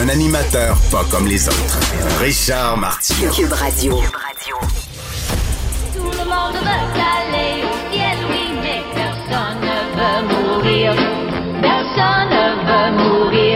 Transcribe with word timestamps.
Un 0.00 0.08
animateur 0.08 0.76
pas 0.90 1.04
comme 1.10 1.26
les 1.26 1.48
autres. 1.48 1.78
Richard 2.20 2.76
Martineau. 2.76 3.30
Cube 3.30 3.52
Radio. 3.52 4.00
Tout 5.94 6.02
le 6.02 6.24
monde 6.24 6.56
veut 6.60 7.00
aller 7.16 7.62
au 7.62 7.92
ciel, 7.92 8.18
oui, 8.28 8.44
mais 8.60 8.82
personne 8.94 9.60
ne 9.60 9.78
veut 9.96 10.20
mourir. 10.34 10.94
Personne 11.62 12.28
ne 12.30 12.46
veut 12.66 12.90
mourir. 13.02 13.53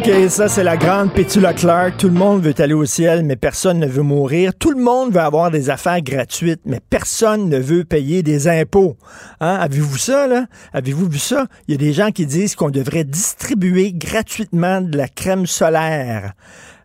OK, 0.00 0.30
ça, 0.30 0.48
c'est 0.48 0.64
la 0.64 0.78
grande 0.78 1.12
Pétula 1.12 1.52
Clark. 1.52 1.98
Tout 1.98 2.08
le 2.08 2.14
monde 2.14 2.42
veut 2.42 2.54
aller 2.58 2.72
au 2.72 2.86
ciel, 2.86 3.22
mais 3.22 3.36
personne 3.36 3.78
ne 3.78 3.86
veut 3.86 4.02
mourir. 4.02 4.54
Tout 4.54 4.70
le 4.70 4.82
monde 4.82 5.12
veut 5.12 5.20
avoir 5.20 5.50
des 5.50 5.68
affaires 5.68 6.00
gratuites, 6.00 6.62
mais 6.64 6.80
personne 6.88 7.50
ne 7.50 7.58
veut 7.58 7.84
payer 7.84 8.22
des 8.22 8.48
impôts. 8.48 8.96
Hein? 9.40 9.58
Avez-vous 9.60 9.98
ça, 9.98 10.26
là? 10.26 10.46
Avez-vous 10.72 11.06
vu 11.06 11.18
ça? 11.18 11.48
Il 11.68 11.72
y 11.72 11.74
a 11.74 11.76
des 11.76 11.92
gens 11.92 12.12
qui 12.12 12.24
disent 12.24 12.54
qu'on 12.54 12.70
devrait 12.70 13.04
distribuer 13.04 13.92
gratuitement 13.92 14.80
de 14.80 14.96
la 14.96 15.06
crème 15.06 15.44
solaire. 15.44 16.32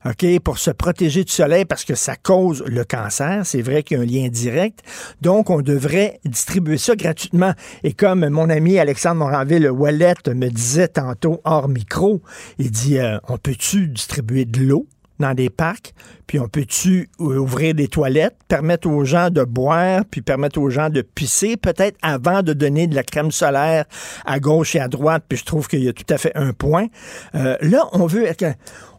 OK, 0.05 0.39
pour 0.43 0.59
se 0.59 0.69
protéger 0.69 1.23
du 1.23 1.31
soleil 1.31 1.65
parce 1.65 1.83
que 1.83 1.95
ça 1.95 2.15
cause 2.15 2.63
le 2.67 2.83
cancer. 2.83 3.41
C'est 3.43 3.63
vrai 3.63 3.81
qu'il 3.81 3.97
y 3.97 3.99
a 3.99 4.03
un 4.03 4.05
lien 4.05 4.29
direct. 4.29 4.81
Donc, 5.21 5.49
on 5.49 5.61
devrait 5.61 6.19
distribuer 6.25 6.77
ça 6.77 6.95
gratuitement. 6.95 7.53
Et 7.83 7.93
comme 7.93 8.29
mon 8.29 8.51
ami 8.51 8.77
Alexandre 8.77 9.15
Moranville 9.15 9.69
Wallet 9.69 10.13
me 10.27 10.49
disait 10.49 10.89
tantôt 10.89 11.41
hors 11.43 11.67
micro, 11.67 12.21
il 12.59 12.69
dit, 12.69 12.99
euh, 12.99 13.17
on 13.27 13.37
peut-tu 13.37 13.87
distribuer 13.87 14.45
de 14.45 14.61
l'eau? 14.61 14.87
Dans 15.19 15.33
des 15.33 15.49
parcs, 15.49 15.93
puis 16.27 16.39
on 16.39 16.47
peut-tu 16.47 17.09
ouvrir 17.19 17.73
des 17.73 17.87
toilettes, 17.87 18.35
permettre 18.47 18.89
aux 18.89 19.05
gens 19.05 19.29
de 19.29 19.43
boire, 19.43 20.03
puis 20.09 20.21
permettre 20.21 20.59
aux 20.59 20.69
gens 20.69 20.89
de 20.89 21.01
pisser, 21.01 21.57
peut-être 21.57 21.97
avant 22.01 22.41
de 22.43 22.53
donner 22.53 22.87
de 22.87 22.95
la 22.95 23.03
crème 23.03 23.31
solaire 23.31 23.85
à 24.25 24.39
gauche 24.39 24.75
et 24.75 24.79
à 24.79 24.87
droite, 24.87 25.23
puis 25.27 25.37
je 25.37 25.45
trouve 25.45 25.67
qu'il 25.67 25.83
y 25.83 25.89
a 25.89 25.93
tout 25.93 26.05
à 26.09 26.17
fait 26.17 26.31
un 26.35 26.53
point. 26.53 26.87
Euh, 27.35 27.57
là, 27.61 27.87
on 27.93 28.05
veut 28.05 28.27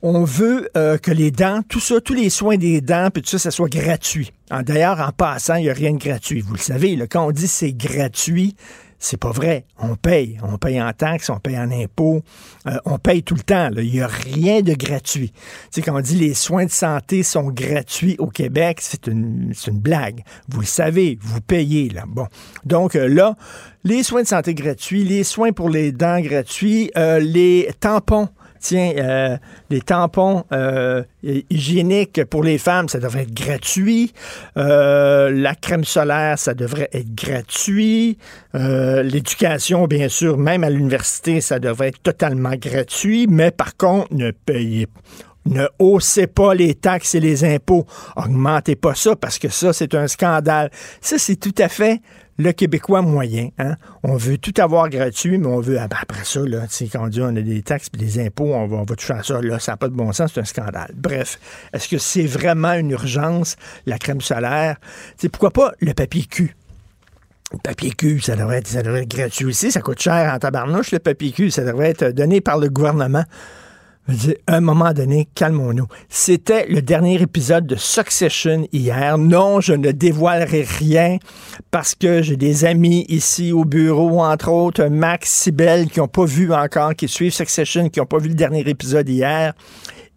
on 0.03 0.25
veut 0.25 0.69
euh, 0.77 0.99
que 0.99 1.11
les 1.11 1.31
dents, 1.31 1.63
tout 1.69 1.81
ça, 1.81 2.01
tous 2.01 2.15
les 2.15 2.31
soins 2.31 2.57
des 2.57 2.81
dents, 2.81 3.09
puis 3.13 3.23
tout 3.23 3.31
ça, 3.31 3.39
ça 3.39 3.51
soit 3.51 3.69
gratuit. 3.69 4.33
D'ailleurs, 4.51 5.01
en 5.01 5.11
passant, 5.11 5.57
il 5.57 5.65
n'y 5.65 5.71
a 5.71 5.75
rien 5.75 5.93
de 5.93 5.99
gratuit. 5.99 6.41
Vous 6.41 6.55
le 6.55 6.61
savez, 6.61 6.97
quand 7.09 7.27
on 7.27 7.33
dit 7.33 7.49
c'est 7.49 7.73
gratuit, 7.73 8.55
c'est 8.99 9.17
pas 9.17 9.31
vrai. 9.31 9.65
On 9.79 9.97
paye. 9.97 10.39
On 10.43 10.59
paye 10.59 10.81
en 10.81 10.93
taxes, 10.93 11.31
on 11.31 11.39
paye 11.39 11.59
en 11.59 11.71
impôts, 11.71 12.23
euh, 12.67 12.77
on 12.85 12.99
paye 12.99 13.23
tout 13.23 13.35
le 13.35 13.43
temps. 13.43 13.71
Il 13.77 13.91
n'y 13.91 14.01
a 14.01 14.07
rien 14.07 14.63
de 14.63 14.75
gratuit. 14.75 15.31
Tu 15.31 15.41
sais, 15.71 15.83
quand 15.83 15.97
on 15.97 16.01
dit 16.01 16.17
les 16.17 16.35
soins 16.35 16.65
de 16.65 16.71
santé 16.71 17.23
sont 17.23 17.51
gratuits 17.51 18.17
au 18.19 18.29
Québec, 18.29 18.79
c'est 18.81 19.07
une, 19.07 19.53
c'est 19.55 19.71
une 19.71 19.79
blague. 19.79 20.23
Vous 20.49 20.61
le 20.61 20.67
savez, 20.67 21.19
vous 21.21 21.41
payez. 21.41 21.89
Là. 21.91 22.05
Bon. 22.07 22.27
Donc 22.65 22.97
euh, 22.97 23.09
là, 23.09 23.37
les 23.85 24.03
soins 24.03 24.23
de 24.23 24.29
santé 24.29 24.55
gratuits, 24.55 25.05
les 25.05 25.25
soins 25.25 25.53
pour 25.53 25.69
les 25.69 25.93
dents 25.93 26.21
gratuits, 26.21 26.91
euh, 26.97 27.19
les 27.19 27.71
tampons. 27.81 28.29
Tiens, 28.61 28.93
euh, 28.97 29.37
les 29.71 29.81
tampons 29.81 30.45
euh, 30.53 31.03
hygiéniques 31.23 32.25
pour 32.25 32.43
les 32.43 32.59
femmes, 32.59 32.89
ça 32.89 32.99
devrait 32.99 33.23
être 33.23 33.35
gratuit. 33.35 34.13
Euh, 34.57 35.31
la 35.31 35.55
crème 35.55 35.85
solaire, 35.85 36.39
ça 36.39 36.55
devrait 36.55 36.89
être 36.93 37.15
gratuit. 37.15 38.19
L'éducation, 38.55 39.87
bien 39.87 40.09
sûr, 40.09 40.39
même 40.39 40.65
à 40.65 40.71
l'université, 40.71 41.41
ça 41.41 41.59
devrait 41.59 41.89
être 41.89 42.03
totalement 42.03 42.55
gratuit. 42.57 43.27
Mais 43.29 43.51
par 43.51 43.77
contre, 43.77 44.09
ne 44.13 44.31
payez 44.31 44.87
ne 45.47 45.67
haussez 45.79 46.27
pas 46.27 46.55
les 46.55 46.75
taxes 46.75 47.15
et 47.15 47.21
les 47.21 47.45
impôts. 47.45 47.87
Augmentez 48.17 48.77
pas 48.77 48.95
ça 48.95 49.17
parce 49.17 49.39
que 49.39 49.49
ça, 49.49 49.73
c'est 49.73 49.95
un 49.95 50.07
scandale. 50.09 50.71
Ça, 51.01 51.19
c'est 51.19 51.37
tout 51.37 51.55
à 51.59 51.69
fait 51.69 52.01
le 52.39 52.53
Québécois 52.53 53.03
moyen. 53.03 53.49
Hein? 53.59 53.77
On 54.03 54.17
veut 54.17 54.39
tout 54.39 54.53
avoir 54.59 54.89
gratuit, 54.89 55.39
mais 55.39 55.47
on 55.47 55.61
veut, 55.61 55.79
ah 55.79 55.89
ben, 55.89 55.97
après 56.03 56.25
ça, 56.25 56.41
là, 56.41 56.67
quand 56.93 57.05
on 57.05 57.09
dit 57.09 57.21
on 57.23 57.35
a 57.35 57.41
des 57.41 57.63
taxes 57.63 57.89
et 57.95 57.97
des 57.97 58.25
impôts, 58.25 58.53
on 58.55 58.67
va, 58.67 58.77
on 58.77 58.85
va 58.85 58.95
toucher 58.95 59.15
à 59.15 59.23
ça. 59.23 59.41
Là, 59.41 59.59
ça 59.59 59.73
n'a 59.73 59.77
pas 59.77 59.89
de 59.89 59.95
bon 59.95 60.13
sens, 60.13 60.33
c'est 60.35 60.41
un 60.41 60.45
scandale. 60.45 60.91
Bref, 60.95 61.39
est-ce 61.73 61.89
que 61.89 61.99
c'est 61.99 62.27
vraiment 62.27 62.73
une 62.73 62.91
urgence, 62.91 63.57
la 63.87 63.99
crème 63.99 64.21
solaire? 64.21 64.77
C'est 65.17 65.29
pourquoi 65.29 65.51
pas 65.51 65.73
le 65.81 65.95
papier 65.95 66.25
cul? 66.25 66.55
Le 67.53 67.59
papier 67.59 67.93
cul, 67.93 68.21
ça 68.21 68.35
devrait, 68.35 68.59
être, 68.59 68.67
ça 68.67 68.83
devrait 68.83 69.03
être 69.03 69.17
gratuit 69.17 69.47
aussi. 69.47 69.71
Ça 69.71 69.81
coûte 69.81 70.01
cher 70.01 70.33
en 70.35 70.39
tabarnouche, 70.39 70.91
le 70.91 70.99
papier 70.99 71.31
cul. 71.31 71.51
Ça 71.51 71.65
devrait 71.65 71.91
être 71.91 72.09
donné 72.09 72.41
par 72.41 72.59
le 72.59 72.69
gouvernement. 72.69 73.25
Je 74.09 74.15
dire, 74.15 74.35
un 74.47 74.61
moment 74.61 74.93
donné, 74.93 75.29
calmons-nous. 75.35 75.87
C'était 76.09 76.67
le 76.69 76.81
dernier 76.81 77.21
épisode 77.21 77.67
de 77.67 77.75
Succession 77.75 78.69
hier. 78.73 79.19
Non, 79.19 79.61
je 79.61 79.73
ne 79.73 79.91
dévoilerai 79.91 80.63
rien 80.63 81.19
parce 81.73 81.97
que 81.97 82.23
j'ai 82.23 82.37
des 82.37 82.65
amis 82.65 83.05
ici 83.09 83.53
au 83.53 83.65
bureau, 83.65 84.21
entre 84.21 84.51
autres 84.51 84.85
Max, 84.85 85.33
Sibel, 85.33 85.91
qui 85.91 85.99
n'ont 85.99 86.07
pas 86.07 86.25
vu 86.25 86.53
encore, 86.53 86.95
qui 86.95 87.09
suivent 87.09 87.33
Succession, 87.33 87.89
qui 87.89 87.99
n'ont 87.99 88.07
pas 88.07 88.19
vu 88.19 88.29
le 88.29 88.35
dernier 88.35 88.61
épisode 88.69 89.09
hier. 89.09 89.55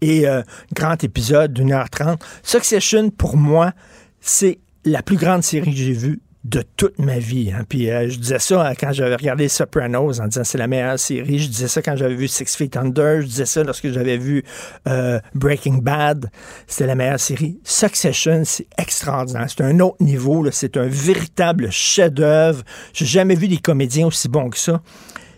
Et 0.02 0.28
euh, 0.28 0.44
grand 0.74 1.04
épisode 1.04 1.54
d'une 1.54 1.72
heure 1.72 1.90
trente. 1.90 2.22
Succession, 2.44 3.10
pour 3.10 3.38
moi, 3.38 3.74
c'est 4.22 4.60
la 4.86 5.02
plus 5.02 5.18
grande 5.18 5.44
série 5.44 5.72
que 5.72 5.78
j'ai 5.78 5.94
vue 5.94 6.22
de 6.46 6.64
toute 6.78 6.98
ma 7.00 7.20
vie. 7.20 7.52
hein. 7.52 7.66
Puis 7.68 7.90
euh, 7.92 8.10
je 8.10 8.18
disais 8.18 8.40
ça 8.40 8.66
euh, 8.68 8.74
quand 8.80 8.94
j'avais 8.94 9.16
regardé 9.16 9.50
Sopranos 9.50 10.22
en 10.22 10.28
disant 10.28 10.44
c'est 10.46 10.58
la 10.58 10.68
meilleure 10.68 10.98
série. 10.98 11.40
Je 11.40 11.50
disais 11.50 11.68
ça 11.68 11.82
quand 11.82 11.96
j'avais 11.98 12.16
vu 12.16 12.28
Six 12.30 12.56
Feet 12.56 12.78
Under. 12.78 13.22
Je 13.22 13.28
disais 13.28 13.46
ça 13.46 13.64
lorsque 13.64 13.90
j'avais 13.92 14.18
vu 14.18 14.44
euh, 14.88 15.20
Breaking 15.36 15.80
Bad. 15.80 16.32
C'était 16.66 16.88
la 16.88 16.96
meilleure 16.96 17.20
série. 17.20 17.60
Succession, 17.64 18.44
c'est 18.46 18.68
extraordinaire. 18.78 19.48
C'est 19.50 19.64
un 19.64 19.80
autre 19.82 19.98
niveau. 20.02 20.50
C'est 20.52 20.78
un 20.78 20.88
véritable 20.88 21.70
chef-d'œuvre. 21.72 22.64
J'ai 22.94 23.06
jamais 23.06 23.36
vu 23.36 23.48
des 23.50 23.58
comédiens 23.58 24.08
aussi 24.08 24.30
bons 24.30 24.50
que 24.50 24.58
ça. 24.58 24.82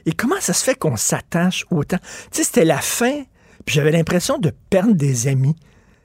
Et 0.06 0.11
comment 0.13 0.40
ça 0.40 0.53
se 0.53 0.63
fait 0.63 0.75
qu'on 0.75 0.95
s'attache 0.97 1.66
autant? 1.72 1.97
Tu 2.31 2.38
sais, 2.38 2.44
c'était 2.44 2.66
la 2.66 2.78
fin, 2.79 3.23
puis 3.66 3.75
j'avais 3.75 3.91
l'impression 3.91 4.38
de 4.38 4.51
perdre 4.69 4.94
des 4.94 5.28
amis. 5.28 5.56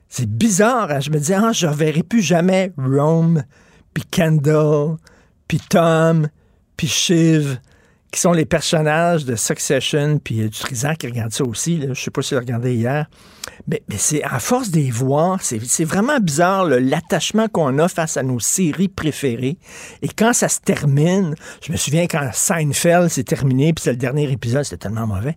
C'est 0.09 0.29
bizarre. 0.29 0.91
hein. 0.91 0.99
Je 0.99 1.09
me 1.11 1.17
disais, 1.17 1.35
ah, 1.35 1.51
je 1.51 1.67
reverrai 1.67 2.03
plus 2.03 2.21
jamais 2.21 2.71
Rome, 2.77 3.43
puis 3.97 4.05
Kendall, 4.11 4.97
puis 5.47 5.59
Tom, 5.69 6.27
puis 6.75 6.85
Shiv, 6.85 7.57
qui 8.11 8.19
sont 8.19 8.31
les 8.31 8.45
personnages 8.45 9.25
de 9.25 9.35
Succession, 9.35 10.19
puis 10.23 10.35
du 10.35 10.49
Trisant 10.51 10.93
qui 10.93 11.07
regarde 11.07 11.31
ça 11.31 11.43
aussi. 11.43 11.81
Je 11.81 11.99
sais 11.99 12.11
pas 12.11 12.21
si 12.21 12.29
tu 12.29 12.35
l'as 12.35 12.41
regardé 12.41 12.75
hier. 12.75 13.07
Mais, 13.67 13.81
c'est 13.97 14.23
à 14.23 14.39
force 14.39 14.71
de 14.71 14.77
les 14.77 14.91
voir, 14.91 15.39
c'est 15.41 15.83
vraiment 15.83 16.19
bizarre 16.19 16.65
l'attachement 16.65 17.47
qu'on 17.47 17.77
a 17.79 17.87
face 17.87 18.17
à 18.17 18.23
nos 18.23 18.39
séries 18.39 18.87
préférées. 18.87 19.57
Et 20.01 20.07
quand 20.07 20.33
ça 20.33 20.49
se 20.49 20.59
termine, 20.59 21.35
je 21.61 21.71
me 21.71 21.77
souviens 21.77 22.07
quand 22.07 22.29
Seinfeld 22.33 23.09
s'est 23.09 23.23
terminé, 23.23 23.73
puis 23.73 23.83
c'est 23.83 23.91
le 23.91 23.97
dernier 23.97 24.31
épisode, 24.31 24.63
c'était 24.63 24.87
tellement 24.87 25.07
mauvais. 25.07 25.35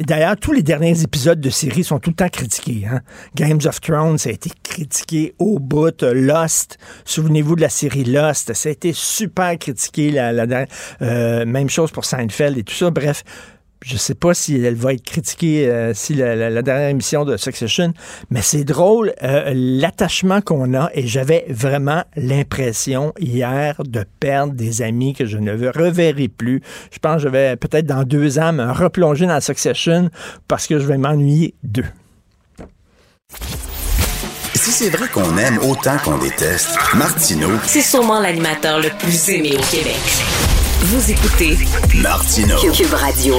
D'ailleurs, 0.00 0.36
tous 0.36 0.52
les 0.52 0.62
derniers 0.62 1.02
épisodes 1.02 1.40
de 1.40 1.50
séries 1.50 1.84
sont 1.84 1.98
tout 1.98 2.10
le 2.10 2.16
temps 2.16 2.28
critiqués. 2.28 2.86
Hein? 2.90 3.00
Games 3.34 3.60
of 3.64 3.80
Thrones, 3.80 4.18
ça 4.18 4.30
a 4.30 4.32
été 4.32 4.50
critiqué 4.62 5.34
au 5.38 5.58
bout. 5.58 6.02
Lost, 6.02 6.78
souvenez-vous 7.04 7.56
de 7.56 7.60
la 7.62 7.68
série 7.68 8.04
Lost, 8.04 8.52
ça 8.52 8.68
a 8.68 8.72
été 8.72 8.92
super 8.92 9.58
critiqué. 9.58 10.10
La, 10.10 10.66
euh, 11.02 11.44
même 11.44 11.68
chose 11.68 11.90
pour 11.90 12.04
Seinfeld 12.04 12.58
et 12.58 12.62
tout 12.62 12.74
ça. 12.74 12.90
Bref, 12.90 13.24
je 13.84 13.96
sais 13.96 14.14
pas 14.14 14.34
si 14.34 14.56
elle 14.56 14.74
va 14.74 14.94
être 14.94 15.04
critiquée, 15.04 15.68
euh, 15.68 15.92
si 15.94 16.14
la, 16.14 16.34
la- 16.34 16.50
la 16.50 16.62
dernière 16.62 16.88
émission 16.88 17.24
de 17.24 17.36
Succession, 17.36 17.92
mais 18.30 18.42
c'est 18.42 18.64
drôle 18.64 19.12
euh, 19.22 19.52
l'attachement 19.54 20.40
qu'on 20.40 20.74
a 20.74 20.90
et 20.94 21.06
j'avais 21.06 21.44
vraiment 21.48 22.02
l'impression 22.16 23.12
hier 23.18 23.76
de 23.86 24.04
perdre 24.18 24.54
des 24.54 24.82
amis 24.82 25.12
que 25.14 25.26
je 25.26 25.38
ne 25.38 25.52
reverrai 25.52 26.28
plus. 26.28 26.62
Je 26.90 26.98
pense 26.98 27.16
que 27.16 27.22
je 27.22 27.28
vais 27.28 27.56
peut-être 27.56 27.86
dans 27.86 28.02
deux 28.04 28.38
ans 28.38 28.52
me 28.52 28.70
replonger 28.72 29.26
dans 29.26 29.40
Succession 29.40 30.10
parce 30.48 30.66
que 30.66 30.78
je 30.78 30.86
vais 30.86 30.98
m'ennuyer 30.98 31.54
d'eux. 31.62 31.84
Si 34.54 34.72
c'est 34.72 34.90
vrai 34.90 35.06
qu'on 35.08 35.36
aime 35.38 35.58
autant 35.58 35.96
qu'on 36.04 36.18
déteste, 36.18 36.70
Martineau, 36.94 37.50
C'est 37.66 37.82
sûrement 37.82 38.20
l'animateur 38.20 38.80
le 38.80 38.88
plus 38.98 39.28
aimé 39.28 39.50
au 39.56 39.62
Québec. 39.70 39.94
Vous 40.80 41.10
écoutez 41.10 41.56
Martineau. 42.02 42.56
Cube 42.72 42.92
Radio. 42.92 43.34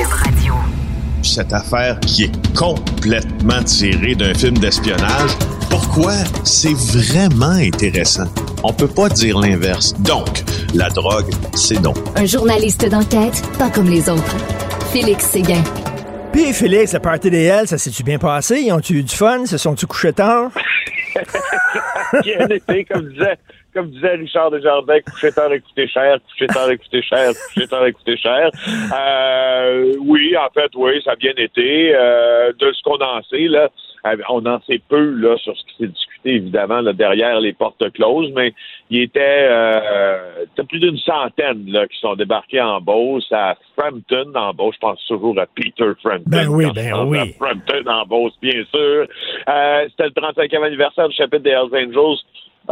cette 1.23 1.53
affaire 1.53 1.99
qui 2.01 2.25
est 2.25 2.55
complètement 2.57 3.63
tirée 3.63 4.15
d'un 4.15 4.33
film 4.33 4.57
d'espionnage, 4.57 5.31
Pourquoi? 5.69 6.13
C'est 6.43 6.73
vraiment 6.73 7.51
intéressant? 7.51 8.25
On 8.63 8.73
peut 8.73 8.87
pas 8.87 9.09
dire 9.09 9.37
l'inverse. 9.39 9.93
Donc, 9.99 10.43
la 10.73 10.89
drogue, 10.89 11.29
c'est 11.55 11.81
donc. 11.81 11.97
Un 12.15 12.25
journaliste 12.25 12.87
d'enquête, 12.89 13.41
pas 13.57 13.69
comme 13.69 13.89
les 13.89 14.09
autres. 14.09 14.35
Félix 14.91 15.25
Séguin. 15.25 15.63
Puis 16.31 16.53
Félix, 16.53 16.93
la 16.93 16.99
party 16.99 17.29
des 17.29 17.43
L, 17.43 17.67
ça 17.67 17.77
s'est-tu 17.77 18.03
bien 18.03 18.17
passé? 18.19 18.61
Ils 18.61 18.71
ont-tu 18.71 18.95
eu 18.99 19.03
du 19.03 19.15
fun? 19.15 19.45
Se 19.45 19.57
sont-tu 19.57 19.85
couchés 19.87 20.13
tard? 20.13 20.49
Bien 22.23 22.47
été, 22.47 22.85
comme 22.85 23.09
disait, 23.09 23.37
comme 23.73 23.89
disait 23.91 24.15
Richard 24.15 24.51
Desjardins, 24.51 24.99
coucher 25.01 25.31
tard 25.31 25.51
et 25.53 25.59
coûter 25.59 25.87
cher, 25.87 26.17
coucher 26.29 26.47
tard 26.47 26.69
et 26.71 26.77
coûter 26.77 27.01
cher, 27.01 27.31
coucher 27.53 27.67
tard 27.67 27.85
et 27.85 27.93
coûter 27.93 28.17
cher. 28.17 28.49
Euh, 28.95 29.93
oui, 29.99 30.35
en 30.37 30.49
fait, 30.53 30.71
oui, 30.75 31.01
ça 31.03 31.11
a 31.11 31.15
bien 31.15 31.33
été. 31.37 31.93
Euh, 31.95 32.51
de 32.57 32.71
ce 32.71 32.81
qu'on 32.83 32.99
en 33.01 33.21
sait, 33.23 33.47
là, 33.47 33.69
euh, 34.05 34.17
on 34.29 34.45
en 34.45 34.59
sait 34.61 34.81
peu 34.87 35.11
là, 35.11 35.37
sur 35.37 35.55
ce 35.57 35.63
qui 35.65 35.77
s'est 35.77 35.87
discuté, 35.87 36.35
évidemment, 36.35 36.81
là, 36.81 36.93
derrière 36.93 37.39
les 37.39 37.53
portes 37.53 37.91
closes, 37.93 38.31
mais 38.35 38.53
il 38.89 39.01
était 39.01 39.47
euh, 39.49 40.45
il 40.57 40.65
plus 40.65 40.79
d'une 40.79 40.97
centaine 40.97 41.65
là, 41.67 41.87
qui 41.87 41.97
sont 41.99 42.15
débarqués 42.15 42.61
en 42.61 42.81
Beauce, 42.81 43.27
à 43.31 43.55
Frampton, 43.77 44.31
en 44.35 44.53
Beauce. 44.53 44.75
Je 44.75 44.79
pense 44.79 45.05
toujours 45.07 45.39
à 45.39 45.45
Peter 45.45 45.91
Frampton. 46.01 46.23
Ben 46.27 46.47
oui, 46.47 46.65
ben 46.73 47.05
oui. 47.05 47.17
à 47.17 47.25
Frampton, 47.37 47.89
en 47.89 48.05
Beauce, 48.05 48.33
bien 48.41 48.63
sûr. 48.73 49.07
Euh, 49.49 49.87
C'était 49.89 50.05
le 50.05 50.09
35e 50.11 50.63
anniversaire 50.63 51.09
du 51.09 51.15
chapitre 51.15 51.43
des 51.43 51.51
Hells 51.51 51.73
Angels 51.73 52.19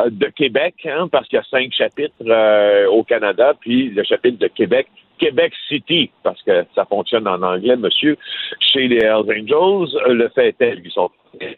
de 0.10 0.28
Québec, 0.28 0.76
hein, 0.86 1.08
parce 1.12 1.28
qu'il 1.28 1.38
y 1.38 1.40
a 1.40 1.44
cinq 1.50 1.72
chapitres 1.74 2.14
euh, 2.26 2.88
au 2.88 3.04
Canada, 3.04 3.54
puis 3.60 3.90
le 3.90 4.04
chapitre 4.04 4.38
de 4.40 4.48
Québec, 4.48 4.88
Québec 5.18 5.54
City, 5.70 6.12
parce 6.24 6.42
que 6.44 6.66
ça 6.76 6.86
fonctionne 6.86 7.28
en 7.28 7.42
anglais, 7.42 7.78
monsieur, 7.78 8.18
chez 8.60 8.88
les 8.88 8.98
Hells 8.98 9.30
Angels. 9.32 9.96
Euh, 10.08 10.14
Le 10.14 10.30
fait 10.30 10.56
est 10.60 10.82
qu'ils 10.82 10.92
sont 10.92 11.10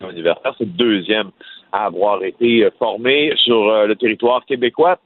anniversaire, 0.02 0.54
c'est 0.58 0.66
le 0.66 0.72
deuxième 0.72 1.30
à 1.72 1.86
avoir 1.86 2.24
été 2.24 2.64
euh, 2.66 2.70
formé 2.80 3.34
sur 3.38 3.68
euh, 3.70 3.88
le 3.88 3.96
territoire 3.96 4.46
québécois. 4.46 4.98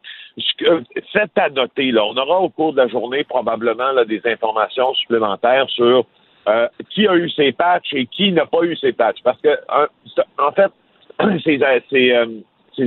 Euh, 0.63 0.81
Faites 1.11 1.37
à 1.37 1.49
noter, 1.49 1.91
là, 1.91 2.05
on 2.05 2.15
aura 2.17 2.39
au 2.39 2.49
cours 2.49 2.73
de 2.73 2.77
la 2.77 2.87
journée 2.87 3.23
probablement 3.23 3.91
là, 3.91 4.05
des 4.05 4.21
informations 4.25 4.93
supplémentaires 4.95 5.69
sur 5.69 6.05
euh, 6.47 6.67
qui 6.89 7.07
a 7.07 7.15
eu 7.15 7.29
ses 7.29 7.51
patchs 7.51 7.93
et 7.93 8.05
qui 8.07 8.31
n'a 8.31 8.45
pas 8.45 8.63
eu 8.63 8.75
ses 8.75 8.93
patchs. 8.93 9.21
Parce 9.23 9.39
que, 9.41 9.49
c'est- 10.15 10.21
en 10.37 10.51
fait, 10.51 10.71
ces, 11.43 11.59
ces, 11.89 12.11
euh, 12.13 12.25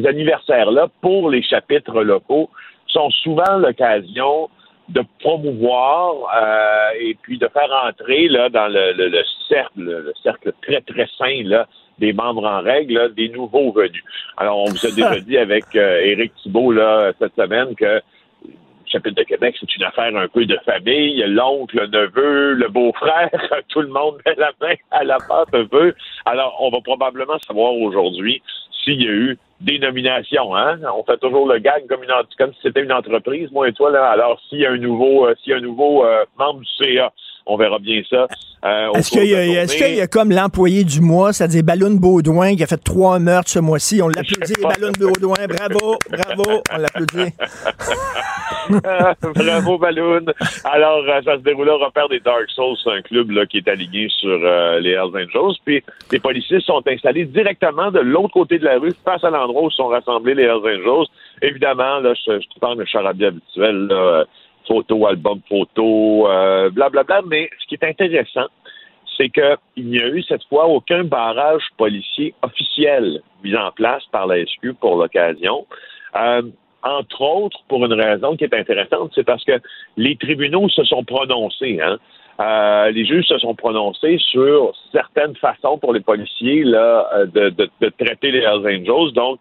ces 0.00 0.06
anniversaires-là, 0.06 0.88
pour 1.00 1.30
les 1.30 1.42
chapitres 1.42 2.02
locaux, 2.02 2.50
sont 2.88 3.10
souvent 3.10 3.56
l'occasion 3.58 4.48
de 4.88 5.02
promouvoir 5.20 6.14
euh, 6.36 6.90
et 7.00 7.16
puis 7.22 7.38
de 7.38 7.48
faire 7.48 7.70
entrer 7.86 8.28
là, 8.28 8.48
dans 8.48 8.68
le, 8.68 8.92
le- 8.92 9.08
le 9.08 9.22
cercle, 9.48 9.70
le 9.80 10.12
cercle 10.22 10.52
très, 10.62 10.80
très 10.82 11.06
sain 11.18 11.42
là, 11.44 11.66
des 11.98 12.12
membres 12.12 12.44
en 12.44 12.60
règle, 12.60 12.94
là, 12.94 13.08
des 13.08 13.28
nouveaux 13.30 13.72
venus. 13.72 14.04
Alors, 14.36 14.58
on 14.58 14.64
vous 14.64 14.86
a 14.86 14.90
déjà 14.90 15.20
dit 15.28 15.38
avec 15.38 15.64
euh, 15.74 16.00
Éric 16.00 16.34
Thibault 16.42 16.72
là, 16.72 17.12
cette 17.18 17.34
semaine 17.34 17.74
que 17.74 17.84
le 18.44 18.52
chapitre 18.86 19.16
de 19.16 19.22
Québec, 19.22 19.56
c'est 19.58 19.74
une 19.76 19.84
affaire 19.84 20.14
un 20.14 20.28
peu 20.28 20.44
de 20.44 20.58
famille. 20.66 21.22
L'oncle, 21.26 21.76
le 21.80 21.86
neveu, 21.86 22.52
le 22.52 22.68
beau-frère, 22.68 23.30
tout 23.68 23.80
le 23.80 23.88
monde 23.88 24.16
met 24.26 24.34
la 24.36 24.52
main 24.60 24.74
à 24.90 25.02
la 25.04 25.16
pâte 25.26 25.48
un 25.54 25.64
peu. 25.64 25.94
Alors, 26.26 26.56
on 26.60 26.70
va 26.70 26.80
probablement 26.82 27.38
savoir 27.46 27.72
aujourd'hui 27.74 28.42
s'il 28.84 29.02
y 29.02 29.06
a 29.06 29.10
eu 29.12 29.38
des 29.60 29.78
nominations. 29.78 30.54
Hein? 30.54 30.78
On 30.94 31.04
fait 31.04 31.18
toujours 31.18 31.46
le 31.48 31.58
gag 31.58 31.86
comme, 31.86 32.02
une, 32.02 32.12
comme 32.38 32.52
si 32.54 32.60
c'était 32.62 32.82
une 32.82 32.92
entreprise, 32.92 33.50
moi 33.52 33.68
et 33.68 33.72
toi. 33.72 33.90
Là. 33.90 34.08
Alors, 34.10 34.40
s'il 34.48 34.60
y 34.60 34.66
a 34.66 34.70
un 34.70 34.78
nouveau, 34.78 35.26
euh, 35.26 35.34
s'il 35.42 35.50
y 35.50 35.54
a 35.54 35.58
un 35.58 35.60
nouveau 35.60 36.04
euh, 36.04 36.24
membre 36.38 36.60
du 36.60 36.66
CA, 36.78 37.12
on 37.46 37.56
verra 37.56 37.78
bien 37.78 38.02
ça. 38.08 38.26
euh, 38.64 38.92
Est-ce 38.94 39.10
qu'il 39.10 39.24
y, 39.24 39.66
qu'il 39.76 39.96
y 39.96 40.00
a 40.00 40.06
comme 40.06 40.30
l'employé 40.30 40.84
du 40.84 41.00
mois, 41.00 41.32
c'est-à-dire 41.32 41.62
Ballon 41.62 41.90
Baudouin, 41.92 42.56
qui 42.56 42.62
a 42.62 42.66
fait 42.66 42.82
trois 42.82 43.18
meurtres 43.18 43.50
ce 43.50 43.58
mois-ci? 43.58 44.00
On 44.02 44.08
l'applaudit, 44.08 44.54
Ballon 44.62 44.92
Baudouin, 44.98 45.46
bravo, 45.48 45.98
bravo, 46.10 46.62
on 46.72 46.76
l'applaudit. 46.78 47.32
Bravo, 49.34 49.78
Balloon. 49.78 50.24
Alors, 50.64 51.04
euh, 51.06 51.20
ça 51.22 51.36
se 51.36 51.42
déroule 51.42 51.68
au 51.68 51.78
repère 51.78 52.08
des 52.08 52.20
Dark 52.20 52.48
Souls, 52.48 52.76
c'est 52.82 52.90
un 52.90 53.02
club 53.02 53.30
là, 53.30 53.44
qui 53.46 53.58
est 53.58 53.68
aligné 53.68 54.08
sur 54.08 54.38
euh, 54.42 54.80
les 54.80 54.92
Hells 54.92 55.14
Angels. 55.14 55.56
Puis, 55.64 55.82
les 56.12 56.18
policiers 56.18 56.60
sont 56.60 56.82
installés 56.86 57.24
directement 57.26 57.90
de 57.90 58.00
l'autre 58.00 58.32
côté 58.32 58.58
de 58.58 58.64
la 58.64 58.78
rue, 58.78 58.92
face 59.04 59.22
à 59.24 59.30
l'endroit 59.30 59.64
où 59.64 59.70
sont 59.70 59.88
rassemblés 59.88 60.34
les 60.34 60.44
Hells 60.44 60.62
Angels. 60.64 61.06
Évidemment, 61.42 61.98
là, 62.00 62.14
je, 62.14 62.40
je 62.40 62.48
te 62.54 62.58
parle 62.58 62.78
de 62.78 62.84
charabia 62.86 63.28
habituel, 63.28 63.86
là, 63.88 63.94
euh, 63.94 64.24
photo, 64.66 65.06
album 65.06 65.40
photo, 65.48 66.28
euh, 66.28 66.70
blablabla. 66.70 67.22
Mais 67.26 67.50
ce 67.60 67.66
qui 67.66 67.74
est 67.74 67.84
intéressant, 67.84 68.46
c'est 69.16 69.28
qu'il 69.28 69.86
n'y 69.88 70.00
a 70.00 70.08
eu 70.08 70.22
cette 70.22 70.44
fois 70.44 70.66
aucun 70.66 71.04
barrage 71.04 71.62
policier 71.76 72.34
officiel 72.42 73.20
mis 73.44 73.54
en 73.56 73.70
place 73.72 74.02
par 74.10 74.26
la 74.26 74.44
SQ 74.44 74.72
pour 74.80 74.96
l'occasion. 74.96 75.66
Euh, 76.16 76.42
entre 76.82 77.20
autres, 77.22 77.60
pour 77.68 77.84
une 77.84 77.94
raison 77.94 78.36
qui 78.36 78.44
est 78.44 78.54
intéressante, 78.54 79.12
c'est 79.14 79.24
parce 79.24 79.44
que 79.44 79.58
les 79.96 80.16
tribunaux 80.16 80.68
se 80.68 80.84
sont 80.84 81.04
prononcés. 81.04 81.80
Hein? 81.80 81.98
Euh, 82.40 82.90
les 82.90 83.04
juges 83.06 83.26
se 83.26 83.38
sont 83.38 83.54
prononcés 83.54 84.18
sur 84.18 84.74
certaines 84.92 85.36
façons 85.36 85.78
pour 85.78 85.92
les 85.92 86.00
policiers 86.00 86.64
là, 86.64 87.08
de, 87.26 87.50
de- 87.50 87.70
de 87.80 87.88
traiter 87.90 88.32
les 88.32 88.40
Hells 88.40 88.66
Angels. 88.66 89.12
Donc, 89.14 89.38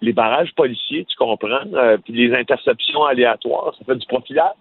les 0.00 0.12
barrages 0.12 0.52
policiers, 0.54 1.04
tu 1.04 1.16
comprends, 1.16 1.66
euh, 1.74 1.96
puis 1.98 2.12
les 2.12 2.34
interceptions 2.34 3.04
aléatoires, 3.04 3.74
ça 3.78 3.84
fait 3.84 3.96
du 3.96 4.06
profilage. 4.06 4.52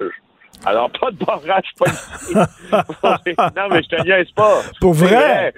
Alors, 0.65 0.89
pas 0.89 1.11
de 1.11 1.17
barrage 1.17 1.73
policier. 1.77 2.35
non, 3.55 3.67
mais 3.69 3.83
je 3.83 3.89
te 3.89 4.01
niaise 4.03 4.31
pas. 4.31 4.61
Pour 4.79 4.95
C'est 4.95 5.05
vrai? 5.05 5.53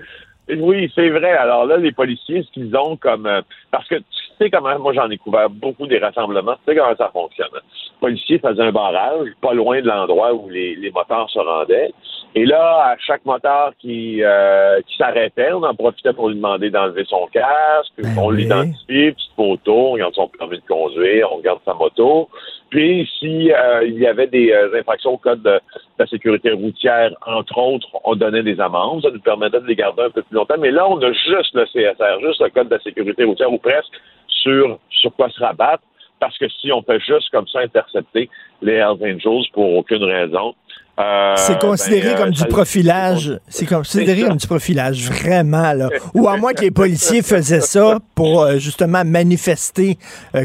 Oui, 0.58 0.92
c'est 0.96 1.10
vrai. 1.10 1.32
Alors 1.34 1.66
là, 1.66 1.78
les 1.78 1.92
policiers, 1.92 2.44
ce 2.44 2.52
qu'ils 2.52 2.76
ont 2.76 2.98
comme... 2.98 3.28
euh, 3.28 3.42
parce 3.70 3.88
que 3.88 3.96
tu 3.96 4.27
sais 4.38 4.50
comment... 4.50 4.78
Moi, 4.80 4.94
j'en 4.94 5.10
ai 5.10 5.18
couvert 5.18 5.50
beaucoup 5.50 5.88
des 5.88 6.00
rassemblements. 6.00 6.56
Tu 6.66 6.72
sais 6.72 6.76
comment 6.76 6.96
ça 6.96 7.10
fonctionne. 7.12 7.48
Les 7.54 8.00
policiers 8.00 8.40
faisaient 8.40 8.64
un 8.64 8.72
barrage 8.72 9.30
pas 9.42 9.54
loin 9.54 9.82
de 9.82 9.88
l'endroit 9.88 10.34
où 10.34 10.50
les, 10.50 10.76
les 10.76 10.92
moteurs 10.92 11.30
se 11.30 11.40
rendaient. 11.40 11.92
Et 12.36 12.46
là, 12.46 12.92
à 12.92 12.98
chaque 13.00 13.26
moteur 13.26 13.72
qui, 13.80 14.24
euh, 14.24 14.80
qui 14.88 14.98
s'arrêtait, 14.98 15.52
on 15.54 15.64
en 15.64 15.74
profitait 15.74 16.14
pour 16.14 16.30
lui 16.30 16.36
demander 16.36 16.70
d'enlever 16.70 17.04
son 17.06 17.26
casque. 17.28 17.94
Ben 17.98 18.10
on 18.18 18.30
oui. 18.30 18.44
l'identifie, 18.44 19.12
petite 19.12 19.32
photo, 19.36 19.74
on 19.74 19.92
regarde 19.94 20.14
son 20.14 20.28
permis 20.28 20.58
de 20.58 20.64
conduire, 20.68 21.32
on 21.32 21.38
regarde 21.38 21.60
sa 21.66 21.74
moto. 21.74 22.30
Puis, 22.70 23.10
si 23.20 23.52
euh, 23.52 23.86
il 23.86 23.98
y 23.98 24.06
avait 24.06 24.28
des 24.28 24.52
euh, 24.52 24.78
infractions 24.78 25.14
au 25.14 25.18
code 25.18 25.42
de, 25.42 25.52
de 25.52 25.60
la 25.98 26.06
sécurité 26.06 26.52
routière, 26.52 27.12
entre 27.26 27.58
autres, 27.58 27.88
on 28.04 28.16
donnait 28.16 28.44
des 28.44 28.60
amendes. 28.60 29.02
Ça 29.02 29.10
nous 29.10 29.22
permettait 29.22 29.62
de 29.62 29.66
les 29.66 29.76
garder 29.76 30.04
un 30.04 30.10
peu 30.10 30.22
plus 30.22 30.36
longtemps. 30.36 30.58
Mais 30.60 30.72
là, 30.72 30.88
on 30.88 31.00
a 31.02 31.12
juste 31.12 31.54
le 31.54 31.66
CSR, 31.66 32.20
juste 32.22 32.42
le 32.42 32.50
code 32.50 32.68
de 32.68 32.76
la 32.76 32.82
sécurité 32.82 33.24
routière, 33.24 33.52
ou 33.52 33.58
presque, 33.58 33.94
sur, 34.42 34.80
sur 34.90 35.14
quoi 35.16 35.30
se 35.30 35.40
rabattre. 35.40 35.84
Parce 36.20 36.38
que 36.38 36.46
si 36.50 36.72
on 36.72 36.82
fait 36.82 37.00
juste 37.00 37.30
comme 37.32 37.48
ça 37.48 37.60
intercepter 37.60 38.30
les 38.62 38.74
Hells 38.74 38.98
Angels 39.02 39.46
pour 39.54 39.76
aucune 39.76 40.04
raison, 40.04 40.56
euh, 41.00 41.36
C'est 41.36 41.60
considéré 41.60 42.08
ben, 42.08 42.16
euh, 42.16 42.24
comme 42.24 42.32
du 42.32 42.46
profilage. 42.46 43.40
C'est 43.48 43.68
considéré 43.68 44.22
C'est 44.22 44.28
comme 44.28 44.38
du 44.38 44.48
profilage, 44.48 45.12
vraiment. 45.12 45.74
Là. 45.74 45.90
Ou 46.16 46.28
à 46.28 46.38
moins 46.38 46.54
que 46.54 46.62
les 46.62 46.72
policiers 46.72 47.22
faisaient 47.24 47.62
ça 47.62 48.00
pour 48.16 48.42
euh, 48.42 48.58
justement 48.58 49.06
manifester 49.06 50.00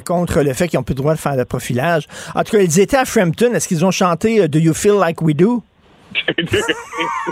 contre 0.04 0.42
le 0.42 0.52
fait 0.52 0.68
qu'ils 0.68 0.78
n'ont 0.78 0.84
plus 0.84 0.92
le 0.92 1.00
droit 1.00 1.14
de 1.14 1.18
faire 1.18 1.36
le 1.36 1.46
profilage. 1.46 2.06
En 2.34 2.42
tout 2.42 2.52
cas, 2.52 2.62
ils 2.62 2.80
étaient 2.80 2.98
à 2.98 3.06
Frampton. 3.06 3.54
Est-ce 3.54 3.66
qu'ils 3.66 3.84
ont 3.86 3.90
chanté 3.90 4.46
Do 4.46 4.58
You 4.58 4.74
Feel 4.74 4.98
Like 5.00 5.22
We 5.22 5.34
Do? 5.34 5.62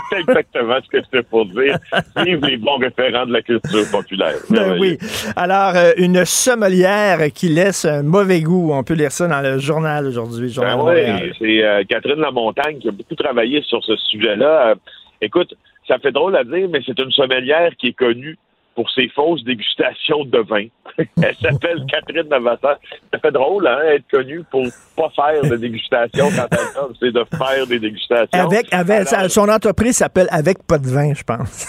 c'est 0.09 0.19
exactement 0.19 0.77
ce 0.83 0.89
que 0.89 1.03
c'était 1.03 1.23
pour 1.23 1.45
dire. 1.45 1.77
Vive 2.17 2.45
les 2.45 2.57
bons 2.57 2.77
référents 2.77 3.25
de 3.25 3.33
la 3.33 3.41
culture 3.41 3.89
populaire. 3.91 4.35
Ben 4.49 4.77
oui. 4.79 4.97
Alors, 5.35 5.75
euh, 5.75 5.91
une 5.97 6.25
sommelière 6.25 7.31
qui 7.33 7.49
laisse 7.49 7.85
un 7.85 8.03
mauvais 8.03 8.41
goût. 8.41 8.71
On 8.73 8.83
peut 8.83 8.93
lire 8.93 9.11
ça 9.11 9.27
dans 9.27 9.41
le 9.41 9.57
journal 9.59 10.05
aujourd'hui. 10.07 10.53
Ben 10.57 10.79
oui, 10.81 11.31
c'est 11.39 11.63
euh, 11.63 11.83
Catherine 11.87 12.19
Lamontagne 12.19 12.79
qui 12.79 12.89
a 12.89 12.91
beaucoup 12.91 13.15
travaillé 13.15 13.61
sur 13.63 13.83
ce 13.83 13.95
sujet-là. 13.95 14.69
Euh, 14.69 14.75
écoute, 15.21 15.53
ça 15.87 15.99
fait 15.99 16.11
drôle 16.11 16.35
à 16.35 16.43
dire, 16.43 16.67
mais 16.69 16.79
c'est 16.85 16.99
une 16.99 17.11
sommelière 17.11 17.71
qui 17.77 17.87
est 17.87 17.93
connue 17.93 18.37
pour 18.75 18.89
ses 18.91 19.09
fausses 19.09 19.43
dégustations 19.43 20.23
de 20.25 20.39
vin. 20.39 20.65
Elle 21.23 21.35
s'appelle 21.41 21.85
Catherine 21.89 22.27
Navassar. 22.29 22.77
Ça 23.13 23.19
fait 23.19 23.31
drôle, 23.31 23.67
hein, 23.67 23.79
être 23.87 24.07
connue 24.09 24.43
pour 24.49 24.65
pas 24.95 25.09
faire 25.15 25.41
de 25.49 25.55
dégustation 25.57 26.29
quand 26.35 26.47
elle 26.51 26.73
parle, 26.73 26.93
c'est 26.99 27.11
de 27.11 27.25
faire 27.37 27.67
des 27.67 27.79
dégustations. 27.79 28.27
Avec, 28.33 28.73
avec, 28.73 29.11
Alors- 29.13 29.31
son 29.31 29.49
entreprise 29.49 29.97
s'appelle 29.97 30.27
Avec 30.31 30.63
pas 30.65 30.77
de 30.77 30.87
vin, 30.87 31.13
je 31.13 31.23
pense. 31.23 31.67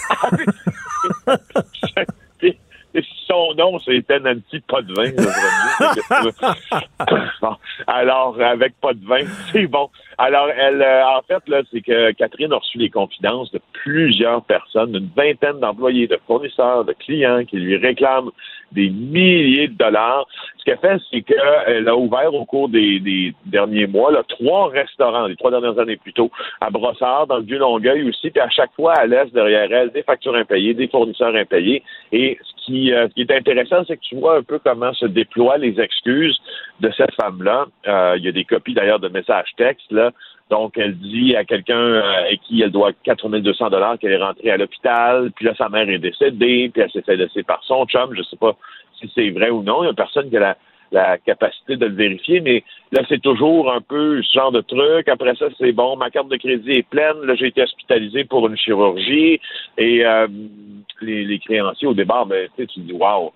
Son 3.27 3.53
nom, 3.55 3.79
c'est 3.79 4.05
Tenancy 4.05 4.59
Pas 4.67 4.81
de 4.81 4.93
vin. 4.93 5.11
Bon, 7.41 7.55
alors, 7.87 8.39
avec 8.39 8.79
pas 8.79 8.93
de 8.93 9.05
vin, 9.05 9.25
c'est 9.51 9.67
bon. 9.67 9.89
Alors, 10.17 10.47
elle, 10.49 10.81
euh, 10.81 11.05
en 11.05 11.21
fait, 11.23 11.47
là, 11.49 11.61
c'est 11.71 11.81
que 11.81 12.11
Catherine 12.11 12.53
a 12.53 12.57
reçu 12.57 12.77
les 12.77 12.89
confidences 12.89 13.51
de 13.51 13.59
plusieurs 13.73 14.43
personnes, 14.43 14.93
d'une 14.93 15.09
vingtaine 15.15 15.59
d'employés, 15.59 16.07
de 16.07 16.17
fournisseurs, 16.25 16.85
de 16.85 16.93
clients 16.93 17.43
qui 17.43 17.57
lui 17.57 17.75
réclament 17.77 18.31
des 18.71 18.89
milliers 18.89 19.67
de 19.67 19.73
dollars. 19.73 20.25
Ce 20.63 20.71
qu'elle 20.71 20.79
fait, 20.79 21.01
c'est 21.11 21.21
qu'elle 21.21 21.89
a 21.89 21.95
ouvert 21.97 22.33
au 22.33 22.45
cours 22.45 22.69
des, 22.69 23.01
des 23.01 23.33
derniers 23.45 23.85
mois 23.85 24.13
là, 24.13 24.23
trois 24.25 24.69
restaurants, 24.69 25.27
les 25.27 25.35
trois 25.35 25.51
dernières 25.51 25.77
années 25.77 25.97
plutôt, 25.97 26.31
à 26.61 26.69
Brossard, 26.69 27.27
dans 27.27 27.37
le 27.37 27.43
Vieux-Longueuil 27.43 28.07
aussi, 28.07 28.29
puis 28.29 28.39
à 28.39 28.49
chaque 28.49 28.71
fois, 28.73 28.93
elle 29.01 29.09
laisse 29.09 29.31
derrière 29.33 29.69
elle 29.73 29.91
des 29.91 30.03
factures 30.03 30.35
impayées, 30.35 30.73
des 30.73 30.87
fournisseurs 30.87 31.35
impayés. 31.35 31.83
Et 32.13 32.39
ce 32.41 32.65
qui, 32.65 32.93
euh, 32.93 33.09
qui 33.09 33.21
est 33.21 33.31
intéressant, 33.31 33.83
c'est 33.85 33.97
que 33.97 34.03
tu 34.03 34.15
vois 34.15 34.37
un 34.37 34.43
peu 34.43 34.57
comment 34.57 34.93
se 34.93 35.05
déploient 35.05 35.57
les 35.57 35.81
excuses 35.81 36.39
de 36.79 36.89
cette 36.95 37.13
femme-là. 37.15 37.65
Euh, 37.87 38.15
il 38.17 38.23
y 38.23 38.29
a 38.29 38.31
des 38.31 38.45
copies 38.45 38.73
d'ailleurs 38.73 38.99
de 38.99 39.09
messages 39.09 39.49
textes 39.57 39.91
là. 39.91 40.11
Donc, 40.49 40.77
elle 40.77 40.95
dit 40.97 41.35
à 41.35 41.45
quelqu'un 41.45 41.75
euh, 41.75 42.31
à 42.31 42.35
qui 42.35 42.61
elle 42.61 42.71
doit 42.71 42.91
4200 43.03 43.69
dollars 43.69 43.97
qu'elle 43.97 44.11
est 44.11 44.23
rentrée 44.23 44.51
à 44.51 44.57
l'hôpital, 44.57 45.31
puis 45.35 45.45
là, 45.45 45.53
sa 45.57 45.67
mère 45.67 45.89
est 45.89 45.99
décédée, 45.99 46.69
puis 46.71 46.83
elle 46.83 46.91
s'est 46.91 47.01
fait 47.01 47.15
laisser 47.15 47.43
par 47.43 47.63
son 47.63 47.85
chum. 47.85 48.13
Je 48.15 48.21
sais 48.23 48.37
pas 48.37 48.55
si 49.03 49.11
c'est 49.13 49.29
vrai 49.31 49.49
ou 49.49 49.63
non. 49.63 49.83
Il 49.83 49.87
y 49.87 49.89
a 49.89 49.93
personne 49.93 50.29
qui 50.29 50.37
a 50.37 50.39
la, 50.39 50.57
la 50.91 51.17
capacité 51.17 51.75
de 51.75 51.85
le 51.85 51.95
vérifier, 51.95 52.39
mais 52.39 52.63
là, 52.91 53.01
c'est 53.09 53.21
toujours 53.21 53.73
un 53.73 53.81
peu 53.81 54.21
ce 54.21 54.33
genre 54.33 54.51
de 54.51 54.61
truc. 54.61 55.07
Après 55.09 55.35
ça, 55.35 55.47
c'est 55.57 55.71
bon, 55.71 55.97
ma 55.97 56.09
carte 56.09 56.29
de 56.29 56.37
crédit 56.37 56.71
est 56.71 56.87
pleine, 56.87 57.21
là, 57.23 57.35
j'ai 57.35 57.47
été 57.47 57.63
hospitalisé 57.63 58.23
pour 58.25 58.47
une 58.47 58.57
chirurgie, 58.57 59.39
et 59.77 60.05
euh, 60.05 60.27
les, 61.01 61.25
les 61.25 61.39
créanciers, 61.39 61.87
au 61.87 61.93
départ, 61.93 62.25
ben, 62.25 62.47
tu 62.57 62.79
dis, 62.79 62.93
waouh, 62.93 63.31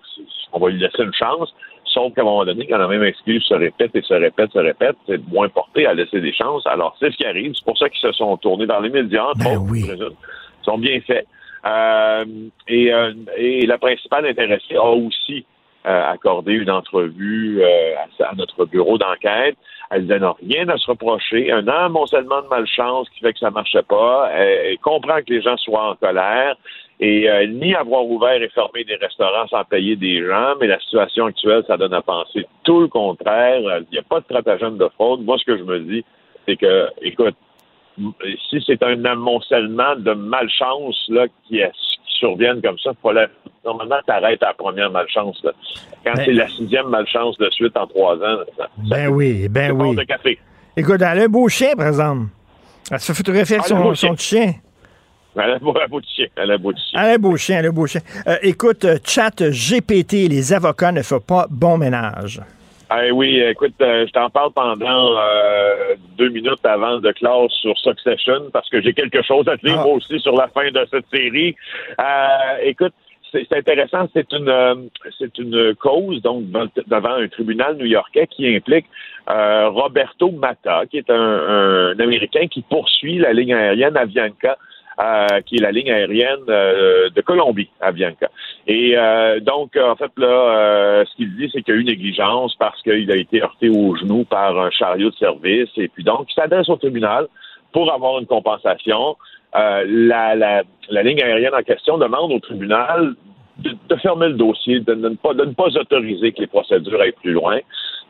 on 0.52 0.58
va 0.58 0.70
lui 0.70 0.78
laisser 0.78 1.02
une 1.02 1.14
chance. 1.14 1.52
Sauf 1.84 2.14
qu'à 2.14 2.20
un 2.20 2.24
moment 2.24 2.44
donné, 2.44 2.66
quand 2.66 2.76
la 2.76 2.86
même 2.86 3.02
excuse 3.02 3.42
se 3.44 3.54
répète 3.54 3.96
et 3.96 4.02
se 4.02 4.12
répète, 4.12 4.52
se 4.52 4.58
répète, 4.58 4.96
c'est 5.06 5.26
moins 5.28 5.48
porté 5.48 5.86
à 5.86 5.94
laisser 5.94 6.20
des 6.20 6.34
chances. 6.34 6.66
Alors, 6.66 6.94
c'est 7.00 7.10
ce 7.10 7.16
qui 7.16 7.24
arrive. 7.24 7.54
C'est 7.54 7.64
pour 7.64 7.78
ça 7.78 7.88
qu'ils 7.88 8.00
se 8.00 8.12
sont 8.12 8.36
tournés 8.36 8.66
dans 8.66 8.80
les 8.80 8.90
médias, 8.90 9.24
entre 9.24 9.38
Ben 9.38 9.56
autres, 9.56 9.70
oui. 9.70 9.84
Ils 9.88 10.64
sont 10.64 10.76
bien 10.76 11.00
faits. 11.00 11.26
Euh, 11.64 12.24
et, 12.68 12.92
euh, 12.92 13.14
et 13.38 13.66
la 13.66 13.78
principale 13.78 14.26
intéressée 14.26 14.76
a 14.76 14.84
aussi 14.84 15.46
accordé 15.84 16.52
une 16.52 16.70
entrevue 16.70 17.62
euh, 17.62 17.94
à, 18.20 18.34
notre 18.34 18.64
bureau 18.66 18.98
d'enquête. 18.98 19.56
Elle 19.90 20.02
disait 20.02 20.18
non, 20.18 20.34
rien 20.46 20.68
à 20.68 20.76
se 20.76 20.90
reprocher, 20.90 21.50
un 21.50 21.66
amoncellement 21.66 22.42
de 22.42 22.48
malchance 22.48 23.08
qui 23.10 23.20
fait 23.20 23.32
que 23.32 23.38
ça 23.38 23.50
marchait 23.50 23.82
pas. 23.82 24.30
Elle, 24.34 24.78
comprend 24.78 25.18
que 25.18 25.32
les 25.32 25.40
gens 25.40 25.56
soient 25.56 25.90
en 25.90 25.94
colère 25.94 26.56
et 27.00 27.30
euh, 27.30 27.46
ni 27.46 27.74
avoir 27.74 28.04
ouvert 28.04 28.42
et 28.42 28.48
fermé 28.48 28.84
des 28.84 28.96
restaurants 28.96 29.46
sans 29.48 29.64
payer 29.64 29.96
des 29.96 30.26
gens, 30.26 30.54
mais 30.60 30.66
la 30.66 30.80
situation 30.80 31.26
actuelle, 31.26 31.62
ça 31.66 31.76
donne 31.76 31.94
à 31.94 32.02
penser 32.02 32.44
tout 32.64 32.80
le 32.80 32.88
contraire. 32.88 33.60
Euh, 33.66 33.80
Il 33.90 33.94
n'y 33.94 33.98
a 33.98 34.02
pas 34.02 34.18
de 34.20 34.24
stratagème 34.24 34.76
de 34.76 34.88
fraude. 34.88 35.22
Moi, 35.22 35.38
ce 35.38 35.44
que 35.44 35.56
je 35.56 35.62
me 35.62 35.78
dis, 35.78 36.04
c'est 36.46 36.56
que, 36.56 36.88
écoute, 37.00 37.36
si 38.50 38.62
c'est 38.66 38.82
un 38.82 39.04
amoncellement 39.04 39.96
de 39.96 40.12
malchance 40.12 41.04
là, 41.08 41.26
qui, 41.46 41.60
est- 41.60 41.72
surviennent 42.18 42.60
comme 42.62 42.78
ça, 42.78 42.90
faut 43.00 43.12
la- 43.12 43.28
normalement, 43.64 43.96
t'arrêtes 44.06 44.42
à 44.42 44.48
la 44.48 44.54
première 44.54 44.90
malchance. 44.90 45.40
Là. 45.44 45.52
Quand 46.04 46.14
Ben- 46.14 46.22
c'est 46.24 46.32
la 46.32 46.48
sixième 46.48 46.88
malchance 46.88 47.36
de 47.38 47.48
suite 47.50 47.76
en 47.76 47.86
trois 47.86 48.14
ans, 48.16 48.38
ça, 48.56 48.64
ça 48.64 48.68
Ben 48.90 49.08
oui, 49.08 49.48
ben 49.48 49.68
c'est 49.76 49.82
oui. 49.84 49.96
de 49.96 50.02
café. 50.04 50.38
Écoute, 50.76 50.96
elle 51.02 51.20
a 51.20 51.22
un 51.24 51.28
beau 51.28 51.48
chien, 51.48 51.74
par 51.76 51.88
exemple. 51.88 52.26
Elle 52.90 53.00
se 53.00 53.06
fait 53.12 53.14
photographier 53.18 53.56
avec 53.56 53.66
son, 53.66 53.80
beau 53.80 53.94
son 53.94 54.16
chien. 54.16 54.54
Elle 55.36 55.50
a 55.52 55.58
beau, 55.58 55.72
elle 55.76 55.82
a 55.82 55.86
beau 55.88 56.00
chien. 56.00 56.26
Elle 56.36 56.50
a 56.50 56.58
beau 56.58 56.72
chien. 56.72 57.00
Elle 57.00 57.10
a 57.10 57.14
un 57.14 57.18
beau 57.18 57.36
chien, 57.36 57.58
elle 57.58 57.66
a 57.66 57.68
un 57.68 57.72
beau 57.72 57.86
chien. 57.86 58.00
Euh, 58.26 58.36
écoute, 58.42 58.84
euh, 58.84 58.98
chat 59.04 59.30
GPT, 59.50 60.28
les 60.28 60.52
avocats 60.52 60.90
ne 60.92 61.02
font 61.02 61.20
pas 61.20 61.46
bon 61.50 61.78
ménage. 61.78 62.40
Ah 62.90 63.02
oui, 63.12 63.38
écoute, 63.40 63.74
euh, 63.82 64.06
je 64.06 64.12
t'en 64.12 64.30
parle 64.30 64.52
pendant 64.52 65.14
euh, 65.18 65.94
deux 66.16 66.30
minutes 66.30 66.64
avant 66.64 66.98
de 66.98 67.12
classe 67.12 67.52
sur 67.60 67.76
Succession 67.78 68.48
parce 68.50 68.68
que 68.70 68.80
j'ai 68.80 68.94
quelque 68.94 69.22
chose 69.22 69.46
à 69.46 69.58
te 69.58 69.66
dire 69.66 69.76
Ah. 69.78 69.84
moi 69.84 69.94
aussi 69.96 70.18
sur 70.20 70.34
la 70.34 70.48
fin 70.48 70.70
de 70.70 70.86
cette 70.90 71.04
série. 71.12 71.54
Euh, 72.00 72.56
écoute, 72.62 72.94
c'est 73.30 73.52
intéressant, 73.52 74.08
c'est 74.14 74.32
une 74.32 74.48
euh, 74.48 74.74
c'est 75.18 75.36
une 75.36 75.74
cause 75.74 76.22
donc 76.22 76.46
devant, 76.46 76.66
devant 76.86 77.14
un 77.22 77.28
tribunal 77.28 77.76
new-yorkais 77.76 78.26
qui 78.28 78.56
implique 78.56 78.86
euh, 79.28 79.68
Roberto 79.68 80.30
Mata, 80.30 80.84
qui 80.90 80.96
est 80.96 81.10
un, 81.10 81.92
un 81.92 82.00
Américain 82.00 82.46
qui 82.46 82.62
poursuit 82.62 83.18
la 83.18 83.34
ligne 83.34 83.52
aérienne 83.52 83.98
Avianca. 83.98 84.56
Euh, 85.00 85.40
qui 85.46 85.56
est 85.56 85.62
la 85.62 85.70
ligne 85.70 85.90
aérienne 85.90 86.44
euh, 86.48 87.08
de 87.10 87.20
Colombie, 87.20 87.70
Avianca. 87.80 88.28
Et 88.66 88.94
euh, 88.96 89.40
donc, 89.40 89.76
en 89.76 89.96
fait, 89.96 90.10
là, 90.16 90.26
euh, 90.26 91.04
ce 91.04 91.16
qu'il 91.16 91.34
dit, 91.36 91.48
c'est 91.52 91.62
qu'il 91.62 91.74
y 91.74 91.76
a 91.78 91.80
eu 91.80 91.84
négligence 91.84 92.54
parce 92.56 92.80
qu'il 92.82 93.10
a 93.10 93.16
été 93.16 93.42
heurté 93.42 93.68
au 93.68 93.96
genou 93.96 94.24
par 94.24 94.58
un 94.58 94.70
chariot 94.70 95.10
de 95.10 95.16
service. 95.16 95.70
Et 95.76 95.88
puis 95.88 96.04
donc, 96.04 96.26
il 96.30 96.34
s'adresse 96.34 96.68
au 96.68 96.76
tribunal 96.76 97.26
pour 97.72 97.92
avoir 97.92 98.18
une 98.18 98.26
compensation. 98.26 99.16
Euh, 99.56 99.84
la, 99.86 100.34
la, 100.34 100.62
la 100.90 101.02
ligne 101.02 101.22
aérienne 101.22 101.54
en 101.54 101.62
question 101.62 101.96
demande 101.96 102.32
au 102.32 102.40
tribunal 102.40 103.14
de, 103.58 103.74
de 103.88 103.96
fermer 103.96 104.28
le 104.28 104.34
dossier, 104.34 104.80
de, 104.80 104.94
ne 104.94 105.10
pas, 105.10 105.34
de 105.34 105.44
ne 105.44 105.52
pas 105.52 105.68
autoriser 105.76 106.32
que 106.32 106.40
les 106.40 106.46
procédures 106.46 107.00
aillent 107.00 107.12
plus 107.22 107.32
loin. 107.32 107.58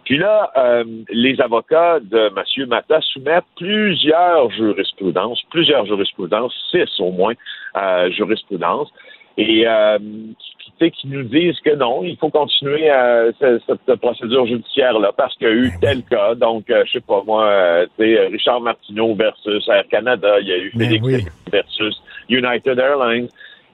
Puis 0.08 0.16
là, 0.16 0.50
euh, 0.56 0.84
les 1.10 1.38
avocats 1.38 2.00
de 2.00 2.30
M. 2.34 2.66
Mata 2.66 2.98
soumettent 3.12 3.44
plusieurs 3.56 4.50
jurisprudences, 4.52 5.42
plusieurs 5.50 5.84
jurisprudences, 5.84 6.54
six 6.70 6.88
au 6.98 7.10
moins 7.10 7.34
euh, 7.76 8.10
jurisprudences, 8.12 8.88
et 9.36 9.68
euh, 9.68 9.98
qui, 9.98 10.64
qui, 10.64 10.70
tu 10.70 10.72
sais, 10.80 10.90
qui 10.92 11.08
nous 11.08 11.24
disent 11.24 11.60
que 11.60 11.74
non, 11.74 12.04
il 12.04 12.16
faut 12.16 12.30
continuer 12.30 12.90
euh, 12.90 13.32
cette, 13.38 13.60
cette 13.66 14.00
procédure 14.00 14.46
judiciaire-là 14.46 15.12
parce 15.14 15.36
qu'il 15.36 15.46
y 15.46 15.50
a 15.50 15.54
eu 15.54 15.70
tel 15.78 16.02
cas. 16.04 16.34
Donc, 16.34 16.70
euh, 16.70 16.84
je 16.86 16.92
sais 16.92 17.00
pas 17.00 17.22
moi, 17.26 17.44
euh, 17.44 17.86
tu 17.98 18.06
sais, 18.06 18.28
Richard 18.28 18.62
Martineau 18.62 19.14
versus 19.14 19.68
Air 19.68 19.84
Canada, 19.90 20.40
il 20.40 20.48
y 20.48 20.52
a 20.52 20.56
eu 20.56 20.72
Ben 20.74 20.88
Félix 20.88 21.04
oui. 21.04 21.24
versus 21.52 22.02
United 22.30 22.78
Airlines. 22.78 23.28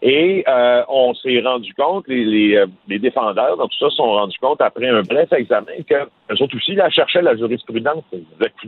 Et 0.06 0.44
euh, 0.46 0.82
on 0.90 1.14
s'est 1.14 1.40
rendu 1.40 1.72
compte, 1.72 2.06
les, 2.08 2.26
les, 2.26 2.56
euh, 2.56 2.66
les 2.88 2.98
défendeurs 2.98 3.56
dans 3.56 3.66
tout 3.66 3.78
ça 3.78 3.88
se 3.88 3.96
sont 3.96 4.02
rendus 4.12 4.36
compte 4.38 4.60
après 4.60 4.86
un 4.86 5.00
bref 5.00 5.32
examen 5.32 5.72
que 5.88 5.94
eux 5.94 6.42
autres 6.42 6.56
aussi, 6.58 6.74
là, 6.74 6.90
cherchaient 6.90 7.22
la 7.22 7.34
jurisprudence. 7.34 8.04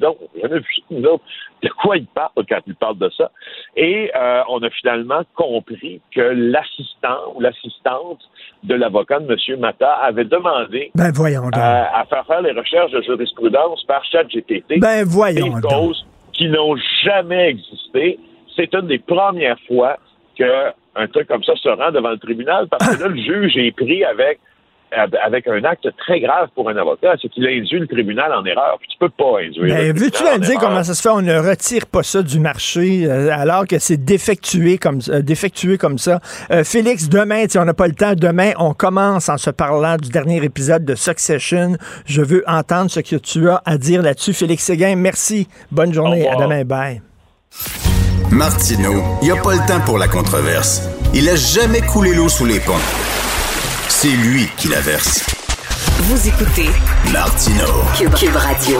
Jamais 0.00 0.58
vu 0.60 0.64
nous 0.90 1.04
autres. 1.04 1.24
De 1.62 1.68
quoi 1.68 1.98
ils 1.98 2.06
parlent 2.06 2.30
quand 2.48 2.60
ils 2.66 2.74
parlent 2.74 2.96
de 2.96 3.10
ça? 3.10 3.30
Et 3.76 4.10
euh, 4.16 4.42
on 4.48 4.62
a 4.62 4.70
finalement 4.70 5.20
compris 5.34 6.00
que 6.10 6.22
l'assistant 6.22 7.34
ou 7.34 7.40
l'assistante 7.42 8.20
de 8.62 8.74
l'avocat 8.74 9.18
de 9.20 9.30
M. 9.30 9.60
Mata 9.60 9.92
avait 9.92 10.24
demandé 10.24 10.90
Ben 10.94 11.12
voyons 11.12 11.48
euh, 11.48 11.50
à 11.54 12.06
faire 12.08 12.24
faire 12.26 12.40
les 12.40 12.52
recherches 12.52 12.92
de 12.92 13.02
jurisprudence 13.02 13.84
par 13.84 14.02
ChatGPT 14.06 14.80
ben 14.80 15.04
des 15.04 15.04
voyons 15.04 15.48
donc. 15.58 15.70
causes 15.70 16.06
qui 16.32 16.48
n'ont 16.48 16.76
jamais 17.04 17.50
existé. 17.50 18.18
C'est 18.54 18.72
une 18.74 18.86
des 18.86 18.98
premières 19.00 19.60
fois 19.68 19.98
que 20.38 20.72
un 20.96 21.06
truc 21.08 21.28
comme 21.28 21.44
ça 21.44 21.54
se 21.56 21.68
rend 21.68 21.90
devant 21.90 22.10
le 22.10 22.18
tribunal 22.18 22.66
parce 22.68 22.96
que 22.96 23.02
là, 23.02 23.08
le 23.08 23.16
juge 23.16 23.56
est 23.56 23.72
pris 23.72 24.04
avec 24.04 24.38
avec 24.92 25.46
un 25.48 25.64
acte 25.64 25.88
très 25.98 26.20
grave 26.20 26.48
pour 26.54 26.68
un 26.70 26.76
avocat, 26.76 27.14
c'est 27.20 27.28
qu'il 27.28 27.46
a 27.46 27.50
induit 27.50 27.78
le 27.78 27.86
tribunal 27.86 28.32
en 28.32 28.44
erreur. 28.44 28.76
Puis 28.78 28.88
tu 28.88 28.98
peux 28.98 29.08
pas 29.08 29.40
induire. 29.40 29.74
Ben, 29.74 29.92
le 29.92 29.98
veux-tu 29.98 30.40
dire 30.40 30.58
comment 30.60 30.82
ça 30.82 30.94
se 30.94 31.02
fait? 31.02 31.08
On 31.08 31.22
ne 31.22 31.36
retire 31.36 31.86
pas 31.86 32.02
ça 32.02 32.22
du 32.22 32.38
marché 32.38 33.06
euh, 33.06 33.30
alors 33.30 33.66
que 33.66 33.78
c'est 33.78 33.96
défectué 33.96 34.78
comme, 34.78 35.00
euh, 35.08 35.22
défectué 35.22 35.76
comme 35.76 35.98
ça. 35.98 36.20
Euh, 36.50 36.64
Félix, 36.64 37.08
demain, 37.08 37.44
si 37.48 37.58
on 37.58 37.64
n'a 37.64 37.74
pas 37.74 37.88
le 37.88 37.94
temps, 37.94 38.14
demain, 38.14 38.52
on 38.58 38.74
commence 38.74 39.28
en 39.28 39.38
se 39.38 39.50
parlant 39.50 39.96
du 39.96 40.10
dernier 40.10 40.42
épisode 40.44 40.84
de 40.84 40.94
Succession. 40.94 41.76
Je 42.06 42.22
veux 42.22 42.44
entendre 42.46 42.90
ce 42.90 43.00
que 43.00 43.16
tu 43.16 43.48
as 43.48 43.62
à 43.64 43.78
dire 43.78 44.02
là-dessus. 44.02 44.32
Félix 44.32 44.64
Séguin, 44.64 44.96
merci. 44.96 45.48
Bonne 45.70 45.92
journée. 45.92 46.28
À 46.28 46.36
demain. 46.36 46.64
Bye. 46.64 47.02
Martineau, 48.30 49.02
il 49.22 49.26
n'y 49.26 49.30
a 49.30 49.40
pas 49.40 49.54
le 49.54 49.66
temps 49.66 49.80
pour 49.84 49.98
la 49.98 50.08
controverse. 50.08 50.82
Il 51.14 51.28
a 51.28 51.36
jamais 51.36 51.80
coulé 51.80 52.12
l'eau 52.14 52.28
sous 52.28 52.44
les 52.44 52.60
ponts. 52.60 52.74
C'est 53.88 54.08
lui 54.08 54.48
qui 54.56 54.68
la 54.68 54.80
verse. 54.80 55.24
Vous 56.00 56.28
écoutez 56.28 56.68
Martineau. 57.12 57.64
Cube, 57.96 58.14
Cube 58.14 58.36
Radio. 58.36 58.78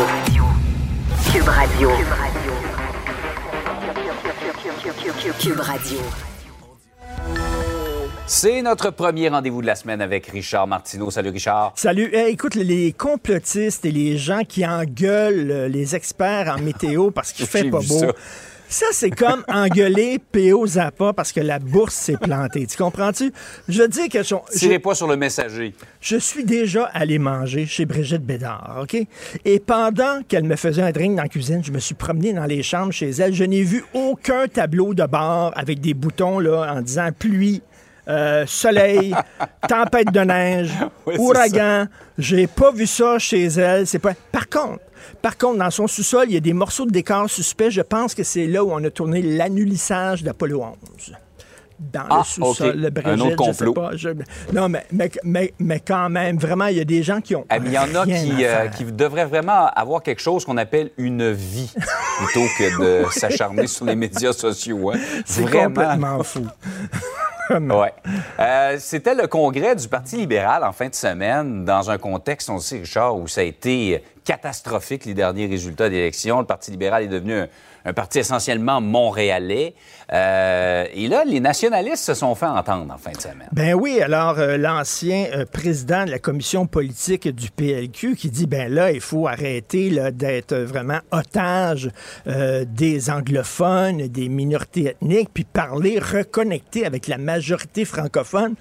Cube 1.33 1.49
Radio. 1.49 1.91
Cube 5.41 5.61
Radio. 5.61 5.99
C'est 8.27 8.61
notre 8.63 8.91
premier 8.91 9.29
rendez-vous 9.29 9.63
de 9.63 9.67
la 9.67 9.77
semaine 9.77 10.03
avec 10.03 10.27
Richard 10.27 10.67
Martineau. 10.67 11.11
Salut 11.11 11.31
Richard. 11.31 11.73
Salut. 11.77 12.11
Eh, 12.13 12.29
écoute, 12.31 12.57
les 12.57 12.93
complotistes 12.93 13.85
et 13.85 13.93
les 13.93 14.19
gens 14.19 14.43
qui 14.47 14.67
engueulent 14.67 15.69
les 15.71 15.95
experts 15.95 16.55
en 16.59 16.61
météo 16.61 17.11
parce 17.13 17.33
qu'il 17.33 17.47
fait 17.47 17.71
pas 17.71 17.79
beau. 17.79 18.01
ça. 18.01 18.07
Ça, 18.79 18.85
c'est 18.93 19.11
comme 19.11 19.43
engueuler 19.49 20.19
P.O. 20.33 20.67
Zappa 20.67 21.15
parce 21.15 21.33
que 21.33 21.41
la 21.41 21.59
bourse 21.59 21.95
s'est 21.95 22.19
plantée. 22.19 22.67
Tu 22.67 22.77
comprends-tu? 22.77 23.33
Je 23.71 23.81
veux 23.81 23.89
dire 23.89 24.11
que 24.11 24.23
je, 24.23 24.35
Tirez 24.55 24.79
pas 24.79 24.95
sur 24.95 25.07
le 25.07 25.17
messager. 25.17 25.75
je 25.99 26.19
suis 26.19 26.45
déjà 26.45 26.85
allé 26.93 27.19
manger 27.19 27.65
chez 27.65 27.87
Brigitte 27.87 28.21
Bédard, 28.21 28.81
OK? 28.83 28.99
Et 29.47 29.61
pendant 29.61 30.21
qu'elle 30.29 30.45
me 30.45 30.57
faisait 30.57 30.83
un 30.83 30.91
drink 30.91 31.17
dans 31.17 31.23
la 31.23 31.31
cuisine, 31.31 31.65
je 31.65 31.73
me 31.73 31.79
suis 31.79 31.95
promené 31.95 32.35
dans 32.35 32.45
les 32.45 32.63
chambres 32.63 32.93
chez 32.93 33.09
elle. 33.09 33.33
Je 33.33 33.45
n'ai 33.45 33.63
vu 33.63 33.83
aucun 33.95 34.47
tableau 34.47 34.93
de 34.93 35.07
bord 35.07 35.53
avec 35.57 35.81
des 35.81 35.95
boutons 35.95 36.39
là, 36.39 36.71
en 36.71 36.83
disant 36.83 37.09
pluie, 37.19 37.63
euh, 38.09 38.45
soleil, 38.47 39.15
tempête 39.69 40.13
de 40.13 40.21
neige, 40.21 40.73
Oui, 41.07 41.15
ouragan. 41.17 41.87
J'ai 42.19 42.47
pas 42.47 42.73
vu 42.73 42.87
ça 42.87 43.19
chez 43.19 43.47
elle. 43.47 43.87
C'est 43.87 44.01
pas. 44.01 44.13
Par 44.31 44.51
contre, 44.51 44.81
par 45.23 45.37
contre, 45.39 45.59
dans 45.59 45.71
son 45.71 45.87
sous-sol, 45.87 46.27
il 46.29 46.35
y 46.35 46.37
a 46.37 46.41
des 46.41 46.53
morceaux 46.53 46.87
de 46.87 46.91
décor 46.91 47.29
suspects. 47.31 47.71
Je 47.71 47.83
pense 47.83 48.15
que 48.15 48.23
c'est 48.23 48.47
là 48.47 48.65
où 48.65 48.73
on 48.73 48.83
a 48.85 48.91
tourné 48.91 49.23
l'annulissage 49.23 50.23
d'Apollo 50.23 50.63
11 50.99 51.15
dans 51.93 52.05
Ah, 52.09 52.19
le 52.21 52.25
sous-sol 52.25 52.71
OK. 52.71 52.77
de 52.77 52.89
Brigitte. 52.89 53.07
Un 53.07 53.21
autre 53.21 53.45
je 53.45 53.53
sais 53.53 53.65
complot. 53.67 53.73
pas, 53.75 53.91
je- 53.97 54.09
non, 54.55 54.69
mais, 54.71 54.87
mais, 54.93 55.11
mais, 55.25 55.53
mais 55.59 55.81
quand 55.81 56.09
même, 56.09 56.39
vraiment, 56.39 56.67
il 56.67 56.79
y 56.79 56.81
a 56.81 56.85
des 56.85 57.03
gens 57.03 57.21
qui 57.21 57.37
ont. 57.37 57.45
Ah, 57.51 57.59
mais 57.59 57.69
il 57.69 57.73
y 57.75 57.79
en 57.79 57.95
a 57.95 58.05
qui, 58.07 58.45
euh, 58.47 58.69
qui 58.69 58.85
devraient 58.85 59.27
vraiment 59.27 59.67
avoir 59.77 60.03
quelque 60.03 60.23
chose 60.23 60.47
qu'on 60.47 60.57
appelle 60.57 60.91
une 60.97 61.31
vie 61.33 61.71
plutôt 62.19 62.47
que 62.59 62.81
de 63.05 63.05
s'acharner 63.11 63.67
sur 63.67 63.85
les 63.85 63.95
médias 63.95 64.33
sociaux. 64.33 64.91
hein. 64.93 64.99
C'est 65.27 65.43
Vraiment. 65.43 65.67
complètement 65.67 66.23
fou. 66.23 66.47
Ouais. 67.49 67.93
Euh, 68.41 68.77
C'était 68.81 69.15
le 69.15 69.29
congrès 69.29 69.77
du 69.77 69.87
Parti 69.87 70.17
libéral 70.17 70.65
en 70.65 70.73
fin 70.73 70.89
de 70.89 70.95
semaine, 70.97 71.65
dans 71.65 71.91
un 71.93 71.97
contexte, 71.97 72.51
on 72.51 72.55
le 72.55 72.61
sait, 72.61 72.79
Richard, 72.79 73.17
où 73.17 73.29
ça 73.29 73.43
a 73.43 73.45
été 73.45 74.03
catastrophique, 74.27 75.05
les 75.05 75.15
derniers 75.15 75.47
résultats 75.47 75.89
d'élection. 75.89 76.41
Le 76.41 76.47
Parti 76.47 76.73
libéral 76.73 77.05
est 77.05 77.09
devenu 77.09 77.45
un, 77.85 77.93
parti 77.93 78.19
essentiellement 78.19 78.81
montréalais. 78.81 79.75
Euh, 80.13 80.87
et 80.93 81.07
là, 81.07 81.23
les 81.25 81.39
nationalistes 81.39 82.05
se 82.05 82.15
sont 82.15 82.35
fait 82.35 82.47
entendre 82.47 82.93
en 82.93 82.99
fin 82.99 83.13
de 83.13 83.21
semaine. 83.21 83.49
Ben 83.53 83.75
oui, 83.75 84.01
alors 84.01 84.41
euh, 84.41 84.57
l'ancien 84.57 85.27
euh, 85.33 85.45
président 85.47 86.05
de 86.05 86.11
la 86.11 86.19
commission 86.19 86.67
politique 86.67 87.29
du 87.29 87.51
PLQ 87.53 88.17
qui 88.17 88.29
dit 88.29 88.47
ben 88.47 88.73
là, 88.73 88.91
il 88.91 89.01
faut 89.01 89.29
arrêter 89.29 89.91
d'être 90.11 90.57
vraiment 90.57 90.99
otage 91.13 91.91
des 92.27 93.11
anglophones, 93.11 94.09
des 94.09 94.29
minorités 94.29 94.87
ethniques, 94.87 95.31
puis 95.33 95.45
parler, 95.45 96.01
reconnecter 96.01 96.85
avec 96.85 97.07
la 97.07 97.19
majorité 97.19 97.85
francophone 97.85 98.57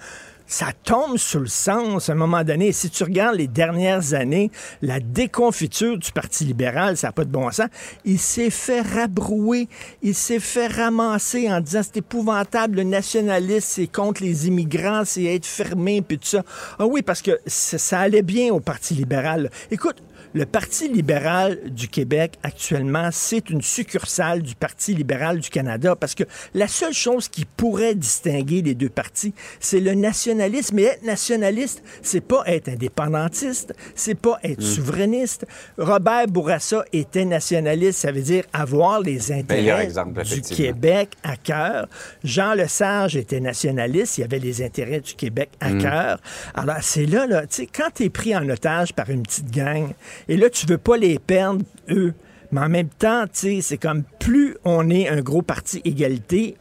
ça 0.48 0.68
tombe 0.84 1.18
sous 1.18 1.40
le 1.40 1.48
sens 1.48 2.10
à 2.10 2.14
un 2.14 2.16
moment 2.16 2.44
donné. 2.44 2.72
Si 2.72 2.90
tu 2.90 3.04
regardes 3.04 3.36
les 3.36 3.48
dernières 3.48 4.14
années, 4.14 4.52
la 4.82 5.00
déconfiture 5.00 5.98
du 5.98 6.12
Parti 6.12 6.46
libéral, 6.46 6.98
ça 6.98 7.08
n'a 7.08 7.12
pas 7.12 7.26
de 7.26 7.32
bon 7.32 7.52
sens. 7.52 7.68
Il 8.04 8.20
s'est 8.20 8.50
fait 8.50 8.82
rabrouer, 8.82 9.68
il 10.02 10.16
s'est 10.16 10.40
fait 10.40 10.68
ramasser 10.68 11.52
en 11.52 11.62
disant 11.62 11.82
c'est 11.84 11.98
épouvantable, 11.98 12.78
le 12.78 12.84
nationalisme, 12.84 13.68
c'est 13.68 13.88
contre 13.88 14.24
les 14.24 14.48
immigrants, 14.48 15.04
c'est 15.06 15.24
être 15.24 15.46
fermé, 15.46 16.02
puis 16.02 16.18
tout 16.18 16.28
ça. 16.28 16.44
Ah 16.80 16.86
oui, 16.86 17.02
parce 17.02 17.22
que 17.22 17.40
ça 17.48 18.00
allait 18.00 18.22
bien 18.22 18.54
au 18.54 18.60
Parti 18.60 18.94
libéral. 18.94 19.50
Écoute, 19.72 20.02
le 20.36 20.46
Parti 20.46 20.90
libéral 20.90 21.58
du 21.70 21.88
Québec, 21.88 22.34
actuellement, 22.44 23.08
c'est 23.14 23.50
une 23.50 23.62
succursale 23.62 24.42
du 24.42 24.54
Parti 24.54 24.94
libéral 24.94 25.40
du 25.40 25.50
Canada 25.50 25.96
parce 25.96 26.14
que 26.14 26.26
la 26.54 26.68
seule 26.68 26.94
chose 26.94 27.30
qui 27.30 27.46
pourrait 27.46 27.96
distinguer 27.96 28.62
les 28.62 28.76
deux 28.76 28.90
partis, 28.90 29.34
c'est 29.62 29.80
le 29.80 29.94
nationalisme. 29.94 30.78
Et 30.80 30.84
être 30.84 31.04
nationaliste, 31.04 31.82
c'est 32.02 32.20
pas 32.20 32.44
être 32.48 32.68
indépendantiste, 32.68 33.74
c'est 33.96 34.20
pas 34.20 34.38
être 34.44 34.62
souverainiste. 34.62 35.48
Robert 35.78 36.28
Bourassa 36.28 36.84
était 36.92 37.24
nationaliste, 37.24 38.00
ça 38.00 38.12
veut 38.12 38.22
dire 38.22 38.44
avoir 38.52 39.00
les 39.00 39.32
intérêts 39.32 39.62
Meilleur 39.62 39.80
exemple, 39.80 40.22
du. 40.22 40.42
Québec 40.42 41.12
à 41.24 41.38
cœur. 41.38 41.88
Jean 42.26 42.56
Lesage 42.56 43.16
était 43.16 43.40
nationaliste, 43.40 44.18
il 44.18 44.22
y 44.22 44.24
avait 44.26 44.40
les 44.40 44.62
intérêts 44.62 45.00
du 45.00 45.14
Québec 45.14 45.52
à 45.62 45.72
cœur. 45.72 46.20
Alors, 46.54 46.76
c'est 46.82 47.06
là, 47.06 47.26
là, 47.26 47.48
tu 47.48 47.56
sais, 47.56 47.68
quand 47.74 47.90
tu 47.96 48.04
es 48.04 48.10
pris 48.10 48.36
en 48.36 48.50
otage 48.50 48.92
par 48.92 49.10
une 49.10 49.24
petite 49.24 49.50
gang, 49.50 49.94
et 50.28 50.38
là, 50.38 50.50
tu 50.50 50.66
veux 50.66 50.78
pas 50.78 50.98
les 50.98 51.20
perdre, 51.20 51.64
eux, 51.90 52.14
mais 52.52 52.62
en 52.62 52.70
même 52.70 52.90
temps, 52.90 53.26
tu 53.26 53.32
sais, 53.34 53.60
c'est 53.62 53.78
comme 53.78 54.04
plus 54.20 54.56
on 54.64 54.90
est 54.90 55.08
un 55.08 55.22
gros 55.22 55.42
parti 55.42 55.82
égalité, 55.84 56.56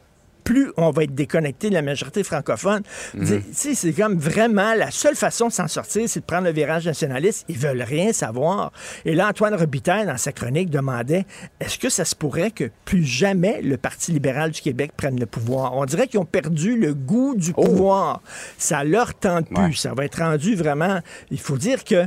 plus 0.44 0.72
on 0.76 0.90
va 0.90 1.04
être 1.04 1.14
déconnecté 1.14 1.70
de 1.70 1.74
la 1.74 1.82
majorité 1.82 2.22
francophone. 2.22 2.82
Tu 3.12 3.42
sais, 3.52 3.74
C'est 3.74 3.92
comme 3.94 4.18
vraiment 4.18 4.74
la 4.74 4.90
seule 4.90 5.16
façon 5.16 5.48
de 5.48 5.52
s'en 5.52 5.68
sortir, 5.68 6.06
c'est 6.06 6.20
de 6.20 6.24
prendre 6.24 6.44
le 6.44 6.52
virage 6.52 6.84
nationaliste. 6.84 7.46
Ils 7.48 7.56
veulent 7.56 7.82
rien 7.82 8.12
savoir. 8.12 8.70
Et 9.06 9.14
là, 9.14 9.28
Antoine 9.28 9.54
Robitaille, 9.54 10.06
dans 10.06 10.18
sa 10.18 10.32
chronique, 10.32 10.68
demandait 10.68 11.24
est-ce 11.60 11.78
que 11.78 11.88
ça 11.88 12.04
se 12.04 12.14
pourrait 12.14 12.50
que 12.50 12.70
plus 12.84 13.04
jamais 13.04 13.62
le 13.62 13.78
Parti 13.78 14.12
libéral 14.12 14.50
du 14.50 14.60
Québec 14.60 14.92
prenne 14.96 15.18
le 15.18 15.26
pouvoir? 15.26 15.74
On 15.76 15.86
dirait 15.86 16.08
qu'ils 16.08 16.20
ont 16.20 16.26
perdu 16.26 16.76
le 16.76 16.92
goût 16.92 17.34
du 17.34 17.54
pouvoir. 17.54 18.20
Ça 18.58 18.84
leur 18.84 19.14
tente 19.14 19.48
plus. 19.48 19.74
Ça 19.76 19.94
va 19.94 20.04
être 20.04 20.18
rendu 20.18 20.54
vraiment. 20.56 21.00
Il 21.30 21.40
faut 21.40 21.56
dire 21.56 21.84
que. 21.84 22.06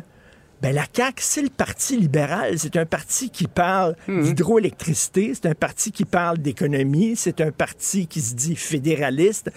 Ben, 0.62 0.74
la 0.74 0.86
CAQ, 0.92 1.22
c'est 1.22 1.42
le 1.42 1.50
Parti 1.50 1.98
libéral. 1.98 2.58
C'est 2.58 2.76
un 2.78 2.86
parti 2.86 3.30
qui 3.30 3.48
parle 3.48 3.96
d'hydroélectricité, 4.08 5.34
c'est 5.34 5.48
un 5.48 5.54
parti 5.56 5.92
qui 5.92 6.06
parle 6.06 6.40
d'économie, 6.40 7.16
c'est 7.16 7.42
un 7.42 7.52
parti 7.52 8.08
qui 8.08 8.22
se 8.22 8.34
dit 8.34 8.56
fédéraliste. 8.56 9.52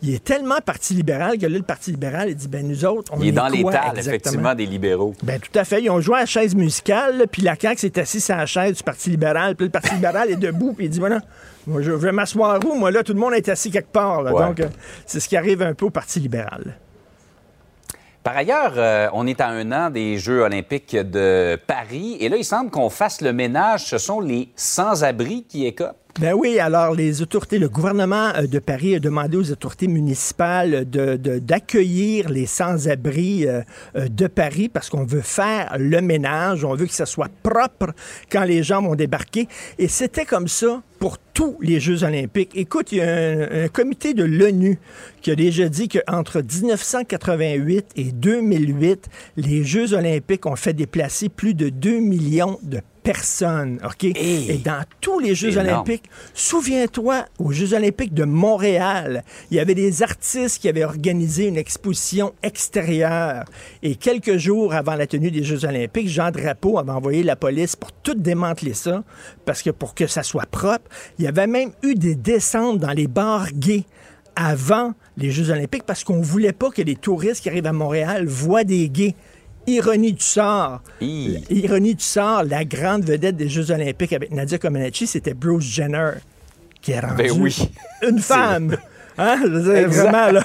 Il 0.00 0.14
est 0.14 0.22
tellement 0.22 0.58
Parti 0.64 0.94
libéral 0.94 1.38
que 1.38 1.46
là, 1.46 1.58
le 1.58 1.64
Parti 1.64 1.90
libéral, 1.90 2.28
il 2.28 2.36
dit, 2.36 2.46
ben 2.46 2.66
nous 2.66 2.84
autres, 2.84 3.12
on 3.12 3.20
Il 3.20 3.28
est 3.28 3.32
dans 3.32 3.48
les 3.48 3.58
exactement? 3.60 3.98
effectivement, 3.98 4.54
des 4.54 4.66
libéraux. 4.66 5.12
Ben 5.24 5.40
tout 5.40 5.58
à 5.58 5.64
fait. 5.64 5.82
Ils 5.82 5.90
ont 5.90 6.00
joué 6.00 6.16
à 6.16 6.20
la 6.20 6.26
chaise 6.26 6.54
musicale, 6.54 7.26
puis 7.30 7.42
la 7.42 7.56
CAQ 7.60 7.80
s'est 7.80 7.98
assise 7.98 8.24
sur 8.24 8.36
la 8.36 8.46
chaise 8.46 8.76
du 8.76 8.82
Parti 8.84 9.10
libéral, 9.10 9.56
puis 9.56 9.66
le 9.66 9.72
Parti 9.72 9.92
libéral 9.94 10.30
est 10.30 10.36
debout, 10.36 10.72
puis 10.72 10.86
il 10.86 10.90
dit, 10.90 11.00
voilà, 11.00 11.20
moi, 11.66 11.82
je 11.82 11.90
vais 11.90 12.12
m'asseoir 12.12 12.60
où? 12.64 12.74
Moi, 12.76 12.92
là, 12.92 13.02
tout 13.02 13.12
le 13.12 13.18
monde 13.18 13.34
est 13.34 13.48
assis 13.48 13.72
quelque 13.72 13.90
part. 13.90 14.22
là. 14.22 14.32
Ouais. 14.32 14.46
Donc, 14.46 14.60
euh, 14.60 14.68
c'est 15.04 15.18
ce 15.18 15.28
qui 15.28 15.36
arrive 15.36 15.62
un 15.62 15.74
peu 15.74 15.86
au 15.86 15.90
Parti 15.90 16.20
libéral. 16.20 16.76
Par 18.28 18.36
ailleurs, 18.36 18.74
euh, 18.76 19.08
on 19.14 19.26
est 19.26 19.40
à 19.40 19.48
un 19.48 19.72
an 19.72 19.88
des 19.88 20.18
Jeux 20.18 20.42
olympiques 20.42 20.94
de 20.94 21.58
Paris 21.66 22.18
et 22.20 22.28
là, 22.28 22.36
il 22.36 22.44
semble 22.44 22.70
qu'on 22.70 22.90
fasse 22.90 23.22
le 23.22 23.32
ménage. 23.32 23.86
Ce 23.86 23.96
sont 23.96 24.20
les 24.20 24.50
sans-abri 24.54 25.44
qui 25.48 25.64
écopent. 25.64 25.96
Ben 26.20 26.34
oui, 26.34 26.58
alors 26.58 26.94
les 26.96 27.22
autorités, 27.22 27.60
le 27.60 27.68
gouvernement 27.68 28.32
euh, 28.34 28.48
de 28.48 28.58
Paris 28.58 28.96
a 28.96 28.98
demandé 28.98 29.36
aux 29.36 29.52
autorités 29.52 29.86
municipales 29.86 30.88
de- 30.90 31.14
de- 31.14 31.38
d'accueillir 31.38 32.28
les 32.28 32.46
sans-abri 32.46 33.46
euh, 33.46 33.60
euh, 33.94 34.08
de 34.08 34.26
Paris 34.26 34.68
parce 34.68 34.90
qu'on 34.90 35.04
veut 35.04 35.20
faire 35.20 35.76
le 35.78 36.00
ménage, 36.00 36.64
on 36.64 36.74
veut 36.74 36.86
que 36.86 36.92
ça 36.92 37.06
soit 37.06 37.30
propre 37.44 37.92
quand 38.32 38.42
les 38.42 38.64
gens 38.64 38.82
vont 38.82 38.96
débarquer. 38.96 39.46
Et 39.78 39.86
c'était 39.86 40.24
comme 40.24 40.48
ça 40.48 40.82
pour 40.98 41.18
tous 41.18 41.56
les 41.60 41.78
Jeux 41.78 42.02
olympiques. 42.02 42.50
Écoute, 42.56 42.90
il 42.90 42.98
y 42.98 43.00
a 43.00 43.06
un, 43.64 43.68
comité 43.68 44.12
de 44.12 44.24
l'ONU 44.24 44.80
qui 45.22 45.30
a 45.30 45.36
déjà 45.36 45.68
dit 45.68 45.88
qu'entre 45.88 46.42
1988 46.42 47.86
et 47.94 48.10
2008, 48.10 49.06
les 49.36 49.62
Jeux 49.62 49.94
olympiques 49.94 50.46
ont 50.46 50.56
fait 50.56 50.72
déplacer 50.72 51.28
plus 51.28 51.54
de 51.54 51.68
2 51.68 52.00
millions 52.00 52.58
de 52.64 52.80
personnes. 53.08 53.80
OK? 53.86 54.04
Hey! 54.04 54.50
Et 54.50 54.58
dans 54.58 54.84
tous 55.00 55.18
les 55.18 55.34
Jeux 55.34 55.52
Énorme. 55.52 55.68
olympiques, 55.68 56.10
Souviens-toi, 56.34 57.24
aux 57.38 57.52
Jeux 57.52 57.72
olympiques 57.72 58.12
de 58.12 58.24
Montréal, 58.24 59.24
il 59.50 59.56
y 59.56 59.60
avait 59.60 59.74
des 59.74 60.02
artistes 60.02 60.60
qui 60.60 60.68
avaient 60.68 60.84
organisé 60.84 61.46
une 61.46 61.56
exposition 61.56 62.34
extérieure. 62.42 63.44
Et 63.82 63.94
quelques 63.94 64.36
jours 64.36 64.74
avant 64.74 64.94
la 64.94 65.06
tenue 65.06 65.30
des 65.30 65.42
Jeux 65.42 65.64
olympiques, 65.64 66.10
Jean 66.10 66.30
Drapeau 66.30 66.78
avait 66.78 66.92
envoyé 66.92 67.22
la 67.22 67.34
police 67.34 67.76
pour 67.76 67.92
tout 67.92 68.14
démanteler 68.14 68.74
ça, 68.74 69.02
parce 69.46 69.62
que 69.62 69.70
pour 69.70 69.94
que 69.94 70.06
ça 70.06 70.22
soit 70.22 70.44
propre, 70.44 70.90
il 71.18 71.24
y 71.24 71.28
avait 71.28 71.46
même 71.46 71.70
eu 71.82 71.94
des 71.94 72.14
descentes 72.14 72.78
dans 72.78 72.92
les 72.92 73.06
bars 73.06 73.50
gays 73.54 73.84
avant 74.36 74.92
les 75.16 75.30
Jeux 75.30 75.48
olympiques, 75.48 75.84
parce 75.84 76.04
qu'on 76.04 76.20
voulait 76.20 76.52
pas 76.52 76.68
que 76.70 76.82
les 76.82 76.94
touristes 76.94 77.40
qui 77.42 77.48
arrivent 77.48 77.66
à 77.66 77.72
Montréal 77.72 78.26
voient 78.26 78.64
des 78.64 78.90
gays. 78.90 79.14
Ironie 79.68 80.14
du 80.14 80.24
sort. 80.24 80.80
Hi. 81.00 81.44
Ironie 81.50 81.94
du 81.94 82.04
sort, 82.04 82.42
la 82.44 82.64
grande 82.64 83.04
vedette 83.04 83.36
des 83.36 83.48
Jeux 83.48 83.70
olympiques 83.70 84.12
avec 84.14 84.30
Nadia 84.32 84.58
Comaneci, 84.58 85.06
c'était 85.06 85.34
Bruce 85.34 85.64
Jenner, 85.64 86.12
qui 86.80 86.92
est 86.92 87.00
rendu 87.00 87.16
Ben 87.16 87.30
oui. 87.32 87.70
une 88.02 88.18
femme. 88.18 88.76
Hein? 89.20 89.36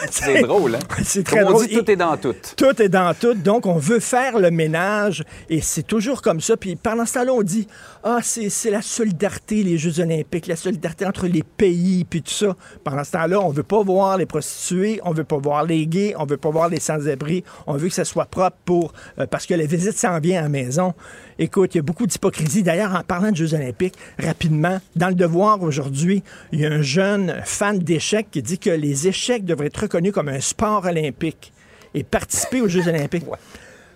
C'est 0.10 0.42
drôle, 0.42 0.76
hein? 0.76 0.80
C'est 1.04 1.24
très 1.24 1.44
on 1.44 1.52
drôle. 1.52 1.68
dit, 1.68 1.76
tout 1.78 1.92
est 1.92 1.96
dans 1.96 2.18
tout. 2.18 2.34
Tout 2.58 2.82
est 2.82 2.90
dans 2.90 3.14
tout. 3.14 3.36
Donc, 3.36 3.68
on 3.68 3.78
veut 3.78 4.00
faire 4.00 4.40
le 4.40 4.50
ménage 4.50 5.24
et 5.48 5.62
c'est 5.62 5.84
toujours 5.84 6.24
comme 6.24 6.42
ça. 6.42 6.58
Puis 6.58 6.76
pendant 6.76 7.06
ce 7.06 7.14
temps-là, 7.14 7.34
on 7.34 7.44
dit 7.44 7.68
Ah, 8.06 8.20
c'est 8.22 8.70
la 8.70 8.82
solidarité, 8.82 9.64
les 9.64 9.78
Jeux 9.78 10.02
Olympiques, 10.02 10.48
la 10.48 10.58
solidarité 10.58 11.06
entre 11.06 11.26
les 11.26 11.42
pays, 11.42 12.04
puis 12.04 12.22
tout 12.22 12.34
ça. 12.34 12.54
Pendant 12.84 13.02
ce 13.06 13.12
temps-là, 13.12 13.40
on 13.40 13.48
veut 13.48 13.64
pas 13.64 13.82
voir 13.82 14.18
les 14.18 14.26
prostituées, 14.26 15.00
on 15.06 15.14
veut 15.14 15.24
pas 15.24 15.38
voir 15.38 15.64
les 15.64 15.88
gays, 15.88 16.14
on 16.18 16.26
veut 16.26 16.36
pas 16.36 16.50
voir 16.50 16.68
les 16.68 16.82
sans-abri. 16.82 17.46
On 17.66 17.78
veut 17.78 17.88
que 17.88 17.94
ça 17.94 18.04
soit 18.04 18.26
propre 18.26 18.58
pour. 18.66 18.92
euh, 19.20 19.26
parce 19.26 19.46
que 19.46 19.54
la 19.54 19.66
visite 19.66 19.98
s'en 19.98 20.20
vient 20.20 20.40
à 20.40 20.42
la 20.44 20.50
maison. 20.50 20.94
Écoute, 21.40 21.76
il 21.76 21.78
y 21.78 21.80
a 21.80 21.82
beaucoup 21.82 22.06
d'hypocrisie. 22.06 22.62
D'ailleurs, 22.62 22.94
en 22.94 23.04
parlant 23.04 23.32
de 23.32 23.38
Jeux 23.38 23.54
Olympiques, 23.54 23.96
rapidement, 24.20 24.82
dans 24.98 25.08
le 25.08 25.16
devoir 25.16 25.64
aujourd'hui, 25.64 26.24
il 26.52 26.60
y 26.60 26.66
a 26.66 26.72
un 26.72 26.82
jeune 26.82 27.42
fan 27.46 27.80
d'échecs 27.80 28.28
qui 28.30 28.42
dit 28.42 28.60
que 28.60 28.70
les 28.70 29.08
échecs 29.08 29.46
devraient 29.46 29.68
être 29.68 29.84
reconnus 29.84 30.12
comme 30.12 30.28
un 30.28 30.42
sport 30.42 30.84
olympique 30.84 31.54
et 31.94 32.04
participer 32.04 32.60
aux 32.60 32.68
Jeux 32.68 32.86
Olympiques. 32.86 33.24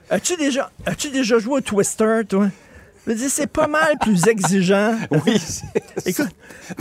As-tu 0.10 0.38
déjà, 0.38 0.72
as-tu 0.86 1.10
déjà 1.10 1.40
joué 1.40 1.56
au 1.56 1.62
Twister, 1.62 2.22
toi? 2.26 2.48
Je 3.08 3.14
veux 3.14 3.18
dire, 3.20 3.30
c'est 3.30 3.48
pas 3.48 3.68
mal 3.68 3.94
plus 4.02 4.28
exigeant. 4.28 4.96
Oui. 5.26 5.42
Écoute, 6.06 6.28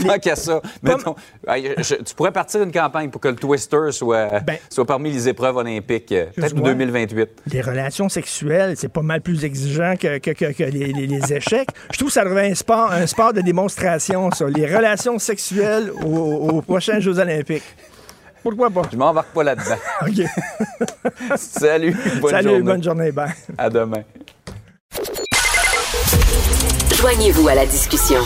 Tant 0.05 0.19
qu'à 0.19 0.35
ça. 0.35 0.61
Mettons, 0.83 1.15
je- 1.47 2.03
tu 2.03 2.13
pourrais 2.15 2.33
partir 2.33 2.61
une 2.61 2.71
campagne 2.73 3.09
pour 3.09 3.21
que 3.21 3.29
le 3.29 3.35
Twister 3.37 3.91
soit, 3.91 4.41
Ben, 4.41 4.57
soit 4.69 4.85
parmi 4.85 5.09
les 5.09 5.29
épreuves 5.29 5.55
olympiques, 5.55 6.11
euh, 6.11 6.25
peut-être 6.35 6.53
vois. 6.55 6.69
2028. 6.73 7.29
les 7.53 7.61
relations 7.61 8.09
sexuelles, 8.09 8.73
c'est 8.75 8.91
pas 8.91 9.01
mal 9.01 9.21
plus 9.21 9.45
exigeant 9.45 9.93
que, 9.97 10.17
que- 10.17 10.31
que- 10.31 10.51
que 10.51 10.63
les, 10.63 10.91
les- 10.91 11.07
les 11.07 11.33
échecs. 11.33 11.69
Je 11.91 11.97
trouve 11.97 12.09
que 12.09 12.13
ça 12.13 12.25
devrait 12.25 12.51
un 12.51 12.55
sport, 12.55 12.91
un 12.91 13.07
sport 13.07 13.31
de 13.31 13.39
démonstration, 13.41 14.29
ça. 14.31 14.47
Les 14.49 14.65
relations 14.75 15.17
sexuelles 15.19 15.91
aux, 16.03 16.49
aux 16.57 16.61
prochains 16.61 16.99
Jeux 16.99 17.17
Olympiques. 17.19 17.63
Pourquoi 18.43 18.69
pas? 18.69 18.81
Je 18.91 18.97
m'embarque 18.97 19.29
pas 19.33 19.43
là-dedans. 19.43 19.77
OK. 20.01 20.25
Salut, 21.37 21.95
bonne 22.21 22.31
Salut, 22.31 22.49
journée. 22.49 22.63
bonne 22.63 22.83
journée. 22.83 23.11
Bye. 23.13 23.31
À 23.57 23.69
demain. 23.69 24.03
Joignez-vous 26.99 27.47
à 27.47 27.53
la 27.53 27.67
discussion. 27.67 28.21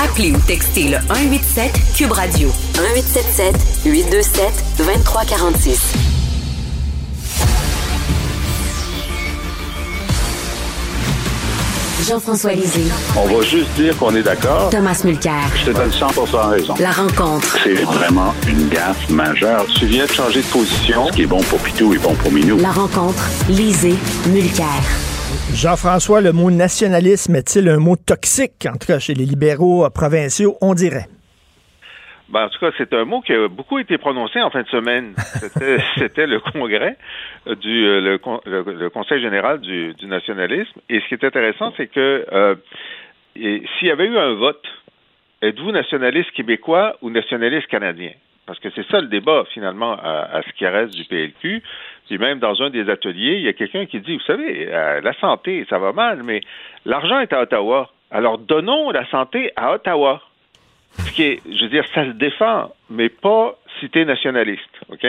Appelez 0.00 0.30
ou 0.30 0.38
textez 0.46 0.84
le 0.84 0.98
187 1.08 1.72
Cube 1.96 2.12
Radio 2.12 2.48
1877 2.76 3.56
827 3.86 4.64
2346. 4.78 5.80
Jean-François 12.08 12.52
Lisée. 12.52 12.84
On 13.16 13.26
va 13.26 13.42
juste 13.42 13.70
dire 13.74 13.98
qu'on 13.98 14.14
est 14.14 14.22
d'accord. 14.22 14.70
Thomas 14.70 15.00
Mulcair. 15.04 15.50
Je 15.56 15.72
te 15.72 15.76
donne 15.76 15.90
100 15.90 16.06
raison. 16.50 16.74
La 16.78 16.92
rencontre. 16.92 17.58
C'est 17.64 17.82
vraiment 17.82 18.32
une 18.46 18.68
gaffe 18.68 19.10
majeure. 19.10 19.66
Tu 19.74 19.86
viens 19.86 20.06
de 20.06 20.12
changer 20.12 20.42
de 20.42 20.46
position. 20.46 21.08
Ce 21.08 21.12
qui 21.14 21.22
est 21.22 21.26
bon 21.26 21.42
pour 21.42 21.58
Pitou 21.58 21.92
est 21.94 21.98
bon 21.98 22.14
pour 22.14 22.30
Minou. 22.30 22.58
La 22.58 22.70
rencontre. 22.70 23.24
Lisée. 23.48 23.96
Mulcair. 24.28 24.84
Jean-François, 25.54 26.20
le 26.20 26.32
mot 26.32 26.50
nationalisme 26.50 27.36
est-il 27.36 27.68
un 27.68 27.78
mot 27.78 27.96
toxique, 27.96 28.66
en 28.66 28.76
tout 28.78 28.86
cas 28.86 28.98
chez 28.98 29.14
les 29.14 29.24
libéraux 29.24 29.84
euh, 29.84 29.90
provinciaux, 29.90 30.56
on 30.60 30.74
dirait? 30.74 31.06
Ben, 32.30 32.44
en 32.44 32.48
tout 32.48 32.58
cas, 32.60 32.70
c'est 32.76 32.92
un 32.92 33.04
mot 33.04 33.20
qui 33.22 33.32
a 33.32 33.48
beaucoup 33.48 33.78
été 33.78 33.96
prononcé 33.98 34.40
en 34.40 34.50
fin 34.50 34.62
de 34.62 34.68
semaine. 34.68 35.14
C'était, 35.98 36.26
le 36.26 36.40
congrès 36.40 36.96
du 37.60 37.86
euh, 37.86 38.00
le, 38.00 38.20
le- 38.46 38.72
le 38.74 38.90
Conseil 38.90 39.20
général 39.22 39.60
du, 39.60 39.94
du 39.94 40.06
nationalisme. 40.06 40.78
Et 40.90 41.00
ce 41.00 41.08
qui 41.08 41.14
est 41.14 41.24
intéressant, 41.24 41.72
c'est 41.76 41.86
que 41.88 42.26
euh, 42.32 42.54
s'il 43.34 43.88
y 43.88 43.90
avait 43.90 44.06
eu 44.06 44.18
un 44.18 44.34
vote, 44.34 44.62
êtes-vous 45.42 45.72
nationaliste 45.72 46.30
québécois 46.32 46.96
ou 47.02 47.10
nationaliste 47.10 47.66
canadien? 47.68 48.12
Parce 48.46 48.58
que 48.60 48.68
c'est 48.74 48.86
ça 48.90 49.00
le 49.00 49.08
débat, 49.08 49.44
finalement, 49.52 49.92
à, 49.92 50.28
à 50.38 50.42
ce 50.42 50.50
qui 50.56 50.66
reste 50.66 50.94
du 50.94 51.04
PLQ. 51.04 51.62
Puis 52.08 52.16
même 52.16 52.38
dans 52.38 52.62
un 52.62 52.70
des 52.70 52.88
ateliers, 52.88 53.34
il 53.34 53.42
y 53.42 53.48
a 53.48 53.52
quelqu'un 53.52 53.84
qui 53.84 54.00
dit, 54.00 54.16
vous 54.16 54.24
savez, 54.24 54.68
euh, 54.72 55.00
la 55.02 55.12
santé, 55.20 55.66
ça 55.68 55.78
va 55.78 55.92
mal, 55.92 56.22
mais 56.22 56.40
l'argent 56.86 57.20
est 57.20 57.32
à 57.34 57.42
Ottawa. 57.42 57.90
Alors 58.10 58.38
donnons 58.38 58.90
la 58.90 59.06
santé 59.10 59.52
à 59.56 59.74
Ottawa. 59.74 60.22
Ce 60.92 61.12
qui 61.12 61.22
est, 61.22 61.40
je 61.46 61.64
veux 61.64 61.68
dire, 61.68 61.84
ça 61.94 62.06
se 62.06 62.12
défend, 62.12 62.72
mais 62.88 63.10
pas 63.10 63.56
si 63.78 63.90
t'es 63.90 64.06
nationaliste, 64.06 64.62
OK? 64.90 65.06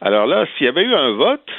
Alors 0.00 0.26
là, 0.26 0.46
s'il 0.56 0.66
y 0.66 0.68
avait 0.68 0.84
eu 0.84 0.94
un 0.94 1.10
vote, 1.12 1.50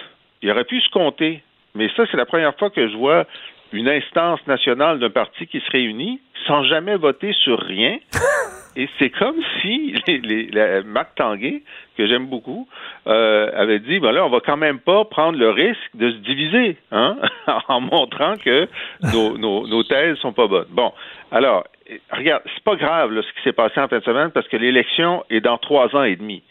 il 0.42 0.50
aurait 0.50 0.63
pu 0.63 0.80
se 0.80 0.89
compter. 0.89 1.44
Mais 1.76 1.89
ça, 1.96 2.06
c'est 2.10 2.18
la 2.18 2.26
première 2.26 2.56
fois 2.56 2.70
que 2.70 2.88
je 2.88 2.96
vois 2.96 3.26
une 3.74 3.89
instance 3.89 4.39
nationale 4.48 5.00
d'un 5.00 5.10
parti 5.10 5.46
qui 5.46 5.60
se 5.60 5.72
réunit 5.72 6.22
sans 6.48 6.63
jamais 6.63 6.96
voter 6.96 7.34
sur 7.34 7.60
rien. 7.60 7.98
Et 8.75 8.88
c'est 8.99 9.10
comme 9.10 9.36
si 9.62 9.93
les, 10.08 10.17
les, 10.19 10.47
la- 10.51 10.84
Marc 10.84 11.15
Tanguay, 11.15 11.62
que 11.97 12.08
j'aime 12.08 12.27
beaucoup, 12.27 12.67
euh, 13.08 13.49
avait 13.55 13.79
dit 13.79 13.99
ben 13.99 14.12
là, 14.12 14.25
on 14.25 14.29
va 14.29 14.39
quand 14.39 14.58
même 14.58 14.79
pas 14.79 15.03
prendre 15.05 15.38
le 15.38 15.49
risque 15.49 15.95
de 15.95 16.12
se 16.12 16.17
diviser, 16.17 16.77
hein, 16.91 17.17
en 17.67 17.82
montrant 17.82 18.36
que 18.38 18.67
nos, 19.13 19.38
nos, 19.38 19.67
nos 19.67 19.84
thèses 19.84 20.17
sont 20.17 20.34
pas 20.34 20.47
bonnes. 20.47 20.67
Bon, 20.69 20.93
alors, 21.32 21.65
regarde, 22.12 22.43
c'est 22.53 22.63
pas 22.63 22.75
grave 22.75 23.12
là, 23.12 23.21
ce 23.21 23.27
qui 23.34 23.41
s'est 23.43 23.53
passé 23.53 23.79
en 23.82 23.88
fin 23.88 23.97
de 23.99 24.03
semaine 24.03 24.29
parce 24.32 24.47
que 24.47 24.58
l'élection 24.58 25.23
est 25.29 25.41
dans 25.41 25.58
trois 25.58 25.93
ans 25.95 26.03
et 26.03 26.15
demi. 26.15 26.43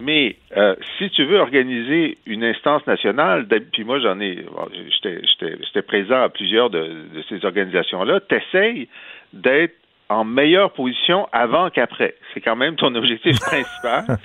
Mais 0.00 0.36
euh, 0.56 0.74
si 0.96 1.10
tu 1.10 1.24
veux 1.24 1.38
organiser 1.38 2.16
une 2.26 2.44
instance 2.44 2.86
nationale, 2.86 3.46
puis 3.72 3.84
moi 3.84 3.98
j'en 4.00 4.18
ai, 4.20 4.36
bon, 4.36 4.66
j'étais- 4.72 5.20
j'étais 5.26 5.56
j'étais 5.64 5.82
présent 5.82 6.22
à 6.22 6.28
plusieurs 6.30 6.70
de, 6.70 6.80
de 7.14 7.22
ces 7.28 7.44
organisations-là, 7.44 8.20
t'essayes 8.20 8.88
d'être 9.32 9.74
en 10.10 10.24
meilleure 10.24 10.72
position 10.72 11.28
avant 11.32 11.70
qu'après. 11.70 12.14
C'est 12.34 12.40
quand 12.40 12.56
même 12.56 12.76
ton 12.76 12.94
objectif 12.94 13.38
principal, 13.40 14.18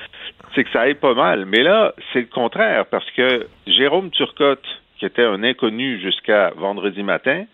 c'est 0.54 0.64
que 0.64 0.70
ça 0.72 0.82
aille 0.82 0.96
pas 0.96 1.14
mal. 1.14 1.46
Mais 1.46 1.64
là, 1.64 1.94
c'est 2.12 2.22
le 2.22 2.26
contraire, 2.26 2.88
parce 2.88 3.10
que 3.12 3.48
Jérôme 3.68 4.10
Turcotte, 4.10 4.66
qui 4.98 5.06
était 5.06 5.24
un 5.24 5.44
inconnu 5.44 6.00
jusqu'à 6.00 6.52
vendredi 6.58 7.04
matin, 7.04 7.46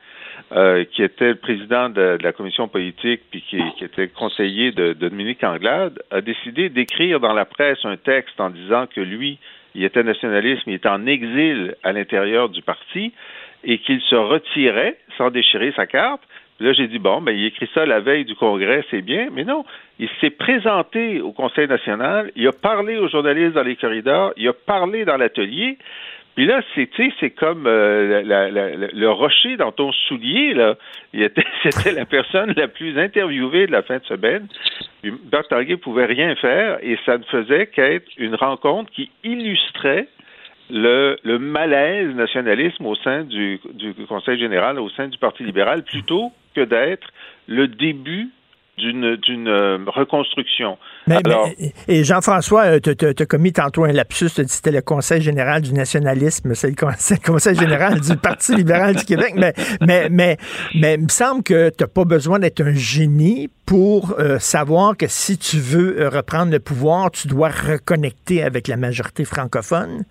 euh, 0.53 0.85
qui 0.85 1.03
était 1.03 1.29
le 1.29 1.35
président 1.35 1.89
de, 1.89 2.17
de 2.17 2.23
la 2.23 2.31
commission 2.31 2.67
politique 2.67 3.21
puis 3.29 3.41
qui, 3.41 3.61
qui 3.77 3.83
était 3.83 4.07
conseiller 4.07 4.71
de, 4.71 4.93
de 4.93 5.09
Dominique 5.09 5.43
Anglade, 5.43 6.01
a 6.09 6.21
décidé 6.21 6.69
d'écrire 6.69 7.19
dans 7.19 7.33
la 7.33 7.45
presse 7.45 7.79
un 7.83 7.97
texte 7.97 8.39
en 8.39 8.49
disant 8.49 8.85
que 8.87 9.01
lui, 9.01 9.39
il 9.75 9.83
était 9.83 10.03
nationaliste, 10.03 10.63
mais 10.67 10.73
il 10.73 10.75
était 10.77 10.89
en 10.89 11.05
exil 11.05 11.75
à 11.83 11.91
l'intérieur 11.91 12.49
du 12.49 12.61
parti 12.61 13.13
et 13.63 13.77
qu'il 13.79 14.01
se 14.01 14.15
retirait 14.15 14.97
sans 15.17 15.29
déchirer 15.31 15.73
sa 15.75 15.85
carte. 15.85 16.21
Là, 16.61 16.73
j'ai 16.73 16.87
dit, 16.87 16.99
bon, 16.99 17.21
ben, 17.21 17.31
il 17.31 17.45
écrit 17.45 17.69
ça 17.73 17.85
la 17.85 17.99
veille 17.99 18.25
du 18.25 18.35
Congrès, 18.35 18.85
c'est 18.91 19.01
bien, 19.01 19.29
mais 19.31 19.43
non, 19.43 19.65
il 19.99 20.09
s'est 20.19 20.29
présenté 20.29 21.19
au 21.19 21.31
Conseil 21.31 21.67
national, 21.67 22.31
il 22.35 22.47
a 22.47 22.51
parlé 22.51 22.97
aux 22.97 23.07
journalistes 23.07 23.53
dans 23.53 23.63
les 23.63 23.75
corridors, 23.75 24.31
il 24.37 24.47
a 24.47 24.53
parlé 24.53 25.03
dans 25.03 25.17
l'atelier, 25.17 25.77
puis 26.35 26.45
là, 26.45 26.61
c'est, 26.75 26.89
c'est 27.19 27.31
comme 27.31 27.65
euh, 27.67 28.21
le 28.93 29.09
rocher 29.09 29.57
dans 29.57 29.71
ton 29.71 29.91
soulier, 29.91 30.53
là. 30.53 30.75
C'était 31.63 31.91
la 31.91 32.05
personne 32.05 32.53
la 32.55 32.67
plus 32.67 32.97
interviewée 32.97 33.67
de 33.67 33.71
la 33.71 33.81
fin 33.81 33.97
de 33.97 34.03
semaine. 34.05 34.47
Puis 35.01 35.11
Bert 35.25 35.47
Tanguay 35.49 35.77
pouvait 35.77 36.05
rien 36.05 36.35
faire 36.35 36.77
et 36.81 36.97
ça 37.05 37.17
ne 37.17 37.23
faisait 37.23 37.67
qu'être 37.67 38.07
une 38.17 38.35
rencontre 38.35 38.91
qui 38.91 39.11
illustrait 39.23 40.07
le, 40.71 41.17
le 41.23 41.37
malaise 41.37 42.15
nationalisme 42.15 42.85
au 42.85 42.95
sein 42.95 43.23
du, 43.23 43.59
du 43.73 43.93
Conseil 44.07 44.39
général, 44.39 44.79
au 44.79 44.89
sein 44.89 45.07
du 45.07 45.17
Parti 45.17 45.43
libéral, 45.43 45.83
plutôt 45.83 46.31
que 46.55 46.61
d'être 46.61 47.07
le 47.47 47.67
début 47.67 48.29
d'une, 48.77 49.47
euh, 49.47 49.77
reconstruction. 49.87 50.77
Mais, 51.05 51.17
Alors- 51.23 51.49
mais- 51.59 51.73
et 51.87 52.03
Jean-François, 52.03 52.79
tu 52.79 52.89
as 53.05 53.25
commis 53.25 53.53
tantôt 53.53 53.83
un 53.83 53.91
lapsus, 53.91 54.29
tu 54.33 54.41
as 54.41 54.43
dit 54.43 54.49
que 54.49 54.55
c'était 54.55 54.71
le 54.71 54.81
Conseil 54.81 55.21
général 55.21 55.61
du 55.61 55.73
nationalisme, 55.73 56.53
c'est 56.55 56.69
le, 56.69 57.23
Conseil 57.25 57.55
général 57.55 57.99
du 57.99 58.15
Parti 58.17 58.55
libéral 58.55 58.95
du 58.95 59.03
Québec, 59.05 59.33
mais, 59.35 59.53
mais, 59.81 60.09
mais, 60.09 60.37
mais 60.73 60.95
il 60.95 61.03
me 61.03 61.09
semble 61.09 61.43
que 61.43 61.69
tu 61.69 61.83
n'as 61.83 61.87
pas 61.87 62.05
besoin 62.05 62.39
d'être 62.39 62.61
un 62.61 62.73
génie 62.73 63.49
pour 63.65 64.15
euh, 64.19 64.39
savoir 64.39 64.97
que 64.97 65.07
si 65.07 65.37
tu 65.37 65.57
veux 65.57 66.01
euh, 66.01 66.09
reprendre 66.09 66.51
le 66.51 66.59
pouvoir, 66.59 67.11
tu 67.11 67.27
dois 67.27 67.49
reconnecter 67.49 68.41
avec 68.41 68.67
la 68.67 68.77
majorité 68.77 69.25
francophone. 69.25 70.05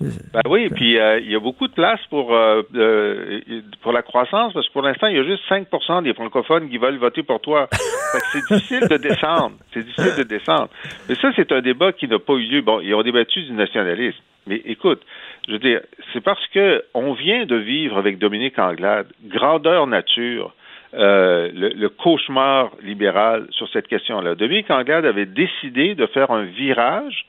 Ben 0.00 0.40
oui, 0.48 0.68
puis 0.70 0.98
euh, 0.98 1.20
il 1.20 1.30
y 1.30 1.36
a 1.36 1.40
beaucoup 1.40 1.68
de 1.68 1.72
place 1.72 2.00
pour 2.10 2.34
euh, 2.34 2.62
euh, 2.74 3.40
pour 3.82 3.92
la 3.92 4.02
croissance 4.02 4.52
parce 4.52 4.66
que 4.66 4.72
pour 4.72 4.82
l'instant, 4.82 5.06
il 5.06 5.16
y 5.16 5.20
a 5.20 5.24
juste 5.24 5.42
5% 5.48 6.02
des 6.02 6.14
francophones 6.14 6.68
qui 6.68 6.78
veulent 6.78 6.96
voter 6.96 7.22
pour 7.22 7.40
toi. 7.40 7.68
C'est 8.32 8.42
difficile 8.50 8.88
de 8.88 8.96
descendre. 8.96 9.56
C'est 9.72 9.84
difficile 9.84 10.16
de 10.18 10.22
descendre. 10.24 10.68
Mais 11.08 11.14
ça, 11.16 11.30
c'est 11.34 11.50
un 11.52 11.60
débat 11.60 11.92
qui 11.92 12.06
n'a 12.08 12.18
pas 12.18 12.34
eu 12.34 12.46
lieu. 12.46 12.60
Bon, 12.60 12.80
ils 12.80 12.94
ont 12.94 13.02
débattu 13.02 13.42
du 13.42 13.52
nationalisme. 13.52 14.18
Mais 14.46 14.62
écoute, 14.66 15.02
je 15.48 15.52
veux 15.52 15.58
dire, 15.58 15.80
c'est 16.12 16.20
parce 16.20 16.44
que 16.48 16.84
on 16.94 17.12
vient 17.14 17.46
de 17.46 17.56
vivre 17.56 17.96
avec 17.96 18.18
Dominique 18.18 18.58
Anglade, 18.58 19.06
grandeur 19.24 19.86
nature, 19.86 20.54
euh, 20.94 21.50
le, 21.52 21.70
le 21.70 21.88
cauchemar 21.88 22.70
libéral 22.82 23.46
sur 23.50 23.68
cette 23.70 23.88
question-là. 23.88 24.36
Dominique 24.36 24.70
Anglade 24.70 25.04
avait 25.04 25.26
décidé 25.26 25.96
de 25.96 26.06
faire 26.06 26.30
un 26.30 26.44
virage 26.44 27.26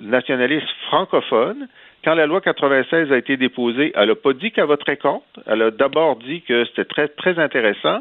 nationaliste 0.00 0.68
francophone. 0.88 1.68
Quand 2.04 2.14
la 2.14 2.26
loi 2.26 2.40
96 2.40 3.12
a 3.12 3.16
été 3.16 3.36
déposée, 3.36 3.92
elle 3.94 4.08
n'a 4.08 4.14
pas 4.14 4.32
dit 4.32 4.50
qu'elle 4.52 4.64
voterait 4.66 4.96
contre. 4.96 5.24
Elle 5.46 5.62
a 5.62 5.70
d'abord 5.70 6.16
dit 6.16 6.42
que 6.42 6.64
c'était 6.66 6.84
très, 6.84 7.08
très 7.08 7.38
intéressant. 7.38 8.00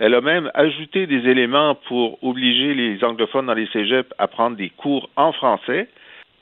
Elle 0.00 0.14
a 0.14 0.20
même 0.20 0.50
ajouté 0.54 1.06
des 1.06 1.28
éléments 1.28 1.74
pour 1.86 2.22
obliger 2.22 2.74
les 2.74 3.02
anglophones 3.04 3.46
dans 3.46 3.54
les 3.54 3.66
cégeps 3.68 4.10
à 4.18 4.26
prendre 4.28 4.56
des 4.56 4.70
cours 4.70 5.08
en 5.16 5.32
français. 5.32 5.88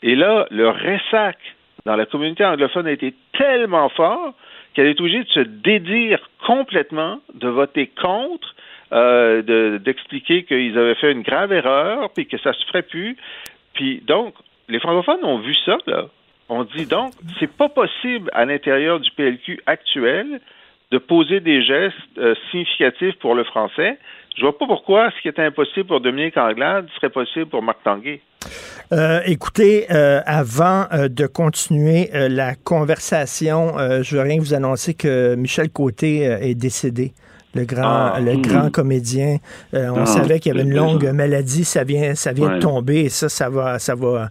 Et 0.03 0.15
là, 0.15 0.47
le 0.51 0.69
ressac 0.69 1.39
dans 1.85 1.97
la 1.97 2.07
communauté 2.07 2.45
anglophone 2.45 2.87
a 2.87 2.93
été 2.93 3.15
tellement 3.39 3.89
fort 3.91 4.35
qu'elle 4.75 4.87
est 4.89 5.01
obligée 5.01 5.23
de 5.25 5.29
se 5.29 5.41
dédire 5.41 6.19
complètement, 6.47 7.21
de 7.35 7.49
voter 7.49 7.91
contre, 8.01 8.55
euh, 8.93 9.43
de- 9.43 9.79
d'expliquer 9.79 10.45
qu'ils 10.45 10.77
avaient 10.77 10.95
fait 10.97 11.13
une 11.13 11.23
grave 11.23 11.53
erreur, 11.53 12.11
puis 12.15 12.27
que 12.27 12.37
ça 12.39 12.53
se 12.53 12.65
ferait 12.67 12.83
plus. 12.83 13.17
Puis 13.75 14.03
donc, 14.07 14.35
les 14.69 14.81
francophones 14.81 15.25
ont 15.25 15.39
vu 15.39 15.55
ça, 15.65 15.79
là. 15.87 16.07
On 16.49 16.65
dit 16.65 16.87
donc, 16.87 17.13
c'est 17.41 17.51
pas 17.51 17.69
possible 17.69 18.31
à 18.33 18.45
l'intérieur 18.45 19.01
du 19.01 19.11
PLQ 19.17 19.61
actuel 19.67 20.41
de 20.93 20.99
poser 20.99 21.41
des 21.41 21.63
gestes 21.65 21.97
euh, 22.19 22.35
significatifs 22.51 23.17
pour 23.21 23.35
le 23.35 23.43
français. 23.45 23.99
Je 24.37 24.43
vois 24.43 24.57
pas 24.57 24.67
pourquoi 24.67 25.11
ce 25.17 25.23
qui 25.23 25.29
était 25.29 25.43
impossible 25.43 25.87
pour 25.87 26.01
Dominique 26.01 26.37
Anglade 26.37 26.87
serait 26.97 27.11
possible 27.11 27.47
pour 27.47 27.63
Marc 27.63 27.79
Tanguay. 27.83 28.21
Euh, 28.93 29.21
écoutez, 29.27 29.87
euh, 29.91 30.21
avant 30.27 30.85
euh, 30.93 31.09
de 31.09 31.27
continuer 31.27 32.11
euh, 32.15 32.29
la 32.29 32.55
conversation, 32.55 33.77
euh, 33.79 34.03
je 34.05 34.15
veux 34.17 34.23
rien 34.23 34.39
vous 34.39 34.55
annoncer 34.55 34.95
que 34.95 35.35
Michel 35.35 35.71
Côté 35.71 36.29
euh, 36.29 36.39
est 36.39 36.55
décédé. 36.55 37.13
Le 37.55 37.65
grand, 37.65 38.13
Ah. 38.15 38.21
le 38.21 38.37
grand 38.37 38.71
comédien. 38.71 39.39
Euh, 39.75 39.89
on 39.89 40.03
Ah, 40.03 40.07
savait 40.07 40.39
qu'il 40.39 40.53
y 40.55 40.55
avait 40.55 40.69
une 40.69 40.77
longue 40.77 41.07
maladie. 41.11 41.65
Ça 41.65 41.83
vient, 41.85 42.15
ça 42.15 42.33
vient 42.33 42.57
de 42.57 42.61
tomber 42.61 43.01
et 43.07 43.09
ça, 43.09 43.29
ça 43.31 43.49
va, 43.49 43.79
ça 43.79 43.95
va. 43.95 44.29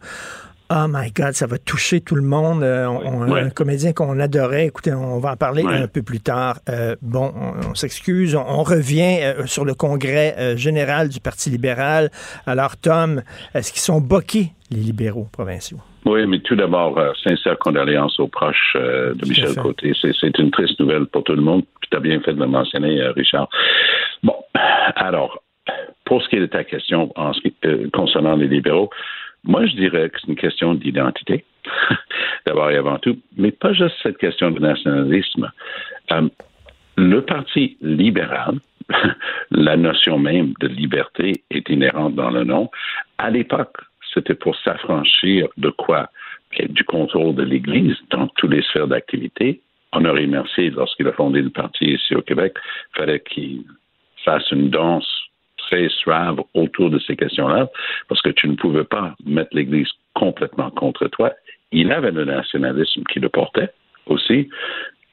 Oh 0.71 0.85
my 0.89 1.11
God, 1.11 1.33
ça 1.33 1.45
va 1.45 1.59
toucher 1.59 2.01
tout 2.01 2.15
le 2.15 2.23
monde. 2.23 2.63
Euh, 2.63 2.87
on- 2.87 3.29
Ouais. 3.31 3.41
Un 3.41 3.49
comédien 3.51 3.93
qu'on 3.93 4.19
adorait. 4.19 4.65
Écoutez, 4.67 4.93
on 4.93 5.19
va 5.19 5.33
en 5.33 5.35
parler 5.35 5.63
Ouais. 5.63 5.75
un 5.75 5.87
peu 5.87 6.01
plus 6.01 6.19
tard. 6.21 6.57
Euh, 6.69 6.95
bon, 7.03 7.31
on, 7.35 7.69
on 7.71 7.75
s'excuse. 7.75 8.35
On, 8.35 8.43
on 8.47 8.63
revient 8.63 9.19
euh, 9.21 9.45
sur 9.45 9.63
le 9.63 9.75
congrès 9.75 10.57
général 10.57 11.09
du 11.09 11.19
Parti 11.19 11.49
libéral. 11.51 12.09
Alors, 12.47 12.77
Tom, 12.77 13.21
est-ce 13.53 13.71
qu'ils 13.71 13.81
sont 13.81 14.01
boqués, 14.01 14.53
les 14.71 14.79
libéraux 14.79 15.27
provinciaux? 15.31 15.77
Oui, 16.05 16.25
mais 16.27 16.39
tout 16.39 16.55
d'abord, 16.55 16.99
sincère 17.23 17.57
condoléances 17.59 18.19
aux 18.19 18.27
proches 18.27 18.75
de 18.75 19.17
Michel 19.27 19.49
fait. 19.49 19.59
Côté. 19.61 19.91
C'est, 19.99 20.37
une 20.39 20.51
triste 20.51 20.79
nouvelle 20.79 21.05
pour 21.07 21.23
tout 21.23 21.33
le 21.35 21.41
monde. 21.41 21.63
Tu 21.89 21.97
as 21.97 21.99
bien 21.99 22.19
fait 22.21 22.33
de 22.33 22.39
le 22.39 22.47
mentionner, 22.47 23.01
Richard. 23.15 23.49
Bon, 24.23 24.35
alors, 24.95 25.41
pour 26.05 26.21
ce 26.21 26.29
qui 26.29 26.35
est 26.37 26.41
de 26.41 26.45
ta 26.45 26.63
question 26.63 27.11
en 27.15 27.33
ce 27.33 27.41
qui, 27.41 27.55
concernant 27.91 28.35
les 28.35 28.47
libéraux, 28.47 28.89
moi, 29.45 29.65
je 29.65 29.75
dirais 29.75 30.09
que 30.09 30.19
c'est 30.19 30.27
une 30.27 30.35
question 30.35 30.73
d'identité, 30.73 31.45
d'abord 32.45 32.71
et 32.71 32.77
avant 32.77 32.97
tout, 32.99 33.17
mais 33.37 33.51
pas 33.51 33.73
juste 33.73 33.95
cette 34.01 34.17
question 34.17 34.51
de 34.51 34.59
nationalisme. 34.59 35.51
Euh, 36.11 36.27
le 36.97 37.21
Parti 37.21 37.77
libéral, 37.81 38.59
la 39.51 39.77
notion 39.77 40.17
même 40.17 40.53
de 40.59 40.67
liberté 40.67 41.43
est 41.51 41.69
inhérente 41.69 42.15
dans 42.15 42.29
le 42.29 42.43
nom. 42.43 42.69
À 43.17 43.29
l'époque, 43.29 43.75
c'était 44.13 44.35
pour 44.35 44.55
s'affranchir 44.57 45.47
de 45.57 45.69
quoi? 45.69 46.09
Du 46.69 46.85
contrôle 46.85 47.35
de 47.35 47.43
l'Église 47.43 47.97
dans 48.11 48.27
toutes 48.27 48.51
les 48.51 48.61
sphères 48.61 48.87
d'activité. 48.87 49.61
Honoré 49.91 50.25
Mercier, 50.25 50.69
lorsqu'il 50.69 51.07
a 51.07 51.11
fondé 51.11 51.41
le 51.41 51.49
parti 51.49 51.85
ici 51.85 52.15
au 52.15 52.21
Québec, 52.21 52.53
fallait 52.95 53.19
qu'il 53.19 53.63
fasse 54.23 54.49
une 54.51 54.69
danse 54.69 55.24
très 55.67 55.89
suave 55.89 56.39
autour 56.53 56.89
de 56.89 56.99
ces 56.99 57.15
questions-là, 57.15 57.67
parce 58.07 58.21
que 58.21 58.29
tu 58.29 58.47
ne 58.47 58.55
pouvais 58.55 58.83
pas 58.83 59.15
mettre 59.25 59.55
l'Église 59.55 59.89
complètement 60.13 60.69
contre 60.71 61.07
toi. 61.07 61.31
Il 61.71 61.91
avait 61.91 62.11
le 62.11 62.25
nationalisme 62.25 63.03
qui 63.11 63.19
le 63.19 63.29
portait 63.29 63.69
aussi, 64.05 64.49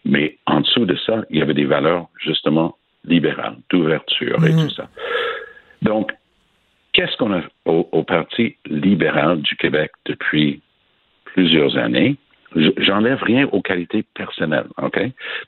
mais 0.04 0.36
en 0.46 0.60
dessous 0.60 0.84
de 0.86 0.96
ça, 1.06 1.24
il 1.30 1.38
y 1.38 1.42
avait 1.42 1.54
des 1.54 1.64
valeurs 1.64 2.06
justement 2.20 2.76
libérales, 3.04 3.56
d'ouverture 3.70 4.44
et 4.44 4.52
Mhm. 4.52 4.68
tout 4.68 4.74
ça. 4.74 4.88
Donc, 5.82 6.12
qu'est-ce 6.92 7.16
qu'on 7.16 7.32
a 7.32 7.42
au, 7.64 7.88
au 7.92 8.02
Parti 8.04 8.56
libéral 8.66 9.40
du 9.42 9.56
Québec 9.56 9.90
depuis 10.04 10.62
plusieurs 11.24 11.76
années? 11.76 12.16
J'enlève 12.54 13.22
rien 13.22 13.48
aux 13.52 13.62
qualités 13.62 14.04
personnelles, 14.14 14.68
OK, 14.80 14.98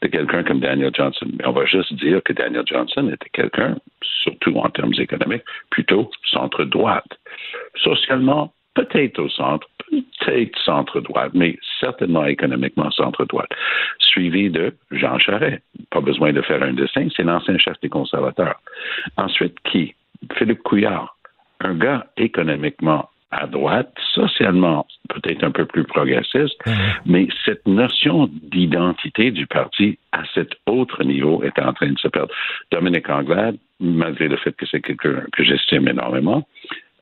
de 0.03 0.09
quelqu'un 0.09 0.43
comme 0.43 0.61
Daniel 0.61 0.93
Johnson. 0.95 1.27
Mais 1.38 1.47
on 1.47 1.53
va 1.53 1.67
juste 1.67 1.93
dire 1.95 2.23
que 2.23 2.33
Daniel 2.33 2.64
Johnson 2.67 3.09
était 3.12 3.31
quelqu'un, 3.33 3.77
surtout 4.03 4.57
en 4.57 4.71
termes 4.71 4.95
économiques, 4.99 5.45
plutôt 5.71 6.11
centre-droite. 6.31 7.19
Socialement, 7.77 8.53
peut-être 8.75 9.19
au 9.19 9.29
centre, 9.29 9.69
peut-être 9.90 10.59
centre-droite, 10.64 11.33
mais 11.35 11.59
certainement 11.81 12.25
économiquement 12.25 12.90
centre-droite. 12.90 13.51
Suivi 13.99 14.51
de 14.51 14.75
Jean 14.90 15.19
Charest. 15.19 15.62
Pas 15.90 16.01
besoin 16.01 16.33
de 16.33 16.43
faire 16.43 16.62
un 16.62 16.73
dessin, 16.73 17.09
c'est 17.14 17.23
l'ancien 17.25 17.59
chef 17.59 17.79
des 17.81 17.88
conservateurs. 17.88 18.61
Ensuite, 19.17 19.57
qui? 19.64 19.95
Philippe 20.37 20.62
Couillard. 20.62 21.17
Un 21.61 21.75
gars 21.75 22.07
économiquement 22.17 23.09
à 23.35 23.47
droite, 23.47 23.92
socialement 24.14 24.87
peut-être 25.09 25.42
un 25.44 25.51
peu 25.51 25.66
plus 25.66 25.85
progressiste, 25.85 26.57
mais 27.05 27.27
cette 27.44 27.66
notion 27.66 28.29
d'identité 28.31 29.31
du 29.31 29.47
parti 29.47 29.99
à 30.12 30.23
cet 30.35 30.55
autre 30.66 31.03
niveau 31.03 31.42
est 31.42 31.59
en 31.59 31.73
train 31.73 31.90
de 31.90 31.99
se 31.99 32.09
perdre. 32.09 32.33
Dominique 32.70 33.09
Anglade, 33.11 33.57
malgré 33.81 34.29
le 34.29 34.37
fait 34.37 34.53
que 34.53 34.66
c'est 34.66 34.81
quelqu'un 34.81 35.25
que 35.33 35.42
j'estime 35.42 35.88
énormément, 35.88 36.47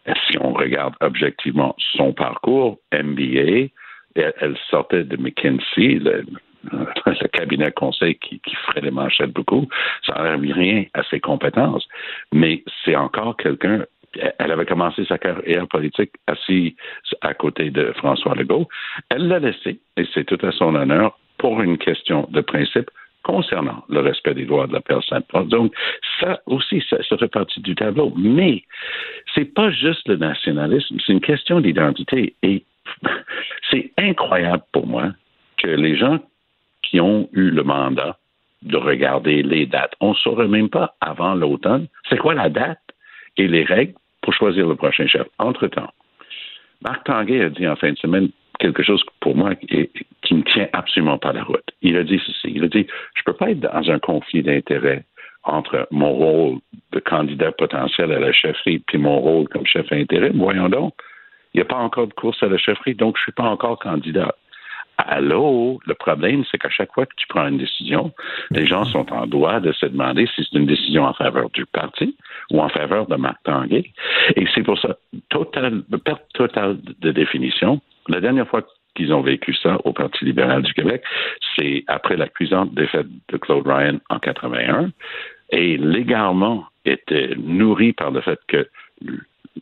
si 0.07 0.38
on 0.40 0.53
regarde 0.53 0.95
objectivement 1.01 1.77
son 1.97 2.12
parcours, 2.12 2.79
MBA, 2.92 3.68
elle, 4.14 4.33
elle 4.40 4.57
sortait 4.71 5.05
de 5.05 5.16
McKinsey, 5.16 6.01
le, 6.01 6.25
le 7.07 7.29
cabinet 7.29 7.73
conseil 7.73 8.16
qui, 8.16 8.40
qui 8.40 8.55
ferait 8.57 8.81
les 8.81 8.90
manchettes 8.90 9.33
beaucoup, 9.33 9.68
ça 10.07 10.14
n'enlève 10.14 10.55
rien 10.55 10.85
à 10.95 11.03
ses 11.05 11.21
compétences, 11.21 11.87
mais 12.33 12.64
c'est 12.85 12.97
encore 12.97 13.37
quelqu'un 13.37 13.85
elle 14.38 14.53
avait 14.53 14.66
commencé 14.66 15.05
sa 15.05 15.18
carrière 15.18 15.66
politique 15.68 16.12
assis 16.27 16.77
à 17.20 17.35
côté 17.35 17.70
de 17.70 17.92
François 17.96 18.35
Legault. 18.35 18.68
Elle 19.09 19.29
l'a 19.29 19.38
laissé, 19.38 19.81
et 19.96 20.05
c'est 20.12 20.25
tout 20.25 20.44
à 20.46 20.53
son 20.53 20.75
honneur, 20.75 21.18
pour 21.38 21.61
une 21.62 21.79
question 21.79 22.29
de 22.31 22.40
principe 22.40 22.90
concernant 23.22 23.85
le 23.88 24.01
respect 24.01 24.35
des 24.35 24.44
droits 24.44 24.66
de 24.66 24.72
la 24.72 24.81
personne. 24.81 25.22
Donc, 25.46 25.72
ça 26.20 26.40
aussi, 26.46 26.85
ça, 26.88 26.98
ça 27.09 27.16
fait 27.16 27.29
partie 27.29 27.61
du 27.61 27.75
tableau. 27.75 28.12
Mais 28.16 28.62
c'est 29.35 29.53
pas 29.55 29.70
juste 29.70 30.07
le 30.09 30.16
nationalisme, 30.16 30.96
c'est 31.05 31.12
une 31.12 31.20
question 31.20 31.61
d'identité. 31.61 32.35
Et 32.42 32.64
c'est 33.70 33.92
incroyable 33.98 34.64
pour 34.72 34.87
moi 34.87 35.12
que 35.59 35.68
les 35.68 35.96
gens 35.96 36.18
qui 36.83 37.01
ont 37.01 37.29
eu 37.33 37.51
le 37.51 37.62
mandat 37.62 38.18
de 38.62 38.77
regarder 38.77 39.42
les 39.42 39.66
dates, 39.66 39.94
on 40.01 40.11
ne 40.11 40.16
saurait 40.16 40.48
même 40.48 40.68
pas 40.68 40.94
avant 41.01 41.35
l'automne, 41.35 41.88
c'est 42.09 42.18
quoi 42.18 42.35
la 42.35 42.48
date 42.48 42.79
et 43.37 43.48
les 43.48 43.64
règles 43.64 43.94
pour 44.23 44.33
choisir 44.33 44.67
le 44.67 44.75
prochain 44.77 45.07
chef. 45.07 45.27
Entre-temps, 45.39 45.91
Marc 46.83 47.05
Tanguay 47.05 47.43
a 47.43 47.51
dit 47.51 47.67
en 47.67 47.77
fin 47.77 47.93
de 47.93 47.99
semaine 47.99 48.29
quelque 48.59 48.83
chose 48.83 49.03
pour 49.21 49.37
moi 49.37 49.55
qui, 49.55 49.89
ne 50.31 50.43
tient 50.43 50.69
absolument 50.73 51.19
pas 51.19 51.33
la 51.33 51.43
route. 51.43 51.69
Il 51.83 51.97
a 51.97 52.05
dit 52.05 52.21
ceci. 52.25 52.53
Il 52.55 52.65
a 52.65 52.69
dit, 52.69 52.87
je 53.15 53.23
peux 53.25 53.35
pas 53.35 53.51
être 53.51 53.61
dans 53.61 53.91
un 53.91 53.99
conflit 53.99 54.43
d'intérêts 54.43 55.05
entre 55.45 55.89
mon 55.91 56.13
rôle 56.13 56.59
de 56.93 57.01
candidat 57.01 57.53
potentiel 57.53 58.13
à 58.13 58.21
la 58.21 58.33
chefferie 58.33 58.79
puis 58.79 58.99
mon 58.99 59.19
rôle 59.19 59.49
comme 59.49 59.67
chef 59.67 59.91
intérim. 59.93 60.39
Voyons 60.39 60.69
donc. 60.69 60.95
Il 61.53 61.59
n'y 61.59 61.63
a 61.63 61.67
pas 61.67 61.77
encore 61.77 62.07
de 62.07 62.15
course 62.15 62.43
à 62.43 62.47
la 62.47 62.57
chefferie, 62.57 62.95
donc 62.95 63.17
je 63.17 63.23
ne 63.23 63.25
suis 63.25 63.33
pas 63.33 63.45
encore 63.45 63.79
candidat. 63.79 64.35
Allô, 65.09 65.81
le 65.87 65.95
problème, 65.95 66.45
c'est 66.51 66.59
qu'à 66.59 66.71
chaque 66.71 66.93
fois 66.93 67.07
que 67.07 67.15
tu 67.17 67.27
prends 67.27 67.47
une 67.47 67.59
décision, 67.59 68.12
les 68.51 68.67
gens 68.67 68.85
sont 68.85 69.12
en 69.12 69.27
droit 69.27 69.61
de 69.61 69.73
se 69.73 69.87
demander 69.87 70.27
si 70.35 70.45
c'est 70.45 70.59
une 70.59 70.67
décision 70.67 71.05
en 71.05 71.15
faveur 71.15 71.51
du 71.51 71.67
parti 71.67 72.17
ou 72.51 72.61
en 72.61 72.69
faveur 72.69 73.07
de 73.07 73.17
Marc 73.17 73.43
Tanguay. 73.45 73.93
Et 74.37 74.47
c'est 74.55 74.62
pour 74.62 74.79
ça, 74.79 74.97
total, 75.29 75.83
perte 76.05 76.25
totale 76.35 76.79
de 77.01 77.11
définition. 77.12 77.81
La 78.09 78.21
dernière 78.21 78.49
fois 78.49 78.62
qu'ils 78.95 79.12
ont 79.12 79.23
vécu 79.23 79.55
ça 79.55 79.79
au 79.85 79.93
Parti 79.93 80.25
libéral 80.25 80.62
du 80.62 80.75
Québec, 80.75 81.03
c'est 81.57 81.85
après 81.87 82.17
la 82.17 82.29
cuisante 82.29 82.75
défaite 82.75 83.07
de 83.29 83.37
Claude 83.38 83.67
Ryan 83.67 83.99
en 84.11 84.19
81, 84.19 84.91
et 85.51 85.77
l'égarement 85.77 86.65
était 86.85 87.35
nourri 87.37 87.93
par 87.93 88.11
le 88.11 88.21
fait 88.21 88.38
que 88.49 88.69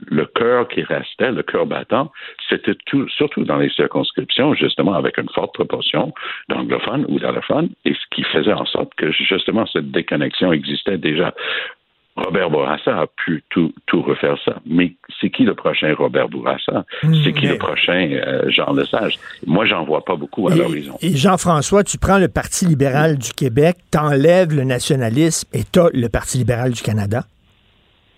le 0.09 0.25
cœur 0.27 0.69
qui 0.69 0.83
restait, 0.83 1.33
le 1.33 1.43
cœur 1.43 1.67
battant, 1.67 2.13
c'était 2.49 2.77
tout, 2.87 3.09
surtout 3.09 3.45
dans 3.45 3.57
les 3.57 3.71
circonscriptions, 3.71 4.55
justement, 4.55 4.95
avec 4.95 5.19
une 5.19 5.29
forte 5.31 5.55
proportion 5.55 6.13
d'anglophones 6.49 7.05
ou 7.09 7.19
d'allophones, 7.19 7.71
et 7.85 7.95
ce 7.95 8.15
qui 8.15 8.23
faisait 8.25 8.53
en 8.53 8.67
sorte 8.67 8.95
que, 8.97 9.11
justement, 9.13 9.67
cette 9.67 9.91
déconnexion 9.91 10.53
existait 10.53 10.99
déjà. 10.99 11.35
Robert 12.17 12.51
Bourassa 12.51 13.01
a 13.01 13.07
pu 13.07 13.43
tout, 13.51 13.73
tout 13.87 14.03
refaire 14.03 14.37
ça. 14.45 14.57
Mais 14.67 14.93
c'est 15.21 15.31
qui 15.31 15.45
le 15.45 15.55
prochain 15.55 15.95
Robert 15.97 16.29
Bourassa? 16.29 16.85
c'est 17.03 17.33
qui 17.33 17.47
mais- 17.47 17.53
le 17.53 17.59
prochain 17.59 18.11
euh, 18.13 18.51
Jean 18.51 18.73
Lesage? 18.75 19.15
Moi, 19.47 19.65
j'en 19.65 19.85
vois 19.85 20.05
pas 20.05 20.17
beaucoup 20.17 20.49
à 20.49 20.55
l'horizon. 20.55 20.99
Et 21.01 21.17
Jean-François, 21.17 21.83
tu 21.85 21.99
prends 21.99 22.19
le 22.19 22.29
Parti 22.29 22.67
libéral 22.67 23.17
du 23.17 23.33
Québec, 23.33 23.77
t'enlèves 23.91 24.55
le 24.55 24.65
nationalisme 24.65 25.49
et 25.55 25.63
t'as 25.65 25.89
le 25.95 26.09
Parti 26.09 26.39
libéral 26.39 26.73
du 26.73 26.83
Canada. 26.83 27.25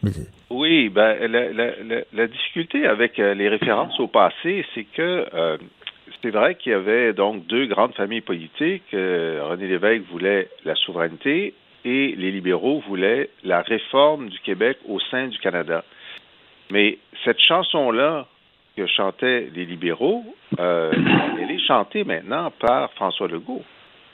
Mais- 0.03 0.11
Oui, 0.55 0.91
ben 0.91 1.17
la, 1.31 2.03
la, 2.12 2.27
difficulté 2.27 2.87
avec 2.87 3.19
euh, 3.19 3.33
les 3.33 3.49
références 3.49 3.99
au 3.99 4.07
passé, 4.07 4.67
c'est 4.75 4.85
que 4.85 5.27
euh, 5.33 5.57
c'est 6.23 6.31
vrai 6.31 6.57
qu'il 6.57 6.73
y 6.73 6.75
avait 6.75 7.15
donc 7.15 7.47
deux 7.47 7.67
grandes 7.67 7.95
familles 7.95 8.21
politiques. 8.21 8.93
Euh, 8.93 9.41
René 9.45 9.67
Lévesque 9.67 10.05
voulait 10.11 10.49
la 10.67 10.75
souveraineté 10.75 11.55
et 11.87 12.15
les 12.17 12.31
libéraux 12.31 12.83
voulaient 12.87 13.31
la 13.45 13.62
réforme 13.62 14.29
du 14.29 14.38
Québec 14.41 14.77
au 14.87 15.01
sein 15.01 15.29
du 15.29 15.38
Canada. 15.38 15.85
Mais 16.71 16.99
cette 17.25 17.41
chanson-là 17.41 18.27
que 18.77 18.87
chantaient 18.87 19.49
les 19.55 19.65
libéraux, 19.65 20.25
euh, 20.61 20.93
elle 21.41 21.51
est 21.51 21.67
chantée 21.67 22.05
maintenant 22.05 22.53
par 22.61 22.93
François 22.93 23.27
Legault. 23.27 23.62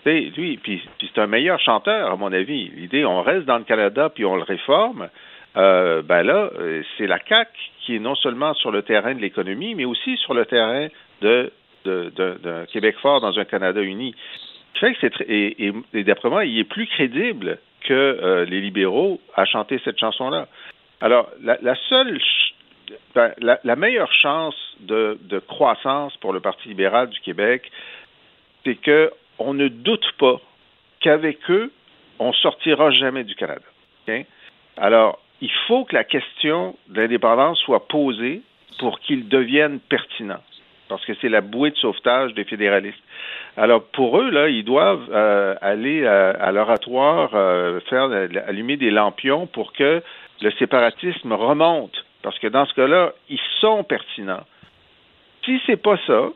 Sais, 0.04 0.32
lui, 0.36 0.56
puis 0.56 0.80
c'est 1.00 1.20
un 1.20 1.26
meilleur 1.26 1.58
chanteur, 1.58 2.12
à 2.12 2.16
mon 2.16 2.32
avis. 2.32 2.68
L'idée, 2.68 3.04
on 3.04 3.22
reste 3.22 3.46
dans 3.46 3.58
le 3.58 3.64
Canada 3.64 4.08
puis 4.08 4.24
on 4.24 4.36
le 4.36 4.42
réforme. 4.42 5.08
Euh, 5.56 6.02
ben 6.02 6.22
là, 6.22 6.50
euh, 6.58 6.82
c'est 6.96 7.06
la 7.06 7.18
CAC 7.18 7.48
qui 7.80 7.96
est 7.96 7.98
non 7.98 8.14
seulement 8.14 8.54
sur 8.54 8.70
le 8.70 8.82
terrain 8.82 9.14
de 9.14 9.20
l'économie, 9.20 9.74
mais 9.74 9.84
aussi 9.84 10.16
sur 10.18 10.34
le 10.34 10.44
terrain 10.46 10.88
de, 11.20 11.50
d'un 11.84 12.66
Québec 12.66 12.96
fort 13.00 13.20
dans 13.20 13.38
un 13.38 13.44
Canada 13.44 13.80
uni. 13.80 14.14
Fait 14.74 14.94
que 14.94 14.98
c'est 15.00 15.12
et, 15.28 15.72
d'après 16.04 16.28
moi, 16.28 16.44
il 16.44 16.58
est 16.58 16.64
plus 16.64 16.86
crédible 16.86 17.58
que 17.80 17.94
euh, 17.94 18.44
les 18.44 18.60
libéraux 18.60 19.20
à 19.34 19.44
chanter 19.44 19.80
cette 19.84 19.98
chanson-là. 19.98 20.46
Alors, 21.00 21.30
la, 21.42 21.74
seule, 21.88 22.20
ben, 23.14 23.32
la, 23.40 23.76
meilleure 23.76 24.12
chance 24.12 24.56
de, 24.80 25.18
croissance 25.46 26.16
pour 26.18 26.32
le 26.32 26.40
Parti 26.40 26.68
libéral 26.68 27.08
du 27.08 27.20
Québec, 27.20 27.70
c'est 28.64 28.74
que 28.76 29.10
on 29.38 29.54
ne 29.54 29.68
doute 29.68 30.06
pas 30.18 30.40
qu'avec 31.00 31.38
eux, 31.50 31.72
on 32.18 32.32
sortira 32.32 32.90
jamais 32.90 33.24
du 33.24 33.34
Canada. 33.34 33.62
Alors, 34.76 35.20
il 35.40 35.50
faut 35.66 35.84
que 35.84 35.94
la 35.94 36.04
question 36.04 36.76
de 36.88 37.00
l'indépendance 37.00 37.58
soit 37.60 37.86
posée 37.88 38.42
pour 38.78 39.00
qu'il 39.00 39.28
devienne 39.28 39.80
pertinent, 39.80 40.42
parce 40.88 41.04
que 41.04 41.12
c'est 41.20 41.28
la 41.28 41.40
bouée 41.40 41.70
de 41.70 41.76
sauvetage 41.76 42.34
des 42.34 42.44
fédéralistes. 42.44 43.02
Alors, 43.56 43.82
pour 43.82 44.20
eux, 44.20 44.30
là, 44.30 44.48
ils 44.48 44.64
doivent 44.64 45.08
euh, 45.10 45.54
aller 45.60 46.06
à, 46.06 46.30
à 46.30 46.52
l'oratoire, 46.52 47.30
euh, 47.34 47.80
faire 47.88 48.10
allumer 48.46 48.76
des 48.76 48.90
lampions 48.90 49.46
pour 49.46 49.72
que 49.72 50.02
le 50.40 50.50
séparatisme 50.52 51.32
remonte, 51.32 52.04
parce 52.22 52.38
que 52.38 52.46
dans 52.46 52.66
ce 52.66 52.74
cas-là, 52.74 53.12
ils 53.28 53.40
sont 53.60 53.82
pertinents. 53.82 54.44
Si 55.44 55.60
c'est 55.66 55.82
pas 55.82 55.98
ça, 56.06 56.28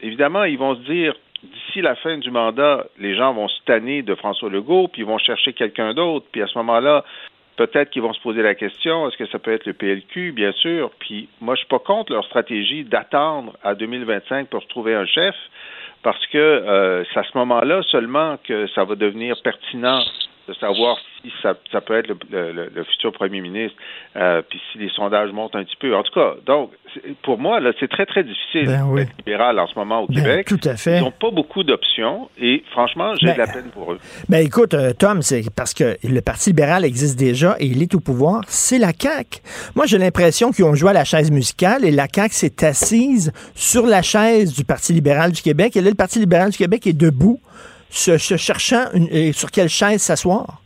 évidemment, 0.00 0.44
ils 0.44 0.58
vont 0.58 0.76
se 0.76 0.80
dire 0.82 1.14
d'ici 1.42 1.80
la 1.80 1.94
fin 1.96 2.18
du 2.18 2.30
mandat, 2.30 2.86
les 2.98 3.14
gens 3.14 3.32
vont 3.32 3.48
se 3.48 3.60
tanner 3.64 4.02
de 4.02 4.14
François 4.14 4.50
Legault, 4.50 4.88
puis 4.88 5.02
ils 5.02 5.06
vont 5.06 5.18
chercher 5.18 5.52
quelqu'un 5.52 5.94
d'autre, 5.94 6.26
puis 6.30 6.42
à 6.42 6.46
ce 6.46 6.58
moment-là, 6.58 7.04
peut-être 7.58 7.90
qu'ils 7.90 8.02
vont 8.02 8.12
se 8.12 8.20
poser 8.20 8.40
la 8.40 8.54
question, 8.54 9.08
est-ce 9.08 9.16
que 9.16 9.26
ça 9.26 9.40
peut 9.40 9.52
être 9.52 9.66
le 9.66 9.72
PLQ, 9.72 10.32
bien 10.32 10.52
sûr, 10.52 10.90
puis 11.00 11.28
moi, 11.40 11.56
je 11.56 11.58
suis 11.58 11.68
pas 11.68 11.80
contre 11.80 12.12
leur 12.12 12.24
stratégie 12.24 12.84
d'attendre 12.84 13.56
à 13.64 13.74
2025 13.74 14.48
pour 14.48 14.66
trouver 14.68 14.94
un 14.94 15.04
chef, 15.04 15.34
parce 16.04 16.24
que 16.28 16.38
euh, 16.38 17.04
c'est 17.12 17.18
à 17.18 17.24
ce 17.24 17.36
moment-là 17.36 17.82
seulement 17.90 18.36
que 18.44 18.68
ça 18.68 18.84
va 18.84 18.94
devenir 18.94 19.36
pertinent 19.42 20.00
de 20.48 20.54
savoir 20.54 20.96
si 21.22 21.30
ça, 21.42 21.54
ça 21.70 21.80
peut 21.82 21.98
être 21.98 22.08
le, 22.08 22.16
le- 22.30 22.70
le 22.74 22.84
futur 22.84 23.12
premier 23.12 23.40
ministre, 23.40 23.76
euh, 24.16 24.40
puis 24.48 24.58
si 24.72 24.78
les 24.78 24.88
sondages 24.90 25.30
montent 25.32 25.54
un 25.56 25.64
petit 25.64 25.76
peu. 25.78 25.94
En 25.94 26.02
tout 26.02 26.12
cas, 26.14 26.34
donc, 26.46 26.70
pour 27.22 27.38
moi, 27.38 27.60
là, 27.60 27.72
c'est 27.78 27.88
très, 27.88 28.06
très 28.06 28.24
difficile 28.24 28.66
Ben 28.66 28.84
oui. 28.88 29.00
d'être 29.02 29.16
libéral 29.18 29.58
en 29.58 29.66
ce 29.66 29.74
moment 29.78 30.00
au 30.02 30.06
Ben, 30.06 30.14
Québec. 30.22 30.46
tout 30.48 30.60
à 30.64 30.76
fait. 30.76 30.98
Ils 30.98 31.02
n'ont 31.02 31.10
pas 31.10 31.30
beaucoup 31.30 31.62
d'options 31.64 32.30
et 32.40 32.62
franchement, 32.70 33.14
j'ai 33.20 33.26
Ben, 33.26 33.32
de 33.34 33.38
la 33.38 33.46
peine 33.46 33.70
pour 33.74 33.92
eux. 33.92 33.98
Ben 34.28 34.44
écoute, 34.44 34.72
euh, 34.74 34.92
Tom, 34.98 35.20
c'est 35.22 35.42
parce 35.54 35.74
que 35.74 35.96
le 36.02 36.20
Parti 36.20 36.50
libéral 36.50 36.84
existe 36.84 37.18
déjà 37.18 37.56
et 37.60 37.66
il 37.66 37.82
est 37.82 37.94
au 37.94 38.00
pouvoir, 38.00 38.42
c'est 38.46 38.78
la 38.78 38.92
CAQ. 38.98 39.40
Moi, 39.74 39.84
j'ai 39.86 39.98
l'impression 39.98 40.50
qu'ils 40.50 40.64
ont 40.64 40.74
joué 40.74 40.90
à 40.90 40.94
la 40.94 41.04
chaise 41.04 41.30
musicale 41.30 41.84
et 41.84 41.90
la 41.90 42.06
CAQ 42.12 42.32
s'est 42.34 42.64
assise 42.64 43.32
sur 43.54 43.86
la 43.86 44.00
chaise 44.02 44.54
du 44.54 44.64
Parti 44.64 44.92
libéral 44.94 45.32
du 45.32 45.42
Québec. 45.42 45.76
Et 45.76 45.82
là, 45.82 45.90
le 45.90 45.94
Parti 45.96 46.18
libéral 46.18 46.50
du 46.50 46.56
Québec 46.56 46.86
est 46.86 46.92
debout, 46.96 47.38
se, 47.90 48.18
se 48.18 48.36
cherchant 48.36 48.84
une- 48.94 49.32
sur 49.32 49.50
quelle 49.50 49.68
chaise 49.68 50.02
s'asseoir? 50.02 50.60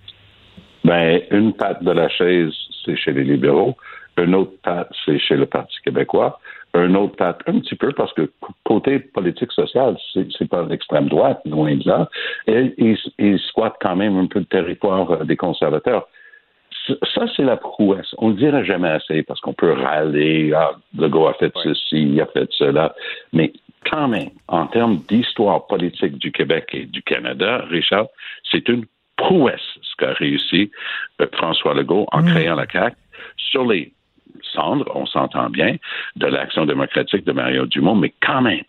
Ben, 0.85 1.20
une 1.30 1.52
patte 1.52 1.82
de 1.85 1.92
la 1.92 2.08
chaise, 2.08 2.52
c'est 2.85 2.96
chez 2.96 3.12
les 3.12 3.24
libéraux. 3.24 3.76
Une 4.18 4.35
autre 4.35 4.52
patte, 4.62 4.90
c'est 5.04 5.18
chez 5.18 5.37
le 5.37 5.46
Parti 5.46 5.74
québécois. 5.85 6.38
Un 6.74 6.94
autre 6.94 7.16
patte, 7.16 7.40
un 7.46 7.61
petit 7.61 7.74
peu, 7.76 7.92
parce 7.92 8.12
que 8.14 8.30
côté 8.64 8.98
politique 8.98 9.52
sociale, 9.52 9.96
c'est 10.12 10.26
c'est 10.37 10.48
pas 10.48 10.62
l'extrême 10.64 11.08
droite, 11.08 11.40
loin 11.44 11.76
de 11.76 11.87
là. 11.87 12.08
Et 12.46 12.74
ils 12.78 12.98
ils 13.18 13.38
squattent 13.38 13.76
quand 13.80 13.94
même 13.96 14.16
un 14.16 14.26
peu 14.26 14.38
le 14.38 14.46
territoire 14.46 15.11
euh, 15.11 15.24
des 15.24 15.37
conservateurs. 15.37 16.08
Ça, 17.14 17.26
c'est 17.37 17.44
la 17.44 17.56
prouesse. 17.58 18.12
On 18.18 18.28
ne 18.28 18.32
le 18.32 18.38
dira 18.38 18.64
jamais 18.64 18.88
assez 18.88 19.22
parce 19.22 19.38
qu'on 19.40 19.52
peut 19.52 19.72
râler, 19.72 20.52
ah, 20.56 20.72
Legault 20.98 21.28
a 21.28 21.35
fait 21.35 21.52
ceci, 21.62 22.02
il 22.02 22.20
a 22.20 22.26
fait 22.26 22.48
cela. 22.58 22.94
Mais 23.32 23.52
quand 23.90 24.09
même, 24.09 24.31
en 24.49 24.66
termes 24.66 25.03
d'histoire 25.09 25.66
politique 25.66 26.18
du 26.18 26.33
Québec 26.33 26.68
et 26.73 26.87
du 26.87 27.03
Canada, 27.03 27.64
Richard, 27.68 28.07
c'est 28.51 28.68
une 28.68 28.85
prouesse 29.16 29.61
ce 29.83 29.97
qu'a 29.97 30.12
réussi 30.12 30.71
euh, 31.21 31.27
François 31.35 31.75
Legault 31.75 32.07
en 32.12 32.23
créant 32.25 32.57
la 32.57 32.66
CAQ 32.66 32.97
sur 33.37 33.66
les 33.66 33.92
cendres, 34.55 34.90
on 34.95 35.07
s'entend 35.07 35.51
bien, 35.51 35.77
de 36.16 36.27
l'action 36.27 36.66
démocratique 36.66 37.25
de 37.25 37.33
Mario 37.33 37.66
Dumont, 37.66 37.95
mais 37.95 38.12
quand 38.21 38.42
même, 38.42 38.62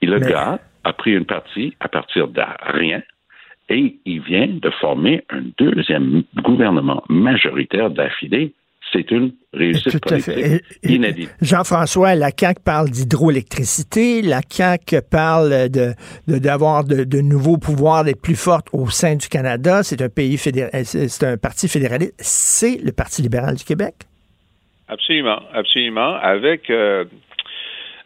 il, 0.00 0.10
le 0.10 0.20
Mais- 0.20 0.30
gars 0.30 0.58
a 0.84 0.92
pris 0.92 1.12
une 1.12 1.26
partie 1.26 1.76
à 1.80 1.88
partir 1.88 2.28
de 2.28 2.42
rien 2.72 3.02
et 3.68 3.96
il 4.04 4.20
vient 4.20 4.48
de 4.48 4.70
former 4.70 5.24
un 5.30 5.42
deuxième 5.58 6.24
gouvernement 6.36 7.04
majoritaire 7.08 7.90
d'affilée. 7.90 8.52
C'est 8.92 9.08
une 9.12 9.32
réussite 9.52 10.00
Tout 10.00 10.14
à 10.14 10.18
fait. 10.18 10.34
politique 10.34 10.62
inédite. 10.82 11.30
Jean-François, 11.40 12.16
la 12.16 12.30
CAQ 12.36 12.60
parle 12.64 12.90
d'hydroélectricité, 12.90 14.20
la 14.22 14.40
CAQ 14.48 15.00
parle 15.08 15.68
de 15.68 15.92
de- 16.26 16.38
d'avoir 16.38 16.84
de, 16.84 17.04
de 17.04 17.20
nouveaux 17.20 17.56
pouvoirs, 17.58 18.02
d'être 18.04 18.20
plus 18.20 18.34
forte 18.34 18.66
au 18.72 18.88
sein 18.90 19.14
du 19.16 19.28
Canada. 19.28 19.82
C'est 19.84 20.02
un 20.02 20.08
pays 20.08 20.36
fédéral, 20.38 20.70
c'est 20.84 21.22
un 21.24 21.36
parti 21.36 21.68
fédéraliste. 21.68 22.14
C'est 22.18 22.78
le 22.82 22.92
Parti 22.92 23.22
libéral 23.22 23.54
du 23.56 23.64
Québec. 23.64 23.94
Absolument, 24.88 25.40
absolument, 25.54 26.14
avec 26.16 26.68
euh, 26.70 27.04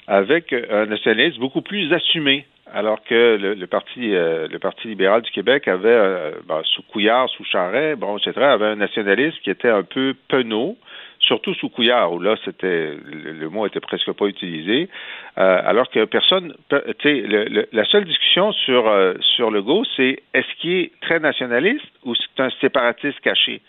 avec 0.07 0.53
un 0.53 0.85
nationalisme 0.87 1.41
beaucoup 1.41 1.63
plus 1.63 1.91
assumé. 1.95 2.45
Alors 2.73 3.03
que 3.05 3.37
le, 3.37 3.55
le 3.55 3.67
parti 3.67 4.15
euh, 4.15 4.49
le 4.49 4.59
parti 4.59 4.89
libéral 4.89 5.23
du 5.23 5.31
Québec 5.31 5.69
avait 5.69 5.89
euh, 5.89 6.31
bon, 6.47 6.63
sous 6.65 6.83
Couillard, 6.83 7.29
sous 7.29 7.45
Charret, 7.45 7.95
bon 7.95 8.17
etc. 8.19 8.33
avait 8.41 8.67
un 8.67 8.77
nationalisme 8.77 9.37
qui 9.45 9.51
était 9.51 9.69
un 9.69 9.83
peu 9.83 10.15
penaud, 10.29 10.77
surtout 11.21 11.53
sous 11.55 11.69
Couillard 11.69 12.13
où 12.15 12.19
là 12.21 12.37
c'était 12.45 12.95
le, 13.05 13.49
mot 13.51 13.67
était 13.67 13.81
presque 13.81 14.11
pas 14.13 14.27
utilisé. 14.27 14.89
Euh, 15.37 15.61
alors 15.65 15.91
que 15.91 16.05
personne, 16.07 16.55
pe- 16.71 16.93
tu 16.99 17.09
sais, 17.09 17.21
le- 17.21 17.45
le- 17.45 17.69
la 17.73 17.85
seule 17.85 18.07
discussion 18.07 18.51
sur 18.53 18.89
euh, 18.89 19.13
sur 19.37 19.51
le 19.51 19.63
go, 19.63 19.85
c'est 19.97 20.23
est-ce 20.33 20.55
qu'il 20.61 20.73
est 20.73 20.93
très 21.03 21.21
nationaliste 21.21 21.85
ou 22.05 22.15
c'est 22.15 22.43
un 22.43 22.51
séparatiste 22.63 23.21
caché? 23.21 23.61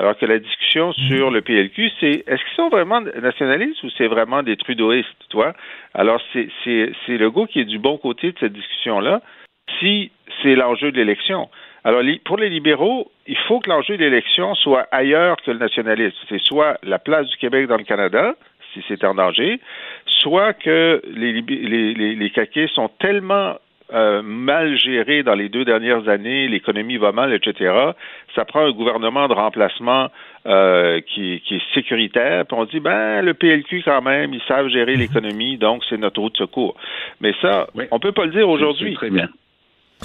Alors 0.00 0.16
que 0.16 0.24
la 0.24 0.38
discussion 0.38 0.94
sur 0.94 1.30
le 1.30 1.42
PLQ, 1.42 1.90
c'est 2.00 2.24
est-ce 2.26 2.42
qu'ils 2.42 2.56
sont 2.56 2.70
vraiment 2.70 3.02
nationalistes 3.02 3.82
ou 3.82 3.90
c'est 3.98 4.06
vraiment 4.06 4.42
des 4.42 4.56
trudeauistes, 4.56 5.08
tu 5.28 5.36
vois? 5.36 5.52
Alors, 5.92 6.18
c'est, 6.32 6.48
c'est 6.64 7.18
Legault 7.18 7.44
qui 7.44 7.60
est 7.60 7.66
du 7.66 7.78
bon 7.78 7.98
côté 7.98 8.32
de 8.32 8.38
cette 8.40 8.54
discussion-là, 8.54 9.20
si 9.78 10.10
c'est 10.42 10.54
l'enjeu 10.54 10.90
de 10.90 10.96
l'élection. 10.96 11.50
Alors, 11.84 12.02
pour 12.24 12.38
les 12.38 12.48
libéraux, 12.48 13.10
il 13.26 13.36
faut 13.46 13.60
que 13.60 13.68
l'enjeu 13.68 13.98
de 13.98 14.02
l'élection 14.02 14.54
soit 14.54 14.88
ailleurs 14.90 15.36
que 15.44 15.50
le 15.50 15.58
nationalisme. 15.58 16.16
C'est 16.30 16.40
soit 16.40 16.78
la 16.82 16.98
place 16.98 17.28
du 17.28 17.36
Québec 17.36 17.66
dans 17.66 17.76
le 17.76 17.84
Canada, 17.84 18.36
si 18.72 18.82
c'est 18.88 19.04
en 19.04 19.14
danger, 19.14 19.60
soit 20.06 20.54
que 20.54 21.02
les, 21.14 21.42
les, 21.42 21.92
les, 21.92 22.14
les 22.14 22.30
caquistes 22.30 22.74
sont 22.74 22.88
tellement 23.00 23.56
euh, 23.92 24.22
mal 24.22 24.76
gérés 24.78 25.22
dans 25.22 25.34
les 25.34 25.48
deux 25.48 25.64
dernières 25.64 26.08
années, 26.08 26.48
l'économie 26.48 26.96
va 26.96 27.12
mal, 27.12 27.32
etc. 27.32 27.72
Ça 28.34 28.44
prend 28.44 28.66
un 28.66 28.72
gouvernement 28.72 29.28
de 29.28 29.34
remplacement 29.34 30.08
euh, 30.46 31.00
qui, 31.00 31.42
qui 31.46 31.56
est 31.56 31.74
sécuritaire, 31.74 32.46
puis 32.46 32.56
on 32.58 32.64
dit 32.64 32.80
ben 32.80 33.22
le 33.22 33.34
PLQ 33.34 33.82
quand 33.84 34.02
même, 34.02 34.32
ils 34.32 34.42
savent 34.48 34.68
gérer 34.68 34.96
l'économie, 34.96 35.58
donc 35.58 35.82
c'est 35.88 35.98
notre 35.98 36.20
route 36.20 36.32
de 36.34 36.38
secours. 36.38 36.76
Mais 37.20 37.32
ça, 37.42 37.66
Oui. 37.74 37.84
on 37.90 37.98
peut 37.98 38.12
pas 38.12 38.24
le 38.24 38.30
dire 38.32 38.48
aujourd'hui. 38.48 38.90
C'est 38.90 38.96
très 38.96 39.10
bien. 39.10 39.28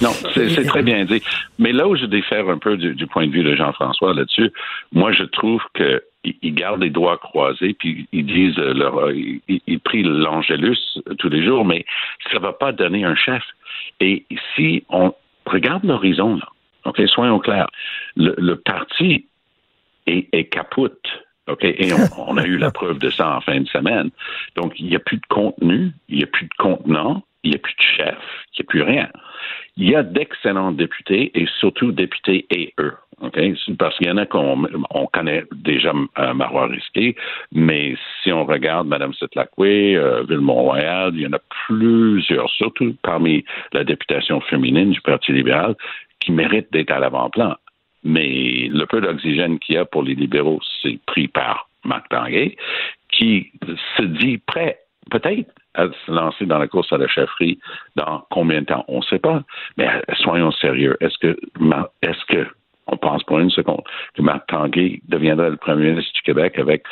Non, 0.01 0.12
c'est 0.34 0.49
c'est 0.49 0.65
très 0.65 0.84
bien 0.84 1.05
dit. 1.05 1.21
Mais 1.58 1.71
là 1.71 1.88
où 1.88 1.95
je 1.95 2.05
diffère 2.05 2.49
un 2.49 2.58
peu 2.58 2.75
du, 2.77 2.95
du 2.95 3.08
point 3.08 3.27
de 3.27 3.31
vue 3.31 3.43
de 3.43 3.55
Jean-François 3.55 4.13
là-dessus, 4.13 4.51
moi 4.91 5.12
je 5.13 5.23
trouve 5.23 5.62
que 5.73 6.03
ils 6.41 6.53
gardent 6.55 6.81
les 6.81 6.89
doigts 6.89 7.17
croisés, 7.17 7.75
puis 7.77 8.08
ils 8.12 8.25
disent 8.25 8.58
euh, 8.58 8.73
leur, 8.73 8.97
euh, 8.97 9.13
ils, 9.13 9.41
ils 9.67 9.79
prient 9.79 10.03
l'Angélus 10.03 10.99
tous 11.19 11.29
les 11.29 11.43
jours, 11.43 11.65
mais 11.65 11.86
ça 12.31 12.39
va 12.39 12.51
pas 12.51 12.71
donner 12.71 13.03
un 13.05 13.15
chef. 13.15 13.43
Et 13.99 14.25
si 14.55 14.84
on 14.89 15.13
regarde 15.45 15.84
l'horizon, 15.84 16.36
là, 16.38 16.47
ok, 16.86 17.01
soyons 17.08 17.39
clairs, 17.39 17.67
le, 18.15 18.34
le 18.38 18.55
parti 18.55 19.27
est, 20.08 20.27
est 20.34 20.45
capote. 20.45 21.08
OK? 21.47 21.63
Et 21.63 21.93
on, 21.93 22.31
on 22.31 22.38
a 22.38 22.45
eu 22.45 22.58
la 22.58 22.71
preuve 22.79 22.99
de 22.99 23.10
ça 23.10 23.38
en 23.38 23.41
fin 23.41 23.60
de 23.60 23.67
semaine. 23.67 24.10
Donc, 24.55 24.73
il 24.79 24.88
n'y 24.88 24.95
a 24.95 24.99
plus 24.99 25.17
de 25.17 25.25
contenu, 25.29 25.91
il 26.10 26.17
n'y 26.17 26.23
a 26.23 26.27
plus 26.27 26.45
de 26.45 26.53
contenant, 26.58 27.23
il 27.45 27.51
n'y 27.51 27.55
a 27.55 27.60
plus 27.60 27.75
de 27.75 27.81
chef, 27.81 28.17
il 28.53 28.62
n'y 28.62 28.65
a 28.65 28.67
plus 28.67 28.81
rien. 28.81 29.10
Il 29.77 29.89
y 29.89 29.95
a 29.95 30.03
d'excellents 30.03 30.71
députés 30.71 31.31
et 31.36 31.45
surtout 31.60 31.91
députés 31.91 32.45
et 32.49 32.73
eux. 32.79 32.93
Parce 33.77 33.97
qu'il 33.97 34.08
y 34.08 34.12
en 34.12 34.17
a 34.17 34.25
qu'on 34.25 34.67
on 34.89 35.05
connaît 35.08 35.43
déjà 35.53 35.93
euh, 36.19 36.34
Marois 36.34 36.67
Risqué, 36.67 37.15
mais 37.53 37.95
si 38.21 38.31
on 38.31 38.45
regarde 38.45 38.88
Mme 38.88 39.13
Setlakwe, 39.13 39.95
euh, 39.95 40.23
Ville-Mont-Royal, 40.27 41.12
il 41.13 41.21
y 41.21 41.27
en 41.27 41.34
a 41.34 41.39
plusieurs, 41.67 42.49
surtout 42.49 42.95
parmi 43.03 43.45
la 43.71 43.86
députation 43.86 44.41
féminine 44.41 44.91
du 44.91 44.99
Parti 45.01 45.31
libéral, 45.31 45.75
qui 46.19 46.34
méritent 46.34 46.73
d'être 46.73 46.91
à 46.91 46.99
l'avant-plan. 46.99 47.55
Mais 48.03 48.67
le 48.69 48.86
peu 48.86 48.99
d'oxygène 48.99 49.60
qu'il 49.60 49.75
y 49.75 49.77
a 49.77 49.86
pour 49.86 50.03
les 50.03 50.15
libéraux, 50.15 50.60
c'est 50.81 50.99
pris 51.05 51.27
par 51.27 51.69
Marc 51.86 52.10
Tanguay, 52.10 52.58
qui 53.10 53.51
se 53.97 54.03
dit 54.03 54.39
prêt, 54.39 54.77
peut-être, 55.12 55.52
à 55.74 55.88
se 55.88 56.12
lancer 56.12 56.46
dans 56.46 56.58
la 56.58 56.68
course 56.68 56.91
à 56.91 56.98
la 56.98 57.08
chefferie 57.08 57.60
dans 57.96 58.26
combien 58.30 58.62
de 58.62 58.65
temps? 58.65 58.86
On 58.88 58.98
ne 58.98 59.04
sait 59.04 59.20
pas. 59.20 59.44
Mais 59.78 59.89
soyons 60.18 60.52
sérieux. 60.52 60.98
Est-ce 61.02 61.18
que, 61.18 61.38
est-ce 62.02 62.26
que, 62.26 62.48
on 62.88 62.98
pense 62.98 63.24
pour 63.24 63.39
une 63.39 63.50
seconde, 63.50 63.84
que 64.13 64.22
Marc 64.22 64.48
Tanguay 64.48 65.02
deviendra 65.08 65.50
le 65.50 65.58
premier 65.58 65.91
ministre 65.91 66.13
du 66.13 66.22
Québec 66.22 66.60
avec, 66.60 66.84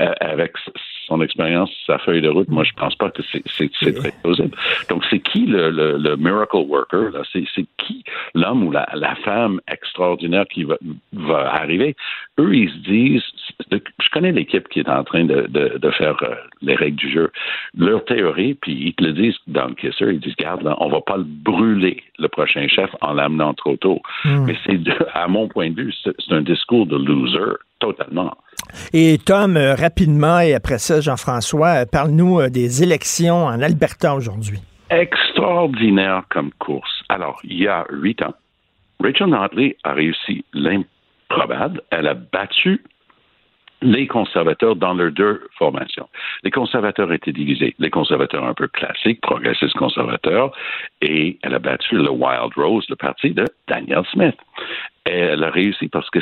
euh, 0.00 0.12
avec 0.20 0.52
son 1.06 1.20
expérience, 1.22 1.70
sa 1.86 1.98
feuille 1.98 2.22
de 2.22 2.28
route? 2.28 2.48
Moi, 2.48 2.64
je 2.64 2.72
pense 2.72 2.94
pas 2.96 3.10
que 3.10 3.22
c'est, 3.30 3.42
très 3.72 4.12
plausible. 4.22 4.56
Donc, 4.88 5.04
c'est 5.10 5.20
qui 5.20 5.46
le, 5.46 5.70
le, 5.70 5.96
le 5.98 6.16
miracle 6.16 6.56
worker? 6.56 7.12
C'est, 7.32 7.44
qui 7.78 8.04
l'homme 8.34 8.64
ou 8.64 8.70
la, 8.70 8.88
la 8.94 9.14
femme 9.16 9.60
extraordinaire 9.68 10.46
qui 10.48 10.64
va, 10.64 10.76
va 11.12 11.54
arriver? 11.54 11.94
Eux, 12.38 12.54
ils 12.54 12.70
se 12.70 12.76
disent, 12.78 13.22
je 13.70 14.10
connais 14.10 14.32
l'équipe 14.32 14.68
qui 14.68 14.80
est 14.80 14.88
en 14.88 15.04
train 15.04 15.24
de, 15.24 15.46
de, 15.48 15.78
de 15.78 15.90
faire 15.90 16.16
euh, 16.22 16.34
les 16.62 16.74
règles 16.74 16.96
du 16.96 17.12
jeu. 17.12 17.30
Leur 17.76 18.04
théorie, 18.04 18.54
puis 18.54 18.72
ils 18.72 18.94
te 18.94 19.04
le 19.04 19.12
disent 19.12 19.36
dans 19.46 19.66
le 19.66 19.74
Kisser, 19.74 20.12
ils 20.12 20.20
disent, 20.20 20.34
regarde, 20.38 20.62
là, 20.62 20.76
on 20.80 20.88
va 20.88 21.00
pas 21.00 21.16
le 21.16 21.24
brûler, 21.24 22.02
le 22.18 22.28
prochain 22.28 22.66
chef, 22.68 22.90
en 23.00 23.12
l'amenant 23.12 23.54
trop 23.54 23.76
tôt. 23.76 24.00
Mais 24.24 24.56
c'est, 24.64 24.80
à 25.12 25.28
mon 25.28 25.48
point 25.48 25.70
de 25.70 25.82
vue, 25.82 25.94
c'est 26.02 26.32
un 26.32 26.42
discours 26.42 26.86
de 26.86 26.96
loser, 26.96 27.56
totalement. 27.78 28.36
Et 28.92 29.18
Tom, 29.24 29.56
euh, 29.56 29.74
rapidement, 29.74 30.40
et 30.40 30.54
après 30.54 30.78
ça, 30.78 31.00
Jean-François, 31.00 31.82
euh, 31.82 31.84
parle-nous 31.90 32.40
euh, 32.40 32.48
des 32.48 32.82
élections 32.82 33.44
en 33.46 33.60
Alberta 33.60 34.14
aujourd'hui. 34.14 34.60
extraordinaire 34.90 36.22
comme 36.30 36.50
course. 36.58 37.02
Alors, 37.08 37.40
il 37.44 37.62
y 37.62 37.68
a 37.68 37.84
huit 37.90 38.22
ans, 38.22 38.34
Rachel 39.00 39.28
Notley 39.28 39.76
a 39.84 39.92
réussi 39.92 40.44
l'improbable. 40.52 41.82
Elle 41.90 42.06
a 42.06 42.14
battu 42.14 42.82
les 43.84 44.06
conservateurs 44.06 44.76
dans 44.76 44.94
leurs 44.94 45.12
deux 45.12 45.46
formations. 45.58 46.08
Les 46.42 46.50
conservateurs 46.50 47.12
étaient 47.12 47.32
divisés. 47.32 47.74
Les 47.78 47.90
conservateurs 47.90 48.44
un 48.44 48.54
peu 48.54 48.66
classiques, 48.66 49.20
progressistes 49.20 49.76
conservateurs, 49.76 50.52
et 51.02 51.38
elle 51.42 51.54
a 51.54 51.58
battu 51.58 51.96
le 51.96 52.10
Wild 52.10 52.52
Rose, 52.56 52.86
le 52.88 52.96
parti 52.96 53.30
de 53.32 53.44
Daniel 53.68 54.04
Smith. 54.10 54.36
Elle 55.04 55.44
a 55.44 55.50
réussi 55.50 55.88
parce 55.88 56.08
que 56.10 56.20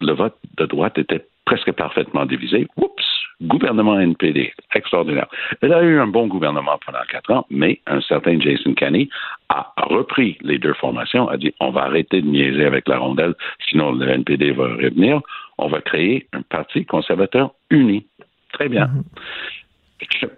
le 0.00 0.12
vote 0.12 0.36
de 0.56 0.66
droite 0.66 0.98
était 0.98 1.24
presque 1.44 1.72
parfaitement 1.72 2.26
divisé. 2.26 2.66
Oups! 2.76 3.20
gouvernement 3.42 3.98
NPD, 3.98 4.52
extraordinaire. 4.74 5.26
Elle 5.62 5.72
a 5.72 5.82
eu 5.82 5.98
un 5.98 6.06
bon 6.06 6.26
gouvernement 6.26 6.78
pendant 6.84 7.00
quatre 7.10 7.30
ans, 7.32 7.46
mais 7.50 7.80
un 7.86 8.00
certain 8.00 8.38
Jason 8.38 8.74
Kenney 8.74 9.08
a 9.48 9.72
repris 9.78 10.36
les 10.42 10.58
deux 10.58 10.74
formations, 10.74 11.28
a 11.28 11.36
dit 11.36 11.54
on 11.60 11.70
va 11.70 11.82
arrêter 11.84 12.20
de 12.20 12.26
niaiser 12.26 12.64
avec 12.64 12.88
la 12.88 12.98
rondelle, 12.98 13.34
sinon 13.68 13.92
le 13.92 14.08
NPD 14.08 14.52
va 14.52 14.64
revenir. 14.64 15.20
On 15.58 15.68
va 15.68 15.80
créer 15.80 16.26
un 16.32 16.42
parti 16.42 16.84
conservateur 16.84 17.52
uni. 17.70 18.06
Très 18.52 18.68
bien. 18.68 18.90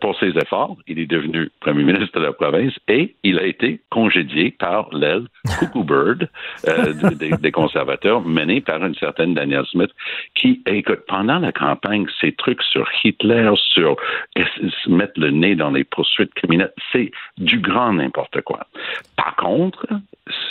Pour 0.00 0.18
ses 0.18 0.36
efforts, 0.36 0.76
il 0.86 0.98
est 0.98 1.06
devenu 1.06 1.50
premier 1.60 1.84
ministre 1.84 2.18
de 2.18 2.24
la 2.24 2.32
province 2.32 2.72
et 2.88 3.14
il 3.22 3.38
a 3.38 3.44
été 3.44 3.80
congédié 3.90 4.50
par 4.50 4.88
l'aile 4.92 5.26
Cuckoo 5.58 5.84
Bird 5.84 6.28
euh, 6.68 6.92
des, 7.14 7.30
des 7.30 7.52
conservateurs, 7.52 8.22
menée 8.22 8.60
par 8.60 8.84
une 8.84 8.94
certaine 8.94 9.34
Danielle 9.34 9.66
Smith, 9.70 9.90
qui, 10.34 10.62
écoute, 10.66 11.02
pendant 11.06 11.38
la 11.38 11.52
campagne, 11.52 12.06
ces 12.20 12.32
trucs 12.32 12.62
sur 12.62 12.88
Hitler, 13.04 13.50
sur 13.72 13.96
mettre 14.86 15.18
le 15.18 15.30
nez 15.30 15.54
dans 15.54 15.70
les 15.70 15.84
poursuites 15.84 16.34
criminelles, 16.34 16.72
c'est 16.92 17.10
du 17.38 17.58
grand 17.58 17.92
n'importe 17.92 18.40
quoi. 18.42 18.66
Par 19.16 19.36
contre, 19.36 19.86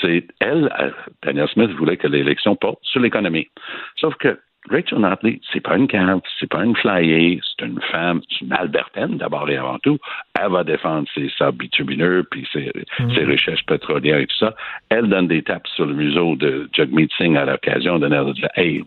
c'est 0.01 0.27
elle, 0.39 0.71
euh, 0.79 0.91
Danielle 1.23 1.49
Smith 1.49 1.71
voulait 1.71 1.97
que 1.97 2.07
l'élection 2.07 2.55
porte 2.55 2.79
sur 2.83 2.99
l'économie. 2.99 3.49
Sauf 3.97 4.15
que 4.15 4.39
Rachel 4.69 4.99
Notley, 4.99 5.39
c'est 5.51 5.59
pas 5.59 5.75
une 5.75 5.87
carte, 5.87 6.23
c'est 6.39 6.49
pas 6.49 6.63
une 6.63 6.75
flyer, 6.75 7.39
c'est 7.43 7.65
une 7.65 7.81
femme, 7.91 8.21
c'est 8.29 8.45
une 8.45 8.53
Albertaine 8.53 9.17
d'abord 9.17 9.49
et 9.49 9.57
avant 9.57 9.79
tout. 9.79 9.97
Elle 10.39 10.51
va 10.51 10.63
défendre 10.63 11.07
ses 11.15 11.29
sables 11.37 11.57
bitumineux 11.57 12.23
puis 12.29 12.47
ses, 12.53 12.71
ses 12.97 13.25
recherches 13.25 13.65
pétrolières 13.65 14.19
et 14.19 14.27
tout 14.27 14.37
ça. 14.37 14.53
Elle 14.89 15.07
donne 15.07 15.27
des 15.27 15.41
tapes 15.41 15.67
sur 15.75 15.85
le 15.85 15.93
museau 15.93 16.35
de 16.35 16.69
Jagmeet 16.73 17.09
Singh 17.17 17.37
à 17.37 17.45
l'occasion 17.45 17.97
de 17.97 18.33
dire 18.33 18.49
Hey, 18.55 18.83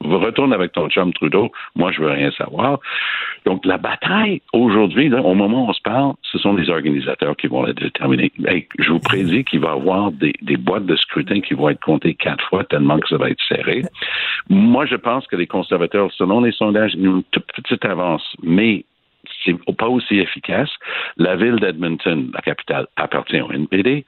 retourne 0.00 0.52
avec 0.52 0.72
ton 0.72 0.88
chum 0.88 1.12
Trudeau, 1.12 1.52
moi 1.76 1.92
je 1.92 2.00
veux 2.00 2.10
rien 2.10 2.30
savoir. 2.32 2.80
Donc 3.44 3.64
la 3.66 3.76
bataille 3.76 4.40
aujourd'hui, 4.52 5.12
au 5.12 5.34
moment 5.34 5.66
où 5.66 5.70
on 5.70 5.72
se 5.72 5.82
parle, 5.82 6.14
ce 6.22 6.38
sont 6.38 6.54
les 6.54 6.70
organisateurs 6.70 7.36
qui 7.36 7.48
vont 7.48 7.62
la 7.62 7.74
déterminer. 7.74 8.32
Hey, 8.46 8.66
je 8.78 8.92
vous 8.92 8.98
prédis 8.98 9.44
qu'il 9.44 9.60
va 9.60 9.68
y 9.68 9.72
avoir 9.72 10.10
des, 10.10 10.32
des 10.42 10.56
boîtes 10.56 10.86
de 10.86 10.96
scrutin 10.96 11.40
qui 11.40 11.54
vont 11.54 11.68
être 11.68 11.82
comptées 11.82 12.14
quatre 12.14 12.44
fois 12.48 12.64
tellement 12.64 12.98
que 12.98 13.08
ça 13.08 13.18
va 13.18 13.30
être 13.30 13.42
serré. 13.46 13.82
Moi, 14.48 14.86
je 14.86 14.96
pense 14.96 15.17
que 15.26 15.36
les 15.36 15.46
conservateurs, 15.46 16.12
selon 16.12 16.40
les 16.40 16.52
sondages, 16.52 16.92
ils 16.94 17.08
ont 17.08 17.16
une 17.16 17.24
toute 17.24 17.46
petite 17.52 17.84
avance, 17.84 18.22
mais 18.42 18.84
c'est 19.44 19.56
pas 19.76 19.88
aussi 19.88 20.18
efficace. 20.18 20.70
La 21.16 21.36
ville 21.36 21.56
d'Edmonton, 21.56 22.30
la 22.32 22.40
capitale, 22.40 22.86
appartient 22.96 23.40
au 23.40 23.50
NPD. 23.50 24.04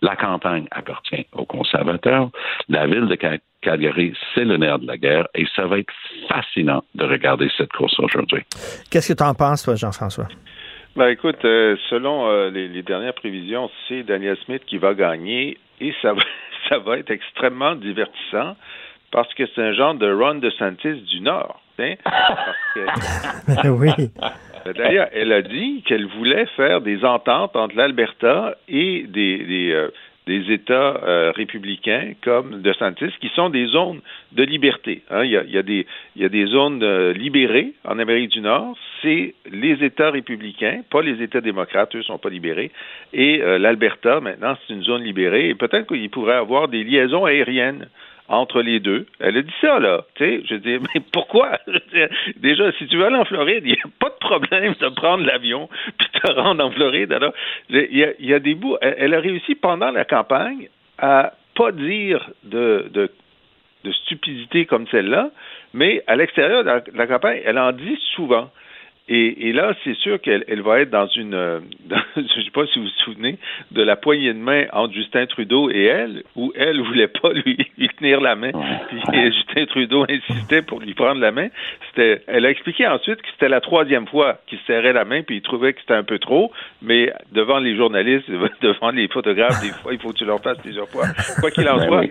La 0.00 0.16
campagne 0.16 0.66
appartient 0.72 1.26
aux 1.32 1.44
conservateurs. 1.44 2.30
La 2.68 2.86
ville 2.86 3.06
de 3.06 3.14
Cal- 3.14 3.40
Calgary, 3.60 4.14
c'est 4.34 4.44
le 4.44 4.56
nerf 4.56 4.80
de 4.80 4.86
la 4.86 4.96
guerre 4.98 5.28
et 5.34 5.46
ça 5.54 5.66
va 5.66 5.78
être 5.78 5.92
fascinant 6.28 6.82
de 6.94 7.04
regarder 7.04 7.48
cette 7.56 7.72
course 7.72 7.98
aujourd'hui. 8.00 8.42
Qu'est-ce 8.90 9.12
que 9.12 9.18
tu 9.18 9.22
en 9.24 9.34
penses, 9.34 9.62
toi, 9.62 9.76
Jean-François? 9.76 10.26
Ben 10.96 11.08
écoute, 11.08 11.42
euh, 11.44 11.76
selon 11.88 12.28
euh, 12.28 12.50
les, 12.50 12.68
les 12.68 12.82
dernières 12.82 13.14
prévisions, 13.14 13.70
c'est 13.88 14.02
Daniel 14.02 14.36
Smith 14.44 14.62
qui 14.66 14.76
va 14.78 14.92
gagner 14.94 15.56
et 15.80 15.94
ça 16.02 16.12
va, 16.12 16.22
ça 16.68 16.78
va 16.78 16.98
être 16.98 17.10
extrêmement 17.10 17.74
divertissant 17.76 18.56
parce 19.12 19.32
que 19.34 19.44
c'est 19.54 19.62
un 19.62 19.72
genre 19.74 19.94
de 19.94 20.10
Ron 20.12 20.36
DeSantis 20.36 21.02
du 21.10 21.20
Nord. 21.20 21.60
hein? 21.78 21.94
Parce 22.04 23.62
que, 23.62 23.68
oui. 23.68 23.90
D'ailleurs, 24.76 25.08
elle 25.12 25.32
a 25.32 25.42
dit 25.42 25.82
qu'elle 25.86 26.06
voulait 26.06 26.46
faire 26.56 26.80
des 26.80 27.04
ententes 27.04 27.54
entre 27.56 27.76
l'Alberta 27.76 28.56
et 28.68 29.04
des, 29.08 29.38
des, 29.38 29.72
euh, 29.72 29.88
des 30.28 30.52
États 30.52 31.00
euh, 31.02 31.32
républicains 31.34 32.12
comme 32.22 32.62
DeSantis, 32.62 33.12
qui 33.20 33.28
sont 33.34 33.50
des 33.50 33.66
zones 33.66 34.00
de 34.30 34.44
liberté. 34.44 35.02
hein? 35.10 35.24
Il, 35.24 35.30
y 35.32 35.36
a, 35.36 35.42
il, 35.42 35.50
y 35.50 35.58
a 35.58 35.62
des, 35.62 35.84
il 36.14 36.22
y 36.22 36.24
a 36.24 36.28
des 36.28 36.46
zones 36.46 36.82
euh, 36.84 37.12
libérées 37.12 37.72
en 37.84 37.98
Amérique 37.98 38.30
du 38.30 38.40
Nord. 38.40 38.76
C'est 39.02 39.34
les 39.50 39.82
États 39.84 40.10
républicains, 40.10 40.82
pas 40.90 41.02
les 41.02 41.20
États 41.20 41.40
démocrates, 41.40 41.94
eux 41.96 41.98
ne 41.98 42.04
sont 42.04 42.18
pas 42.18 42.30
libérés. 42.30 42.70
Et 43.12 43.38
l'Alberta, 43.58 44.20
maintenant, 44.20 44.56
c'est 44.66 44.72
une 44.74 44.84
zone 44.84 45.02
libérée. 45.02 45.48
Et 45.48 45.54
peut-être 45.56 45.88
qu'il 45.88 46.08
pourrait 46.08 46.36
avoir 46.36 46.68
des 46.68 46.84
liaisons 46.84 47.24
aériennes 47.24 47.88
entre 48.32 48.62
les 48.62 48.80
deux. 48.80 49.06
Elle 49.20 49.36
a 49.36 49.42
dit 49.42 49.54
ça, 49.60 49.78
là. 49.78 50.04
Tu 50.14 50.24
sais, 50.24 50.42
je 50.48 50.54
dis, 50.54 50.78
mais 50.78 51.02
pourquoi? 51.12 51.58
Déjà, 52.36 52.72
si 52.72 52.86
tu 52.86 52.96
veux 52.96 53.04
aller 53.04 53.16
en 53.16 53.26
Floride, 53.26 53.62
il 53.64 53.72
n'y 53.72 53.78
a 53.78 53.90
pas 54.00 54.08
de 54.08 54.18
problème 54.18 54.74
de 54.80 54.88
prendre 54.88 55.24
l'avion 55.24 55.68
puis 55.98 56.08
de 56.14 56.18
te 56.18 56.32
rendre 56.32 56.64
en 56.64 56.70
Floride. 56.70 57.12
Alors, 57.12 57.34
il 57.68 58.16
y 58.18 58.34
a, 58.34 58.38
des 58.38 58.54
bouts. 58.54 58.78
Elle, 58.80 59.14
a 59.14 59.20
réussi 59.20 59.54
pendant 59.54 59.90
la 59.90 60.06
campagne 60.06 60.68
à 60.98 61.34
pas 61.54 61.72
dire 61.72 62.30
de, 62.42 62.86
de, 62.90 63.10
stupidité 64.04 64.64
comme 64.64 64.86
celle-là, 64.88 65.30
mais 65.74 66.02
à 66.06 66.16
l'extérieur 66.16 66.64
de 66.64 66.96
la 66.96 67.06
campagne, 67.06 67.42
elle 67.44 67.58
en 67.58 67.72
dit 67.72 67.98
souvent. 68.14 68.50
Et, 69.08 69.48
et 69.48 69.52
là, 69.52 69.74
c'est 69.82 69.96
sûr 69.96 70.20
qu'elle 70.20 70.44
elle 70.46 70.62
va 70.62 70.80
être 70.80 70.90
dans 70.90 71.08
une, 71.08 71.34
euh, 71.34 71.60
dans- 71.86 72.00
je 72.16 72.20
ne 72.20 72.44
sais 72.44 72.50
pas 72.52 72.66
si 72.66 72.78
vous 72.78 72.84
vous 72.84 72.90
souvenez 73.04 73.36
de 73.72 73.82
la 73.82 73.96
poignée 73.96 74.32
de 74.32 74.38
main 74.38 74.66
entre 74.72 74.94
Justin 74.94 75.26
Trudeau 75.26 75.70
et 75.70 75.84
elle, 75.84 76.22
où 76.36 76.52
elle 76.54 76.80
voulait 76.80 77.08
pas 77.08 77.32
lui, 77.44 77.58
lui 77.76 77.88
tenir 77.98 78.20
la 78.20 78.36
main, 78.36 78.50
puis 78.88 79.32
Justin 79.32 79.66
Trudeau 79.66 80.06
insistait 80.08 80.62
pour 80.62 80.80
lui 80.80 80.94
prendre 80.94 81.20
la 81.20 81.32
main. 81.32 81.48
C'était, 81.88 82.22
elle 82.28 82.46
a 82.46 82.50
expliqué 82.50 82.86
ensuite 82.86 83.20
que 83.22 83.28
c'était 83.32 83.48
la 83.48 83.60
troisième 83.60 84.06
fois 84.06 84.38
qu'il 84.46 84.58
se 84.58 84.64
serrait 84.66 84.92
la 84.92 85.04
main, 85.04 85.22
puis 85.22 85.36
il 85.36 85.42
trouvait 85.42 85.72
que 85.72 85.80
c'était 85.80 85.94
un 85.94 86.04
peu 86.04 86.18
trop, 86.18 86.52
mais 86.80 87.12
devant 87.32 87.58
les 87.58 87.76
journalistes, 87.76 88.30
devant 88.62 88.90
les 88.90 89.08
photographes, 89.08 89.60
des 89.62 89.72
fois, 89.82 89.92
il 89.92 89.98
faut 90.00 90.12
que 90.12 90.18
tu 90.18 90.24
leur 90.24 90.40
fasses 90.40 90.58
plusieurs 90.58 90.88
fois. 90.88 91.06
Quoi 91.40 91.50
qu'il 91.50 91.68
en 91.68 91.78
Ben 91.78 91.86
soit, 91.88 92.04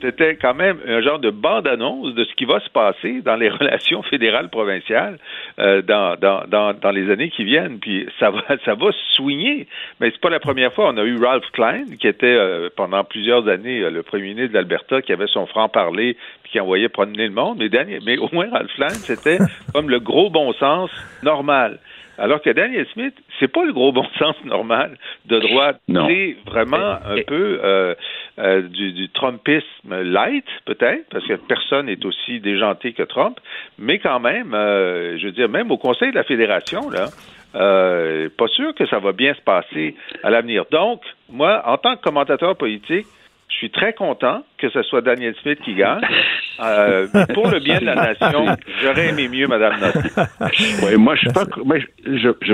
c'était 0.00 0.36
quand 0.36 0.54
même 0.54 0.78
un 0.88 1.02
genre 1.02 1.18
de 1.18 1.30
bande-annonce 1.30 2.14
de 2.14 2.24
ce 2.24 2.34
qui 2.34 2.46
va 2.46 2.60
se 2.60 2.70
passer 2.70 3.20
dans 3.20 3.36
les 3.36 3.50
relations 3.50 4.02
fédérales 4.02 4.48
provinciales 4.48 5.18
euh, 5.58 5.82
dans, 5.82 6.16
dans, 6.18 6.29
dans, 6.48 6.74
dans 6.74 6.90
les 6.90 7.10
années 7.10 7.30
qui 7.30 7.44
viennent. 7.44 7.78
Puis 7.78 8.06
ça 8.18 8.30
va, 8.30 8.42
ça 8.64 8.74
va 8.74 8.90
soigner. 9.14 9.66
Mais 10.00 10.10
c'est 10.10 10.20
pas 10.20 10.30
la 10.30 10.40
première 10.40 10.72
fois. 10.72 10.90
On 10.90 10.96
a 10.96 11.04
eu 11.04 11.16
Ralph 11.22 11.50
Klein, 11.52 11.84
qui 11.98 12.08
était 12.08 12.26
euh, 12.26 12.68
pendant 12.74 13.04
plusieurs 13.04 13.48
années 13.48 13.80
euh, 13.80 13.90
le 13.90 14.02
premier 14.02 14.34
ministre 14.34 14.50
de 14.50 14.54
l'Alberta, 14.54 15.02
qui 15.02 15.12
avait 15.12 15.26
son 15.26 15.46
franc-parler, 15.46 16.16
puis 16.42 16.52
qui 16.52 16.60
envoyait 16.60 16.88
promener 16.88 17.26
le 17.26 17.32
monde. 17.32 17.58
Mais, 17.58 17.98
mais 18.04 18.18
au 18.18 18.28
moins, 18.32 18.50
Ralph 18.50 18.72
Klein, 18.74 18.88
c'était 18.88 19.38
comme 19.74 19.90
le 19.90 20.00
gros 20.00 20.30
bon 20.30 20.52
sens 20.54 20.90
normal. 21.22 21.78
Alors 22.20 22.42
que 22.42 22.50
Daniel 22.50 22.86
Smith, 22.92 23.14
c'est 23.38 23.48
pas 23.48 23.64
le 23.64 23.72
gros 23.72 23.92
bon 23.92 24.04
sens 24.18 24.36
normal 24.44 24.98
de 25.24 25.38
droite. 25.38 25.80
C'est 25.88 26.36
vraiment 26.46 26.98
un 27.02 27.22
peu 27.26 27.60
euh, 27.64 27.94
euh, 28.38 28.60
du, 28.62 28.92
du 28.92 29.08
Trumpisme 29.08 30.02
light, 30.02 30.44
peut-être, 30.66 31.06
parce 31.10 31.26
que 31.26 31.34
personne 31.34 31.86
n'est 31.86 32.04
aussi 32.04 32.40
déjanté 32.40 32.92
que 32.92 33.04
Trump. 33.04 33.40
Mais 33.78 33.98
quand 33.98 34.20
même, 34.20 34.52
euh, 34.52 35.18
je 35.18 35.26
veux 35.26 35.32
dire, 35.32 35.48
même 35.48 35.70
au 35.70 35.78
Conseil 35.78 36.10
de 36.10 36.16
la 36.16 36.24
Fédération, 36.24 36.90
là, 36.90 37.06
pas 37.52 38.48
sûr 38.48 38.74
que 38.74 38.86
ça 38.86 38.98
va 38.98 39.12
bien 39.12 39.32
se 39.32 39.40
passer 39.40 39.96
à 40.22 40.28
l'avenir. 40.28 40.66
Donc, 40.70 41.00
moi, 41.30 41.62
en 41.64 41.78
tant 41.78 41.96
que 41.96 42.02
commentateur 42.02 42.54
politique, 42.54 43.06
je 43.50 43.56
suis 43.56 43.70
très 43.70 43.92
content 43.92 44.44
que 44.58 44.70
ce 44.70 44.82
soit 44.82 45.02
Daniel 45.02 45.34
Smith 45.42 45.58
qui 45.64 45.74
gagne. 45.74 46.00
Euh, 46.62 47.06
pour 47.32 47.48
le 47.48 47.58
bien 47.58 47.80
de 47.80 47.86
la 47.86 47.94
nation, 47.94 48.44
j'aurais 48.82 49.08
aimé 49.08 49.28
mieux 49.28 49.46
Mme 49.46 49.80
Notley. 49.80 50.10
Oui, 50.84 50.96
moi, 50.98 51.14
je, 51.16 51.30
pas, 51.30 51.46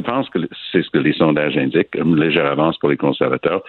pense 0.00 0.30
que 0.30 0.38
c'est 0.70 0.82
ce 0.82 0.90
que 0.90 0.98
les 0.98 1.12
sondages 1.12 1.56
indiquent, 1.56 1.96
une 1.96 2.14
légère 2.14 2.46
avance 2.46 2.78
pour 2.78 2.88
les 2.88 2.96
conservateurs. 2.96 3.62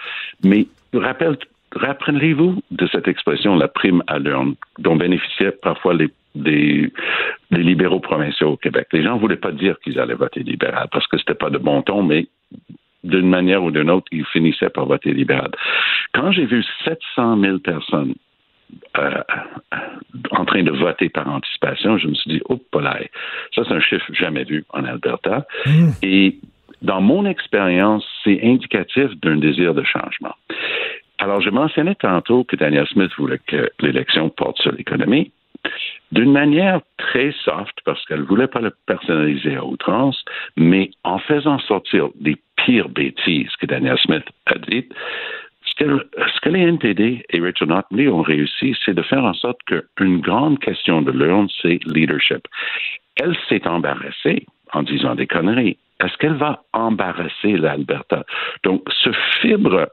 Mais 0.44 0.68
rappelez-vous 0.94 2.62
de 2.70 2.88
cette 2.88 3.08
expression, 3.08 3.56
la 3.56 3.68
prime 3.68 4.04
à 4.06 4.20
l'urne, 4.20 4.54
dont 4.78 4.96
bénéficiaient 4.96 5.54
parfois 5.54 5.96
les, 5.96 6.10
des, 6.36 6.92
libéraux 7.50 8.00
provinciaux 8.00 8.52
au 8.52 8.58
Québec? 8.58 8.90
Les 8.94 9.02
gens 9.02 9.16
ne 9.16 9.20
voulaient 9.20 9.38
pas 9.38 9.52
dire 9.52 9.80
qu'ils 9.80 10.00
allaient 10.00 10.14
voter 10.14 10.42
libéral 10.42 10.88
parce 10.92 11.08
que 11.08 11.18
c'était 11.18 11.34
pas 11.34 11.50
de 11.50 11.58
bon 11.58 11.82
ton, 11.82 12.04
mais 12.04 12.28
d'une 13.08 13.30
manière 13.30 13.64
ou 13.64 13.72
d'une 13.72 13.90
autre, 13.90 14.08
ils 14.12 14.26
finissaient 14.26 14.70
par 14.70 14.86
voter 14.86 15.14
libéral. 15.14 15.52
Quand 16.14 16.32
j'ai 16.32 16.46
vu 16.46 16.64
700 16.84 17.40
000 17.40 17.60
personnes 17.60 18.16
euh, 18.98 19.24
en 20.32 20.46
train 20.46 20.64
de 20.64 20.72
voter 20.72 21.10
par 21.10 21.28
anticipation, 21.30 21.98
je 21.98 22.08
me 22.08 22.14
suis 22.14 22.32
dit, 22.32 22.42
oh, 22.50 22.58
polaire. 22.72 23.08
Ça, 23.56 23.64
c'est 23.68 23.74
un 23.74 23.80
chiffre 23.80 24.06
jamais 24.14 24.44
vu 24.44 24.66
en 24.70 24.84
Alberta. 24.84 25.46
Et 26.04 26.38
dans 26.82 27.02
mon 27.02 27.26
expérience, 27.26 28.06
c'est 28.24 28.40
indicatif 28.44 29.10
d'un 29.22 29.38
désir 29.38 29.74
de 29.74 29.84
changement. 29.84 30.36
Alors, 31.20 31.42
je 31.42 31.50
mentionnais 31.50 31.96
tantôt 31.96 32.44
que 32.44 32.56
Daniel 32.56 32.86
Smith 32.88 33.12
voulait 33.18 33.40
que 33.48 33.70
l'élection 33.80 34.30
porte 34.30 34.58
sur 34.62 34.72
l'économie. 34.72 35.32
D'une 36.12 36.32
manière 36.32 36.82
très 36.98 37.34
soft, 37.44 37.78
parce 37.86 38.04
qu'elle 38.06 38.22
ne 38.22 38.26
voulait 38.26 38.48
pas 38.48 38.62
le 38.62 38.72
personnaliser 38.86 39.56
à 39.56 39.66
outrance, 39.66 40.24
mais 40.56 40.92
en 41.04 41.20
faisant 41.20 41.60
sortir 41.60 42.10
des 42.16 42.38
pires 42.56 42.90
bêtises 42.90 43.54
que 43.60 43.66
Daniel 43.66 43.98
Smith 43.98 44.26
a 44.46 44.58
dites, 44.58 44.94
ce 45.80 46.40
que, 46.42 46.50
les 46.50 46.62
NPD 46.62 47.26
et 47.30 47.40
Richard 47.40 47.68
Notley 47.68 48.08
ont 48.08 48.22
réussi, 48.22 48.76
c'est 48.84 48.94
de 48.94 49.02
faire 49.02 49.24
en 49.24 49.34
sorte 49.34 49.60
qu'une 49.96 50.22
grande 50.22 50.60
question 50.60 51.02
de 51.02 51.12
l'urne, 51.12 51.48
c'est 51.62 51.80
leadership. 51.86 52.48
Elle 53.18 53.36
s'est 53.50 53.68
embarrassée 53.68 54.46
en 54.74 54.84
disant 54.84 55.16
des 55.16 55.28
conneries. 55.28 55.78
Est-ce 56.04 56.16
qu'elle 56.18 56.36
va 56.36 56.64
embarrasser 56.74 57.58
l'Alberta? 57.58 58.24
Donc, 58.64 58.84
ce 59.04 59.12
fibre 59.42 59.90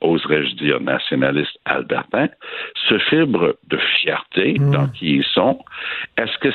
oserais-je 0.00 0.54
dire, 0.56 0.80
nationaliste 0.80 1.56
albertain, 1.64 2.28
ce 2.88 2.98
fibre 3.10 3.56
de 3.68 3.78
fierté 4.00 4.54
dans 4.58 4.86
qui 4.88 5.16
ils 5.16 5.24
sont, 5.34 5.58
est-ce 6.16 6.36
que 6.38 6.48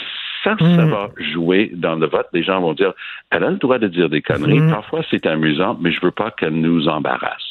Ça, 0.43 0.55
ça 0.59 0.65
Mm. 0.65 0.89
va 0.89 1.07
jouer 1.33 1.71
dans 1.73 1.95
le 1.95 2.05
vote? 2.07 2.27
Les 2.33 2.43
gens 2.43 2.59
vont 2.59 2.73
dire, 2.73 2.91
elle 3.31 3.45
a 3.45 3.49
le 3.49 3.55
droit 3.55 3.79
de 3.79 3.87
dire 3.87 4.09
des 4.09 4.21
conneries. 4.21 4.59
Mm. 4.59 4.71
Parfois, 4.71 5.01
c'est 5.09 5.25
amusant, 5.25 5.77
mais 5.79 5.93
je 5.93 6.01
veux 6.01 6.11
pas 6.11 6.31
qu'elle 6.31 6.59
nous 6.59 6.85
embarrasse. 6.89 7.47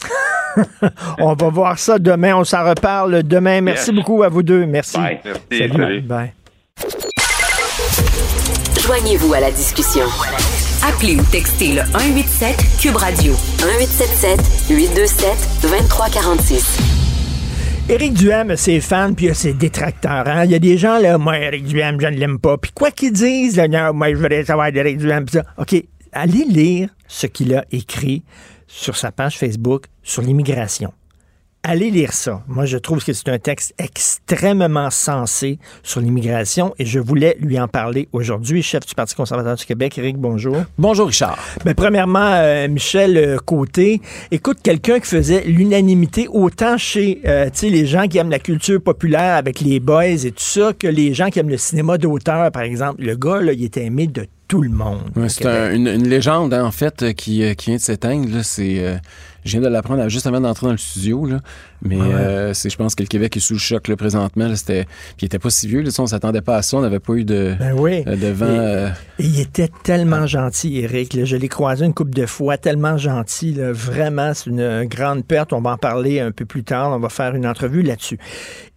On 1.18 1.34
va 1.34 1.48
voir 1.50 1.78
ça 1.78 1.98
demain. 1.98 2.34
On 2.36 2.44
s'en 2.44 2.66
reparle 2.66 3.22
demain. 3.24 3.60
Merci 3.60 3.90
Yes. 3.90 3.94
beaucoup 3.98 4.22
à 4.22 4.30
vous 4.30 4.42
deux. 4.42 4.64
Merci. 4.64 4.96
Bye. 4.96 5.20
Merci, 5.22 5.58
Salut. 5.58 5.72
salut. 5.82 6.00
Bye. 6.00 6.32
Joignez-vous 8.86 9.34
à 9.34 9.40
la 9.40 9.50
discussion. 9.50 10.06
Appelez 10.86 11.16
ou 11.16 11.22
textez 11.30 11.72
le 11.74 11.82
187 11.92 12.56
Cube 12.80 12.96
Radio 12.96 13.32
1877 13.32 14.70
827 14.70 15.28
2346. 15.62 16.78
Éric 17.88 18.14
Duhem 18.14 18.50
a 18.50 18.56
ses 18.56 18.80
fans 18.80 19.12
puis 19.14 19.26
il 19.26 19.30
a 19.30 19.34
ses 19.34 19.52
détracteurs. 19.52 20.26
hein. 20.28 20.44
Il 20.44 20.52
y 20.52 20.54
a 20.54 20.58
des 20.58 20.78
gens, 20.78 20.98
là, 20.98 21.18
moi, 21.18 21.38
Éric 21.38 21.64
Duhem, 21.66 22.00
je 22.00 22.06
ne 22.06 22.16
l'aime 22.16 22.38
pas. 22.38 22.56
Puis 22.56 22.70
quoi 22.72 22.90
qu'ils 22.90 23.12
disent, 23.12 23.56
là, 23.56 23.68
non, 23.68 23.92
moi, 23.92 24.10
je 24.10 24.16
voudrais 24.16 24.44
savoir 24.44 24.70
d'Éric 24.72 24.98
Duhem. 24.98 25.24
puis 25.24 25.34
ça. 25.38 25.44
OK, 25.58 25.74
allez 26.12 26.44
lire 26.44 26.88
ce 27.08 27.26
qu'il 27.26 27.54
a 27.54 27.64
écrit 27.72 28.22
sur 28.66 28.96
sa 28.96 29.10
page 29.10 29.36
Facebook 29.38 29.84
sur 30.02 30.22
l'immigration. 30.22 30.92
Allez 31.62 31.90
lire 31.90 32.14
ça. 32.14 32.42
Moi, 32.48 32.64
je 32.64 32.78
trouve 32.78 33.04
que 33.04 33.12
c'est 33.12 33.28
un 33.28 33.38
texte 33.38 33.74
extrêmement 33.78 34.88
sensé 34.88 35.58
sur 35.82 36.00
l'immigration 36.00 36.74
et 36.78 36.86
je 36.86 36.98
voulais 36.98 37.36
lui 37.38 37.60
en 37.60 37.68
parler 37.68 38.08
aujourd'hui. 38.12 38.62
Chef 38.62 38.86
du 38.86 38.94
Parti 38.94 39.14
conservateur 39.14 39.56
du 39.56 39.66
Québec, 39.66 39.98
Éric, 39.98 40.16
bonjour. 40.16 40.56
Bonjour 40.78 41.08
Richard. 41.08 41.38
Ben, 41.66 41.74
premièrement, 41.74 42.32
euh, 42.32 42.66
Michel 42.66 43.16
euh, 43.18 43.36
Côté, 43.44 44.00
écoute, 44.30 44.60
quelqu'un 44.62 45.00
qui 45.00 45.06
faisait 45.08 45.44
l'unanimité 45.44 46.28
autant 46.28 46.78
chez 46.78 47.20
euh, 47.26 47.50
les 47.62 47.84
gens 47.84 48.08
qui 48.08 48.16
aiment 48.16 48.30
la 48.30 48.38
culture 48.38 48.80
populaire 48.82 49.36
avec 49.36 49.60
les 49.60 49.80
boys 49.80 50.06
et 50.06 50.30
tout 50.30 50.36
ça, 50.38 50.72
que 50.72 50.86
les 50.86 51.12
gens 51.12 51.28
qui 51.28 51.40
aiment 51.40 51.50
le 51.50 51.58
cinéma 51.58 51.98
d'auteur, 51.98 52.50
par 52.52 52.62
exemple. 52.62 53.02
Le 53.02 53.16
gars, 53.16 53.42
là, 53.42 53.52
il 53.52 53.62
était 53.62 53.84
aimé 53.84 54.06
de 54.06 54.24
tout 54.48 54.62
le 54.62 54.70
monde. 54.70 55.02
C'est 55.28 55.44
un- 55.46 55.72
une, 55.74 55.86
une 55.88 56.08
légende, 56.08 56.54
hein, 56.54 56.64
en 56.64 56.72
fait, 56.72 57.12
qui, 57.14 57.54
qui 57.54 57.66
vient 57.66 57.76
de 57.76 57.80
s'éteindre. 57.82 58.42
C'est, 58.42 58.78
euh, 58.80 58.96
je 59.44 59.52
viens 59.52 59.60
de 59.60 59.68
l'apprendre 59.68 60.08
juste 60.08 60.26
avant 60.26 60.40
d'entrer 60.40 60.66
dans 60.66 60.72
le 60.72 60.78
studio. 60.78 61.26
Là. 61.26 61.40
Mais 61.82 61.96
Ah 62.00 62.04
ouais. 62.04 62.14
euh, 62.14 62.54
c'est, 62.54 62.68
je 62.70 62.76
pense 62.76 62.94
que 62.94 63.02
le 63.02 63.08
Québec 63.08 63.36
est 63.36 63.40
sous 63.40 63.54
le 63.54 63.58
choc 63.58 63.88
là, 63.88 63.96
présentement. 63.96 64.46
Là, 64.48 64.56
c'était, 64.56 64.84
puis 64.84 65.22
il 65.22 65.24
était 65.26 65.38
pas 65.38 65.50
si 65.50 65.66
vieux. 65.66 65.80
Là, 65.80 65.90
on 65.98 66.06
s'attendait 66.06 66.42
pas 66.42 66.56
à 66.56 66.62
ça. 66.62 66.76
On 66.76 66.80
n'avait 66.82 66.98
pas 67.00 67.14
eu 67.14 67.24
de, 67.24 67.54
Ben 67.58 67.72
oui. 67.76 68.04
euh, 68.06 68.16
de 68.16 68.26
vent. 68.28 68.46
Et- 68.46 68.58
euh, 68.58 68.88
Et 69.18 69.24
il 69.24 69.40
était 69.40 69.70
tellement 69.82 70.26
gentil, 70.26 70.78
Eric. 70.78 71.14
là. 71.14 71.24
Je 71.24 71.36
l'ai 71.36 71.48
croisé 71.48 71.84
une 71.86 71.94
couple 71.94 72.12
de 72.12 72.26
fois, 72.26 72.56
tellement 72.58 72.96
gentil. 72.98 73.56
Vraiment, 73.58 74.32
c'est 74.34 74.50
une 74.50 74.84
grande 74.84 75.24
perte. 75.24 75.52
On 75.52 75.60
va 75.60 75.70
en 75.72 75.76
parler 75.78 76.20
un 76.20 76.30
peu 76.32 76.44
plus 76.44 76.64
tard. 76.64 76.90
On 76.92 76.98
va 76.98 77.08
faire 77.08 77.34
une 77.34 77.46
entrevue 77.46 77.82
là-dessus. 77.82 78.18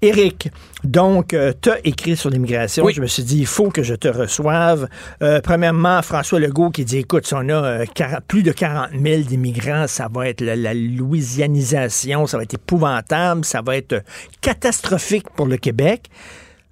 Eric, 0.01 0.49
donc, 0.83 1.35
tu 1.61 1.69
as 1.69 1.77
écrit 1.85 2.17
sur 2.17 2.29
l'immigration. 2.29 2.83
Oui. 2.83 2.93
Je 2.93 3.01
me 3.01 3.07
suis 3.07 3.23
dit, 3.23 3.39
il 3.39 3.45
faut 3.45 3.69
que 3.69 3.83
je 3.83 3.95
te 3.95 4.07
reçoive. 4.09 4.87
Euh, 5.21 5.39
premièrement, 5.41 6.01
François 6.01 6.39
Legault 6.39 6.71
qui 6.71 6.83
dit, 6.83 6.97
écoute, 6.99 7.25
si 7.25 7.33
on 7.33 7.47
a 7.49 7.53
euh, 7.53 7.85
40 7.93 8.19
plus 8.27 8.43
de 8.43 8.51
40 8.51 8.89
000 9.01 9.21
d'immigrants, 9.21 9.87
ça 9.87 10.09
va 10.13 10.27
être 10.27 10.41
la, 10.41 10.55
la 10.57 10.73
louisianisation, 10.73 12.27
ça 12.27 12.37
va 12.37 12.43
être 12.43 12.53
épouvantable, 12.53 12.92
ça 13.43 13.61
va 13.61 13.77
être 13.77 14.03
catastrophique 14.41 15.29
pour 15.35 15.45
le 15.45 15.57
Québec. 15.57 16.09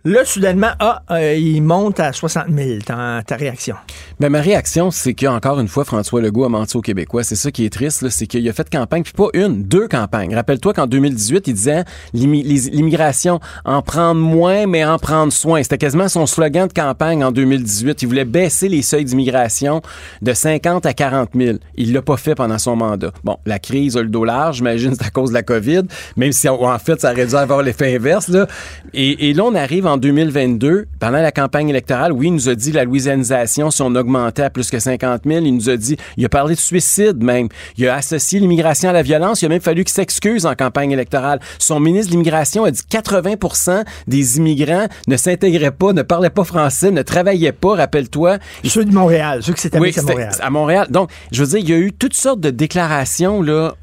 Là, 0.03 0.25
soudainement, 0.25 0.71
ah, 0.79 1.03
euh, 1.11 1.35
il 1.35 1.61
monte 1.61 1.99
à 1.99 2.11
60 2.11 2.45
000. 2.49 2.79
Ta, 2.83 3.21
réaction? 3.35 3.75
Ben, 4.19 4.29
ma 4.29 4.41
réaction, 4.41 4.89
c'est 4.89 5.13
qu'encore 5.13 5.59
une 5.59 5.67
fois, 5.67 5.85
François 5.85 6.21
Legault 6.21 6.45
a 6.45 6.49
menti 6.49 6.75
aux 6.75 6.81
Québécois. 6.81 7.23
C'est 7.23 7.35
ça 7.35 7.51
qui 7.51 7.65
est 7.65 7.69
triste, 7.69 8.09
c'est 8.09 8.25
qu'il 8.25 8.49
a 8.49 8.53
fait 8.53 8.67
campagne, 8.67 9.03
puis 9.03 9.13
pas 9.13 9.27
une, 9.35 9.61
deux 9.61 9.87
campagnes. 9.87 10.33
Rappelle-toi 10.33 10.73
qu'en 10.73 10.87
2018, 10.87 11.47
il 11.47 11.53
disait 11.53 11.83
l'immigration, 12.13 13.39
en 13.63 13.83
prendre 13.83 14.19
moins, 14.19 14.65
mais 14.65 14.83
en 14.83 14.97
prendre 14.97 15.31
soin. 15.31 15.61
C'était 15.61 15.77
quasiment 15.77 16.09
son 16.09 16.25
slogan 16.25 16.67
de 16.67 16.73
campagne 16.73 17.23
en 17.23 17.31
2018. 17.31 18.01
Il 18.01 18.07
voulait 18.07 18.25
baisser 18.25 18.69
les 18.69 18.81
seuils 18.81 19.05
d'immigration 19.05 19.83
de 20.23 20.33
50 20.33 20.83
à 20.87 20.95
40 20.95 21.29
000. 21.35 21.57
Il 21.75 21.93
l'a 21.93 22.01
pas 22.01 22.17
fait 22.17 22.33
pendant 22.33 22.57
son 22.57 22.75
mandat. 22.75 23.11
Bon, 23.23 23.37
la 23.45 23.59
crise 23.59 23.97
a 23.97 24.01
le 24.01 24.09
dos 24.09 24.25
large, 24.25 24.57
j'imagine, 24.57 24.95
c'est 24.95 25.05
à 25.05 25.11
cause 25.11 25.29
de 25.29 25.35
la 25.35 25.43
COVID, 25.43 25.83
même 26.17 26.31
si 26.31 26.49
en 26.49 26.79
fait, 26.79 26.99
ça 27.01 27.11
aurait 27.11 27.27
dû 27.27 27.35
avoir 27.35 27.61
l'effet 27.61 27.95
inverse. 27.95 28.29
Là. 28.29 28.47
Et, 28.95 29.29
et 29.29 29.33
là, 29.35 29.43
on 29.43 29.53
arrive 29.53 29.85
2022, 29.97 30.85
pendant 30.99 31.21
la 31.21 31.31
campagne 31.31 31.69
électorale, 31.69 32.11
oui, 32.11 32.27
il 32.27 32.33
nous 32.33 32.49
a 32.49 32.55
dit 32.55 32.71
la 32.71 32.83
louisianisation, 32.83 33.71
si 33.71 33.81
on 33.81 33.93
augmentait 33.95 34.43
à 34.43 34.49
plus 34.49 34.69
que 34.69 34.79
50 34.79 35.21
000, 35.25 35.45
il 35.45 35.55
nous 35.55 35.69
a 35.69 35.77
dit, 35.77 35.97
il 36.17 36.25
a 36.25 36.29
parlé 36.29 36.55
de 36.55 36.59
suicide 36.59 37.23
même. 37.23 37.47
Il 37.77 37.87
a 37.87 37.95
associé 37.95 38.39
l'immigration 38.39 38.89
à 38.89 38.93
la 38.93 39.01
violence. 39.03 39.41
Il 39.41 39.45
a 39.45 39.49
même 39.49 39.61
fallu 39.61 39.83
qu'il 39.83 39.93
s'excuse 39.93 40.45
en 40.45 40.55
campagne 40.55 40.91
électorale. 40.91 41.39
Son 41.59 41.79
ministre 41.79 42.07
de 42.07 42.11
l'immigration 42.11 42.63
a 42.63 42.71
dit 42.71 42.81
80% 42.89 43.83
des 44.07 44.37
immigrants 44.37 44.87
ne 45.07 45.17
s'intégraient 45.17 45.71
pas, 45.71 45.93
ne 45.93 46.01
parlaient 46.01 46.29
pas 46.29 46.43
français, 46.43 46.91
ne 46.91 47.01
travaillaient 47.01 47.51
pas, 47.51 47.75
rappelle-toi. 47.75 48.37
Ceux 48.63 48.85
de 48.85 48.93
Montréal, 48.93 49.41
ceux 49.43 49.53
qui 49.53 49.61
s'établissent 49.61 49.97
Oui, 49.97 50.03
à 50.03 50.11
Montréal. 50.13 50.31
à 50.41 50.49
Montréal. 50.49 50.87
Donc, 50.89 51.09
je 51.31 51.43
veux 51.43 51.49
dire, 51.49 51.59
il 51.59 51.69
y 51.69 51.73
a 51.73 51.77
eu 51.77 51.91
toutes 51.91 52.15
sortes 52.15 52.39
de 52.39 52.49
déclarations, 52.49 53.41
là, 53.41 53.75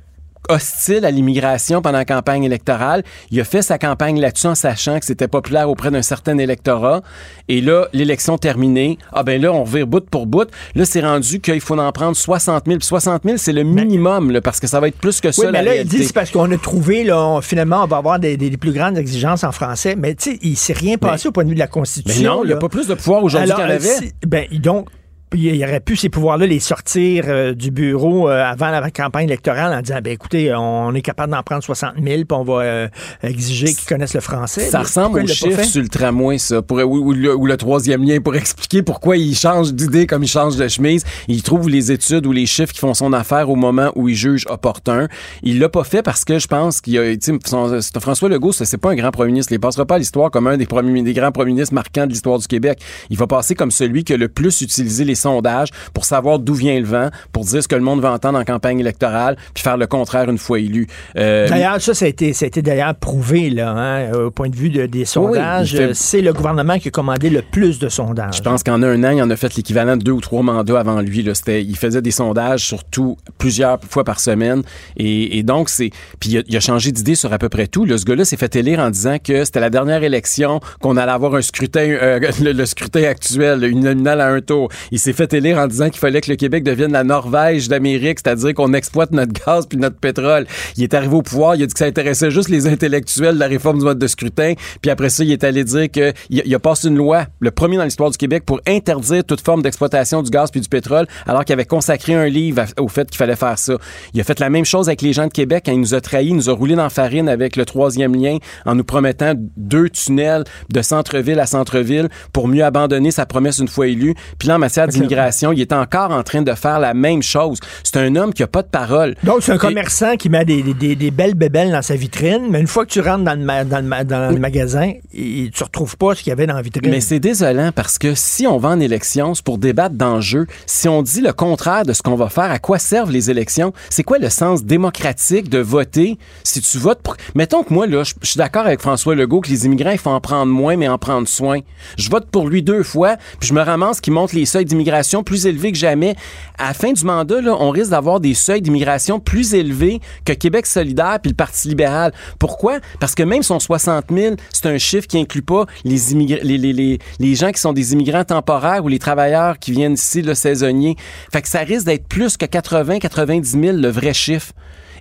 hostiles 0.49 1.05
à 1.05 1.11
l'immigration 1.11 1.83
pendant 1.83 1.99
la 1.99 2.05
campagne 2.05 2.45
électorale. 2.45 3.03
Il 3.31 3.41
a 3.41 3.45
fait 3.45 3.63
sa 3.63 3.79
campagne 3.79 4.21
là-dessus 4.21 4.47
en 4.47 4.55
sachant 4.55 4.99
que 4.99 5.05
c'était 5.07 5.29
populaire 5.29 5.69
auprès 5.69 5.91
d'un 5.91 6.03
certain 6.03 6.39
électorat. 6.39 7.03
Et 7.49 7.61
là, 7.61 7.89
l'élection 7.93 8.39
terminée, 8.39 8.99
ah 9.13 9.23
ben 9.23 9.41
là, 9.41 9.53
on 9.53 9.65
revire 9.65 9.87
bout 9.87 10.05
pour 10.09 10.27
bout. 10.27 10.49
Là, 10.75 10.85
c'est 10.85 11.01
rendu 11.01 11.41
qu'il 11.41 11.61
faut 11.61 11.79
en 11.79 11.93
prendre 11.93 12.17
60 12.17 12.65
000. 12.67 12.79
Puis 12.79 12.87
60 12.87 13.23
000, 13.25 13.37
c'est 13.39 13.53
le 13.53 13.63
minimum, 13.63 14.31
là, 14.31 14.41
parce 14.41 14.61
que 14.61 14.67
ça 14.67 14.81
va 14.81 14.89
être 14.89 14.99
plus 14.99 15.21
que 15.21 15.31
ça, 15.33 15.43
Oui, 15.43 15.49
mais 15.53 15.59
la 15.59 15.63
là, 15.63 15.71
il 15.71 15.75
réalité. 15.75 15.99
dit 15.99 16.05
c'est 16.07 16.13
parce 16.15 16.31
qu'on 16.31 16.51
a 16.51 16.57
trouvé, 16.59 17.05
là, 17.05 17.19
on- 17.23 17.41
finalement, 17.41 17.83
on 17.85 17.87
va 17.87 17.99
avoir 17.99 18.19
des, 18.19 18.37
des- 18.37 18.51
des 18.51 18.57
plus 18.57 18.73
grandes 18.73 18.97
exigences 18.99 19.45
en 19.45 19.53
français. 19.53 19.97
Mais 19.97 20.15
tu 20.15 20.33
sais, 20.33 20.39
il 20.43 20.57
s'est 20.57 20.73
rien 20.73 20.97
passé 20.99 21.29
au 21.29 21.33
point 21.33 21.45
de 21.45 21.49
vue 21.51 21.55
de 21.55 21.61
la 21.61 21.67
Mais 21.67 21.71
Constitution. 21.71 22.37
non, 22.37 22.45
il 22.45 22.49
n'y 22.49 22.53
a 22.53 22.57
pas 22.57 22.69
plus 22.69 22.87
de 22.87 22.95
pouvoir 22.95 23.23
aujourd'hui 23.25 23.51
qu'il 23.53 23.61
y 23.61 23.67
en 23.67 23.71
avait. 23.71 24.13
ben, 24.27 24.47
donc, 24.61 24.89
il 25.35 25.63
aurait 25.63 25.81
pu 25.81 25.97
ces 25.97 26.09
pouvoirs-là 26.09 26.47
les 26.47 26.61
sortir 26.61 27.25
euh, 27.29 27.55
du 27.55 27.71
bureau 27.71 28.29
euh, 28.29 28.43
avant 28.45 28.71
la 28.71 28.91
campagne 28.91 29.25
électorale 29.27 29.73
en 29.77 29.83
disant, 29.83 29.99
ben 30.03 30.13
écoutez, 30.13 30.55
on 30.55 30.95
est 30.95 31.03
capable 31.03 31.33
d'en 31.33 31.43
prendre 31.43 31.63
60 31.63 31.95
000, 32.03 32.05
puis 32.05 32.25
on 32.31 32.45
va 32.45 32.61
euh, 32.63 32.89
exiger 33.23 33.67
qu'ils 33.75 33.87
connaissent 33.87 34.15
le 34.15 34.21
français. 34.21 34.69
Ça 34.71 34.81
ressemble 34.81 35.21
au 35.21 35.27
chiffre 35.27 35.63
sur 35.65 35.83
le 35.83 35.89
tramway, 35.89 36.39
ça. 36.39 36.63
Pour, 36.63 36.79
ou, 36.79 37.09
ou 37.09 37.13
le, 37.13 37.35
ou 37.35 37.47
le 37.47 37.57
troisième 37.57 38.05
lien 38.05 38.21
pour 38.21 38.37
expliquer 38.37 38.83
pourquoi 38.83 39.17
il 39.17 39.35
change 39.35 39.75
d'idée 39.75 40.07
comme 40.07 40.23
il 40.23 40.29
change 40.29 40.57
de 40.57 40.67
chemise. 40.69 41.05
Il 41.29 41.43
trouve 41.43 41.69
les 41.69 41.93
études 41.93 42.27
ou 42.27 42.33
les 42.33 42.47
chiffres 42.47 42.73
qui 42.73 42.81
font 42.81 42.95
son 42.95 43.13
affaire 43.13 43.51
au 43.51 43.57
moment 43.57 43.91
où 43.97 44.09
il 44.09 44.15
juge 44.15 44.45
opportun. 44.49 45.09
Il 45.43 45.59
l'a 45.59 45.69
pas 45.69 45.85
fait 45.85 46.03
parce 46.03 46.25
que 46.25 46.39
je 46.39 46.47
pense 46.47 46.81
qu'il 46.81 46.99
a, 46.99 47.15
son- 47.21 47.81
François 48.01 48.29
Legault, 48.29 48.53
c'est 48.53 48.79
pas 48.79 48.91
un 48.91 48.97
grand 48.97 49.11
premier 49.11 49.33
ministre. 49.33 49.53
Il 49.53 49.61
passera 49.61 49.85
pas 49.85 49.97
à 49.97 49.99
l'histoire 49.99 50.31
comme 50.31 50.47
un 50.47 50.57
des, 50.57 50.67
premiers, 50.67 51.03
des 51.03 51.13
grands 51.13 51.33
premiers 51.33 51.53
ministres 51.53 51.75
marquants 51.75 52.07
de 52.07 52.13
l'histoire 52.13 52.39
du 52.39 52.47
Québec. 52.47 52.81
Il 53.11 53.19
va 53.19 53.27
passer 53.27 53.55
comme 53.55 53.71
celui 53.71 54.05
qui 54.05 54.13
a 54.13 54.17
le 54.17 54.29
plus 54.29 54.61
utilisé 54.61 55.05
les 55.05 55.15
sondages 55.19 55.69
pour 55.93 56.05
savoir 56.05 56.39
d'où 56.39 56.55
vient 56.55 56.79
le 56.79 56.87
vent, 56.87 57.09
pour 57.33 57.45
dire 57.45 57.63
ce 57.63 57.69
que 57.69 57.75
le 57.75 57.83
monde 57.83 58.01
va 58.01 58.13
entendre 58.13 58.39
en 58.39 58.45
campagne 58.45 58.81
électorale, 58.81 59.37
puis 59.55 59.63
faire 59.63 59.77
le 59.77 59.87
contraire 59.87 60.29
une 60.31 60.39
fois 60.39 60.59
élu. 60.59 60.87
Euh, 61.17 61.49
D'ailleurs, 61.49 61.81
ça, 61.81 61.95
ça 61.95 62.05
a 62.05 62.09
été, 62.09 62.33
d'ailleurs 62.63 62.95
prouvé, 62.95 63.51
là, 63.51 63.71
hein, 63.71 64.13
au 64.13 64.31
point 64.31 64.49
de 64.49 64.57
vue 64.57 64.71
de- 64.71 64.87
des 64.87 65.05
sondages. 65.05 65.77
C'est 65.93 66.21
le 66.23 66.33
gouvernement 66.33 66.79
qui 66.79 66.89
a 66.89 66.91
commandé 66.91 67.31
le 67.31 67.43
plus 67.43 67.79
de 67.79 67.89
sondages. 67.89 68.37
Je 68.39 68.43
pense 68.43 68.63
qu'en 68.63 68.83
un 68.83 69.05
an, 69.05 69.11
il 69.11 69.23
en 69.23 69.31
a 69.31 69.37
fait 69.37 69.55
l'équivalent 69.55 69.97
de 69.97 70.03
deux 70.03 70.13
ou 70.13 70.21
trois 70.21 70.43
mandats 70.43 70.79
avant 70.81 71.01
lui. 71.01 71.23
Là. 71.23 71.33
Il 71.49 71.77
faisait 71.77 72.03
des 72.03 72.11
sondages 72.11 72.65
surtout 72.65 73.17
plusieurs 73.39 73.79
fois 73.89 74.05
par 74.05 74.21
semaine. 74.21 74.63
Et, 74.97 75.39
et 75.39 75.43
donc, 75.43 75.69
c'est. 75.69 75.91
Puis 76.21 76.31
il 76.31 76.39
a, 76.39 76.43
il 76.47 76.57
a 76.57 76.61
changé 76.61 76.93
d'idée 76.93 77.15
sur 77.15 77.33
à 77.33 77.39
peu 77.39 77.49
près 77.49 77.67
tout. 77.67 77.85
Là, 77.85 77.99
ce 77.99 78.05
gars-là 78.05 78.25
s'est 78.25 78.37
fait 78.37 78.55
élire 78.57 78.79
en 78.81 78.91
disant 78.91 79.17
que 79.23 79.45
c'était 79.45 79.61
la 79.61 79.71
dernière 79.71 80.03
élection, 80.03 80.61
qu'on 80.81 80.97
allait 80.97 81.13
avoir 81.13 81.35
un 81.35 81.43
scrutin, 81.43 81.81
euh, 81.89 82.21
le, 82.43 82.53
le 82.53 82.67
scrutin 82.67 83.03
actuel, 83.05 83.65
une 83.65 83.81
nominale 83.81 84.21
à 84.21 84.29
un 84.29 84.41
tour. 84.41 84.69
Il 84.91 84.99
s'est 85.09 85.15
fait 85.15 85.33
élire 85.33 85.57
en 85.57 85.67
disant 85.67 85.89
qu'il 85.89 85.99
fallait 85.99 86.21
que 86.21 86.31
le 86.31 86.37
Québec 86.37 86.63
devienne 86.63 86.93
la 86.93 87.03
Norvège 87.03 87.69
d'Amérique, 87.69 88.19
c'est-à-dire 88.23 88.53
qu'on 88.53 88.75
exploite 88.75 89.11
notre 89.11 89.33
gaz 89.33 89.67
puis 89.67 89.79
notre 89.79 89.97
pétrole. 89.97 90.47
Il 90.77 90.83
est 90.83 90.93
arrivé 90.93 91.15
au 91.15 91.23
pouvoir, 91.23 91.55
il 91.57 91.63
a 91.63 91.67
dit 91.67 91.73
que 91.73 91.79
ça 91.79 91.87
intéressait 91.87 92.31
juste 92.31 92.51
les 92.51 92.67
intellectuels 92.67 93.35
de 93.37 93.41
la 93.41 93.47
réforme 93.47 93.79
du 93.79 93.85
mode 93.85 93.99
de 93.99 94.07
scrutin. 94.07 94.53
Puis 94.83 94.91
après 94.91 95.09
ça, 95.09 95.25
il 95.25 95.33
est 95.33 95.45
allé 95.45 95.65
dire 95.65 95.91
que 95.91 96.13
il, 96.29 96.55
a 96.55 96.59
passé 96.59 96.89
une 96.89 96.97
loi, 96.97 97.25
le 97.41 97.51
premier 97.51 97.79
dans 97.79 97.85
l'histoire 97.85 98.11
du 98.11 98.19
Québec, 98.19 98.43
pour 98.45 98.61
interdire 98.67 99.25
toute 99.25 99.41
forme 99.41 99.63
d'exploitation 99.63 100.23
du 100.23 100.29
gaz 100.29 100.51
puis 100.51 100.61
du 100.61 100.69
pétrole, 100.69 101.07
alors 101.27 101.47
qu'il 101.47 101.55
avait 101.55 101.65
consacré 101.65 102.15
un 102.15 102.27
livre 102.27 102.65
au 102.79 102.89
fait 102.89 103.09
qu'il 103.09 103.17
fallait 103.17 103.37
faire 103.37 103.59
ça. 103.59 103.79
Il 104.13 104.21
a 104.21 104.25
fait 104.25 104.41
la 104.41 104.51
même 104.51 104.67
chose 104.67 104.89
avec 104.89 105.01
les 105.01 105.15
gens 105.15 105.27
de 105.27 105.33
Québec 105.33 105.63
quand 105.67 105.73
il 105.73 105.81
nous 105.81 105.95
a 105.95 106.03
trahis, 106.03 106.29
il 106.29 106.37
nous 106.37 106.51
a 106.51 106.53
roulé 106.53 106.75
dans 106.75 106.83
la 106.83 106.91
farine 106.91 107.31
avec 107.31 107.57
le 107.57 107.65
troisième 107.65 108.15
lien 108.15 108.37
en 108.67 108.75
nous 108.75 108.85
promettant 108.85 109.33
deux 109.57 109.89
tunnels 109.89 110.45
de 110.71 110.83
centre-ville 110.83 111.41
à 111.41 111.47
centre-ville 111.47 112.11
pour 112.35 112.47
mieux 112.47 112.65
abandonner 112.65 113.11
sa 113.11 113.25
promesse 113.25 113.59
une 113.59 113.69
fois 113.69 113.87
élu. 113.87 114.15
Puis 114.39 114.49
là, 114.49 114.57
en 114.57 114.59
matière 114.59 114.87
l'immigration, 115.01 115.53
il 115.53 115.61
est 115.61 115.73
encore 115.73 116.11
en 116.11 116.23
train 116.23 116.43
de 116.43 116.53
faire 116.55 116.79
la 116.81 116.95
même 116.95 117.23
chose. 117.23 117.59
C'est 117.83 117.97
un 117.97 118.15
homme 118.17 118.33
qui 118.33 118.43
a 118.43 118.47
pas 118.47 118.63
de 118.63 118.69
parole. 118.69 119.15
Donc, 119.25 119.43
c'est 119.43 119.53
un 119.53 119.57
Et- 119.57 119.59
commerçant 119.59 120.17
qui 120.17 120.29
met 120.29 120.45
des, 120.45 120.63
des- 120.63 120.97
des 120.97 121.11
belles 121.11 121.35
bébelles 121.35 121.71
dans 121.73 121.83
sa 121.83 121.97
vitrine, 121.97 122.47
mais 122.51 122.61
une 122.61 122.67
fois 122.67 122.85
que 122.87 122.91
tu 122.91 123.01
rentres 123.01 123.25
dans 123.25 123.35
le, 123.39 123.45
ma- 123.45 123.65
dans 123.65 123.79
le, 123.79 123.85
ma- 123.85 124.05
dans 124.05 124.31
le 124.33 124.39
magasin, 124.39 124.93
et 125.15 125.51
tu 125.53 125.63
retrouves 125.65 125.97
pas 125.97 126.15
ce 126.15 126.23
qu'il 126.23 126.31
y 126.31 126.33
avait 126.33 126.47
dans 126.47 126.55
la 126.55 126.63
vitrine. 126.63 126.91
Mais 126.91 127.01
c'est 127.01 127.21
désolant 127.21 127.71
parce 127.75 127.99
que 127.99 128.15
si 128.15 128.47
on 128.47 128.59
va 128.59 128.71
en 128.71 128.81
élection, 128.81 129.35
c'est 129.35 129.45
pour 129.45 129.59
débattre 129.59 129.95
d'enjeux. 129.95 130.47
Si 130.67 130.89
on 130.89 131.03
dit 131.03 131.21
le 131.21 131.33
contraire 131.33 131.85
de 131.85 131.93
ce 131.93 132.03
qu'on 132.03 132.15
va 132.17 132.29
faire, 132.29 132.51
à 132.51 132.59
quoi 132.59 132.79
servent 132.79 133.11
les 133.11 133.31
élections? 133.31 133.73
C'est 133.91 134.03
quoi 134.05 134.19
le 134.19 134.29
sens 134.31 134.65
démocratique 134.65 135.49
de 135.49 135.59
voter 135.59 136.19
si 136.45 136.61
tu 136.61 136.79
votes 136.79 137.01
pour... 137.03 137.17
Mettons 137.35 137.63
que 137.63 137.73
moi, 137.73 137.87
là, 137.87 138.03
je 138.05 138.15
je 138.23 138.33
suis 138.33 138.39
d'accord 138.39 138.67
avec 138.67 138.81
François 138.81 139.15
Legault 139.15 139.41
que 139.41 139.49
les 139.49 139.65
immigrants, 139.67 139.91
il 139.93 139.99
faut 139.99 140.11
en 140.11 140.21
prendre 140.21 140.53
moins, 140.53 140.77
mais 140.77 140.89
en 140.89 140.99
prendre 140.99 141.27
soin. 141.29 141.61
Je 141.97 142.11
vote 142.11 142.27
pour 142.31 142.49
lui 142.49 142.63
deux 142.63 142.83
fois, 142.83 143.17
puis 143.41 143.49
je 143.49 143.55
me 143.55 143.61
ramasse 143.63 144.01
qui 144.01 144.11
monte 144.11 144.33
les 144.33 144.45
seuils 144.45 144.65
d'immigration 144.65 144.79
plus 145.25 145.47
élevés 145.47 145.73
que 145.73 145.79
jamais. 145.79 146.15
À 146.59 146.69
la 146.69 146.75
fin 146.75 146.93
du 146.93 147.05
mandat, 147.05 147.37
on 147.59 147.71
risque 147.71 147.91
d'avoir 147.91 148.21
des 148.21 148.35
seuils 148.35 148.63
d'immigration 148.63 149.21
plus 149.21 149.55
élevés 149.55 150.01
que 150.25 150.33
Québec 150.33 150.67
solidaire 150.67 151.19
puis 151.23 151.31
le 151.31 151.37
Parti 151.37 151.69
libéral. 151.69 152.13
Pourquoi? 152.39 152.79
Parce 153.01 153.15
que 153.15 153.23
même 153.23 153.43
son 153.43 153.61
60 153.61 154.07
000, 154.11 154.37
c'est 154.53 154.67
un 154.67 154.79
chiffre 154.79 155.07
qui 155.07 155.19
inclut 155.19 155.43
pas 155.43 155.67
les, 155.85 156.99
les 157.19 157.35
gens 157.35 157.53
qui 157.53 157.61
sont 157.61 157.73
des 157.73 157.93
immigrants 157.93 158.25
temporaires 158.25 158.85
ou 158.85 158.89
les 158.89 158.99
travailleurs 158.99 159.59
qui 159.59 159.73
viennent 159.73 159.95
ici, 159.95 160.23
le 160.23 160.35
saisonnier. 160.35 160.97
Fait 161.33 161.43
que 161.43 161.49
ça 161.49 161.61
risque 161.61 161.87
d'être 161.87 162.07
plus 162.07 162.37
que 162.37 162.47
80, 162.47 162.99
90 162.99 163.51
000, 163.51 163.77
le 163.77 163.89
vrai 163.89 164.13
chiffre. 164.13 164.53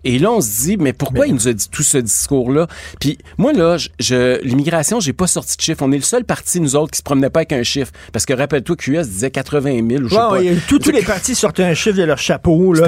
Et 0.04 0.20
là, 0.20 0.32
on 0.32 0.41
se 0.41 0.62
dit, 0.64 0.78
mais 0.78 0.93
pourquoi 0.93 1.28
il 1.28 1.34
nous 1.34 1.48
a 1.48 1.54
dit 1.54 1.68
tout 1.70 1.84
ce 1.84 1.98
discours-là? 1.98 2.68
Puis 3.00 3.18
moi, 3.38 3.54
là, 3.54 3.78
je, 3.78 3.89
je- 4.00 4.41
l'immigration, 4.43 5.00
j'ai 5.00 5.14
pas 5.14 5.28
sorti 5.28 5.58
de 5.58 5.62
chiffre. 5.62 5.84
On 5.84 5.91
est 5.91 5.98
le 5.98 6.04
seul 6.04 6.24
parti, 6.24 6.60
nous 6.60 6.76
autres, 6.76 6.91
qui 6.91 6.98
se 7.00 7.04
promenait 7.04 7.30
pas 7.30 7.39
avec 7.39 7.54
un 7.54 7.64
chiffre. 7.64 7.91
Parce 8.14 8.26
que 8.26 8.34
rappelle-toi, 8.34 8.76
QS 8.76 9.04
disait 9.08 9.32
80 9.32 9.82
000 9.89 10.04
ou 10.04 10.08
je 10.08 10.14
sais 10.14 10.16
Ouais, 10.16 10.22
pas. 10.22 10.32
ouais, 10.34 10.58
tous, 10.68 10.80
tous 10.80 10.91
les 10.91 11.02
partis 11.04 11.36
sortaient 11.36 11.64
un 11.64 11.74
chiffre 11.74 11.98
de 11.98 12.04
leur 12.04 12.18
chapeau. 12.18 12.74
là, 12.74 12.88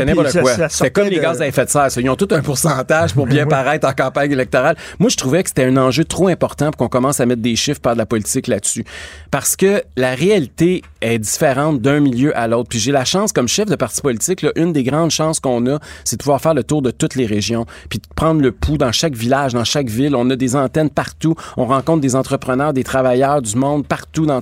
C'était 0.69 0.91
comme 0.91 1.07
les 1.07 1.19
gaz 1.19 1.41
à 1.41 1.47
effet 1.47 1.65
de 1.65 1.69
serre. 1.69 1.91
ça. 1.91 2.01
Ils 2.01 2.09
ont 2.09 2.15
tout 2.15 2.27
un 2.31 2.41
pourcentage 2.41 3.13
pour 3.13 3.25
bien 3.25 3.45
paraître 3.45 3.87
en 3.87 3.93
campagne 3.93 4.31
électorale. 4.31 4.75
Moi, 4.99 5.09
je 5.09 5.17
trouvais 5.17 5.43
que 5.43 5.49
c'était 5.49 5.65
un 5.65 5.77
enjeu 5.77 6.03
trop 6.05 6.27
important 6.27 6.67
pour 6.71 6.77
qu'on 6.77 6.89
commence 6.89 7.19
à 7.19 7.25
mettre 7.25 7.41
des 7.41 7.55
chiffres 7.55 7.79
par 7.81 7.93
de 7.93 7.97
la 7.99 8.05
politique 8.05 8.47
là-dessus. 8.47 8.85
Parce 9.31 9.55
que 9.55 9.83
la 9.95 10.15
réalité 10.15 10.81
est 11.01 11.19
différente 11.19 11.81
d'un 11.81 11.99
milieu 11.99 12.35
à 12.37 12.47
l'autre. 12.47 12.69
Puis 12.69 12.79
j'ai 12.79 12.91
la 12.91 13.05
chance, 13.05 13.31
comme 13.31 13.47
chef 13.47 13.67
de 13.67 13.75
parti 13.75 14.01
politique, 14.01 14.41
là, 14.41 14.51
une 14.55 14.73
des 14.73 14.83
grandes 14.83 15.11
chances 15.11 15.39
qu'on 15.39 15.65
a, 15.67 15.79
c'est 16.03 16.17
de 16.17 16.23
pouvoir 16.23 16.41
faire 16.41 16.53
le 16.53 16.63
tour 16.63 16.81
de 16.81 16.91
les 17.15 17.25
régions. 17.25 17.65
Puis 17.89 17.99
de 17.99 18.05
prendre 18.15 18.41
le 18.41 18.51
pouls 18.51 18.77
dans 18.77 18.91
chaque 18.91 19.15
village, 19.15 19.53
dans 19.53 19.63
chaque 19.63 19.89
ville. 19.89 20.15
On 20.15 20.29
a 20.29 20.35
des 20.35 20.55
antennes 20.55 20.89
partout. 20.89 21.35
On 21.57 21.65
rencontre 21.65 22.01
des 22.01 22.15
entrepreneurs, 22.15 22.73
des 22.73 22.83
travailleurs 22.83 23.41
du 23.41 23.55
monde 23.55 23.85
partout 23.85 24.25
dans 24.25 24.41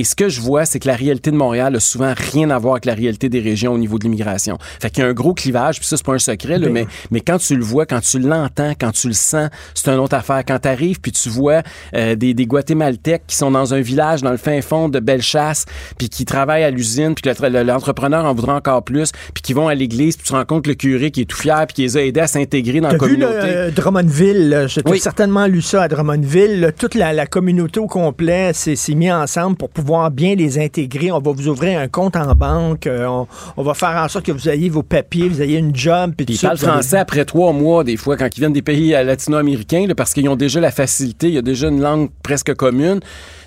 et 0.00 0.04
ce 0.04 0.14
que 0.14 0.28
je 0.28 0.40
vois, 0.40 0.64
c'est 0.64 0.78
que 0.78 0.86
la 0.88 0.94
réalité 0.96 1.30
de 1.30 1.36
Montréal 1.36 1.74
a 1.76 1.80
souvent 1.80 2.12
rien 2.16 2.50
à 2.50 2.58
voir 2.58 2.74
avec 2.74 2.84
la 2.84 2.94
réalité 2.94 3.28
des 3.28 3.40
régions 3.40 3.72
au 3.72 3.78
niveau 3.78 3.98
de 3.98 4.04
l'immigration. 4.04 4.58
Fait 4.80 4.90
qu'il 4.90 5.02
y 5.02 5.06
a 5.06 5.10
un 5.10 5.12
gros 5.12 5.34
clivage, 5.34 5.78
puis 5.78 5.86
ça, 5.86 5.96
c'est 5.96 6.06
pas 6.06 6.14
un 6.14 6.18
secret, 6.18 6.58
là, 6.58 6.68
mais, 6.68 6.86
mais 7.10 7.20
quand 7.20 7.38
tu 7.38 7.56
le 7.56 7.64
vois, 7.64 7.86
quand 7.86 8.00
tu 8.00 8.18
l'entends, 8.18 8.72
quand 8.78 8.92
tu 8.92 9.08
le 9.08 9.14
sens, 9.14 9.48
c'est 9.74 9.90
une 9.90 9.98
autre 9.98 10.14
affaire. 10.14 10.42
Quand 10.46 10.58
tu 10.60 10.68
arrives, 10.68 11.00
puis 11.00 11.12
tu 11.12 11.28
vois 11.28 11.62
euh, 11.94 12.14
des, 12.14 12.34
des 12.34 12.46
Guatémaltèques 12.46 13.22
qui 13.26 13.36
sont 13.36 13.50
dans 13.50 13.74
un 13.74 13.80
village 13.80 14.22
dans 14.22 14.30
le 14.30 14.36
fin 14.36 14.60
fond 14.60 14.88
de 14.88 15.00
Bellechasse, 15.00 15.64
puis 15.98 16.08
qui 16.08 16.24
travaillent 16.24 16.64
à 16.64 16.70
l'usine, 16.70 17.14
puis 17.14 17.22
que 17.22 17.42
le- 17.42 17.48
le- 17.48 17.62
l'entrepreneur 17.64 18.24
en 18.24 18.34
voudra 18.34 18.54
encore 18.56 18.84
plus, 18.84 19.10
puis 19.34 19.42
qui 19.42 19.52
vont 19.52 19.68
à 19.68 19.74
l'église, 19.74 20.16
puis 20.16 20.26
tu 20.26 20.32
rencontres 20.32 20.68
le 20.68 20.74
curé 20.74 21.10
qui 21.10 21.22
est 21.22 21.24
tout 21.24 21.36
fier, 21.36 21.66
puis 21.66 21.74
qui 21.74 21.82
les 21.82 21.96
a 21.96 22.04
aidés 22.04 22.20
à 22.20 22.26
s'intégrer 22.26 22.80
dans 22.80 22.88
la 22.92 22.98
T'as 22.98 23.06
vu 23.06 23.12
communauté. 23.18 23.34
là, 23.34 23.42
euh, 23.46 23.70
Drummondville, 23.70 24.66
j'ai 24.68 24.82
Oui. 24.86 25.00
certainement 25.00 25.46
lu 25.46 25.62
ça 25.62 25.82
à 25.82 25.88
Drummondville. 25.88 26.72
toute 26.78 26.94
la, 26.94 27.12
la 27.12 27.26
communauté 27.26 27.80
au 27.80 27.86
complet 27.86 28.52
s'est 28.52 28.76
s'est 28.76 28.94
mis 28.94 29.10
ensemble 29.10 29.56
pour 29.56 29.70
pouvoir 29.70 29.87
bien 30.10 30.34
les 30.34 30.58
intégrer. 30.58 31.10
On 31.10 31.20
va 31.20 31.32
vous 31.32 31.48
ouvrir 31.48 31.80
un 31.80 31.88
compte 31.88 32.16
en 32.16 32.34
banque. 32.34 32.86
euh, 32.86 33.06
on, 33.06 33.26
on 33.56 33.62
va 33.62 33.74
faire 33.74 33.96
en 33.96 34.08
sorte 34.08 34.26
que 34.26 34.32
vous 34.32 34.48
ayez 34.48 34.68
vos 34.68 34.82
papiers, 34.82 35.28
vous 35.28 35.42
ayez 35.42 35.58
une 35.58 35.74
job. 35.74 36.12
Puis 36.16 36.26
ils 36.28 36.38
parlent 36.38 36.58
français 36.58 36.98
après 36.98 37.24
trois 37.24 37.52
mois, 37.52 37.84
des 37.84 37.96
fois, 37.96 38.16
quand 38.16 38.28
ils 38.36 38.40
viennent 38.40 38.52
des 38.52 38.62
pays 38.62 38.94
euh, 38.94 39.02
latino-américains, 39.02 39.86
parce 39.96 40.12
qu'ils 40.12 40.28
ont 40.28 40.36
déjà 40.36 40.60
la 40.60 40.70
facilité, 40.70 41.28
il 41.28 41.34
y 41.34 41.38
a 41.38 41.42
déjà 41.42 41.68
une 41.68 41.80
langue 41.80 42.10
presque 42.22 42.54
commune. 42.54 43.00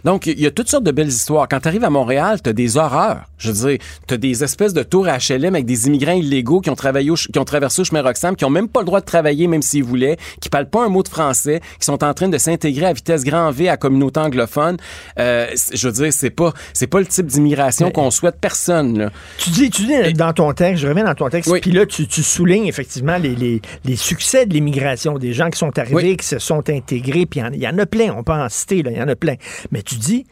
Donc, 0.03 0.25
il 0.27 0.39
y 0.39 0.45
a 0.45 0.51
toutes 0.51 0.69
sortes 0.69 0.83
de 0.83 0.91
belles 0.91 1.07
histoires. 1.09 1.47
Quand 1.49 1.59
tu 1.59 1.67
arrives 1.67 1.83
à 1.83 1.89
Montréal, 1.89 2.39
tu 2.43 2.49
as 2.49 2.53
des 2.53 2.77
horreurs. 2.77 3.25
Je 3.37 3.51
veux 3.51 3.69
dire, 3.69 3.79
tu 4.07 4.13
as 4.13 4.17
des 4.17 4.43
espèces 4.43 4.73
de 4.73 4.83
tours 4.83 5.05
HLM 5.07 5.55
avec 5.55 5.65
des 5.65 5.87
immigrants 5.87 6.13
illégaux 6.13 6.61
qui 6.61 6.69
ont 6.69 6.75
travaillé 6.75 7.09
au 7.09 7.15
qui 7.15 7.37
ont 7.39 7.45
traversé 7.45 7.81
au 7.81 7.85
chemin 7.85 8.01
Roxham, 8.01 8.35
qui 8.35 8.45
ont 8.45 8.49
même 8.49 8.67
pas 8.67 8.81
le 8.81 8.85
droit 8.85 8.99
de 8.99 9.05
travailler, 9.05 9.47
même 9.47 9.61
s'ils 9.61 9.83
voulaient, 9.83 10.17
qui 10.39 10.49
parlent 10.49 10.69
pas 10.69 10.83
un 10.85 10.89
mot 10.89 11.03
de 11.03 11.07
français, 11.07 11.61
qui 11.79 11.85
sont 11.85 12.03
en 12.03 12.13
train 12.13 12.29
de 12.29 12.37
s'intégrer 12.37 12.85
à 12.87 12.93
vitesse 12.93 13.23
grand 13.23 13.51
V 13.51 13.67
à 13.67 13.71
la 13.73 13.77
communauté 13.77 14.19
anglophone. 14.19 14.77
Euh, 15.19 15.47
je 15.73 15.87
veux 15.87 15.93
dire, 15.93 16.13
c'est 16.13 16.29
pas, 16.29 16.53
c'est 16.73 16.87
pas 16.87 16.99
le 16.99 17.05
type 17.05 17.25
d'immigration 17.27 17.87
qu'on 17.91 18.11
souhaite 18.11 18.35
personne, 18.39 18.97
là. 18.97 19.09
Tu 19.37 19.49
dis, 19.49 19.69
tu 19.69 19.83
dis 19.83 20.13
dans 20.13 20.33
ton 20.33 20.51
texte, 20.53 20.81
je 20.83 20.87
reviens 20.87 21.03
dans 21.05 21.15
ton 21.15 21.29
texte, 21.29 21.49
puis 21.61 21.71
là, 21.71 21.85
tu, 21.85 22.07
tu 22.07 22.23
soulignes 22.23 22.65
effectivement 22.67 23.17
les, 23.17 23.35
les- 23.35 23.61
les 23.85 23.95
succès 23.95 24.45
de 24.45 24.53
l'immigration, 24.53 25.17
des 25.17 25.33
gens 25.33 25.49
qui 25.49 25.57
sont 25.59 25.77
arrivés, 25.77 25.95
qui 26.17 26.25
se 26.27 26.39
sont 26.39 26.69
intégrés, 26.69 27.25
puis 27.25 27.39
il 27.39 27.43
y 27.43 27.45
en- 27.45 27.51
il 27.53 27.61
y, 27.61 27.67
en 27.67 27.77
a 27.77 27.85
plein, 27.85 28.13
on 28.15 28.23
peut 28.23 28.31
en 28.33 28.49
citer, 28.49 28.79
il 28.85 28.91
y 28.97 29.01
en 29.01 29.07
a 29.07 29.15
plein. 29.15 29.35
Mais 29.71 29.81
tu 29.81 29.90
dis, 29.97 30.25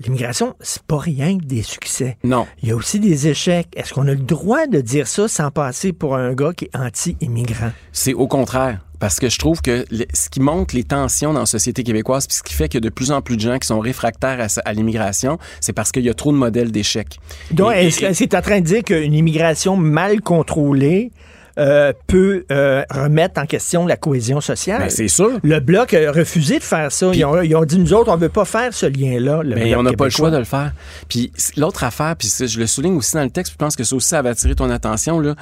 l'immigration, 0.00 0.54
c'est 0.60 0.82
pas 0.82 0.98
rien 0.98 1.38
que 1.38 1.44
des 1.44 1.62
succès. 1.62 2.16
Non. 2.24 2.46
Il 2.62 2.68
y 2.68 2.72
a 2.72 2.76
aussi 2.76 3.00
des 3.00 3.28
échecs. 3.28 3.68
Est-ce 3.76 3.92
qu'on 3.92 4.08
a 4.08 4.12
le 4.12 4.16
droit 4.16 4.66
de 4.66 4.80
dire 4.80 5.06
ça 5.06 5.28
sans 5.28 5.50
passer 5.50 5.92
pour 5.92 6.16
un 6.16 6.32
gars 6.34 6.52
qui 6.52 6.66
est 6.66 6.76
anti-immigrant? 6.76 7.72
C'est 7.92 8.14
au 8.14 8.26
contraire. 8.26 8.80
Parce 8.98 9.18
que 9.18 9.28
je 9.28 9.36
trouve 9.36 9.60
que 9.62 9.84
ce 10.14 10.30
qui 10.30 10.38
montre 10.38 10.76
les 10.76 10.84
tensions 10.84 11.32
dans 11.32 11.40
la 11.40 11.46
société 11.46 11.82
québécoise, 11.82 12.28
puis 12.28 12.36
ce 12.36 12.42
qui 12.44 12.54
fait 12.54 12.68
qu'il 12.68 12.78
y 12.78 12.86
a 12.86 12.88
de 12.88 12.94
plus 12.94 13.10
en 13.10 13.20
plus 13.20 13.36
de 13.36 13.40
gens 13.40 13.58
qui 13.58 13.66
sont 13.66 13.80
réfractaires 13.80 14.46
à, 14.64 14.72
l'immigration, 14.72 15.38
c'est 15.60 15.72
parce 15.72 15.90
qu'il 15.90 16.04
y 16.04 16.08
a 16.08 16.14
trop 16.14 16.30
de 16.30 16.36
modèles 16.36 16.70
d'échecs. 16.70 17.18
Donc, 17.50 17.74
c'est 17.90 18.34
en 18.36 18.40
train 18.42 18.60
de 18.60 18.64
dire 18.64 18.84
qu'une 18.84 19.12
immigration 19.12 19.76
mal 19.76 20.20
contrôlée 20.20 21.10
euh, 21.58 21.92
peut 22.06 22.44
euh, 22.50 22.82
remettre 22.90 23.40
en 23.40 23.46
question 23.46 23.86
la 23.86 23.96
cohésion 23.96 24.40
sociale? 24.40 24.80
Ben, 24.80 24.90
c'est 24.90 25.08
sûr. 25.08 25.38
Le 25.42 25.60
Bloc 25.60 25.94
a 25.94 26.12
refusé 26.12 26.58
de 26.58 26.64
faire 26.64 26.90
ça. 26.90 27.10
Ils 27.12 27.24
ont, 27.24 27.40
ils 27.42 27.54
ont 27.54 27.64
dit, 27.64 27.78
nous 27.78 27.92
autres, 27.92 28.10
on 28.10 28.16
veut 28.16 28.28
pas 28.28 28.44
faire 28.44 28.72
ce 28.72 28.86
lien-là. 28.86 29.42
Mais 29.44 29.70
Bloc 29.70 29.78
on 29.78 29.82
n'a 29.82 29.92
pas 29.92 30.04
le 30.04 30.10
choix 30.10 30.30
de 30.30 30.38
le 30.38 30.44
faire. 30.44 30.72
Puis 31.08 31.32
l'autre 31.56 31.84
affaire, 31.84 32.16
puis 32.16 32.28
je 32.28 32.58
le 32.58 32.66
souligne 32.66 32.96
aussi 32.96 33.14
dans 33.14 33.24
le 33.24 33.30
texte, 33.30 33.52
puis 33.52 33.56
je 33.60 33.64
pense 33.64 33.76
que 33.76 33.84
ça 33.84 33.96
aussi, 33.96 34.08
ça 34.08 34.22
va 34.22 34.30
attirer 34.30 34.54
ton 34.54 34.70
attention, 34.70 35.20
là. 35.20 35.34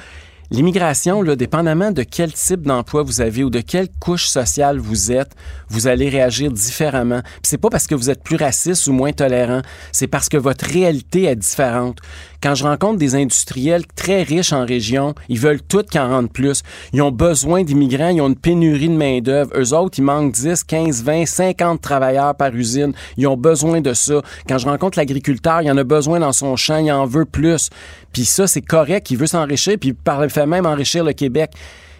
L'immigration, 0.53 1.23
dépendamment 1.23 1.91
de 1.91 2.03
quel 2.03 2.33
type 2.33 2.63
d'emploi 2.63 3.03
vous 3.03 3.21
avez 3.21 3.41
ou 3.41 3.49
de 3.49 3.61
quelle 3.61 3.87
couche 4.01 4.27
sociale 4.27 4.79
vous 4.79 5.09
êtes, 5.09 5.31
vous 5.69 5.87
allez 5.87 6.09
réagir 6.09 6.51
différemment. 6.51 7.21
C'est 7.41 7.57
pas 7.57 7.69
parce 7.69 7.87
que 7.87 7.95
vous 7.95 8.09
êtes 8.09 8.21
plus 8.21 8.35
raciste 8.35 8.87
ou 8.87 8.91
moins 8.91 9.13
tolérant, 9.13 9.61
c'est 9.93 10.07
parce 10.07 10.27
que 10.27 10.35
votre 10.35 10.65
réalité 10.65 11.23
est 11.23 11.37
différente. 11.37 11.99
Quand 12.43 12.55
je 12.55 12.63
rencontre 12.65 12.97
des 12.97 13.15
industriels 13.15 13.85
très 13.95 14.23
riches 14.23 14.51
en 14.51 14.65
région, 14.65 15.15
ils 15.29 15.39
veulent 15.39 15.61
tout 15.61 15.85
qu'en 15.89 16.09
rentrent 16.09 16.33
plus. 16.33 16.63
Ils 16.91 17.01
ont 17.01 17.11
besoin 17.11 17.63
d'immigrants, 17.63 18.09
ils 18.09 18.19
ont 18.19 18.27
une 18.27 18.35
pénurie 18.35 18.89
de 18.89 18.97
main-d'œuvre. 18.97 19.51
Eux 19.55 19.73
autres, 19.73 19.99
ils 19.99 20.03
manquent 20.03 20.33
10, 20.33 20.63
15, 20.63 21.03
20, 21.03 21.25
50 21.27 21.79
travailleurs 21.79 22.35
par 22.35 22.53
usine. 22.53 22.93
Ils 23.15 23.27
ont 23.27 23.37
besoin 23.37 23.79
de 23.79 23.93
ça. 23.93 24.21
Quand 24.49 24.57
je 24.57 24.65
rencontre 24.65 24.97
l'agriculteur, 24.97 25.61
il 25.61 25.71
en 25.71 25.77
a 25.77 25.83
besoin 25.83 26.19
dans 26.19 26.33
son 26.33 26.55
champ, 26.55 26.77
il 26.77 26.91
en 26.91 27.05
veut 27.05 27.25
plus. 27.25 27.69
Puis 28.13 28.25
ça, 28.25 28.47
c'est 28.47 28.61
correct, 28.61 29.09
il 29.11 29.17
veut 29.17 29.27
s'enrichir, 29.27 29.75
puis 29.79 29.93
par 29.93 30.21
le 30.21 30.29
fait 30.29 30.45
même 30.45 30.65
enrichir 30.65 31.03
le 31.03 31.13
Québec. 31.13 31.51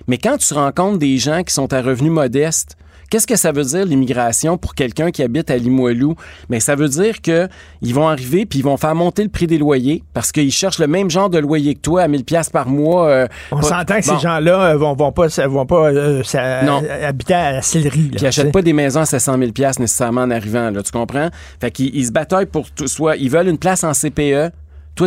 Mais 0.07 0.17
quand 0.17 0.37
tu 0.37 0.53
rencontres 0.53 0.97
des 0.97 1.17
gens 1.17 1.43
qui 1.43 1.53
sont 1.53 1.71
à 1.73 1.81
revenus 1.81 2.11
modestes, 2.11 2.75
Qu'est-ce 3.09 3.27
que 3.27 3.35
ça 3.35 3.51
veut 3.51 3.65
dire 3.65 3.83
l'immigration 3.83 4.57
pour 4.57 4.73
quelqu'un 4.73 5.11
qui 5.11 5.21
habite 5.21 5.51
à 5.51 5.57
Limoilou? 5.57 6.15
Mais 6.49 6.61
ça 6.61 6.75
veut 6.75 6.87
dire 6.87 7.21
que 7.21 7.49
ils 7.81 7.93
vont 7.93 8.07
arriver 8.07 8.45
puis 8.45 8.59
ils 8.59 8.61
vont 8.61 8.77
faire 8.77 8.95
monter 8.95 9.21
le 9.23 9.27
prix 9.29 9.47
des 9.47 9.57
loyers 9.57 10.01
parce 10.13 10.31
qu'ils 10.31 10.49
cherchent 10.49 10.79
le 10.79 10.87
même 10.87 11.09
genre 11.11 11.29
de 11.29 11.37
loyer 11.37 11.75
que 11.75 11.81
toi 11.81 12.03
à 12.03 12.07
1000 12.07 12.23
pièces 12.23 12.49
par 12.49 12.69
mois. 12.69 13.09
euh, 13.09 13.27
On 13.51 13.61
s'entend 13.61 13.99
que 13.99 14.07
Bon. 14.07 14.15
ces 14.15 14.21
gens-là 14.23 14.63
euh, 14.71 14.77
vont, 14.77 14.93
vont 14.95 15.11
pas, 15.11 15.27
vont 15.45 15.65
pas 15.65 15.89
euh, 15.91 16.23
ça- 16.23 16.63
Non. 16.63 16.81
habiter 17.03 17.33
à 17.33 17.51
la 17.51 17.59
Puis 17.59 17.81
ils 17.83 18.11
tu 18.11 18.25
achètent 18.25 18.45
sais. 18.45 18.51
pas 18.53 18.61
des 18.61 18.71
maisons 18.71 19.01
à 19.01 19.05
700 19.05 19.37
000 19.37 19.51
pièces 19.51 19.77
nécessairement 19.79 20.21
en 20.21 20.31
arrivant, 20.31 20.69
là, 20.71 20.81
tu 20.81 20.93
comprends? 20.93 21.27
Fait 21.59 21.69
qu'ils 21.69 21.93
ils 21.93 22.05
se 22.05 22.13
bataillent 22.13 22.45
pour 22.45 22.71
tout, 22.71 22.87
soit 22.87 23.17
ils 23.17 23.29
veulent 23.29 23.49
une 23.49 23.57
place 23.57 23.83
en 23.83 23.91
CPE. 23.93 24.53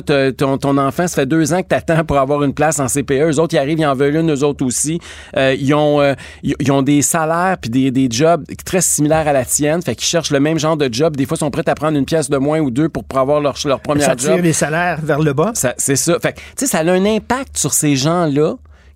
Toi, 0.02 0.32
ton, 0.32 0.58
ton 0.58 0.76
enfant, 0.78 1.06
ça 1.06 1.14
fait 1.22 1.26
deux 1.26 1.52
ans 1.52 1.62
que 1.62 1.68
t'attends 1.68 2.04
pour 2.04 2.18
avoir 2.18 2.42
une 2.42 2.52
place 2.52 2.80
en 2.80 2.88
CPE. 2.88 3.30
Eux 3.30 3.38
autres, 3.38 3.54
ils 3.54 3.58
arrivent, 3.58 3.78
ils 3.78 3.86
en 3.86 3.94
veulent 3.94 4.16
une, 4.16 4.32
eux 4.32 4.42
autres 4.42 4.64
aussi. 4.64 4.98
Euh, 5.36 5.54
ils, 5.56 5.72
ont, 5.72 6.00
euh, 6.00 6.14
ils, 6.42 6.72
ont 6.72 6.82
des 6.82 7.00
salaires 7.00 7.58
puis 7.60 7.70
des, 7.70 7.92
des 7.92 8.08
jobs 8.10 8.44
très 8.64 8.80
similaires 8.80 9.28
à 9.28 9.32
la 9.32 9.44
tienne. 9.44 9.82
Fait 9.82 9.94
qu'ils 9.94 10.08
cherchent 10.08 10.32
le 10.32 10.40
même 10.40 10.58
genre 10.58 10.76
de 10.76 10.92
job. 10.92 11.14
Des 11.14 11.26
fois, 11.26 11.36
ils 11.36 11.44
sont 11.44 11.50
prêts 11.52 11.68
à 11.68 11.76
prendre 11.76 11.96
une 11.96 12.06
pièce 12.06 12.28
de 12.28 12.38
moins 12.38 12.58
ou 12.58 12.72
deux 12.72 12.88
pour, 12.88 13.04
avoir 13.16 13.40
leur, 13.40 13.54
leur 13.66 13.80
premier 13.80 14.00
Ça 14.02 14.16
job. 14.16 14.34
tire 14.34 14.42
les 14.42 14.52
salaires 14.52 14.98
vers 15.00 15.20
le 15.20 15.32
bas. 15.32 15.52
C'est 15.54 15.96
ça. 15.96 16.18
Fait 16.18 16.32
que, 16.32 16.38
tu 16.38 16.44
sais, 16.56 16.66
ça 16.66 16.78
a 16.78 16.90
un 16.90 17.04
impact 17.04 17.56
sur 17.56 17.72
ces 17.72 17.94
gens-là 17.94 18.54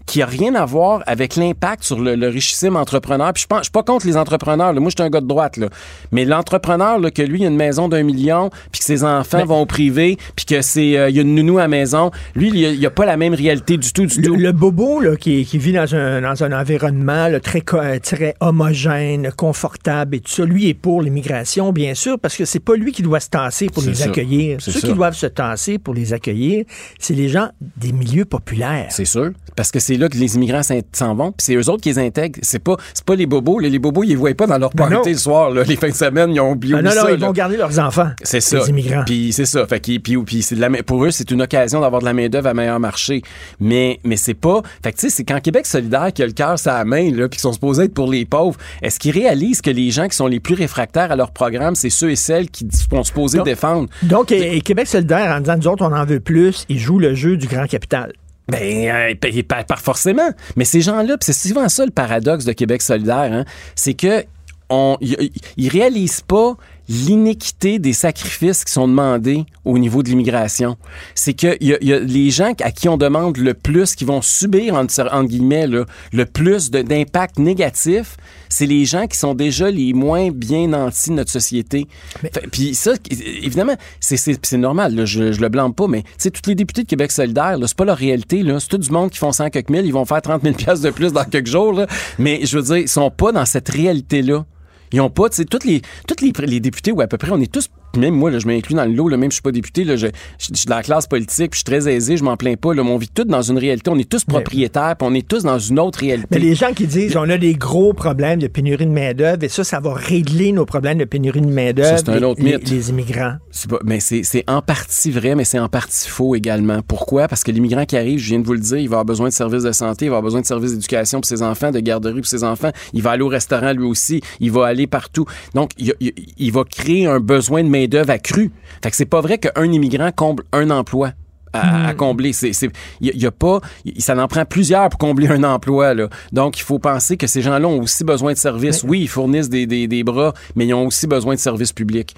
qui 0.09 0.23
a 0.23 0.27
rien 0.27 0.55
à 0.55 0.65
voir 0.65 1.03
avec 1.07 1.37
l'impact 1.37 1.85
sur 1.85 2.01
le, 2.01 2.17
le 2.17 2.29
richissime 2.29 2.77
entrepreneur. 2.77 3.33
Puis 3.33 3.43
je 3.43 3.47
pense, 3.47 3.59
je 3.59 3.65
suis 3.65 3.71
pas 3.73 3.83
contre 3.83 4.07
les 4.07 4.17
entrepreneurs. 4.17 4.73
là. 4.73 4.81
Moi, 4.81 4.91
je 4.91 5.01
suis 5.01 5.07
un 5.07 5.11
gars 5.11 5.21
de 5.21 5.27
droite, 5.27 5.57
là. 5.59 5.69
Mais 6.11 6.25
l'entrepreneur, 6.25 6.99
que 7.15 7.23
lui, 7.23 7.41
il 7.41 7.45
a 7.45 7.49
une 7.49 7.57
maison 7.57 7.89
d'un 7.89 8.03
million, 8.03 8.51
puis 8.73 8.81
que 8.81 8.85
ses 8.85 9.05
enfants 9.05 9.45
vont 9.45 9.61
au 9.61 9.67
privé, 9.67 10.17
puis 10.35 10.47
que 10.47 10.63
c'est, 10.63 10.97
euh, 10.99 11.11
il 11.11 11.17
y 11.17 11.19
a 11.19 11.23
une 11.23 11.35
nounou 11.35 11.59
à 11.59 11.63
la 11.63 11.69
maison. 11.69 12.11
Lui, 12.35 12.51
il 12.55 12.65
a, 12.67 12.71
il 12.71 12.87
a 12.87 12.91
pas 12.91 13.05
la 13.07 13.17
même 13.17 13.35
réalité 13.35 13.77
du 13.77 13.93
tout, 13.93 14.07
du 14.07 14.21
Le, 14.21 14.27
tout. 14.29 14.35
le 14.37 14.53
bobo 14.53 15.01
là, 15.01 15.17
qui, 15.17 15.45
qui 15.45 15.59
vit 15.59 15.73
dans 15.73 15.95
un, 15.95 16.23
dans 16.23 16.43
un 16.43 16.59
environnement 16.59 17.29
là, 17.29 17.39
très, 17.41 17.63
euh, 17.75 17.99
très 17.99 18.35
homogène, 18.41 19.31
confortable 19.37 20.17
et 20.17 20.21
tout 20.21 20.33
ça, 20.33 20.45
lui 20.45 20.69
est 20.69 20.75
pour 20.75 21.03
l'immigration, 21.03 21.73
bien 21.73 21.95
sûr, 21.95 22.19
parce 22.19 22.37
que 22.37 22.45
c'est 22.47 22.61
pas 22.61 22.75
lui 22.77 22.93
qui 22.93 23.03
doit 23.03 23.21
se 23.21 23.29
tasser 23.29 23.67
pour 23.67 23.83
les 23.83 24.03
accueillir. 24.03 24.59
Ceux 24.61 24.81
qui 24.81 24.95
doivent 24.95 25.15
se 25.15 25.27
tasser 25.27 25.79
pour 25.79 25.93
les 25.93 26.13
accueillir, 26.15 26.65
c'est 26.99 27.15
les 27.15 27.29
gens 27.29 27.49
des 27.77 27.93
milieux 27.93 28.25
populaires. 28.25 28.87
C'est 28.91 29.05
sûr. 29.05 29.31
Parce 29.55 29.71
que 29.71 29.81
c'est 29.81 29.97
là 29.99 30.09
que 30.09 30.17
les 30.17 30.37
immigrants 30.37 30.63
s'en 30.63 31.15
vont, 31.15 31.33
puis 31.33 31.45
c'est 31.45 31.55
eux 31.55 31.69
autres 31.69 31.83
qui 31.83 31.91
les 31.91 31.99
intègrent. 31.99 32.39
C'est 32.43 32.59
pas, 32.63 32.77
c'est 32.95 33.05
pas 33.05 33.15
les 33.15 33.27
bobos. 33.27 33.59
Les 33.59 33.79
bobos, 33.79 34.05
ils 34.05 34.09
les 34.11 34.17
voient 34.17 34.35
pas 34.35 34.47
dans 34.47 34.59
leur 34.59 34.71
Ben 34.71 34.89
party 34.89 35.11
le 35.11 35.19
soir. 35.19 35.51
là. 35.51 35.63
Les 35.65 35.77
fins 35.77 35.89
de 35.91 35.95
semaine, 35.95 36.31
ils 36.33 36.41
ont 36.41 36.53
oublié 36.53 36.75
Ah 36.79 36.83
non, 36.83 36.91
non, 36.95 37.09
ils 37.09 37.19
là. 37.21 37.27
vont 37.27 37.33
garder 37.33 37.57
leurs 37.57 37.79
enfants. 37.79 38.11
C'est 38.23 38.41
ça. 38.41 38.59
Les 38.61 38.71
immigrants. 38.71 39.03
Puis 39.05 39.33
c'est 39.33 39.47
ça. 39.47 39.67
Fait 39.67 39.81
puis, 39.81 39.99
puis 39.99 40.17
de 40.51 40.61
la 40.61 40.71
pour 40.83 41.05
eux, 41.05 41.11
c'est 41.11 41.31
une 41.31 41.43
occasion 41.43 41.81
d'avoir 41.81 42.01
de 42.01 42.07
la 42.07 42.13
main-d'œuvre 42.13 42.49
à 42.49 42.55
meilleur 42.55 42.81
marché. 42.81 43.23
Mais, 43.61 43.99
mais 44.05 44.17
c'est 44.17 44.35
pas. 44.35 44.63
Fait 44.83 44.93
que 44.93 44.99
tu 44.99 45.09
sais, 45.09 45.11
c'est 45.11 45.25
quand 45.25 45.41
Québec 45.41 45.67
solidaire 45.67 46.13
qui 46.13 46.23
a 46.23 46.27
le 46.27 46.33
cœur 46.33 46.57
la 46.79 46.85
main, 46.85 47.11
là, 47.11 47.29
puis 47.29 47.37
qui 47.39 47.43
sont 47.43 47.53
supposés 47.53 47.85
être 47.85 47.95
pour 47.95 48.11
les 48.11 48.25
pauvres, 48.25 48.59
est-ce 48.83 48.99
qu'ils 48.99 49.13
réalisent 49.13 49.61
que 49.63 49.71
les 49.71 49.91
gens 49.91 50.07
qui 50.09 50.17
sont 50.17 50.27
les 50.27 50.41
plus 50.41 50.55
réfractaires 50.55 51.11
à 51.11 51.17
leur 51.17 51.31
programme, 51.33 51.75
c'est 51.75 51.91
ceux 51.91 52.11
et 52.11 52.17
celles 52.17 52.51
qui 52.51 52.67
sont 52.71 53.03
supposés 53.03 53.39
Donc- 53.39 53.47
défendre? 53.47 53.89
Donc, 54.03 54.31
et, 54.33 54.57
et 54.57 54.61
Québec 54.61 54.87
solidaire, 54.87 55.35
en 55.37 55.41
disant, 55.41 55.57
nous 55.57 55.67
autres, 55.69 55.85
on 55.85 55.93
en 55.95 56.05
veut 56.05 56.21
plus, 56.21 56.65
ils 56.69 56.79
jouent 56.79 56.99
le 56.99 57.15
jeu 57.15 57.37
du 57.37 57.47
grand 57.47 57.67
capital. 57.67 58.13
Ben, 58.49 58.89
euh, 58.89 59.15
pa- 59.15 59.29
pa- 59.47 59.65
pas 59.65 59.77
forcément. 59.77 60.31
Mais 60.57 60.65
ces 60.65 60.81
gens-là, 60.81 61.17
c'est 61.21 61.33
souvent 61.33 61.69
ça 61.69 61.85
le 61.85 61.91
paradoxe 61.91 62.45
de 62.45 62.53
Québec 62.53 62.81
solidaire, 62.83 63.31
hein, 63.33 63.45
c'est 63.75 63.95
que 63.95 64.25
on, 64.71 64.97
ils 65.01 65.69
réalisent 65.69 66.21
pas 66.21 66.55
l'inéquité 66.89 67.79
des 67.79 67.93
sacrifices 67.93 68.65
qui 68.65 68.73
sont 68.73 68.89
demandés 68.89 69.45
au 69.65 69.79
niveau 69.79 70.03
de 70.03 70.09
l'immigration. 70.09 70.77
C'est 71.15 71.35
que 71.35 71.57
y, 71.63 71.75
a- 71.75 71.79
y 71.85 71.93
a 71.93 71.99
les 72.01 72.31
gens 72.31 72.53
à 72.63 72.71
qui 72.71 72.89
on 72.89 72.97
demande 72.97 73.37
le 73.37 73.55
plus, 73.55 73.95
qui 73.95 74.05
vont 74.05 74.23
subir, 74.23 74.75
entre, 74.75 75.01
entre 75.13 75.29
guillemets, 75.29 75.67
là, 75.67 75.85
le 76.13 76.25
plus 76.27 76.71
d'impact 76.71 77.39
négatif, 77.39 78.17
c'est 78.49 78.67
les 78.67 78.85
gens 78.87 79.07
qui 79.07 79.19
sont 79.19 79.35
déjà 79.35 79.71
les 79.71 79.93
moins 79.93 80.31
bien 80.31 80.69
nantis 80.69 81.11
de 81.11 81.15
notre 81.17 81.31
société. 81.31 81.87
Fait- 82.21 82.49
Puis 82.51 82.75
ça, 82.75 82.93
évidemment, 83.11 83.77
c'est- 84.01 84.17
c'est 84.17 84.39
c'est 84.45 84.57
normal, 84.57 84.95
là, 84.95 85.05
je, 85.05 85.33
je 85.33 85.41
le 85.41 85.49
blâme 85.49 85.75
pas, 85.75 85.87
mais 85.89 86.05
sais, 86.17 86.31
tous 86.31 86.49
les 86.49 86.55
députés 86.55 86.83
de 86.85 86.89
Québec 86.89 87.13
solidaire, 87.13 87.57
c'est 87.67 87.77
pas 87.77 87.85
leur 87.85 87.99
réalité. 87.99 88.43
là. 88.43 88.59
C'est 88.61 88.69
tout 88.69 88.79
du 88.79 88.91
monde 88.91 89.11
qui 89.11 89.19
font 89.19 89.33
100 89.33 89.51
quelques 89.51 89.69
mille, 89.71 89.85
ils 89.85 89.93
vont 89.93 90.05
faire 90.07 90.23
30 90.23 90.43
000 90.43 90.55
piastres 90.55 90.85
de 90.85 90.91
plus 90.91 91.13
dans 91.13 91.25
quelques 91.25 91.47
jours. 91.49 91.73
là. 91.73 91.87
Mais 92.19 92.41
je 92.45 92.57
veux 92.59 92.63
dire, 92.65 92.77
ils 92.79 92.89
sont 92.89 93.11
pas 93.11 93.33
dans 93.33 93.45
cette 93.45 93.69
réalité-là. 93.69 94.45
Ils 94.93 95.01
ont 95.01 95.11
pas, 95.11 95.29
tu 95.29 95.37
sais, 95.37 95.45
tous 95.45 95.65
les, 95.65 95.83
toutes 96.07 96.21
les, 96.21 96.33
les 96.47 96.61
députés, 96.61 96.93
ou 96.93 97.01
à 97.01 97.07
peu 97.07 97.19
près, 97.19 97.31
on 97.31 97.41
est 97.41 97.53
tous, 97.53 97.69
même 97.97 98.15
moi, 98.15 98.31
là, 98.31 98.39
je 98.39 98.47
m'inclus 98.47 98.75
dans 98.75 98.85
le 98.85 98.93
lot, 98.93 99.09
là, 99.09 99.17
même 99.17 99.31
si 99.31 99.37
je 99.37 99.41
suis 99.41 99.43
pas 99.43 99.53
député, 99.53 99.85
là, 99.85 99.97
je, 99.97 100.07
je- 100.39 100.49
je 100.53 100.55
suis 100.57 100.67
dans 100.67 100.77
la 100.77 100.83
classe 100.83 101.07
politique, 101.07 101.51
puis 101.53 101.59
je 101.65 101.71
suis 101.71 101.81
très 101.81 101.89
aisé, 101.93 102.17
je 102.17 102.25
m'en 102.25 102.37
plains 102.37 102.55
pas, 102.57 102.75
là, 102.75 102.83
mais 102.85 102.91
on 102.91 102.99
vit 102.99 103.09
tous 103.09 103.25
dans 103.25 103.43
une 103.43 103.59
réalité, 103.59 103.91
on 103.91 103.99
est 103.99 104.09
tous 104.09 104.25
propriétaires, 104.25 104.95
puis 104.99 105.09
on 105.11 105.15
est 105.15 105.27
tous 105.27 105.43
dans 105.43 105.59
une 105.59 105.79
autre 105.81 106.01
réalité. 106.01 106.29
Mais 106.31 106.39
les 106.39 106.55
gens 106.55 106.73
qui 106.73 106.87
disent 106.87 107.17
on 107.17 107.29
a 107.29 107.39
des 107.39 107.55
gros 107.55 107.93
problèmes 107.93 108.39
de 108.41 108.47
pénurie 108.47 108.87
de 108.87 108.91
main-d'œuvre 108.93 109.43
et 109.45 109.49
ça, 109.49 109.65
ça 109.65 109.81
va 109.81 109.95
régler 109.95 110.53
nos 110.53 110.65
problèmes 110.67 110.99
de 110.99 111.05
pénurie 111.05 111.41
de 111.41 111.47
main-d'œuvre. 111.47 111.99
C'est 111.99 112.09
un 112.09 112.19
les- 112.19 112.25
autre 112.25 112.43
les- 112.43 112.53
mythe. 112.59 112.71
Les 112.71 112.91
immigrants. 112.91 113.35
Pas- 113.69 113.79
mais 113.85 114.01
c'est 114.01 114.23
c'est 114.23 114.45
en 114.49 114.63
partie 114.63 115.11
vrai, 115.11 115.35
mais 115.35 115.45
c'est 115.45 115.59
en 115.59 115.69
partie 115.69 116.09
faux 116.09 116.35
également. 116.35 116.81
Pourquoi? 116.87 117.29
Parce 117.29 117.43
que 117.45 117.51
l'immigrant 117.51 117.85
qui 117.85 117.97
arrive, 117.97 118.19
je 118.19 118.29
viens 118.29 118.39
de 118.41 118.47
vous 118.47 118.53
le 118.55 118.61
dire, 118.61 118.79
il 118.79 118.89
va 118.89 118.97
avoir 118.97 119.05
besoin 119.05 119.29
de 119.29 119.33
services 119.33 119.63
de 119.65 119.73
santé, 119.73 120.07
il 120.07 120.09
va 120.11 120.17
avoir 120.17 120.23
besoin 120.23 120.41
de 120.41 120.47
services 120.47 120.73
d'éducation 120.73 121.21
pour 121.21 121.27
ses 121.29 121.43
enfants, 121.43 121.71
de 121.71 121.81
garderie 121.81 122.21
pour 122.21 122.27
ses 122.27 122.45
enfants. 122.45 122.71
Il 122.93 123.03
va 123.03 123.11
aller 123.13 123.23
au 123.23 123.29
restaurant 123.29 123.73
lui 123.73 123.85
aussi, 123.85 124.21
il 124.41 124.51
va 124.53 124.67
aller 124.67 124.87
partout. 124.87 125.25
Donc, 125.55 125.71
il, 125.79 125.93
il- 126.01 126.13
il 126.39 126.53
va 126.53 126.65
créer 126.65 127.07
un 127.07 127.21
besoin 127.21 127.63
de 127.63 127.69
main-d'œuvre 127.79 128.11
accru. 128.11 128.51
Fait 128.83 128.91
que 128.91 128.97
c'est 128.97 129.07
pas 129.07 129.21
vrai 129.21 129.39
qu'un 129.39 129.65
immigrant 129.65 130.11
comble 130.13 130.45
un 130.53 130.71
emploi. 130.71 131.13
À, 131.55 131.89
à 131.89 131.95
combler. 131.95 132.35
C'est, 132.35 132.53
il 133.01 133.23
y, 133.23 133.27
a 133.27 133.31
pas, 133.31 133.61
ça 133.97 134.15
en 134.23 134.29
prend 134.29 134.45
plusieurs 134.45 134.91
pour 134.91 134.99
combler 134.99 135.29
un 135.29 135.43
emploi, 135.45 135.95
là. 135.95 136.09
Donc, 136.31 136.59
il 136.59 136.63
faut 136.63 136.79
penser 136.79 137.17
que 137.17 137.27
ces 137.27 137.41
gens-là 137.41 137.67
ont 137.67 137.81
aussi 137.81 138.05
besoin 138.05 138.35
de 138.35 138.39
services. 138.39 138.85
Oui, 138.87 139.01
ils 139.01 139.09
fournissent 139.09 139.49
des, 139.49 139.67
des, 139.67 139.89
des 139.89 140.05
bras, 140.05 140.35
mais 140.57 140.67
ils 140.67 140.75
ont 140.75 140.87
aussi 140.87 141.07
besoin 141.07 141.35
de 141.35 141.41
services 141.41 141.73
publics. 141.73 142.15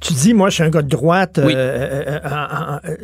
Tu 0.00 0.12
dis, 0.12 0.32
moi, 0.32 0.48
je 0.48 0.54
suis 0.54 0.62
un 0.62 0.70
gars 0.70 0.82
de 0.82 0.88
droite. 0.88 1.40
Oui. 1.44 1.52
euh, 1.56 2.18
euh, 2.24 2.80
euh, 2.84 2.96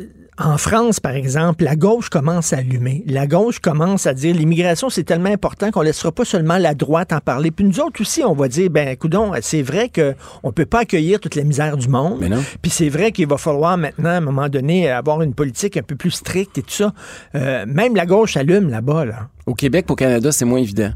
en 0.45 0.59
France, 0.59 0.99
par 0.99 1.13
exemple, 1.13 1.63
la 1.63 1.77
gauche 1.77 2.09
commence 2.09 2.53
à 2.53 2.59
allumer. 2.59 3.05
La 3.07 3.27
gauche 3.27 3.61
commence 3.61 4.07
à 4.07 4.15
dire 4.15 4.35
l'immigration, 4.35 4.91
c'est 4.91 5.05
tellement 5.05 5.31
important 5.31 5.71
qu'on 5.71 5.81
ne 5.81 5.87
laissera 5.87 6.11
pas 6.11 6.25
seulement 6.25 6.59
la 6.59 6.75
droite 6.75 7.13
en 7.13 7.21
parler. 7.21 7.51
Puis 7.53 7.65
nous 7.65 7.79
autres 7.79 8.01
aussi, 8.01 8.25
on 8.25 8.35
va 8.35 8.49
dire, 8.49 8.69
ben, 8.69 8.97
coudon, 8.97 9.33
c'est 9.41 9.63
vrai 9.63 9.89
qu'on 9.89 10.49
ne 10.49 10.53
peut 10.53 10.67
pas 10.67 10.81
accueillir 10.81 11.21
toute 11.21 11.37
la 11.37 11.45
misère 11.45 11.77
du 11.77 11.89
monde. 11.89 12.19
Mais 12.21 12.29
non. 12.29 12.43
Puis 12.61 12.71
c'est 12.71 12.89
vrai 12.89 13.13
qu'il 13.13 13.29
va 13.29 13.39
falloir 13.39 13.79
maintenant, 13.79 14.11
à 14.11 14.15
un 14.15 14.21
moment 14.21 14.49
donné, 14.49 14.91
avoir 14.91 15.23
une 15.23 15.35
politique 15.35 15.77
un 15.77 15.83
peu 15.83 15.95
plus 15.95 16.11
stricte 16.11 16.59
et 16.59 16.63
tout 16.63 16.71
ça. 16.71 16.93
Euh, 17.35 17.65
même 17.69 17.95
la 17.95 18.07
gauche 18.07 18.37
allume 18.37 18.69
là-bas, 18.69 19.05
là. 19.05 19.29
Au 19.47 19.55
Québec, 19.55 19.87
au 19.91 19.97
Canada, 19.97 20.31
c'est 20.31 20.45
moins 20.45 20.61
évident. 20.61 20.93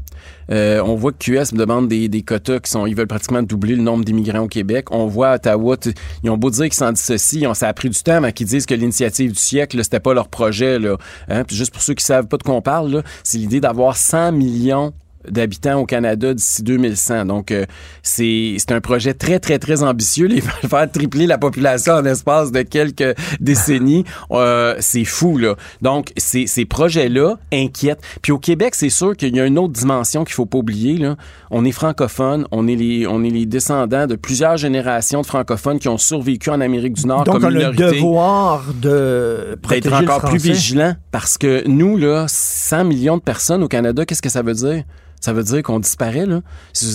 Euh, 0.51 0.81
on 0.85 0.95
voit 0.95 1.11
que 1.11 1.17
QS 1.17 1.53
me 1.53 1.57
demande 1.57 1.87
des, 1.87 2.21
quotas 2.21 2.59
qui 2.59 2.71
sont, 2.71 2.85
ils 2.85 2.95
veulent 2.95 3.07
pratiquement 3.07 3.43
doubler 3.43 3.75
le 3.75 3.81
nombre 3.81 4.05
d'immigrants 4.05 4.41
au 4.43 4.47
Québec. 4.47 4.91
On 4.91 5.07
voit 5.07 5.29
à 5.29 5.35
Ottawa, 5.35 5.75
ils 6.23 6.29
ont 6.29 6.37
beau 6.37 6.49
dire 6.49 6.65
qu'ils 6.65 6.73
s'en 6.73 6.91
dissocient, 6.91 7.51
ont- 7.51 7.53
ça 7.53 7.67
a 7.67 7.73
pris 7.73 7.89
du 7.89 7.99
temps 8.01 8.13
avant 8.15 8.31
qu'ils 8.31 8.47
disent 8.47 8.65
que 8.65 8.73
l'initiative 8.73 9.31
du 9.31 9.39
siècle, 9.39 9.83
c'était 9.83 9.99
pas 9.99 10.13
leur 10.13 10.29
projet. 10.29 10.79
Là. 10.79 10.97
Hein? 11.29 11.43
Puis 11.43 11.55
juste 11.55 11.73
pour 11.73 11.81
ceux 11.81 11.93
qui 11.93 12.03
savent 12.05 12.27
pas 12.27 12.37
de 12.37 12.43
quoi 12.43 12.53
on 12.55 12.61
parle, 12.61 13.03
c'est 13.23 13.37
l'idée 13.37 13.59
d'avoir 13.59 13.97
100 13.97 14.31
millions 14.31 14.93
d'habitants 15.29 15.79
au 15.79 15.85
Canada 15.85 16.33
d'ici 16.33 16.63
2100. 16.63 17.25
Donc, 17.25 17.51
euh, 17.51 17.65
c'est 18.03 18.55
c'est 18.57 18.71
un 18.71 18.81
projet 18.81 19.13
très, 19.13 19.39
très, 19.39 19.59
très 19.59 19.83
ambitieux. 19.83 20.27
Ils 20.29 20.41
veulent 20.41 20.69
faire 20.69 20.91
tripler 20.91 21.27
la 21.27 21.37
population 21.37 21.93
en 21.93 22.05
espace 22.05 22.51
de 22.51 22.61
quelques 22.61 23.15
décennies. 23.39 24.03
Euh, 24.31 24.75
c'est 24.79 25.05
fou, 25.05 25.37
là. 25.37 25.55
Donc, 25.81 26.11
ces, 26.17 26.47
ces 26.47 26.65
projets-là 26.65 27.37
inquiètent. 27.51 28.01
Puis 28.21 28.31
au 28.31 28.37
Québec, 28.37 28.75
c'est 28.75 28.89
sûr 28.89 29.15
qu'il 29.15 29.35
y 29.35 29.39
a 29.39 29.45
une 29.45 29.57
autre 29.57 29.73
dimension 29.73 30.25
qu'il 30.25 30.33
faut 30.33 30.45
pas 30.45 30.57
oublier. 30.57 30.97
Là. 30.97 31.15
On 31.49 31.63
est 31.65 31.71
francophone, 31.71 32.45
on 32.51 32.67
est, 32.67 32.75
les, 32.75 33.07
on 33.07 33.23
est 33.23 33.29
les 33.29 33.45
descendants 33.45 34.05
de 34.05 34.15
plusieurs 34.15 34.57
générations 34.57 35.21
de 35.21 35.25
francophones 35.25 35.79
qui 35.79 35.87
ont 35.87 35.97
survécu 35.97 36.49
en 36.49 36.61
Amérique 36.61 36.93
du 36.93 37.07
Nord 37.07 37.23
Donc, 37.23 37.35
comme 37.35 37.45
on 37.45 37.47
a 37.47 37.51
le 37.51 37.57
minorité 37.59 37.95
devoir 37.95 38.63
de 38.81 39.57
protéger 39.61 39.81
d'être 39.89 40.01
le 40.01 40.07
encore 40.07 40.29
plus 40.29 40.43
vigilant 40.43 40.95
parce 41.11 41.37
que 41.37 41.67
nous, 41.67 41.97
là, 41.97 42.25
100 42.27 42.85
millions 42.85 43.17
de 43.17 43.21
personnes 43.21 43.63
au 43.63 43.67
Canada, 43.67 44.05
qu'est-ce 44.05 44.21
que 44.21 44.29
ça 44.29 44.41
veut 44.41 44.53
dire? 44.53 44.83
Ça 45.19 45.33
veut 45.33 45.43
dire 45.43 45.63
qu'on 45.63 45.79
disparaît, 45.79 46.25
là. 46.25 46.41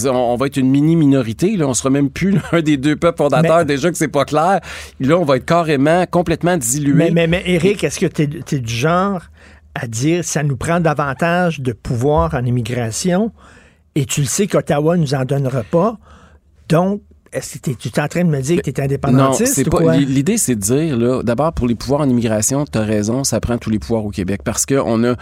On, 0.06 0.36
va 0.36 0.46
être 0.46 0.56
une 0.56 0.70
mini-minorité, 0.70 1.56
là. 1.56 1.66
On 1.66 1.74
sera 1.74 1.90
même 1.90 2.10
plus 2.10 2.38
l'un 2.52 2.62
des 2.62 2.76
deux 2.76 2.96
peuples 2.96 3.18
fondateurs, 3.18 3.58
Mais- 3.58 3.64
déjà 3.64 3.90
que 3.90 3.96
c'est 3.96 4.08
pas 4.08 4.24
clair. 4.24 4.60
Là, 5.00 5.18
on 5.18 5.24
va 5.24 5.36
être 5.36 5.44
carrément, 5.44 6.06
complètement 6.06 6.56
dilué. 6.56 6.94
Mais, 6.94 7.10
mais, 7.10 7.26
mais 7.26 7.42
Eric, 7.46 7.82
est-ce 7.84 7.98
que 7.98 8.06
tu 8.06 8.22
es, 8.22 8.60
du 8.60 8.74
genre 8.74 9.22
à 9.74 9.86
dire 9.86 10.24
ça 10.24 10.42
nous 10.42 10.56
prend 10.56 10.80
davantage 10.80 11.60
de 11.60 11.72
pouvoir 11.72 12.34
en 12.34 12.44
immigration? 12.44 13.32
Et 13.94 14.06
tu 14.06 14.20
le 14.20 14.26
sais 14.26 14.46
qu'Ottawa 14.46 14.96
nous 14.96 15.14
en 15.14 15.24
donnera 15.24 15.64
pas? 15.64 15.98
Donc, 16.68 17.02
est-ce 17.32 17.58
que 17.58 17.70
tu 17.70 17.88
es 17.88 18.00
en 18.00 18.08
train 18.08 18.24
de 18.24 18.28
me 18.28 18.40
dire 18.40 18.60
que 18.60 18.70
tu 18.70 18.70
es 18.70 18.74
Non, 18.74 18.84
indépendantiste 18.84 19.54
c'est 19.54 19.66
ou 19.66 19.70
pas. 19.70 19.96
L'idée, 19.96 20.36
c'est 20.36 20.54
de 20.54 20.60
dire, 20.60 20.98
là, 20.98 21.22
d'abord, 21.22 21.52
pour 21.52 21.66
les 21.66 21.74
pouvoirs 21.74 22.02
en 22.02 22.08
immigration, 22.08 22.64
tu 22.70 22.78
as 22.78 22.82
raison, 22.82 23.24
ça 23.24 23.40
prend 23.40 23.56
tous 23.56 23.70
les 23.70 23.78
pouvoirs 23.78 24.04
au 24.04 24.10
Québec. 24.10 24.42
Parce 24.44 24.66
que 24.66 24.74
on 24.74 25.02
a. 25.04 25.14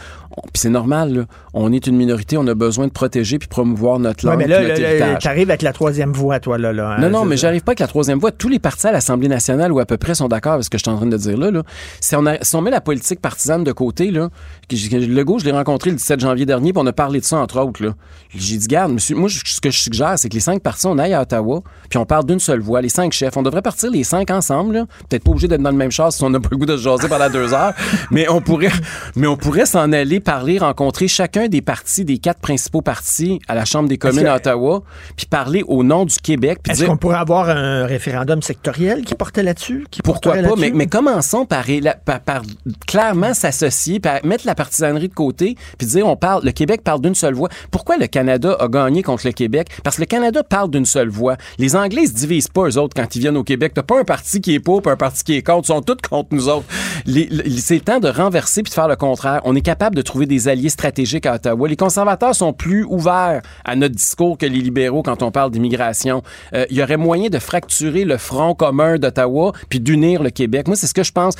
Puis 0.53 0.61
c'est 0.63 0.71
normal, 0.71 1.13
là. 1.15 1.23
On 1.55 1.73
est 1.73 1.87
une 1.89 1.97
minorité, 1.97 2.37
on 2.39 2.47
a 2.47 2.55
besoin 2.55 2.87
de 2.87 2.93
protéger 2.93 3.39
puis 3.39 3.49
promouvoir 3.49 3.99
notre 3.99 4.25
Ouais, 4.25 4.31
langue 4.31 4.39
mais 4.39 4.45
puis 4.45 4.53
là, 4.53 4.61
notre 4.69 4.81
là, 5.11 5.17
t'arrives 5.17 5.51
avec 5.51 5.63
la 5.63 5.73
troisième 5.73 6.13
voie, 6.13 6.39
toi, 6.39 6.57
là. 6.57 6.73
là 6.73 6.97
Non, 6.99 7.07
hein, 7.07 7.11
non, 7.11 7.23
c'est 7.23 7.29
mais 7.29 7.37
j'arrive 7.37 7.63
pas 7.63 7.71
avec 7.71 7.81
la 7.81 7.89
troisième 7.89 8.19
voie. 8.21 8.31
Tous 8.31 8.49
les 8.49 8.59
partis 8.61 8.87
à 8.87 8.93
l'Assemblée 8.93 9.27
nationale 9.29 9.73
ou 9.73 9.81
à 9.81 9.87
peu 9.87 9.97
près 9.97 10.15
sont 10.15 10.29
d'accord 10.29 10.53
avec 10.53 10.65
ce 10.65 10.71
que 10.71 10.79
je 10.79 10.85
suis 10.85 10.91
en 10.91 10.97
train 10.97 11.07
de 11.07 11.17
dire 11.17 11.37
là. 11.37 11.51
là. 11.51 11.63
Si, 12.01 12.15
on 12.15 12.25
a- 12.27 12.43
si 12.43 12.55
on 12.55 12.61
met 12.63 12.71
la 12.71 12.81
politique 12.81 13.21
partisane 13.21 13.65
de 13.65 13.73
côté, 13.73 14.11
là, 14.13 14.29
Legault, 14.71 15.39
je 15.41 15.45
l'ai 15.45 15.53
rencontré 15.53 15.91
le 15.91 15.97
17 15.97 16.21
janvier 16.21 16.47
dernier, 16.47 16.73
puis 16.73 16.81
on 16.83 16.87
a 16.87 16.93
parlé 16.93 17.21
de 17.21 17.25
ça, 17.25 17.37
entre 17.39 17.59
autres. 17.61 17.83
là. 17.83 17.91
J'ai 18.35 18.57
dit, 18.57 18.67
garde, 18.69 18.93
monsieur, 18.93 19.17
moi, 19.17 19.29
je- 19.29 19.41
ce 19.45 19.61
que 19.61 19.71
je 19.71 19.79
suggère, 19.79 20.15
c'est 20.17 20.29
que 20.29 20.35
les 20.35 20.41
cinq 20.41 20.63
partis, 20.63 20.87
on 20.87 20.99
aille 20.99 21.15
à 21.15 21.23
Ottawa, 21.23 21.63
puis 21.89 21.99
on 21.99 22.05
parle 22.07 22.25
d'une 22.27 22.39
seule 22.41 22.61
voix, 22.61 22.81
les 22.81 22.89
cinq 22.89 23.13
chefs. 23.13 23.37
On 23.37 23.43
devrait 23.43 23.63
partir 23.63 23.91
les 23.91 24.05
cinq 24.05 24.31
ensemble. 24.31 24.75
là. 24.75 24.87
Peut-être 25.09 25.25
pas 25.25 25.31
obligé 25.33 25.49
d'être 25.49 25.63
dans 25.63 25.71
le 25.71 25.77
même 25.77 25.91
char 25.91 26.13
si 26.13 26.23
on 26.23 26.31
n'a 26.31 26.39
pas 26.39 26.49
le 26.53 26.57
goût 26.57 26.67
de 26.67 26.77
se 26.77 26.83
jaser 26.83 27.09
pendant 27.09 27.29
deux 27.29 27.53
heures, 27.53 27.73
mais 28.13 28.29
on 28.29 28.41
pourrait, 28.41 28.71
mais 29.17 29.27
on 29.27 29.37
pourrait 29.37 29.67
s'en 29.67 29.91
aller 29.93 30.20
parler, 30.21 30.59
rencontrer 30.59 31.09
chacun 31.09 31.49
des 31.49 31.63
partis, 31.63 32.05
des 32.05 32.19
quatre 32.19 32.41
principaux 32.41 32.83
partis 32.83 33.41
à 33.49 33.55
la 33.55 33.65
Chambre 33.65 33.89
des 33.89 33.99
communes 33.99 34.27
à 34.27 34.37
Ottawa, 34.37 34.83
puis 35.17 35.27
parler 35.27 35.63
au 35.67 35.83
nom 35.83 36.05
du 36.05 36.17
Québec, 36.17 36.61
puis 36.63 36.73
Est-ce 36.73 36.81
dire 36.81 36.89
qu'on 36.89 36.97
pourrait 36.97 37.19
avoir 37.19 37.49
un 37.49 37.87
référendum 37.87 38.43
sectoriel 38.43 39.03
qui 39.05 39.15
portait 39.15 39.43
là-dessus? 39.43 39.87
pourquoi 40.05 40.35
pas, 40.35 40.55
mais, 40.57 40.71
mais 40.75 40.87
commençons 40.87 41.45
par, 41.45 41.67
éla- 41.69 41.97
par, 42.05 42.21
par 42.21 42.43
clairement 42.87 43.35
s'associer, 43.35 44.01
par 44.01 44.25
mettre 44.25 44.47
la 44.47 44.55
partisanerie 44.55 45.09
de 45.09 45.15
côté, 45.15 45.57
puis 45.79 45.87
dire 45.87 46.07
on 46.07 46.17
parle, 46.17 46.45
le 46.45 46.53
Québec 46.53 46.83
parle 46.85 47.01
d'une 47.01 47.15
seule 47.15 47.35
voix. 47.35 47.49
Pourquoi 47.71 47.97
le 47.97 48.07
Canada 48.07 48.57
a 48.59 48.69
gagné 48.69 49.03
contre 49.03 49.27
le 49.27 49.33
Québec? 49.33 49.69
Parce 49.85 49.97
que 49.97 50.03
le 50.03 50.07
Canada 50.07 50.43
parle 50.43 50.71
d'une 50.71 50.87
seule 50.87 51.09
voix. 51.09 51.37
Les 51.59 51.77
Anglais 51.77 52.07
se 52.07 52.13
divisent 52.13 52.49
pas, 52.49 52.69
eux 52.69 52.79
autres, 52.79 52.95
quand 52.95 53.15
ils 53.15 53.21
viennent 53.21 53.37
au 53.37 53.45
Québec. 53.45 53.73
T'as 53.75 53.83
pas 53.83 54.01
un 54.01 54.05
parti 54.05 54.41
qui 54.41 54.55
est 54.55 54.61
pour, 54.61 54.83
puis 54.83 54.91
un 54.93 54.97
parti 54.97 55.25
qui 55.25 55.35
est 55.37 55.43
contre. 55.43 55.69
Ils 55.69 55.73
sont 55.73 55.83
tous 55.83 55.97
contre 56.09 56.29
nous 56.33 56.49
autres. 56.49 56.67
C'est 57.07 57.75
le 57.75 57.81
temps 57.81 58.01
de 58.01 58.09
renverser 58.09 58.63
puis 58.63 58.71
de 58.71 58.75
faire 58.75 58.89
le 58.89 58.97
contraire. 58.97 59.41
On 59.45 59.55
est 59.55 59.61
capable 59.61 59.97
de 59.97 60.03
trouver 60.11 60.27
des 60.27 60.49
alliés 60.49 60.71
stratégiques 60.71 61.25
à 61.25 61.37
Ottawa. 61.37 61.69
Les 61.69 61.77
conservateurs 61.77 62.35
sont 62.35 62.53
plus 62.53 62.85
ouverts 62.85 63.43
à 63.65 63.77
notre 63.77 63.95
discours 63.95 64.37
que 64.37 64.45
les 64.45 64.61
libéraux 64.61 65.05
quand 65.05 65.23
on 65.23 65.31
parle 65.31 65.53
d'immigration. 65.53 66.23
Euh, 66.53 66.67
il 66.69 66.79
y 66.79 66.83
aurait 66.83 66.97
moyen 66.97 67.29
de 67.29 67.39
fracturer 67.39 68.05
le 68.05 68.17
front 68.17 68.55
commun 68.55 68.99
d'Ottawa 68.99 69.53
puis 69.69 69.79
d'unir 69.79 70.25
le 70.25 70.31
Québec. 70.31 70.67
Moi, 70.67 70.75
c'est 70.75 70.89
ce 70.89 70.95
que 70.95 71.05
je 71.05 71.13
pense. 71.13 71.35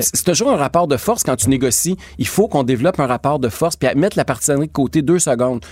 C'est 0.00 0.24
toujours 0.24 0.50
un 0.50 0.56
rapport 0.56 0.88
de 0.88 0.96
force 0.96 1.22
quand 1.22 1.36
tu 1.36 1.48
négocies. 1.48 1.96
Il 2.18 2.26
faut 2.26 2.48
qu'on 2.48 2.64
développe 2.64 2.98
un 2.98 3.06
rapport 3.06 3.38
de 3.38 3.48
force 3.48 3.76
puis 3.76 3.88
mettre 3.94 4.16
la 4.16 4.24
partisanerie 4.24 4.66
de 4.66 4.72
côté 4.72 5.02
deux 5.02 5.20
secondes. 5.20 5.64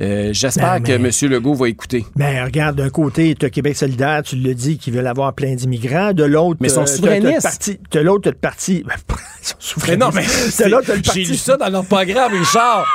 Euh, 0.00 0.30
J'espère 0.32 0.80
Ben, 0.80 0.82
que 0.82 0.92
mais- 0.98 1.10
M. 1.22 1.30
Legault 1.30 1.54
va 1.54 1.68
écouter. 1.68 2.04
Ben, 2.16 2.44
regarde, 2.44 2.76
d'un 2.76 2.90
côté, 2.90 3.34
tu 3.38 3.46
as 3.46 3.50
Québec 3.50 3.76
solidaire, 3.76 4.22
tu 4.24 4.36
le 4.36 4.54
dis, 4.54 4.78
qui 4.78 4.90
veulent 4.90 5.06
avoir 5.06 5.32
plein 5.34 5.54
d'immigrants. 5.54 6.12
De 6.12 6.24
l'autre, 6.24 6.58
Mais 6.60 6.68
ils 6.68 6.70
sont 6.70 6.82
euh, 6.82 7.40
parti- 7.40 7.78
T'as 7.90 8.02
l'autre, 8.02 8.22
t'as 8.24 8.30
le 8.30 8.36
parti. 8.36 8.84
Ils 9.42 9.48
sont 9.48 9.54
souverainistes. 9.58 9.98
Mais 9.98 10.06
non, 10.06 10.12
mais 10.14 10.24
T'as 10.56 10.68
l'autre, 10.68 10.92
j'ai 11.14 11.24
lu 11.24 11.34
ça 11.36 11.56
dans 11.56 11.68
leur 11.68 11.84
programme, 11.84 12.32
Richard. 12.32 12.86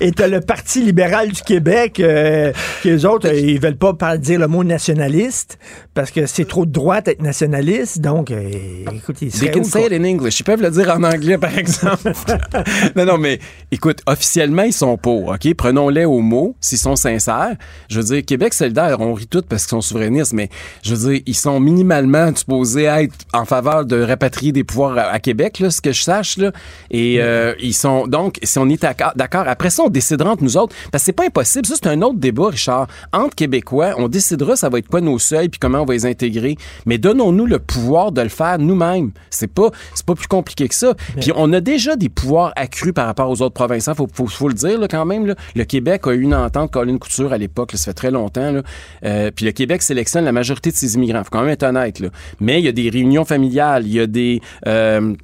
Et 0.00 0.12
t'as 0.12 0.28
le 0.28 0.40
Parti 0.42 0.82
libéral 0.82 1.32
du 1.32 1.40
Québec, 1.40 1.98
euh, 1.98 2.52
qui 2.82 2.90
eux 2.90 3.08
autres, 3.08 3.28
euh, 3.28 3.34
ils 3.34 3.58
veulent 3.58 3.78
pas 3.78 3.94
dire 4.18 4.38
le 4.38 4.46
mot 4.46 4.62
nationaliste, 4.62 5.58
parce 5.94 6.10
que 6.10 6.26
c'est 6.26 6.44
trop 6.44 6.66
de 6.66 6.70
droite 6.70 7.08
être 7.08 7.22
nationaliste. 7.22 8.00
Donc, 8.00 8.30
euh, 8.30 8.50
écoute, 8.94 9.16
ils 9.22 9.30
They 9.32 9.50
can 9.50 9.60
où, 9.60 9.64
say 9.64 9.86
it 9.86 9.92
in 9.92 10.04
English. 10.04 10.38
Ils 10.40 10.44
peuvent 10.44 10.60
le 10.60 10.70
dire 10.70 10.90
en 10.90 11.02
anglais, 11.02 11.38
par 11.38 11.56
exemple. 11.56 12.12
non, 12.96 13.06
non, 13.06 13.18
mais 13.18 13.38
écoute, 13.72 14.00
officiellement, 14.06 14.62
ils 14.64 14.72
sont 14.72 14.96
pour, 14.98 15.28
OK? 15.28 15.54
Prenons-les 15.56 16.04
au 16.04 16.13
mot, 16.20 16.54
s'ils 16.60 16.78
sont 16.78 16.96
sincères. 16.96 17.56
Je 17.88 17.98
veux 18.00 18.04
dire, 18.04 18.24
Québec 18.24 18.54
solidaire, 18.54 18.96
on 19.00 19.14
rit 19.14 19.26
tout 19.26 19.42
parce 19.48 19.62
qu'ils 19.64 19.70
sont 19.70 19.80
souverainistes, 19.80 20.32
mais 20.32 20.48
je 20.82 20.94
veux 20.94 21.10
dire, 21.12 21.22
ils 21.26 21.34
sont 21.36 21.60
minimalement 21.60 22.34
supposés 22.34 22.84
être 22.84 23.14
en 23.32 23.44
faveur 23.44 23.84
de 23.84 24.00
rapatrier 24.02 24.52
des 24.52 24.64
pouvoirs 24.64 24.96
à, 24.98 25.02
à 25.10 25.18
Québec, 25.20 25.58
là, 25.60 25.70
ce 25.70 25.80
que 25.80 25.92
je 25.92 26.02
sache, 26.02 26.36
là. 26.36 26.52
Et 26.90 27.20
euh, 27.20 27.54
ils 27.60 27.74
sont, 27.74 28.06
donc, 28.06 28.38
si 28.42 28.58
on 28.58 28.68
est 28.68 28.80
d'accord- 28.82 29.44
après 29.48 29.70
ça, 29.70 29.82
on 29.84 29.88
décidera 29.90 30.30
entre 30.30 30.42
nous 30.42 30.56
autres, 30.56 30.74
parce 30.92 31.02
que 31.02 31.06
c'est 31.06 31.12
pas 31.12 31.26
impossible. 31.26 31.66
Ça, 31.66 31.74
c'est 31.76 31.88
un 31.88 32.00
autre 32.02 32.18
débat, 32.18 32.48
Richard. 32.48 32.86
Entre 33.12 33.34
Québécois, 33.34 33.94
on 33.98 34.08
décidera 34.08 34.56
ça 34.56 34.68
va 34.68 34.78
être 34.78 34.88
quoi 34.88 35.00
nos 35.00 35.18
seuils 35.18 35.48
puis 35.48 35.58
comment 35.58 35.80
on 35.80 35.84
va 35.84 35.94
les 35.94 36.06
intégrer. 36.06 36.56
Mais 36.86 36.98
donnons-nous 36.98 37.46
le 37.46 37.58
pouvoir 37.58 38.12
de 38.12 38.20
le 38.20 38.28
faire 38.28 38.58
nous-mêmes. 38.58 39.10
C'est 39.30 39.46
pas, 39.52 39.70
c'est 39.94 40.06
pas 40.06 40.14
plus 40.14 40.26
compliqué 40.26 40.68
que 40.68 40.74
ça. 40.74 40.94
Puis 41.20 41.32
on 41.34 41.52
a 41.52 41.60
déjà 41.60 41.96
des 41.96 42.08
pouvoirs 42.08 42.52
accrus 42.56 42.92
par 42.92 43.06
rapport 43.06 43.28
aux 43.30 43.42
autres 43.42 43.54
provinces. 43.54 43.86
Il 43.88 43.94
faut, 43.94 44.08
faut, 44.12 44.26
faut 44.26 44.48
le 44.48 44.54
dire 44.54 44.78
là, 44.78 44.88
quand 44.88 45.04
même. 45.04 45.26
là. 45.26 45.34
Le 45.54 45.64
Québec 45.64 46.03
a 46.10 46.14
eu 46.14 46.22
une 46.22 46.34
entente 46.34 46.70
Colin 46.70 46.98
Couture 46.98 47.32
à 47.32 47.38
l'époque. 47.38 47.72
Ça 47.74 47.84
fait 47.86 47.94
très 47.94 48.10
longtemps. 48.10 48.52
Là. 48.52 48.62
Euh, 49.04 49.30
puis 49.34 49.44
le 49.44 49.52
Québec 49.52 49.82
sélectionne 49.82 50.24
la 50.24 50.32
majorité 50.32 50.70
de 50.70 50.76
ses 50.76 50.94
immigrants. 50.94 51.22
faut 51.24 51.30
quand 51.30 51.40
même 51.42 51.50
être 51.50 51.62
honnête. 51.64 52.00
Là. 52.00 52.08
Mais 52.40 52.60
il 52.60 52.64
y 52.64 52.68
a 52.68 52.72
des 52.72 52.90
réunions 52.90 53.24
familiales. 53.24 53.86
Il 53.86 53.92
y 53.92 54.00
a 54.00 54.06
des... 54.06 54.40
euh, 54.66 55.14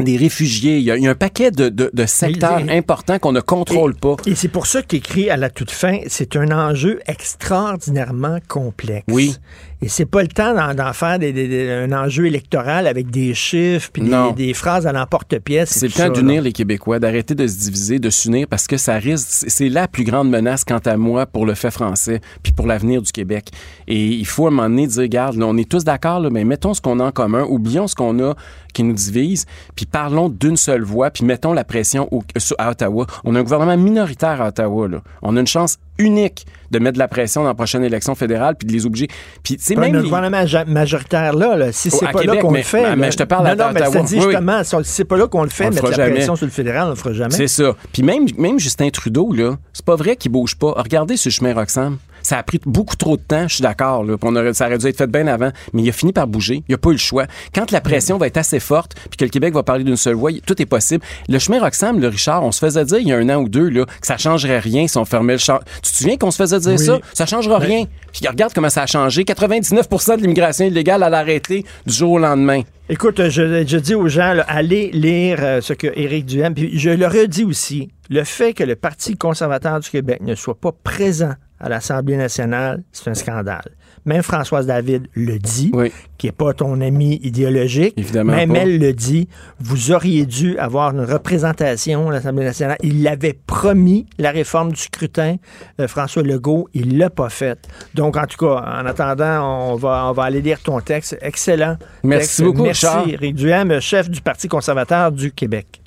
des 0.00 0.16
réfugiés, 0.16 0.76
il 0.78 0.84
y, 0.84 0.92
a, 0.92 0.96
il 0.96 1.02
y 1.02 1.08
a 1.08 1.10
un 1.10 1.16
paquet 1.16 1.50
de, 1.50 1.68
de, 1.70 1.90
de 1.92 2.06
secteurs 2.06 2.60
Et- 2.60 2.78
importants 2.78 3.18
qu'on 3.18 3.32
ne 3.32 3.40
contrôle 3.40 3.96
pas. 3.96 4.14
Et 4.26 4.36
c'est 4.36 4.46
pour 4.46 4.66
ça 4.66 4.80
qu'écrit 4.80 5.28
à 5.28 5.36
la 5.36 5.50
toute 5.50 5.72
fin, 5.72 5.98
c'est 6.06 6.36
un 6.36 6.52
enjeu 6.52 7.00
extraordinairement 7.08 8.38
complexe. 8.46 9.04
Oui. 9.08 9.34
Et 9.80 9.88
c'est 9.88 10.06
pas 10.06 10.22
le 10.22 10.28
temps 10.28 10.54
d'en, 10.74 10.92
faire 10.92 11.20
des- 11.20 11.32
des- 11.32 11.46
des- 11.46 11.70
un 11.70 11.92
enjeu 11.92 12.26
électoral 12.26 12.88
avec 12.88 13.10
des 13.10 13.32
chiffres 13.32 13.90
puis 13.92 14.02
des, 14.32 14.52
phrases 14.52 14.88
à 14.88 14.92
l'emporte-pièce. 14.92 15.70
C'est 15.70 15.86
le 15.86 15.92
temps 15.92 16.08
d'unir 16.20 16.42
les 16.42 16.52
Québécois, 16.52 16.98
d'arrêter 16.98 17.36
de 17.36 17.46
se 17.46 17.58
diviser, 17.60 18.00
de 18.00 18.10
s'unir 18.10 18.48
parce 18.48 18.66
que 18.66 18.76
ça 18.76 18.94
risque, 18.94 19.44
c'est 19.46 19.68
la 19.68 19.86
plus 19.86 20.02
grande 20.02 20.30
menace 20.30 20.64
quant 20.64 20.80
à 20.84 20.96
moi 20.96 21.26
pour 21.26 21.46
le 21.46 21.54
fait 21.54 21.70
français 21.70 22.20
puis 22.42 22.52
pour 22.52 22.66
l'avenir 22.66 23.02
du 23.02 23.12
Québec. 23.12 23.50
Et 23.86 24.04
il 24.06 24.26
faut 24.26 24.46
à 24.46 24.48
un 24.48 24.50
moment 24.50 24.68
donné 24.68 24.88
dire, 24.88 25.02
regarde, 25.02 25.36
là, 25.36 25.46
on 25.46 25.56
est 25.56 25.68
tous 25.70 25.84
d'accord, 25.84 26.18
là, 26.18 26.28
mais 26.30 26.44
mettons 26.44 26.74
ce 26.74 26.80
qu'on 26.80 26.98
a 26.98 27.04
en 27.04 27.12
commun, 27.12 27.44
oublions 27.48 27.86
ce 27.86 27.94
qu'on 27.94 28.18
a 28.18 28.34
qui 28.74 28.82
nous 28.82 28.94
divise, 28.94 29.46
puis 29.76 29.86
parlons 29.86 30.28
d'une 30.28 30.56
seule 30.56 30.82
voix, 30.82 31.10
puis 31.10 31.24
mettons 31.24 31.52
la 31.52 31.62
pression 31.64 32.08
au- 32.12 32.22
sur- 32.36 32.56
à 32.58 32.70
Ottawa. 32.70 33.06
On 33.24 33.34
a 33.36 33.38
un 33.38 33.42
gouvernement 33.44 33.76
minoritaire 33.76 34.42
à 34.42 34.48
Ottawa, 34.48 34.88
là. 34.88 35.02
On 35.22 35.36
a 35.36 35.40
une 35.40 35.46
chance 35.46 35.78
unique 35.98 36.46
de 36.70 36.78
mettre 36.78 36.94
de 36.94 36.98
la 36.98 37.08
pression 37.08 37.42
dans 37.42 37.48
la 37.48 37.54
prochaine 37.54 37.82
élection 37.84 38.14
fédérale 38.14 38.54
puis 38.58 38.66
de 38.66 38.72
les 38.72 38.86
obliger. 38.86 39.08
Puis, 39.42 39.56
tu 39.56 39.64
sais, 39.64 39.74
même 39.76 39.92
le 39.92 39.98
les- 40.00 40.04
gouvernement 40.04 40.44
majoritaire 40.66 41.34
là, 41.34 41.56
là, 41.56 41.72
si 41.72 41.88
Oh, 41.92 41.96
c'est 42.00 42.10
pas 42.12 42.22
là 42.24 42.36
qu'on 42.36 42.52
le 42.52 42.62
fait. 42.62 42.96
mais- 42.96 43.10
je 43.10 43.16
te 43.16 43.22
parle 43.22 43.44
non, 43.46 43.50
à 43.52 43.56
non, 43.56 43.64
mais 43.72 43.80
ça 43.80 43.88
Ottawa. 43.90 44.04
dit 44.04 44.16
Oui, 44.16 44.22
justement, 44.24 44.64
si 44.64 44.76
c'est 44.84 45.04
pas 45.04 45.16
là 45.16 45.26
qu'on 45.28 45.42
le 45.42 45.48
fait, 45.48 45.64
On 45.66 45.70
mettre 45.70 45.80
fera 45.80 45.90
la 45.90 45.96
jamais. 45.96 46.12
pression 46.16 46.36
sur 46.36 46.46
le 46.46 46.52
fédéral, 46.52 46.86
on 46.86 46.90
le 46.90 46.94
fera 46.96 47.12
jamais. 47.12 47.30
C'est 47.34 47.48
ça. 47.48 47.74
Puis 47.92 48.02
même, 48.02 48.26
même 48.36 48.58
Justin 48.58 48.88
Trudeau, 48.90 49.32
là, 49.32 49.56
c'est 49.72 49.84
pas 49.84 49.96
vrai 49.96 50.16
qu'il 50.16 50.30
bouge 50.32 50.56
pas. 50.56 50.72
Regardez 50.76 51.16
ce 51.16 51.30
chemin 51.30 51.54
Roxham. 51.54 51.98
Ça 52.22 52.38
a 52.38 52.42
pris 52.42 52.60
beaucoup 52.66 52.96
trop 52.96 53.16
de 53.16 53.22
temps, 53.22 53.48
je 53.48 53.54
suis 53.56 53.62
d'accord. 53.62 54.04
là. 54.04 54.16
On 54.22 54.34
aurait- 54.36 54.54
Ça 54.54 54.66
aurait 54.66 54.78
dû 54.78 54.86
être 54.86 54.96
fait 54.98 55.06
bien 55.06 55.26
avant, 55.26 55.50
mais 55.72 55.82
il 55.82 55.88
a 55.88 55.92
fini 55.92 56.12
par 56.12 56.26
bouger. 56.26 56.62
Il 56.68 56.74
a 56.74 56.78
pas 56.78 56.90
eu 56.90 56.92
le 56.92 56.98
choix. 56.98 57.26
Quand 57.54 57.70
la 57.70 57.80
pression 57.80 58.18
va 58.18 58.26
être 58.26 58.36
assez 58.36 58.60
forte, 58.60 58.94
puis 59.10 59.16
que 59.18 59.24
le 59.24 59.30
Québec 59.30 59.54
va 59.54 59.62
parler 59.62 59.84
d'une 59.84 59.96
seule 59.96 60.14
voix, 60.14 60.30
tout 60.46 60.60
est 60.60 60.66
possible. 60.66 61.04
Le 61.28 61.38
chemin 61.38 61.60
Roxham, 61.60 62.00
le 62.00 62.08
Richard, 62.08 62.42
on 62.44 62.52
se 62.52 62.58
faisait 62.58 62.84
dire 62.84 62.98
il 62.98 63.08
y 63.08 63.12
a 63.12 63.16
un 63.16 63.28
an 63.30 63.36
ou 63.42 63.48
deux 63.48 63.68
là, 63.68 63.84
que 63.84 64.06
ça 64.06 64.16
changerait 64.18 64.58
rien 64.58 64.86
si 64.86 64.96
on 64.98 65.04
fermait 65.04 65.34
le 65.34 65.38
champ. 65.38 65.60
Tu 65.82 65.92
te 65.92 65.96
souviens 65.96 66.16
qu'on 66.16 66.30
se 66.30 66.36
faisait 66.36 66.58
dire 66.60 66.76
Oui. 66.78 66.84
ça? 66.84 66.98
Ça 67.14 67.26
changera 67.26 67.58
rien. 67.58 67.84
Puis 68.12 68.26
regarde 68.28 68.52
comment 68.54 68.70
ça 68.70 68.82
a 68.82 68.86
changé. 68.86 69.24
99% 69.24 70.16
de 70.16 70.22
l'immigration 70.22 70.64
illégale 70.66 71.02
à 71.02 71.08
l'arrêter 71.10 71.64
du 71.86 71.92
jour 71.94 72.12
au 72.12 72.18
lendemain. 72.18 72.62
Écoute, 72.90 73.28
je, 73.28 73.64
je 73.66 73.76
dis 73.76 73.94
aux 73.94 74.08
gens, 74.08 74.32
là, 74.32 74.44
allez 74.48 74.90
lire 74.92 75.38
euh, 75.42 75.60
ce 75.60 75.74
que 75.74 75.88
Éric 75.94 76.24
Duhem, 76.24 76.54
puis 76.54 76.78
je 76.78 76.88
le 76.88 77.06
redis 77.06 77.44
aussi, 77.44 77.90
le 78.08 78.24
fait 78.24 78.54
que 78.54 78.64
le 78.64 78.76
Parti 78.76 79.14
conservateur 79.16 79.78
du 79.80 79.90
Québec 79.90 80.20
ne 80.22 80.34
soit 80.34 80.58
pas 80.58 80.72
présent 80.72 81.34
à 81.60 81.68
l'Assemblée 81.68 82.16
nationale, 82.16 82.82
c'est 82.92 83.08
un 83.10 83.14
scandale. 83.14 83.70
Même 84.04 84.22
Françoise 84.22 84.66
David 84.66 85.08
le 85.14 85.38
dit, 85.38 85.70
Oui. 85.74 85.92
qui 86.16 86.26
n'est 86.26 86.32
pas 86.32 86.54
ton 86.54 86.80
ami 86.80 87.20
idéologique. 87.22 87.92
Évidemment 87.98 88.34
Même 88.36 88.52
pas. 88.52 88.60
elle 88.60 88.78
le 88.78 88.92
dit. 88.94 89.28
Vous 89.60 89.90
auriez 89.92 90.24
dû 90.24 90.56
avoir 90.58 90.92
une 90.92 91.00
représentation 91.04 92.08
à 92.08 92.12
l'Assemblée 92.12 92.44
nationale. 92.44 92.78
Il 92.82 93.02
l'avait 93.02 93.38
promis, 93.46 94.06
la 94.18 94.30
réforme 94.30 94.72
du 94.72 94.80
scrutin, 94.80 95.36
euh, 95.80 95.88
François 95.88 96.22
Legault. 96.22 96.68
Il 96.72 96.96
l'a 96.96 97.10
pas 97.10 97.28
faite. 97.28 97.68
Donc, 97.94 98.16
en 98.16 98.24
tout 98.26 98.38
cas, 98.38 98.62
en 98.80 98.86
attendant, 98.86 99.72
on 99.72 99.74
va, 99.76 100.06
on 100.08 100.12
va 100.12 100.22
aller 100.24 100.40
lire 100.40 100.60
ton 100.62 100.80
texte. 100.80 101.18
Excellent. 101.20 101.76
Merci 102.02 102.28
texte. 102.28 102.42
beaucoup, 102.44 102.62
Merci, 102.62 102.86
Richard. 102.86 103.08
Éric 103.08 103.34
Duhem, 103.34 103.80
chef 103.80 104.08
du 104.08 104.22
Parti 104.22 104.48
conservateur 104.48 105.12
du 105.12 105.32
Québec. 105.32 105.82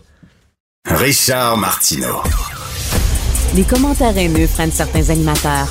Richard 0.85 1.57
Martineau. 1.57 2.21
Les 3.53 3.63
commentaires 3.63 4.17
haineux 4.17 4.47
prennent 4.47 4.71
certains 4.71 5.09
animateurs. 5.09 5.67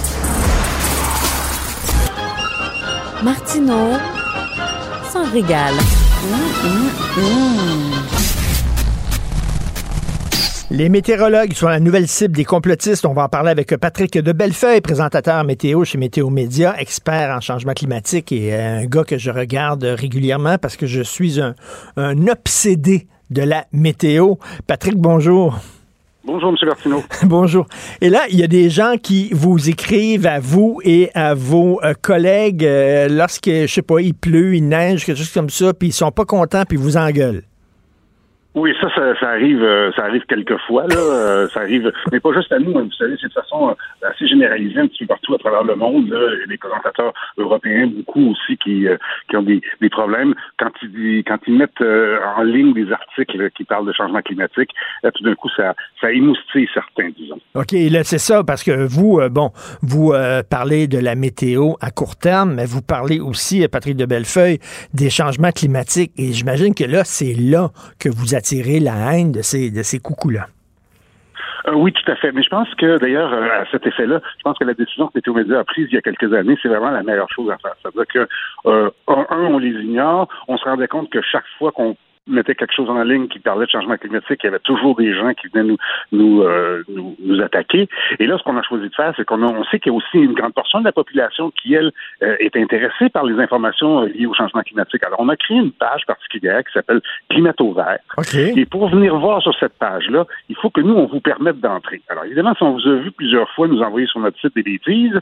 Martineau 3.24 3.96
s'en 5.10 5.24
régale. 5.32 5.72
Les 10.70 10.90
météorologues 10.90 11.54
sont 11.54 11.68
la 11.68 11.80
nouvelle 11.80 12.06
cible 12.06 12.36
des 12.36 12.44
complotistes. 12.44 13.06
On 13.06 13.14
va 13.14 13.24
en 13.24 13.28
parler 13.30 13.50
avec 13.50 13.74
Patrick 13.78 14.12
de 14.12 14.32
Bellefeuille, 14.32 14.82
présentateur 14.82 15.42
météo 15.44 15.82
chez 15.84 15.96
Météo 15.96 16.28
Média, 16.28 16.78
expert 16.78 17.34
en 17.34 17.40
changement 17.40 17.72
climatique 17.72 18.30
et 18.30 18.52
euh, 18.52 18.80
un 18.80 18.84
gars 18.84 19.04
que 19.04 19.16
je 19.16 19.30
regarde 19.30 19.84
régulièrement 19.84 20.58
parce 20.58 20.76
que 20.76 20.86
je 20.86 21.00
suis 21.00 21.40
un 21.40 22.26
obsédé 22.28 23.08
de 23.30 23.40
la 23.40 23.64
météo. 23.72 24.34
Patrick, 24.66 24.96
bonjour. 24.98 25.58
Bonjour, 26.22 26.50
M. 26.50 26.56
Martineau. 26.66 27.02
Bonjour. 27.24 27.66
Et 28.00 28.10
là, 28.10 28.24
il 28.30 28.38
y 28.38 28.42
a 28.42 28.46
des 28.46 28.68
gens 28.68 28.96
qui 29.02 29.30
vous 29.32 29.70
écrivent 29.70 30.26
à 30.26 30.38
vous 30.38 30.78
et 30.84 31.10
à 31.14 31.34
vos 31.34 31.80
euh, 31.82 31.94
collègues 32.00 32.64
euh, 32.64 33.08
lorsque, 33.08 33.48
je 33.48 33.66
sais 33.66 33.82
pas, 33.82 34.00
il 34.00 34.14
pleut, 34.14 34.54
il 34.54 34.68
neige, 34.68 35.06
quelque 35.06 35.16
chose 35.18 35.32
comme 35.32 35.50
ça, 35.50 35.72
puis 35.72 35.88
ils 35.88 35.92
sont 35.92 36.12
pas 36.12 36.26
contents, 36.26 36.64
puis 36.68 36.76
ils 36.76 36.82
vous 36.82 36.98
engueulent. 36.98 37.42
Oui, 38.54 38.72
ça, 38.80 38.88
ça, 38.94 39.14
ça 39.20 39.28
arrive, 39.30 39.62
euh, 39.62 39.92
ça 39.92 40.04
arrive 40.04 40.22
quelquefois, 40.26 40.86
là. 40.88 40.96
euh, 40.96 41.48
ça 41.50 41.60
arrive, 41.60 41.92
mais 42.10 42.18
pas 42.18 42.32
juste 42.32 42.50
à 42.50 42.58
nous. 42.58 42.76
hein, 42.76 42.82
vous 42.84 42.92
savez, 42.92 43.14
c'est 43.20 43.28
de 43.28 43.32
façon 43.32 43.70
euh, 43.70 44.08
assez 44.08 44.26
généralisée 44.26 44.80
un 44.80 44.88
petit 44.88 45.04
peu 45.04 45.14
partout 45.14 45.34
à 45.34 45.38
travers 45.38 45.62
le 45.64 45.76
monde. 45.76 46.08
Là, 46.08 46.18
des 46.48 46.58
commentateurs 46.58 47.12
européens, 47.38 47.86
beaucoup 47.86 48.32
aussi, 48.32 48.56
qui, 48.58 48.86
qui 49.28 49.36
ont 49.36 49.42
des, 49.42 49.60
des 49.80 49.88
problèmes 49.88 50.34
quand 50.58 50.70
ils, 50.82 51.22
quand 51.26 51.38
ils 51.46 51.56
mettent 51.56 51.80
en 51.80 52.42
ligne 52.42 52.74
des 52.74 52.90
articles 52.90 53.50
qui 53.52 53.64
parlent 53.64 53.86
de 53.86 53.92
changement 53.92 54.20
climatique. 54.22 54.70
Là, 55.02 55.12
tout 55.12 55.22
d'un 55.22 55.34
coup, 55.34 55.48
ça, 55.56 55.74
ça 56.00 56.10
émoustille 56.10 56.68
certains, 56.74 57.10
disons. 57.16 57.38
OK, 57.54 57.72
là, 57.72 58.02
c'est 58.04 58.18
ça, 58.18 58.42
parce 58.42 58.64
que 58.64 58.86
vous, 58.86 59.20
bon, 59.30 59.50
vous 59.82 60.12
euh, 60.12 60.42
parlez 60.42 60.88
de 60.88 60.98
la 60.98 61.14
météo 61.14 61.74
à 61.80 61.90
court 61.90 62.16
terme, 62.16 62.54
mais 62.54 62.64
vous 62.66 62.82
parlez 62.82 63.20
aussi, 63.20 63.66
Patrick 63.68 63.96
de 63.96 64.06
Bellefeuille, 64.06 64.58
des 64.92 65.10
changements 65.10 65.52
climatiques. 65.52 66.12
Et 66.18 66.32
j'imagine 66.32 66.74
que 66.74 66.84
là, 66.84 67.04
c'est 67.04 67.34
là 67.34 67.70
que 67.98 68.08
vous 68.08 68.34
attirez 68.40 68.80
la 68.80 68.96
haine 69.12 69.32
de 69.32 69.42
ces, 69.42 69.70
de 69.70 69.82
ces 69.82 69.98
coucous-là? 70.00 70.46
Euh, 71.66 71.74
oui, 71.74 71.92
tout 71.92 72.10
à 72.10 72.16
fait. 72.16 72.32
Mais 72.32 72.42
je 72.42 72.48
pense 72.48 72.68
que, 72.74 72.98
d'ailleurs, 72.98 73.32
euh, 73.32 73.62
à 73.62 73.64
cet 73.70 73.86
effet-là, 73.86 74.20
je 74.38 74.42
pense 74.42 74.58
que 74.58 74.64
la 74.64 74.74
décision 74.74 75.08
que 75.08 75.12
Météo 75.16 75.34
Média 75.34 75.58
a 75.60 75.64
prise 75.64 75.88
il 75.90 75.94
y 75.94 75.98
a 75.98 76.02
quelques 76.02 76.32
années, 76.32 76.56
c'est 76.62 76.68
vraiment 76.68 76.90
la 76.90 77.02
meilleure 77.02 77.30
chose 77.36 77.50
à 77.50 77.58
faire. 77.58 77.74
C'est-à-dire 77.80 78.06
que, 78.14 78.22
euh, 78.66 78.90
un, 79.08 79.44
on 79.54 79.58
les 79.58 79.76
ignore. 79.88 80.28
On 80.48 80.56
se 80.56 80.64
rendait 80.64 80.88
compte 80.88 81.10
que 81.10 81.20
chaque 81.20 81.44
fois 81.58 81.70
qu'on 81.72 81.96
mettait 82.26 82.54
quelque 82.54 82.74
chose 82.74 82.88
en 82.88 83.02
ligne 83.02 83.28
qui 83.28 83.38
parlait 83.38 83.66
de 83.66 83.70
changement 83.70 83.96
climatique, 83.96 84.40
il 84.42 84.46
y 84.46 84.48
avait 84.48 84.58
toujours 84.60 84.96
des 84.96 85.14
gens 85.14 85.32
qui 85.34 85.48
venaient 85.48 85.68
nous 85.68 85.76
nous 86.12 86.42
euh, 86.42 86.82
nous, 86.88 87.16
nous 87.18 87.40
attaquer. 87.42 87.88
Et 88.18 88.26
là, 88.26 88.38
ce 88.38 88.42
qu'on 88.44 88.56
a 88.56 88.62
choisi 88.62 88.88
de 88.88 88.94
faire, 88.94 89.12
c'est 89.16 89.24
qu'on 89.24 89.42
on 89.42 89.64
sait 89.64 89.78
qu'il 89.78 89.92
y 89.92 89.94
a 89.94 89.96
aussi 89.96 90.18
une 90.18 90.34
grande 90.34 90.54
portion 90.54 90.80
de 90.80 90.84
la 90.84 90.92
population 90.92 91.50
qui, 91.50 91.74
elle, 91.74 91.92
euh, 92.22 92.36
est 92.38 92.56
intéressée 92.56 93.08
par 93.08 93.24
les 93.24 93.40
informations 93.42 94.02
liées 94.02 94.26
au 94.26 94.34
changement 94.34 94.62
climatique. 94.62 95.02
Alors, 95.04 95.20
on 95.20 95.28
a 95.28 95.36
créé 95.36 95.58
une 95.58 95.72
page 95.72 96.04
particulière 96.06 96.62
qui 96.64 96.72
s'appelle 96.72 97.00
Climato 97.28 97.72
Vert. 97.72 97.98
Et 98.56 98.66
pour 98.66 98.88
venir 98.88 99.16
voir 99.16 99.42
sur 99.42 99.54
cette 99.58 99.76
page-là, 99.78 100.26
il 100.48 100.56
faut 100.56 100.70
que 100.70 100.80
nous, 100.80 100.94
on 100.94 101.06
vous 101.06 101.20
permette 101.20 101.60
d'entrer. 101.60 102.02
Alors, 102.08 102.24
évidemment, 102.24 102.54
si 102.54 102.62
on 102.62 102.72
vous 102.72 102.86
a 102.86 102.96
vu 102.96 103.10
plusieurs 103.10 103.50
fois 103.50 103.66
nous 103.66 103.80
envoyer 103.80 104.06
sur 104.06 104.20
notre 104.20 104.38
site 104.40 104.54
des 104.54 104.62
bêtises, 104.62 105.18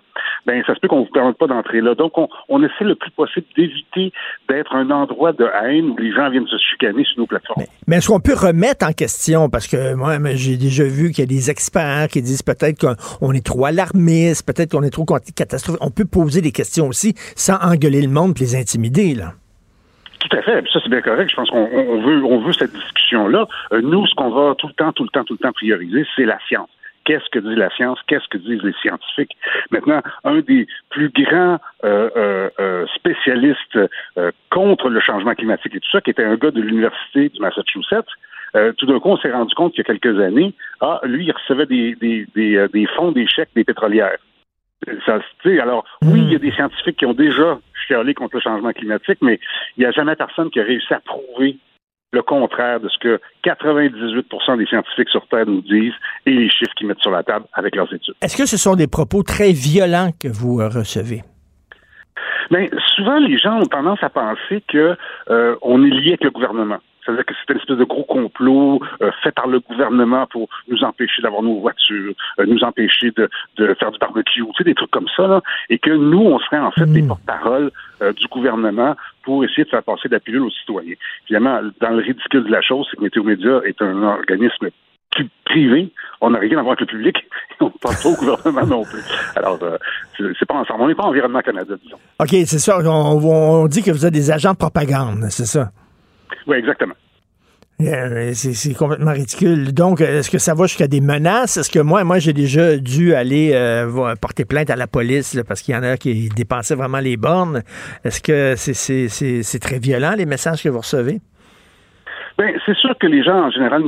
ben, 0.47 0.63
ça 0.67 0.75
se 0.75 0.81
peut 0.81 0.89
qu'on 0.89 1.01
vous 1.01 1.07
permette 1.07 1.39
pas 1.39 1.47
d'entrer 1.47 1.81
là. 1.81 1.95
Donc, 1.95 2.19
on, 2.19 2.29
on 2.49 2.63
essaie 2.63 2.85
le 2.85 2.95
plus 2.95 3.11
possible 3.11 3.47
d'éviter 3.57 4.13
d'être 4.49 4.75
un 4.75 4.91
endroit 4.91 5.33
de 5.33 5.49
haine 5.63 5.91
où 5.91 5.97
les 5.97 6.13
gens 6.13 6.29
viennent 6.31 6.47
se 6.47 6.59
chicaner 6.59 6.88
sur 7.05 7.19
nos 7.19 7.27
plateformes. 7.27 7.65
Mais 7.87 7.97
est-ce 7.97 8.09
qu'on 8.09 8.21
peut 8.21 8.35
remettre 8.35 8.87
en 8.87 8.93
question? 8.93 9.49
Parce 9.49 9.67
que 9.67 9.95
moi, 9.95 10.19
j'ai 10.35 10.57
déjà 10.57 10.85
vu 10.85 11.11
qu'il 11.11 11.21
y 11.21 11.23
a 11.23 11.27
des 11.27 11.51
experts 11.51 12.09
qui 12.09 12.23
disent 12.23 12.43
peut-être 12.43 12.79
qu'on 12.79 13.33
est 13.33 13.45
trop 13.45 13.65
alarmiste, 13.67 14.47
peut-être 14.47 14.73
qu'on 14.73 14.83
est 14.83 14.91
trop 14.91 15.05
catastrophique. 15.05 15.83
On 15.83 15.91
peut 15.91 16.05
poser 16.05 16.41
des 16.41 16.53
questions 16.53 16.89
aussi 16.89 17.15
sans 17.37 17.59
engueuler 17.61 18.03
le 18.03 18.09
monde 18.09 18.35
et 18.37 18.41
les 18.41 18.57
intimider, 18.57 19.15
là. 19.15 19.33
Tout 20.21 20.37
à 20.37 20.43
fait. 20.43 20.65
Ça, 20.73 20.81
c'est 20.83 20.91
bien 20.91 21.01
correct. 21.01 21.31
Je 21.31 21.37
pense 21.37 21.49
qu'on 21.51 21.69
on 21.73 22.03
veut, 22.03 22.25
on 22.25 22.41
veut 22.41 22.53
cette 22.53 22.73
discussion-là. 22.73 23.47
Euh, 23.73 23.81
nous, 23.83 24.07
ce 24.07 24.15
qu'on 24.15 24.31
va 24.31 24.55
tout 24.57 24.67
le 24.67 24.73
temps, 24.73 24.93
tout 24.93 25.05
le 25.05 25.09
temps, 25.11 25.25
tout 25.25 25.35
le 25.35 25.39
temps 25.39 25.53
prioriser, 25.53 26.05
c'est 26.17 26.25
la 26.25 26.39
science. 26.49 26.69
Qu'est-ce 27.09 27.31
que 27.31 27.39
dit 27.39 27.55
la 27.55 27.71
science? 27.71 27.99
Qu'est-ce 28.07 28.29
que 28.29 28.37
disent 28.37 28.63
les 28.63 28.75
scientifiques? 28.83 29.35
Maintenant, 29.71 30.03
un 30.25 30.41
des 30.41 30.67
plus 30.91 31.09
grands 31.09 31.59
euh, 31.83 32.11
euh, 32.15 32.51
euh, 32.61 32.87
spécialistes 32.95 33.79
euh, 34.19 34.31
contre 34.51 34.91
le 34.91 35.01
changement 35.01 35.35
climatique 35.35 35.75
et 35.75 35.81
tout 35.81 35.91
ça, 35.91 36.03
qui 36.03 36.11
était 36.11 36.25
un 36.25 36.37
gars 36.37 36.51
de 36.51 36.61
l'Université 36.61 37.31
du 37.31 37.41
Massachusetts, 37.41 38.13
euh, 38.57 38.75
tout 38.77 38.85
d'un 38.85 39.01
coup, 39.01 39.09
on 39.09 39.17
s'est 39.17 39.33
rendu 39.33 39.55
compte 39.55 39.73
qu'il 39.73 39.85
y 39.87 39.91
a 39.91 39.95
quelques 39.95 40.21
années, 40.21 40.53
ah, 40.83 41.01
lui, 41.05 41.25
il 41.25 41.33
recevait 41.33 41.65
des, 41.65 41.95
des, 41.95 42.27
des, 42.35 42.57
euh, 42.57 42.69
des 42.69 42.85
fonds 42.95 43.13
d'échecs 43.13 43.49
des 43.57 43.65
pétrolières. 43.65 44.19
Ça, 45.07 45.19
alors, 45.63 45.87
oui, 46.03 46.21
il 46.21 46.33
y 46.33 46.37
a 46.37 46.39
des 46.39 46.53
scientifiques 46.53 46.99
qui 46.99 47.07
ont 47.07 47.15
déjà 47.15 47.59
chialé 47.87 48.13
contre 48.13 48.37
le 48.37 48.43
changement 48.43 48.73
climatique, 48.73 49.19
mais 49.23 49.41
il 49.77 49.81
n'y 49.81 49.87
a 49.87 49.93
jamais 49.93 50.15
personne 50.15 50.51
qui 50.51 50.61
a 50.61 50.63
réussi 50.63 50.93
à 50.93 51.01
prouver 51.01 51.57
le 52.13 52.23
contraire 52.23 52.81
de 52.81 52.89
ce 52.89 52.99
que 52.99 53.21
98% 53.45 54.59
des 54.59 54.67
scientifiques 54.67 55.09
sur 55.11 55.27
Terre 55.29 55.47
nous 55.47 55.61
disent 55.61 55.93
et 56.27 56.31
les 56.31 56.51
chiffres 56.51 56.73
qu'ils 56.77 56.87
mettent 56.87 57.01
sur 57.01 57.11
la 57.11 57.23
table 57.23 57.47
avec 57.53 57.77
leurs 57.77 57.93
études. 57.93 58.15
Est-ce 58.23 58.37
que 58.37 58.47
ce 58.47 58.57
sont 58.57 58.77
des 58.77 58.87
propos 58.87 59.23
très 59.23 59.53
violents 59.53 60.11
que 60.19 60.29
vous 60.29 60.61
euh, 60.61 60.69
recevez? 60.69 61.23
Mais 62.51 62.71
souvent, 62.97 63.19
les 63.19 63.37
gens 63.37 63.61
ont 63.61 63.67
tendance 63.67 64.03
à 64.03 64.09
penser 64.09 64.63
que 64.69 64.97
euh, 65.29 65.57
on 65.61 65.85
est 65.85 65.91
lié 65.91 66.09
avec 66.11 66.25
le 66.25 66.31
gouvernement. 66.31 66.79
C'est-à-dire 67.09 67.25
que 67.25 67.35
c'est 67.35 67.53
une 67.55 67.59
espèce 67.59 67.79
de 67.79 67.85
gros 67.85 68.05
complot 68.05 68.81
euh, 69.01 69.11
fait 69.23 69.33
par 69.33 69.47
le 69.47 69.61
gouvernement 69.61 70.27
pour 70.27 70.49
nous 70.69 70.85
empêcher 70.85 71.23
d'avoir 71.23 71.43
nos 71.43 71.59
voitures, 71.59 72.13
euh, 72.39 72.45
nous 72.47 72.63
empêcher 72.63 73.13
de, 73.17 73.31
de 73.57 73.75
faire 73.75 73.91
du 73.91 73.99
barbecue, 73.99 74.43
tu 74.43 74.53
sais, 74.59 74.65
des 74.65 74.75
trucs 74.75 74.91
comme 74.91 75.09
ça, 75.17 75.27
là, 75.27 75.41
et 75.71 75.79
que 75.79 75.91
nous, 75.91 76.21
on 76.21 76.39
serait 76.39 76.59
en 76.59 76.71
fait 76.71 76.85
des 76.85 77.03
porte-paroles 77.03 77.71
euh, 78.03 78.13
du 78.13 78.27
gouvernement 78.29 78.95
pour 79.23 79.43
essayer 79.43 79.65
de 79.65 79.71
faire 79.71 79.83
passer 79.83 80.09
de 80.09 80.15
la 80.15 80.21
pilule 80.21 80.43
aux 80.43 80.51
citoyens. 80.51 80.97
Évidemment, 81.25 81.61
dans 81.81 81.91
le 81.91 82.03
ridicule 82.03 82.45
de 82.45 82.51
la 82.51 82.61
chose, 82.61 82.87
c'est 82.91 82.99
que 82.99 83.03
Météo 83.03 83.23
Média 83.23 83.61
est 83.65 83.81
un 83.81 84.03
organisme 84.03 84.69
privé, 85.45 85.91
on 86.21 86.31
n'a 86.31 86.39
rien 86.39 86.59
à 86.59 86.63
voir 86.63 86.77
avec 86.79 86.81
le 86.81 86.87
public, 86.87 87.17
et 87.17 87.55
on 87.63 87.67
ne 87.67 87.71
parle 87.81 87.97
pas 88.03 88.09
au 88.09 88.17
gouvernement 88.17 88.67
non 88.67 88.85
plus. 88.85 89.03
Alors, 89.35 89.59
euh, 89.63 89.79
c'est 90.17 90.25
c'est 90.39 90.47
pas 90.47 90.57
ensemble. 90.57 90.83
On 90.83 90.89
n'est 90.89 90.95
pas 90.95 91.05
Environnement 91.05 91.41
Canada, 91.41 91.75
disons. 91.83 91.97
OK, 92.21 92.29
c'est 92.29 92.59
ça. 92.59 92.79
On, 92.85 93.19
on 93.25 93.67
dit 93.67 93.83
que 93.83 93.91
vous 93.91 94.05
êtes 94.05 94.13
des 94.13 94.31
agents 94.31 94.53
de 94.53 94.59
propagande, 94.59 95.25
c'est 95.31 95.47
ça? 95.47 95.71
Oui, 96.47 96.57
exactement. 96.57 96.95
Euh, 97.81 98.33
C'est 98.35 98.75
complètement 98.75 99.13
ridicule. 99.13 99.73
Donc, 99.73 100.01
est-ce 100.01 100.31
que 100.31 100.39
ça 100.39 100.55
va 100.55 100.67
jusqu'à 100.67 100.89
des 100.89 101.01
menaces? 101.01 101.57
Est-ce 101.57 101.71
que 101.71 101.79
moi, 101.79 102.03
moi, 102.03 102.19
j'ai 102.19 102.33
déjà 102.33 102.77
dû 102.77 103.15
aller 103.15 103.53
euh, 103.55 104.17
porter 104.21 104.45
plainte 104.45 104.69
à 104.71 104.77
la 104.77 104.89
police 104.89 105.35
là, 105.35 105.45
parce 105.45 105.63
qu'il 105.63 105.75
y 105.75 105.79
en 105.79 105.85
a 105.85 105.97
qui 105.97 106.29
dépassaient 106.29 106.75
vraiment 106.75 106.99
les 106.99 107.17
bornes? 107.17 107.63
Est-ce 108.05 108.21
que 108.21 108.55
c'est 108.57 109.59
très 109.61 109.79
violent, 109.79 110.15
les 110.17 110.27
messages 110.27 110.63
que 110.63 110.69
vous 110.69 110.81
recevez? 110.81 111.21
Ben, 112.37 112.53
c'est 112.67 112.77
sûr 112.77 112.97
que 112.99 113.07
les 113.07 113.23
gens, 113.23 113.47
en 113.47 113.51
général, 113.51 113.83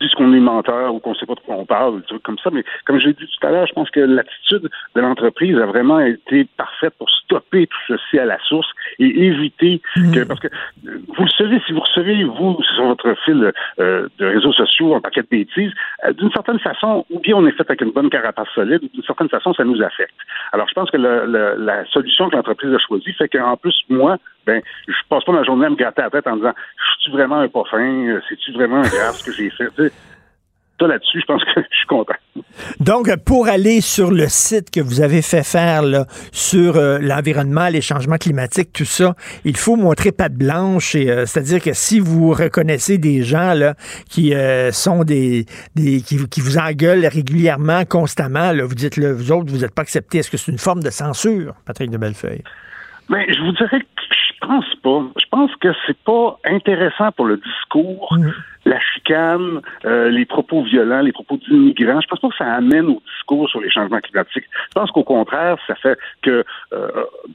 disent 0.00 0.12
qu'on 0.14 0.32
est 0.32 0.40
menteur 0.40 0.94
ou 0.94 1.00
qu'on 1.00 1.14
sait 1.14 1.26
pas 1.26 1.34
de 1.34 1.40
quoi 1.40 1.56
on 1.56 1.64
parle, 1.64 2.00
des 2.00 2.06
trucs 2.06 2.22
comme 2.22 2.38
ça, 2.38 2.50
mais 2.52 2.64
comme 2.86 2.98
je 3.00 3.06
l'ai 3.08 3.12
dit 3.14 3.26
tout 3.26 3.46
à 3.46 3.50
l'heure, 3.50 3.66
je 3.66 3.72
pense 3.72 3.90
que 3.90 4.00
l'attitude 4.00 4.68
de 4.94 5.00
l'entreprise 5.00 5.58
a 5.58 5.66
vraiment 5.66 6.00
été 6.00 6.44
parfaite 6.56 6.94
pour 6.98 7.08
stopper 7.10 7.66
tout 7.66 7.78
ceci 7.96 8.18
à 8.18 8.24
la 8.24 8.38
source 8.40 8.68
et 8.98 9.06
éviter 9.26 9.80
que, 10.14 10.24
parce 10.24 10.40
que 10.40 10.48
euh, 10.48 10.98
vous 11.16 11.24
le 11.24 11.30
savez, 11.30 11.60
si 11.66 11.72
vous 11.72 11.80
recevez, 11.80 12.24
vous, 12.24 12.58
sur 12.74 12.84
votre 12.86 13.14
fil 13.24 13.52
euh, 13.80 14.08
de 14.18 14.26
réseaux 14.26 14.52
sociaux, 14.52 14.94
un 14.94 15.00
paquet 15.00 15.22
de 15.22 15.28
bêtises, 15.30 15.72
euh, 16.04 16.12
d'une 16.12 16.30
certaine 16.32 16.58
façon, 16.58 17.04
ou 17.10 17.18
bien 17.20 17.34
on 17.36 17.46
est 17.46 17.52
fait 17.52 17.64
avec 17.68 17.80
une 17.80 17.90
bonne 17.92 18.10
carapace 18.10 18.48
solide, 18.54 18.82
ou 18.84 18.88
d'une 18.94 19.02
certaine 19.04 19.28
façon, 19.28 19.52
ça 19.54 19.64
nous 19.64 19.82
affecte. 19.82 20.14
Alors, 20.52 20.68
je 20.68 20.74
pense 20.74 20.90
que 20.90 20.96
le- 20.96 21.26
le- 21.26 21.56
la 21.58 21.84
solution 21.86 22.28
que 22.30 22.36
l'entreprise 22.36 22.72
a 22.72 22.78
choisie 22.78 23.12
fait 23.12 23.28
qu'en 23.28 23.56
plus, 23.56 23.76
moi, 23.88 24.16
ben, 24.48 24.60
je 24.88 24.94
passe 25.08 25.24
pas 25.24 25.32
ma 25.32 25.44
journée 25.44 25.66
à 25.66 25.70
me 25.70 25.76
gratter 25.76 26.02
la 26.02 26.10
tête 26.10 26.26
en 26.26 26.36
disant, 26.36 26.54
je 26.96 27.02
suis 27.02 27.12
vraiment 27.12 27.40
un 27.40 27.48
pas 27.48 27.64
fin, 27.70 27.86
Euh, 28.08 28.20
c'est-tu 28.28 28.52
vraiment 28.52 28.80
grave 28.80 29.14
ce 29.18 29.24
que 29.24 29.32
j'ai 29.32 29.50
fait? 29.50 29.68
Tu 29.76 29.84
sais, 29.84 29.92
ça 30.80 30.86
là-dessus, 30.86 31.20
je 31.20 31.26
pense 31.26 31.42
que 31.44 31.60
je 31.60 31.76
suis 31.76 31.86
content. 31.88 32.14
Donc, 32.78 33.04
pour 33.24 33.48
aller 33.48 33.80
sur 33.80 34.12
le 34.12 34.28
site 34.28 34.70
que 34.70 34.80
vous 34.80 35.00
avez 35.00 35.22
fait 35.22 35.42
faire 35.42 35.82
là, 35.82 36.06
sur 36.30 36.76
euh, 36.76 36.98
l'environnement, 37.00 37.68
les 37.68 37.80
changements 37.80 38.16
climatiques, 38.16 38.72
tout 38.72 38.84
ça, 38.84 39.14
il 39.44 39.56
faut 39.56 39.74
montrer 39.74 40.12
patte 40.12 40.34
blanche. 40.34 40.94
euh, 40.94 41.26
C'est-à-dire 41.26 41.60
que 41.60 41.72
si 41.72 41.98
vous 41.98 42.30
reconnaissez 42.30 42.96
des 42.96 43.24
gens 43.24 43.54
là, 43.54 43.74
qui 44.08 44.34
euh, 44.34 44.70
sont 44.70 45.02
des, 45.02 45.46
des 45.74 46.00
qui, 46.00 46.16
qui 46.28 46.40
vous 46.40 46.58
engueulent 46.58 47.06
régulièrement, 47.06 47.84
constamment, 47.84 48.52
là, 48.52 48.64
vous 48.64 48.76
dites, 48.76 48.96
là, 48.96 49.12
vous 49.12 49.32
autres, 49.32 49.50
vous 49.50 49.62
n'êtes 49.62 49.74
pas 49.74 49.82
acceptés. 49.82 50.18
Est-ce 50.18 50.30
que 50.30 50.36
c'est 50.36 50.52
une 50.52 50.58
forme 50.58 50.82
de 50.82 50.90
censure, 50.90 51.54
Patrick 51.66 51.90
de 51.90 51.98
Bellefeuille? 51.98 52.44
Mais 53.10 53.26
je 53.32 53.40
vous 53.40 53.52
dirais 53.52 53.80
que 53.80 53.86
je 54.40 54.46
pense 54.46 54.74
pas. 54.82 55.02
Je 55.20 55.26
pense 55.30 55.50
que 55.56 55.68
c'est 55.86 55.98
pas 55.98 56.38
intéressant 56.44 57.10
pour 57.12 57.26
le 57.26 57.38
discours, 57.38 58.16
la 58.64 58.78
chicane, 58.80 59.60
euh, 59.84 60.10
les 60.10 60.26
propos 60.26 60.62
violents, 60.62 61.00
les 61.00 61.12
propos 61.12 61.36
d'immigrants. 61.36 62.00
Je 62.00 62.06
pense 62.06 62.20
pas 62.20 62.28
que 62.28 62.36
ça 62.36 62.52
amène 62.54 62.86
au 62.86 63.02
discours 63.16 63.48
sur 63.48 63.60
les 63.60 63.70
changements 63.70 64.00
climatiques. 64.00 64.44
Je 64.68 64.74
pense 64.74 64.90
qu'au 64.90 65.04
contraire, 65.04 65.56
ça 65.66 65.74
fait 65.76 65.98
que 66.22 66.44
euh, 66.72 66.88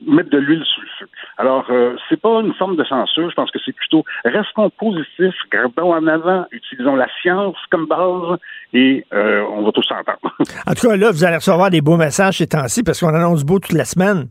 mettre 0.06 0.30
de 0.30 0.38
l'huile 0.38 0.64
sur 0.64 0.82
le 0.82 0.88
feu. 0.99 1.10
Alors, 1.38 1.66
euh, 1.70 1.95
c'est 2.10 2.22
pas 2.22 2.41
une 2.41 2.54
forme 2.54 2.76
de 2.76 2.84
censure. 2.84 3.30
Je 3.30 3.36
pense 3.36 3.51
que 3.51 3.60
c'est 3.66 3.76
plutôt 3.76 4.06
restons 4.24 4.70
positifs, 4.70 5.36
gardons 5.51 5.93
en 5.93 6.08
avant, 6.08 6.45
utilisons 6.51 6.95
la 6.95 7.08
science 7.22 7.58
comme 7.70 7.88
base 7.88 8.38
et 8.74 9.06
euh, 9.14 9.43
on 9.51 9.64
va 9.64 9.72
tous 9.72 9.84
s'entendre. 9.84 10.20
En 10.66 10.74
tout 10.74 10.88
cas, 10.88 10.95
là, 10.95 11.12
vous 11.12 11.24
allez 11.24 11.36
recevoir 11.36 11.70
des 11.70 11.82
beaux 11.82 11.97
messages 11.97 12.38
ces 12.38 12.47
temps-ci 12.47 12.84
parce 12.84 12.99
qu'on 12.99 13.14
annonce 13.14 13.43
beau 13.43 13.60
toute 13.60 13.74
la 13.74 13.86
semaine. 13.86 14.28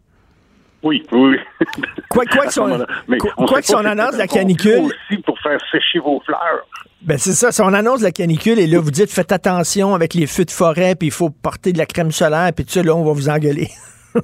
Oui, 0.83 1.03
oui. 1.12 1.37
Quoi, 2.11 2.24
quoi 2.26 2.47
que. 2.55 2.87
Mais 3.09 3.18
quoi- 3.18 3.30
on 3.37 3.47
quoi 3.47 3.62
que 3.62 3.72
pas, 3.72 3.89
annonce 3.89 4.16
la 4.16 4.26
canicule? 4.26 4.80
aussi 4.80 5.22
pour 5.24 5.39
faire 5.41 5.59
sécher 5.70 6.01
vos 6.01 6.20
fleurs. 6.26 6.66
Ben 7.03 7.18
c'est 7.18 7.33
ça, 7.33 7.51
si 7.51 7.61
on 7.61 7.72
annonce 7.72 8.01
la 8.03 8.12
canicule 8.12 8.61
et 8.61 8.66
là 8.68 8.78
vous 8.78 8.93
dites 8.93 9.11
faites 9.11 9.33
attention 9.33 9.95
avec 9.95 10.14
les 10.14 10.28
feux 10.28 10.45
de 10.45 10.51
forêt 10.53 10.95
puis 10.95 11.09
il 11.09 11.12
faut 11.12 11.30
porter 11.30 11.72
de 11.72 11.78
la 11.78 11.87
crème 11.87 12.12
solaire 12.12 12.51
puis 12.55 12.64
tout 12.64 12.70
ça 12.72 12.83
là 12.85 12.95
on 12.95 13.05
va 13.05 13.12
vous 13.12 13.28
engueuler. 13.28 13.68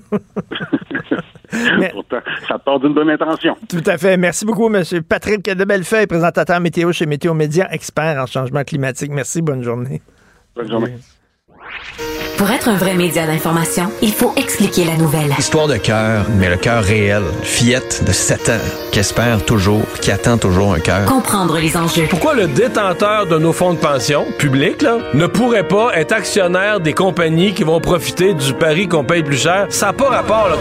Pourtant, 1.93 2.19
ça 2.47 2.59
part 2.59 2.79
d'une 2.79 2.95
bonne 2.95 3.11
intention. 3.11 3.57
Tout 3.69 3.83
à 3.87 3.99
fait. 3.99 4.17
Merci 4.17 4.45
beaucoup 4.45 4.69
monsieur 4.69 5.03
Patrick 5.03 5.45
de 5.45 5.65
Bellefeuille, 5.65 6.07
présentateur 6.07 6.61
météo 6.61 6.93
chez 6.93 7.07
Météo 7.07 7.35
Média, 7.35 7.69
expert 7.73 8.21
en 8.23 8.27
changement 8.27 8.63
climatique. 8.65 9.11
Merci, 9.11 9.43
bonne 9.43 9.63
journée. 9.63 10.01
Bonne 10.55 10.71
journée. 10.71 10.95
Pour 12.39 12.51
être 12.51 12.69
un 12.69 12.77
vrai 12.77 12.95
média 12.95 13.27
d'information, 13.27 13.91
il 14.01 14.13
faut 14.13 14.33
expliquer 14.37 14.85
la 14.85 14.97
nouvelle. 14.97 15.35
Histoire 15.37 15.67
de 15.67 15.77
cœur, 15.77 16.25
mais 16.37 16.49
le 16.49 16.57
cœur 16.57 16.85
réel. 16.85 17.25
Fillette 17.43 18.05
de 18.07 18.13
7 18.13 18.49
ans, 18.51 18.53
qui 18.93 19.01
espère 19.01 19.45
toujours, 19.45 19.83
qui 20.01 20.13
attend 20.13 20.39
toujours 20.39 20.75
un 20.75 20.79
cœur. 20.79 21.05
Comprendre 21.07 21.59
les 21.59 21.77
enjeux. 21.77 22.07
Pourquoi 22.09 22.35
le 22.35 22.47
détenteur 22.47 23.27
de 23.27 23.39
nos 23.39 23.53
fonds 23.53 23.73
de 23.73 23.79
pension, 23.79 24.25
publics, 24.39 24.83
là, 24.83 24.99
ne 25.15 25.27
pourrait 25.27 25.67
pas 25.67 25.91
être 25.97 26.13
actionnaire 26.13 26.79
des 26.79 26.93
compagnies 26.93 27.55
qui 27.55 27.65
vont 27.65 27.81
profiter 27.81 28.35
du 28.35 28.55
pari 28.55 28.87
qu'on 28.87 29.03
paye 29.03 29.25
plus 29.25 29.43
cher? 29.43 29.67
Ça 29.71 29.87
n'a 29.87 29.93
pas 29.95 30.09
rapport, 30.09 30.49
là. 30.49 30.57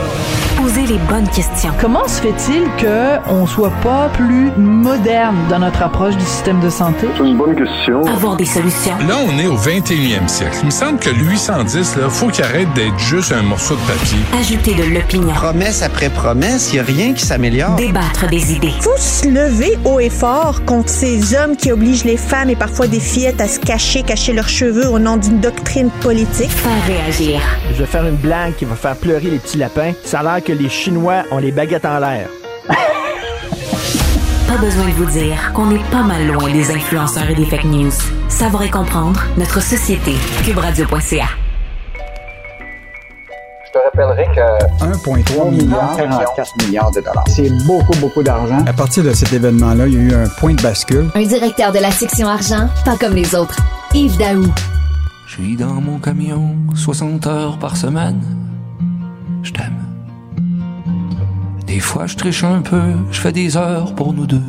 Poser 0.58 0.88
les 0.88 0.98
bonnes 1.08 1.28
questions. 1.30 1.72
Comment 1.80 2.08
se 2.08 2.20
fait-il 2.20 2.64
qu'on 2.84 3.46
soit 3.46 3.72
pas 3.84 4.10
plus 4.10 4.50
moderne 4.58 5.36
dans 5.50 5.60
notre 5.60 5.84
approche 5.84 6.18
du 6.18 6.26
système 6.26 6.60
de 6.60 6.70
santé? 6.70 7.08
C'est 7.16 7.24
une 7.24 7.38
bonne 7.38 7.56
question. 7.56 8.02
Avoir 8.08 8.36
des 8.36 8.46
solutions. 8.46 8.98
Là, 9.08 9.18
on 9.24 9.38
est 9.38 9.46
au 9.46 9.56
21e 9.56 10.28
siècle. 10.28 10.58
Il 10.62 10.66
me 10.66 10.72
semble 10.72 10.98
que 10.98 11.12
le 11.12 11.18
810, 11.18 11.98
là, 11.98 12.10
faut 12.10 12.30
qu'il 12.30 12.44
arrête 12.44 12.74
d'être 12.74 12.98
juste 12.98 13.32
un 13.32 13.44
morceau 13.44 13.76
de 13.76 13.82
papier. 13.82 14.18
Ajouter 14.40 14.74
de 14.74 14.96
l'opinion. 14.96 15.34
Promesse 15.36 15.84
après 15.84 16.10
promesse, 16.10 16.74
il 16.74 16.76
n'y 16.76 16.80
a 16.80 16.84
rien 16.84 17.14
qui 17.14 17.24
s'améliore. 17.24 17.76
Débattre 17.76 18.28
des 18.28 18.54
idées. 18.54 18.74
faut 18.82 18.98
se 18.98 19.28
lever 19.28 19.78
haut 19.86 20.00
et 20.00 20.10
fort 20.10 20.66
contre 20.66 20.90
ces 20.90 21.36
hommes 21.36 21.56
qui 21.56 21.72
obligent 21.72 22.06
les 22.06 22.18
femmes 22.18 22.50
et 22.50 22.56
parfois 22.56 22.88
des 22.88 23.00
fillettes 23.00 23.42
à 23.42 23.48
se 23.48 23.60
cacher, 23.60 24.02
cacher 24.02 24.34
leurs 24.34 24.50
cheveux 24.50 24.90
au 24.90 24.98
nom 24.98 25.18
d'une 25.18 25.40
doctrine 25.40 25.92
politique. 26.02 26.50
Faire 26.50 26.86
réagir. 26.88 27.40
Je 27.74 27.78
vais 27.78 27.86
faire 27.86 28.06
une 28.08 28.16
blague 28.16 28.56
qui 28.56 28.66
va 28.66 28.76
faire 28.76 28.96
pleurer 28.96 29.30
les 29.30 29.38
petits 29.38 29.58
lapins. 29.58 29.92
Ça 30.04 30.22
a 30.22 30.24
l'air 30.24 30.44
que 30.48 30.54
les 30.54 30.70
Chinois 30.70 31.24
ont 31.32 31.40
les 31.40 31.52
baguettes 31.52 31.84
en 31.84 32.00
l'air. 32.00 32.30
Pas 34.48 34.58
besoin 34.58 34.86
de 34.86 34.92
vous 34.92 35.12
dire 35.12 35.52
qu'on 35.54 35.66
n'est 35.66 35.84
pas 35.92 36.04
mal 36.04 36.26
loin 36.26 36.50
des 36.50 36.72
influenceurs 36.72 37.30
et 37.30 37.36
des 37.36 37.44
fake 37.44 37.66
news. 37.66 37.92
Savoir 38.30 38.64
et 38.64 38.70
comprendre 38.70 39.22
notre 39.36 39.62
société. 39.62 40.14
Cubradio.ca. 40.46 41.26
Je 43.66 43.72
te 43.74 43.78
rappellerai 43.78 44.26
que 44.34 44.86
1,3 44.86 45.52
milliard, 45.52 45.98
44 45.98 46.66
milliards 46.66 46.92
de 46.92 47.02
dollars. 47.02 47.26
C'est 47.28 47.52
beaucoup, 47.66 47.98
beaucoup 48.00 48.24
d'argent. 48.24 48.64
À 48.66 48.72
partir 48.72 49.04
de 49.04 49.12
cet 49.12 49.34
événement-là, 49.34 49.88
il 49.88 49.94
y 49.96 49.98
a 49.98 50.00
eu 50.00 50.14
un 50.14 50.30
point 50.30 50.54
de 50.54 50.62
bascule. 50.62 51.10
Un 51.14 51.24
directeur 51.24 51.74
de 51.74 51.80
la 51.80 51.92
section 51.92 52.30
argent, 52.30 52.70
pas 52.86 52.96
comme 52.96 53.16
les 53.16 53.36
autres. 53.36 53.58
Yves 53.94 54.18
Daou. 54.18 54.48
Je 55.28 55.34
suis 55.34 55.58
dans 55.58 55.82
mon 55.82 56.00
camion 56.00 56.56
60 56.74 57.28
heures 57.28 57.60
par 57.60 57.76
semaine. 57.76 58.22
Je 59.44 59.52
t'aime. 59.52 59.87
Des 61.78 61.84
fois, 61.84 62.08
je 62.08 62.16
triche 62.16 62.44
un 62.44 62.64
peu, 62.64 62.82
je 63.12 63.22
fais 63.22 63.32
des 63.32 63.56
heures 63.56 63.94
pour 63.94 64.12
nous 64.12 64.26
deux. 64.26 64.42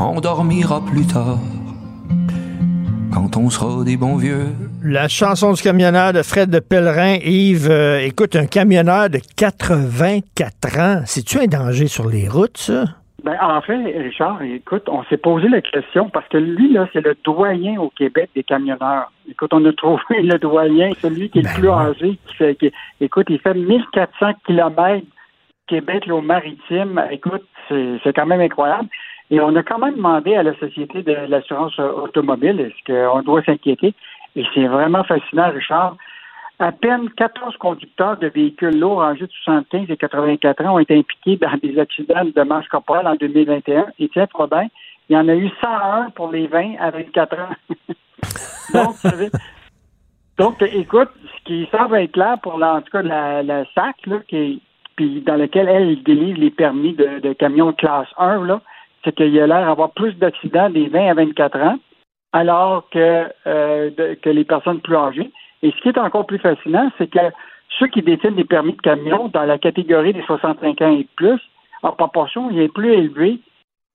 On 0.00 0.18
dormira 0.18 0.82
plus 0.82 1.06
tard 1.06 1.36
quand 3.12 3.36
on 3.36 3.50
sera 3.50 3.84
des 3.84 3.98
bons 3.98 4.16
vieux. 4.16 4.46
La 4.82 5.06
chanson 5.08 5.52
du 5.52 5.60
camionneur 5.60 6.14
de 6.14 6.22
Fred 6.22 6.48
de 6.48 6.60
Pellerin, 6.60 7.16
Yves, 7.22 7.68
euh, 7.70 7.98
écoute, 8.00 8.36
un 8.36 8.46
camionneur 8.46 9.10
de 9.10 9.18
84 9.36 10.78
ans, 10.78 11.02
c'est-tu 11.04 11.38
un 11.40 11.46
danger 11.46 11.88
sur 11.88 12.08
les 12.08 12.26
routes, 12.26 12.56
ça? 12.56 12.84
Ben, 13.22 13.36
en 13.42 13.60
fait, 13.60 13.98
Richard, 13.98 14.40
écoute, 14.40 14.84
on 14.88 15.04
s'est 15.10 15.18
posé 15.18 15.46
la 15.50 15.60
question 15.60 16.08
parce 16.08 16.26
que 16.28 16.38
lui, 16.38 16.72
là, 16.72 16.88
c'est 16.94 17.04
le 17.04 17.14
doyen 17.22 17.78
au 17.78 17.90
Québec 17.90 18.30
des 18.34 18.44
camionneurs. 18.44 19.12
Écoute, 19.30 19.50
on 19.52 19.62
a 19.66 19.72
trouvé 19.74 20.00
le 20.22 20.38
doyen, 20.38 20.92
celui 21.02 21.28
qui 21.28 21.40
est 21.40 21.42
le 21.42 21.60
plus 21.60 21.68
âgé, 21.68 22.18
qui 22.26 22.34
fait, 22.36 22.54
qui- 22.54 22.72
écoute, 23.02 23.26
il 23.28 23.38
fait 23.40 23.52
1400 23.52 24.08
kilomètres 24.46 25.04
Québec 25.70 26.06
là, 26.06 26.14
au 26.16 26.20
maritime. 26.20 27.02
Écoute, 27.10 27.46
c'est 27.68 28.12
quand 28.14 28.26
même 28.26 28.40
incroyable. 28.40 28.88
Et 29.30 29.40
on 29.40 29.54
a 29.54 29.62
quand 29.62 29.78
même 29.78 29.94
demandé 29.94 30.34
à 30.34 30.42
la 30.42 30.54
Société 30.58 31.02
de 31.02 31.12
l'assurance 31.28 31.78
automobile, 31.78 32.58
est-ce 32.60 32.82
qu'on 32.90 33.22
doit 33.22 33.42
s'inquiéter? 33.44 33.94
Et 34.36 34.44
c'est 34.52 34.66
vraiment 34.66 35.04
fascinant, 35.04 35.50
Richard. 35.50 35.96
À 36.58 36.72
peine 36.72 37.08
14 37.16 37.56
conducteurs 37.56 38.18
de 38.18 38.26
véhicules 38.26 38.78
lourds 38.78 39.02
âgés 39.02 39.26
de 39.26 39.32
75 39.44 39.86
et 39.88 39.96
84 39.96 40.64
ans 40.66 40.74
ont 40.74 40.78
été 40.78 40.98
impliqués 40.98 41.36
dans 41.36 41.56
des 41.62 41.78
accidents 41.78 42.24
de 42.24 42.42
marche 42.42 42.68
corporelle 42.68 43.06
en 43.06 43.14
2021. 43.14 43.86
Et 43.98 44.08
tiens, 44.08 44.26
trop 44.26 44.46
bien, 44.46 44.66
il 45.08 45.14
y 45.14 45.16
en 45.16 45.28
a 45.28 45.34
eu 45.34 45.48
101 45.60 46.10
pour 46.10 46.30
les 46.30 46.46
20 46.48 46.74
à 46.80 46.90
24 46.90 47.38
ans. 47.38 47.54
Donc, 50.38 50.62
écoute, 50.62 51.10
ce 51.38 51.44
qui 51.44 51.68
semble 51.70 51.96
être 51.96 52.12
clair 52.12 52.36
pour, 52.42 52.54
en 52.62 52.80
tout 52.80 52.90
cas, 52.92 53.02
la, 53.02 53.42
la 53.42 53.64
SAC, 53.74 54.06
là, 54.06 54.16
qui 54.28 54.36
est- 54.36 54.58
puis 55.00 55.22
dans 55.22 55.36
lequel 55.36 55.66
elle 55.66 56.02
délivre 56.02 56.38
les 56.38 56.50
permis 56.50 56.92
de, 56.92 57.20
de 57.20 57.32
classe 57.72 58.08
1, 58.18 58.44
là, 58.44 58.60
c'est 59.02 59.14
qu'il 59.14 59.30
y 59.30 59.40
a 59.40 59.46
l'air 59.46 59.64
d'avoir 59.64 59.92
plus 59.92 60.12
d'accidents 60.18 60.68
des 60.68 60.88
20 60.88 61.08
à 61.08 61.14
24 61.14 61.58
ans, 61.58 61.78
alors 62.34 62.86
que, 62.90 63.24
euh, 63.46 63.90
que 64.20 64.28
les 64.28 64.44
personnes 64.44 64.80
plus 64.80 64.96
âgées. 64.96 65.30
Et 65.62 65.70
ce 65.70 65.80
qui 65.80 65.88
est 65.88 65.96
encore 65.98 66.26
plus 66.26 66.38
fascinant, 66.38 66.90
c'est 66.98 67.06
que 67.08 67.18
ceux 67.78 67.86
qui 67.86 68.02
détiennent 68.02 68.34
des 68.34 68.44
permis 68.44 68.74
de 68.74 68.80
camion 68.82 69.28
dans 69.28 69.44
la 69.44 69.56
catégorie 69.56 70.12
des 70.12 70.22
65 70.24 70.82
ans 70.82 70.92
et 70.92 71.06
plus, 71.16 71.40
en 71.82 71.92
proportion, 71.92 72.50
il 72.50 72.60
est 72.60 72.68
plus 72.68 72.92
élevé, 72.92 73.38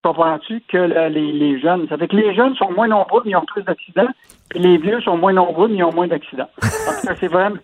comprends-tu, 0.04 0.62
que 0.68 0.78
le- 0.78 1.10
les, 1.10 1.32
les 1.34 1.60
jeunes. 1.60 1.88
Ça 1.88 1.98
fait 2.00 2.08
que 2.08 2.16
les 2.16 2.34
jeunes 2.34 2.56
sont 2.56 2.72
moins 2.72 2.88
nombreux, 2.88 3.22
mais 3.26 3.32
ils 3.32 3.36
ont 3.36 3.46
plus 3.46 3.62
d'accidents, 3.62 4.10
puis 4.50 4.58
les 4.60 4.78
vieux 4.80 5.02
sont 5.02 5.18
moins 5.18 5.34
nombreux, 5.34 5.68
mais 5.68 5.76
ils 5.78 5.84
ont 5.84 5.94
moins 5.94 6.08
d'accidents. 6.08 6.50
C'est 7.20 7.28
vraiment, 7.28 7.58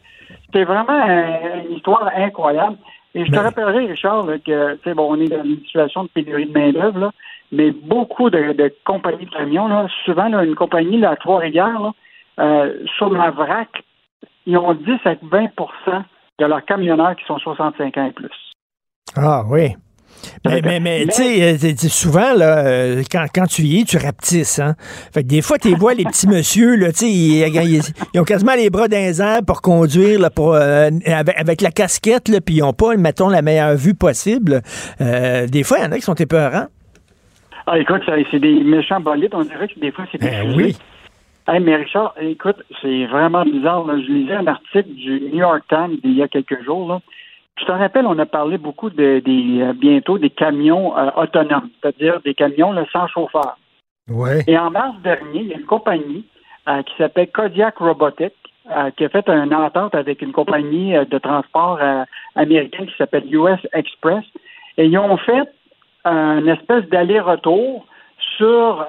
c'est 0.54 0.64
vraiment 0.64 0.94
un- 0.94 1.64
une 1.68 1.78
histoire 1.78 2.08
incroyable. 2.16 2.78
Et 3.14 3.26
je 3.26 3.32
te 3.32 3.38
rappellerai, 3.38 3.88
Richard, 3.88 4.26
là, 4.26 4.38
que, 4.40 4.76
tu 4.76 4.84
sais, 4.84 4.94
bon, 4.94 5.08
on 5.12 5.20
est 5.20 5.28
dans 5.28 5.44
une 5.44 5.60
situation 5.60 6.04
de 6.04 6.10
pénurie 6.10 6.46
de 6.46 6.54
main-d'œuvre, 6.54 7.12
mais 7.52 7.72
beaucoup 7.72 8.30
de, 8.30 8.54
de 8.54 8.74
compagnies 8.86 9.26
de 9.26 9.32
camions, 9.32 9.68
là, 9.68 9.88
souvent, 10.06 10.30
là, 10.30 10.44
une 10.46 10.56
compagnie, 10.56 10.98
là, 10.98 11.12
à 11.12 11.16
Trois-Rivières, 11.18 11.92
euh, 12.40 12.74
sur 12.98 13.10
la 13.10 13.32
vrac, 13.32 13.70
ils 14.46 14.58
ont 14.58 14.74
10 14.74 14.92
à 15.06 15.16
20% 15.16 16.04
de 16.40 16.46
leurs 16.46 16.66
camionneurs 16.66 17.16
qui 17.16 17.26
sont 17.26 17.38
65 17.38 17.98
ans 17.98 18.06
et 18.06 18.12
plus. 18.12 18.54
Ah 19.16 19.44
oui. 19.48 19.76
Mais, 20.46 20.62
mais, 20.64 20.80
mais 20.80 21.06
tu 21.06 21.12
sais, 21.14 21.54
euh, 21.54 21.76
souvent, 21.90 22.34
là, 22.34 22.66
euh, 22.66 23.04
quand, 23.12 23.26
quand 23.34 23.46
tu 23.48 23.62
y 23.64 23.82
es, 23.82 23.84
tu 23.84 23.98
rapetisses. 23.98 24.60
Hein? 24.60 24.76
Fait 25.14 25.24
que 25.24 25.28
des 25.28 25.42
fois, 25.42 25.58
tu 25.58 25.74
vois 25.76 25.94
les 25.94 26.04
petits 26.06 26.28
monsieur, 26.28 26.76
là, 26.76 26.92
tu 26.92 27.00
sais, 27.00 27.10
ils, 27.10 27.48
ils- 27.48 27.82
ils 28.14 28.20
ont 28.20 28.24
quasiment 28.24 28.56
les 28.56 28.70
bras 28.70 28.88
les 28.88 29.22
airs 29.22 29.42
pour 29.46 29.62
conduire, 29.62 30.20
là, 30.20 30.30
pour, 30.30 30.54
euh, 30.54 30.90
avec, 31.06 31.36
avec 31.40 31.62
la 31.62 31.72
casquette, 31.72 32.28
là, 32.28 32.40
puis 32.42 32.56
ils 32.56 32.62
n'ont 32.62 32.74
pas, 32.74 32.96
mettons, 32.98 33.30
la 33.30 33.42
meilleure 33.42 33.76
vue 33.76 33.94
possible. 33.94 34.62
Euh, 35.02 35.48
des 35.48 35.64
fois, 35.64 35.80
il 35.80 35.84
y 35.84 35.88
en 35.88 35.92
a 35.92 35.96
qui 35.96 36.02
sont 36.02 36.14
épeurants. 36.16 36.68
Ah, 37.68 37.78
écoute, 37.80 38.02
c'est 38.32 38.40
des 38.40 38.64
méchants 38.64 39.00
bolides. 39.00 39.34
On 39.34 39.44
dirait 39.44 39.68
que 39.68 39.80
des 39.80 39.92
fois, 39.92 40.06
c'est 40.12 40.20
Ben 40.20 40.44
excusé. 40.46 40.56
oui. 40.58 40.76
Hey, 41.48 41.60
mais 41.60 41.76
Richard, 41.76 42.14
écoute, 42.22 42.58
c'est 42.82 43.06
vraiment 43.06 43.44
bizarre. 43.44 43.86
là. 43.86 43.96
Je 43.98 44.12
lisais 44.12 44.34
un 44.36 44.48
article 44.48 44.90
du 44.96 45.22
New 45.32 45.40
York 45.40 45.64
Times 45.70 45.98
il 46.04 46.14
y 46.16 46.22
a 46.24 46.28
quelques 46.28 46.64
jours. 46.64 46.88
Là. 46.88 47.00
Je 47.62 47.66
te 47.68 47.72
rappelle, 47.72 48.08
on 48.08 48.18
a 48.18 48.26
parlé 48.26 48.58
beaucoup 48.58 48.90
de, 48.90 49.20
des, 49.20 49.62
euh, 49.62 49.74
bientôt 49.74 50.18
des 50.18 50.32
camions 50.32 50.98
euh, 50.98 51.12
autonomes, 51.16 51.70
c'est-à-dire 51.80 52.20
des 52.22 52.34
camions 52.34 52.72
là, 52.72 52.86
sans 52.92 53.08
chauffeur. 53.08 53.58
Ouais. 54.10 54.44
Et 54.48 54.58
en 54.58 54.72
mars 54.72 54.96
dernier, 55.04 55.42
il 55.42 55.48
y 55.48 55.54
a 55.54 55.58
une 55.58 55.66
compagnie 55.66 56.26
euh, 56.68 56.82
qui 56.82 56.96
s'appelle 56.98 57.30
Kodiak 57.32 57.78
Robotics 57.78 58.34
euh, 58.76 58.90
qui 58.98 59.06
a 59.06 59.10
fait 59.10 59.30
une 59.30 59.54
entente 59.54 59.94
avec 59.94 60.24
une 60.24 60.32
compagnie 60.32 60.94
de 60.94 61.18
transport 61.20 61.80
américaine 62.36 62.88
qui 62.88 62.98
s'appelle 62.98 63.26
US 63.32 63.60
Express. 63.74 64.24
Et 64.78 64.86
ils 64.86 64.98
ont 64.98 65.18
fait 65.18 65.48
un 66.04 66.46
espèce 66.48 66.86
d'aller-retour 66.90 67.86
sur 68.38 68.86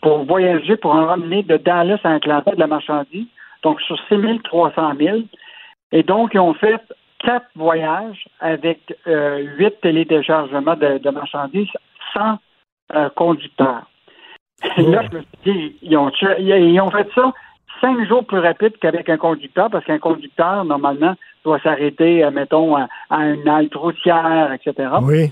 pour 0.00 0.24
voyager, 0.24 0.76
pour 0.76 0.94
en 0.94 1.06
ramener 1.06 1.42
de 1.42 1.56
Dallas 1.56 1.98
à 2.04 2.14
Atlanta 2.14 2.52
de 2.52 2.60
la 2.60 2.66
marchandise, 2.66 3.26
donc 3.62 3.80
sur 3.82 3.98
6300 4.08 4.92
000. 4.98 5.18
Et 5.92 6.02
donc, 6.02 6.30
ils 6.34 6.40
ont 6.40 6.54
fait 6.54 6.80
quatre 7.24 7.46
voyages 7.54 8.26
avec 8.40 8.78
euh, 9.06 9.38
huit 9.58 9.74
télédéchargements 9.80 10.74
de, 10.76 10.98
de 10.98 11.10
marchandises 11.10 11.68
sans 12.14 12.38
euh, 12.94 13.08
conducteur. 13.10 13.82
Là, 14.76 15.02
je 15.10 15.16
me 15.16 15.22
suis 15.22 15.28
dit, 15.52 15.76
ils 15.82 15.96
ont, 15.96 16.10
tué- 16.10 16.36
ils 16.40 16.80
ont 16.80 16.90
fait 16.90 17.08
ça 17.14 17.32
cinq 17.80 18.06
jours 18.08 18.26
plus 18.26 18.40
rapide 18.40 18.76
qu'avec 18.80 19.08
un 19.08 19.16
conducteur, 19.16 19.70
parce 19.70 19.84
qu'un 19.86 19.98
conducteur, 19.98 20.64
normalement, 20.64 21.14
doit 21.44 21.60
s'arrêter, 21.60 22.22
euh, 22.22 22.30
mettons, 22.30 22.76
à, 22.76 22.88
à 23.08 23.24
une 23.26 23.48
halte 23.48 23.74
routière, 23.74 24.52
etc. 24.52 24.88
Oui. 25.02 25.30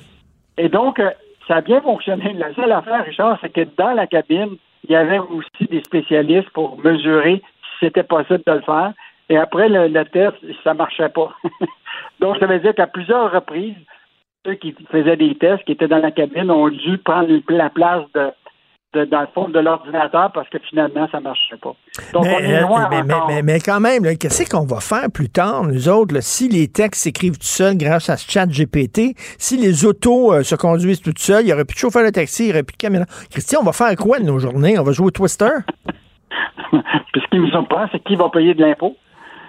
Et 0.56 0.68
donc, 0.70 1.00
ça 1.46 1.56
a 1.56 1.60
bien 1.60 1.80
fonctionné. 1.82 2.32
La 2.34 2.54
seule 2.54 2.72
affaire, 2.72 3.04
Richard, 3.04 3.38
c'est 3.42 3.52
que 3.52 3.66
dans 3.76 3.92
la 3.92 4.06
cabine, 4.06 4.56
il 4.84 4.92
y 4.92 4.96
avait 4.96 5.18
aussi 5.18 5.66
des 5.70 5.82
spécialistes 5.82 6.50
pour 6.50 6.78
mesurer 6.82 7.36
si 7.62 7.86
c'était 7.86 8.02
possible 8.02 8.42
de 8.46 8.52
le 8.52 8.60
faire. 8.62 8.92
Et 9.28 9.36
après 9.36 9.68
le, 9.68 9.88
le 9.88 10.04
test, 10.06 10.36
ça 10.64 10.72
marchait 10.72 11.10
pas. 11.10 11.34
donc, 12.20 12.36
ça 12.38 12.46
veut 12.46 12.58
dire 12.60 12.74
qu'à 12.74 12.86
plusieurs 12.86 13.30
reprises, 13.32 13.74
ceux 14.46 14.54
qui 14.54 14.74
faisaient 14.90 15.16
des 15.16 15.34
tests, 15.36 15.64
qui 15.64 15.72
étaient 15.72 15.88
dans 15.88 15.98
la 15.98 16.10
cabine, 16.10 16.50
ont 16.50 16.68
dû 16.68 16.98
prendre 16.98 17.28
la 17.48 17.70
place 17.70 18.02
de, 18.14 18.30
de- 18.94 19.04
dans 19.04 19.20
le 19.20 19.26
fond 19.34 19.48
de 19.48 19.58
l'ordinateur 19.58 20.30
parce 20.32 20.48
que 20.48 20.58
finalement, 20.60 21.06
ça 21.12 21.20
marchait 21.20 21.56
pas. 21.60 21.74
Donc, 22.14 22.22
on 22.24 22.40
Mais, 22.40 22.50
est 22.50 22.56
euh, 22.58 22.60
loin 22.62 22.88
mais, 22.88 23.02
mais- 23.02 23.14
encore. 23.14 23.28
mais- 23.28 23.42
mais 23.42 23.60
quand 23.60 23.80
même, 23.80 24.04
qu'est-ce 24.16 24.48
qu'on 24.48 24.64
va 24.64 24.80
faire 24.80 25.10
plus 25.12 25.28
tard, 25.28 25.64
nous 25.64 25.88
autres, 25.88 26.14
là, 26.14 26.20
si 26.22 26.48
les 26.48 26.68
textes 26.68 27.02
s'écrivent 27.02 27.36
tout 27.38 27.46
seuls 27.46 27.76
grâce 27.76 28.08
à 28.08 28.16
ce 28.16 28.30
chat 28.30 28.46
GPT, 28.46 29.14
si 29.38 29.56
les 29.58 29.84
autos 29.84 30.32
euh, 30.32 30.42
se 30.42 30.54
conduisent 30.54 31.02
toutes 31.02 31.18
seules, 31.18 31.42
il 31.42 31.46
n'y 31.46 31.52
aurait 31.52 31.64
plus 31.66 31.74
de 31.74 31.80
chauffeur 31.80 32.04
de 32.04 32.10
taxi, 32.10 32.44
il 32.44 32.46
n'y 32.46 32.52
aurait 32.52 32.62
plus 32.62 32.72
de 32.74 32.78
camionneur. 32.78 33.08
Christian, 33.30 33.60
on 33.60 33.64
va 33.64 33.72
faire 33.72 33.94
quoi 33.96 34.18
de 34.20 34.24
nos 34.24 34.38
journées? 34.38 34.78
On 34.78 34.84
va 34.84 34.92
jouer 34.92 35.06
au 35.08 35.10
Twister? 35.10 35.50
Puis 36.70 37.20
ce 37.22 37.26
qui 37.30 37.38
me 37.38 37.48
surprend, 37.50 37.86
c'est 37.92 38.02
qui 38.04 38.16
va 38.16 38.28
payer 38.30 38.54
de 38.54 38.62
l'impôt? 38.64 38.96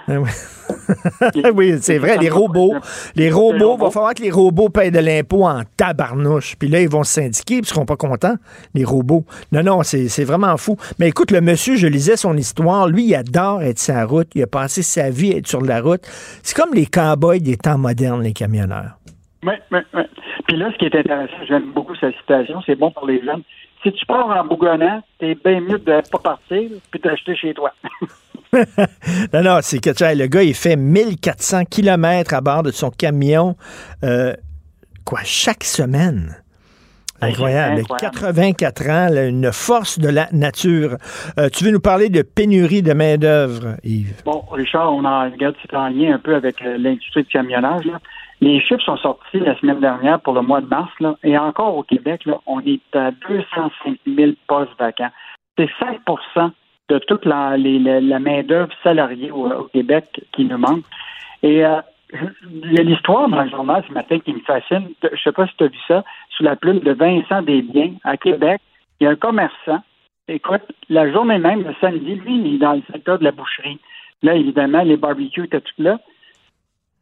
Ah 0.10 1.52
oui, 1.54 1.76
c'est 1.82 1.98
vrai, 1.98 2.18
les 2.18 2.30
robots. 2.30 2.74
Les 3.16 3.30
robots, 3.30 3.76
il 3.78 3.82
va 3.82 3.92
falloir 3.92 4.14
que 4.14 4.22
les 4.22 4.32
robots 4.32 4.70
payent 4.70 4.92
de 4.92 5.00
l'impôt 5.00 5.46
en 5.46 5.62
tabarnouche. 5.78 6.56
Puis 6.58 6.68
là, 6.68 6.82
ils 6.82 6.90
vont 6.90 7.04
se 7.04 7.14
syndiquer, 7.14 7.62
puis 7.62 7.70
ils 7.70 7.74
seront 7.74 7.86
pas 7.86 7.96
contents, 7.96 8.36
les 8.74 8.84
robots. 8.84 9.26
Non, 9.52 9.64
non, 9.64 9.84
c'est 9.84 10.24
vraiment 10.24 10.58
fou. 10.58 10.78
Mais 11.00 11.10
écoute, 11.10 11.32
le 11.32 11.42
monsieur, 11.42 11.76
je 11.76 11.88
lisais 11.88 12.18
son 12.18 12.36
histoire, 12.36 12.88
lui, 12.88 13.06
il 13.06 13.16
adore 13.16 13.62
être 13.62 13.80
sur 13.80 13.94
la 13.94 14.06
route. 14.06 14.30
Il 14.36 14.44
a 14.44 14.48
passé 14.48 14.82
sa 14.82 15.10
vie 15.10 15.34
à 15.34 15.38
être 15.38 15.48
sur 15.48 15.62
la 15.62 15.82
route. 15.82 16.02
C'est 16.44 16.56
comme 16.56 16.74
les 16.74 16.86
cowboys 16.86 17.42
des 17.42 17.58
temps 17.58 17.78
modernes, 17.78 18.24
les 18.24 18.34
camionneurs. 18.34 18.98
Oui, 19.44 19.54
oui, 19.72 19.80
oui. 19.94 20.04
Puis 20.48 20.58
là, 20.58 20.72
ce 20.74 20.78
qui 20.78 20.86
est 20.86 20.96
intéressant, 20.96 21.46
j'aime 21.48 21.72
beaucoup 21.74 21.96
sa 21.96 22.12
citation, 22.12 22.62
c'est 22.66 22.76
bon 22.76 22.92
pour 22.92 23.08
les 23.08 23.24
jeunes. 23.24 23.44
Si 23.84 23.94
tu 23.94 24.06
pars 24.06 24.28
en 24.28 24.46
bougonnant, 24.46 25.02
t'es 25.20 25.36
bien 25.36 25.62
mieux 25.62 25.80
de 25.80 26.10
pas 26.12 26.20
partir 26.22 26.70
puis 26.92 27.00
d'acheter 27.00 27.36
chez 27.36 27.54
toi. 27.54 27.72
non, 29.34 29.44
non, 29.44 29.60
c'est 29.62 29.80
que 29.80 29.90
le 29.90 30.28
gars, 30.28 30.44
il 30.44 30.56
fait 30.56 30.76
1400 30.76 31.66
kilomètres 31.66 32.34
à 32.34 32.42
bord 32.42 32.64
de 32.64 32.72
son 32.72 32.90
camion, 32.90 33.56
euh, 34.04 34.34
quoi, 35.06 35.20
chaque 35.24 35.64
semaine. 35.64 36.36
Incroyable. 37.22 37.82
incroyable. 37.82 38.16
84 38.18 38.90
ans, 38.90 39.14
là, 39.14 39.26
une 39.28 39.52
force 39.52 40.00
de 40.00 40.08
la 40.08 40.28
nature. 40.32 40.96
Euh, 41.38 41.50
tu 41.50 41.66
veux 41.66 41.72
nous 41.72 41.82
parler 41.82 42.10
de 42.10 42.22
pénurie 42.22 42.82
de 42.82 42.94
main-d'œuvre, 42.94 43.76
Yves? 43.84 44.24
Bon, 44.24 44.44
Richard, 44.52 44.94
on 44.94 45.04
en 45.04 45.30
regarde, 45.30 45.56
c'est 45.62 45.76
en 45.76 45.90
lien 45.90 46.16
un 46.16 46.20
peu 46.20 46.36
avec 46.36 46.62
euh, 46.62 46.78
l'industrie 46.78 47.24
du 47.24 47.30
camionnage. 47.30 47.84
Là. 47.86 48.00
Les 48.42 48.62
chiffres 48.62 48.84
sont 48.84 48.98
sortis 48.98 49.40
la 49.40 49.58
semaine 49.60 49.82
dernière 49.82 50.22
pour 50.22 50.34
le 50.34 50.42
mois 50.42 50.62
de 50.62 50.68
mars, 50.68 50.92
là, 51.02 51.18
et 51.24 51.38
encore 51.38 51.76
au 51.76 51.84
Québec, 51.84 52.22
là, 52.26 52.40
on 52.46 52.62
est 52.62 52.80
à 52.94 53.12
205 53.28 53.98
000 54.08 54.32
postes 54.48 54.72
vacants. 54.80 55.12
C'est 55.58 55.70
5 55.78 56.00
de 56.90 57.00
toute 57.00 57.26
la, 57.26 57.58
main-d'œuvre 58.20 58.74
salariée 58.84 59.32
au, 59.32 59.64
Québec 59.72 60.22
qui 60.34 60.46
nous 60.46 60.58
manque. 60.58 60.84
Et 61.44 61.64
euh, 61.66 61.82
l'histoire 62.52 63.30
dans 63.30 63.44
le 63.44 63.50
journal 63.50 63.84
ce 63.88 63.94
matin 63.94 64.20
qui 64.20 64.34
me 64.34 64.40
fascine. 64.40 64.90
Je 65.04 65.22
sais 65.22 65.32
pas 65.32 65.48
si 65.48 65.56
tu 65.58 65.64
as 65.64 65.68
vu 65.68 65.78
ça, 65.88 66.04
sous 66.32 66.44
la 66.44 66.56
plume 66.56 66.80
de 66.80 66.92
Vincent 66.92 67.42
Desbiens, 67.42 67.94
à 68.04 68.18
Québec. 68.18 68.60
Il 69.00 69.06
y 69.06 69.08
a 69.08 69.12
un 69.12 69.16
commerçant. 69.16 69.82
Écoute, 70.28 70.64
la 70.90 71.12
journée 71.12 71.40
même, 71.40 71.64
le 71.64 71.74
samedi, 71.80 72.16
lui, 72.16 72.40
il 72.40 72.56
est 72.56 72.58
dans 72.58 72.74
le 72.74 72.84
secteur 72.92 73.20
de 73.20 73.24
la 73.24 73.32
boucherie. 73.32 73.80
Là, 74.22 74.36
évidemment, 74.36 74.82
les 74.82 74.98
barbecues 74.98 75.46
étaient 75.46 75.62
tout 75.62 75.82
là. 75.82 76.00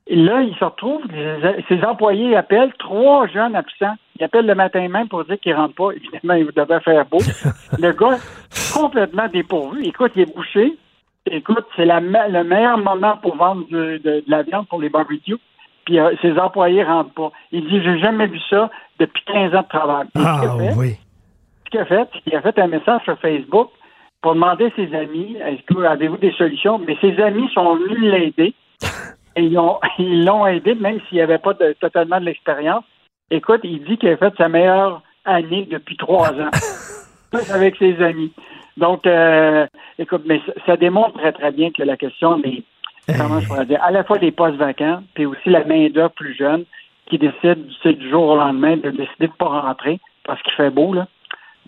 Là, 0.10 0.42
il 0.42 0.56
se 0.56 0.64
retrouve, 0.64 1.02
les- 1.12 1.64
ses 1.68 1.84
employés 1.84 2.36
appellent 2.36 2.72
trois 2.80 3.28
jeunes 3.28 3.56
absents. 3.56 3.96
Ils 4.20 4.24
appellent 4.24 4.46
le 4.46 4.56
matin 4.56 4.88
même 4.88 5.08
pour 5.10 5.26
dire 5.26 5.40
qu'ils 5.40 5.54
rentrent 5.54 5.76
pas. 5.76 5.90
Évidemment, 5.96 6.34
il 6.36 6.46
devait 6.56 6.80
faire 6.80 7.06
beau. 7.06 7.18
le 7.80 7.92
gars, 7.92 8.18
complètement 8.74 9.28
dépourvu. 9.28 9.84
Écoute, 9.86 10.12
il 10.16 10.22
est 10.24 10.34
bouché. 10.36 10.78
Écoute, 11.30 11.66
c'est 11.76 11.86
le 11.86 12.44
meilleur 12.44 12.78
moment 12.78 13.18
pour 13.18 13.36
vendre 13.36 13.66
de, 13.70 13.98
de 14.04 14.24
la 14.28 14.44
viande 14.44 14.68
pour 14.70 14.82
les 14.82 14.90
barbecues. 14.90 15.36
Puis 15.86 16.00
euh, 16.00 16.16
ses 16.22 16.38
employés 16.40 16.84
rentrent 16.84 17.14
pas. 17.14 17.32
Il 17.52 17.68
dit, 17.68 17.82
j'ai 17.84 18.00
jamais 18.00 18.28
vu 18.28 18.40
ça 18.50 18.70
depuis 19.00 19.24
15 19.26 19.54
ans 19.56 19.62
de 19.62 19.68
travail. 19.68 20.08
Ce 20.16 20.22
Ah 20.26 20.42
fait, 20.58 20.74
oui. 20.78 20.96
ce 21.66 21.70
qu'il 21.72 21.80
a 21.82 21.86
fait, 21.86 22.08
c'est 22.14 22.22
qu'il 22.22 22.36
a 22.36 22.42
fait 22.42 22.58
un 22.60 22.68
message 22.68 23.02
sur 23.04 23.20
Facebook 23.20 23.70
pour 24.22 24.34
demander 24.34 24.66
à 24.68 24.70
ses 24.76 24.96
amis, 24.96 25.36
est-ce 25.46 25.62
que 25.64 25.82
avez-vous 25.84 26.18
des 26.18 26.32
solutions? 26.32 26.80
Mais 26.80 26.98
ses 27.02 27.22
amis 27.22 27.50
sont 27.54 27.76
venus 27.76 28.00
l'aider. 28.00 28.54
Et 29.38 29.44
ils 29.44 29.58
ont- 29.58 29.80
ils 30.00 30.26
l'ont 30.26 30.46
aidé, 30.46 30.76
même 30.76 31.00
s'il 31.08 31.18
n'y 31.18 31.22
avait 31.22 31.38
pas 31.38 31.54
de- 31.54 31.74
totalement 31.80 32.20
de 32.20 32.26
l'expérience. 32.26 32.84
Écoute, 33.32 33.62
il 33.64 33.84
dit 33.84 33.98
qu'il 33.98 34.10
a 34.10 34.18
fait 34.18 34.34
sa 34.38 34.50
meilleure 34.50 35.02
année 35.26 35.68
depuis 35.70 35.98
trois 35.98 36.32
ans. 36.32 36.52
Tous 37.32 37.52
avec 37.52 37.76
ses 37.78 38.02
amis. 38.02 38.32
Donc, 38.78 39.06
euh, 39.06 39.66
écoute, 40.00 40.24
mais 40.26 40.40
ça, 40.46 40.54
ça 40.66 40.78
démontre 40.78 41.18
très, 41.18 41.32
très 41.34 41.52
bien 41.52 41.72
que 41.72 41.84
la 41.84 41.98
question 41.98 42.38
des, 42.40 42.64
comment 43.18 43.40
je 43.40 43.48
pourrais 43.48 43.66
dire, 43.66 43.84
à 43.84 43.92
la 43.92 44.04
fois 44.04 44.18
des 44.18 44.32
postes 44.32 44.56
vacants, 44.58 45.02
puis 45.14 45.26
aussi 45.26 45.50
la 45.50 45.64
main-d'œuvre 45.66 46.12
plus 46.12 46.36
jeune 46.36 46.64
qui 47.10 47.18
décide 47.18 47.68
tu 47.68 47.74
sais, 47.84 47.94
du 47.94 48.10
jour 48.10 48.24
au 48.30 48.36
lendemain 48.38 48.78
de 48.78 48.90
décider 48.92 49.28
de 49.28 49.32
ne 49.32 49.38
pas 49.38 49.62
rentrer 49.62 50.00
parce 50.24 50.42
qu'il 50.44 50.54
fait 50.54 50.70
beau, 50.70 50.94
là. 50.94 51.08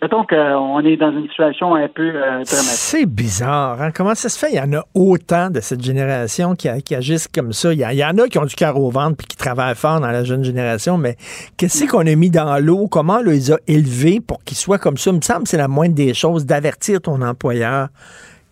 Mettons 0.01 0.23
qu'on 0.23 0.79
est 0.81 0.95
dans 0.97 1.11
une 1.11 1.27
situation 1.27 1.75
un 1.75 1.87
peu 1.87 2.09
euh, 2.09 2.21
dramatique. 2.21 2.47
C'est 2.53 3.05
bizarre. 3.05 3.81
hein? 3.81 3.91
Comment 3.93 4.15
ça 4.15 4.29
se 4.29 4.39
fait? 4.39 4.51
Il 4.53 4.57
y 4.57 4.59
en 4.61 4.71
a 4.79 4.83
autant 4.93 5.49
de 5.49 5.59
cette 5.59 5.83
génération 5.83 6.55
qui, 6.55 6.69
agissent 6.95 7.27
comme 7.27 7.51
ça. 7.53 7.73
Il 7.73 7.79
y, 7.79 8.05
en 8.05 8.17
a 8.17 8.27
qui 8.27 8.37
ont 8.37 8.45
du 8.45 8.55
cœur 8.55 8.77
au 8.77 8.89
ventre 8.89 9.17
puis 9.17 9.27
qui 9.27 9.35
travaillent 9.37 9.75
fort 9.75 9.99
dans 9.99 10.11
la 10.11 10.23
jeune 10.23 10.43
génération, 10.43 10.97
mais 10.97 11.15
qu'est-ce 11.57 11.85
qu'on 11.85 12.05
a 12.07 12.15
mis 12.15 12.29
dans 12.29 12.63
l'eau? 12.63 12.87
Comment 12.87 13.17
on 13.19 13.23
les 13.23 13.51
a 13.51 13.57
élevés 13.67 14.19
pour 14.25 14.43
qu'ils 14.43 14.57
soient 14.57 14.77
comme 14.79 14.97
ça? 14.97 15.11
Il 15.11 15.17
me 15.17 15.21
semble 15.21 15.43
que 15.43 15.49
c'est 15.49 15.57
la 15.57 15.67
moindre 15.67 15.95
des 15.95 16.13
choses 16.13 16.45
d'avertir 16.45 17.01
ton 17.01 17.21
employeur 17.21 17.87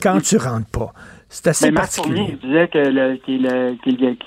quand 0.01 0.19
tu 0.21 0.37
rentres 0.37 0.69
pas. 0.71 0.91
C'est 1.29 1.47
assez 1.47 1.65
Mais 1.65 1.71
Marc. 1.71 1.91
Fournier 1.91 2.37
disait 2.41 2.67
que 2.69 2.77
le- 2.77 3.19
euh, 3.51 3.75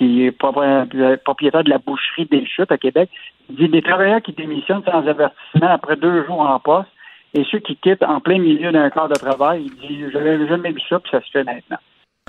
est 0.01 0.39
propri- 0.39 1.17
propriétaire 1.25 1.65
de 1.65 1.71
la 1.71 1.79
boucherie 1.79 2.27
des 2.31 2.45
Chutes 2.47 2.71
à 2.71 2.77
Québec. 2.79 3.09
Il 3.49 3.57
dit 3.57 3.69
des 3.69 3.83
travailleurs 3.83 4.21
qui 4.23 4.33
démissionnent 4.33 4.83
sans 4.85 4.99
avertissement 5.07 5.71
après 5.71 5.97
deux 5.97 6.25
jours 6.27 6.41
en 6.41 6.59
poste 6.61 6.89
et 7.35 7.45
ceux 7.51 7.59
qui 7.61 7.77
quittent 7.77 8.03
en 8.03 8.21
plein 8.21 8.39
milieu 8.39 8.73
d'un 8.73 8.91
quart 8.91 9.09
de 9.09 9.15
travail. 9.15 9.67
Il 9.67 9.89
dit 9.89 10.05
J'avais 10.13 10.47
jamais 10.49 10.73
vu 10.73 10.81
ça, 10.89 10.99
puis 11.01 11.11
ça 11.11 11.21
se 11.21 11.31
fait 11.31 11.45
maintenant. 11.45 11.79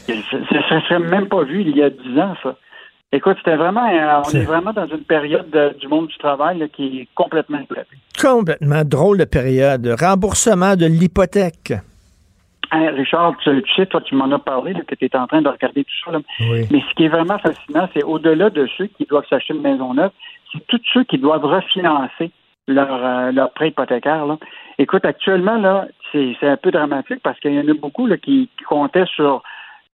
Et 0.08 0.14
Ça 0.32 0.38
ne 0.76 0.82
serait 0.82 1.00
même 1.00 1.28
pas 1.28 1.44
vu 1.44 1.62
il 1.62 1.76
y 1.76 1.84
a 1.84 1.90
dix 1.90 2.20
ans, 2.20 2.36
ça. 2.44 2.56
Écoute, 3.14 3.36
c'était 3.40 3.58
vraiment, 3.58 3.86
euh, 3.92 4.22
on 4.26 4.30
est 4.30 4.44
vraiment 4.46 4.72
dans 4.72 4.88
une 4.88 5.04
période 5.04 5.50
de- 5.50 5.78
du 5.78 5.88
monde 5.90 6.08
du 6.08 6.18
travail 6.18 6.60
là, 6.60 6.68
qui 6.70 7.00
est 7.02 7.08
complètement 7.14 7.60
éclatée. 7.60 7.98
Complètement 8.20 8.84
drôle 8.86 9.18
de 9.18 9.26
période. 9.26 9.86
Remboursement 10.00 10.78
de 10.78 10.86
l'hypothèque. 10.86 11.74
Hein, 12.72 12.92
Richard, 12.96 13.36
tu, 13.44 13.62
tu 13.64 13.74
sais, 13.76 13.86
toi, 13.88 14.00
tu 14.00 14.16
m'en 14.16 14.32
as 14.32 14.40
parlé, 14.40 14.72
là, 14.72 14.80
que 14.88 14.96
tu 14.96 15.04
es 15.04 15.16
en 15.18 15.28
train 15.28 15.42
de 15.42 15.50
regarder 15.50 15.84
tout 15.84 15.92
ça. 16.06 16.12
là. 16.12 16.20
Oui. 16.40 16.68
Mais 16.72 16.82
ce 16.90 16.96
qui 16.96 17.04
est 17.04 17.10
vraiment 17.10 17.38
fascinant, 17.38 17.90
c'est 17.94 18.04
au-delà 18.04 18.50
de 18.50 18.66
ceux 18.78 18.86
qui 18.88 19.04
doivent 19.06 19.28
s'acheter 19.30 19.54
une 19.56 19.62
maison 19.62 19.94
neuve, 19.94 20.12
c'est 20.54 20.66
tous 20.68 20.80
ceux 20.94 21.04
qui 21.04 21.18
doivent 21.18 21.44
refinancer 21.44 22.32
leur, 22.68 23.06
euh, 23.06 23.32
leur 23.32 23.52
prêt 23.52 23.70
hypothécaire. 23.70 24.26
Écoute, 24.78 25.06
actuellement, 25.06 25.58
là, 25.58 25.88
c'est 26.12 26.36
un 26.44 26.58
peu 26.58 26.72
dramatique 26.72 27.22
parce 27.24 27.40
qu'il 27.40 27.54
y 27.54 27.60
en 27.60 27.68
a 27.68 27.74
beaucoup 27.74 28.08
là, 28.08 28.18
qui, 28.18 28.50
comptaient 28.68 29.06
sur 29.06 29.44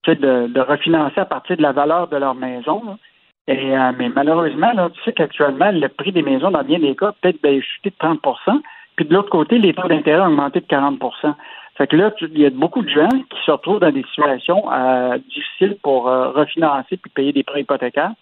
de, 0.06 0.46
de 0.48 0.60
refinancer 0.60 1.20
à 1.20 1.24
partir 1.24 1.56
de 1.56 1.62
la 1.62 1.72
valeur 1.72 2.08
de 2.08 2.16
leur 2.16 2.34
maison. 2.34 2.98
Et, 3.46 3.76
euh, 3.76 3.92
mais 3.98 4.08
malheureusement, 4.08 4.72
tu 4.90 5.02
sais 5.04 5.12
qu'actuellement, 5.12 5.70
le 5.70 5.88
prix 5.88 6.12
des 6.12 6.22
maisons, 6.22 6.50
dans 6.50 6.62
bien 6.62 6.78
des 6.78 6.94
cas, 6.94 7.12
peut-être 7.20 7.40
ben, 7.42 7.60
chuté 7.60 7.90
de 7.90 7.96
30% 7.96 8.60
Puis 8.96 9.04
de 9.06 9.14
l'autre 9.14 9.30
côté, 9.30 9.58
les 9.58 9.74
taux 9.74 9.88
d'intérêt 9.88 10.22
ont 10.22 10.28
augmenté 10.28 10.60
de 10.60 10.66
40% 10.66 11.34
Fait 11.76 11.86
que 11.86 11.96
là, 11.96 12.10
il 12.20 12.38
y 12.38 12.46
a 12.46 12.50
beaucoup 12.50 12.82
de 12.82 12.88
gens 12.88 13.08
qui 13.08 13.44
se 13.44 13.50
retrouvent 13.50 13.80
dans 13.80 13.92
des 13.92 14.04
situations 14.04 14.70
euh, 14.72 15.18
difficiles 15.18 15.76
pour 15.82 16.04
refinancer 16.04 16.96
puis 16.96 17.10
payer 17.14 17.32
des 17.32 17.42
prêts 17.42 17.60
hypothécaires. 17.60 18.12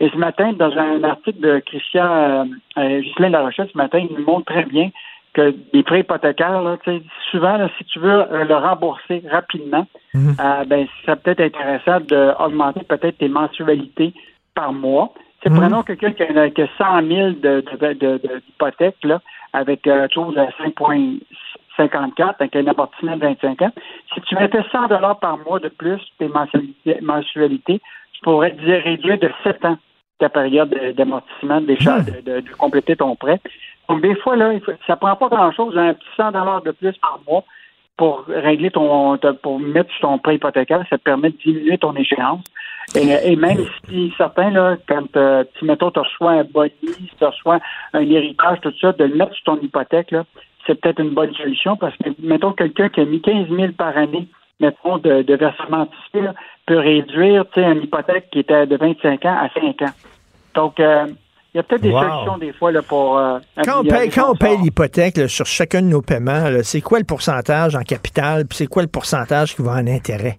Et 0.00 0.08
ce 0.10 0.16
matin, 0.16 0.52
dans 0.52 0.76
un 0.76 1.02
article 1.02 1.40
de 1.40 1.58
Christian 1.60 2.06
euh, 2.06 2.44
euh, 2.78 3.00
Ghislain 3.00 3.30
Larochelle, 3.30 3.68
ce 3.72 3.76
matin, 3.76 3.98
il 3.98 4.16
nous 4.16 4.24
montre 4.24 4.46
très 4.52 4.64
bien 4.64 4.90
que 5.34 5.54
des 5.72 5.82
prêts 5.82 6.00
hypothécaires, 6.00 6.62
là, 6.62 6.76
tu 6.82 6.90
sais, 6.90 7.02
souvent, 7.30 7.56
là, 7.56 7.68
si 7.78 7.84
tu 7.84 7.98
veux 7.98 8.32
euh, 8.32 8.44
le 8.44 8.56
rembourser 8.56 9.22
rapidement, 9.30 9.86
euh, 10.16 10.64
ben, 10.66 10.86
ça 11.04 11.16
peut 11.16 11.30
être 11.30 11.40
intéressant 11.40 12.00
d'augmenter 12.00 12.80
peut-être 12.84 13.18
tes 13.18 13.28
mensualités 13.28 14.14
par 14.54 14.72
mois. 14.72 15.12
C'est 15.42 15.50
prenons 15.50 15.82
quelqu'un 15.82 16.12
qui 16.12 16.22
a, 16.22 16.50
qui 16.50 16.62
a 16.62 16.68
100 16.78 17.06
000 17.06 17.30
de, 17.30 17.62
de, 17.80 17.92
de, 17.92 18.40
d'hypothèque, 18.46 18.96
avec 19.52 19.86
un 19.86 20.08
taux 20.08 20.32
de 20.32 20.40
5,54, 20.40 22.34
avec 22.40 22.56
un 22.56 22.66
amortissement 22.66 23.16
de 23.16 23.20
25 23.20 23.62
ans. 23.62 23.72
Si 24.14 24.20
tu 24.22 24.34
mettais 24.34 24.62
100 24.72 24.88
dollars 24.88 25.20
par 25.20 25.38
mois 25.38 25.60
de 25.60 25.68
plus, 25.68 26.00
tes 26.18 26.26
mensualités, 26.26 26.98
mensualités, 27.02 27.80
tu 28.12 28.20
pourrais 28.22 28.50
dire 28.50 28.82
réduire 28.82 29.18
de 29.18 29.30
7 29.44 29.64
ans 29.64 29.78
ta 30.18 30.28
période 30.28 30.70
de- 30.70 30.92
d'amortissement, 30.92 31.60
déjà 31.60 32.00
de, 32.00 32.20
de, 32.20 32.40
de 32.40 32.50
compléter 32.56 32.96
ton 32.96 33.14
prêt. 33.16 33.40
Donc, 33.88 34.02
des 34.02 34.14
fois, 34.16 34.36
là, 34.36 34.52
ça 34.86 34.96
prend 34.96 35.16
pas 35.16 35.28
grand-chose, 35.28 35.76
un 35.78 35.94
petit 35.94 36.06
100 36.16 36.32
dollars 36.32 36.62
de 36.62 36.72
plus 36.72 36.92
par 36.98 37.20
mois 37.26 37.44
pour 37.96 38.24
régler 38.28 38.70
ton, 38.70 39.18
pour 39.42 39.58
mettre 39.58 39.90
sur 39.92 40.02
ton 40.02 40.18
prêt 40.18 40.36
hypothécaire, 40.36 40.84
ça 40.88 40.98
te 40.98 41.02
permet 41.02 41.30
de 41.30 41.36
diminuer 41.36 41.78
ton 41.78 41.94
échéance. 41.96 42.44
Et, 42.94 43.32
et 43.32 43.36
même 43.36 43.58
si 43.88 44.12
certains, 44.16 44.50
là, 44.50 44.76
quand 44.88 45.16
euh, 45.16 45.44
tu, 45.58 45.64
mettons, 45.64 45.90
tu 45.90 45.98
reçois 45.98 46.30
un 46.32 46.44
boni, 46.44 46.70
tu 46.82 47.24
reçois 47.24 47.58
un 47.92 48.00
héritage, 48.00 48.60
tout 48.62 48.72
ça, 48.80 48.92
de 48.92 49.04
le 49.04 49.14
mettre 49.16 49.34
sur 49.34 49.44
ton 49.44 49.60
hypothèque, 49.60 50.12
là, 50.12 50.24
c'est 50.66 50.80
peut-être 50.80 51.00
une 51.00 51.10
bonne 51.10 51.34
solution 51.34 51.76
parce 51.76 51.96
que, 51.96 52.10
mettons, 52.20 52.52
quelqu'un 52.52 52.88
qui 52.88 53.00
a 53.00 53.04
mis 53.04 53.20
15 53.20 53.48
000 53.48 53.72
par 53.72 53.96
année, 53.96 54.28
mettons, 54.60 54.98
de, 54.98 55.22
de 55.22 55.34
versement 55.34 55.78
anticipé, 55.82 56.20
là, 56.20 56.34
peut 56.68 56.78
réduire, 56.78 57.44
une 57.56 57.82
hypothèque 57.82 58.28
qui 58.30 58.40
était 58.40 58.66
de 58.66 58.76
25 58.76 59.24
ans 59.24 59.36
à 59.40 59.48
5 59.54 59.82
ans. 59.82 59.92
Donc, 60.54 60.78
euh, 60.80 61.06
il 61.54 61.56
y 61.56 61.60
a 61.60 61.62
peut-être 61.62 61.80
des 61.82 61.90
Wow. 61.90 62.00
solutions, 62.02 62.38
des 62.38 62.52
fois, 62.52 62.70
là, 62.72 62.82
pour... 62.82 63.16
euh, 63.18 63.38
Quand 63.64 63.80
on 63.80 63.84
paye, 63.84 64.10
quand 64.10 64.30
on 64.30 64.34
paye 64.34 64.58
l'hypothèque 64.58 65.16
là, 65.16 65.28
sur 65.28 65.46
chacun 65.46 65.80
de 65.82 65.86
nos 65.86 66.02
paiements, 66.02 66.48
là, 66.50 66.62
c'est 66.62 66.80
quoi 66.82 66.98
le 66.98 67.04
pourcentage 67.06 67.74
en 67.74 67.80
capital, 67.82 68.44
puis 68.46 68.58
c'est 68.58 68.66
quoi 68.66 68.82
le 68.82 68.88
pourcentage 68.88 69.56
qui 69.56 69.62
va 69.62 69.72
en 69.72 69.86
intérêt? 69.86 70.38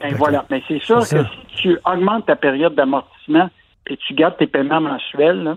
Ben 0.00 0.14
voilà. 0.14 0.44
Mais 0.50 0.62
c'est 0.68 0.80
sûr 0.82 1.02
C'est 1.02 1.16
que 1.16 1.22
ça. 1.24 1.30
si 1.50 1.62
tu 1.62 1.78
augmentes 1.84 2.26
ta 2.26 2.36
période 2.36 2.74
d'amortissement 2.74 3.48
et 3.88 3.96
tu 3.96 4.14
gardes 4.14 4.36
tes 4.36 4.46
paiements 4.46 4.80
mensuels, 4.80 5.56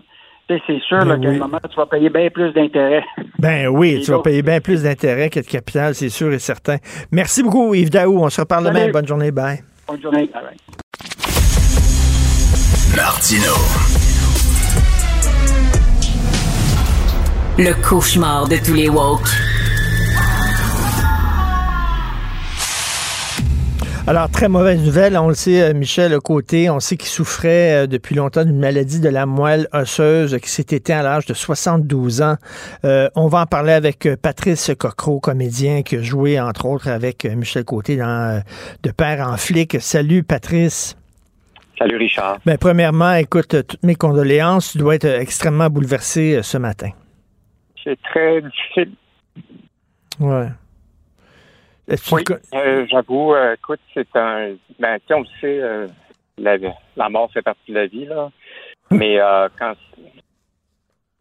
c'est 0.66 0.80
sûr 0.82 1.00
Ben 1.00 1.06
là, 1.06 1.18
qu'à 1.18 1.30
un 1.30 1.38
moment, 1.38 1.60
tu 1.70 1.76
vas 1.76 1.86
payer 1.86 2.10
bien 2.10 2.30
plus 2.30 2.52
d'intérêts. 2.54 3.04
Ben 3.38 3.68
oui, 3.68 3.96
Et 4.00 4.02
tu 4.02 4.12
vas 4.12 4.20
payer 4.20 4.42
bien 4.42 4.60
plus 4.60 4.84
d'intérêt 4.84 5.30
que 5.30 5.40
de 5.40 5.46
capital, 5.46 5.94
c'est 5.96 6.10
sûr 6.10 6.34
et 6.34 6.40
certain. 6.40 6.78
Merci 7.12 7.44
beaucoup, 7.44 7.74
Yves 7.76 7.90
Daou. 7.92 8.20
On 8.24 8.30
se 8.30 8.42
reparle 8.42 8.66
Salut. 8.66 8.80
demain. 8.80 8.92
Bonne 8.92 9.08
journée. 9.08 9.32
Bye. 9.32 9.60
Bonne 9.88 10.02
journée. 10.02 10.30
Bye 10.34 10.42
bye. 10.44 10.58
Martino. 12.96 13.54
Le 17.58 17.74
cauchemar 17.88 18.48
de 18.48 18.56
tous 18.66 18.74
les 18.74 18.90
woke. 18.90 19.28
Alors, 24.10 24.28
très 24.28 24.50
mauvaise 24.50 24.84
nouvelle. 24.84 25.16
On 25.20 25.28
le 25.28 25.36
sait, 25.36 25.62
euh, 25.62 25.74
Michel 25.76 26.18
Côté, 26.18 26.68
on 26.72 26.80
sait 26.80 26.98
qu'il 26.98 27.10
souffrait 27.10 27.84
euh, 27.84 27.86
depuis 27.86 28.16
longtemps 28.16 28.44
d'une 28.44 28.58
maladie 28.58 29.00
de 29.00 29.08
la 29.08 29.28
moelle 29.28 29.68
osseuse 29.72 30.36
qui 30.42 30.50
s'est 30.50 30.66
éteint 30.72 31.02
à 31.02 31.04
l'âge 31.04 31.28
de 31.28 31.36
72 31.36 32.24
ans. 32.24 32.34
Euh, 32.86 33.08
on 33.16 33.28
va 33.28 33.42
en 33.42 33.46
parler 33.46 33.72
avec 33.72 34.10
Patrice 34.20 34.72
Cocro, 34.80 35.20
comédien 35.20 35.84
qui 35.84 35.98
a 35.98 36.02
joué, 36.02 36.40
entre 36.40 36.66
autres, 36.66 36.88
avec 36.90 37.24
Michel 37.24 37.66
Côté 37.66 37.98
dans 37.98 38.42
De 38.82 38.90
père 38.90 39.28
en 39.28 39.38
flic. 39.38 39.80
Salut, 39.80 40.24
Patrice. 40.24 40.98
Salut 41.78 41.98
Richard. 41.98 42.40
Ben, 42.48 42.58
premièrement, 42.58 43.14
écoute, 43.14 43.64
toutes 43.68 43.84
mes 43.84 43.94
condoléances. 43.94 44.72
Tu 44.72 44.80
dois 44.80 44.96
être 44.96 45.06
extrêmement 45.06 45.70
bouleversé 45.70 46.42
ce 46.42 46.58
matin. 46.58 46.90
C'est 47.84 48.02
très 48.02 48.42
difficile. 48.42 48.92
Ouais. 50.20 50.48
Oui, 52.12 52.24
euh, 52.54 52.86
j'avoue, 52.90 53.34
euh, 53.34 53.56
écoute, 53.56 53.80
c'est 53.94 54.16
un. 54.16 54.54
Ben, 54.80 55.00
tu 55.00 55.08
sais, 55.08 55.14
on 55.14 55.22
le 55.22 55.26
sait, 55.42 55.60
euh, 55.62 55.88
la, 56.38 56.58
la 56.96 57.10
mort 57.10 57.32
fait 57.32 57.42
partie 57.42 57.72
de 57.72 57.76
la 57.76 57.88
vie, 57.88 58.06
là. 58.06 58.30
Mais 58.92 59.20
euh, 59.20 59.48
quand 59.58 59.74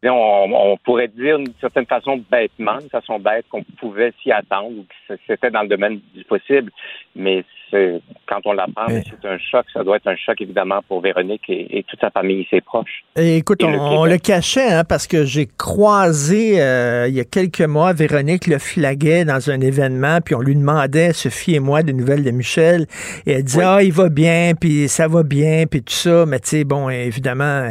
on, 0.04 0.52
on, 0.52 0.76
pourrait 0.78 1.08
dire 1.08 1.38
d'une 1.38 1.54
certaine 1.60 1.86
façon 1.86 2.22
bêtement, 2.30 2.78
d'une 2.78 2.90
façon 2.90 3.18
bête, 3.18 3.46
qu'on 3.48 3.62
pouvait 3.78 4.12
s'y 4.22 4.30
attendre 4.30 4.78
ou 4.78 4.86
que 5.08 5.14
c'était 5.26 5.50
dans 5.50 5.62
le 5.62 5.68
domaine 5.68 6.00
du 6.14 6.24
possible. 6.24 6.70
Mais 7.16 7.44
quand 7.70 8.40
on 8.44 8.52
l'apprend, 8.52 8.86
c'est 8.88 9.28
un 9.28 9.38
choc. 9.38 9.66
Ça 9.72 9.82
doit 9.84 9.96
être 9.96 10.06
un 10.06 10.16
choc, 10.16 10.40
évidemment, 10.40 10.80
pour 10.86 11.00
Véronique 11.00 11.44
et, 11.48 11.84
toute 11.88 12.00
sa 12.00 12.10
famille 12.10 12.42
et 12.42 12.46
ses 12.50 12.60
proches. 12.60 13.04
écoute, 13.16 13.62
on, 13.62 14.04
le, 14.04 14.18
cachait, 14.18 14.72
hein, 14.72 14.84
parce 14.84 15.06
que 15.06 15.24
j'ai 15.24 15.46
croisé 15.46 16.60
euh, 16.60 17.06
il 17.08 17.14
y 17.14 17.20
a 17.20 17.24
quelques 17.24 17.62
mois, 17.62 17.92
Véronique 17.92 18.46
le 18.46 18.58
flaguait 18.58 19.24
dans 19.24 19.50
un 19.50 19.60
événement, 19.60 20.20
puis 20.24 20.34
on 20.34 20.40
lui 20.40 20.54
demandait, 20.54 21.12
Sophie 21.12 21.54
et 21.54 21.60
moi, 21.60 21.82
des 21.82 21.92
nouvelles 21.92 22.24
de 22.24 22.30
Michel, 22.30 22.86
et 23.26 23.32
elle 23.32 23.44
disait, 23.44 23.64
ah, 23.64 23.82
il 23.82 23.92
va 23.92 24.08
bien, 24.08 24.52
puis 24.58 24.88
ça 24.88 25.08
va 25.08 25.22
bien, 25.22 25.64
puis 25.70 25.82
tout 25.82 25.92
ça, 25.92 26.26
mais 26.26 26.40
tu 26.40 26.48
sais, 26.48 26.64
bon, 26.64 26.88
évidemment, 26.90 27.70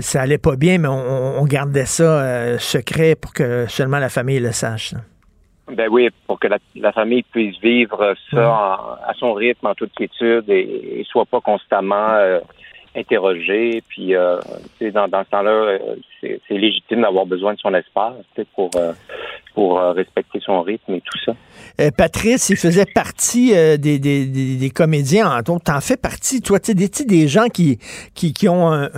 ça 0.00 0.22
allait 0.22 0.38
pas 0.38 0.56
bien, 0.56 0.78
mais 0.78 0.88
on, 0.88 1.44
gardait 1.44 1.86
ça 1.86 2.02
euh, 2.02 2.58
secret 2.58 3.14
pour 3.14 3.32
que 3.32 3.66
seulement 3.68 3.98
la 3.98 4.10
famille 4.10 4.38
le 4.38 4.52
sache. 4.52 4.92
Ben 5.70 5.88
oui, 5.90 6.08
pour 6.26 6.38
que 6.38 6.48
la, 6.48 6.92
famille 6.92 7.22
puisse 7.22 7.58
vivre 7.60 8.14
ça 8.30 8.98
à 9.06 9.12
son 9.18 9.34
rythme, 9.34 9.66
en 9.66 9.74
toute 9.74 9.92
quiétude 9.92 10.48
et, 10.48 11.00
et 11.00 11.04
soit 11.04 11.26
pas 11.26 11.40
constamment 11.40 12.10
euh, 12.12 12.40
interrogé. 12.96 13.82
Puis, 13.88 14.14
euh, 14.14 14.38
dans, 14.80 15.08
dans 15.08 15.24
ce 15.24 15.30
temps-là, 15.30 15.50
euh, 15.50 15.78
c'est 16.20 16.40
légitime 16.50 17.02
d'avoir 17.02 17.26
besoin 17.26 17.54
de 17.54 17.58
son 17.58 17.74
espace 17.74 18.14
pour, 18.54 18.70
euh, 18.76 18.92
pour 19.58 19.80
respecter 19.80 20.38
son 20.44 20.62
rythme 20.62 20.94
et 20.94 21.00
tout 21.00 21.18
ça. 21.24 21.90
Patrice, 21.90 22.48
il 22.48 22.56
faisait 22.56 22.86
partie 22.86 23.50
des, 23.52 23.98
des, 23.98 24.26
des, 24.56 24.70
comédiens. 24.70 25.42
T'en 25.42 25.80
fais 25.80 25.96
partie, 25.96 26.40
toi, 26.40 26.60
tu 26.60 26.72
sais, 26.92 27.04
des, 27.04 27.26
gens 27.26 27.48
qui, 27.48 27.78
qui, 28.14 28.32
qui 28.32 28.48
ont 28.48 28.72
un, 28.72 28.88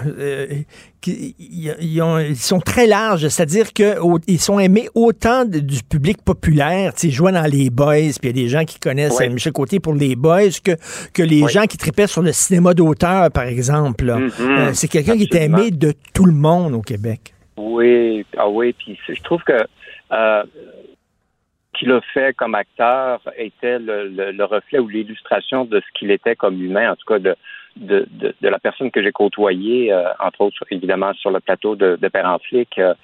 ils, 1.07 2.37
sont 2.37 2.61
très 2.61 2.87
larges, 2.87 3.29
c'est-à-dire 3.29 3.73
qu'ils 3.73 4.41
sont 4.41 4.59
aimés 4.59 4.89
autant 4.95 5.45
du 5.45 5.83
public 5.83 6.23
populaire, 6.23 6.93
tu 6.95 7.09
sais, 7.09 7.11
jouant 7.11 7.33
dans 7.33 7.51
les 7.51 7.71
boys, 7.71 8.13
puis 8.21 8.25
il 8.25 8.27
y 8.27 8.29
a 8.29 8.45
des 8.45 8.49
gens 8.49 8.65
qui 8.65 8.79
connaissent 8.79 9.21
Michel 9.21 9.53
Côté 9.53 9.81
pour 9.81 9.95
les 9.95 10.17
boys, 10.17 10.51
que, 10.63 10.73
que 11.15 11.23
les 11.23 11.47
gens 11.49 11.65
qui 11.65 11.77
tripaient 11.77 12.07
sur 12.07 12.23
le 12.23 12.33
cinéma 12.33 12.75
d'auteur, 12.75 13.31
par 13.31 13.45
exemple. 13.45 14.05
Mm-hmm. 14.05 14.31
Euh, 14.41 14.71
c'est 14.75 14.89
quelqu'un 14.89 15.17
qui 15.17 15.25
est 15.25 15.35
aimé 15.35 15.71
de 15.71 15.93
tout 16.15 16.27
le 16.27 16.33
monde 16.33 16.75
au 16.75 16.83
Québec. 16.83 17.35
Oui, 17.57 18.25
ah 18.37 18.49
oui, 18.49 18.75
puis 18.79 18.99
je 19.09 19.23
trouve 19.23 19.43
que 19.43 19.53
euh, 20.13 20.45
qu'il 21.75 21.93
a 21.93 22.01
fait 22.01 22.35
comme 22.37 22.55
acteur 22.55 23.21
était 23.37 23.79
le 23.79 24.45
reflet 24.45 24.79
ou 24.79 24.89
l'illustration 24.89 25.65
de 25.65 25.81
ce 25.81 25.99
qu'il 25.99 26.11
était 26.11 26.37
comme 26.37 26.63
humain, 26.63 26.93
en 26.93 26.97
tout 26.97 27.07
cas 27.07 27.19
de 27.19 27.37
de, 27.77 28.07
de, 28.41 28.49
la 28.49 28.59
personne 28.59 28.91
que 28.91 29.03
j'ai 29.03 29.13
côtoyée, 29.13 29.93
euh, 29.93 30.09
entre 30.19 30.43
autres, 30.43 30.65
évidemment, 30.71 31.13
sur 31.15 31.31
le 31.31 31.41
plateau 31.41 31.77
de, 31.77 31.97
de 32.01 32.09
Père 32.09 32.27
en 32.27 32.39
flic. 32.39 32.79
Euh, 32.79 32.95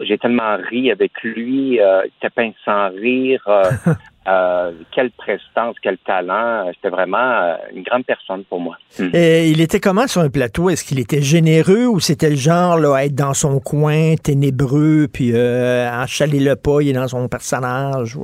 j'ai 0.00 0.18
tellement 0.18 0.56
ri 0.56 0.90
avec 0.90 1.12
lui, 1.22 1.80
euh, 1.80 2.02
il 2.04 2.26
était 2.26 2.54
sans 2.64 2.90
rire. 2.90 3.42
quelle 4.24 5.10
prestance, 5.10 5.76
quel 5.82 5.98
talent. 5.98 6.70
C'était 6.74 6.88
vraiment 6.88 7.56
une 7.74 7.82
grande 7.82 8.04
personne 8.04 8.44
pour 8.44 8.60
moi. 8.60 8.76
Et 9.12 9.50
il 9.50 9.60
était 9.60 9.80
comment 9.80 10.06
sur 10.06 10.20
un 10.20 10.30
plateau? 10.30 10.70
Est-ce 10.70 10.84
qu'il 10.84 11.00
était 11.00 11.22
généreux 11.22 11.86
ou 11.86 12.00
c'était 12.00 12.30
le 12.30 12.36
genre 12.36 12.78
là, 12.78 12.96
à 12.96 13.04
être 13.04 13.14
dans 13.14 13.34
son 13.34 13.60
coin, 13.60 14.14
ténébreux, 14.16 15.08
puis 15.12 15.32
euh, 15.34 16.06
chaler 16.06 16.40
le 16.40 16.56
pas, 16.56 16.80
il 16.80 16.90
est 16.90 16.92
dans 16.92 17.08
son 17.08 17.28
personnage? 17.28 18.18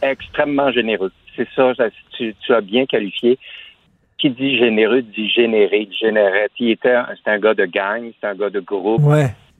Extrêmement 0.00 0.70
généreux. 0.72 1.12
C'est 1.36 1.48
ça, 1.54 1.72
tu, 2.16 2.34
tu, 2.40 2.52
as 2.52 2.60
bien 2.60 2.86
qualifié 2.86 3.38
qui 4.18 4.30
dit 4.30 4.56
généreux 4.56 5.02
dit 5.02 5.28
généré, 5.28 5.88
il 5.90 5.96
générait. 5.96 6.48
Il 6.58 6.70
était, 6.70 6.94
c'est 7.22 7.30
un 7.30 7.38
gars 7.38 7.54
de 7.54 7.64
gang, 7.64 8.12
c'est 8.20 8.28
un 8.28 8.34
gars 8.34 8.50
de 8.50 8.60
groupe. 8.60 9.02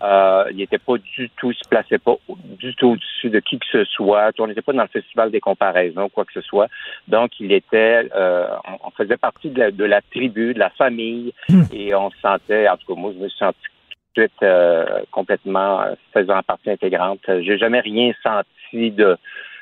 Euh, 0.02 0.44
il 0.50 0.60
était 0.60 0.78
pas 0.78 0.98
du 0.98 1.30
tout, 1.36 1.52
il 1.52 1.54
se 1.54 1.68
plaçait 1.68 1.98
pas 1.98 2.16
du 2.58 2.74
tout 2.74 2.88
au-dessus 2.88 3.30
de 3.30 3.38
qui 3.38 3.58
que 3.58 3.66
ce 3.70 3.84
soit. 3.84 4.30
On 4.38 4.46
n'était 4.48 4.62
pas 4.62 4.72
dans 4.72 4.82
le 4.82 4.88
festival 4.88 5.30
des 5.30 5.40
comparaisons, 5.40 6.08
quoi 6.08 6.24
que 6.24 6.32
ce 6.32 6.40
soit. 6.40 6.68
Donc, 7.06 7.38
il 7.38 7.52
était, 7.52 8.08
euh, 8.14 8.48
on, 8.84 8.90
faisait 8.90 9.16
partie 9.16 9.50
de 9.50 9.60
la, 9.60 9.70
de 9.70 9.84
la, 9.84 10.00
tribu, 10.00 10.54
de 10.54 10.58
la 10.58 10.70
famille, 10.70 11.32
hmm. 11.48 11.62
et 11.72 11.94
on 11.94 12.10
se 12.10 12.18
sentait, 12.20 12.68
en 12.68 12.76
tout 12.76 12.94
cas, 12.94 13.00
moi, 13.00 13.12
je 13.14 13.22
me 13.22 13.28
suis 13.28 13.38
senti 13.38 13.58
tout 13.62 14.20
de 14.20 14.26
suite 14.26 14.42
euh, 14.42 14.84
complètement 15.12 15.84
faisant 16.12 16.42
partie 16.42 16.70
intégrante. 16.70 17.20
J'ai 17.26 17.56
jamais 17.56 17.80
rien 17.80 18.12
senti 18.22 18.90
de 18.90 19.16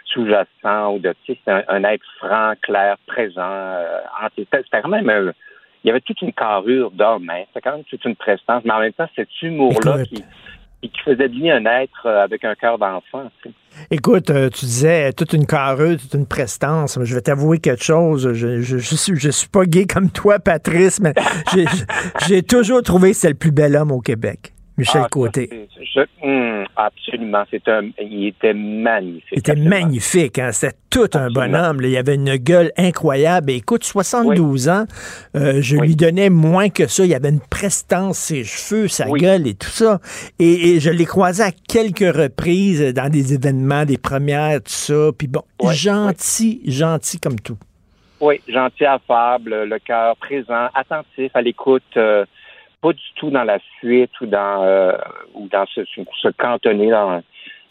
sous-jacent 0.07 0.95
ou 0.95 0.99
de, 0.99 1.15
tu 1.25 1.35
sais, 1.35 1.41
c'est 1.45 1.53
un, 1.69 1.85
être 1.85 2.05
franc, 2.19 2.55
clair, 2.62 2.97
présent. 3.07 3.43
Euh, 3.43 4.01
c'était 4.37 4.81
quand 4.81 4.89
même 4.89 5.33
il 5.82 5.89
y 5.89 5.90
avait 5.90 6.01
toute 6.01 6.20
une 6.23 6.32
carrure 6.32 6.90
d'homme, 6.90 7.28
hein. 7.31 7.44
C'était 7.48 7.61
quand 7.62 7.77
même 7.77 7.85
toute 7.85 8.05
une 8.05 8.16
prestance, 8.16 8.62
mais 8.65 8.73
en 8.73 8.81
même 8.81 8.93
temps, 8.93 9.09
cet 9.16 9.28
humour-là 9.43 10.05
qui, 10.05 10.24
qui 10.82 11.01
faisait 11.05 11.28
de 11.28 11.35
lui 11.35 11.51
un 11.51 11.65
être 11.65 12.07
euh, 12.07 12.23
avec 12.23 12.44
un 12.44 12.55
cœur 12.55 12.78
d'enfant. 12.78 13.31
Écoute, 13.90 14.31
euh, 14.31 14.48
tu 14.51 14.65
disais 14.65 15.12
toute 15.12 15.32
une 15.32 15.47
carrure, 15.47 15.97
toute 15.98 16.15
une 16.15 16.27
prestance. 16.27 16.98
Je 17.02 17.15
vais 17.15 17.20
t'avouer 17.20 17.59
quelque 17.59 17.82
chose. 17.85 18.32
Je, 18.32 18.61
je, 18.61 18.78
je, 18.78 18.94
suis, 18.94 19.16
je 19.16 19.31
suis 19.31 19.48
pas 19.48 19.65
gay 19.65 19.86
comme 19.86 20.11
toi, 20.11 20.39
Patrice, 20.39 21.01
mais 21.01 21.15
j'ai 22.27 22.43
toujours 22.43 22.82
trouvé 22.82 23.11
que 23.11 23.16
c'est 23.16 23.28
le 23.28 23.35
plus 23.35 23.52
bel 23.52 23.77
homme 23.77 23.93
au 23.93 24.01
Québec. 24.01 24.52
Michel 24.81 25.02
ah, 25.05 25.09
Côté. 25.11 25.69
Hmm, 26.23 26.65
absolument. 26.74 27.44
C'est 27.51 27.69
un, 27.69 27.90
il 28.01 28.28
était 28.28 28.55
magnifique. 28.55 29.28
Il 29.32 29.39
était 29.39 29.55
magnifique. 29.55 30.39
Hein? 30.39 30.52
C'était 30.52 30.77
tout 30.89 31.09
un 31.15 31.31
bonhomme. 31.31 31.81
Il 31.82 31.97
avait 31.97 32.15
une 32.15 32.36
gueule 32.36 32.73
incroyable. 32.77 33.51
écoute, 33.51 33.85
72 33.85 34.69
ans, 34.69 34.85
euh, 35.36 35.61
je 35.61 35.77
lui 35.77 35.97
donnais 35.97 36.31
moins 36.31 36.70
que 36.70 36.86
ça. 36.86 37.05
Il 37.05 37.15
avait 37.15 37.28
une 37.28 37.40
prestance, 37.40 38.19
ses 38.19 38.44
cheveux, 38.44 38.89
sa 38.89 39.07
gueule 39.07 39.47
et 39.47 39.55
tout 39.55 39.69
ça. 39.69 40.01
Et, 40.39 40.81
je 40.81 40.90
l'ai 40.90 41.05
croisé 41.05 41.43
à 41.43 41.51
quelques 41.52 42.16
reprises 42.16 42.94
dans 42.94 43.11
des 43.11 43.35
événements, 43.35 43.85
des 43.85 43.98
premières, 43.98 44.62
tout 44.62 44.70
ça. 44.70 45.11
Puis 45.16 45.28
bon, 45.28 45.43
gentil, 45.73 46.62
gentil 46.66 47.20
comme 47.20 47.39
tout. 47.39 47.59
Oui, 48.20 48.40
gentil, 48.48 48.85
affable, 48.85 49.65
le 49.65 49.78
cœur 49.78 50.16
présent, 50.16 50.69
attentif 50.74 51.31
à 51.35 51.43
l'écoute. 51.43 51.82
Euh, 51.97 52.24
pas 52.81 52.93
du 52.93 53.12
tout 53.16 53.31
dans 53.31 53.44
la 53.44 53.59
fuite 53.78 54.20
ou 54.20 54.27
dans 54.27 54.65
euh, 54.65 54.97
ou 55.35 55.48
dans 55.48 55.66
ce, 55.66 55.82
se 55.85 56.28
cantonner 56.28 56.90
dans 56.90 57.23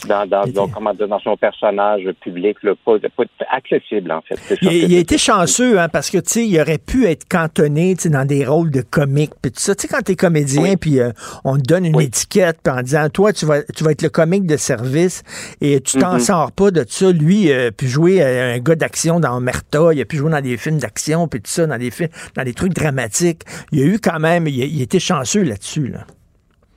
dans, 0.07 0.25
dans, 0.25 0.45
dans, 0.45 1.19
son 1.19 1.35
personnage 1.35 2.03
public, 2.21 2.57
là, 2.63 2.73
pas, 2.85 2.97
pas, 2.99 3.23
accessible, 3.51 4.11
en 4.11 4.21
fait. 4.21 4.39
Il, 4.61 4.95
a 4.95 4.99
été 4.99 5.17
chanceux, 5.17 5.77
hein, 5.77 5.89
parce 5.89 6.09
que, 6.09 6.17
tu 6.19 6.29
sais, 6.29 6.47
il 6.47 6.59
aurait 6.59 6.77
pu 6.77 7.05
être 7.05 7.27
cantonné, 7.27 7.95
dans 8.05 8.25
des 8.25 8.45
rôles 8.45 8.71
de 8.71 8.81
comique, 8.81 9.31
puis 9.41 9.51
tout 9.51 9.59
ça. 9.59 9.75
Tu 9.75 9.81
sais, 9.81 9.87
quand 9.93 10.01
t'es 10.01 10.15
comédien, 10.15 10.75
puis 10.75 10.99
euh, 10.99 11.11
on 11.43 11.57
te 11.57 11.63
donne 11.63 11.85
une 11.85 11.99
étiquette, 11.99 12.59
puis 12.63 12.73
en 12.73 12.81
disant, 12.81 13.09
toi, 13.09 13.33
tu 13.33 13.45
vas, 13.45 13.61
tu 13.63 13.83
vas 13.83 13.91
être 13.91 14.01
le 14.01 14.09
comique 14.09 14.45
de 14.45 14.55
service, 14.55 15.23
et 15.59 15.81
tu 15.81 15.97
t'en 15.97 16.17
sors 16.19 16.51
pas 16.53 16.71
de 16.71 16.85
ça. 16.87 17.11
Lui, 17.11 17.51
euh, 17.51 17.71
puis 17.75 17.87
jouer 17.87 18.21
euh, 18.21 18.55
un 18.55 18.59
gars 18.59 18.75
d'action 18.75 19.19
dans 19.19 19.39
Merta, 19.41 19.93
il 19.93 19.99
a 20.01 20.05
pu 20.05 20.15
jouer 20.15 20.31
dans 20.31 20.41
des 20.41 20.55
films 20.55 20.77
d'action, 20.77 21.27
puis 21.27 21.41
tout 21.41 21.51
ça, 21.51 21.67
dans 21.67 21.77
des 21.77 21.91
films, 21.91 22.09
dans 22.35 22.43
des 22.43 22.53
trucs 22.53 22.73
dramatiques. 22.73 23.41
Il 23.73 23.81
a 23.81 23.85
eu 23.85 23.99
quand 23.99 24.19
même, 24.19 24.47
il, 24.47 24.59
il 24.59 24.81
était 24.81 24.99
chanceux 24.99 25.43
là-dessus, 25.43 25.87
là. 25.87 26.05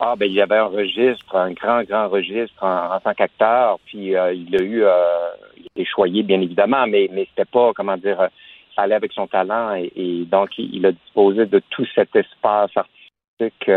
Ah, 0.04 0.16
ben 0.16 0.28
il 0.28 0.40
avait 0.40 0.56
un 0.56 0.64
registre, 0.64 1.36
un 1.36 1.52
grand, 1.52 1.84
grand 1.84 2.08
registre 2.08 2.64
en, 2.64 2.98
tant 2.98 3.14
qu'acteur, 3.14 3.78
puis 3.84 4.16
euh, 4.16 4.32
il 4.32 4.56
a 4.56 4.60
eu, 4.60 4.82
euh, 4.82 5.28
il 5.56 5.66
été 5.66 5.84
choyé, 5.84 6.24
bien 6.24 6.40
évidemment, 6.40 6.88
mais, 6.88 7.08
mais 7.12 7.28
c'était 7.30 7.48
pas, 7.48 7.70
comment 7.72 7.96
dire, 7.96 8.20
euh, 8.20 8.26
ça 8.74 8.82
allait 8.82 8.96
avec 8.96 9.12
son 9.12 9.28
talent, 9.28 9.76
et, 9.76 10.24
donc 10.28 10.58
il, 10.58 10.84
a 10.86 10.90
disposé 10.90 11.46
de 11.46 11.62
tout 11.70 11.86
cet 11.94 12.16
espace 12.16 12.72
artistique 12.76 13.70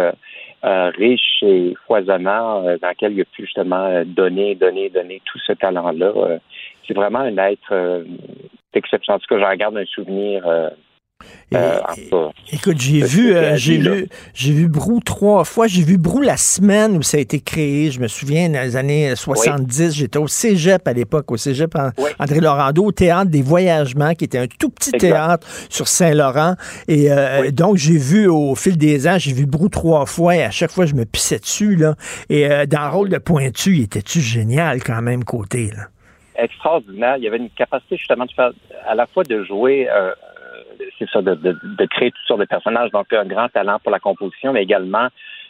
riche 0.98 1.44
et 1.44 1.76
foisonnant 1.86 2.64
dans 2.64 2.90
lequel 2.90 3.14
il 3.14 3.22
a 3.22 3.26
pu 3.26 3.44
justement 3.44 4.04
donner, 4.04 4.56
donner, 4.56 4.90
donner 4.90 5.22
tout 5.26 5.38
ce 5.46 5.54
talent-là. 5.54 6.40
c'est 6.88 6.96
vraiment 6.96 7.20
un 7.20 7.38
être 7.38 8.04
exceptionnel. 8.74 9.18
En 9.18 9.20
tout 9.20 9.36
cas, 9.36 9.48
j'en 9.48 9.56
garde 9.56 9.78
un 9.78 9.86
souvenir 9.86 10.44
euh, 11.54 11.80
écoute, 12.52 12.80
j'ai 12.80 13.02
vu, 13.02 13.36
euh, 13.36 13.56
j'ai 13.56 14.08
j'ai 14.34 14.52
vu 14.52 14.68
Brou 14.68 15.00
trois 15.00 15.44
fois. 15.46 15.68
J'ai 15.68 15.84
vu 15.84 15.98
Brou 15.98 16.22
la 16.22 16.38
semaine 16.38 16.98
où 16.98 17.04
ça 17.04 17.18
a 17.18 17.20
été 17.20 17.40
créé. 17.40 17.92
Je 17.92 18.00
me 18.00 18.08
souviens, 18.08 18.50
dans 18.50 18.62
les 18.62 18.76
années 18.76 19.16
70, 19.16 19.96
j'étais 19.96 20.18
au 20.18 20.28
Cégep 20.28 20.88
à 20.88 20.94
l'époque, 20.94 21.32
au 21.32 21.38
Cégep 21.38 21.76
André 22.20 22.40
Laurando, 22.40 22.86
au 22.86 22.92
Théâtre 22.92 23.30
des 23.30 23.42
Voyagements, 23.42 24.14
qui 24.16 24.26
était 24.26 24.40
un 24.40 24.48
tout 24.48 24.70
petit 24.70 24.92
théâtre 24.92 25.48
sur 25.70 25.88
Saint-Laurent. 25.88 26.56
Et 26.88 27.12
euh, 27.12 27.52
donc, 27.52 27.78
j'ai 27.78 27.98
vu 27.98 28.28
au 28.28 28.56
fil 28.56 28.78
des 28.78 29.08
ans, 29.08 29.18
j'ai 29.18 29.34
vu 29.34 29.46
Brou 29.46 29.70
trois 29.70 30.06
fois 30.06 30.36
et 30.36 30.44
à 30.44 30.52
chaque 30.52 30.72
fois, 30.72 30.86
je 30.86 30.96
me 30.96 31.06
pissais 31.06 31.40
dessus. 31.40 31.76
Là. 31.76 31.96
Et 32.30 32.48
dans 32.68 32.82
le 32.82 32.90
rôle 32.90 33.10
de 33.10 33.18
pointu, 33.20 33.78
il 33.78 33.84
était-tu 33.84 34.20
génial 34.20 34.84
quand 34.84 35.02
même, 35.02 35.24
côté. 35.24 35.70
Là? 35.76 35.84
Extraordinaire. 36.38 37.18
Il 37.18 37.24
y 37.24 37.28
avait 37.28 37.38
une 37.38 37.52
capacité 37.52 37.98
justement 37.98 38.26
de 38.26 38.32
faire 38.32 38.52
à 38.86 38.96
la 38.96 39.06
fois 39.06 39.24
de 39.24 39.44
jouer 39.44 39.88
c'est 40.98 41.10
ça, 41.10 41.22
de, 41.22 41.36
de, 41.36 41.86
créer 41.86 42.12
toutes 42.12 42.28
sortes 42.28 42.40
de 42.40 42.46
personnages. 42.46 42.92
Donc, 42.92 43.12
un 43.14 43.26
grand 43.26 43.50
talent 43.50 43.80
pour 43.82 43.92
la 43.92 44.00
composition, 44.00 44.54
mais 44.54 44.64
également 44.64 45.08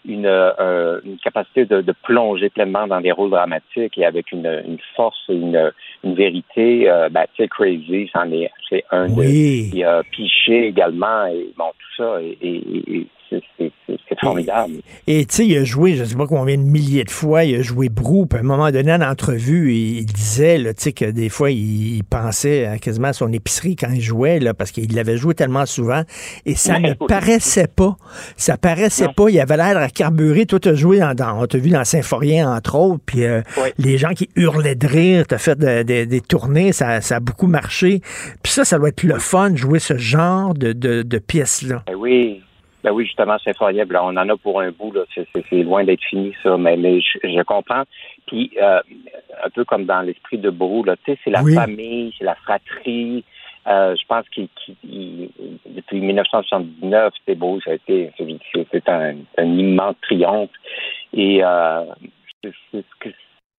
une, 0.08 0.26
euh, 0.28 1.00
une 1.04 1.18
capacité 1.18 1.66
de, 1.66 1.82
de, 1.82 1.94
plonger 2.04 2.50
pleinement 2.50 2.88
dans 2.88 3.02
des 3.02 3.12
rôles 3.12 3.32
dramatiques 3.32 3.98
et 3.98 4.06
avec 4.06 4.32
une, 4.32 4.64
une 4.68 4.78
force 4.96 5.18
et 5.30 5.34
une, 5.34 5.72
une 6.04 6.16
vérité. 6.16 6.90
Euh, 6.90 7.10
ben, 7.10 7.26
tu 7.34 7.44
sais, 7.44 7.48
Crazy, 7.48 8.10
c'en 8.14 8.32
est, 8.32 8.52
c'est 8.70 8.84
un 8.92 9.10
oui. 9.10 9.72
de... 9.72 10.10
Piché 10.12 10.68
également, 10.68 11.26
et 11.26 11.48
bon, 11.58 11.72
tout 11.80 12.04
ça, 12.04 12.22
et, 12.22 12.38
et, 12.42 13.08
c'est 13.30 14.20
formidable. 14.20 14.76
Et 15.08 15.26
tu 15.26 15.36
sais, 15.36 15.48
il 15.48 15.58
a 15.58 15.64
joué, 15.64 15.96
je 15.96 16.02
ne 16.04 16.06
sais 16.08 16.16
pas 16.16 16.28
combien 16.28 16.58
de 16.58 16.64
milliers 16.64 17.04
de 17.04 17.12
fois, 17.12 17.44
il 17.44 17.56
a 17.56 17.62
joué 17.62 17.90
Brou. 17.90 18.26
Puis 18.26 18.38
à 18.38 18.42
un 18.42 18.46
moment 18.46 18.72
donné, 18.72 18.94
en 18.94 19.02
entrevue, 19.02 19.74
il, 19.74 20.06
disait 20.06 20.58
là, 20.58 20.74
que 20.74 21.12
des 21.12 21.30
fois, 21.30 21.52
il, 21.52 22.04
pensait 22.04 22.78
quasiment 22.82 23.10
à 23.10 23.14
son 23.14 23.32
épicerie 23.32 23.76
quand 23.76 23.90
il 23.92 24.02
jouait, 24.02 24.40
là, 24.40 24.54
parce 24.54 24.72
qu'il 24.72 24.94
l'avait 24.94 25.18
joué 25.18 25.34
tellement 25.34 25.66
souvent. 25.66 26.04
Et 26.46 26.56
ça 26.56 26.80
ne 26.80 26.94
paraissait 26.94 27.68
pas. 27.68 27.98
Ça 28.38 28.58
paraissait 28.58 29.10
pas. 29.16 29.30
Il 29.30 29.40
avait 29.40 29.58
l'air 29.58 29.78
à 29.78 29.90
carburer. 29.90 30.46
Toi, 30.46 30.60
tu 30.60 30.70
as 30.70 30.76
joué 30.76 31.00
dans, 31.00 31.42
on 31.42 31.46
t'a 31.48 31.58
vu 31.58 31.70
dans 31.70 31.84
Symphorien, 31.84 32.52
entre 32.52 32.76
autres. 32.76 33.02
Puis 33.06 33.26
euh, 33.26 33.42
les 33.78 33.98
gens 33.98 34.14
qui 34.14 34.30
hurlaient 34.36 34.76
de 34.76 34.88
rire, 34.88 35.28
tu 35.28 35.36
as 35.36 35.40
fait 35.40 35.58
des 35.60 36.22
tournées, 36.22 36.72
ça, 36.72 37.00
a 37.10 37.20
beaucoup 37.20 37.48
marché. 37.48 38.02
Puis 38.44 38.54
ça, 38.54 38.66
ça 38.66 38.78
doit 38.78 38.90
être 38.90 39.04
le 39.04 39.20
fun, 39.20 39.56
jouer 39.56 39.80
ce 39.80 39.98
genre 39.98 40.54
de, 40.54 40.74
de 40.74 41.18
pièces-là. 41.18 41.84
Ben 41.88 41.96
oui, 41.96 42.42
ben 42.86 42.92
oui, 42.92 43.06
justement, 43.06 43.36
c'est 43.44 43.50
incroyable. 43.50 43.98
On 44.00 44.16
en 44.16 44.30
a 44.30 44.38
pour 44.38 44.62
un 44.62 44.70
bout. 44.70 44.94
C'est 45.16 45.64
loin 45.64 45.84
d'être 45.84 46.04
fini, 46.04 46.36
ça. 46.44 46.56
Mais, 46.56 46.78
mais 46.78 47.02
je, 47.02 47.42
comprends. 47.42 47.82
Puis, 48.28 48.52
euh, 48.62 48.80
un 49.44 49.50
peu 49.50 49.66
comme 49.66 49.86
dans 49.86 50.02
l'esprit 50.02 50.38
de 50.38 50.52
Brou, 50.52 50.86
c'est 51.04 51.18
la 51.26 51.44
famille, 51.44 52.14
c'est 52.16 52.26
la 52.26 52.36
fratrie. 52.36 53.24
Euh, 53.66 53.96
je 54.00 54.06
pense 54.06 54.30
qu'il, 54.30 54.50
depuis 55.66 56.00
1979, 56.00 57.12
c'est 57.26 57.34
beau, 57.34 57.60
ça 57.62 57.72
a 57.72 57.74
été, 57.74 58.12
c'est 58.72 58.88
un, 58.90 59.16
immense 59.40 59.96
triomphe. 60.04 60.52
Et 61.12 61.44
euh, 61.44 61.86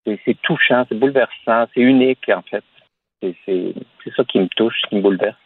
c'est 0.05 0.40
touchant, 0.43 0.86
c'est 0.89 0.94
bouleversant, 0.94 1.66
c'est 1.74 1.81
unique, 1.81 2.28
en 2.28 2.43
fait. 2.43 2.62
C'est 3.20 3.74
ça 4.16 4.23
qui 4.23 4.39
me 4.39 4.47
touche, 4.55 4.81
qui 4.89 4.94
me 4.94 5.01
bouleverse. 5.01 5.36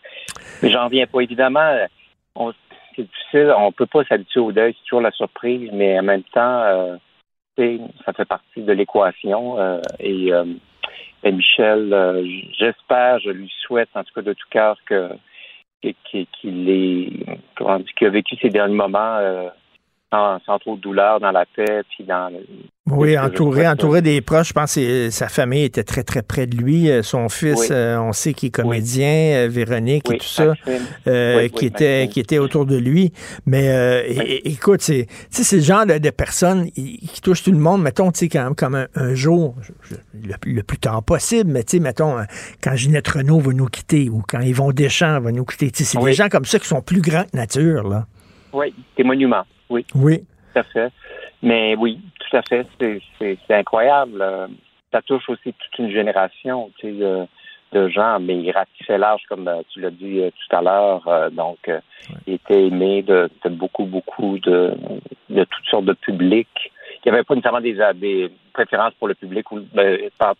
Mais 0.63 0.69
j'en 0.69 0.89
viens 0.89 1.07
pas. 1.07 1.21
Évidemment, 1.21 1.79
on, 2.35 2.53
c'est 3.01 3.09
difficile. 3.09 3.55
On 3.57 3.73
peut 3.73 3.87
pas 3.87 4.05
s'habituer 4.05 4.41
au 4.41 4.53
deuil, 4.53 4.75
c'est 4.77 4.85
toujours 4.85 5.01
la 5.01 5.11
surprise, 5.13 5.71
mais 5.73 5.99
en 5.99 6.03
même 6.03 6.23
temps, 6.25 6.63
euh, 6.63 6.97
ça 8.05 8.13
fait 8.13 8.25
partie 8.25 8.63
de 8.63 8.73
l'équation. 8.73 9.59
Euh, 9.59 9.81
et, 9.99 10.33
euh, 10.33 10.45
Michel, 11.25 11.93
euh, 11.93 12.27
j'espère, 12.59 13.19
je 13.21 13.31
lui 13.31 13.53
souhaite 13.61 13.91
en 13.95 14.05
tout 14.05 14.15
cas 14.15 14.23
de 14.23 14.33
tout 14.33 14.49
cœur 14.51 14.77
que 14.87 15.11
qu'il 15.83 17.25
comment 17.57 17.83
qu'il 17.83 18.07
a 18.07 18.11
vécu 18.11 18.37
ces 18.37 18.51
derniers 18.51 18.75
moments 18.75 19.19
sans, 20.11 20.59
trop 20.59 20.77
de 20.77 20.81
douleur, 20.81 21.21
dans 21.21 21.31
la 21.31 21.45
paix, 21.47 21.83
puis 21.91 22.05
dans 22.05 22.31
oui, 22.93 23.17
entouré, 23.19 23.69
entouré 23.69 24.03
des 24.03 24.21
proches. 24.21 24.49
Je 24.49 24.53
pense 24.53 24.75
que 24.75 25.11
sa 25.11 25.29
famille 25.29 25.65
était 25.65 25.85
très, 25.85 26.03
très 26.03 26.23
près 26.23 26.47
de 26.47 26.57
lui. 26.57 26.91
Euh, 26.91 27.03
son 27.03 27.29
fils, 27.29 27.69
euh, 27.71 27.99
on 27.99 28.13
sait 28.13 28.35
qu'il 28.35 28.49
est 28.49 28.51
comédien, 28.51 29.07
euh, 29.07 29.49
Véronique 29.49 30.11
et 30.11 30.19
tout 30.19 30.25
ça, 30.25 30.55
qui, 31.55 31.67
était, 31.67 32.09
qui 32.09 32.21
était 32.21 32.39
autour 32.39 32.67
de 32.67 32.77
lui. 32.77 33.13
Mais 33.47 34.05
écoute, 34.45 34.81
c'est 34.81 35.07
le 35.53 35.61
genre 35.61 35.87
de, 35.87 36.11
personnes 36.11 36.71
qui 36.71 37.21
touchent 37.23 37.45
tout 37.45 37.53
le 37.53 37.59
monde. 37.59 37.83
Mettons, 37.83 38.11
tu 38.11 38.21
sais, 38.21 38.29
quand 38.29 38.45
même, 38.45 38.55
comme 38.55 38.87
un, 38.95 39.15
jour, 39.15 39.55
le, 40.45 40.63
plus 40.63 40.79
tard 40.79 41.03
possible, 41.03 41.51
mais 41.53 41.63
tu 41.63 41.77
sais, 41.77 41.83
mettons, 41.83 42.17
quand 42.63 42.75
Ginette 42.75 43.09
Renault 43.09 43.41
va 43.41 43.53
nous 43.53 43.67
quitter 43.67 44.09
ou 44.09 44.23
quand 44.27 44.41
Yvon 44.41 44.73
Deschamps 44.73 45.21
va 45.21 45.33
nous 45.33 45.45
quitter. 45.45 45.71
C'est 45.73 46.01
des 46.03 46.13
gens 46.13 46.29
comme 46.29 46.45
ça 46.45 46.59
qui 46.59 46.67
sont 46.67 46.83
plus 46.83 47.01
grands 47.01 47.25
que 47.25 47.37
nature, 47.37 47.89
là. 47.89 48.07
Oui, 48.53 48.75
des 48.97 49.05
monuments. 49.05 49.45
Oui. 49.71 49.87
Oui. 49.95 50.25
Tout 50.53 50.59
à 50.59 50.63
fait. 50.65 50.93
Mais 51.43 51.75
oui, 51.77 52.01
tout 52.19 52.37
à 52.37 52.43
fait. 52.43 52.67
C'est 53.19 53.55
incroyable. 53.55 54.23
Ça 54.93 55.01
touche 55.03 55.29
aussi 55.29 55.55
toute 55.55 55.79
une 55.79 55.91
génération 55.91 56.71
tu 56.79 56.99
sais, 56.99 57.27
de, 57.73 57.89
gens, 57.89 58.19
mais 58.19 58.37
il 58.37 58.51
ratissait 58.51 58.99
l'âge, 58.99 59.23
comme 59.29 59.47
euh, 59.47 59.63
tu 59.73 59.81
l'as 59.81 59.93
dit 59.93 60.21
euh, 60.21 60.31
tout 60.31 60.57
à 60.57 60.61
l'heure. 60.61 61.07
Euh, 61.07 61.31
donc, 61.31 61.71
il 62.27 62.35
était 62.35 62.67
aimé 62.67 63.03
de, 63.03 63.31
beaucoup, 63.49 63.85
beaucoup 63.85 64.41
de, 64.41 64.75
de 65.29 65.45
toutes 65.45 65.67
sortes 65.67 65.85
de 65.85 65.93
publics. 65.93 66.73
Il 67.05 67.11
n'y 67.11 67.17
avait 67.17 67.25
pas 67.25 67.37
nécessairement 67.37 67.61
des, 67.61 67.79
des, 67.95 68.33
préférences 68.53 68.95
pour 68.95 69.07
le 69.07 69.15
public 69.15 69.51
ou 69.53 69.61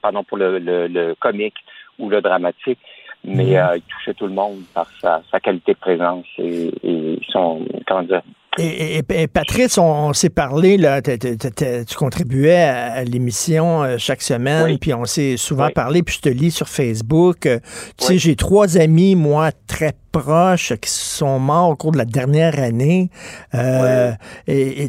pardon 0.03 0.25
pour 0.25 0.37
le, 0.37 0.59
le, 0.59 1.15
comique 1.15 1.55
ou 2.01 2.11
le 2.11 2.21
dramatique, 2.21 2.81
mais 3.25 3.55
mm-hmm. 3.55 3.77
il 3.77 3.83
touchait 3.83 4.15
tout 4.15 4.27
le 4.27 4.35
monde 4.35 4.63
par 4.75 4.91
sa, 5.01 5.23
sa 5.31 5.39
qualité 5.39 5.75
de 5.75 5.79
présence 5.79 6.27
et, 6.37 6.73
et 6.83 7.21
son 7.29 7.65
comment 7.87 8.03
dire 8.03 8.23
et, 8.59 9.03
Patrice, 9.29 9.79
on, 9.79 10.13
s'est 10.13 10.29
parlé, 10.29 10.77
là, 10.77 11.01
tu 11.03 11.97
contribuais 11.97 12.63
à, 12.63 13.05
l'émission 13.05 13.83
euh, 13.83 13.97
chaque 13.97 14.23
semaine, 14.23 14.77
puis 14.79 14.93
on 14.93 15.05
s'est 15.05 15.37
souvent 15.37 15.71
parlé, 15.71 16.03
puis 16.03 16.17
je 16.17 16.21
te 16.21 16.29
lis 16.29 16.51
sur 16.51 16.69
Facebook. 16.69 17.47
Euh, 17.47 17.61
tu 17.97 18.07
sais, 18.07 18.19
j'ai 18.19 18.35
trois 18.35 18.77
amis, 18.77 19.15
moi, 19.15 19.51
très 19.69 19.95
proches, 20.11 20.73
qui 20.81 20.91
sont 20.91 21.39
morts 21.39 21.71
au 21.71 21.77
cours 21.77 21.93
de 21.93 21.99
la 21.99 22.05
dernière 22.05 22.59
année. 22.59 23.11
Euh, 23.55 24.13
et, 24.49 24.89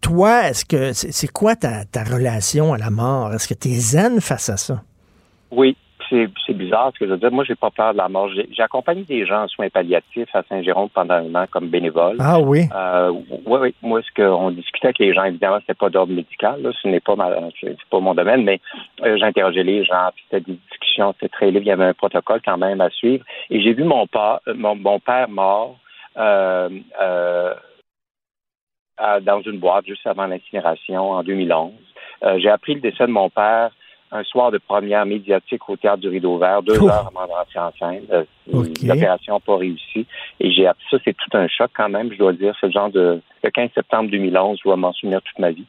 toi, 0.00 0.48
est-ce 0.48 0.64
que 0.64 0.92
c'est 0.94 1.30
quoi 1.30 1.56
ta, 1.56 1.84
ta 1.84 2.04
relation 2.04 2.72
à 2.72 2.78
la 2.78 2.90
mort? 2.90 3.34
Est-ce 3.34 3.48
que 3.48 3.54
tu 3.54 3.68
es 3.68 3.78
zen 3.78 4.20
face 4.22 4.48
à 4.48 4.56
ça? 4.56 4.82
Oui, 5.50 5.76
c'est 6.10 6.54
bizarre 6.54 6.90
ce 6.94 6.98
que 6.98 7.06
je 7.06 7.12
veux 7.12 7.18
dire. 7.18 7.30
Moi, 7.30 7.44
j'ai 7.44 7.54
pas 7.54 7.70
peur 7.70 7.92
de 7.92 7.98
la 7.98 8.08
mort. 8.08 8.28
J'ai 8.28 8.62
accompagné 8.62 9.02
des 9.04 9.26
gens 9.26 9.44
en 9.44 9.48
soins 9.48 9.68
palliatifs 9.68 10.34
à 10.34 10.42
Saint-Jérôme 10.48 10.88
pendant 10.90 11.14
un 11.14 11.34
an 11.34 11.46
comme 11.50 11.68
bénévole. 11.68 12.16
Ah 12.20 12.40
oui? 12.40 12.64
Euh, 12.74 13.10
oui, 13.46 13.58
oui. 13.60 13.74
Moi, 13.82 14.00
ce 14.02 14.22
qu'on 14.22 14.50
discutait 14.50 14.88
avec 14.88 14.98
les 14.98 15.14
gens, 15.14 15.24
évidemment, 15.24 15.58
c'était 15.60 15.74
pas 15.74 15.90
d'ordre 15.90 16.12
médical. 16.12 16.62
Là. 16.62 16.70
Ce 16.80 16.88
n'est 16.88 17.00
pas 17.00 17.16
ma, 17.16 17.30
c'est 17.60 17.76
pas 17.90 18.00
mon 18.00 18.14
domaine, 18.14 18.44
mais 18.44 18.60
euh, 19.04 19.16
j'interrogeais 19.18 19.64
les 19.64 19.84
gens. 19.84 20.10
C'était 20.24 20.44
des 20.52 20.58
discussions, 20.70 21.12
c'était 21.14 21.28
très 21.28 21.50
libre. 21.50 21.64
Il 21.64 21.68
y 21.68 21.72
avait 21.72 21.84
un 21.84 21.94
protocole 21.94 22.40
quand 22.44 22.58
même 22.58 22.80
à 22.80 22.90
suivre. 22.90 23.24
Et 23.50 23.60
j'ai 23.60 23.72
vu 23.72 23.84
mon, 23.84 24.06
père, 24.06 24.40
euh, 24.48 24.54
mon, 24.54 24.74
mon 24.74 25.00
père 25.00 25.28
mort. 25.28 25.78
Euh, 26.16 26.68
euh, 29.00 29.20
dans 29.20 29.40
une 29.42 29.58
boîte 29.58 29.86
juste 29.86 30.06
avant 30.08 30.26
l'incinération 30.26 31.12
en 31.12 31.22
2011. 31.22 31.72
Euh, 32.24 32.38
j'ai 32.40 32.48
appris 32.48 32.74
le 32.74 32.80
décès 32.80 33.06
de 33.06 33.12
mon 33.12 33.30
père 33.30 33.70
un 34.10 34.24
soir 34.24 34.50
de 34.50 34.58
première 34.58 35.04
médiatique 35.06 35.68
au 35.68 35.76
théâtre 35.76 35.98
du 35.98 36.08
Rideau 36.08 36.38
Vert, 36.38 36.62
deux 36.62 36.82
heures 36.82 37.10
avant 37.14 37.26
d'entrer 37.26 37.58
en 37.58 37.72
scène. 37.78 38.04
Euh, 38.10 38.24
l'opération 38.82 39.34
n'a 39.34 39.40
pas 39.40 39.56
réussi. 39.56 40.06
Et 40.40 40.50
j'ai 40.50 40.66
appris 40.66 40.84
ça, 40.90 40.96
c'est 41.04 41.16
tout 41.16 41.36
un 41.36 41.46
choc 41.48 41.70
quand 41.76 41.88
même, 41.88 42.12
je 42.12 42.18
dois 42.18 42.32
dire. 42.32 42.54
C'est 42.60 42.66
le 42.66 42.72
genre 42.72 42.90
de. 42.90 43.20
Le 43.44 43.50
15 43.50 43.70
septembre 43.74 44.10
2011, 44.10 44.58
je 44.58 44.64
dois 44.64 44.76
m'en 44.76 44.92
souvenir 44.92 45.22
toute 45.22 45.38
ma 45.38 45.50
vie. 45.50 45.66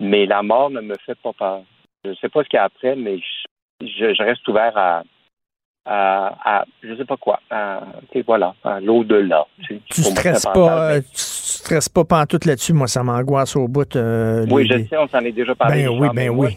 Mais 0.00 0.26
la 0.26 0.42
mort 0.42 0.70
ne 0.70 0.80
me 0.80 0.94
fait 1.06 1.16
pas 1.22 1.32
peur. 1.32 1.62
Je 2.04 2.10
ne 2.10 2.14
sais 2.16 2.28
pas 2.28 2.42
ce 2.42 2.48
qu'il 2.48 2.56
y 2.56 2.60
a 2.60 2.64
après, 2.64 2.96
mais 2.96 3.18
je, 3.80 4.22
reste 4.22 4.46
ouvert 4.48 4.76
à, 4.76 5.02
à, 5.84 6.64
je 6.82 6.96
sais 6.96 7.04
pas 7.04 7.16
quoi, 7.16 7.38
à, 7.50 7.80
voilà, 8.26 8.54
à 8.64 8.80
l'au-delà. 8.80 9.46
Tu, 9.62 9.80
tu 9.88 10.02
stresses 10.02 10.46
pas, 10.52 11.00
tu 11.00 11.06
stresses 11.12 11.88
pas 11.88 12.04
pantoute 12.04 12.44
là-dessus, 12.44 12.72
moi 12.72 12.88
ça 12.88 13.04
m'angoisse 13.04 13.54
au 13.54 13.68
bout. 13.68 13.94
Euh, 13.94 14.46
oui, 14.50 14.66
je 14.68 14.84
sais, 14.84 14.96
on 14.96 15.06
s'en 15.06 15.20
est 15.20 15.32
déjà 15.32 15.54
parlé. 15.54 15.84
Ben 15.84 15.90
oui, 15.90 16.08
ben 16.12 16.30
oui 16.30 16.56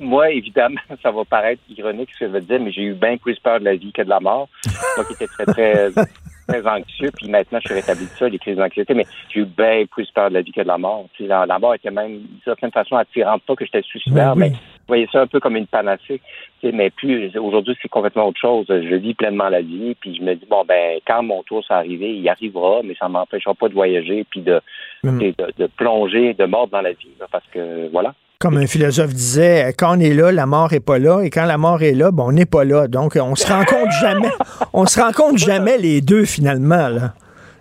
moi, 0.00 0.30
évidemment, 0.30 0.80
ça 1.02 1.10
va 1.10 1.24
paraître 1.24 1.62
ironique 1.68 2.10
ce 2.14 2.20
que 2.20 2.26
je 2.26 2.32
veux 2.32 2.40
dire, 2.40 2.60
mais 2.60 2.72
j'ai 2.72 2.82
eu 2.82 2.94
bien 2.94 3.16
plus 3.16 3.38
peur 3.38 3.60
de 3.60 3.64
la 3.64 3.76
vie 3.76 3.92
que 3.92 4.02
de 4.02 4.08
la 4.08 4.20
mort. 4.20 4.48
moi 4.96 5.04
qui 5.04 5.12
étais 5.14 5.26
très, 5.26 5.46
très, 5.46 5.90
très 6.48 6.66
anxieux, 6.66 7.10
puis 7.14 7.28
maintenant 7.28 7.58
je 7.60 7.68
suis 7.68 7.74
rétabli 7.74 8.04
de 8.06 8.10
ça, 8.10 8.28
les 8.28 8.38
crises 8.38 8.56
d'anxiété, 8.56 8.94
mais 8.94 9.06
j'ai 9.28 9.40
eu 9.40 9.44
bien 9.44 9.84
plus 9.90 10.10
peur 10.10 10.30
de 10.30 10.34
la 10.34 10.42
vie 10.42 10.52
que 10.52 10.62
de 10.62 10.66
la 10.66 10.78
mort. 10.78 11.06
Puis 11.12 11.26
la, 11.26 11.46
mort 11.58 11.74
était 11.74 11.90
même, 11.90 12.18
d'une 12.18 12.40
certaine 12.44 12.70
façon, 12.70 12.96
attirante. 12.96 13.42
Pas 13.42 13.54
que 13.54 13.64
j'étais 13.64 13.82
suicidaire, 13.82 14.34
mais 14.36 14.50
vous 14.50 14.56
voyez 14.94 15.08
ça 15.12 15.20
un 15.20 15.26
peu 15.26 15.40
comme 15.40 15.56
une 15.56 15.66
panacée. 15.66 16.20
mais 16.62 16.90
plus 16.90 17.36
aujourd'hui, 17.38 17.76
c'est 17.82 17.88
complètement 17.88 18.28
autre 18.28 18.40
chose. 18.40 18.66
Je 18.68 18.94
vis 18.94 19.14
pleinement 19.14 19.48
la 19.48 19.60
vie, 19.60 19.94
puis 20.00 20.16
je 20.16 20.22
me 20.22 20.34
dis, 20.34 20.46
bon, 20.48 20.64
ben, 20.66 21.00
quand 21.06 21.22
mon 21.22 21.42
tour 21.42 21.64
s'est 21.64 21.74
arrivé, 21.74 22.14
il 22.14 22.28
arrivera, 22.28 22.80
mais 22.82 22.94
ça 22.98 23.08
ne 23.08 23.12
m'empêchera 23.12 23.54
pas 23.54 23.68
de 23.68 23.74
voyager, 23.74 24.24
puis 24.30 24.40
de, 24.40 24.60
de, 25.04 25.34
de, 25.58 25.66
plonger, 25.66 26.34
de 26.34 26.44
mordre 26.46 26.72
dans 26.72 26.80
la 26.80 26.92
vie, 26.92 27.12
parce 27.30 27.46
que, 27.52 27.88
voilà. 27.90 28.14
Comme 28.40 28.56
un 28.56 28.68
philosophe 28.68 29.14
disait, 29.14 29.74
quand 29.76 29.96
on 29.96 30.00
est 30.00 30.14
là, 30.14 30.30
la 30.30 30.46
mort 30.46 30.72
est 30.72 30.78
pas 30.78 31.00
là, 31.00 31.22
et 31.22 31.30
quand 31.30 31.44
la 31.44 31.58
mort 31.58 31.82
est 31.82 31.92
là, 31.92 32.12
bon, 32.12 32.28
on 32.28 32.32
n'est 32.32 32.46
pas 32.46 32.62
là. 32.62 32.86
Donc, 32.86 33.18
on 33.20 33.34
se 33.34 33.52
rencontre 33.52 33.90
jamais. 34.00 34.30
On 34.72 34.86
se 34.86 35.00
rencontre 35.00 35.38
jamais 35.38 35.76
les 35.76 36.00
deux 36.00 36.24
finalement. 36.24 36.86
Là. 36.86 37.14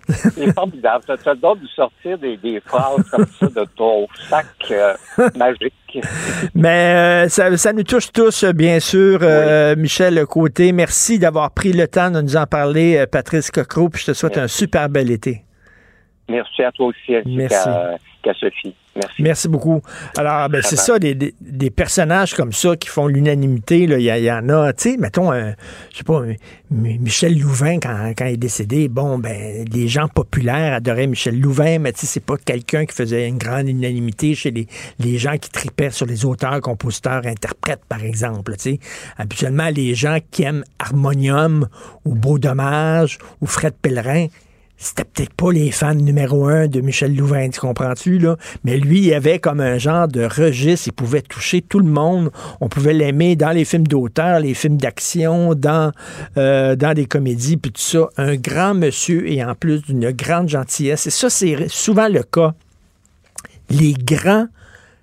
C'est 0.07 0.53
formidable. 0.53 1.03
As 1.07 1.33
le 1.33 1.35
droit 1.35 1.55
de 1.55 1.65
sortir 1.65 2.19
des, 2.19 2.61
phrases 2.63 3.03
comme 3.09 3.25
ça 3.39 3.47
de 3.47 3.65
ton 3.75 4.07
sac 4.29 4.45
euh, 4.69 4.93
magique. 5.35 5.99
Mais 6.53 7.25
euh, 7.25 7.27
ça, 7.27 7.73
nous 7.73 7.81
touche 7.81 8.11
tous, 8.11 8.45
bien 8.45 8.79
sûr, 8.79 9.17
euh, 9.23 9.75
Michel 9.75 10.23
Côté. 10.27 10.73
Merci 10.73 11.17
d'avoir 11.17 11.49
pris 11.55 11.73
le 11.73 11.87
temps 11.87 12.11
de 12.11 12.21
nous 12.21 12.37
en 12.37 12.45
parler, 12.45 13.03
Patrice 13.11 13.49
Cocro. 13.49 13.89
Puis 13.89 14.01
je 14.01 14.11
te 14.11 14.13
souhaite 14.13 14.37
un 14.37 14.47
super 14.47 14.89
bel 14.89 15.09
été. 15.09 15.41
Merci 16.29 16.61
à 16.61 16.71
toi 16.71 16.87
aussi, 16.87 17.15
Merci. 17.25 17.67
qu'à 18.21 18.33
Sophie. 18.35 18.75
Merci. 19.19 19.47
beaucoup. 19.47 19.81
Alors, 20.17 20.49
ben, 20.49 20.61
c'est 20.63 20.75
ça, 20.75 20.99
des, 20.99 21.15
des, 21.15 21.69
personnages 21.69 22.33
comme 22.33 22.53
ça 22.53 22.75
qui 22.75 22.89
font 22.89 23.07
l'unanimité. 23.07 23.79
Il 23.83 24.01
y, 24.01 24.31
en 24.31 24.49
a, 24.49 24.73
tu 24.73 24.91
sais, 24.91 24.97
mettons, 24.97 25.31
euh, 25.31 25.51
je 25.91 25.97
sais 25.97 26.03
pas, 26.03 26.21
Michel 26.69 27.39
Louvain, 27.39 27.79
quand, 27.79 28.13
quand, 28.17 28.25
il 28.25 28.33
est 28.33 28.37
décédé, 28.37 28.87
bon, 28.87 29.17
ben, 29.17 29.65
les 29.71 29.87
gens 29.87 30.07
populaires 30.07 30.73
adoraient 30.73 31.07
Michel 31.07 31.39
Louvain, 31.39 31.79
mais 31.79 31.93
tu 31.93 32.01
sais, 32.01 32.07
c'est 32.07 32.19
pas 32.23 32.37
quelqu'un 32.37 32.85
qui 32.85 32.95
faisait 32.95 33.27
une 33.27 33.37
grande 33.37 33.69
unanimité 33.69 34.35
chez 34.35 34.51
les, 34.51 34.67
les 34.99 35.17
gens 35.17 35.37
qui 35.37 35.49
tripaient 35.49 35.91
sur 35.91 36.05
les 36.05 36.25
auteurs, 36.25 36.59
compositeurs, 36.61 37.25
interprètes, 37.25 37.85
par 37.87 38.03
exemple. 38.03 38.55
Tu 38.57 38.61
sais. 38.61 38.79
Habituellement, 39.17 39.69
les 39.69 39.95
gens 39.95 40.17
qui 40.31 40.43
aiment 40.43 40.63
Harmonium 40.79 41.67
ou 42.05 42.15
Beau 42.15 42.39
Dommage 42.39 43.17
ou 43.41 43.47
Fred 43.47 43.73
Pellerin, 43.81 44.27
c'était 44.77 45.05
peut-être 45.05 45.33
pas 45.33 45.51
les 45.51 45.71
fans 45.71 45.95
numéro 45.95 46.45
un 46.45 46.67
de 46.67 46.81
Michel 46.81 47.15
Louvain, 47.15 47.49
tu 47.49 47.59
comprends-tu, 47.59 48.19
là? 48.19 48.37
Mais 48.63 48.77
lui, 48.77 49.07
il 49.07 49.13
avait 49.13 49.39
comme 49.39 49.59
un 49.59 49.79
genre 49.79 50.07
de 50.07 50.23
registre, 50.23 50.87
il 50.87 50.93
pouvait 50.93 51.23
toucher 51.23 51.61
tout 51.61 51.79
le 51.79 51.89
monde. 51.89 52.31
On 52.61 52.69
pouvait 52.69 52.93
l'aimer 52.93 53.35
dans 53.35 53.51
les 53.51 53.65
films 53.65 53.87
d'auteur, 53.87 54.39
les 54.39 54.53
films 54.53 54.77
d'action, 54.77 55.55
dans, 55.55 55.91
euh, 56.37 56.75
dans 56.75 56.93
des 56.93 57.07
comédies, 57.07 57.57
puis 57.57 57.71
tout 57.71 57.81
ça. 57.81 58.09
Un 58.17 58.35
grand 58.35 58.75
monsieur 58.75 59.27
et 59.27 59.43
en 59.43 59.55
plus 59.55 59.81
d'une 59.81 60.11
grande 60.11 60.49
gentillesse. 60.49 61.07
Et 61.07 61.11
ça, 61.11 61.29
c'est 61.29 61.67
souvent 61.69 62.07
le 62.07 62.21
cas. 62.21 62.53
Les 63.69 63.93
grands 63.93 64.47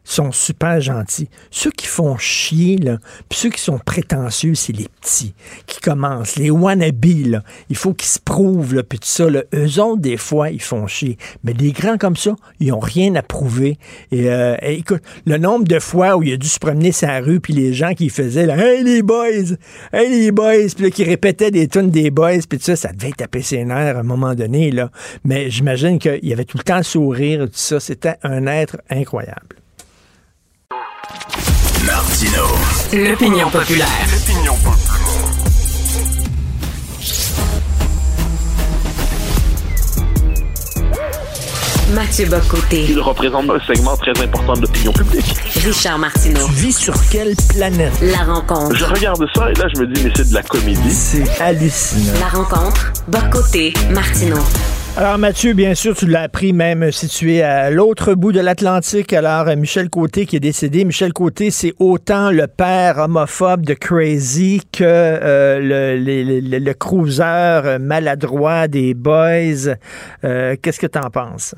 sont 0.04 0.32
super 0.32 0.80
gentils. 0.80 1.28
Ceux 1.50 1.70
qui 1.70 1.86
font 1.86 2.16
chier, 2.18 2.76
là, 2.76 2.98
puis 3.28 3.38
ceux 3.38 3.50
qui 3.50 3.60
sont 3.60 3.78
prétentieux, 3.78 4.54
c'est 4.54 4.72
les 4.72 4.88
petits 5.00 5.34
qui 5.66 5.80
commencent. 5.80 6.36
Les 6.36 6.50
wannabes, 6.50 7.26
là, 7.26 7.42
il 7.70 7.76
faut 7.76 7.94
qu'ils 7.94 8.08
se 8.08 8.18
prouvent, 8.18 8.74
là, 8.74 8.82
puis 8.82 8.98
tout 8.98 9.08
ça. 9.08 9.28
Là. 9.28 9.42
Eux 9.54 9.80
autres, 9.80 10.00
des 10.02 10.16
fois, 10.16 10.50
ils 10.50 10.62
font 10.62 10.86
chier. 10.86 11.16
Mais 11.42 11.54
des 11.54 11.72
grands 11.72 11.98
comme 11.98 12.16
ça, 12.16 12.36
ils 12.60 12.72
ont 12.72 12.80
rien 12.80 13.14
à 13.14 13.22
prouver. 13.22 13.78
Et, 14.12 14.30
euh, 14.30 14.56
écoute, 14.62 15.02
le 15.26 15.38
nombre 15.38 15.64
de 15.64 15.78
fois 15.78 16.16
où 16.16 16.22
il 16.22 16.34
a 16.34 16.36
dû 16.36 16.46
se 16.46 16.58
promener 16.58 16.92
sa 16.92 17.20
rue, 17.20 17.40
puis 17.40 17.52
les 17.52 17.72
gens 17.72 17.94
qui 17.94 18.10
faisaient, 18.10 18.46
là, 18.46 18.56
«Hey, 18.58 18.84
les 18.84 19.02
boys! 19.02 19.56
Hey, 19.92 20.10
les 20.10 20.30
boys!» 20.30 20.68
Puis 20.76 20.90
qui 20.90 21.04
répétaient 21.04 21.50
des 21.50 21.68
tunes 21.68 21.90
des 21.90 22.10
boys, 22.10 22.38
puis 22.48 22.58
tout 22.58 22.64
ça, 22.64 22.76
ça 22.76 22.92
devait 22.92 23.12
taper 23.12 23.42
ses 23.42 23.64
nerfs 23.64 23.96
à 23.96 24.00
un 24.00 24.04
moment 24.04 24.34
donné, 24.34 24.70
là. 24.70 24.90
Mais 25.24 25.50
j'imagine 25.50 25.98
qu'il 25.98 26.24
y 26.24 26.32
avait 26.32 26.44
tout 26.44 26.58
le 26.58 26.64
temps 26.64 26.76
le 26.76 26.82
sourire, 26.82 27.46
tout 27.46 27.50
ça. 27.52 27.80
C'était 27.80 28.16
un 28.22 28.46
être 28.46 28.78
incroyable. 28.90 29.63
Martino. 31.84 32.44
L'opinion 32.92 33.50
populaire. 33.50 33.88
L'opinion 34.12 34.56
Mathieu 41.94 42.26
Bocoté. 42.26 42.86
Il 42.88 42.98
représente 43.00 43.48
un 43.50 43.60
segment 43.66 43.96
très 43.96 44.10
important 44.20 44.54
de 44.54 44.62
l'opinion 44.62 44.92
publique. 44.92 45.36
Richard 45.64 45.98
Martineau. 45.98 46.46
Tu 46.46 46.52
vis 46.52 46.72
sur 46.72 46.94
quelle 47.08 47.34
planète? 47.50 47.92
La 48.02 48.24
rencontre. 48.24 48.74
Je 48.74 48.84
regarde 48.84 49.24
ça 49.34 49.50
et 49.50 49.54
là, 49.54 49.66
je 49.74 49.80
me 49.80 49.86
dis, 49.86 50.02
mais 50.02 50.10
c'est 50.16 50.28
de 50.28 50.34
la 50.34 50.42
comédie. 50.42 50.90
C'est 50.90 51.40
hallucinant. 51.40 52.18
La 52.18 52.28
rencontre. 52.28 52.92
Bocoté. 53.06 53.72
Martineau. 53.90 54.42
Alors 54.96 55.18
Mathieu, 55.18 55.54
bien 55.54 55.74
sûr, 55.74 55.96
tu 55.96 56.06
l'as 56.06 56.22
appris 56.22 56.52
même 56.52 56.92
situé 56.92 57.42
à 57.42 57.68
l'autre 57.68 58.14
bout 58.14 58.30
de 58.30 58.38
l'Atlantique. 58.38 59.12
Alors 59.12 59.46
Michel 59.56 59.90
Côté 59.90 60.24
qui 60.24 60.36
est 60.36 60.40
décédé. 60.40 60.84
Michel 60.84 61.12
Côté, 61.12 61.50
c'est 61.50 61.74
autant 61.80 62.30
le 62.30 62.46
père 62.46 62.98
homophobe 62.98 63.66
de 63.66 63.74
Crazy 63.74 64.60
que 64.70 64.84
euh, 64.84 65.58
le, 65.58 65.98
le, 65.98 67.78
maladroit 67.78 68.68
des 68.68 68.94
Boys. 68.94 69.74
Euh, 70.22 70.54
Qu'est-ce 70.62 70.78
que 70.78 70.86
tu 70.86 70.98
en 70.98 71.10
penses? 71.10 71.56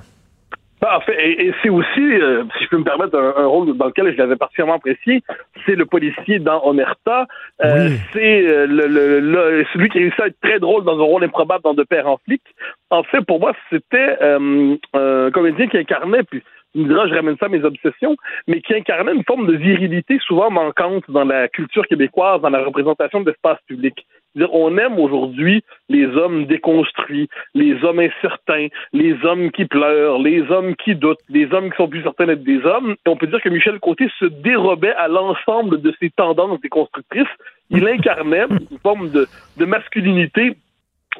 En 0.94 1.00
fait, 1.00 1.16
et, 1.18 1.52
c'est 1.62 1.68
aussi, 1.68 2.00
euh, 2.00 2.44
si 2.56 2.64
je 2.64 2.68
peux 2.68 2.78
me 2.78 2.84
permettre, 2.84 3.18
un, 3.18 3.46
rôle 3.46 3.76
dans 3.76 3.86
lequel 3.86 4.12
je 4.12 4.18
l'avais 4.18 4.36
particulièrement 4.36 4.76
apprécié, 4.76 5.22
c'est 5.64 5.74
le 5.74 5.86
policier 5.86 6.38
dans 6.38 6.64
Omerta. 6.64 7.26
Euh, 7.64 7.88
C'est 8.12 8.46
euh, 8.46 8.66
le, 8.66 9.20
le, 9.20 9.64
celui 9.72 9.88
qui 9.88 9.98
réussit 9.98 10.20
à 10.20 10.26
être 10.26 10.40
très 10.40 10.58
drôle 10.58 10.84
dans 10.84 10.98
un 10.98 11.04
rôle 11.04 11.24
improbable 11.24 11.62
dans 11.64 11.74
De 11.74 11.82
Père 11.82 12.06
en 12.06 12.18
flic. 12.18 12.42
En 12.90 13.02
fait, 13.02 13.20
pour 13.22 13.40
moi, 13.40 13.52
c'était 13.70 14.16
euh, 14.22 14.76
un 14.94 15.30
comédien 15.30 15.66
qui 15.68 15.78
incarnait, 15.78 16.22
puis 16.22 16.42
il 16.76 16.82
me 16.82 16.88
dira, 16.88 17.08
je 17.08 17.14
ramène 17.14 17.36
ça 17.38 17.46
à 17.46 17.48
mes 17.48 17.64
obsessions, 17.64 18.16
mais 18.46 18.60
qui 18.60 18.74
incarnait 18.74 19.14
une 19.14 19.24
forme 19.24 19.46
de 19.46 19.56
virilité 19.56 20.18
souvent 20.26 20.50
manquante 20.50 21.04
dans 21.08 21.24
la 21.24 21.48
culture 21.48 21.86
québécoise, 21.86 22.42
dans 22.42 22.50
la 22.50 22.62
représentation 22.62 23.20
de 23.20 23.30
l'espace 23.30 23.58
public. 23.66 24.06
On 24.52 24.76
aime 24.76 24.98
aujourd'hui 24.98 25.62
les 25.88 26.06
hommes 26.06 26.46
déconstruits, 26.46 27.28
les 27.54 27.82
hommes 27.84 28.00
incertains, 28.00 28.68
les 28.92 29.16
hommes 29.24 29.50
qui 29.50 29.64
pleurent, 29.64 30.18
les 30.18 30.42
hommes 30.50 30.74
qui 30.76 30.94
doutent, 30.94 31.20
les 31.28 31.52
hommes 31.52 31.70
qui 31.70 31.76
sont 31.76 31.88
plus 31.88 32.02
certains 32.02 32.26
d'être 32.26 32.44
des 32.44 32.64
hommes. 32.64 32.96
Et 33.06 33.08
on 33.08 33.16
peut 33.16 33.26
dire 33.26 33.40
que 33.40 33.48
Michel 33.48 33.78
Côté 33.80 34.08
se 34.18 34.26
dérobait 34.26 34.94
à 34.94 35.08
l'ensemble 35.08 35.80
de 35.80 35.94
ces 36.00 36.10
tendances 36.10 36.60
déconstructrices. 36.60 37.26
Il 37.70 37.86
incarnait 37.88 38.46
une 38.50 38.78
forme 38.82 39.10
de, 39.10 39.26
de 39.56 39.64
masculinité 39.64 40.56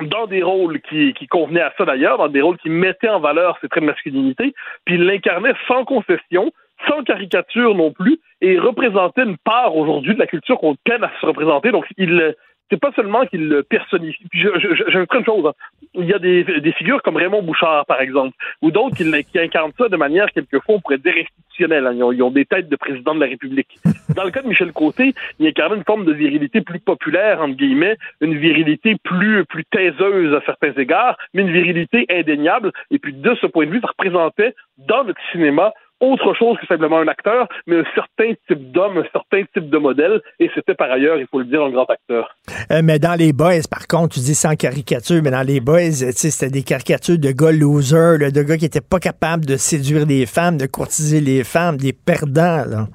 dans 0.03 0.27
des 0.27 0.43
rôles 0.43 0.81
qui, 0.83 1.15
qui 1.15 1.27
convenaient 1.27 1.63
à 1.63 1.73
ça 1.79 1.85
d'ailleurs, 1.85 2.19
dans 2.19 2.29
des 2.29 2.43
rôles 2.43 2.59
qui 2.59 2.71
mettaient 2.71 3.09
en 3.09 3.21
valeur 3.21 3.57
ces 3.61 3.69
traits 3.69 3.83
de 3.83 3.89
masculinité, 3.89 4.55
puis 4.85 4.97
il 4.97 5.05
l'incarnait 5.05 5.55
sans 5.67 5.85
concession, 5.85 6.53
sans 6.87 7.03
caricature 7.03 7.75
non 7.75 7.93
plus, 7.93 8.21
et 8.41 8.59
représentait 8.59 9.23
une 9.23 9.39
part 9.39 9.75
aujourd'hui 9.77 10.15
de 10.15 10.19
la 10.19 10.27
culture 10.27 10.59
qu'on 10.59 10.77
peine 10.85 11.03
à 11.03 11.11
se 11.21 11.27
représenter. 11.27 11.71
Donc, 11.71 11.87
il, 11.97 12.35
c'est 12.71 12.81
pas 12.81 12.93
seulement 12.93 13.25
qu'il 13.27 13.49
le 13.49 13.63
personnifie. 13.63 14.25
Je, 14.33 14.49
je, 14.59 14.99
une 14.99 15.25
chose. 15.25 15.47
Hein. 15.47 15.53
Il 15.95 16.07
y 16.07 16.13
a 16.13 16.19
des, 16.19 16.45
des, 16.45 16.73
figures 16.73 17.01
comme 17.03 17.17
Raymond 17.17 17.43
Bouchard, 17.43 17.87
par 17.87 18.01
exemple, 18.01 18.37
ou 18.61 18.71
d'autres 18.71 18.97
qui, 18.97 19.05
qui, 19.25 19.39
incarnent 19.39 19.73
ça 19.79 19.89
de 19.89 19.97
manière, 19.97 20.31
quelquefois, 20.33 20.75
on 20.75 20.81
pourrait 20.81 20.99
dire 20.99 21.15
institutionnelle. 21.17 21.87
Hein. 21.87 21.93
Ils, 21.95 22.03
ont, 22.03 22.13
ils, 22.13 22.23
ont, 22.23 22.31
des 22.31 22.45
têtes 22.45 22.69
de 22.69 22.77
président 22.77 23.15
de 23.15 23.21
la 23.21 23.27
République. 23.27 23.79
Dans 24.15 24.25
le 24.25 24.31
cas 24.31 24.43
de 24.43 24.49
Michel 24.49 24.73
Côté, 24.73 25.15
il 25.39 25.47
incarne 25.47 25.77
une 25.77 25.85
forme 25.85 26.05
de 26.05 26.13
virilité 26.13 26.61
plus 26.61 26.81
populaire, 26.81 27.41
entre 27.41 27.57
guillemets, 27.57 27.97
une 28.21 28.37
virilité 28.37 28.97
plus, 29.03 29.45
plus 29.45 29.65
taiseuse 29.65 30.35
à 30.35 30.41
certains 30.45 30.73
égards, 30.73 31.17
mais 31.35 31.43
une 31.43 31.53
virilité 31.53 32.07
indéniable. 32.11 32.73
Et 32.91 32.99
puis, 32.99 33.13
de 33.13 33.35
ce 33.41 33.47
point 33.47 33.67
de 33.67 33.71
vue, 33.71 33.81
ça 33.81 33.89
représentait, 33.89 34.55
dans 34.79 35.05
notre 35.05 35.21
cinéma, 35.33 35.73
autre 36.01 36.35
chose 36.35 36.57
que 36.61 36.67
simplement 36.67 36.99
un 36.99 37.09
acteur, 37.09 37.49
mais 37.67 37.79
un 37.79 37.85
certain 37.95 38.35
type 38.49 38.73
d'homme, 38.73 38.99
un 38.99 39.07
certain 39.13 39.45
type 39.55 39.71
de 39.71 39.79
modèle, 39.79 40.21
et 40.39 40.51
c'était 40.55 40.75
par 40.75 40.91
ailleurs, 40.91 41.19
il 41.19 41.27
faut 41.31 41.39
le 41.39 41.47
dire, 41.47 41.63
un 41.63 41.71
grand 41.71 41.87
acteur. 41.87 42.37
Euh, 42.71 42.81
mais 42.85 42.99
dans 42.99 43.15
les 43.15 43.33
boys, 43.33 43.67
par 43.71 43.87
contre, 43.87 44.15
tu 44.15 44.21
dis 44.21 44.35
sans 44.35 44.57
caricature, 44.57 45.21
mais 45.23 45.31
dans 45.31 45.47
les 45.47 45.61
boys, 45.61 45.93
c'était 45.93 46.51
des 46.51 46.63
caricatures 46.63 47.19
de 47.19 47.31
gars 47.31 47.53
losers, 47.53 48.19
de 48.19 48.43
gars 48.43 48.57
qui 48.57 48.65
n'étaient 48.65 48.81
pas 48.81 49.01
capables 49.01 49.47
de 49.47 49.57
séduire 49.57 50.07
les 50.07 50.27
femmes, 50.27 50.59
de 50.59 50.67
courtiser 50.67 51.21
les 51.21 51.45
femmes, 51.45 51.77
des 51.77 51.93
perdants. 51.93 52.87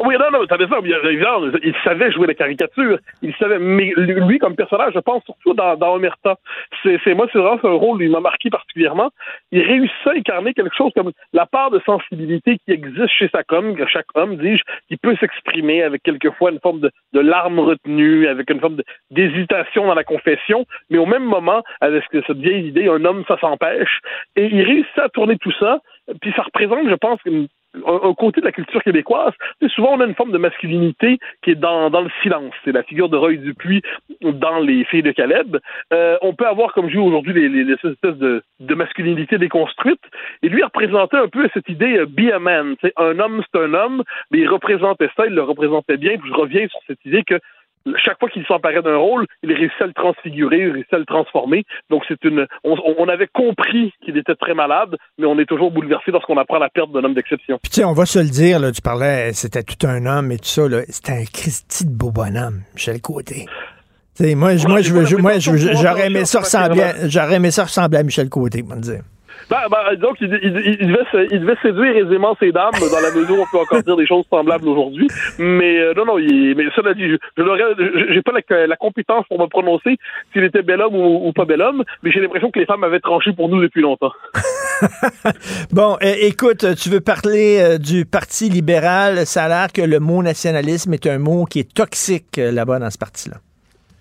Oui, 0.00 0.14
non, 0.18 0.30
non, 0.30 0.46
t'avais 0.46 0.68
ça. 0.68 0.76
Il 0.82 1.74
savait 1.82 2.12
jouer 2.12 2.28
la 2.28 2.34
caricature. 2.34 2.98
Il 3.22 3.34
savait, 3.34 3.58
mais 3.58 3.92
lui, 3.96 4.38
comme 4.38 4.54
personnage, 4.54 4.92
je 4.94 5.00
pense 5.00 5.24
surtout 5.24 5.54
dans, 5.54 5.76
dans 5.76 5.94
Omerta. 5.94 6.36
C'est, 6.82 7.00
c'est 7.02 7.14
moi, 7.14 7.26
c'est 7.32 7.38
vraiment 7.38 7.58
un 7.62 7.76
rôle, 7.76 7.98
qui 7.98 8.08
m'a 8.08 8.20
marqué 8.20 8.48
particulièrement. 8.48 9.10
Il 9.50 9.62
réussit 9.62 10.06
à 10.06 10.12
incarner 10.12 10.54
quelque 10.54 10.74
chose 10.76 10.92
comme 10.94 11.10
la 11.32 11.46
part 11.46 11.70
de 11.70 11.80
sensibilité 11.84 12.58
qui 12.64 12.72
existe 12.72 13.08
chez 13.08 13.28
chaque 13.28 13.50
homme, 13.52 13.74
chaque 13.88 14.06
homme, 14.14 14.36
dis-je, 14.36 14.62
qui 14.86 14.96
peut 14.96 15.16
s'exprimer 15.16 15.82
avec 15.82 16.02
quelquefois 16.04 16.52
une 16.52 16.60
forme 16.60 16.80
de, 16.80 16.90
de 17.12 17.20
larme 17.20 17.58
retenue, 17.58 18.28
avec 18.28 18.50
une 18.50 18.60
forme 18.60 18.76
d'hésitation 19.10 19.86
dans 19.86 19.94
la 19.94 20.04
confession, 20.04 20.64
mais 20.90 20.98
au 20.98 21.06
même 21.06 21.24
moment, 21.24 21.62
avec 21.80 22.04
cette 22.12 22.36
vieille 22.36 22.68
idée, 22.68 22.88
un 22.88 23.04
homme, 23.04 23.24
ça 23.26 23.36
s'empêche. 23.40 24.00
Et 24.36 24.46
il 24.46 24.62
réussit 24.62 24.98
à 24.98 25.08
tourner 25.08 25.36
tout 25.38 25.52
ça, 25.58 25.80
puis 26.20 26.32
ça 26.36 26.42
représente, 26.42 26.88
je 26.88 26.94
pense, 26.94 27.18
une 27.26 27.48
un, 27.74 28.14
côté 28.14 28.40
de 28.40 28.46
la 28.46 28.52
culture 28.52 28.82
québécoise. 28.82 29.32
souvent, 29.74 29.94
on 29.94 30.00
a 30.00 30.06
une 30.06 30.14
forme 30.14 30.32
de 30.32 30.38
masculinité 30.38 31.18
qui 31.42 31.50
est 31.50 31.54
dans, 31.54 31.90
dans 31.90 32.00
le 32.00 32.10
silence. 32.22 32.52
C'est 32.64 32.72
la 32.72 32.82
figure 32.82 33.08
de 33.08 33.16
Roy 33.16 33.36
Dupuis 33.36 33.82
dans 34.22 34.58
Les 34.58 34.84
Filles 34.84 35.02
de 35.02 35.12
Caleb. 35.12 35.58
Euh, 35.92 36.16
on 36.22 36.34
peut 36.34 36.46
avoir, 36.46 36.72
comme 36.72 36.86
je 36.86 36.92
dis 36.92 36.98
aujourd'hui, 36.98 37.34
les, 37.34 37.48
les, 37.48 37.72
espèces 37.72 38.16
de, 38.16 38.42
de 38.60 38.74
masculinité 38.74 39.38
déconstruite. 39.38 40.00
Et 40.42 40.48
lui 40.48 40.62
représentait 40.62 41.18
un 41.18 41.28
peu 41.28 41.48
cette 41.54 41.68
idée 41.68 41.98
euh, 41.98 42.06
be 42.06 42.32
a 42.32 42.38
man. 42.38 42.74
un 42.96 43.18
homme, 43.18 43.42
c'est 43.52 43.60
un 43.60 43.74
homme, 43.74 44.02
mais 44.30 44.38
il 44.38 44.48
représentait 44.48 45.10
ça, 45.16 45.26
il 45.26 45.34
le 45.34 45.42
représentait 45.42 45.96
bien. 45.96 46.16
Puis 46.18 46.30
je 46.30 46.34
reviens 46.34 46.66
sur 46.68 46.80
cette 46.86 47.04
idée 47.04 47.22
que 47.24 47.38
chaque 47.96 48.18
fois 48.18 48.28
qu'il 48.28 48.44
s'emparait 48.46 48.82
d'un 48.82 48.96
rôle, 48.96 49.26
il 49.42 49.52
réussissait 49.52 49.84
à 49.84 49.86
le 49.86 49.92
transfigurer, 49.92 50.58
il 50.58 50.70
réussissait 50.70 50.96
à 50.96 50.98
le 50.98 51.04
transformer. 51.04 51.64
Donc 51.90 52.02
c'est 52.08 52.22
une, 52.24 52.46
on, 52.64 53.08
avait 53.08 53.28
compris 53.28 53.92
qu'il 54.04 54.16
était 54.16 54.34
très 54.34 54.54
malade, 54.54 54.96
mais 55.18 55.26
on 55.26 55.38
est 55.38 55.46
toujours 55.46 55.70
bouleversé 55.70 56.10
lorsqu'on 56.10 56.36
apprend 56.36 56.58
la 56.58 56.68
perte 56.68 56.92
d'un 56.92 57.04
homme 57.04 57.14
d'exception. 57.14 57.58
Puis 57.62 57.70
tu 57.70 57.80
sais, 57.80 57.84
on 57.84 57.92
va 57.92 58.06
se 58.06 58.18
le 58.18 58.28
dire, 58.28 58.58
là, 58.60 58.72
tu 58.72 58.82
parlais, 58.82 59.32
c'était 59.32 59.62
tout 59.62 59.86
un 59.86 60.06
homme 60.06 60.32
et 60.32 60.38
tout 60.38 60.44
ça, 60.44 60.62
c'était 60.88 61.12
un 61.12 61.24
Christy 61.24 61.86
de 61.86 61.90
beau 61.90 62.10
bonhomme, 62.10 62.62
Michel 62.74 63.00
Côté. 63.00 63.46
moi, 64.20 64.54
moi, 64.66 64.80
je 64.82 64.92
veux, 64.92 65.18
moi, 65.18 65.38
j'aurais 65.38 66.06
aimé 66.06 66.24
ça 66.24 66.40
ressembler, 66.40 66.92
j'aurais 67.06 67.36
aimé 67.36 67.50
ça 67.50 67.64
ressembler 67.64 67.98
à 67.98 68.02
Michel 68.02 68.28
Côté, 68.28 68.64
on 68.68 68.76
dire. 68.76 69.02
Ben, 69.50 69.62
ben, 69.70 69.96
donc, 69.96 70.16
il, 70.20 70.38
il, 70.42 70.52
devait, 70.52 71.28
il 71.30 71.40
devait 71.40 71.56
séduire 71.62 71.96
aisément 71.96 72.36
ses 72.38 72.52
dames, 72.52 72.72
dans 72.72 73.00
la 73.00 73.18
mesure 73.18 73.38
où 73.38 73.42
on 73.42 73.46
peut 73.50 73.58
encore 73.58 73.82
dire 73.82 73.96
des 73.96 74.06
choses 74.06 74.26
semblables 74.28 74.68
aujourd'hui. 74.68 75.08
Mais 75.38 75.78
euh, 75.78 75.94
non, 75.94 76.04
non, 76.04 76.18
il, 76.18 76.54
mais 76.54 76.64
cela 76.76 76.92
dit, 76.92 77.08
je, 77.08 77.16
j'ai 78.12 78.22
pas 78.22 78.32
la, 78.32 78.66
la, 78.66 78.76
compétence 78.76 79.24
pour 79.28 79.40
me 79.40 79.46
prononcer 79.46 79.96
s'il 80.32 80.44
était 80.44 80.62
bel 80.62 80.82
homme 80.82 80.94
ou, 80.94 81.32
pas 81.32 81.46
bel 81.46 81.62
homme, 81.62 81.82
mais 82.02 82.10
j'ai 82.10 82.20
l'impression 82.20 82.50
que 82.50 82.58
les 82.58 82.66
femmes 82.66 82.84
avaient 82.84 83.00
tranché 83.00 83.32
pour 83.32 83.48
nous 83.48 83.60
depuis 83.62 83.80
longtemps. 83.80 84.12
bon, 85.72 85.96
écoute, 86.02 86.66
tu 86.76 86.90
veux 86.90 87.00
parler 87.00 87.58
euh, 87.60 87.78
du 87.78 88.04
Parti 88.04 88.50
libéral. 88.50 89.24
Ça 89.26 89.44
a 89.44 89.48
l'air 89.48 89.72
que 89.72 89.82
le 89.82 89.98
mot 89.98 90.22
nationalisme 90.22 90.92
est 90.92 91.06
un 91.06 91.18
mot 91.18 91.46
qui 91.46 91.60
est 91.60 91.74
toxique 91.74 92.38
euh, 92.38 92.52
là-bas 92.52 92.78
dans 92.78 92.90
ce 92.90 92.98
parti-là. 92.98 93.36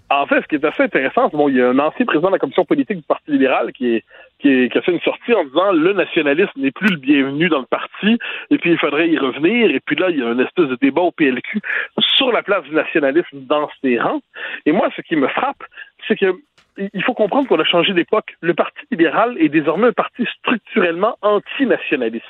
En 0.10 0.26
fait, 0.26 0.41
ce 0.41 0.48
qui 0.48 0.56
est 0.56 0.65
assez 0.65 0.84
intéressant, 0.84 1.28
bon, 1.30 1.49
il 1.49 1.57
y 1.57 1.61
a 1.61 1.69
un 1.69 1.80
ancien 1.80 2.06
président 2.06 2.30
de 2.30 2.34
la 2.34 2.40
commission 2.40 2.64
politique 2.64 2.98
du 2.98 3.03
Parti 3.03 3.30
libéral 3.30 3.74
qui 3.74 3.95
est 3.95 4.03
qui, 4.39 4.69
a 4.73 4.81
fait 4.81 4.91
une 4.91 5.01
sortie 5.01 5.34
en 5.34 5.43
disant 5.45 5.72
le 5.72 5.93
nationalisme 5.93 6.51
n'est 6.57 6.72
plus 6.72 6.89
le 6.89 6.97
bienvenu 6.97 7.49
dans 7.49 7.59
le 7.59 7.65
parti 7.65 8.18
et 8.49 8.57
puis 8.57 8.72
il 8.72 8.77
faudrait 8.77 9.09
y 9.09 9.18
revenir. 9.18 9.72
Et 9.72 9.80
puis 9.80 9.95
là, 9.95 10.09
il 10.09 10.19
y 10.19 10.23
a 10.23 10.31
une 10.31 10.39
espèce 10.39 10.68
de 10.68 10.77
débat 10.81 11.01
au 11.01 11.11
PLQ 11.11 11.59
sur 11.99 12.31
la 12.31 12.43
place 12.43 12.64
du 12.64 12.72
nationalisme 12.72 13.39
dans 13.47 13.69
ses 13.81 13.99
rangs. 13.99 14.22
Et 14.65 14.72
moi, 14.72 14.89
ce 14.95 15.01
qui 15.01 15.15
me 15.15 15.27
frappe, 15.27 15.64
c'est 16.07 16.18
que 16.18 16.35
il 16.78 17.04
faut 17.04 17.14
comprendre 17.14 17.48
qu'on 17.48 17.60
a 17.60 17.64
changé 17.64 17.94
d'époque. 17.94 18.36
Le 18.41 18.54
Parti 18.54 18.80
libéral 18.91 19.36
est 19.40 19.49
désormais 19.49 19.88
un 19.88 19.94
parti 19.94 20.26
structurellement 20.40 21.18
antinationaliste. 21.22 22.26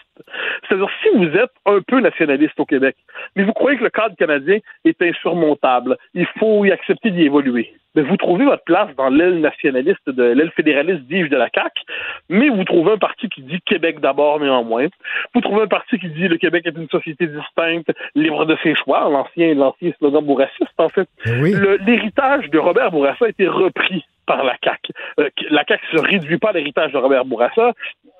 C'est-à-dire, 0.67 0.89
si 1.01 1.09
vous 1.15 1.37
êtes 1.37 1.51
un 1.65 1.81
peu 1.81 1.99
nationaliste 1.99 2.59
au 2.59 2.65
Québec, 2.65 2.95
mais 3.35 3.43
vous 3.43 3.53
croyez 3.53 3.77
que 3.77 3.83
le 3.83 3.89
cadre 3.89 4.15
canadien 4.15 4.59
est 4.85 5.01
insurmontable, 5.01 5.97
il 6.13 6.25
faut 6.39 6.65
y 6.65 6.71
accepter 6.71 7.11
d'y 7.11 7.23
évoluer. 7.23 7.73
Mais 7.95 8.03
vous 8.03 8.17
trouvez 8.17 8.45
votre 8.45 8.63
place 8.63 8.95
dans 8.95 9.09
l'aile 9.09 9.39
nationaliste, 9.39 10.07
de 10.07 10.23
l'aile 10.23 10.51
fédéraliste 10.51 11.01
d'Yves 11.03 11.29
de 11.29 11.35
la 11.35 11.49
CAQ, 11.53 11.81
mais 12.29 12.49
vous 12.49 12.63
trouvez 12.63 12.91
un 12.91 12.97
parti 12.97 13.27
qui 13.27 13.41
dit 13.41 13.59
Québec 13.65 13.99
d'abord, 13.99 14.39
néanmoins. 14.39 14.85
Vous 15.33 15.41
trouvez 15.41 15.63
un 15.63 15.67
parti 15.67 15.97
qui 15.97 16.09
dit 16.09 16.27
le 16.27 16.37
Québec 16.37 16.63
est 16.67 16.77
une 16.77 16.89
société 16.89 17.25
distincte, 17.25 17.91
libre 18.13 18.45
de 18.45 18.55
ses 18.61 18.75
choix, 18.75 19.09
l'ancien, 19.09 19.55
l'ancien 19.55 19.91
slogan 19.97 20.23
bourrassiste, 20.23 20.73
en 20.77 20.89
fait. 20.89 21.09
L'héritage 21.25 22.51
de 22.51 22.59
Robert 22.59 22.91
Bourassa 22.91 23.25
a 23.25 23.29
été 23.29 23.47
repris 23.47 24.05
par 24.27 24.43
la 24.43 24.55
CAQ. 24.63 24.93
Euh, 25.19 25.29
la 25.49 25.63
CAQ 25.65 25.83
ne 25.93 25.97
se 25.97 26.03
réduit 26.03 26.37
pas 26.37 26.49
à 26.49 26.53
l'héritage 26.53 26.91
de 26.91 26.97
Robert 26.97 27.25
Bourassa. 27.25 27.73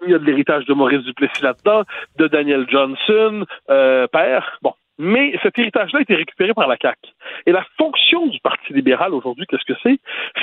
Il 0.06 0.12
y 0.12 0.16
a 0.16 0.20
de 0.20 0.26
l'héritage 0.26 0.66
de 0.66 0.74
Maurice 0.74 1.04
Duplessis 1.04 1.44
là-dedans, 1.44 1.84
de 2.18 2.28
Daniel 2.28 2.66
Johnson, 2.70 3.46
euh, 3.70 4.08
père. 4.08 4.58
Bon, 4.62 4.74
mais 4.98 5.38
cet 5.44 5.60
héritage-là 5.60 6.00
a 6.00 6.02
été 6.02 6.16
récupéré 6.16 6.54
par 6.54 6.68
la 6.68 6.78
CAQ. 6.82 6.98
Et 7.46 7.52
la 7.52 7.66
fonction 7.78 8.26
du 8.28 8.40
Parti 8.40 8.74
libéral 8.74 9.14
aujourd'hui, 9.14 9.46
qu'est-ce 9.48 9.72
que 9.72 9.78
c'est? 9.84 10.00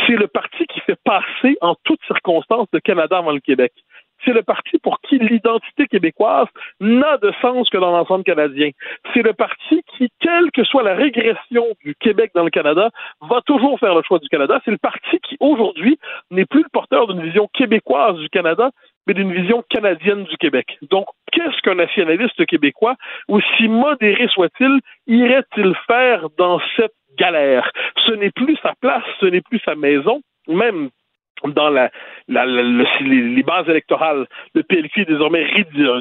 C'est 0.06 0.16
le 0.16 0.28
parti 0.28 0.66
qui 0.66 0.80
fait 0.80 0.98
passer 1.04 1.56
en 1.60 1.74
toutes 1.82 2.02
circonstances 2.06 2.68
le 2.72 2.80
Canada 2.80 3.18
avant 3.18 3.32
le 3.32 3.40
Québec 3.40 3.72
c'est 4.24 4.32
le 4.32 4.42
parti 4.42 4.78
pour 4.78 5.00
qui 5.00 5.18
l'identité 5.18 5.86
québécoise 5.86 6.48
n'a 6.80 7.18
de 7.18 7.32
sens 7.40 7.68
que 7.70 7.78
dans 7.78 7.90
l'ensemble 7.90 8.24
canadien. 8.24 8.70
C'est 9.12 9.22
le 9.22 9.32
parti 9.32 9.82
qui, 9.96 10.08
quelle 10.20 10.50
que 10.50 10.64
soit 10.64 10.82
la 10.82 10.94
régression 10.94 11.66
du 11.84 11.94
Québec 11.94 12.32
dans 12.34 12.44
le 12.44 12.50
Canada, 12.50 12.90
va 13.20 13.40
toujours 13.42 13.78
faire 13.78 13.94
le 13.94 14.02
choix 14.02 14.18
du 14.18 14.28
Canada. 14.28 14.60
C'est 14.64 14.70
le 14.70 14.78
parti 14.78 15.18
qui, 15.28 15.36
aujourd'hui, 15.40 15.98
n'est 16.30 16.46
plus 16.46 16.62
le 16.62 16.68
porteur 16.72 17.06
d'une 17.06 17.22
vision 17.22 17.48
québécoise 17.52 18.16
du 18.16 18.28
Canada, 18.28 18.70
mais 19.06 19.14
d'une 19.14 19.32
vision 19.32 19.62
canadienne 19.68 20.24
du 20.24 20.36
Québec. 20.36 20.78
Donc, 20.90 21.06
qu'est-ce 21.32 21.60
qu'un 21.62 21.74
nationaliste 21.74 22.44
québécois, 22.46 22.94
aussi 23.28 23.68
modéré 23.68 24.28
soit-il, 24.28 24.80
irait-il 25.06 25.74
faire 25.86 26.28
dans 26.38 26.60
cette 26.76 26.94
galère? 27.18 27.70
Ce 28.06 28.12
n'est 28.12 28.30
plus 28.30 28.56
sa 28.62 28.72
place, 28.80 29.04
ce 29.20 29.26
n'est 29.26 29.42
plus 29.42 29.60
sa 29.64 29.74
maison, 29.74 30.20
même 30.48 30.90
dans 31.52 31.68
la, 31.68 31.90
la, 32.28 32.46
les, 32.46 33.42
bases 33.42 33.68
électorales, 33.68 34.26
le 34.54 34.62
PLQ 34.62 35.02
est 35.02 35.04
désormais 35.04 35.44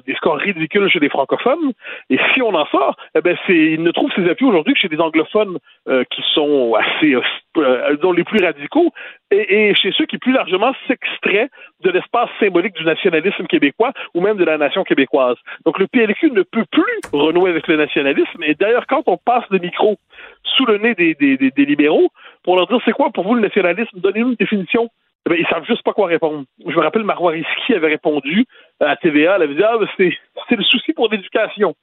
des 0.05 0.13
scores 0.15 0.37
ridicules 0.37 0.89
chez 0.89 0.99
les 0.99 1.09
francophones. 1.09 1.73
Et 2.09 2.17
si 2.33 2.41
on 2.41 2.53
en 2.53 2.65
sort, 2.67 2.95
eh 3.15 3.21
ben 3.21 3.37
c'est, 3.45 3.55
il 3.55 3.83
ne 3.83 3.91
trouve 3.91 4.11
ses 4.15 4.29
appuis 4.29 4.45
aujourd'hui 4.45 4.73
que 4.73 4.79
chez 4.79 4.87
des 4.87 4.99
anglophones 4.99 5.57
euh, 5.89 6.03
qui 6.09 6.21
sont 6.33 6.75
assez, 6.75 7.15
euh, 7.57 7.95
dont 7.97 8.13
les 8.13 8.23
plus 8.23 8.43
radicaux, 8.43 8.91
et, 9.31 9.69
et, 9.69 9.75
chez 9.75 9.91
ceux 9.91 10.05
qui 10.05 10.17
plus 10.17 10.31
largement 10.31 10.73
s'extraient 10.87 11.49
de 11.81 11.89
l'espace 11.89 12.29
symbolique 12.39 12.75
du 12.75 12.85
nationalisme 12.85 13.45
québécois 13.47 13.91
ou 14.13 14.21
même 14.21 14.37
de 14.37 14.45
la 14.45 14.57
nation 14.57 14.83
québécoise. 14.83 15.37
Donc 15.65 15.79
le 15.79 15.87
PLQ 15.87 16.31
ne 16.31 16.43
peut 16.43 16.65
plus 16.71 16.83
renouer 17.11 17.49
avec 17.49 17.67
le 17.67 17.77
nationalisme. 17.77 18.43
Et 18.43 18.55
d'ailleurs, 18.55 18.87
quand 18.87 19.03
on 19.07 19.17
passe 19.17 19.43
le 19.49 19.59
micro 19.59 19.97
sous 20.43 20.65
le 20.65 20.77
nez 20.77 20.95
des, 20.95 21.15
des, 21.15 21.37
des, 21.37 21.65
libéraux 21.65 22.09
pour 22.43 22.55
leur 22.55 22.67
dire 22.67 22.79
c'est 22.85 22.91
quoi 22.91 23.09
pour 23.11 23.23
vous 23.23 23.35
le 23.35 23.41
nationalisme, 23.41 23.99
donnez-nous 23.99 24.29
une 24.29 24.35
définition 24.35 24.89
ben, 25.29 25.37
ils 25.37 25.47
savent 25.47 25.65
juste 25.65 25.83
pas 25.83 25.93
quoi 25.93 26.07
répondre. 26.07 26.45
Je 26.65 26.75
me 26.75 26.81
rappelle 26.81 27.03
Marois 27.03 27.31
Risky 27.31 27.73
avait 27.73 27.87
répondu 27.87 28.45
à 28.79 28.95
TVA, 28.95 29.35
elle 29.35 29.43
avait 29.43 29.55
dit 29.55 29.63
Ah, 29.63 29.77
c'est 29.97 30.55
le 30.55 30.63
souci 30.63 30.93
pour 30.93 31.09
l'éducation. 31.09 31.75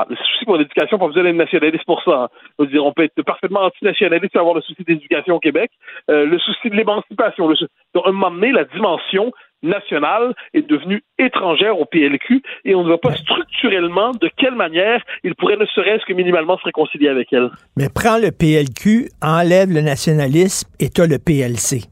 Ah, 0.00 0.06
le 0.08 0.14
souci 0.14 0.44
pour 0.44 0.56
l'éducation, 0.56 0.96
pas 0.96 1.08
besoin 1.08 1.24
d'être 1.24 1.34
nationaliste 1.34 1.84
pour 1.84 2.00
ça. 2.04 2.30
Hein. 2.60 2.66
On, 2.80 2.92
peut 2.92 3.02
être 3.02 3.20
parfaitement 3.22 3.62
antinationaliste 3.62 4.36
et 4.36 4.38
avoir 4.38 4.54
le 4.54 4.60
souci 4.60 4.84
d'éducation 4.84 5.34
au 5.34 5.40
Québec, 5.40 5.72
euh, 6.08 6.24
le 6.24 6.38
souci 6.38 6.70
de 6.70 6.76
l'émancipation. 6.76 7.48
Donc, 7.48 8.06
à 8.06 8.08
un 8.08 8.12
moment 8.12 8.30
donné, 8.30 8.52
la 8.52 8.62
dimension 8.62 9.32
nationale 9.64 10.34
est 10.54 10.62
devenue 10.62 11.02
étrangère 11.18 11.80
au 11.80 11.84
PLQ 11.84 12.42
et 12.64 12.76
on 12.76 12.82
ne 12.82 12.88
voit 12.88 13.00
pas 13.00 13.12
structurellement 13.16 14.12
de 14.12 14.30
quelle 14.36 14.54
manière 14.54 15.02
il 15.24 15.34
pourrait 15.34 15.56
ne 15.56 15.66
serait-ce 15.66 16.04
que 16.06 16.12
minimalement 16.12 16.56
se 16.58 16.64
réconcilier 16.64 17.08
avec 17.08 17.32
elle. 17.32 17.50
Mais 17.76 17.88
prends 17.92 18.18
le 18.18 18.30
PLQ, 18.30 19.08
enlève 19.20 19.68
le 19.68 19.80
nationalisme 19.80 20.68
et 20.78 20.90
tu 20.90 21.04
le 21.08 21.18
PLC. 21.18 21.88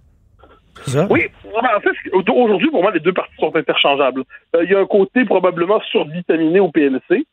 Oui, 1.11 1.29
en 1.55 1.81
fait, 1.81 1.95
aujourd'hui, 2.13 2.71
pour 2.71 2.83
moi, 2.83 2.93
les 2.93 3.01
deux 3.01 3.13
parties 3.13 3.35
sont 3.39 3.55
interchangeables. 3.55 4.23
Euh, 4.55 4.65
il 4.65 4.71
y 4.71 4.75
a 4.75 4.81
un 4.81 4.87
côté 4.87 5.25
probablement 5.25 5.81
survitaminé 5.91 6.61
au 6.61 6.71
PLC, 6.71 7.27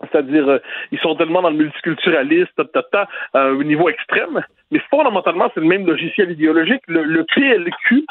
c'est-à-dire, 0.00 0.48
euh, 0.48 0.58
ils 0.92 0.98
sont 0.98 1.16
tellement 1.16 1.42
dans 1.42 1.50
le 1.50 1.56
multiculturalisme, 1.56 2.64
ta, 2.72 3.08
euh, 3.34 3.56
au 3.56 3.64
niveau 3.64 3.88
extrême, 3.88 4.42
mais 4.70 4.80
fondamentalement, 4.90 5.50
c'est 5.54 5.60
le 5.60 5.66
même 5.66 5.86
logiciel 5.86 6.30
idéologique. 6.30 6.82
Le, 6.86 7.24
PLQ 7.24 8.04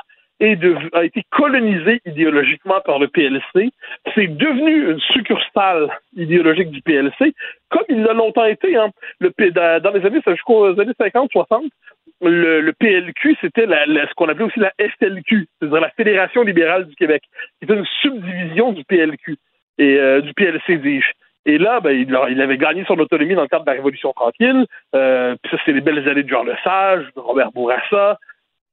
a 0.93 1.03
été 1.05 1.23
colonisé 1.31 2.01
idéologiquement 2.05 2.81
par 2.81 2.99
le 2.99 3.07
PLC. 3.07 3.71
C'est 4.13 4.27
devenu 4.27 4.91
une 4.91 4.99
succursale 4.99 5.89
idéologique 6.17 6.71
du 6.71 6.81
PLC, 6.81 7.33
comme 7.69 7.85
il 7.87 8.03
l'a 8.03 8.13
longtemps 8.13 8.45
été. 8.45 8.75
Hein. 8.75 8.89
Le, 9.19 9.29
dans 9.79 9.91
les 9.91 10.05
années, 10.05 10.21
jusqu'aux 10.27 10.77
années 10.79 10.91
50-60, 10.99 11.69
le, 12.21 12.71
PLQ, 12.71 13.37
c'était 13.41 13.67
ce 13.67 14.13
qu'on 14.15 14.29
appelait 14.29 14.45
aussi 14.45 14.59
la 14.59 14.73
FLQ, 14.79 15.47
c'est-à-dire 15.59 15.81
la 15.81 15.89
Fédération 15.91 16.43
libérale 16.43 16.87
du 16.87 16.95
Québec, 16.95 17.23
qui 17.59 17.65
était 17.65 17.73
une 17.73 17.85
subdivision 18.01 18.71
du 18.71 18.83
PLQ 18.85 19.37
et 19.77 19.97
euh, 19.97 20.21
du 20.21 20.33
PLC, 20.33 20.77
dis-je. 20.77 21.11
Et 21.47 21.57
là, 21.57 21.79
ben, 21.79 21.91
il, 21.91 22.41
avait 22.41 22.57
gagné 22.57 22.83
son 22.87 22.97
autonomie 22.97 23.35
dans 23.35 23.43
le 23.43 23.47
cadre 23.47 23.65
de 23.65 23.69
la 23.69 23.75
Révolution 23.75 24.13
tranquille. 24.13 24.65
Euh, 24.95 25.35
puis 25.41 25.51
ça, 25.51 25.61
c'est 25.63 25.73
les 25.73 25.81
belles 25.81 26.07
années 26.09 26.23
de 26.23 26.29
Jean 26.29 26.43
Lesage, 26.43 27.05
de 27.15 27.19
Robert 27.19 27.51
Bourassa. 27.51 28.17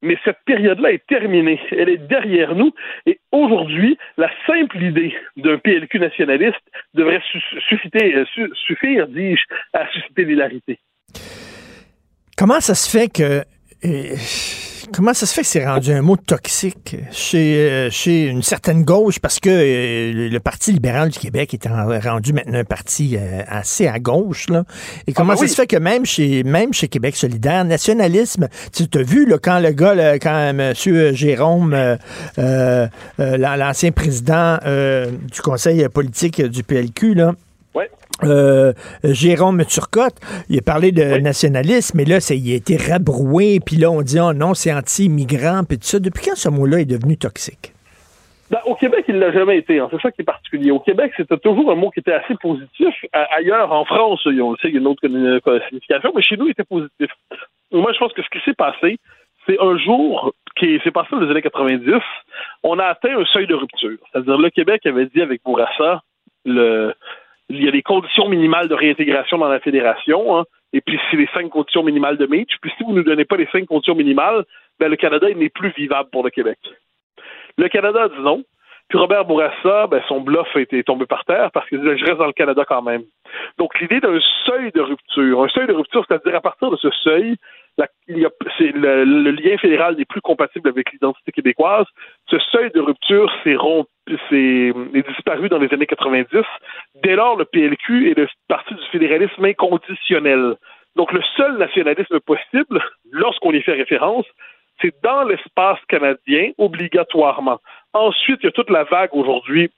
Mais 0.01 0.17
cette 0.25 0.39
période-là 0.47 0.93
est 0.93 1.07
terminée. 1.07 1.61
Elle 1.71 1.91
est 1.91 2.09
derrière 2.09 2.55
nous. 2.55 2.73
Et 3.07 3.21
aujourd'hui, 3.31 3.99
la 4.17 4.31
simple 4.47 4.83
idée 4.83 5.15
d'un 5.37 5.59
PLQ 5.59 5.99
nationaliste 6.01 6.63
devrait 6.95 7.23
euh, 7.37 8.25
suffire, 8.67 9.07
dis-je, 9.07 9.45
à 9.75 9.87
susciter 9.89 10.25
l'hilarité. 10.25 10.79
Comment 12.43 12.61
ça 12.61 12.75
se 12.75 12.91
fait 12.91 13.07
que 13.07 13.45
euh, 13.85 14.17
comment 14.93 15.15
ça 15.15 15.27
se 15.27 15.33
fait 15.33 15.43
que 15.43 15.47
c'est 15.47 15.65
rendu 15.65 15.93
un 15.93 16.03
mot 16.03 16.17
toxique 16.17 16.97
chez, 17.13 17.71
euh, 17.71 17.89
chez 17.89 18.25
une 18.25 18.43
certaine 18.43 18.83
gauche? 18.83 19.21
Parce 19.21 19.39
que 19.39 19.49
euh, 19.49 20.29
le 20.29 20.41
Parti 20.41 20.73
libéral 20.73 21.11
du 21.11 21.21
Québec 21.21 21.55
est 21.55 21.69
rendu 21.69 22.33
maintenant 22.33 22.59
un 22.59 22.65
parti 22.65 23.17
assez 23.47 23.87
à 23.87 24.01
gauche 24.01 24.49
là 24.49 24.65
et 25.07 25.13
comment 25.13 25.35
ah, 25.35 25.37
ben 25.37 25.43
ça 25.43 25.47
se 25.47 25.55
fait 25.55 25.69
que 25.69 25.77
même 25.77 26.05
chez 26.05 26.43
même 26.43 26.75
chez 26.75 26.89
Québec 26.89 27.15
solidaire 27.15 27.65
nationalisme 27.65 28.49
tu 28.73 28.89
as 28.93 29.03
vu 29.05 29.25
là, 29.25 29.39
quand 29.41 29.61
le 29.61 29.71
gars 29.71 30.19
quand 30.19 30.49
M. 30.49 30.75
Jérôme 31.15 31.97
l'ancien 33.19 33.93
président 33.93 34.59
du 34.65 35.41
conseil 35.43 35.89
politique 35.91 36.43
du 36.43 36.65
PLQ 36.65 37.15
là 37.15 37.35
euh, 38.25 38.73
Jérôme 39.05 39.65
Turcotte, 39.65 40.17
il 40.49 40.59
a 40.59 40.63
parlé 40.63 40.93
de 40.93 41.19
nationalisme, 41.19 41.97
mais 41.99 42.05
là, 42.05 42.21
ça, 42.21 42.35
il 42.35 42.53
a 42.53 42.57
été 42.57 42.77
rabroué, 42.77 43.61
puis 43.65 43.77
là, 43.77 43.91
on 43.91 44.03
dit, 44.03 44.19
oh 44.21 44.33
non, 44.33 44.55
c'est 44.55 44.73
anti-immigrant, 44.73 45.63
puis 45.69 45.79
tout 45.79 45.85
ça. 45.85 45.99
Depuis 45.99 46.27
quand 46.27 46.37
ce 46.37 46.49
mot-là 46.49 46.81
est 46.81 46.85
devenu 46.85 47.17
toxique? 47.17 47.73
Ben, 48.51 48.59
au 48.67 48.75
Québec, 48.75 49.07
il 49.09 49.19
l'a 49.19 49.33
jamais 49.33 49.57
été. 49.57 49.79
Hein. 49.79 49.89
C'est 49.91 50.01
ça 50.03 50.11
qui 50.11 50.21
est 50.21 50.25
particulier. 50.25 50.71
Au 50.71 50.81
Québec, 50.81 51.13
c'était 51.17 51.39
toujours 51.39 51.73
un 51.73 51.75
mot 51.75 51.91
qui 51.91 52.01
était 52.01 52.13
assez 52.13 52.35
positif. 52.35 52.95
ailleurs, 53.13 53.73
en 53.73 53.87
France, 53.87 54.27
on 54.27 54.57
sait 54.57 54.69
qu'il 54.69 54.75
y 54.75 54.77
a 54.77 54.81
une 54.81 54.87
autre 54.89 55.01
signification, 55.69 56.13
mais 56.15 56.21
chez 56.21 56.37
nous, 56.37 56.49
il 56.49 56.51
était 56.51 56.65
positif. 56.65 57.11
Moi, 57.71 57.93
je 57.95 57.99
pense 57.99 58.13
que 58.13 58.23
ce 58.23 58.29
qui 58.29 58.45
s'est 58.45 58.55
passé, 58.55 58.99
c'est 59.47 59.59
un 59.59 59.79
jour 59.79 60.35
qui 60.57 60.79
s'est 60.85 60.91
passé 60.91 61.09
dans 61.13 61.21
les 61.21 61.31
années 61.31 61.43
90, 61.43 61.95
on 62.63 62.79
a 62.79 62.85
atteint 62.85 63.19
un 63.19 63.25
seuil 63.25 63.47
de 63.47 63.55
rupture. 63.55 63.97
C'est-à-dire, 64.13 64.37
le 64.37 64.51
Québec 64.51 64.85
avait 64.87 65.07
dit 65.07 65.23
avec 65.23 65.43
Bourassa, 65.45 66.03
le, 66.45 66.95
il 67.53 67.65
y 67.65 67.69
a 67.69 67.71
des 67.71 67.83
conditions 67.83 68.29
minimales 68.29 68.69
de 68.69 68.75
réintégration 68.75 69.39
dans 69.39 69.49
la 69.49 69.61
fédération, 69.61 70.39
hein, 70.39 70.45
et 70.73 70.81
puis 70.81 70.99
c'est 71.11 71.17
les 71.17 71.29
cinq 71.35 71.51
conditions 71.51 71.83
minimales 71.83 72.17
de 72.17 72.27
Mitch. 72.27 72.57
Puis 72.61 72.73
si 72.77 72.85
vous 72.85 72.93
ne 72.93 72.99
nous 72.99 73.05
donnez 73.05 73.25
pas 73.25 73.37
les 73.37 73.47
cinq 73.53 73.67
conditions 73.67 73.95
minimales, 73.95 74.45
ben 74.81 74.89
le 74.89 74.97
Canada 74.97 75.29
n'est 75.35 75.51
plus 75.51 75.73
vivable 75.77 76.09
pour 76.11 76.25
le 76.25 76.31
Québec. 76.31 76.59
Le 77.59 77.69
Canada 77.69 78.09
dit 78.09 78.23
non. 78.23 78.43
Puis 78.89 78.99
Robert 78.99 79.25
Bourassa, 79.25 79.87
ben, 79.87 80.03
son 80.09 80.21
bluff 80.21 80.49
a 80.55 80.61
été 80.61 80.83
tombé 80.83 81.07
par 81.07 81.25
terre 81.25 81.51
parce 81.53 81.69
qu'il 81.69 81.81
dit 81.81 81.87
je 81.99 82.05
reste 82.05 82.19
dans 82.19 82.27
le 82.27 82.33
Canada 82.33 82.65
quand 82.67 82.83
même. 82.83 83.03
Donc 83.59 83.79
l'idée 83.81 84.01
d'un 84.01 84.19
seuil 84.47 84.71
de 84.73 84.81
rupture, 84.81 85.43
un 85.43 85.49
seuil 85.49 85.67
de 85.67 85.73
rupture, 85.73 86.05
c'est-à-dire 86.09 86.37
à 86.37 86.41
partir 86.41 86.71
de 86.71 86.77
ce 86.77 86.91
seuil, 86.91 87.37
le, 87.79 89.31
lien 89.31 89.57
fédéral 89.59 89.97
n'est 89.97 90.05
plus 90.05 90.21
compatible 90.21 90.69
avec 90.69 90.93
l'identité 90.93 91.33
québécoise. 91.33 91.87
Ce 92.29 92.39
seuil 92.51 92.71
de 92.71 92.81
rupture 92.81 93.33
s'est 93.43 93.57
est 94.31 95.09
disparu 95.09 95.49
dans 95.49 95.59
les 95.59 95.73
années 95.73 95.87
90. 95.87 96.43
Dès 97.03 97.17
lors, 97.17 97.37
le 97.37 97.45
PLQ 97.45 98.11
est 98.11 98.29
parti 98.49 98.75
du 98.75 98.85
fédéralisme 98.91 99.45
inconditionnel. 99.45 100.57
Donc, 100.97 101.13
le 101.13 101.23
seul 101.37 101.57
nationalisme 101.57 102.21
possible, 102.21 102.83
lorsqu'on 103.11 103.53
y 103.53 103.63
fait 103.63 103.73
référence, 103.73 104.27
c'est 104.81 104.95
dans 105.03 105.23
l'espace 105.25 105.79
canadien, 105.89 106.51
obligatoirement. 106.59 107.61
Ensuite, 107.95 108.41
il 108.43 108.47
y 108.47 108.49
a 108.49 108.53
toute 108.53 108.71
la 108.71 108.85
vague 108.85 109.11
aujourd'hui 109.13 109.71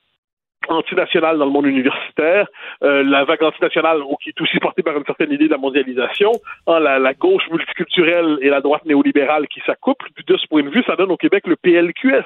antinationale 0.69 1.39
dans 1.39 1.45
le 1.45 1.51
monde 1.51 1.67
universitaire, 1.67 2.47
euh, 2.83 3.03
la 3.03 3.25
vague 3.25 3.43
antinationale 3.43 4.01
qui 4.23 4.31
est 4.31 4.41
aussi 4.41 4.59
portée 4.59 4.83
par 4.83 4.97
une 4.97 5.05
certaine 5.05 5.33
idée 5.33 5.47
de 5.47 5.53
la 5.53 5.59
mondialisation, 5.59 6.33
hein, 6.67 6.79
la, 6.79 7.15
gauche 7.15 7.49
multiculturelle 7.51 8.39
et 8.41 8.49
la 8.49 8.61
droite 8.61 8.85
néolibérale 8.85 9.47
qui 9.49 9.61
s'accouplent. 9.67 10.09
De 10.27 10.37
ce 10.37 10.47
point 10.47 10.63
de 10.63 10.71
vue, 10.71 10.83
ça 10.87 10.97
donne 10.97 11.11
au 11.11 11.17
Québec 11.17 11.47
le 11.47 11.57
PLQS. 11.57 12.25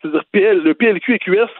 C'est-à-dire 0.00 0.24
PL, 0.32 0.62
le 0.62 0.74
PLQ 0.74 1.14
et 1.14 1.18
QS 1.18 1.50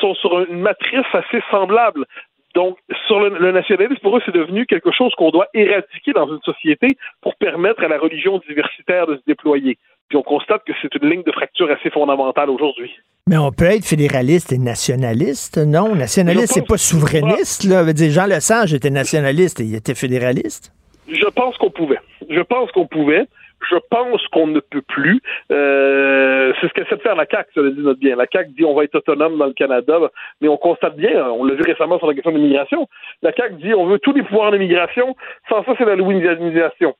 sont 0.00 0.14
sur 0.14 0.40
une 0.40 0.60
matrice 0.60 1.06
assez 1.12 1.42
semblable. 1.50 2.06
Donc, 2.54 2.78
sur 3.06 3.20
le, 3.20 3.52
nationalisme, 3.52 4.00
pour 4.02 4.16
eux, 4.16 4.22
c'est 4.26 4.34
devenu 4.34 4.66
quelque 4.66 4.90
chose 4.90 5.14
qu'on 5.14 5.30
doit 5.30 5.46
éradiquer 5.54 6.12
dans 6.12 6.28
une 6.28 6.40
société 6.42 6.88
pour 7.20 7.36
permettre 7.36 7.82
à 7.84 7.88
la 7.88 7.98
religion 7.98 8.40
diversitaire 8.48 9.06
de 9.06 9.16
se 9.16 9.22
déployer. 9.26 9.78
Puis 10.10 10.18
on 10.18 10.22
constate 10.22 10.62
que 10.66 10.72
c'est 10.82 10.92
une 10.96 11.08
ligne 11.08 11.22
de 11.22 11.32
fracture 11.32 11.70
assez 11.70 11.88
fondamentale 11.88 12.50
aujourd'hui. 12.50 12.90
Mais 13.28 13.38
on 13.38 13.52
peut 13.52 13.66
être 13.66 13.86
fédéraliste 13.86 14.52
et 14.52 14.58
nationaliste, 14.58 15.56
non? 15.56 15.94
Nationaliste, 15.94 16.54
c'est 16.54 16.66
pas 16.66 16.76
souverainiste, 16.76 17.62
là. 17.64 17.84
Veut 17.84 17.92
dire, 17.92 18.10
Jean 18.10 18.26
Lesage 18.26 18.74
était 18.74 18.90
nationaliste 18.90 19.60
et 19.60 19.64
il 19.64 19.74
était 19.76 19.94
fédéraliste. 19.94 20.72
Je 21.08 21.26
pense 21.26 21.56
qu'on 21.58 21.70
pouvait. 21.70 22.00
Je 22.28 22.40
pense 22.40 22.72
qu'on 22.72 22.86
pouvait. 22.86 23.26
Je 23.70 23.76
pense 23.90 24.26
qu'on 24.28 24.48
ne 24.48 24.58
peut 24.58 24.82
plus. 24.82 25.20
Euh, 25.52 26.52
c'est 26.60 26.68
ce 26.68 26.72
qu'essaie 26.72 26.96
de 26.96 27.02
faire 27.02 27.14
la 27.14 27.26
CAQ, 27.30 27.50
ça 27.54 27.60
le 27.60 27.72
dit 27.72 27.82
notre 27.82 28.00
bien. 28.00 28.16
La 28.16 28.26
CAQ 28.32 28.50
dit 28.56 28.64
on 28.64 28.74
va 28.74 28.84
être 28.84 28.96
autonome 28.96 29.38
dans 29.38 29.46
le 29.46 29.52
Canada, 29.52 29.98
mais 30.40 30.48
on 30.48 30.56
constate 30.56 30.96
bien, 30.96 31.28
on 31.28 31.44
l'a 31.44 31.54
vu 31.54 31.62
récemment 31.62 31.98
sur 31.98 32.06
la 32.06 32.14
question 32.14 32.32
de 32.32 32.38
l'immigration, 32.38 32.88
la 33.22 33.32
CAQ 33.32 33.56
dit 33.56 33.74
on 33.74 33.86
veut 33.86 33.98
tous 33.98 34.14
les 34.14 34.22
pouvoirs 34.22 34.50
en 34.50 34.54
immigration, 34.54 35.14
sans 35.50 35.62
ça 35.64 35.74
c'est 35.76 35.84
la 35.84 35.94
louisianisation. 35.94 36.94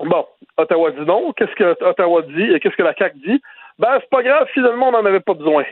Bon, 0.00 0.26
Ottawa 0.56 0.90
dit 0.90 1.06
non. 1.06 1.32
Qu'est-ce 1.32 1.54
que 1.54 1.84
Ottawa 1.84 2.22
dit 2.22 2.52
et 2.52 2.60
qu'est-ce 2.60 2.76
que 2.76 2.82
la 2.82 2.94
CAQ 2.94 3.16
dit? 3.18 3.40
Ben, 3.78 3.98
c'est 4.00 4.10
pas 4.10 4.22
grave, 4.22 4.48
finalement, 4.52 4.88
on 4.88 4.92
n'en 4.92 5.04
avait 5.04 5.20
pas 5.20 5.34
besoin. 5.34 5.64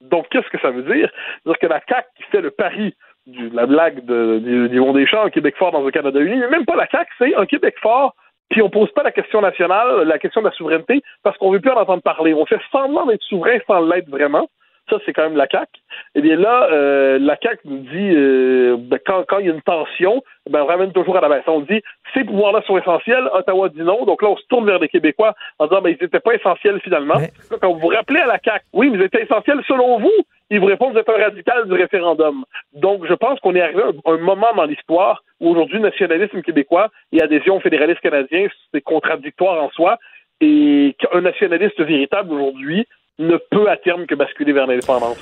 Donc, 0.00 0.28
qu'est-ce 0.30 0.48
que 0.48 0.60
ça 0.60 0.70
veut 0.70 0.82
dire? 0.82 1.10
C'est-à-dire 1.42 1.58
que 1.58 1.66
la 1.66 1.80
CAQ 1.88 2.08
qui 2.16 2.22
fait 2.24 2.40
le 2.40 2.50
pari 2.50 2.94
de 3.26 3.54
la 3.54 3.66
blague 3.66 4.04
de, 4.04 4.38
des 4.38 5.00
Deschamps, 5.00 5.24
un 5.24 5.30
Québec 5.30 5.56
fort 5.58 5.72
dans 5.72 5.86
un 5.86 5.90
Canada 5.90 6.18
uni, 6.20 6.38
mais 6.38 6.48
même 6.48 6.64
pas 6.64 6.76
la 6.76 6.88
CAQ, 6.88 7.10
c'est 7.18 7.34
un 7.34 7.46
Québec 7.46 7.76
fort, 7.80 8.14
puis 8.48 8.62
on 8.62 8.70
pose 8.70 8.90
pas 8.92 9.02
la 9.02 9.12
question 9.12 9.40
nationale, 9.40 10.02
la 10.02 10.18
question 10.18 10.40
de 10.40 10.46
la 10.46 10.52
souveraineté, 10.52 11.02
parce 11.22 11.36
qu'on 11.36 11.50
veut 11.50 11.60
plus 11.60 11.70
en 11.70 11.80
entendre 11.80 12.02
parler. 12.02 12.32
On 12.32 12.46
fait 12.46 12.60
semblant 12.72 13.06
d'être 13.06 13.22
souverain 13.22 13.58
sans 13.66 13.80
l'être 13.80 14.08
vraiment. 14.08 14.48
Ça, 14.88 14.96
c'est 15.04 15.12
quand 15.12 15.24
même 15.24 15.36
la 15.36 15.46
CAQ. 15.50 15.68
Eh 16.14 16.20
bien 16.20 16.36
là, 16.36 16.68
euh, 16.70 17.18
la 17.18 17.36
CAQ 17.40 17.60
nous 17.64 17.78
dit, 17.78 18.10
euh, 18.14 18.76
ben, 18.78 18.98
quand, 19.04 19.24
quand 19.28 19.38
il 19.38 19.46
y 19.46 19.50
a 19.50 19.54
une 19.54 19.62
tension, 19.62 20.22
ben, 20.48 20.62
on 20.62 20.66
ramène 20.66 20.92
toujours 20.92 21.16
à 21.16 21.20
la 21.20 21.28
baisse. 21.28 21.44
On 21.46 21.60
dit, 21.60 21.82
ces 22.14 22.24
pouvoirs-là 22.24 22.62
sont 22.66 22.78
essentiels, 22.78 23.28
Ottawa 23.32 23.68
dit 23.68 23.82
non, 23.82 24.04
donc 24.04 24.22
là, 24.22 24.28
on 24.30 24.36
se 24.36 24.46
tourne 24.48 24.66
vers 24.66 24.78
les 24.78 24.88
Québécois 24.88 25.34
en 25.58 25.66
disant, 25.66 25.82
ben, 25.82 25.90
ils 25.90 26.02
n'étaient 26.02 26.20
pas 26.20 26.34
essentiels 26.34 26.80
finalement. 26.80 27.20
quand 27.60 27.72
vous 27.72 27.80
vous 27.80 27.88
rappelez 27.88 28.20
à 28.20 28.26
la 28.26 28.38
CAQ, 28.42 28.64
oui, 28.72 28.90
mais 28.90 28.98
ils 28.98 29.04
étaient 29.04 29.22
essentiels 29.22 29.60
selon 29.66 29.98
vous, 29.98 30.12
ils 30.50 30.60
vous 30.60 30.66
répondent, 30.66 30.92
vous 30.92 30.98
êtes 30.98 31.08
un 31.08 31.22
radical 31.22 31.68
du 31.68 31.74
référendum. 31.74 32.44
Donc, 32.72 33.06
je 33.06 33.14
pense 33.14 33.38
qu'on 33.40 33.54
est 33.54 33.60
arrivé 33.60 33.82
à 33.82 34.10
un 34.10 34.16
moment 34.16 34.54
dans 34.56 34.64
l'histoire 34.64 35.22
où 35.40 35.50
aujourd'hui, 35.50 35.80
nationalisme 35.80 36.40
québécois 36.42 36.88
et 37.12 37.20
adhésion 37.20 37.60
fédéraliste 37.60 38.00
canadien, 38.00 38.48
c'est 38.72 38.80
contradictoire 38.80 39.62
en 39.62 39.70
soi 39.70 39.98
et 40.40 40.96
qu'un 40.98 41.20
nationaliste 41.20 41.80
véritable 41.80 42.32
aujourd'hui 42.32 42.86
ne 43.18 43.36
peut 43.50 43.68
à 43.68 43.76
terme 43.76 44.06
que 44.06 44.14
basculer 44.14 44.52
vers 44.52 44.66
l'indépendance. 44.66 45.18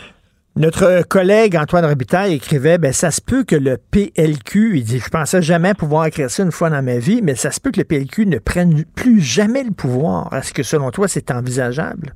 Notre 0.59 1.06
collègue 1.06 1.55
Antoine 1.55 1.85
Robitaille 1.85 2.35
écrivait 2.35 2.78
ben 2.78 2.90
ça 2.90 3.10
se 3.10 3.20
peut 3.20 3.44
que 3.44 3.56
le 3.56 3.77
PLQ, 3.77 4.78
il 4.78 4.85
dit 4.85 4.98
je 4.98 5.10
pensais 5.10 5.43
jamais 5.43 5.74
pouvoir 5.74 6.06
écrire 6.06 6.31
ça 6.31 6.43
une 6.43 6.51
fois 6.51 6.70
dans 6.70 6.82
ma 6.82 6.98
vie, 6.98 7.20
mais 7.23 7.35
ça 7.35 7.51
se 7.51 7.60
peut 7.60 7.70
que 7.70 7.78
le 7.78 7.85
PLQ 7.85 8.24
ne 8.24 8.39
prenne 8.39 8.85
plus 8.97 9.20
jamais 9.20 9.62
le 9.62 9.74
pouvoir. 9.77 10.32
Est-ce 10.32 10.55
que 10.55 10.62
selon 10.62 10.90
toi 10.90 11.09
c'est 11.09 11.31
envisageable? 11.31 12.14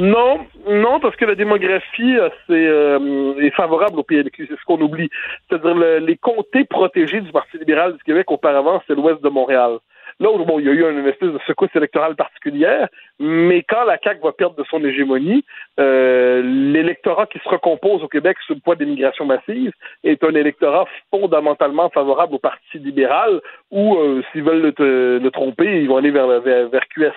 Non, 0.00 0.40
non 0.68 0.98
parce 0.98 1.14
que 1.14 1.24
la 1.24 1.36
démographie 1.36 2.16
euh, 2.16 2.28
c'est 2.48 2.66
euh, 2.66 3.38
est 3.38 3.54
favorable 3.54 4.00
au 4.00 4.02
PLQ, 4.02 4.48
c'est 4.48 4.58
ce 4.58 4.64
qu'on 4.66 4.80
oublie. 4.80 5.08
C'est-à-dire 5.48 5.76
les 6.00 6.16
comtés 6.16 6.64
protégés 6.64 7.20
du 7.20 7.30
Parti 7.30 7.56
libéral 7.56 7.96
du 7.96 8.02
Québec 8.02 8.32
auparavant, 8.32 8.82
c'est 8.88 8.96
l'ouest 8.96 9.22
de 9.22 9.28
Montréal. 9.28 9.78
Là, 10.20 10.28
bon, 10.44 10.58
il 10.58 10.66
y 10.66 10.68
a 10.68 10.72
eu 10.72 10.90
une 10.90 11.06
espèce 11.06 11.32
de 11.32 11.38
secousse 11.46 11.74
électorale 11.74 12.14
particulière, 12.14 12.88
mais 13.18 13.62
quand 13.62 13.84
la 13.84 13.96
CAQ 13.96 14.20
va 14.22 14.32
perdre 14.32 14.54
de 14.54 14.64
son 14.64 14.84
hégémonie, 14.84 15.46
euh, 15.78 16.42
l'électorat 16.42 17.24
qui 17.26 17.38
se 17.38 17.48
recompose 17.48 18.02
au 18.02 18.08
Québec 18.08 18.36
sous 18.46 18.52
le 18.52 18.60
poids 18.60 18.76
des 18.76 18.84
migrations 18.84 19.24
massives 19.24 19.72
est 20.04 20.22
un 20.22 20.34
électorat 20.34 20.84
fondamentalement 21.10 21.88
favorable 21.88 22.34
au 22.34 22.38
Parti 22.38 22.78
libéral, 22.78 23.40
ou 23.70 23.96
euh, 23.96 24.22
s'ils 24.30 24.42
veulent 24.42 24.74
le, 24.76 25.30
tromper, 25.30 25.80
ils 25.80 25.88
vont 25.88 25.96
aller 25.96 26.10
vers, 26.10 26.40
vers, 26.40 26.68
vers 26.68 26.88
QS. 26.88 27.14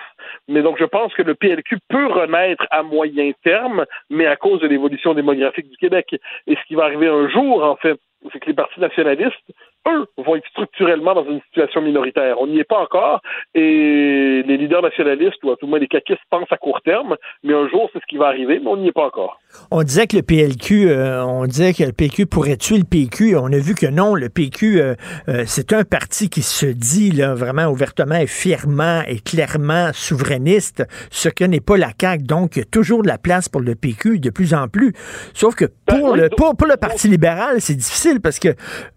Mais 0.48 0.62
donc, 0.62 0.78
je 0.78 0.84
pense 0.84 1.12
que 1.12 1.22
le 1.22 1.34
PLQ 1.34 1.76
peut 1.90 2.06
renaître 2.06 2.66
à 2.70 2.82
moyen 2.82 3.32
terme, 3.42 3.84
mais 4.08 4.26
à 4.26 4.36
cause 4.36 4.60
de 4.60 4.66
l'évolution 4.66 5.12
démographique 5.12 5.68
du 5.68 5.76
Québec. 5.76 6.14
Et 6.46 6.54
ce 6.54 6.66
qui 6.66 6.74
va 6.74 6.84
arriver 6.84 7.08
un 7.08 7.28
jour, 7.28 7.62
en 7.62 7.76
fait, 7.76 7.98
c'est 8.32 8.40
que 8.40 8.46
les 8.46 8.54
partis 8.54 8.80
nationalistes, 8.80 9.52
eux, 9.88 10.06
vont 10.18 10.36
être 10.36 10.46
structurellement 10.48 11.14
dans 11.14 11.24
une 11.24 11.40
situation 11.42 11.80
minoritaire. 11.82 12.40
On 12.40 12.46
n'y 12.46 12.58
est 12.58 12.64
pas 12.64 12.80
encore, 12.80 13.20
et 13.54 14.42
les 14.46 14.56
leaders 14.56 14.82
nationalistes, 14.82 15.42
ou 15.44 15.50
à 15.50 15.56
tout 15.56 15.66
le 15.66 15.70
moins 15.70 15.78
les 15.78 15.88
caquistes, 15.88 16.20
pensent 16.30 16.50
à 16.50 16.56
court 16.56 16.80
terme, 16.82 17.16
mais 17.42 17.54
un 17.54 17.68
jour, 17.68 17.90
c'est 17.92 18.00
ce 18.00 18.06
qui 18.06 18.16
va 18.16 18.26
arriver, 18.26 18.60
mais 18.60 18.68
on 18.68 18.76
n'y 18.76 18.88
est 18.88 18.92
pas 18.92 19.06
encore. 19.06 19.40
On 19.70 19.82
disait 19.82 20.06
que 20.06 20.16
le 20.16 20.22
PLQ, 20.22 20.88
euh, 20.88 21.24
on 21.24 21.46
disait 21.46 21.72
que 21.72 21.84
le 21.84 21.92
PQ 21.92 22.26
pourrait 22.26 22.56
tuer 22.56 22.78
le 22.78 22.84
PQ. 22.84 23.36
On 23.36 23.46
a 23.46 23.58
vu 23.58 23.74
que 23.74 23.86
non, 23.86 24.14
le 24.14 24.28
PQ, 24.28 24.80
euh, 24.80 24.94
euh, 25.28 25.44
c'est 25.46 25.72
un 25.72 25.84
parti 25.84 26.28
qui 26.28 26.42
se 26.42 26.66
dit 26.66 27.10
là, 27.10 27.34
vraiment 27.34 27.66
ouvertement 27.66 28.16
et 28.16 28.26
fièrement 28.26 29.02
et 29.06 29.18
clairement 29.20 29.90
souverainiste, 29.92 30.84
ce 31.10 31.28
que 31.28 31.44
n'est 31.44 31.60
pas 31.60 31.76
la 31.76 31.90
CAQ. 31.98 32.24
Donc, 32.24 32.56
il 32.56 32.60
y 32.60 32.62
a 32.62 32.66
toujours 32.66 33.02
de 33.02 33.08
la 33.08 33.18
place 33.18 33.48
pour 33.48 33.60
le 33.60 33.74
PQ 33.74 34.18
de 34.18 34.30
plus 34.30 34.54
en 34.54 34.68
plus. 34.68 34.92
Sauf 35.34 35.54
que 35.54 35.66
ben 35.86 35.98
pour, 35.98 36.16
le, 36.16 36.28
pour, 36.30 36.56
pour 36.56 36.66
le 36.66 36.76
Parti 36.76 37.08
libéral, 37.08 37.60
c'est 37.60 37.74
difficile 37.74 38.20
parce 38.20 38.38
que 38.38 38.48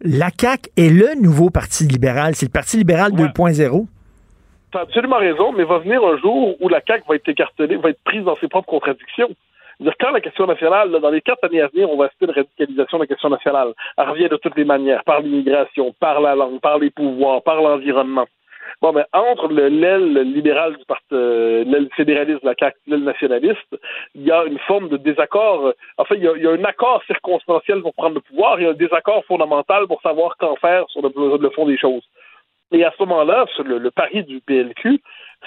la 0.02 0.30
CAQ 0.38 0.70
est 0.78 0.90
le 0.90 1.20
nouveau 1.20 1.49
Parti 1.49 1.86
libéral. 1.86 2.36
C'est 2.36 2.45
le 2.45 2.52
Parti 2.52 2.78
libéral 2.78 3.12
2.0. 3.12 3.86
Tu 4.72 4.78
as 4.78 4.82
absolument 4.82 5.18
raison, 5.18 5.52
mais 5.54 5.64
va 5.64 5.80
venir 5.80 6.04
un 6.04 6.18
jour 6.18 6.56
où 6.62 6.70
la 6.70 6.82
CAQ 6.86 7.04
va 7.08 7.16
être 7.16 7.28
écartelée, 7.28 7.78
va 7.78 7.90
être 7.90 8.04
prise 8.04 8.24
dans 8.24 8.36
ses 8.38 8.48
propres 8.48 8.70
contradictions. 8.70 9.30
Dire, 9.80 9.94
quand 9.99 10.12
la 10.12 10.22
question 10.22 10.48
nationale, 10.48 10.90
dans 10.90 11.10
les 11.10 11.22
quatre 11.22 11.44
années 11.44 11.62
à 11.62 11.68
venir, 11.68 11.90
on 11.90 11.98
va 11.98 12.06
assister 12.06 12.26
à 12.26 12.30
une 12.30 12.36
radicalisation 12.36 12.98
de 12.98 13.04
la 13.04 13.08
question 13.08 13.30
nationale. 13.30 13.74
Elle 13.98 14.10
revient 14.10 14.30
de 14.30 14.38
toutes 14.38 14.58
les 14.58 14.66
manières, 14.66 15.04
par 15.04 15.22
l'immigration, 15.22 15.94
par 15.99 16.20
la 16.20 16.36
langue, 16.36 16.60
par 16.60 16.80
les 16.80 16.90
pouvoirs, 16.90 17.44
par 17.44 17.62
l'environnement. 17.62 18.26
Bon, 18.81 18.94
mais 18.94 19.06
entre 19.14 19.48
l'aile 19.52 20.19
libérale 20.34 20.77
du 20.77 20.85
parti, 20.85 21.06
euh, 21.14 21.64
l'aile 21.65 21.89
fédéraliste 21.95 22.44
de 22.44 22.48
la 22.48 22.56
CAQ, 22.60 22.77
l'aile 22.88 23.03
nationaliste, 23.03 23.76
il 24.15 24.23
y 24.23 24.31
a 24.31 24.44
une 24.45 24.60
forme 24.60 24.89
de 24.89 24.98
désaccord. 24.98 25.73
Enfin, 25.98 26.15
il 26.15 26.23
y, 26.23 26.27
a, 26.27 26.34
il 26.35 26.44
y, 26.44 26.48
a, 26.48 26.52
un 26.52 26.64
accord 26.64 27.03
circonstanciel 27.06 27.81
pour 27.81 27.94
prendre 27.94 28.15
le 28.15 28.22
pouvoir 28.22 28.60
et 28.60 28.68
un 28.68 28.73
désaccord 28.73 29.23
fondamental 29.26 29.88
pour 29.88 30.02
savoir 30.02 30.38
qu'en 30.38 30.56
faire 30.56 30.85
sur 30.89 31.02
le, 31.02 31.38
le, 31.38 31.49
fond 31.52 31.65
des 31.65 31.77
choses. 31.77 32.03
Et 32.72 32.84
à 32.84 32.94
ce 32.98 33.03
moment-là, 33.03 33.45
le, 33.64 33.77
le 33.77 33.91
pari 33.91 34.23
du 34.23 34.41
PLQ, 34.41 35.02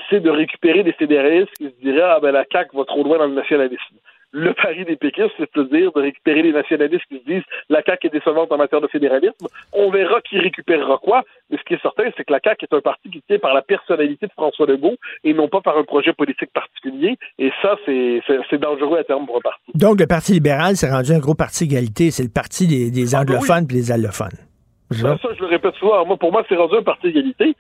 c'est 0.08 0.20
de 0.20 0.30
récupérer 0.30 0.82
des 0.82 0.92
fédéralistes 0.92 1.52
qui 1.56 1.64
se 1.64 1.80
diraient 1.82 2.02
ah 2.02 2.20
ben 2.20 2.32
la 2.32 2.44
CAQ 2.50 2.76
va 2.76 2.84
trop 2.84 3.02
loin 3.02 3.18
dans 3.18 3.26
le 3.26 3.34
nationalisme 3.34 3.96
le 4.32 4.54
pari 4.54 4.84
des 4.84 4.96
péquistes, 4.96 5.32
c'est-à-dire 5.38 5.92
de 5.92 6.00
récupérer 6.00 6.42
les 6.42 6.52
nationalistes 6.52 7.04
qui 7.08 7.18
se 7.18 7.24
disent 7.24 7.42
la 7.68 7.82
CAQ 7.82 8.06
est 8.06 8.10
décevante 8.10 8.52
en 8.52 8.56
matière 8.56 8.80
de 8.80 8.86
fédéralisme. 8.86 9.46
On 9.72 9.90
verra 9.90 10.20
qui 10.20 10.38
récupérera 10.38 10.98
quoi, 10.98 11.24
mais 11.50 11.58
ce 11.58 11.62
qui 11.64 11.74
est 11.74 11.82
certain, 11.82 12.04
c'est 12.16 12.24
que 12.24 12.32
la 12.32 12.40
CAQ 12.42 12.66
est 12.70 12.76
un 12.76 12.80
parti 12.80 13.10
qui 13.10 13.22
tient 13.22 13.38
par 13.38 13.54
la 13.54 13.62
personnalité 13.62 14.26
de 14.26 14.32
François 14.32 14.66
Legault 14.66 14.96
et 15.24 15.34
non 15.34 15.48
pas 15.48 15.60
par 15.60 15.78
un 15.78 15.84
projet 15.84 16.12
politique 16.12 16.52
particulier. 16.52 17.16
Et 17.38 17.50
ça, 17.62 17.76
c'est 17.86 18.58
dangereux 18.58 18.98
à 18.98 19.04
terme 19.04 19.26
pour 19.26 19.36
un 19.36 19.40
parti. 19.40 19.72
Donc, 19.74 20.00
le 20.00 20.06
Parti 20.06 20.32
libéral 20.32 20.76
s'est 20.76 20.90
rendu 20.90 21.12
un 21.12 21.18
gros 21.18 21.34
parti 21.34 21.64
égalité. 21.64 22.10
C'est 22.10 22.22
le 22.22 22.30
parti 22.30 22.66
des, 22.66 23.14
ah, 23.14 23.24
ben 23.24 23.34
anglophones 23.34 23.64
et 23.64 23.74
des 23.74 23.92
allophones. 23.92 24.49
Ça, 24.92 25.16
ça, 25.18 25.28
je 25.36 25.40
le 25.40 25.46
répète 25.46 25.74
souvent. 25.76 26.04
Moi, 26.04 26.16
pour 26.16 26.32
moi, 26.32 26.44
c'est 26.48 26.56
rendu 26.56 26.76
un 26.76 26.82
parti 26.82 27.08
égalité. 27.08 27.54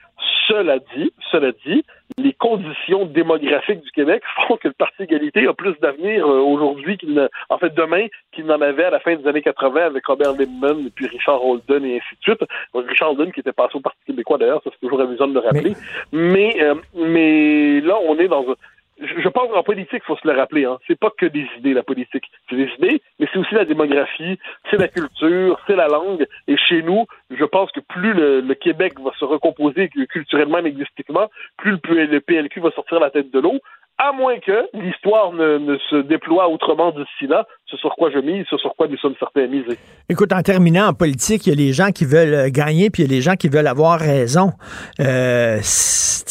Cela 0.48 0.78
dit, 0.96 1.12
cela 1.30 1.52
dit, 1.64 1.84
les 2.18 2.32
conditions 2.32 3.06
démographiques 3.06 3.82
du 3.82 3.90
Québec 3.92 4.22
font 4.48 4.56
que 4.56 4.66
le 4.66 4.74
Parti 4.74 5.04
égalité 5.04 5.46
a 5.46 5.52
plus 5.52 5.78
d'avenir 5.80 6.26
euh, 6.26 6.40
aujourd'hui 6.40 6.98
qu'il 6.98 7.28
en 7.48 7.58
fait, 7.58 7.72
demain, 7.74 8.06
qu'il 8.32 8.46
n'en 8.46 8.60
avait 8.60 8.84
à 8.84 8.90
la 8.90 8.98
fin 8.98 9.14
des 9.14 9.26
années 9.28 9.42
80 9.42 9.86
avec 9.86 10.04
Robert 10.06 10.32
Lippmann 10.32 10.86
et 10.86 10.90
puis 10.90 11.06
Richard 11.06 11.44
Holden 11.44 11.84
et 11.84 11.98
ainsi 11.98 12.16
de 12.16 12.22
suite. 12.22 12.44
Richard 12.74 13.10
Holden 13.10 13.32
qui 13.32 13.40
était 13.40 13.52
passé 13.52 13.76
au 13.76 13.80
Parti 13.80 13.98
québécois 14.06 14.38
d'ailleurs, 14.38 14.60
ça 14.64 14.70
c'est 14.72 14.80
toujours 14.80 15.00
amusant 15.00 15.28
de 15.28 15.34
le 15.34 15.40
rappeler. 15.40 15.74
Mais, 16.12 16.56
mais, 16.56 16.62
euh, 16.62 16.74
mais 16.94 17.80
là, 17.80 17.96
on 18.08 18.18
est 18.18 18.28
dans 18.28 18.42
un, 18.42 18.54
je 19.00 19.28
pense 19.28 19.50
qu'en 19.50 19.62
politique, 19.62 20.02
il 20.02 20.06
faut 20.06 20.16
se 20.16 20.28
le 20.28 20.36
rappeler, 20.36 20.64
hein. 20.64 20.78
c'est 20.86 20.98
pas 20.98 21.10
que 21.10 21.26
des 21.26 21.46
idées, 21.58 21.72
la 21.72 21.82
politique. 21.82 22.30
C'est 22.48 22.56
des 22.56 22.70
idées, 22.78 23.02
mais 23.18 23.26
c'est 23.32 23.38
aussi 23.38 23.54
la 23.54 23.64
démographie, 23.64 24.38
c'est 24.70 24.76
la 24.76 24.88
culture, 24.88 25.58
c'est 25.66 25.76
la 25.76 25.88
langue. 25.88 26.26
Et 26.48 26.56
chez 26.56 26.82
nous, 26.82 27.06
je 27.30 27.44
pense 27.44 27.72
que 27.72 27.80
plus 27.80 28.12
le, 28.12 28.54
Québec 28.54 29.00
va 29.00 29.12
se 29.18 29.24
recomposer 29.24 29.88
culturellement 29.88 30.58
et 30.58 30.62
linguistiquement, 30.62 31.30
plus 31.56 31.70
le, 31.70 32.04
le 32.04 32.20
PLQ 32.20 32.60
va 32.60 32.70
sortir 32.72 33.00
la 33.00 33.10
tête 33.10 33.30
de 33.30 33.40
l'eau. 33.40 33.60
À 34.00 34.12
moins 34.12 34.38
que 34.38 34.66
l'histoire 34.72 35.32
ne, 35.32 35.58
ne, 35.58 35.76
se 35.90 35.96
déploie 35.96 36.48
autrement 36.48 36.90
d'ici 36.90 37.26
là, 37.28 37.46
ce 37.66 37.76
sur 37.76 37.94
quoi 37.96 38.10
je 38.10 38.18
mise, 38.18 38.46
ce 38.48 38.56
sur 38.56 38.74
quoi 38.74 38.88
nous 38.88 38.96
sommes 38.96 39.14
certains 39.18 39.46
misés. 39.46 39.78
Écoute, 40.08 40.32
en 40.32 40.40
terminant 40.40 40.86
en 40.86 40.94
politique, 40.94 41.46
il 41.46 41.50
y 41.50 41.52
a 41.52 41.56
les 41.56 41.74
gens 41.74 41.90
qui 41.90 42.06
veulent 42.06 42.32
euh, 42.32 42.48
gagner, 42.50 42.88
puis 42.88 43.02
il 43.02 43.10
y 43.10 43.12
a 43.12 43.14
les 43.14 43.20
gens 43.20 43.34
qui 43.34 43.48
veulent 43.48 43.66
avoir 43.66 44.00
raison. 44.00 44.52
Euh, 45.00 45.58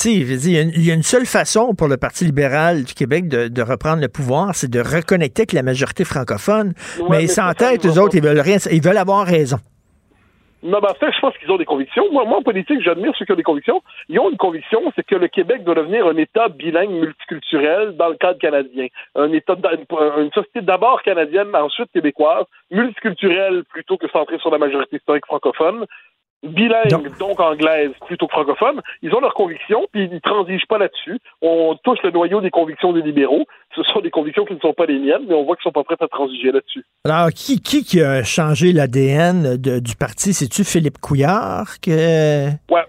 il 0.06 0.86
y 0.86 0.92
a 0.92 0.94
une 0.96 1.04
seule 1.04 1.28
façon 1.28 1.76
pour 1.76 1.88
le 1.88 1.98
Parti 1.98 2.26
libéral 2.26 2.86
du 2.86 2.94
Québec 2.96 3.28
de, 3.28 3.48
de 3.48 3.62
reprendre 3.62 4.02
le 4.02 4.10
pouvoir, 4.10 4.56
c'est 4.56 4.70
de 4.70 4.80
reconnecter 4.80 5.42
avec 5.42 5.54
la 5.54 5.62
majorité 5.62 6.06
francophone. 6.06 6.74
mais 7.10 7.24
ils 7.24 7.30
s'entêtent, 7.30 7.86
eux 7.86 8.00
autres, 8.00 8.16
ils 8.16 8.24
veulent 8.24 8.40
rien, 8.40 8.58
ils 8.72 8.82
veulent 8.82 8.98
avoir 8.98 9.28
raison. 9.28 9.58
Non, 10.62 10.80
ben, 10.80 10.90
en 10.90 10.94
fait, 10.94 11.12
je 11.14 11.20
pense 11.20 11.38
qu'ils 11.38 11.52
ont 11.52 11.58
des 11.58 11.66
convictions. 11.66 12.12
Moi, 12.12 12.26
moi, 12.26 12.40
en 12.40 12.42
politique, 12.42 12.82
j'admire 12.82 13.14
ceux 13.18 13.26
qui 13.26 13.32
ont 13.32 13.36
des 13.36 13.44
convictions. 13.44 13.82
Ils 14.10 14.20
ont 14.20 14.30
une 14.30 14.38
conviction, 14.38 14.82
c'est 14.96 15.06
que 15.06 15.16
le 15.16 15.30
Québec 15.30 15.64
doit 15.64 15.76
devenir 15.76 16.06
un 16.06 16.18
État 16.18 16.50
bilingue 16.50 16.90
multiculturel 16.90 17.96
dans 17.96 18.10
le 18.10 18.16
cadre 18.16 18.40
canadien. 18.40 18.88
Un 19.16 19.32
État, 19.32 19.56
une 20.18 20.32
société 20.32 20.62
d'abord 20.62 21.02
canadienne, 21.04 21.56
ensuite 21.56 21.92
québécoise, 21.94 22.46
multiculturelle 22.72 23.64
plutôt 23.70 23.98
que 23.98 24.10
centrée 24.10 24.38
sur 24.40 24.52
la 24.52 24.58
majorité 24.58 24.98
historique 24.98 25.26
francophone 25.26 25.86
bilingue, 26.44 27.18
donc 27.18 27.40
anglaise 27.40 27.92
plutôt 28.08 28.28
que 28.28 28.32
francophone, 28.32 28.82
ils 29.02 29.14
ont 29.14 29.20
leurs 29.20 29.34
convictions, 29.34 29.88
puis 29.92 30.04
ils 30.06 30.14
ne 30.14 30.20
transigent 30.20 30.66
pas 30.68 30.78
là-dessus. 30.78 31.20
On 31.42 31.76
touche 31.84 32.00
le 32.04 32.12
noyau 32.12 32.42
des 32.42 32.50
convictions 32.50 32.94
des 32.94 33.02
libéraux. 33.02 33.46
Ce 33.76 33.84
sont 33.84 34.00
des 34.00 34.10
convictions 34.10 34.46
qui 34.46 34.54
ne 34.54 34.60
sont 34.60 34.74
pas 34.74 34.86
les 34.86 35.00
miennes, 35.00 35.26
mais 35.28 35.36
on 35.36 35.44
voit 35.44 35.56
qu'ils 35.56 35.64
sont 35.64 35.72
pas 35.72 35.84
prêts 35.84 35.98
à 36.00 36.08
transiger 36.08 36.52
là-dessus. 36.52 36.86
Alors, 37.06 37.30
qui, 37.30 37.62
qui, 37.62 37.84
qui 37.84 38.02
a 38.02 38.24
changé 38.24 38.72
l'ADN 38.72 39.58
du 39.58 39.96
parti? 39.96 40.34
C'est-tu 40.34 40.64
Philippe 40.64 41.00
Couillard? 41.00 41.80
Que... 41.82 42.48
Ouais. 42.72 42.86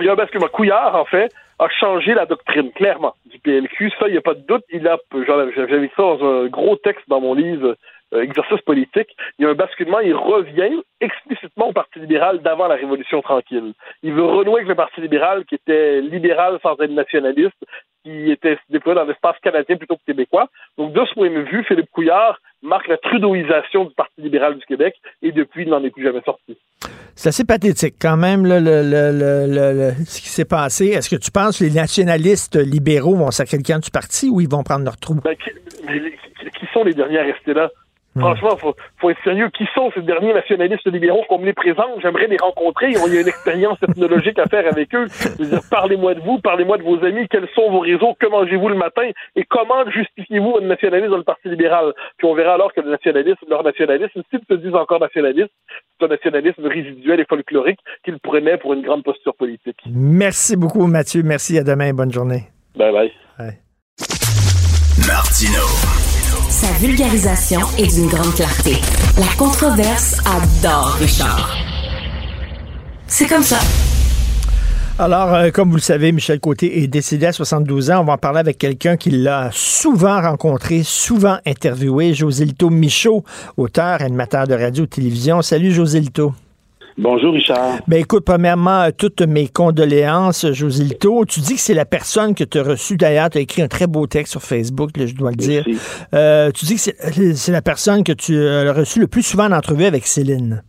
Il 0.00 0.06
y 0.06 0.08
a 0.08 0.12
un 0.12 0.16
basculement. 0.16 0.48
Couillard, 0.48 0.94
en 0.94 1.04
fait, 1.04 1.32
a 1.58 1.68
changé 1.68 2.14
la 2.14 2.24
doctrine, 2.24 2.70
clairement, 2.72 3.14
du 3.26 3.38
PLQ. 3.38 3.90
Ça, 3.98 4.08
il 4.08 4.12
n'y 4.12 4.18
a 4.18 4.22
pas 4.22 4.34
de 4.34 4.44
doute. 4.46 4.64
Il 4.72 4.86
a, 4.88 4.96
j'avais 5.26 5.90
ça 5.96 6.02
dans 6.02 6.24
un 6.24 6.46
gros 6.46 6.76
texte 6.76 7.04
dans 7.08 7.20
mon 7.20 7.34
livre 7.34 7.76
exercice 8.12 8.60
politique, 8.62 9.08
il 9.38 9.44
y 9.44 9.46
a 9.46 9.50
un 9.50 9.54
basculement, 9.54 10.00
il 10.00 10.14
revient 10.14 10.82
explicitement 11.00 11.68
au 11.68 11.72
Parti 11.72 11.98
libéral 12.00 12.40
d'avant 12.40 12.66
la 12.66 12.74
Révolution 12.74 13.22
tranquille. 13.22 13.72
Il 14.02 14.12
veut 14.12 14.24
renouer 14.24 14.56
avec 14.56 14.68
le 14.68 14.74
Parti 14.74 15.00
libéral 15.00 15.44
qui 15.44 15.54
était 15.54 16.00
libéral 16.00 16.58
sans 16.62 16.74
être 16.80 16.90
nationaliste, 16.90 17.64
qui 18.02 18.30
était 18.30 18.58
déployé 18.68 18.98
dans 18.98 19.04
l'espace 19.04 19.36
canadien 19.42 19.76
plutôt 19.76 19.96
que 19.96 20.04
québécois. 20.06 20.48
Donc, 20.78 20.92
de 20.92 21.04
ce 21.06 21.14
point 21.14 21.30
de 21.30 21.40
vue, 21.40 21.64
Philippe 21.64 21.90
Couillard 21.92 22.38
marque 22.62 22.88
la 22.88 22.96
trudeauisation 22.98 23.84
du 23.84 23.94
Parti 23.94 24.20
libéral 24.20 24.58
du 24.58 24.64
Québec 24.66 24.94
et 25.22 25.32
depuis, 25.32 25.62
il 25.62 25.70
n'en 25.70 25.82
est 25.84 25.90
plus 25.90 26.04
jamais 26.04 26.22
sorti. 26.22 26.56
C'est 27.14 27.28
assez 27.28 27.44
pathétique 27.44 27.96
quand 28.00 28.16
même 28.16 28.46
le, 28.46 28.58
le, 28.60 29.92
ce 30.06 30.20
qui 30.20 30.28
s'est 30.28 30.44
passé. 30.44 30.86
Est-ce 30.88 31.10
que 31.10 31.16
tu 31.16 31.30
penses 31.30 31.58
que 31.58 31.64
les 31.64 31.70
nationalistes 31.70 32.56
libéraux 32.56 33.14
vont 33.14 33.30
sacrer 33.30 33.58
le 33.58 33.62
camp 33.62 33.82
du 33.82 33.90
parti 33.90 34.30
ou 34.30 34.40
ils 34.40 34.48
vont 34.48 34.62
prendre 34.62 34.84
leur 34.84 34.96
trou? 34.96 35.16
Ben, 35.22 35.36
qui, 35.36 35.50
qui, 36.58 36.66
sont 36.72 36.84
les 36.84 36.94
derniers 36.94 37.18
à 37.18 37.24
rester 37.24 37.52
là? 37.52 37.70
Franchement, 38.18 38.56
faut, 38.56 38.74
faut 38.98 39.10
être 39.10 39.22
sérieux. 39.22 39.50
Qui 39.50 39.66
sont 39.74 39.90
ces 39.94 40.02
derniers 40.02 40.34
nationalistes 40.34 40.86
libéraux 40.86 41.24
qu'on 41.28 41.38
me 41.38 41.46
les 41.46 41.52
présente? 41.52 42.00
J'aimerais 42.02 42.26
les 42.26 42.36
rencontrer. 42.38 42.90
Il 42.90 43.14
y 43.14 43.18
a 43.18 43.20
une 43.20 43.28
expérience 43.28 43.78
ethnologique 43.88 44.38
à 44.38 44.46
faire 44.46 44.66
avec 44.66 44.94
eux. 44.94 45.06
parlez-moi 45.70 46.14
de 46.14 46.20
vous, 46.20 46.38
parlez-moi 46.40 46.78
de 46.78 46.82
vos 46.82 47.04
amis, 47.04 47.28
quels 47.28 47.48
sont 47.54 47.70
vos 47.70 47.80
réseaux, 47.80 48.16
que 48.18 48.26
mangez-vous 48.26 48.68
le 48.68 48.74
matin? 48.74 49.08
Et 49.36 49.44
comment 49.44 49.88
justifiez-vous 49.90 50.52
votre 50.52 50.66
nationalisme 50.66 51.10
dans 51.10 51.18
le 51.18 51.22
Parti 51.22 51.48
libéral? 51.48 51.92
Puis 52.18 52.26
on 52.26 52.34
verra 52.34 52.54
alors 52.54 52.72
que 52.72 52.80
le 52.80 52.90
nationalisme, 52.90 53.46
leur 53.48 53.62
nationalisme, 53.62 54.22
s'ils 54.30 54.40
se 54.48 54.54
disent 54.54 54.74
encore 54.74 55.00
nationalistes, 55.00 55.52
c'est 55.98 56.06
un 56.06 56.08
nationalisme 56.08 56.66
résiduel 56.66 57.20
et 57.20 57.24
folklorique 57.24 57.80
qu'ils 58.04 58.18
prenaient 58.18 58.58
pour 58.58 58.72
une 58.72 58.82
grande 58.82 59.04
posture 59.04 59.34
politique. 59.34 59.78
Merci 59.86 60.56
beaucoup, 60.56 60.86
Mathieu. 60.86 61.22
Merci. 61.22 61.58
À 61.58 61.64
demain. 61.64 61.92
Bonne 61.92 62.12
journée. 62.12 62.44
Bye 62.76 62.92
bye. 62.92 63.12
bye. 63.38 63.58
Martino. 65.06 65.99
Sa 66.60 66.72
vulgarisation 66.72 67.60
est 67.78 67.86
d'une 67.86 68.08
grande 68.08 68.34
clarté. 68.34 68.72
La 69.16 69.34
controverse 69.38 70.18
adore 70.26 70.94
Richard. 71.00 71.56
C'est 73.06 73.26
comme 73.26 73.42
ça. 73.42 73.56
Alors, 74.98 75.32
euh, 75.32 75.50
comme 75.52 75.70
vous 75.70 75.76
le 75.76 75.80
savez, 75.80 76.12
Michel 76.12 76.38
Côté 76.38 76.82
est 76.82 76.86
décédé 76.86 77.24
à 77.24 77.32
72 77.32 77.90
ans. 77.90 78.00
On 78.00 78.04
va 78.04 78.12
en 78.12 78.18
parler 78.18 78.40
avec 78.40 78.58
quelqu'un 78.58 78.98
qui 78.98 79.10
l'a 79.10 79.48
souvent 79.54 80.20
rencontré, 80.20 80.82
souvent 80.82 81.38
interviewé, 81.46 82.12
José 82.12 82.44
Lito 82.44 82.68
Michaud, 82.68 83.24
auteur, 83.56 84.02
animateur 84.02 84.46
de 84.46 84.52
radio-télévision. 84.52 85.40
Salut, 85.40 85.72
José 85.72 86.00
Lito. 86.00 86.34
Bonjour, 86.98 87.32
Richard. 87.32 87.78
Ben 87.88 88.00
écoute, 88.00 88.24
premièrement, 88.24 88.82
euh, 88.82 88.90
toutes 88.96 89.22
mes 89.22 89.48
condoléances, 89.48 90.50
Josilto. 90.52 91.24
Tu 91.24 91.40
dis 91.40 91.54
que 91.54 91.60
c'est 91.60 91.74
la 91.74 91.84
personne 91.84 92.34
que 92.34 92.44
tu 92.44 92.58
as 92.58 92.62
reçue. 92.62 92.96
D'ailleurs, 92.96 93.30
tu 93.30 93.38
as 93.38 93.40
écrit 93.40 93.62
un 93.62 93.68
très 93.68 93.86
beau 93.86 94.06
texte 94.06 94.32
sur 94.32 94.42
Facebook, 94.42 94.90
je 94.96 95.14
dois 95.14 95.30
le 95.30 95.36
dire. 95.36 95.64
Euh, 96.14 96.50
tu 96.50 96.66
dis 96.66 96.74
que 96.74 97.34
c'est 97.34 97.52
la 97.52 97.62
personne 97.62 98.04
que 98.04 98.12
tu 98.12 98.38
as 98.38 98.72
reçue 98.72 99.00
le 99.00 99.06
plus 99.06 99.22
souvent 99.22 99.46
en 99.46 99.52
entrevue 99.52 99.84
avec 99.84 100.06
Céline. 100.06 100.62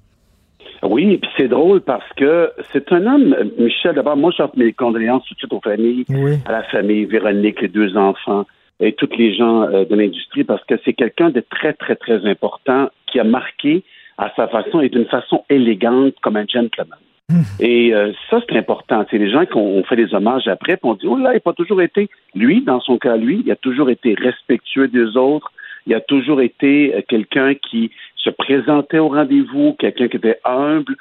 Oui, 0.83 1.17
puis 1.17 1.29
c'est 1.37 1.47
drôle 1.47 1.81
parce 1.81 2.07
que 2.17 2.51
c'est 2.73 2.91
un 2.91 3.05
homme, 3.05 3.35
Michel, 3.59 3.95
d'abord, 3.95 4.17
moi, 4.17 4.31
j'offre 4.35 4.57
mes 4.57 4.73
condoléances 4.73 5.23
tout 5.27 5.35
de 5.35 5.39
suite 5.39 5.53
aux 5.53 5.61
familles, 5.61 6.05
à 6.45 6.51
la 6.51 6.63
famille, 6.63 7.05
Véronique, 7.05 7.61
les 7.61 7.67
deux 7.67 7.95
enfants 7.97 8.45
et 8.81 8.93
tous 8.93 9.09
les 9.17 9.35
gens 9.35 9.63
euh, 9.63 9.85
de 9.85 9.95
l'industrie 9.95 10.43
parce 10.43 10.63
que 10.65 10.75
c'est 10.83 10.93
quelqu'un 10.93 11.29
de 11.29 11.39
très, 11.39 11.73
très, 11.73 11.95
très 11.95 12.25
important 12.25 12.89
qui 13.11 13.19
a 13.19 13.23
marqué 13.23 13.83
à 14.17 14.31
sa 14.35 14.47
façon 14.47 14.81
et 14.81 14.89
d'une 14.89 15.05
façon 15.05 15.43
élégante 15.49 16.15
comme 16.21 16.37
un 16.37 16.45
gentleman. 16.47 16.99
Hmm. 17.29 17.43
Et 17.59 17.93
euh, 17.93 18.11
ça, 18.29 18.41
c'est 18.47 18.57
important. 18.57 19.05
C'est 19.09 19.17
les 19.17 19.31
gens 19.31 19.45
qui 19.45 19.55
ont 19.55 19.83
fait 19.83 19.95
des 19.95 20.13
hommages 20.13 20.47
après, 20.47 20.77
puis 20.77 20.89
on 20.89 20.95
dit, 20.95 21.07
oh 21.07 21.17
là, 21.17 21.31
il 21.31 21.35
n'a 21.35 21.39
pas 21.39 21.53
toujours 21.53 21.81
été, 21.81 22.09
lui, 22.35 22.61
dans 22.61 22.81
son 22.81 22.97
cas, 22.97 23.15
lui, 23.15 23.41
il 23.45 23.51
a 23.51 23.55
toujours 23.55 23.89
été 23.89 24.15
respectueux 24.15 24.87
des 24.87 25.15
autres, 25.15 25.51
il 25.87 25.93
a 25.93 26.01
toujours 26.01 26.41
été 26.41 26.93
euh, 26.93 27.01
quelqu'un 27.07 27.53
qui 27.55 27.91
se 28.15 28.29
présentait 28.29 28.99
au 28.99 29.09
rendez-vous, 29.09 29.75
quelqu'un 29.79 30.07
qui 30.07 30.17
était 30.17 30.39
humble, 30.45 30.95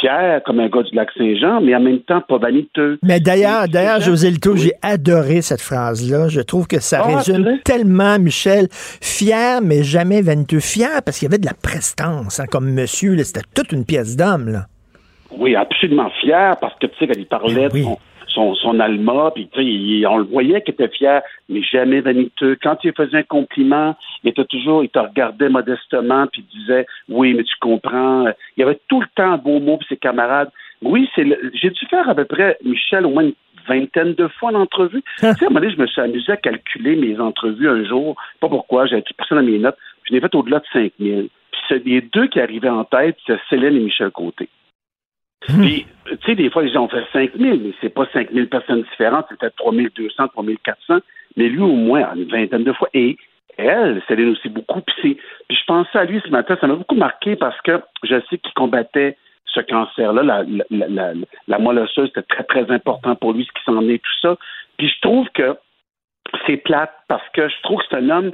fier 0.00 0.40
comme 0.44 0.60
un 0.60 0.68
gars 0.68 0.82
du 0.82 0.94
lac 0.94 1.08
Saint-Jean, 1.16 1.60
mais 1.60 1.74
en 1.74 1.80
même 1.80 2.00
temps 2.00 2.20
pas 2.20 2.38
vaniteux. 2.38 2.98
Mais 3.02 3.20
d'ailleurs, 3.20 3.68
d'ailleurs, 3.68 4.00
José 4.00 4.30
Lito, 4.30 4.56
j'ai 4.56 4.72
adoré 4.82 5.42
cette 5.42 5.60
phrase-là. 5.60 6.28
Je 6.28 6.40
trouve 6.40 6.66
que 6.66 6.80
ça 6.80 7.02
ah, 7.04 7.16
résume 7.16 7.58
tellement 7.64 8.18
Michel. 8.18 8.68
Fier, 8.70 9.60
mais 9.62 9.82
jamais 9.82 10.22
vaniteux. 10.22 10.60
Fier 10.60 11.02
parce 11.04 11.18
qu'il 11.18 11.26
y 11.26 11.30
avait 11.30 11.38
de 11.38 11.46
la 11.46 11.54
prestance, 11.54 12.40
hein, 12.40 12.46
comme 12.50 12.70
monsieur. 12.70 13.16
C'était 13.22 13.42
toute 13.54 13.72
une 13.72 13.84
pièce 13.84 14.16
d'homme. 14.16 14.48
Là. 14.48 14.66
Oui, 15.38 15.54
absolument 15.56 16.10
fier 16.20 16.56
parce 16.60 16.74
que 16.78 16.86
tu 16.86 16.96
sais, 16.98 17.06
quand 17.06 17.14
il 17.16 17.26
parlait 17.26 17.68
de 17.68 17.84
son, 18.34 18.54
son 18.54 18.80
alma, 18.80 19.32
puis 19.34 19.48
on 20.08 20.18
le 20.18 20.24
voyait 20.24 20.60
qu'il 20.62 20.74
était 20.74 20.88
fier, 20.88 21.22
mais 21.48 21.62
jamais 21.62 22.00
vaniteux. 22.00 22.56
Quand 22.62 22.78
il 22.84 22.92
faisait 22.92 23.18
un 23.18 23.22
compliment, 23.22 23.96
il 24.22 24.30
était 24.30 24.44
toujours, 24.44 24.82
il 24.82 24.90
te 24.90 24.98
regardait 24.98 25.48
modestement, 25.48 26.26
puis 26.26 26.44
il 26.44 26.60
disait, 26.60 26.86
oui, 27.08 27.34
mais 27.34 27.44
tu 27.44 27.54
comprends. 27.60 28.26
Il 28.56 28.60
y 28.60 28.62
avait 28.62 28.78
tout 28.88 29.00
le 29.00 29.06
temps 29.14 29.32
un 29.32 29.38
beau 29.38 29.60
mot 29.60 29.76
pour 29.76 29.88
ses 29.88 29.96
camarades. 29.96 30.50
Oui, 30.82 31.08
c'est 31.14 31.24
j'ai 31.54 31.70
dû 31.70 31.86
faire 31.86 32.08
à 32.08 32.14
peu 32.14 32.24
près, 32.24 32.58
Michel, 32.64 33.06
au 33.06 33.10
moins 33.10 33.24
une 33.24 33.34
vingtaine 33.66 34.14
de 34.14 34.28
fois 34.28 34.50
en 34.50 34.56
entrevue. 34.56 35.02
tu 35.18 35.26
sais, 35.26 35.26
à 35.26 35.30
un 35.30 35.48
moment 35.48 35.60
donné, 35.60 35.72
je 35.72 35.80
me 35.80 35.86
suis 35.86 36.00
amusé 36.00 36.32
à 36.32 36.36
calculer 36.36 36.96
mes 36.96 37.18
entrevues 37.18 37.68
un 37.68 37.84
jour. 37.84 38.16
Pas 38.40 38.48
pourquoi, 38.48 38.86
j'avais 38.86 39.02
tout 39.02 39.14
ça 39.28 39.34
dans 39.34 39.42
mes 39.42 39.58
notes. 39.58 39.78
Je 40.04 40.12
n'ai 40.12 40.20
fait 40.20 40.34
au-delà 40.34 40.58
de 40.58 40.66
5000. 40.72 41.28
Puis 41.68 41.82
les 41.86 42.00
deux 42.02 42.26
qui 42.26 42.40
arrivaient 42.40 42.68
en 42.68 42.84
tête, 42.84 43.16
c'est 43.26 43.38
Céline 43.48 43.76
et 43.76 43.80
Michel 43.80 44.10
Côté. 44.10 44.48
Puis, 45.46 45.86
tu 46.06 46.16
sais, 46.24 46.34
des 46.34 46.50
fois, 46.50 46.62
les 46.62 46.72
gens 46.72 46.84
ont 46.84 46.88
fait 46.88 47.04
5 47.12 47.32
000, 47.36 47.58
mais 47.62 47.72
c'est 47.80 47.90
pas 47.90 48.06
5 48.12 48.30
000 48.32 48.46
personnes 48.46 48.82
différentes, 48.82 49.26
c'était 49.30 49.50
3 49.50 49.72
200, 49.72 50.28
3 50.28 50.44
400, 50.62 50.98
mais 51.36 51.48
lui, 51.48 51.60
au 51.60 51.74
moins, 51.74 52.14
une 52.14 52.24
vingtaine 52.24 52.64
de 52.64 52.72
fois. 52.72 52.88
Et 52.94 53.16
elle, 53.56 54.02
Céline 54.08 54.30
aussi 54.30 54.48
beaucoup. 54.48 54.80
Puis, 54.80 55.18
je 55.50 55.64
pensais 55.66 55.98
à 55.98 56.04
lui 56.04 56.20
ce 56.24 56.30
matin, 56.30 56.56
ça 56.60 56.66
m'a 56.66 56.74
beaucoup 56.74 56.96
marqué 56.96 57.36
parce 57.36 57.60
que 57.62 57.80
je 58.02 58.20
sais 58.30 58.38
qu'il 58.38 58.52
combattait 58.54 59.16
ce 59.46 59.60
cancer-là, 59.60 60.22
la, 60.22 61.14
la, 61.46 61.58
moelle 61.58 61.78
osseuse, 61.78 62.10
c'était 62.12 62.26
très, 62.26 62.44
très 62.44 62.70
important 62.74 63.14
pour 63.14 63.32
lui, 63.32 63.44
ce 63.44 63.52
qui 63.52 63.64
s'en 63.64 63.88
est, 63.88 63.98
tout 63.98 64.20
ça. 64.20 64.36
Puis 64.78 64.88
je 64.88 65.00
trouve 65.00 65.28
que 65.32 65.56
c'est 66.46 66.56
plate 66.56 66.92
parce 67.08 67.28
que 67.30 67.48
je 67.48 67.54
trouve 67.62 67.78
que 67.78 67.84
c'est 67.90 67.96
un 67.98 68.10
homme 68.10 68.32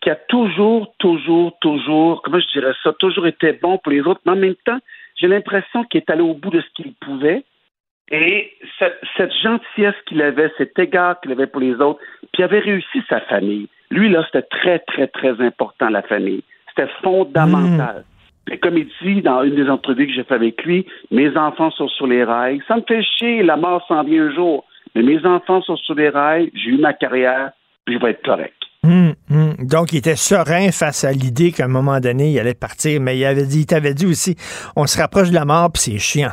qui 0.00 0.10
a 0.10 0.16
toujours, 0.16 0.94
toujours, 0.98 1.58
toujours, 1.60 2.22
comment 2.22 2.40
je 2.40 2.58
dirais 2.58 2.72
ça, 2.82 2.92
toujours 2.94 3.26
été 3.26 3.52
bon 3.52 3.78
pour 3.78 3.92
les 3.92 4.00
autres, 4.00 4.20
mais 4.24 4.32
en 4.32 4.36
même 4.36 4.54
temps, 4.64 4.78
j'ai 5.16 5.28
l'impression 5.28 5.84
qu'il 5.84 6.00
est 6.00 6.10
allé 6.10 6.22
au 6.22 6.34
bout 6.34 6.50
de 6.50 6.60
ce 6.60 6.70
qu'il 6.74 6.94
pouvait. 6.94 7.44
Et 8.10 8.52
cette, 8.78 9.00
cette 9.16 9.32
gentillesse 9.42 9.94
qu'il 10.06 10.20
avait, 10.20 10.52
cet 10.58 10.78
égard 10.78 11.20
qu'il 11.20 11.32
avait 11.32 11.46
pour 11.46 11.60
les 11.60 11.74
autres, 11.76 12.00
puis 12.32 12.40
il 12.40 12.44
avait 12.44 12.58
réussi 12.58 13.02
sa 13.08 13.20
famille. 13.20 13.68
Lui, 13.90 14.10
là, 14.10 14.24
c'était 14.26 14.46
très, 14.48 14.78
très, 14.80 15.06
très 15.06 15.40
important, 15.40 15.88
la 15.88 16.02
famille. 16.02 16.42
C'était 16.68 16.90
fondamental. 17.02 18.04
Hmm. 18.04 18.52
Et 18.52 18.58
comme 18.58 18.76
il 18.76 18.88
dit 19.02 19.22
dans 19.22 19.42
une 19.42 19.54
des 19.54 19.70
entrevues 19.70 20.06
que 20.06 20.12
j'ai 20.12 20.24
fait 20.24 20.34
avec 20.34 20.62
lui, 20.64 20.86
mes 21.10 21.34
enfants 21.36 21.70
sont 21.70 21.88
sur 21.88 22.06
les 22.06 22.24
rails. 22.24 22.60
Ça 22.68 22.76
me 22.76 22.82
fait 22.86 23.02
chier, 23.02 23.42
la 23.42 23.56
mort 23.56 23.84
s'en 23.88 24.02
vient 24.02 24.26
un 24.26 24.34
jour. 24.34 24.64
Mais 24.94 25.02
mes 25.02 25.24
enfants 25.24 25.62
sont 25.62 25.76
sur 25.76 25.94
les 25.94 26.10
rails, 26.10 26.50
j'ai 26.54 26.70
eu 26.70 26.78
ma 26.78 26.92
carrière, 26.92 27.52
puis 27.84 27.94
je 27.94 28.00
vais 28.00 28.10
être 28.10 28.24
correct. 28.24 28.54
Hum. 29.30 29.54
Donc, 29.58 29.92
il 29.92 29.98
était 29.98 30.16
serein 30.16 30.70
face 30.70 31.04
à 31.04 31.12
l'idée 31.12 31.52
qu'à 31.52 31.64
un 31.64 31.68
moment 31.68 31.98
donné, 32.00 32.32
il 32.32 32.38
allait 32.38 32.54
partir, 32.54 33.00
mais 33.00 33.16
il 33.16 33.24
avait 33.24 33.46
dit, 33.46 33.60
il 33.60 33.66
t'avait 33.66 33.94
dit 33.94 34.06
aussi, 34.06 34.36
on 34.76 34.86
se 34.86 34.98
rapproche 34.98 35.30
de 35.30 35.34
la 35.34 35.44
mort, 35.44 35.70
puis 35.72 35.82
c'est 35.82 35.98
chiant. 35.98 36.32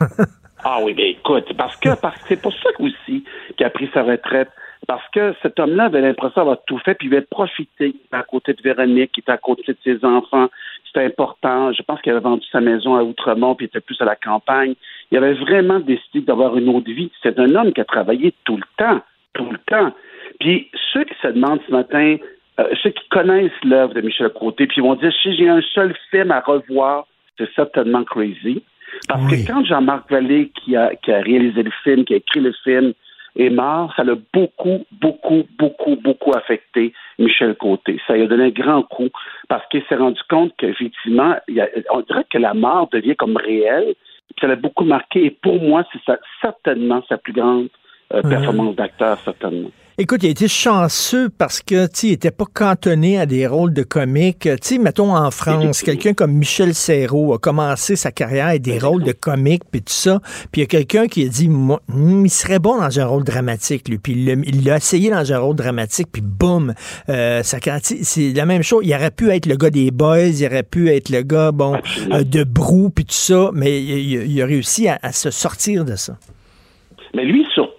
ah 0.64 0.78
oui, 0.82 0.94
mais 0.96 1.10
écoute, 1.10 1.52
parce 1.56 1.76
que 1.76 1.94
parce 2.00 2.16
que 2.16 2.28
c'est 2.28 2.40
pour 2.40 2.52
ça 2.52 2.70
aussi 2.78 3.24
qu'il 3.56 3.66
a 3.66 3.70
pris 3.70 3.90
sa 3.92 4.02
retraite 4.02 4.48
parce 4.86 5.06
que 5.12 5.34
cet 5.42 5.60
homme-là 5.60 5.84
avait 5.84 6.00
l'impression 6.00 6.40
d'avoir 6.40 6.58
tout 6.66 6.78
fait, 6.78 6.94
puis 6.94 7.08
il 7.08 7.14
avait 7.14 7.26
profité. 7.26 7.88
Il 7.88 8.00
était 8.06 8.16
à 8.16 8.22
côté 8.22 8.54
de 8.54 8.62
Véronique, 8.62 9.12
il 9.16 9.20
était 9.20 9.32
à 9.32 9.38
côté 9.38 9.62
de 9.72 9.78
ses 9.84 10.04
enfants. 10.04 10.48
C'était 10.86 11.04
important. 11.04 11.72
Je 11.72 11.82
pense 11.82 12.00
qu'il 12.00 12.12
avait 12.12 12.20
vendu 12.20 12.44
sa 12.50 12.60
maison 12.60 12.96
à 12.96 13.02
Outremont, 13.02 13.54
puis 13.54 13.66
il 13.66 13.68
était 13.68 13.80
plus 13.80 14.00
à 14.00 14.04
la 14.04 14.16
campagne. 14.16 14.74
Il 15.10 15.18
avait 15.18 15.34
vraiment 15.34 15.80
décidé 15.80 16.22
d'avoir 16.22 16.56
une 16.56 16.68
autre 16.70 16.90
vie. 16.90 17.12
C'est 17.22 17.38
un 17.38 17.54
homme 17.54 17.72
qui 17.72 17.80
a 17.80 17.84
travaillé 17.84 18.34
tout 18.44 18.56
le 18.56 18.64
temps, 18.76 19.00
tout 19.34 19.50
le 19.50 19.58
temps. 19.66 19.94
Puis 20.40 20.70
ceux 20.92 21.04
qui 21.04 21.14
se 21.22 21.28
demandent 21.28 21.60
ce 21.66 21.72
matin, 21.72 22.16
euh, 22.58 22.68
ceux 22.82 22.90
qui 22.90 23.08
connaissent 23.10 23.52
l'œuvre 23.64 23.94
de 23.94 24.00
Michel 24.00 24.30
Côté, 24.30 24.66
puis 24.66 24.78
ils 24.78 24.82
vont 24.82 24.94
dire 24.94 25.12
si 25.22 25.34
j'ai 25.36 25.48
un 25.48 25.62
seul 25.74 25.94
film 26.10 26.30
à 26.30 26.40
revoir, 26.40 27.06
c'est 27.38 27.50
certainement 27.54 28.04
Crazy. 28.04 28.62
Parce 29.08 29.30
que 29.30 29.46
quand 29.46 29.64
Jean-Marc 29.64 30.10
Vallée, 30.10 30.50
qui 30.50 30.76
a, 30.76 30.94
qui 30.96 31.12
a 31.12 31.20
réalisé 31.20 31.62
le 31.62 31.70
film, 31.84 32.04
qui 32.04 32.14
a 32.14 32.16
écrit 32.16 32.40
le 32.40 32.52
film, 32.64 32.92
est 33.36 33.50
mort, 33.50 33.92
ça 33.96 34.02
l'a 34.02 34.16
beaucoup, 34.34 34.84
beaucoup, 34.90 35.44
beaucoup, 35.58 35.96
beaucoup 35.96 36.32
affecté 36.34 36.92
Michel 37.18 37.54
Côté. 37.54 38.00
Ça 38.06 38.14
lui 38.14 38.22
a 38.22 38.26
donné 38.26 38.46
un 38.46 38.50
grand 38.50 38.82
coup 38.82 39.08
parce 39.48 39.66
qu'il 39.68 39.84
s'est 39.88 39.96
rendu 39.96 40.20
compte 40.28 40.52
qu'effectivement, 40.58 41.36
on 41.92 42.00
dirait 42.00 42.26
que 42.28 42.38
la 42.38 42.54
mort 42.54 42.88
devient 42.92 43.16
comme 43.16 43.36
réelle. 43.36 43.94
Ça 44.40 44.46
l'a 44.46 44.56
beaucoup 44.56 44.84
marqué 44.84 45.26
et 45.26 45.30
pour 45.30 45.60
moi, 45.62 45.84
c'est 45.92 46.18
certainement 46.40 47.02
sa 47.08 47.18
plus 47.18 47.32
grande 47.32 47.68
euh, 48.12 48.22
performance 48.22 48.76
d'acteur, 48.76 49.18
certainement. 49.24 49.70
Écoute, 50.02 50.22
il 50.22 50.28
a 50.28 50.30
été 50.30 50.48
chanceux 50.48 51.28
parce 51.28 51.60
que, 51.60 51.86
tu 51.86 52.06
il 52.06 52.12
était 52.12 52.30
pas 52.30 52.46
cantonné 52.50 53.20
à 53.20 53.26
des 53.26 53.46
rôles 53.46 53.74
de 53.74 53.82
comique. 53.82 54.40
Tu 54.40 54.56
sais, 54.62 54.78
mettons 54.78 55.14
en 55.14 55.30
France, 55.30 55.82
quelqu'un 55.82 56.14
comme 56.14 56.32
Michel 56.32 56.72
Serrault 56.72 57.34
a 57.34 57.38
commencé 57.38 57.96
sa 57.96 58.10
carrière 58.10 58.46
avec 58.46 58.62
des 58.62 58.78
rôles 58.78 59.04
de 59.04 59.12
comique 59.12 59.62
puis 59.70 59.82
tout 59.82 59.92
ça. 59.92 60.20
Puis 60.50 60.60
il 60.60 60.60
y 60.60 60.64
a 60.64 60.68
quelqu'un 60.68 61.06
qui 61.06 61.26
a 61.26 61.28
dit, 61.28 61.50
moi, 61.50 61.82
hmm, 61.88 62.24
il 62.24 62.30
serait 62.30 62.58
bon 62.58 62.78
dans 62.78 62.98
un 62.98 63.04
rôle 63.04 63.24
dramatique, 63.24 63.90
lui. 63.90 63.98
Puis 63.98 64.14
il 64.14 64.64
l'a 64.64 64.78
essayé 64.78 65.10
dans 65.10 65.34
un 65.34 65.38
rôle 65.38 65.56
dramatique, 65.56 66.08
puis 66.10 66.22
boum, 66.22 66.72
euh, 67.10 67.42
c'est 67.42 68.32
la 68.32 68.46
même 68.46 68.62
chose. 68.62 68.82
Il 68.86 68.94
aurait 68.94 69.10
pu 69.10 69.28
être 69.28 69.44
le 69.44 69.56
gars 69.56 69.68
des 69.68 69.90
Boys, 69.90 70.28
il 70.28 70.46
aurait 70.46 70.62
pu 70.62 70.88
être 70.88 71.10
le 71.10 71.20
gars, 71.20 71.52
bon, 71.52 71.76
euh, 72.10 72.24
de 72.24 72.42
Brou 72.42 72.88
puis 72.88 73.04
tout 73.04 73.12
ça, 73.12 73.50
mais 73.52 73.82
il, 73.82 74.40
a 74.40 74.46
réussi 74.46 74.88
à 74.88 75.12
se 75.12 75.30
sortir 75.30 75.84
de 75.84 75.96
ça. 75.96 76.16
Mais 77.14 77.24
lui, 77.24 77.44
surtout, 77.52 77.69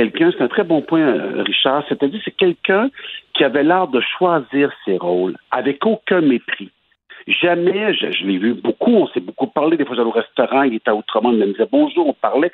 quelqu'un, 0.00 0.30
c'est 0.32 0.42
un 0.42 0.48
très 0.48 0.64
bon 0.64 0.80
point, 0.80 1.00
euh, 1.00 1.42
Richard, 1.42 1.84
c'est-à-dire 1.88 2.20
c'est 2.24 2.36
quelqu'un 2.36 2.88
qui 3.34 3.44
avait 3.44 3.62
l'art 3.62 3.88
de 3.88 4.00
choisir 4.00 4.70
ses 4.84 4.96
rôles 4.96 5.36
avec 5.50 5.84
aucun 5.84 6.22
mépris. 6.22 6.70
Jamais, 7.28 7.92
je, 7.92 8.24
l'ai 8.24 8.38
vu 8.38 8.54
beaucoup, 8.54 8.92
on 8.92 9.06
s'est 9.08 9.20
beaucoup 9.20 9.46
parlé, 9.46 9.76
des 9.76 9.84
fois 9.84 9.94
j'allais 9.94 10.08
au 10.08 10.12
restaurant, 10.12 10.62
il 10.62 10.74
était 10.74 10.90
autrement, 10.90 11.30
il 11.32 11.38
me 11.38 11.46
disait 11.46 11.68
bonjour, 11.70 12.08
on 12.08 12.14
parlait. 12.14 12.50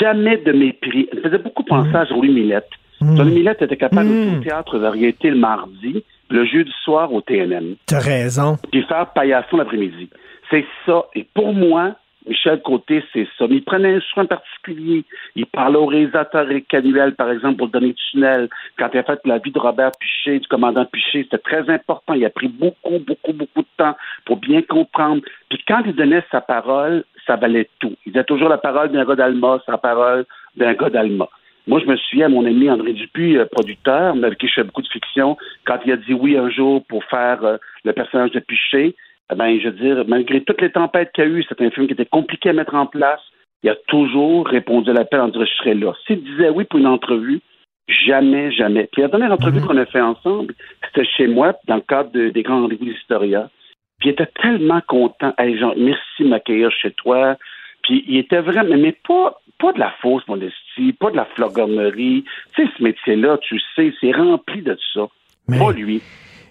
Jamais 0.00 0.38
de 0.38 0.52
mépris. 0.52 1.08
Il 1.12 1.20
faisait 1.20 1.38
beaucoup 1.38 1.64
penser 1.64 1.94
à 1.94 2.04
Jolie 2.04 2.32
Millette. 2.32 2.68
Mmh. 3.00 3.16
Jolie 3.16 3.34
Millette 3.34 3.62
était 3.62 3.76
capable 3.76 4.08
de 4.08 4.24
faire 4.24 4.38
au 4.38 4.42
théâtre 4.42 4.78
variété 4.78 5.30
le 5.30 5.36
mardi, 5.36 6.04
le 6.28 6.44
jeudi 6.44 6.72
soir 6.84 7.12
au 7.12 7.20
TNM. 7.20 7.76
T'as 7.86 8.00
raison. 8.00 8.56
Puis 8.70 8.82
faire 8.82 9.06
paillasson 9.12 9.56
l'après-midi. 9.56 10.10
C'est 10.50 10.66
ça. 10.84 11.04
Et 11.14 11.26
pour 11.34 11.54
moi, 11.54 11.94
Michel 12.26 12.60
Côté, 12.62 13.02
c'est 13.12 13.26
ça. 13.38 13.46
Mais 13.48 13.56
il 13.56 13.64
prenait 13.64 13.94
un 13.94 14.00
soin 14.00 14.26
particulier. 14.26 15.04
Il 15.36 15.46
parlait 15.46 15.78
au 15.78 15.86
réalisateur 15.86 16.50
Eric 16.50 16.68
Canuel, 16.68 17.14
par 17.14 17.30
exemple, 17.30 17.56
pour 17.56 17.68
donner 17.68 17.94
tunnel. 17.94 18.48
Quand 18.78 18.90
il 18.92 18.98
a 18.98 19.02
fait 19.02 19.20
la 19.24 19.38
vie 19.38 19.50
de 19.50 19.58
Robert 19.58 19.92
Piché, 19.98 20.38
du 20.38 20.48
commandant 20.48 20.84
Piché, 20.84 21.22
c'était 21.24 21.38
très 21.38 21.68
important. 21.70 22.14
Il 22.14 22.24
a 22.24 22.30
pris 22.30 22.48
beaucoup, 22.48 22.98
beaucoup, 22.98 23.32
beaucoup 23.32 23.62
de 23.62 23.68
temps 23.76 23.96
pour 24.26 24.36
bien 24.36 24.62
comprendre. 24.62 25.22
Puis 25.48 25.62
quand 25.66 25.82
il 25.86 25.94
donnait 25.94 26.24
sa 26.30 26.40
parole, 26.40 27.04
ça 27.26 27.36
valait 27.36 27.68
tout. 27.78 27.94
Il 28.06 28.12
disait 28.12 28.24
toujours 28.24 28.48
la 28.48 28.58
parole 28.58 28.90
d'un 28.90 29.04
gars 29.04 29.16
d'Alma, 29.16 29.60
sa 29.66 29.78
parole 29.78 30.26
d'un 30.56 30.74
gars 30.74 30.90
d'Alma. 30.90 31.28
Moi, 31.66 31.80
je 31.80 31.86
me 31.86 31.96
souviens, 31.96 32.28
mon 32.28 32.46
ami 32.46 32.70
André 32.70 32.92
Dupuis, 32.92 33.36
euh, 33.36 33.44
producteur, 33.44 34.14
avec 34.14 34.38
qui 34.38 34.48
je 34.48 34.54
fais 34.54 34.64
beaucoup 34.64 34.82
de 34.82 34.88
fiction, 34.88 35.36
quand 35.66 35.78
il 35.84 35.92
a 35.92 35.96
dit 35.96 36.14
oui 36.14 36.36
un 36.36 36.50
jour 36.50 36.84
pour 36.88 37.04
faire 37.04 37.44
euh, 37.44 37.58
le 37.84 37.92
personnage 37.92 38.32
de 38.32 38.40
Piché, 38.40 38.96
ben, 39.34 39.58
je 39.60 39.68
veux 39.68 39.74
dire, 39.74 40.04
malgré 40.08 40.42
toutes 40.42 40.60
les 40.60 40.70
tempêtes 40.70 41.12
qu'il 41.12 41.24
y 41.24 41.26
a 41.26 41.30
eu, 41.30 41.44
c'est 41.48 41.60
un 41.60 41.70
film 41.70 41.86
qui 41.86 41.92
était 41.92 42.06
compliqué 42.06 42.50
à 42.50 42.52
mettre 42.52 42.74
en 42.74 42.86
place. 42.86 43.20
Il 43.62 43.70
a 43.70 43.76
toujours 43.88 44.46
répondu 44.46 44.90
à 44.90 44.94
l'appel 44.94 45.20
en 45.20 45.28
disant 45.28 45.44
je 45.44 45.62
serai 45.62 45.74
là. 45.74 45.92
S'il 46.06 46.22
disait 46.22 46.50
oui 46.50 46.64
pour 46.64 46.78
une 46.78 46.86
entrevue, 46.86 47.40
jamais, 47.88 48.50
jamais. 48.52 48.88
Puis 48.92 49.02
la 49.02 49.08
dernière 49.08 49.32
entrevue 49.32 49.60
mhm. 49.60 49.66
qu'on 49.66 49.76
a 49.76 49.86
fait 49.86 50.00
ensemble, 50.00 50.54
c'était 50.86 51.06
chez 51.06 51.26
moi, 51.26 51.54
dans 51.66 51.76
le 51.76 51.82
cadre 51.82 52.10
des 52.10 52.42
grands 52.42 52.62
rendez-vous 52.62 52.86
d'Historia. 52.86 53.50
Puis 53.98 54.08
il 54.08 54.12
était 54.12 54.30
tellement 54.40 54.80
content. 54.86 55.34
Hey, 55.38 55.58
genre, 55.58 55.74
merci 55.76 56.22
de 56.22 56.28
m'accueillir 56.28 56.70
chez 56.72 56.90
toi. 56.92 57.36
Puis 57.82 58.04
il 58.08 58.18
était 58.18 58.40
vraiment, 58.40 58.76
mais 58.76 58.96
pas, 59.06 59.38
pas 59.58 59.72
de 59.72 59.78
la 59.78 59.92
fausse 60.00 60.26
modestie, 60.26 60.92
pas 60.98 61.10
de 61.10 61.16
la 61.16 61.26
flogornerie. 61.26 62.24
Tu 62.54 62.64
sais, 62.64 62.70
ce 62.76 62.82
métier-là, 62.82 63.38
tu 63.38 63.60
sais, 63.76 63.92
c'est 64.00 64.12
rempli 64.12 64.62
de 64.62 64.76
ça. 64.94 65.06
Pas 65.46 65.72
lui. 65.72 66.00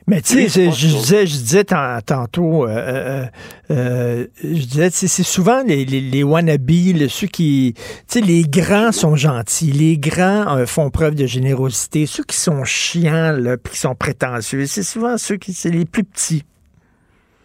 Mais 0.10 0.22
tu 0.22 0.50
sais, 0.50 0.72
je, 0.72 0.88
disais, 0.88 1.28
je 1.28 1.34
disais 1.34 1.64
tantôt, 1.64 2.66
euh, 2.66 2.70
euh, 2.70 3.26
euh, 3.70 4.26
je 4.42 4.66
disais, 4.66 4.90
c'est 4.90 5.24
souvent 5.24 5.62
les, 5.62 5.86
les, 5.86 6.02
les 6.02 6.24
wannabes, 6.24 6.72
ceux 7.10 7.28
qui, 7.28 7.76
tu 7.76 7.82
sais, 8.08 8.22
les 8.22 8.42
grands 8.42 8.92
sont 8.92 9.16
gentils, 9.16 9.72
les 9.72 10.00
grands 10.00 10.66
font 10.66 10.90
preuve 10.90 11.14
de 11.14 11.28
générosité, 11.28 12.08
ceux 12.08 12.24
qui 12.24 12.38
sont 12.38 12.64
chiants, 12.64 13.34
là, 13.38 13.58
puis 13.58 13.74
qui 13.74 13.80
sont 13.80 13.94
prétentieux, 13.94 14.66
c'est 14.66 14.82
souvent 14.82 15.16
ceux 15.20 15.38
qui, 15.38 15.54
c'est 15.54 15.70
les 15.70 15.86
plus 15.86 16.04
petits. 16.04 16.42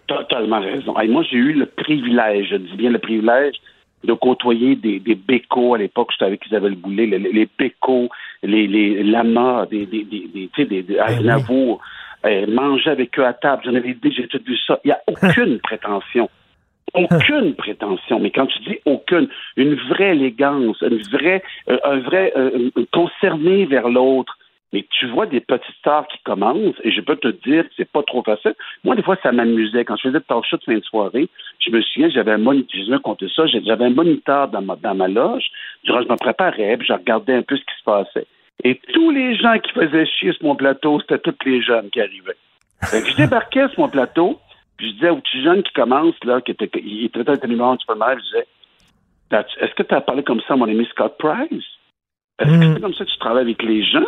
Totalement 0.06 0.60
raison. 0.60 0.94
moi, 1.10 1.22
j'ai 1.30 1.36
eu 1.36 1.52
le 1.52 1.66
privilège, 1.66 2.48
je 2.50 2.56
dis 2.56 2.76
bien 2.76 2.88
le 2.88 2.98
privilège, 2.98 3.56
de 4.04 4.14
côtoyer 4.14 4.76
des, 4.76 5.00
des 5.00 5.14
bécos 5.14 5.74
à 5.74 5.78
l'époque, 5.78 6.08
j'étais 6.12 6.24
avec 6.24 6.46
Isabelle 6.46 6.76
Boulet, 6.76 7.04
les, 7.04 7.18
les 7.18 7.48
bécos, 7.58 8.08
les, 8.42 8.66
les 8.66 9.02
lamas, 9.02 9.66
des, 9.66 9.84
des, 9.84 10.04
des, 10.04 10.30
des, 10.32 10.64
des, 10.64 10.82
des 10.82 10.94
ben 10.94 11.38
euh, 11.38 11.76
manger 12.48 12.90
avec 12.90 13.18
eux 13.18 13.24
à 13.24 13.32
table. 13.32 13.62
J'en 13.64 13.74
avais 13.74 13.94
dit, 13.94 14.12
j'ai 14.12 14.28
tout 14.28 14.40
vu 14.44 14.56
ça. 14.66 14.80
Il 14.84 14.88
n'y 14.88 14.92
a 14.92 15.00
aucune 15.06 15.58
prétention. 15.62 16.28
Aucune 16.94 17.54
prétention. 17.54 18.20
Mais 18.20 18.30
quand 18.30 18.46
tu 18.46 18.58
dis 18.60 18.78
aucune, 18.84 19.28
une 19.56 19.74
vraie 19.74 20.12
élégance, 20.12 20.80
une 20.80 21.02
vraie, 21.02 21.42
euh, 21.68 21.78
un 21.84 21.98
vrai 21.98 22.32
euh, 22.36 22.70
concerné 22.92 23.66
vers 23.66 23.88
l'autre. 23.88 24.38
Mais 24.72 24.84
tu 24.90 25.06
vois 25.06 25.26
des 25.26 25.40
petites 25.40 25.74
stars 25.78 26.06
qui 26.08 26.18
commencent, 26.24 26.74
et 26.82 26.90
je 26.90 27.00
peux 27.00 27.14
te 27.14 27.28
dire 27.28 27.62
que 27.62 27.70
c'est 27.76 27.90
pas 27.90 28.02
trop 28.02 28.24
facile. 28.24 28.54
Moi, 28.82 28.96
des 28.96 29.02
fois, 29.02 29.16
ça 29.22 29.30
m'amusait. 29.30 29.84
Quand 29.84 29.94
je 29.96 30.08
faisais 30.08 30.18
de 30.18 30.24
talk 30.24 30.44
show 30.44 30.56
de 30.56 30.64
fin 30.64 30.74
de 30.74 30.82
soirée, 30.82 31.28
je 31.60 31.70
me 31.70 31.80
souviens, 31.80 32.08
j'avais 32.10 32.32
un 32.32 32.38
moniteur, 32.38 33.00
ça, 33.36 33.46
j'avais 33.46 33.84
un 33.84 33.90
moniteur 33.90 34.48
dans 34.48 34.62
ma, 34.62 34.74
dans 34.74 34.96
ma 34.96 35.06
loge. 35.06 35.46
Durant, 35.84 36.02
je 36.02 36.08
me 36.08 36.16
préparais, 36.16 36.76
puis 36.76 36.88
je 36.88 36.92
regardais 36.92 37.34
un 37.34 37.42
peu 37.42 37.56
ce 37.56 37.62
qui 37.62 37.78
se 37.78 37.84
passait. 37.84 38.26
Et 38.62 38.80
tous 38.92 39.10
les 39.10 39.36
gens 39.36 39.58
qui 39.58 39.72
faisaient 39.72 40.06
chier 40.06 40.32
sur 40.32 40.44
mon 40.44 40.56
plateau, 40.56 41.00
c'était 41.00 41.18
tous 41.18 41.36
les 41.44 41.60
jeunes 41.62 41.90
qui 41.90 42.00
arrivaient. 42.00 42.36
je 42.82 43.16
débarquais 43.16 43.68
sur 43.68 43.80
mon 43.80 43.88
plateau, 43.88 44.38
puis 44.76 44.88
je 44.88 44.94
disais 44.94 45.10
aux 45.10 45.16
petits 45.16 45.42
jeunes 45.42 45.62
qui 45.62 45.72
commencent, 45.72 46.24
là, 46.24 46.40
qui 46.40 46.52
étaient, 46.52 46.70
ils 46.80 47.10
traitaient 47.10 47.44
un 47.44 47.48
numéro 47.48 47.76
mal, 47.96 48.18
je 48.18 48.24
disais, 48.24 48.46
est-ce 49.60 49.74
que 49.74 49.82
tu 49.82 49.94
as 49.94 50.00
parlé 50.00 50.22
comme 50.22 50.40
ça 50.46 50.54
à 50.54 50.56
mon 50.56 50.68
ami 50.68 50.86
Scott 50.86 51.16
Price? 51.18 51.64
Est-ce 52.38 52.48
que 52.48 52.54
hmm. 52.54 52.74
c'est 52.74 52.80
comme 52.80 52.94
ça 52.94 53.04
que 53.04 53.10
tu 53.10 53.18
travailles 53.18 53.42
avec 53.42 53.62
les 53.62 53.82
gens? 53.84 54.06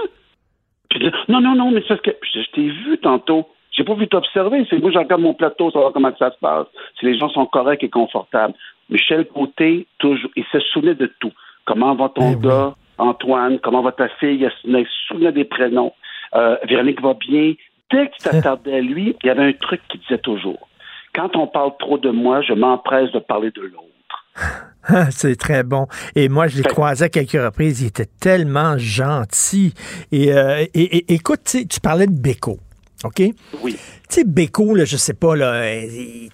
Puis 0.90 1.00
je 1.00 1.04
disais, 1.06 1.16
non, 1.28 1.40
non, 1.40 1.54
non, 1.54 1.70
mais 1.70 1.82
c'est 1.86 1.96
ce 1.96 2.02
que, 2.02 2.10
je, 2.22 2.40
je 2.40 2.50
t'ai 2.52 2.68
vu 2.68 2.98
tantôt. 2.98 3.48
J'ai 3.72 3.84
pas 3.84 3.94
vu 3.94 4.08
t'observer. 4.08 4.66
C'est 4.70 4.78
moi, 4.78 4.90
je 4.90 4.98
regarde 4.98 5.20
mon 5.20 5.34
plateau, 5.34 5.70
savoir 5.70 5.92
comment 5.92 6.12
ça 6.18 6.30
se 6.30 6.38
passe. 6.38 6.66
Si 6.98 7.04
les 7.04 7.18
gens 7.18 7.28
sont 7.28 7.46
corrects 7.46 7.84
et 7.84 7.90
confortables. 7.90 8.54
Michel 8.88 9.26
Côté, 9.26 9.86
toujours, 9.98 10.30
il 10.36 10.44
se 10.50 10.60
souvenait 10.60 10.94
de 10.94 11.12
tout. 11.20 11.32
Comment 11.64 11.94
va 11.94 12.08
ton 12.08 12.32
eh 12.32 12.36
gars? 12.40 12.74
Antoine, 12.98 13.58
comment 13.60 13.82
va 13.82 13.92
ta 13.92 14.08
fille? 14.08 14.48
Il 14.64 14.84
se 14.84 15.06
souvenait 15.08 15.32
des 15.32 15.44
prénoms. 15.44 15.92
Euh, 16.34 16.56
Véronique 16.68 17.00
va 17.02 17.14
bien. 17.14 17.54
Dès 17.90 18.08
que 18.08 18.12
tu 18.16 18.22
t'attardais 18.22 18.74
à 18.74 18.80
lui, 18.80 19.16
il 19.22 19.26
y 19.26 19.30
avait 19.30 19.44
un 19.44 19.52
truc 19.52 19.80
qui 19.88 19.98
disait 19.98 20.18
toujours. 20.18 20.68
Quand 21.14 21.36
on 21.36 21.46
parle 21.46 21.72
trop 21.78 21.98
de 21.98 22.10
moi, 22.10 22.42
je 22.42 22.52
m'empresse 22.52 23.10
de 23.12 23.20
parler 23.20 23.50
de 23.52 23.62
l'autre. 23.62 25.10
C'est 25.10 25.36
très 25.36 25.62
bon. 25.62 25.86
Et 26.14 26.28
moi, 26.28 26.46
je 26.46 26.56
l'ai 26.58 26.62
croisé 26.62 27.04
à 27.04 27.08
quelques 27.08 27.32
reprises. 27.32 27.82
Il 27.82 27.88
était 27.88 28.08
tellement 28.20 28.76
gentil. 28.76 29.72
Et, 30.12 30.32
euh, 30.32 30.64
et 30.74 31.14
écoute, 31.14 31.40
tu 31.44 31.80
parlais 31.80 32.06
de 32.06 32.12
Beko. 32.12 32.58
OK? 33.04 33.22
Oui. 33.62 33.76
Tu 34.08 34.20
sais, 34.20 34.24
Beko, 34.24 34.74
là, 34.74 34.84
je 34.84 34.96
sais 34.96 35.14
pas, 35.14 35.34
là, 35.34 35.64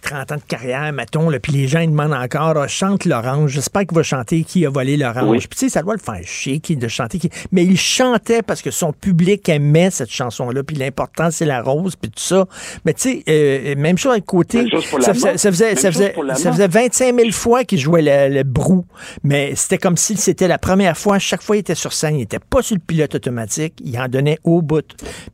30 0.03 0.33
ans 0.33 0.37
de 0.37 0.43
carrière, 0.43 0.93
mettons, 0.93 1.31
là, 1.31 1.41
puis 1.41 1.53
les 1.53 1.69
gens 1.69 1.81
ils 1.81 1.91
demandent 1.91 2.13
encore, 2.13 2.57
ah, 2.59 2.69
chante 2.69 3.07
l'orange. 3.07 3.53
J'espère 3.53 3.87
qu'il 3.87 3.97
va 3.97 4.03
chanter 4.03 4.45
qui 4.45 4.67
a 4.67 4.71
volé 4.71 4.99
l'orange. 4.99 5.49
Puis 5.49 5.59
tu 5.59 5.67
sais, 5.67 5.69
ça 5.71 5.83
doit 5.83 5.95
le 5.95 6.01
faire 6.01 6.21
chier 6.25 6.61
qui, 6.61 6.77
de 6.77 6.89
chanter 6.89 7.19
qui. 7.19 7.31
Mais 7.51 7.65
il 7.65 7.79
chantait 7.79 8.43
parce 8.43 8.61
que 8.61 8.71
son 8.71 8.93
public 8.93 9.49
aimait 9.49 9.91
cette 9.91 10.11
chanson-là. 10.11 10.63
Puis 10.63 10.77
l'important, 10.77 11.31
c'est 11.31 11.47
la 11.47 11.63
rose, 11.63 11.97
puis 11.97 12.11
tout 12.11 12.23
ça. 12.23 12.47
Mais 12.85 12.93
tu 12.93 13.03
sais, 13.03 13.25
euh, 13.29 13.75
même 13.77 13.97
chose 13.97 14.15
à 14.15 14.21
côté. 14.21 14.67
Ça 15.01 15.15
faisait, 15.15 15.39
ça 15.39 15.51
faisait, 15.51 15.77
ça 15.77 15.91
faisait, 15.91 16.15
ça 16.35 16.53
faisait 16.53 16.69
25 16.69 17.17
000 17.17 17.31
fois 17.31 17.65
qu'il 17.65 17.79
jouait 17.79 18.03
le, 18.29 18.43
brou. 18.43 18.85
Mais 19.25 19.55
c'était 19.57 19.79
comme 19.79 19.97
si 19.97 20.17
c'était 20.17 20.49
la 20.49 20.59
première 20.59 20.99
fois. 20.99 21.19
Chaque 21.19 21.43
fois, 21.43 21.57
il 21.57 21.61
était 21.61 21.75
sur 21.75 21.95
scène. 21.95 22.17
Il 22.17 22.23
était 22.23 22.39
pas 22.39 22.61
sur 22.61 22.77
le 22.77 22.83
pilote 22.87 23.15
automatique. 23.15 23.75
Il 23.83 23.99
en 23.99 24.09
donnait 24.09 24.39
au 24.45 24.61
bout. 24.61 24.85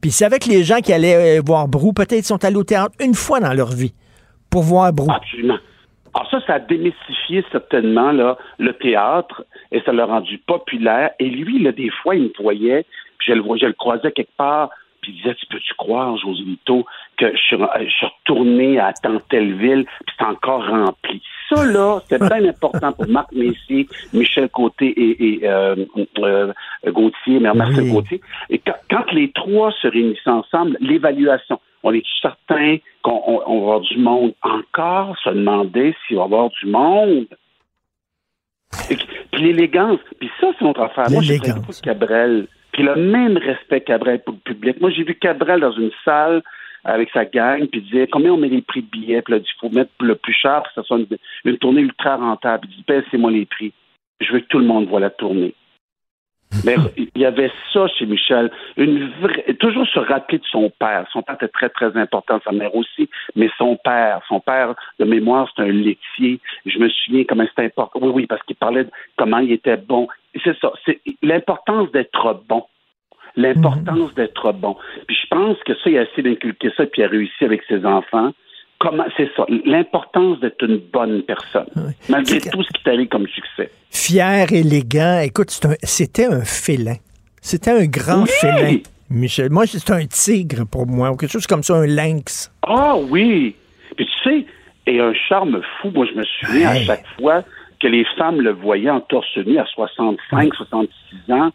Puis 0.00 0.12
c'est 0.12 0.24
avec 0.24 0.46
les 0.46 0.62
gens 0.62 0.78
qui 0.80 0.92
allaient 0.92 1.38
euh, 1.38 1.42
voir 1.44 1.66
brou, 1.66 1.92
peut-être 1.92 2.27
sont 2.28 2.44
allés 2.44 2.56
au 2.56 2.64
théâtre 2.64 2.94
une 3.00 3.14
fois 3.14 3.40
dans 3.40 3.52
leur 3.52 3.72
vie 3.72 3.94
pour 4.50 4.62
voir 4.62 4.92
Brou. 4.92 5.10
Absolument. 5.10 5.58
Alors 6.14 6.30
ça, 6.30 6.40
ça 6.46 6.54
a 6.54 6.58
démystifié 6.58 7.44
certainement 7.52 8.12
là, 8.12 8.38
le 8.58 8.72
théâtre 8.72 9.44
et 9.70 9.80
ça 9.82 9.92
l'a 9.92 10.06
rendu 10.06 10.38
populaire. 10.38 11.10
Et 11.18 11.28
lui, 11.28 11.62
là, 11.62 11.72
des 11.72 11.90
fois, 11.90 12.16
il 12.16 12.24
me 12.24 12.32
voyait, 12.40 12.86
Puis 13.18 13.28
je 13.28 13.32
le 13.34 13.42
je 13.58 13.66
le 13.66 13.72
croisais 13.74 14.10
quelque 14.12 14.36
part, 14.36 14.70
puis 15.00 15.12
il 15.12 15.16
disait, 15.22 15.34
tu 15.34 15.46
peux-tu 15.46 15.74
croire, 15.74 16.16
José 16.16 16.42
Lito, 16.42 16.84
que 17.18 17.30
je 17.30 17.38
suis, 17.38 17.56
je 17.56 17.90
suis 17.90 18.06
retourné 18.06 18.80
à 18.80 18.92
Tantelville, 18.92 19.84
puis 19.84 20.16
c'est 20.18 20.24
encore 20.24 20.66
rempli. 20.66 21.22
Ça, 21.48 21.64
là, 21.64 22.00
c'est 22.08 22.18
bien 22.18 22.44
important 22.48 22.92
pour 22.92 23.08
Marc 23.08 23.32
Messier, 23.32 23.86
Michel 24.12 24.48
Côté 24.48 24.86
et, 24.86 25.34
et 25.34 25.48
euh, 25.48 25.76
euh, 26.18 26.52
Gauthier, 26.86 27.38
mais 27.40 27.52
Marcel 27.54 27.90
Gauthier. 27.90 28.20
Et 28.50 28.58
quand, 28.58 28.74
quand 28.90 29.12
les 29.12 29.30
trois 29.32 29.70
se 29.72 29.86
réunissent 29.86 30.26
ensemble, 30.26 30.76
l'évaluation, 30.80 31.60
on 31.82 31.92
est 31.92 32.04
certain 32.20 32.76
qu'on 33.02 33.22
on, 33.26 33.42
on 33.46 33.58
va 33.60 33.64
avoir 33.66 33.80
du 33.80 33.98
monde 33.98 34.34
encore, 34.42 35.16
se 35.22 35.30
demander 35.30 35.94
s'il 36.06 36.16
va 36.16 36.22
y 36.22 36.24
avoir 36.24 36.50
du 36.50 36.66
monde? 36.66 37.26
Et- 38.90 38.96
Puis 39.32 39.42
l'élégance, 39.42 40.00
puis 40.18 40.30
ça, 40.40 40.48
c'est 40.58 40.64
notre 40.64 40.82
affaire. 40.82 41.10
Moi, 41.10 41.22
j'ai 41.22 41.38
beaucoup 41.54 41.72
de 41.72 41.80
Cabrel. 41.80 42.46
Puis 42.72 42.82
le 42.82 42.94
même 42.96 43.36
respect 43.36 43.80
Cabrel 43.80 44.22
pour 44.22 44.34
le 44.34 44.40
public. 44.40 44.80
Moi, 44.80 44.90
j'ai 44.90 45.02
vu 45.04 45.14
Cabrel 45.14 45.60
dans 45.60 45.72
une 45.72 45.90
salle 46.04 46.42
avec 46.84 47.10
sa 47.10 47.24
gang, 47.24 47.66
puis 47.66 47.80
il 47.80 47.84
disait 47.90 48.06
combien 48.06 48.32
on 48.32 48.36
met 48.36 48.48
les 48.48 48.62
prix 48.62 48.82
de 48.82 48.86
billets, 48.88 49.20
puis 49.22 49.32
là, 49.32 49.38
il 49.38 49.42
dit, 49.42 49.48
faut 49.60 49.68
mettre 49.70 49.90
le 50.00 50.14
plus 50.14 50.32
cher 50.32 50.62
pour 50.62 50.68
que 50.68 50.80
ça 50.80 50.82
soit 50.84 50.98
une, 50.98 51.06
une 51.44 51.58
tournée 51.58 51.80
ultra 51.82 52.16
rentable. 52.16 52.68
Il 52.70 52.76
dit, 52.76 52.84
baissez-moi 52.86 53.30
les 53.30 53.46
prix. 53.46 53.72
Je 54.20 54.32
veux 54.32 54.40
que 54.40 54.46
tout 54.46 54.58
le 54.58 54.64
monde 54.66 54.86
voit 54.88 55.00
la 55.00 55.10
tournée. 55.10 55.54
Mais 56.64 56.76
il 56.96 57.10
y 57.20 57.26
avait 57.26 57.52
ça 57.72 57.86
chez 57.88 58.06
Michel, 58.06 58.50
une 58.76 59.10
vraie, 59.20 59.54
toujours 59.60 59.86
se 59.86 59.98
rappeler 59.98 60.38
de 60.38 60.44
son 60.44 60.70
père. 60.78 61.06
Son 61.12 61.22
père 61.22 61.34
était 61.34 61.48
très, 61.48 61.68
très 61.68 61.94
important, 61.96 62.40
sa 62.42 62.52
mère 62.52 62.74
aussi, 62.74 63.10
mais 63.36 63.50
son 63.58 63.76
père, 63.76 64.22
son 64.28 64.40
père 64.40 64.74
de 64.98 65.04
mémoire, 65.04 65.50
c'est 65.54 65.62
un 65.62 65.72
laitier. 65.72 66.40
Je 66.64 66.78
me 66.78 66.88
souviens 66.88 67.24
comment 67.28 67.44
c'était 67.48 67.66
important. 67.66 67.98
Oui, 68.02 68.12
oui, 68.14 68.26
parce 68.26 68.42
qu'il 68.44 68.56
parlait 68.56 68.84
de 68.84 68.90
comment 69.16 69.38
il 69.38 69.52
était 69.52 69.76
bon. 69.76 70.08
C'est 70.42 70.58
ça, 70.58 70.72
c'est 70.86 71.00
l'importance 71.22 71.90
d'être 71.92 72.42
bon. 72.48 72.64
L'importance 73.36 74.14
d'être 74.14 74.52
bon. 74.52 74.76
Puis 75.06 75.16
je 75.22 75.26
pense 75.28 75.58
que 75.64 75.74
ça, 75.74 75.90
il 75.90 75.98
a 75.98 76.02
essayé 76.02 76.22
d'inculquer 76.22 76.70
ça, 76.76 76.86
puis 76.86 77.02
il 77.02 77.04
a 77.04 77.08
réussi 77.08 77.44
avec 77.44 77.62
ses 77.68 77.84
enfants. 77.84 78.32
Comment, 78.80 79.04
c'est 79.16 79.28
ça, 79.36 79.44
l'importance 79.64 80.38
d'être 80.40 80.62
une 80.64 80.78
bonne 80.92 81.22
personne, 81.22 81.66
malgré 82.08 82.40
tout 82.40 82.62
ce 82.62 82.68
qui 82.72 82.82
t'arrive 82.84 83.08
comme 83.08 83.26
succès. 83.26 83.70
Fier, 83.90 84.52
élégant. 84.52 85.18
Écoute, 85.20 85.50
c'est 85.50 85.66
un- 85.66 85.74
c'était 85.82 86.26
un 86.26 86.42
félin. 86.44 86.94
C'était 87.40 87.72
un 87.72 87.86
grand 87.86 88.22
Oui! 88.22 88.28
félin, 88.40 88.78
Michel. 89.10 89.50
Moi, 89.50 89.66
c'est 89.66 89.90
un 89.90 90.06
tigre 90.06 90.64
pour 90.64 90.86
moi, 90.86 91.10
ou 91.10 91.16
quelque 91.16 91.32
chose 91.32 91.46
comme 91.48 91.62
ça, 91.64 91.74
un 91.74 91.86
lynx. 91.86 92.52
Ah 92.62 92.94
oui! 92.96 93.56
Puis 93.96 94.06
tu 94.06 94.28
sais, 94.30 94.46
et 94.86 95.00
un 95.00 95.12
charme 95.28 95.60
fou, 95.82 95.90
moi 95.90 96.06
je 96.06 96.16
me 96.16 96.24
souviens 96.24 96.68
à 96.68 96.74
chaque 96.80 97.04
fois 97.18 97.42
que 97.80 97.88
les 97.88 98.04
femmes 98.16 98.40
le 98.40 98.52
voyaient 98.52 98.90
en 98.90 99.00
torse 99.00 99.36
nu 99.38 99.58
à 99.58 99.64
65, 99.66 100.54
66 100.54 101.32
ans, 101.32 101.50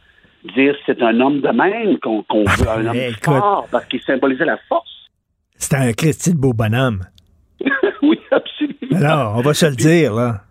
dire 0.55 0.75
c'est 0.85 1.01
un 1.01 1.19
homme 1.21 1.39
de 1.41 1.49
même 1.49 1.97
qu'on 1.99 2.21
qu'on 2.23 2.43
veut, 2.43 2.69
un 2.69 2.85
homme 2.87 2.95
Écoute. 2.97 3.23
fort, 3.23 3.67
parce 3.71 3.85
qu'il 3.85 4.01
symbolisait 4.01 4.45
la 4.45 4.57
force. 4.67 4.89
C'était 5.57 5.77
un 5.77 5.93
Christy 5.93 6.33
de 6.33 6.37
beau 6.37 6.51
bonhomme. 6.53 7.01
oui, 8.01 8.19
absolument. 8.31 8.97
Alors, 8.97 9.37
on 9.37 9.41
va 9.41 9.53
se 9.53 9.65
le 9.65 9.75
dire, 9.75 10.13
là. 10.13 10.41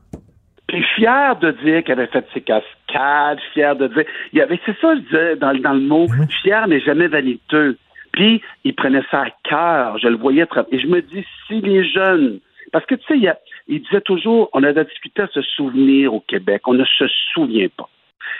Puis 0.68 0.82
fier 0.96 1.36
de 1.36 1.50
dire 1.62 1.84
qu'elle 1.84 2.00
avait 2.00 2.10
fait 2.10 2.26
ses 2.32 2.40
cascades, 2.40 3.38
fier 3.52 3.76
de 3.76 3.88
dire. 3.88 4.04
Il 4.32 4.38
y 4.38 4.42
avait, 4.42 4.58
c'est 4.64 4.76
ça, 4.80 4.94
je 4.94 5.00
disais 5.00 5.36
dans, 5.36 5.52
dans 5.54 5.74
le 5.74 5.80
mot, 5.80 6.06
fier 6.42 6.66
mais 6.66 6.80
jamais 6.80 7.08
vaniteux. 7.08 7.76
Puis 8.12 8.42
il 8.64 8.74
prenait 8.74 9.02
ça 9.10 9.22
à 9.22 9.30
cœur, 9.44 9.98
je 9.98 10.08
le 10.08 10.16
voyais 10.16 10.46
Et 10.70 10.78
je 10.78 10.86
me 10.86 11.00
dis, 11.00 11.24
si 11.46 11.60
les 11.60 11.84
jeunes. 11.84 12.40
Parce 12.70 12.86
que 12.86 12.94
tu 12.94 13.04
sais, 13.06 13.36
il, 13.68 13.82
disait 13.82 14.00
toujours, 14.02 14.48
on 14.52 14.62
a 14.62 14.72
discuté 14.72 15.22
à 15.22 15.28
se 15.28 15.42
souvenir 15.42 16.14
au 16.14 16.20
Québec, 16.20 16.62
on 16.66 16.74
ne 16.74 16.84
se 16.84 17.04
souvient 17.34 17.68
pas. 17.76 17.88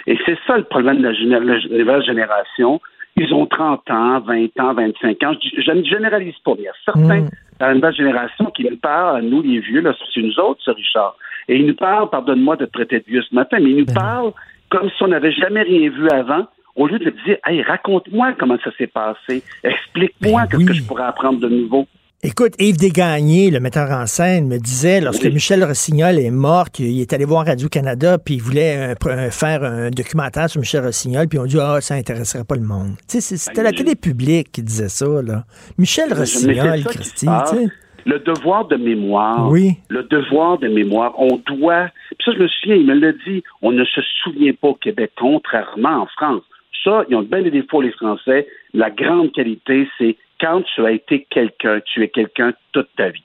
Et 0.06 0.18
c'est 0.24 0.38
ça 0.46 0.56
le 0.56 0.64
problème 0.64 1.02
de 1.02 1.08
la, 1.08 1.78
nouvelle 1.78 2.04
génération. 2.04 2.80
Ils 3.16 3.34
ont 3.34 3.46
30 3.46 3.90
ans, 3.90 4.20
20 4.20 4.58
ans, 4.60 4.72
25 4.72 5.22
ans. 5.22 5.34
Je, 5.42 5.70
ne 5.70 5.84
généralise 5.84 6.38
pas, 6.44 6.52
mais 6.54 6.62
il 6.62 6.64
y 6.64 6.68
a 6.68 6.72
certains 6.84 7.28
dans 7.62 7.68
la 7.68 7.74
nouvelle 7.74 7.94
génération 7.94 8.46
qui 8.46 8.64
nous 8.64 8.76
parlent, 8.76 9.18
à 9.18 9.22
nous 9.22 9.40
les 9.40 9.60
vieux, 9.60 9.84
c'est 10.12 10.20
nous 10.20 10.36
autres, 10.40 10.60
ça, 10.64 10.72
Richard. 10.72 11.14
Et 11.46 11.56
ils 11.56 11.64
nous 11.64 11.76
parlent, 11.76 12.10
pardonne-moi 12.10 12.56
de 12.56 12.66
te 12.66 12.72
traiter 12.72 12.98
de 12.98 13.04
vieux 13.06 13.22
ce 13.22 13.32
matin, 13.32 13.58
mais 13.60 13.70
ils 13.70 13.76
nous 13.76 13.94
parlent 13.94 14.32
comme 14.68 14.90
si 14.90 15.00
on 15.04 15.06
n'avait 15.06 15.30
jamais 15.30 15.62
rien 15.62 15.88
vu 15.90 16.08
avant, 16.10 16.48
au 16.74 16.88
lieu 16.88 16.98
de 16.98 17.10
dire, 17.24 17.36
hey, 17.46 17.62
raconte-moi 17.62 18.32
comment 18.36 18.56
ça 18.64 18.72
s'est 18.76 18.88
passé, 18.88 19.44
explique-moi 19.62 20.46
ce 20.50 20.56
que 20.56 20.72
je 20.72 20.82
pourrais 20.82 21.04
apprendre 21.04 21.38
de 21.38 21.48
nouveau. 21.48 21.86
Écoute, 22.24 22.52
Yves 22.60 22.76
Desgagnés, 22.78 23.50
le 23.50 23.58
metteur 23.58 23.90
en 23.90 24.06
scène, 24.06 24.46
me 24.46 24.56
disait, 24.58 25.00
lorsque 25.00 25.24
Michel 25.24 25.64
Rossignol 25.64 26.20
est 26.20 26.30
mort, 26.30 26.70
qu'il 26.70 27.00
est 27.00 27.12
allé 27.12 27.24
voir 27.24 27.44
Radio-Canada, 27.46 28.16
puis 28.24 28.34
il 28.34 28.40
voulait 28.40 28.92
euh, 28.92 28.94
euh, 29.08 29.30
faire 29.30 29.64
un 29.64 29.90
documentaire 29.90 30.48
sur 30.48 30.60
Michel 30.60 30.84
Rossignol, 30.84 31.26
puis 31.26 31.40
on 31.40 31.46
dit, 31.46 31.58
ah, 31.60 31.80
ça 31.80 31.94
intéresserait 31.94 32.44
pas 32.44 32.54
le 32.54 32.62
monde. 32.62 32.90
Tu 33.08 33.18
sais, 33.18 33.20
c'est- 33.20 33.36
c'était 33.38 33.64
la 33.64 33.72
télé 33.72 33.96
publique 33.96 34.52
qui 34.52 34.62
disait 34.62 34.88
ça, 34.88 35.04
là. 35.20 35.42
Michel 35.78 36.14
Rossignol, 36.14 36.84
Christy, 36.84 37.26
tu 37.26 37.56
sais. 37.56 37.66
Le 38.06 38.18
devoir 38.20 38.68
de 38.68 38.76
mémoire. 38.76 39.48
Oui. 39.50 39.78
Le 39.88 40.04
devoir 40.04 40.58
de 40.58 40.68
mémoire. 40.68 41.14
On 41.18 41.40
doit. 41.44 41.88
Puis 42.18 42.24
ça, 42.24 42.32
je 42.36 42.38
me 42.42 42.46
souviens, 42.46 42.76
il 42.76 42.86
me 42.86 42.94
l'a 42.94 43.12
dit, 43.26 43.42
on 43.62 43.72
ne 43.72 43.84
se 43.84 44.00
souvient 44.22 44.52
pas 44.60 44.68
au 44.68 44.74
Québec, 44.74 45.10
contrairement 45.18 46.02
en 46.02 46.06
France. 46.06 46.42
Ça, 46.84 47.04
ils 47.08 47.16
ont 47.16 47.22
bien 47.22 47.42
des 47.42 47.50
défauts, 47.50 47.80
les 47.80 47.92
Français. 47.92 48.46
La 48.74 48.90
grande 48.90 49.32
qualité, 49.32 49.88
c'est 49.98 50.16
quand 50.42 50.62
tu 50.74 50.84
as 50.84 50.90
été 50.90 51.26
quelqu'un, 51.30 51.80
tu 51.86 52.02
es 52.04 52.08
quelqu'un 52.08 52.52
toute 52.72 52.88
ta 52.96 53.08
vie. 53.08 53.24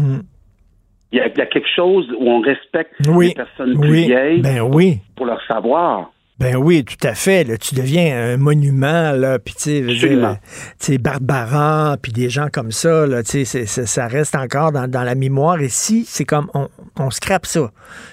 Hmm. 0.00 0.20
Il 1.12 1.18
y, 1.18 1.20
a, 1.20 1.28
il 1.28 1.38
y 1.38 1.40
a 1.40 1.46
quelque 1.46 1.68
chose 1.76 2.10
où 2.18 2.28
on 2.28 2.40
respecte 2.40 2.94
Oui. 3.08 3.28
les 3.28 3.34
personnes 3.34 3.78
plus 3.80 3.90
Oui. 3.90 4.06
vieilles 4.06 4.40
Ben 4.42 4.60
oui. 4.62 4.98
pour 5.14 5.26
leur 5.26 5.40
savoir. 5.46 6.10
Ben 6.38 6.56
oui, 6.56 6.84
tout 6.84 7.06
à 7.06 7.14
fait. 7.14 7.44
Là, 7.44 7.56
tu 7.56 7.74
deviens 7.74 8.14
un 8.34 8.36
monument, 8.36 9.12
là, 9.12 9.38
puis 9.38 9.54
tu 9.54 9.88
sais, 10.78 10.98
Barbaran, 10.98 11.96
puis 12.02 12.12
des 12.12 12.28
gens 12.28 12.48
comme 12.52 12.72
ça, 12.72 13.06
là, 13.06 13.22
tu 13.22 13.46
sais, 13.46 13.64
ça 13.66 14.06
reste 14.06 14.34
encore 14.34 14.70
dans, 14.72 14.86
dans 14.86 15.02
la 15.02 15.14
mémoire. 15.14 15.62
Ici, 15.62 16.04
c'est 16.06 16.26
comme, 16.26 16.50
on, 16.52 16.68
on 16.98 17.10
scrape 17.10 17.46
ça. 17.46 17.70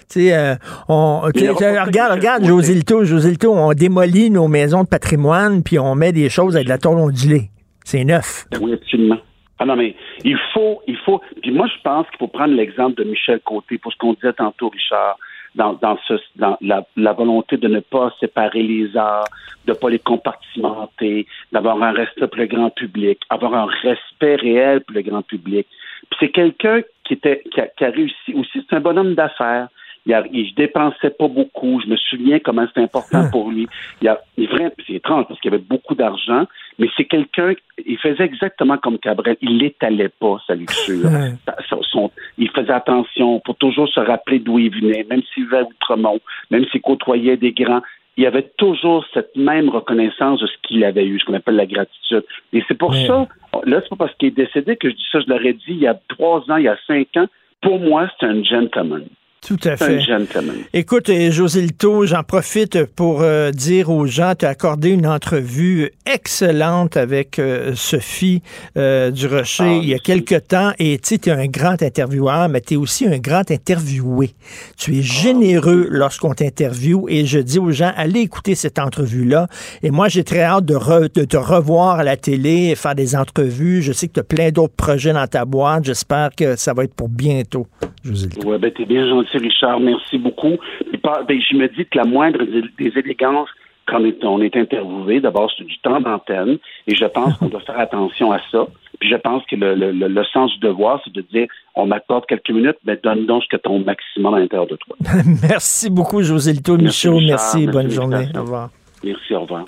Tu 0.09 0.21
sais, 0.27 0.37
euh, 0.37 0.55
on, 0.87 1.19
regarde, 1.19 1.59
de 1.59 1.85
regarde, 2.17 2.41
Côté. 2.41 2.47
José 2.47 2.73
Lito, 2.75 3.03
José 3.03 3.31
Lito, 3.31 3.53
on 3.53 3.73
démolit 3.73 4.29
nos 4.29 4.47
maisons 4.47 4.83
de 4.83 4.87
patrimoine, 4.87 5.61
puis 5.61 5.77
on 5.77 5.93
met 5.95 6.13
des 6.13 6.29
choses 6.29 6.55
avec 6.55 6.67
de 6.67 6.71
la 6.71 6.77
tôle 6.77 6.99
ondulée. 6.99 7.49
C'est 7.83 8.03
neuf. 8.03 8.45
Ben 8.51 8.59
Oui, 8.61 8.73
absolument. 8.73 9.19
Ah 9.59 9.65
non, 9.65 9.75
mais 9.75 9.95
il 10.23 10.37
faut, 10.53 10.81
il 10.87 10.97
faut. 10.97 11.21
Puis 11.41 11.51
moi, 11.51 11.67
je 11.67 11.81
pense 11.83 12.07
qu'il 12.09 12.17
faut 12.17 12.27
prendre 12.27 12.53
l'exemple 12.53 12.95
de 12.95 13.09
Michel 13.09 13.39
Côté 13.39 13.77
pour 13.77 13.93
ce 13.93 13.97
qu'on 13.97 14.13
disait 14.13 14.33
tantôt, 14.33 14.69
Richard, 14.69 15.17
dans, 15.55 15.73
dans, 15.73 15.97
ce, 16.07 16.15
dans 16.35 16.57
la, 16.61 17.13
volonté 17.13 17.57
de 17.57 17.67
ne 17.67 17.79
pas 17.79 18.11
séparer 18.19 18.63
les 18.63 18.97
arts, 18.97 19.27
de 19.65 19.71
ne 19.71 19.77
pas 19.77 19.89
les 19.89 19.99
compartimenter, 19.99 21.27
d'avoir 21.51 21.81
un 21.81 21.91
respect 21.91 22.27
pour 22.27 22.39
le 22.39 22.47
grand 22.47 22.71
public, 22.71 23.19
avoir 23.29 23.53
un 23.53 23.67
respect 23.67 24.35
réel 24.35 24.81
pour 24.81 24.95
le 24.95 25.01
grand 25.01 25.21
public. 25.21 25.67
Puis 26.09 26.17
c'est 26.19 26.31
quelqu'un 26.31 26.81
qui 27.05 27.13
était 27.13 27.43
qui 27.51 27.61
a, 27.61 27.67
qui 27.67 27.85
a 27.85 27.89
réussi 27.89 28.33
aussi, 28.33 28.65
c'est 28.67 28.75
un 28.75 28.81
bonhomme 28.81 29.13
d'affaires. 29.13 29.67
Il, 30.05 30.13
a, 30.13 30.23
il 30.33 30.53
dépensait 30.55 31.11
pas 31.11 31.27
beaucoup. 31.27 31.79
Je 31.81 31.87
me 31.87 31.95
souviens 31.95 32.39
comment 32.39 32.67
c'était 32.67 32.81
important 32.81 33.23
pour 33.31 33.49
lui. 33.51 33.67
Il 34.01 34.07
a, 34.09 34.19
il 34.37 34.49
vrai, 34.49 34.73
c'est 34.85 34.93
étrange 34.93 35.25
parce 35.27 35.39
qu'il 35.39 35.53
avait 35.53 35.63
beaucoup 35.63 35.95
d'argent, 35.95 36.45
mais 36.77 36.87
c'est 36.97 37.05
quelqu'un, 37.05 37.53
il 37.85 37.97
faisait 37.97 38.25
exactement 38.25 38.77
comme 38.77 38.97
Cabrel. 38.99 39.37
Il 39.41 39.59
l'étalait 39.59 40.09
pas, 40.09 40.37
sa 40.45 40.55
luxure. 40.55 41.05
Ouais. 41.05 41.31
Son- 41.69 41.83
son- 41.83 42.11
il 42.37 42.49
faisait 42.49 42.71
attention 42.73 43.39
pour 43.39 43.55
toujours 43.55 43.87
se 43.87 43.99
rappeler 43.99 44.39
d'où 44.39 44.59
il 44.59 44.71
venait, 44.71 45.05
même 45.09 45.21
s'il 45.33 45.45
vivait 45.45 45.59
à 45.59 45.63
Outremont, 45.63 46.19
même 46.51 46.65
s'il 46.65 46.81
côtoyait 46.81 47.37
des 47.37 47.53
grands. 47.53 47.81
Il 48.15 48.25
avait 48.27 48.51
toujours 48.57 49.05
cette 49.13 49.35
même 49.35 49.69
reconnaissance 49.69 50.39
de 50.39 50.45
ce 50.47 50.53
qu'il 50.67 50.83
avait 50.83 51.05
eu, 51.05 51.19
ce 51.19 51.25
qu'on 51.25 51.33
appelle 51.33 51.55
la 51.55 51.65
gratitude. 51.65 52.23
Et 52.51 52.63
c'est 52.67 52.77
pour 52.77 52.93
ça, 53.07 53.27
là, 53.65 53.79
c'est 53.81 53.89
pas 53.89 53.95
parce 53.95 54.13
qu'il 54.15 54.27
est 54.27 54.31
décédé 54.31 54.75
que 54.75 54.89
je 54.89 54.95
dis 54.95 55.05
ça, 55.11 55.19
je 55.21 55.27
l'aurais 55.29 55.53
dit 55.53 55.63
il 55.69 55.79
y 55.79 55.87
a 55.87 55.97
trois 56.09 56.39
ans, 56.51 56.57
il 56.57 56.65
y 56.65 56.67
a 56.67 56.77
cinq 56.85 57.07
ans. 57.17 57.25
Pour 57.61 57.79
moi, 57.79 58.07
c'est 58.19 58.25
un 58.27 58.43
gentleman. 58.43 59.05
Tout 59.45 59.57
à 59.65 59.75
fait. 59.77 59.97
un 59.97 59.99
gentleman. 59.99 60.55
Écoute, 60.73 61.09
euh, 61.09 61.29
José 61.31 61.61
Lito, 61.61 62.05
j'en 62.05 62.23
profite 62.23 62.85
pour 62.85 63.21
euh, 63.21 63.51
dire 63.51 63.89
aux 63.89 64.05
gens, 64.05 64.33
tu 64.37 64.45
as 64.45 64.49
accordé 64.49 64.89
une 64.91 65.05
entrevue 65.07 65.91
excellente 66.05 66.95
avec 66.97 67.39
euh, 67.39 67.73
Sophie 67.75 68.41
euh, 68.77 69.11
Durocher 69.11 69.63
Ah, 69.65 69.73
il 69.81 69.89
y 69.89 69.93
a 69.93 69.99
quelque 69.99 70.35
temps. 70.35 70.71
Et 70.79 70.97
tu 70.99 71.15
es 71.15 71.29
un 71.29 71.47
grand 71.47 71.81
intervieweur, 71.83 72.47
mais 72.49 72.61
tu 72.61 72.75
es 72.75 72.77
aussi 72.77 73.05
un 73.07 73.17
grand 73.19 73.49
interviewé. 73.51 74.31
Tu 74.77 74.97
es 74.97 75.01
généreux 75.01 75.87
lorsqu'on 75.89 76.33
t'interviewe 76.33 77.05
et 77.09 77.25
je 77.25 77.39
dis 77.39 77.59
aux 77.59 77.71
gens, 77.71 77.91
allez 77.95 78.21
écouter 78.21 78.55
cette 78.55 78.79
entrevue-là. 78.79 79.47
Et 79.81 79.91
moi, 79.91 80.07
j'ai 80.07 80.23
très 80.23 80.41
hâte 80.43 80.65
de, 80.65 80.75
re- 80.75 81.13
de 81.13 81.25
te 81.25 81.37
revoir 81.37 81.99
à 81.99 82.03
la 82.03 82.15
télé, 82.17 82.75
faire 82.75 82.95
des 82.95 83.15
entrevues. 83.15 83.81
Je 83.81 83.91
sais 83.91 84.07
que 84.07 84.13
tu 84.13 84.19
as 84.19 84.23
plein 84.23 84.51
d'autres 84.51 84.75
projets 84.75 85.13
dans 85.13 85.27
ta 85.27 85.45
boîte. 85.45 85.83
J'espère 85.85 86.29
que 86.35 86.55
ça 86.55 86.73
va 86.73 86.85
être 86.85 86.93
pour 86.93 87.09
bientôt, 87.09 87.67
José 88.03 88.27
Lito. 88.27 88.47
Ouais, 88.49 88.57
ben, 88.57 88.71
t'es 88.71 88.85
bien 88.85 89.07
gentil, 89.07 89.32
Richard. 89.37 89.79
Merci 89.79 90.17
beaucoup. 90.17 90.57
Par- 91.01 91.23
ben, 91.25 91.39
je 91.41 91.55
me 91.57 91.67
dis 91.67 91.85
que 91.85 91.97
la 91.97 92.05
moindre 92.05 92.39
des, 92.43 92.63
des 92.77 92.97
élégances 92.99 93.49
quand 93.85 93.99
on 93.99 94.05
est, 94.05 94.23
on 94.23 94.41
est 94.41 94.55
interviewé, 94.55 95.19
d'abord, 95.19 95.51
c'est 95.57 95.65
du 95.65 95.77
temps 95.79 95.99
d'antenne. 95.99 96.57
Et 96.87 96.95
je 96.95 97.03
pense 97.05 97.35
qu'on 97.37 97.47
doit 97.47 97.59
faire 97.59 97.77
attention 97.79 98.31
à 98.31 98.39
ça. 98.49 98.65
Puis 98.97 99.09
je 99.09 99.15
pense 99.17 99.43
que 99.49 99.57
le, 99.57 99.75
le, 99.75 99.91
le- 99.91 100.07
le 100.07 100.23
sens 100.31 100.53
du 100.53 100.59
devoir, 100.59 101.01
c'est 101.03 101.11
de 101.11 101.19
dire, 101.21 101.47
on 101.75 101.85
m'accorde 101.85 102.25
quelques 102.25 102.49
minutes, 102.51 102.77
mais 102.85 102.97
donne 103.03 103.25
donc 103.25 103.43
ce 103.43 103.49
que 103.49 103.61
ton 103.61 103.79
maximum 103.79 104.35
à 104.35 104.39
l'intérieur 104.39 104.67
de 104.67 104.77
toi. 104.77 104.95
merci 105.49 105.89
beaucoup, 105.89 106.21
José 106.23 106.53
Lito 106.53 106.77
Merci, 106.77 107.07
Michaud. 107.09 107.17
Richard. 107.19 107.37
Merci, 107.39 107.57
Merci, 107.57 107.71
bonne 107.77 107.89
journée. 107.89 108.25
Au 108.35 108.41
revoir. 108.41 108.69
Merci, 109.03 109.33
au 109.35 109.41
revoir. 109.41 109.65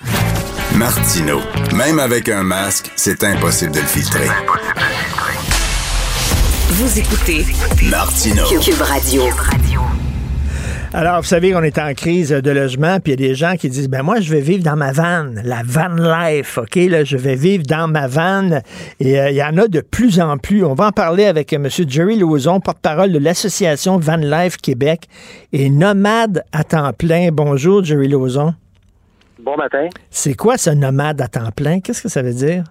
Martino. 0.78 1.38
Même 1.76 1.98
avec 1.98 2.30
un 2.30 2.42
masque, 2.42 2.90
c'est 2.96 3.22
impossible 3.22 3.72
de 3.72 3.80
le 3.80 3.86
filtrer. 3.86 4.28
Vous 6.78 6.98
écoutez 6.98 7.42
Martino. 7.90 8.42
Cube 8.60 8.82
Radio. 8.82 9.22
Alors, 10.92 11.22
vous 11.22 11.26
savez 11.26 11.52
qu'on 11.52 11.62
est 11.62 11.78
en 11.78 11.94
crise 11.94 12.28
de 12.28 12.50
logement, 12.50 13.00
puis 13.00 13.14
il 13.14 13.20
y 13.22 13.24
a 13.24 13.28
des 13.28 13.34
gens 13.34 13.56
qui 13.56 13.70
disent, 13.70 13.88
ben 13.88 14.02
moi, 14.02 14.20
je 14.20 14.30
vais 14.30 14.42
vivre 14.42 14.62
dans 14.62 14.76
ma 14.76 14.92
van, 14.92 15.24
la 15.42 15.62
van 15.64 15.94
life, 15.94 16.58
OK? 16.58 16.74
Là, 16.74 17.02
je 17.02 17.16
vais 17.16 17.34
vivre 17.34 17.62
dans 17.66 17.88
ma 17.88 18.06
van. 18.06 18.60
Et 19.00 19.18
euh, 19.18 19.30
il 19.30 19.36
y 19.36 19.42
en 19.42 19.56
a 19.56 19.68
de 19.68 19.80
plus 19.80 20.20
en 20.20 20.36
plus. 20.36 20.66
On 20.66 20.74
va 20.74 20.88
en 20.88 20.92
parler 20.92 21.24
avec 21.24 21.54
euh, 21.54 21.56
M. 21.56 21.70
Jerry 21.88 22.18
Lauzon, 22.18 22.60
porte-parole 22.60 23.10
de 23.10 23.18
l'Association 23.18 23.96
Van 23.96 24.16
Life 24.16 24.58
Québec 24.58 25.08
et 25.54 25.70
nomade 25.70 26.44
à 26.52 26.62
temps 26.62 26.92
plein. 26.92 27.30
Bonjour, 27.32 27.82
Jerry 27.84 28.08
Lauzon. 28.08 28.52
Bon 29.38 29.56
matin. 29.56 29.88
C'est 30.10 30.34
quoi 30.34 30.58
ce 30.58 30.68
nomade 30.68 31.22
à 31.22 31.28
temps 31.28 31.52
plein? 31.56 31.80
Qu'est-ce 31.80 32.02
que 32.02 32.10
ça 32.10 32.20
veut 32.20 32.34
dire? 32.34 32.64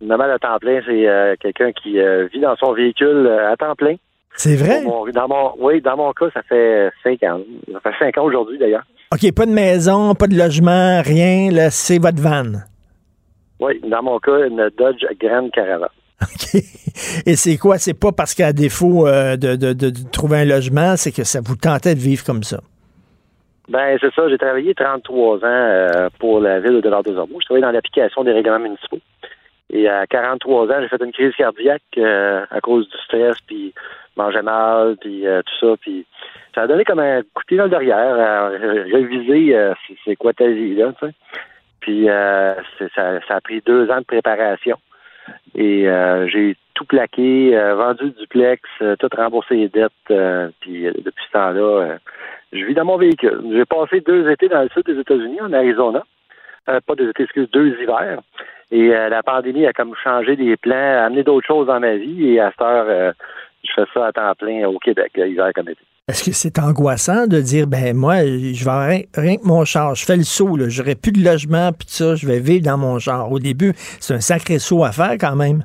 Nomade 0.00 0.30
à 0.30 0.38
temps 0.38 0.58
plein, 0.60 0.80
c'est 0.86 1.08
euh, 1.08 1.34
quelqu'un 1.40 1.72
qui 1.72 1.98
euh, 2.00 2.26
vit 2.32 2.40
dans 2.40 2.54
son 2.56 2.72
véhicule 2.72 3.26
euh, 3.26 3.50
à 3.52 3.56
temps 3.56 3.74
plein. 3.74 3.94
C'est 4.34 4.54
vrai? 4.56 4.84
Dans 4.84 4.90
mon, 4.90 5.06
dans 5.10 5.28
mon- 5.28 5.52
oui, 5.58 5.80
dans 5.80 5.96
mon 5.96 6.12
cas, 6.12 6.26
ça 6.32 6.42
fait 6.42 6.90
cinq 7.02 7.22
ans. 7.24 7.40
Ça 7.72 7.80
fait 7.80 7.98
cinq 7.98 8.18
ans 8.18 8.24
aujourd'hui, 8.24 8.58
d'ailleurs. 8.58 8.84
OK, 9.12 9.32
pas 9.32 9.46
de 9.46 9.50
maison, 9.50 10.14
pas 10.14 10.26
de 10.28 10.36
logement, 10.36 11.02
rien, 11.02 11.50
là, 11.50 11.70
c'est 11.70 11.98
votre 11.98 12.20
van. 12.22 12.44
Oui, 13.58 13.80
dans 13.88 14.02
mon 14.02 14.18
cas, 14.20 14.46
une 14.46 14.70
Dodge 14.78 15.04
Grand 15.20 15.48
Caravan. 15.50 15.88
Et 17.26 17.36
c'est 17.36 17.56
quoi? 17.56 17.78
C'est 17.78 17.94
pas 17.98 18.12
parce 18.12 18.34
qu'à 18.34 18.52
défaut 18.52 19.06
euh, 19.06 19.36
de, 19.36 19.56
de- 19.56 19.72
de- 19.72 19.90
de 19.90 20.10
trouver 20.12 20.38
un 20.38 20.44
logement, 20.44 20.94
c'est 20.96 21.12
que 21.12 21.24
ça 21.24 21.40
vous 21.42 21.56
tentait 21.56 21.94
de 21.94 22.00
vivre 22.00 22.24
comme 22.24 22.42
ça? 22.42 22.60
Ben, 23.68 23.98
c'est 24.00 24.12
ça. 24.14 24.28
J'ai 24.28 24.38
travaillé 24.38 24.74
33 24.74 25.36
ans 25.38 25.40
euh, 25.44 26.08
pour 26.18 26.40
la 26.40 26.58
ville 26.60 26.74
de 26.74 26.80
Delors 26.80 27.02
des 27.02 27.12
Ormeaux. 27.14 27.38
Je 27.40 27.46
travaillais 27.46 27.66
dans 27.66 27.70
l'application 27.72 28.24
des 28.24 28.32
règlements 28.32 28.58
municipaux. 28.60 28.98
Et 29.70 29.88
à 29.88 30.06
43 30.06 30.66
ans, 30.70 30.76
j'ai 30.80 30.88
fait 30.88 31.02
une 31.04 31.12
crise 31.12 31.34
cardiaque 31.36 31.82
euh, 31.98 32.44
à 32.50 32.60
cause 32.60 32.88
du 32.88 32.96
stress, 32.98 33.36
puis 33.46 33.74
mangeais 34.16 34.42
mal, 34.42 34.96
puis 35.00 35.26
euh, 35.26 35.42
tout 35.42 35.66
ça. 35.66 35.76
Puis 35.80 36.06
ça 36.54 36.62
a 36.62 36.66
donné 36.66 36.84
comme 36.84 36.98
un 37.00 37.20
coup 37.22 37.42
de 37.42 37.46
pied 37.46 37.56
dans 37.58 37.64
le 37.64 37.70
derrière, 37.70 38.18
à 38.18 38.48
ré- 38.48 38.82
réviser 38.90 39.54
euh, 39.56 39.74
c'est- 40.04 40.16
quoi 40.16 40.32
ta 40.32 40.46
vie, 40.46 40.74
là, 40.74 40.92
tu 40.98 41.06
sais. 41.06 41.12
Puis 41.80 42.08
euh, 42.08 42.54
ça, 42.94 43.20
ça 43.28 43.36
a 43.36 43.40
pris 43.40 43.60
deux 43.64 43.90
ans 43.90 43.98
de 43.98 44.04
préparation. 44.04 44.76
Et 45.54 45.88
euh, 45.88 46.26
j'ai 46.28 46.56
tout 46.74 46.84
plaqué, 46.86 47.56
euh, 47.56 47.74
vendu 47.74 48.04
le 48.04 48.10
duplex, 48.10 48.62
tout 48.98 49.08
remboursé 49.16 49.54
les 49.56 49.68
dettes. 49.68 49.92
puis 50.60 50.84
depuis 50.84 51.24
ce 51.26 51.32
temps-là, 51.32 51.98
je 52.52 52.64
vis 52.64 52.74
dans 52.74 52.84
mon 52.86 52.96
véhicule. 52.96 53.42
J'ai 53.52 53.64
passé 53.66 54.00
deux 54.00 54.28
étés 54.30 54.48
dans 54.48 54.62
le 54.62 54.68
sud 54.70 54.84
des 54.86 54.98
États-Unis, 54.98 55.40
en 55.42 55.52
Arizona. 55.52 56.02
Pas 56.66 56.94
deux 56.96 57.10
étés, 57.10 57.24
excuse, 57.24 57.50
deux 57.50 57.68
hivers. 57.80 58.20
Et 58.70 58.94
euh, 58.94 59.08
la 59.08 59.22
pandémie 59.22 59.66
a 59.66 59.72
comme 59.72 59.94
changé 60.02 60.36
des 60.36 60.56
plans, 60.56 61.04
amené 61.06 61.22
d'autres 61.22 61.46
choses 61.46 61.66
dans 61.66 61.80
ma 61.80 61.96
vie. 61.96 62.34
Et 62.34 62.40
à 62.40 62.50
cette 62.50 62.60
heure, 62.60 62.86
euh, 62.88 63.12
je 63.64 63.70
fais 63.74 63.88
ça 63.94 64.06
à 64.06 64.12
temps 64.12 64.34
plein 64.38 64.66
au 64.68 64.78
Québec, 64.78 65.12
hiver 65.16 65.50
comme 65.54 65.68
été. 65.68 65.80
Est-ce 66.08 66.24
que 66.24 66.32
c'est 66.32 66.58
angoissant 66.58 67.26
de 67.26 67.38
dire, 67.40 67.66
ben 67.66 67.94
moi, 67.94 68.24
je 68.24 68.64
vais 68.64 68.86
rien, 68.86 69.02
rien 69.14 69.36
que 69.36 69.46
mon 69.46 69.64
char, 69.66 69.94
je 69.94 70.06
fais 70.06 70.16
le 70.16 70.22
saut, 70.22 70.56
là, 70.56 70.64
j'aurai 70.68 70.94
plus 70.94 71.12
de 71.12 71.22
logement, 71.22 71.70
puis 71.72 71.86
ça, 71.88 72.14
je 72.14 72.26
vais 72.26 72.40
vivre 72.40 72.64
dans 72.64 72.78
mon 72.78 72.98
char. 72.98 73.30
Au 73.30 73.38
début, 73.38 73.72
c'est 73.76 74.14
un 74.14 74.20
sacré 74.20 74.58
saut 74.58 74.84
à 74.84 74.92
faire 74.92 75.12
quand 75.20 75.36
même. 75.36 75.64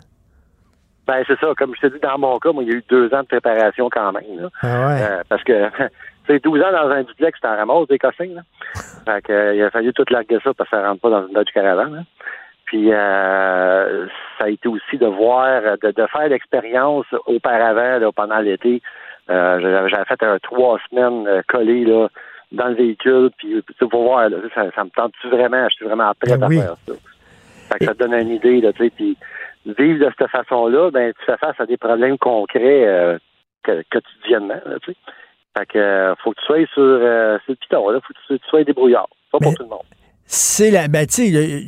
Ben, 1.07 1.23
c'est 1.27 1.39
ça. 1.39 1.47
Comme 1.57 1.73
je 1.75 1.87
te 1.87 1.93
dis, 1.93 1.99
dans 2.01 2.17
mon 2.17 2.39
cas, 2.39 2.51
moi, 2.51 2.63
il 2.63 2.69
y 2.69 2.73
a 2.73 2.77
eu 2.77 2.83
deux 2.89 3.13
ans 3.13 3.21
de 3.21 3.27
préparation 3.27 3.89
quand 3.89 4.11
même. 4.13 4.39
là. 4.39 4.49
Ah 4.61 4.87
ouais. 4.87 5.01
Euh, 5.01 5.21
parce 5.27 5.43
que, 5.43 5.69
c'est 6.27 6.43
12 6.43 6.61
ans 6.61 6.71
dans 6.71 6.89
un 6.89 7.03
duplex, 7.03 7.39
t'en 7.41 7.55
ramasses 7.55 7.87
des 7.87 7.99
cossins, 7.99 8.33
là. 8.33 8.41
Fait 9.05 9.21
que, 9.21 9.33
euh, 9.33 9.55
il 9.55 9.63
a 9.63 9.69
fallu 9.69 9.93
tout 9.93 10.05
larguer 10.09 10.39
ça 10.43 10.53
parce 10.53 10.69
que 10.69 10.75
ça 10.75 10.87
rentre 10.87 11.01
pas 11.01 11.09
dans 11.09 11.27
une 11.27 11.33
Dodge 11.33 11.51
Caravan, 11.53 11.91
là. 11.91 12.01
Puis, 12.73 12.91
euh, 12.91 14.07
ça 14.39 14.45
a 14.45 14.49
été 14.49 14.67
aussi 14.67 14.97
de 14.97 15.05
voir, 15.05 15.61
de, 15.61 15.91
de 15.91 16.07
faire 16.07 16.27
l'expérience 16.27 17.05
auparavant, 17.27 17.99
là, 17.99 18.11
pendant 18.11 18.39
l'été. 18.39 18.81
Euh, 19.29 19.87
j'avais 19.89 20.05
fait 20.05 20.23
un 20.23 20.39
trois 20.39 20.79
semaines 20.89 21.27
euh, 21.27 21.43
collé, 21.47 21.85
là, 21.85 22.07
dans 22.51 22.69
le 22.69 22.73
véhicule. 22.73 23.29
Puis, 23.37 23.61
pour 23.79 24.05
voir, 24.05 24.27
là, 24.27 24.37
ça, 24.55 24.71
ça 24.75 24.83
me 24.85 24.89
tente-tu 24.89 25.27
vraiment? 25.27 25.69
Je 25.69 25.75
suis 25.75 25.85
vraiment 25.85 26.11
prêt 26.19 26.35
Ben 26.35 26.41
à 26.41 26.47
oui. 26.47 26.57
faire 26.61 26.75
ça. 26.87 26.93
Fait 27.71 27.77
que 27.77 27.85
ça 27.85 27.93
te 27.93 27.99
donne 27.99 28.15
une 28.15 28.29
idée, 28.29 28.59
là, 28.59 28.73
tu 28.73 28.85
sais. 28.85 28.89
Puis, 28.89 29.15
vivre 29.67 30.03
de 30.03 30.11
cette 30.17 30.31
façon-là, 30.31 30.89
ben, 30.89 31.13
tu 31.13 31.25
fais 31.27 31.37
face 31.37 31.59
à 31.59 31.67
des 31.67 31.77
problèmes 31.77 32.17
concrets 32.17 32.87
euh, 32.87 33.19
que- 33.61 33.83
quotidiennement, 33.91 34.59
tu 34.81 34.93
sais. 34.93 34.97
Fait 35.55 35.67
que, 35.67 36.15
faut 36.23 36.31
que 36.31 36.39
tu 36.39 36.45
sois 36.47 36.65
sur, 36.73 36.81
euh, 36.81 37.37
sur 37.43 37.51
le 37.51 37.55
piton, 37.55 37.89
là. 37.89 37.99
Faut 38.01 38.13
que 38.13 38.33
tu, 38.33 38.39
tu 38.39 38.49
sois 38.49 38.63
débrouillard. 38.63 39.09
Pas 39.31 39.37
pour 39.37 39.53
tout 39.53 39.61
le 39.61 39.69
monde. 39.69 39.83
C'est 40.25 40.71
la. 40.71 40.87
Ben, 40.87 41.05
tu 41.05 41.67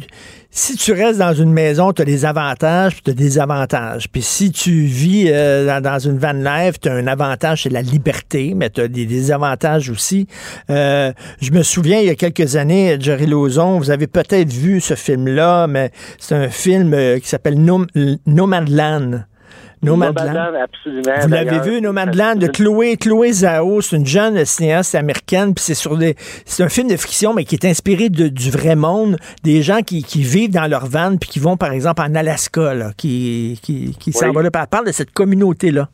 si 0.57 0.77
tu 0.77 0.94
restes 0.94 1.19
dans 1.19 1.34
une 1.34 1.52
maison, 1.52 1.91
tu 1.91 2.02
as 2.02 2.06
des 2.06 2.23
avantages, 2.23 2.94
puis 2.94 3.02
tu 3.03 3.11
as 3.11 3.14
des 3.14 3.26
désavantages. 3.26 4.07
Puis 4.10 4.22
si 4.22 4.52
tu 4.52 4.86
vis 4.86 5.26
euh, 5.27 5.82
dans, 5.82 5.99
une 5.99 6.18
van 6.18 6.32
life, 6.32 6.80
tu 6.80 6.88
as 6.88 6.94
un 6.94 7.07
avantage, 7.07 7.64
c'est 7.64 7.69
la 7.69 7.82
liberté, 7.82 8.53
mais 8.56 8.69
tu 8.69 8.80
as 8.80 8.88
des 8.88 9.06
désavantages 9.06 9.90
aussi. 9.90 10.27
Euh, 10.69 11.11
je 11.41 11.52
me 11.52 11.61
souviens, 11.61 11.99
il 11.99 12.07
y 12.07 12.10
a 12.10 12.15
quelques 12.15 12.56
années, 12.56 12.95
Jerry 13.02 13.26
Lauzon, 13.26 13.80
vous 13.80 13.91
avez 13.91 14.07
peut-être 14.07 14.53
vu 14.53 14.80
ce 14.80 14.94
film-là, 14.94 15.68
mais 15.68 15.91
c'est 16.19 16.36
un 16.36 16.49
film 16.49 16.94
euh, 16.94 17.19
qui 17.19 17.27
s'appelle 17.27 17.60
Nom- 17.60 17.88
Nomadland. 18.26 19.26
Nomadland. 19.84 20.26
Nomadland, 20.34 20.56
absolument. 20.64 21.14
Vous 21.22 21.27
l'avez 21.30 21.60
vu, 21.60 21.81
Nomadland, 21.81 22.35
de 22.39 22.47
Chloé, 22.47 22.97
Chloé 22.97 23.31
Zhao, 23.34 23.81
c'est 23.81 23.95
une 23.97 24.06
jeune 24.06 24.43
cinéaste 24.45 24.95
américaine, 24.95 25.53
puis 25.53 25.64
c'est 25.64 25.73
sur 25.76 25.97
des, 25.97 26.15
c'est 26.45 26.64
un 26.64 26.69
film 26.69 26.88
de 26.88 26.97
fiction, 26.97 27.34
mais 27.34 27.43
qui 27.45 27.56
est 27.56 27.65
inspiré 27.65 28.10
de- 28.10 28.27
du 28.27 28.49
vrai 28.52 28.76
monde, 28.76 29.18
des 29.43 29.61
gens 29.61 29.81
qui, 29.81 30.03
qui 30.03 30.23
vivent 30.23 30.52
dans 30.52 30.69
leur 30.69 30.85
van, 30.88 31.18
puis 31.18 31.30
qui 31.30 31.39
vont, 31.39 31.57
par 31.57 31.72
exemple, 31.72 32.02
en 32.02 32.15
Alaska, 32.15 32.73
là, 32.73 32.91
qui, 32.97 33.60
qui, 33.61 33.95
qui 33.99 34.11
s'en 34.11 34.27
Oui. 34.30 34.34
vont 34.34 34.39
là. 34.41 34.49
Elle 34.53 34.68
parle 34.68 34.85
de 34.88 34.91
cette 34.91 35.11
communauté-là. 35.11 35.89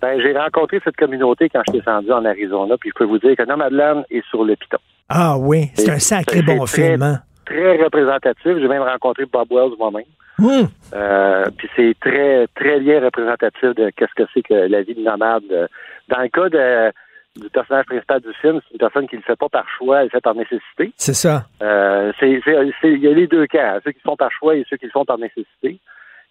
Ben, 0.00 0.20
j'ai 0.20 0.36
rencontré 0.36 0.80
cette 0.84 0.96
communauté 0.96 1.48
quand 1.48 1.60
je 1.66 1.72
suis 1.72 1.78
descendu 1.80 2.10
en 2.12 2.24
Arizona, 2.24 2.74
puis 2.80 2.90
je 2.92 2.98
peux 2.98 3.08
vous 3.08 3.18
dire 3.18 3.36
que 3.36 3.46
Nomadland 3.46 4.02
est 4.10 4.24
sur 4.30 4.44
le 4.44 4.56
piton. 4.56 4.78
Ah 5.08 5.36
oui, 5.38 5.70
c'est 5.74 5.90
un 5.90 5.98
sacré 5.98 6.42
bon 6.42 6.66
film, 6.66 7.02
hein? 7.02 7.20
Très 7.52 7.82
représentatif. 7.82 8.58
J'ai 8.58 8.68
même 8.68 8.82
rencontré 8.82 9.24
Bob 9.26 9.48
Wells 9.50 9.76
moi-même. 9.78 10.04
Hum. 10.38 10.68
Euh, 10.94 11.44
puis 11.56 11.68
c'est 11.76 11.94
très 12.00 12.46
très 12.54 12.80
bien 12.80 13.04
représentatif 13.04 13.74
de 13.74 13.90
qu'est-ce 13.90 14.14
que 14.14 14.28
c'est 14.32 14.42
que 14.42 14.54
la 14.54 14.82
vie 14.82 14.94
de 14.94 15.02
nomade. 15.02 15.44
Euh, 15.50 15.66
Dans 16.08 16.20
le 16.20 16.28
cas 16.28 16.48
de, 16.48 16.92
du 17.40 17.50
personnage 17.50 17.84
principal 17.84 18.20
du 18.20 18.32
film, 18.40 18.60
c'est 18.62 18.72
une 18.72 18.78
personne 18.78 19.06
qui 19.06 19.16
ne 19.16 19.20
le 19.20 19.24
fait 19.24 19.36
pas 19.36 19.50
par 19.50 19.66
choix, 19.76 19.98
elle 19.98 20.04
le 20.04 20.10
fait 20.10 20.22
par 20.22 20.34
nécessité. 20.34 20.92
C'est 20.96 21.14
ça. 21.14 21.44
Euh, 21.62 22.12
c'est, 22.18 22.40
il 22.84 22.98
y 22.98 23.08
a 23.08 23.12
les 23.12 23.26
deux 23.26 23.46
cas, 23.46 23.78
ceux 23.84 23.92
qui 23.92 24.00
le 24.02 24.10
font 24.10 24.16
par 24.16 24.32
choix 24.32 24.56
et 24.56 24.64
ceux 24.68 24.78
qui 24.78 24.86
le 24.86 24.90
font 24.92 25.04
par 25.04 25.18
nécessité. 25.18 25.78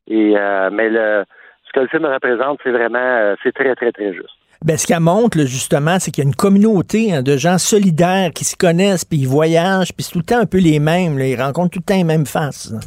Et 0.07 0.33
euh, 0.35 0.69
mais 0.71 0.89
le, 0.89 1.23
ce 1.67 1.71
que 1.71 1.81
le 1.81 1.87
film 1.87 2.05
représente, 2.05 2.59
c'est 2.63 2.71
vraiment, 2.71 3.35
c'est 3.43 3.53
très 3.53 3.75
très 3.75 3.91
très 3.91 4.13
juste. 4.13 4.35
Ben, 4.63 4.77
ce 4.77 4.85
qu'elle 4.85 4.99
montre, 4.99 5.37
là, 5.39 5.45
justement, 5.45 5.97
c'est 5.99 6.11
qu'il 6.11 6.23
y 6.23 6.27
a 6.27 6.29
une 6.29 6.35
communauté 6.35 7.13
hein, 7.13 7.23
de 7.23 7.35
gens 7.35 7.57
solidaires 7.57 8.29
qui 8.33 8.43
se 8.45 8.55
connaissent, 8.55 9.05
puis 9.05 9.17
ils 9.19 9.27
voyagent, 9.27 9.91
puis 9.93 10.03
c'est 10.03 10.11
tout 10.11 10.19
le 10.19 10.23
temps 10.25 10.39
un 10.39 10.45
peu 10.45 10.59
les 10.59 10.79
mêmes. 10.79 11.17
là. 11.17 11.25
Ils 11.25 11.41
rencontrent 11.41 11.71
tout 11.71 11.79
le 11.79 11.85
temps 11.85 11.97
les 11.97 12.03
mêmes 12.03 12.27
faces. 12.27 12.71
là. 12.71 12.79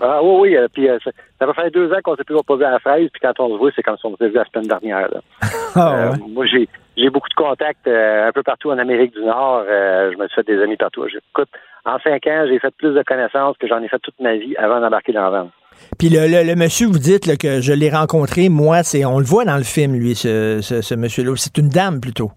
Ah 0.00 0.20
oui, 0.24 0.34
oui. 0.40 0.56
euh, 0.56 0.66
puis 0.72 0.88
euh, 0.88 0.98
ça, 1.04 1.12
ça 1.38 1.46
va 1.46 1.54
faire 1.54 1.70
deux 1.70 1.88
ans 1.92 1.98
qu'on 2.02 2.16
s'est 2.16 2.24
plus 2.24 2.34
vu 2.34 2.64
à 2.64 2.70
la 2.72 2.80
fraise, 2.80 3.08
puis 3.12 3.20
quand 3.22 3.32
on 3.38 3.48
se 3.54 3.58
voit, 3.58 3.70
c'est 3.76 3.82
comme 3.82 3.96
si 3.96 4.04
on 4.06 4.10
s'était 4.10 4.26
vu 4.28 4.34
la 4.34 4.44
semaine 4.52 4.66
dernière. 4.66 5.08
Là. 5.08 5.20
Ah, 5.76 5.94
Euh, 5.96 6.10
ouais. 6.12 6.18
Moi, 6.32 6.46
j'ai 6.46 6.68
j'ai 6.96 7.10
beaucoup 7.10 7.28
de 7.28 7.34
contacts 7.34 7.86
un 7.88 8.30
peu 8.32 8.42
partout 8.44 8.70
en 8.70 8.78
Amérique 8.78 9.12
du 9.14 9.20
Nord. 9.24 9.64
Je 9.66 10.16
me 10.16 10.26
suis 10.28 10.34
fait 10.36 10.46
des 10.46 10.62
amis 10.62 10.76
partout. 10.76 11.04
J'écoute, 11.08 11.48
en 11.84 11.98
cinq 11.98 12.26
ans, 12.28 12.44
j'ai 12.48 12.58
fait 12.60 12.72
plus 12.76 12.92
de 12.94 13.02
connaissances 13.02 13.56
que 13.58 13.66
j'en 13.66 13.82
ai 13.82 13.88
fait 13.88 13.98
toute 14.00 14.14
ma 14.20 14.36
vie 14.36 14.54
avant 14.56 14.80
d'embarquer 14.80 15.12
dans 15.12 15.28
la 15.30 15.40
vente. 15.42 15.50
Puis 15.98 16.08
le, 16.08 16.26
le, 16.26 16.42
le 16.46 16.54
monsieur, 16.56 16.86
vous 16.86 16.98
dites 16.98 17.26
là, 17.26 17.36
que 17.36 17.60
je 17.60 17.72
l'ai 17.72 17.90
rencontré, 17.90 18.48
moi, 18.48 18.82
c'est 18.82 19.04
on 19.04 19.18
le 19.18 19.24
voit 19.24 19.44
dans 19.44 19.56
le 19.56 19.62
film, 19.64 19.94
lui, 19.94 20.14
ce, 20.14 20.60
ce, 20.62 20.80
ce 20.82 20.94
monsieur-là. 20.94 21.32
C'est 21.36 21.56
une 21.58 21.68
dame 21.68 22.00
plutôt. 22.00 22.30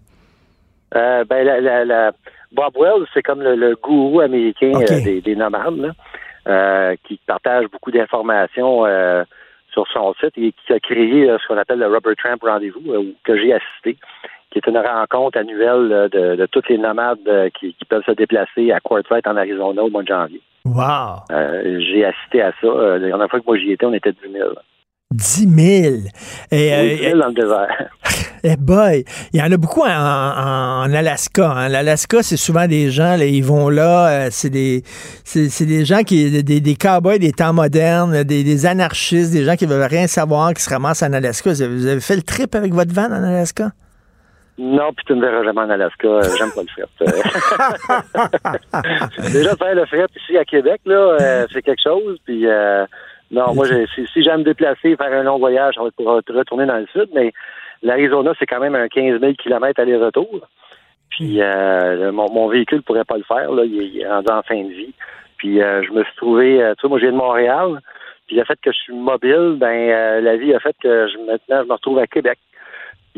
Euh, 0.94 1.24
ben, 1.24 1.44
la, 1.44 1.60
la, 1.60 1.84
la- 1.84 2.12
Bob 2.52 2.72
Wells, 2.80 3.06
c'est 3.12 3.22
comme 3.22 3.42
le, 3.42 3.54
le 3.56 3.76
gourou 3.76 4.20
américain 4.20 4.72
euh, 4.74 5.04
des, 5.04 5.20
des 5.20 5.36
nomades, 5.36 5.76
là, 5.76 5.90
euh, 6.48 6.96
qui 7.06 7.20
partage 7.26 7.66
beaucoup 7.70 7.90
d'informations 7.90 8.84
sur 9.72 9.86
son 9.92 10.14
site 10.14 10.32
et 10.38 10.52
qui 10.66 10.72
a 10.72 10.80
créé 10.80 11.26
ce 11.26 11.46
qu'on 11.46 11.58
appelle 11.58 11.78
le 11.78 11.86
Rubber 11.88 12.14
Tramp 12.16 12.38
Rendez-vous, 12.40 12.80
que 13.22 13.36
j'ai 13.36 13.52
assisté, 13.52 13.98
qui 14.50 14.58
est 14.58 14.66
une 14.66 14.78
rencontre 14.78 15.38
annuelle 15.38 15.92
euh, 15.92 16.08
de, 16.08 16.36
de 16.36 16.46
toutes 16.46 16.68
les 16.68 16.78
nomades 16.78 17.18
euh, 17.28 17.48
qui, 17.58 17.74
qui 17.74 17.84
peuvent 17.84 18.02
se 18.06 18.12
déplacer 18.12 18.72
à 18.72 18.80
Quartzsite 18.80 19.26
en 19.26 19.36
Arizona 19.36 19.82
au 19.82 19.90
mois 19.90 20.02
de 20.02 20.08
janvier. 20.08 20.40
Wow! 20.64 21.22
Euh, 21.30 21.80
j'ai 21.80 22.04
assisté 22.04 22.42
à 22.42 22.52
ça. 22.60 22.66
La 22.68 22.98
dernière 22.98 23.28
fois 23.28 23.40
que 23.40 23.44
moi 23.46 23.56
j'y 23.58 23.72
étais, 23.72 23.86
on 23.86 23.92
était 23.94 24.12
10 24.12 24.18
000. 24.32 24.48
10 25.10 25.48
000! 25.48 25.94
Et, 26.50 26.72
Oui, 26.80 26.96
10 26.98 27.02
000 27.04 27.18
dans 27.18 27.28
le 27.28 27.34
désert. 27.34 27.88
Eh 28.44 28.54
boy, 28.56 29.02
il 29.32 29.40
y 29.40 29.42
en 29.42 29.50
a 29.50 29.56
beaucoup 29.56 29.82
en, 29.82 29.88
en- 29.90 30.84
en 30.84 30.94
Alaska. 30.94 31.50
hein. 31.50 31.68
L'Alaska, 31.68 32.22
c'est 32.22 32.36
souvent 32.36 32.68
des 32.68 32.88
gens, 32.88 33.16
là, 33.16 33.24
ils 33.24 33.42
vont 33.42 33.68
là, 33.68 34.08
euh, 34.08 34.28
c'est 34.30 34.48
des, 34.48 34.82
c'est, 35.24 35.48
c'est 35.48 35.66
des 35.66 35.84
gens 35.84 36.04
qui, 36.04 36.44
des, 36.44 36.60
des 36.60 36.74
cowboys 36.76 37.18
des 37.18 37.32
temps 37.32 37.52
modernes, 37.52 38.22
des, 38.22 38.44
des 38.44 38.64
anarchistes, 38.66 39.32
des 39.32 39.42
gens 39.44 39.56
qui 39.56 39.66
veulent 39.66 39.82
rien 39.90 40.06
savoir, 40.06 40.54
qui 40.54 40.62
se 40.62 40.70
ramassent 40.70 41.02
en 41.02 41.12
Alaska. 41.12 41.50
Vous 41.50 41.62
avez, 41.62 41.74
vous 41.74 41.86
avez 41.86 42.00
fait 42.00 42.14
le 42.14 42.22
trip 42.22 42.54
avec 42.54 42.72
votre 42.72 42.94
van 42.94 43.06
en 43.06 43.24
Alaska? 43.24 43.72
Non, 44.58 44.92
puis 44.92 45.04
tu 45.06 45.14
ne 45.14 45.20
verras 45.20 45.44
jamais 45.44 45.60
en 45.60 45.70
Alaska. 45.70 46.08
Euh, 46.08 46.22
J'aime 46.36 46.50
pas 46.52 46.62
le 46.62 46.68
fret. 46.68 46.88
Déjà, 49.32 49.56
faire 49.56 49.74
le 49.74 49.86
fret 49.86 50.06
ici 50.16 50.36
à 50.36 50.44
Québec, 50.44 50.82
là, 50.84 51.16
euh, 51.20 51.46
c'est 51.52 51.62
quelque 51.62 51.82
chose. 51.82 52.18
Puis, 52.24 52.46
euh, 52.46 52.86
non, 53.30 53.54
moi, 53.54 53.66
si, 53.66 54.06
si 54.12 54.22
j'aime 54.22 54.40
me 54.40 54.44
déplacer, 54.44 54.96
faire 54.96 55.12
un 55.12 55.22
long 55.22 55.38
voyage, 55.38 55.76
ça 55.76 55.82
va 55.82 55.90
retourner 56.14 56.66
dans 56.66 56.78
le 56.78 56.86
sud. 56.86 57.08
Mais 57.14 57.32
l'Arizona, 57.82 58.32
c'est 58.38 58.46
quand 58.46 58.60
même 58.60 58.74
un 58.74 58.88
15 58.88 59.20
000 59.20 59.34
km 59.34 59.80
aller-retour. 59.80 60.40
Puis, 61.10 61.40
euh, 61.40 62.12
mon, 62.12 62.30
mon 62.30 62.48
véhicule 62.48 62.82
pourrait 62.82 63.04
pas 63.04 63.16
le 63.16 63.24
faire. 63.24 63.50
Là, 63.52 63.64
il, 63.64 64.00
est, 64.00 64.08
rendu 64.08 64.30
en 64.30 64.42
fin 64.42 64.62
de 64.62 64.68
vie. 64.68 64.94
Puis, 65.36 65.62
euh, 65.62 65.82
je 65.82 65.92
me 65.92 66.04
suis 66.04 66.16
trouvé, 66.16 66.62
euh, 66.62 66.74
tu 66.74 66.82
sais, 66.82 66.88
moi, 66.88 66.98
je 66.98 67.04
viens 67.04 67.12
de 67.12 67.18
Montréal. 67.18 67.80
Puis, 68.26 68.36
le 68.36 68.44
fait 68.44 68.58
que 68.60 68.72
je 68.72 68.76
suis 68.76 68.94
mobile, 68.94 69.56
ben, 69.58 69.90
euh, 69.90 70.20
la 70.20 70.36
vie 70.36 70.54
a 70.54 70.60
fait 70.60 70.76
que 70.82 71.08
je, 71.08 71.18
maintenant, 71.18 71.62
je 71.62 71.68
me 71.68 71.72
retrouve 71.72 71.98
à 71.98 72.06
Québec. 72.06 72.38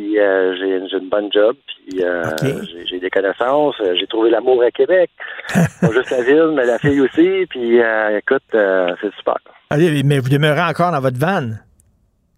Puis 0.00 0.18
euh, 0.18 0.54
j'ai 0.58 0.96
une 0.96 1.08
bonne 1.10 1.30
job, 1.30 1.56
puis 1.66 2.02
euh, 2.02 2.22
j'ai- 2.42 2.86
j'ai 2.86 3.00
des 3.00 3.10
connaissances, 3.10 3.74
euh, 3.82 3.94
j'ai 4.00 4.06
trouvé 4.06 4.30
l'amour 4.30 4.62
à 4.62 4.70
Québec. 4.70 5.10
Pas 5.54 5.92
juste 5.92 6.10
la 6.10 6.22
ville, 6.22 6.52
mais 6.56 6.64
la 6.64 6.78
fille 6.78 7.00
aussi, 7.02 7.44
puis 7.50 7.82
euh, 7.82 8.18
écoute, 8.18 8.42
c'est 8.52 9.14
super. 9.18 9.36
Allez, 9.68 10.02
mais 10.02 10.18
vous 10.18 10.30
demeurez 10.30 10.62
encore 10.62 10.90
dans 10.92 11.00
votre 11.00 11.18
van. 11.18 11.50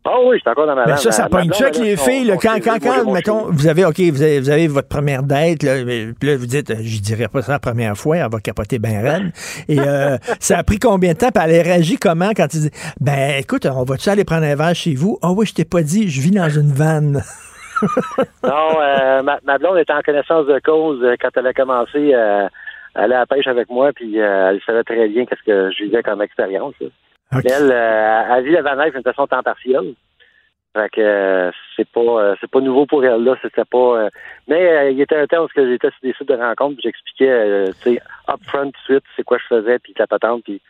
Ah 0.05 0.17
oui, 0.27 0.35
je 0.39 0.41
suis 0.41 0.51
encore 0.51 0.67
dans 0.67 0.75
ma 0.75 0.85
Mais 0.87 0.93
van. 0.93 0.97
ça, 0.99 1.13
ça 1.13 1.29
pogne 1.29 1.53
ça 1.53 1.67
avec 1.67 1.75
blonde, 1.77 1.85
les 1.87 1.97
filles. 1.97 2.25
là, 2.25 2.37
quand, 2.37 2.57
quand, 2.61 2.85
moi, 2.85 3.05
quand, 3.05 3.13
mettons, 3.13 3.47
vous 3.53 3.69
avez, 3.69 3.85
OK, 3.85 4.01
vous 4.01 4.23
avez, 4.23 4.41
vous 4.41 4.51
avez 4.51 4.67
votre 4.67 4.89
première 4.89 5.23
date, 5.23 5.63
là, 5.63 5.77
puis 6.19 6.29
là, 6.29 6.37
vous 6.37 6.47
dites, 6.47 6.75
je 6.83 7.01
dirais 7.01 7.29
pas 7.29 7.41
ça 7.43 7.53
la 7.53 7.59
première 7.61 7.97
fois, 7.97 8.17
elle 8.17 8.29
va 8.29 8.41
capoter 8.41 8.81
ben 8.81 9.01
reine. 9.01 9.33
Et 9.69 9.79
euh, 9.79 10.19
ça 10.41 10.59
a 10.59 10.65
pris 10.65 10.81
combien 10.81 11.13
de 11.13 11.19
temps? 11.19 11.31
Puis 11.33 11.45
elle 11.47 11.61
a 11.61 11.63
réagi 11.63 11.97
comment 11.99 12.31
quand 12.37 12.49
tu 12.49 12.57
dis, 12.59 12.71
ben 13.01 13.39
écoute, 13.39 13.65
on 13.67 13.85
va-tu 13.85 14.09
aller 14.09 14.25
prendre 14.25 14.43
un 14.45 14.57
verre 14.57 14.75
chez 14.75 14.95
vous? 14.97 15.19
Ah 15.23 15.31
oui, 15.31 15.47
je 15.47 15.55
t'ai 15.55 15.65
pas 15.65 15.83
dit, 15.83 16.09
je 16.11 16.21
vis 16.21 16.33
dans 16.33 16.49
une 16.51 16.73
vanne. 16.73 17.23
Non, 18.43 18.81
euh, 18.81 19.23
ma, 19.23 19.39
ma 19.45 19.59
blonde 19.59 19.79
était 19.79 19.93
en 19.93 20.03
connaissance 20.03 20.47
de 20.47 20.59
cause 20.61 21.03
euh, 21.03 21.17
quand 21.21 21.31
elle 21.37 21.47
a 21.47 21.53
commencé 21.53 22.15
euh, 22.15 22.49
à 22.95 23.03
aller 23.03 23.15
à 23.15 23.21
la 23.21 23.27
pêche 23.27 23.47
avec 23.47 23.71
moi, 23.71 23.93
puis 23.93 24.21
euh, 24.21 24.51
elle 24.51 24.61
savait 24.63 24.85
très 24.85 25.09
bien 25.09 25.27
qu'est-ce 25.27 25.43
que 25.43 25.71
je 25.71 25.85
vivais 25.85 26.03
comme 26.03 26.23
expérience. 26.23 26.75
Elle, 27.33 27.73
elle 27.73 28.45
vit 28.45 28.53
la 28.53 28.63
Van 28.63 28.81
Eyck 28.81 28.95
d'une 28.95 29.03
façon 29.03 29.27
temps 29.27 29.43
partiel. 29.43 29.95
Fait 30.75 30.89
que 30.89 31.01
euh, 31.01 31.51
c'est 31.77 31.89
pas 31.89 32.01
euh, 32.01 32.35
c'est 32.41 32.51
pas 32.51 32.61
nouveau 32.61 32.87
pour 32.87 33.05
elle 33.05 33.23
là, 33.23 33.37
c'était 33.43 33.65
pas 33.67 34.05
euh, 34.05 34.11
mais 34.49 34.95
il 34.95 35.01
était 35.03 35.17
un 35.17 35.27
temps 35.27 35.45
où 35.45 35.49
j'étais 35.55 35.91
sur 35.91 36.01
des 36.03 36.15
sites 36.15 36.29
de 36.29 36.35
rencontres, 36.35 36.77
puis 36.77 36.85
j'expliquais 36.85 37.73
tu 37.83 37.95
sais 37.95 38.03
upfront 38.27 38.71
tout 38.71 38.71
de 38.71 38.95
suite 38.95 39.05
c'est 39.15 39.23
quoi 39.23 39.37
je 39.37 39.55
faisais 39.55 39.79
puis 39.79 39.93
la 39.99 40.07
patente 40.07 40.45
puis 40.45 40.63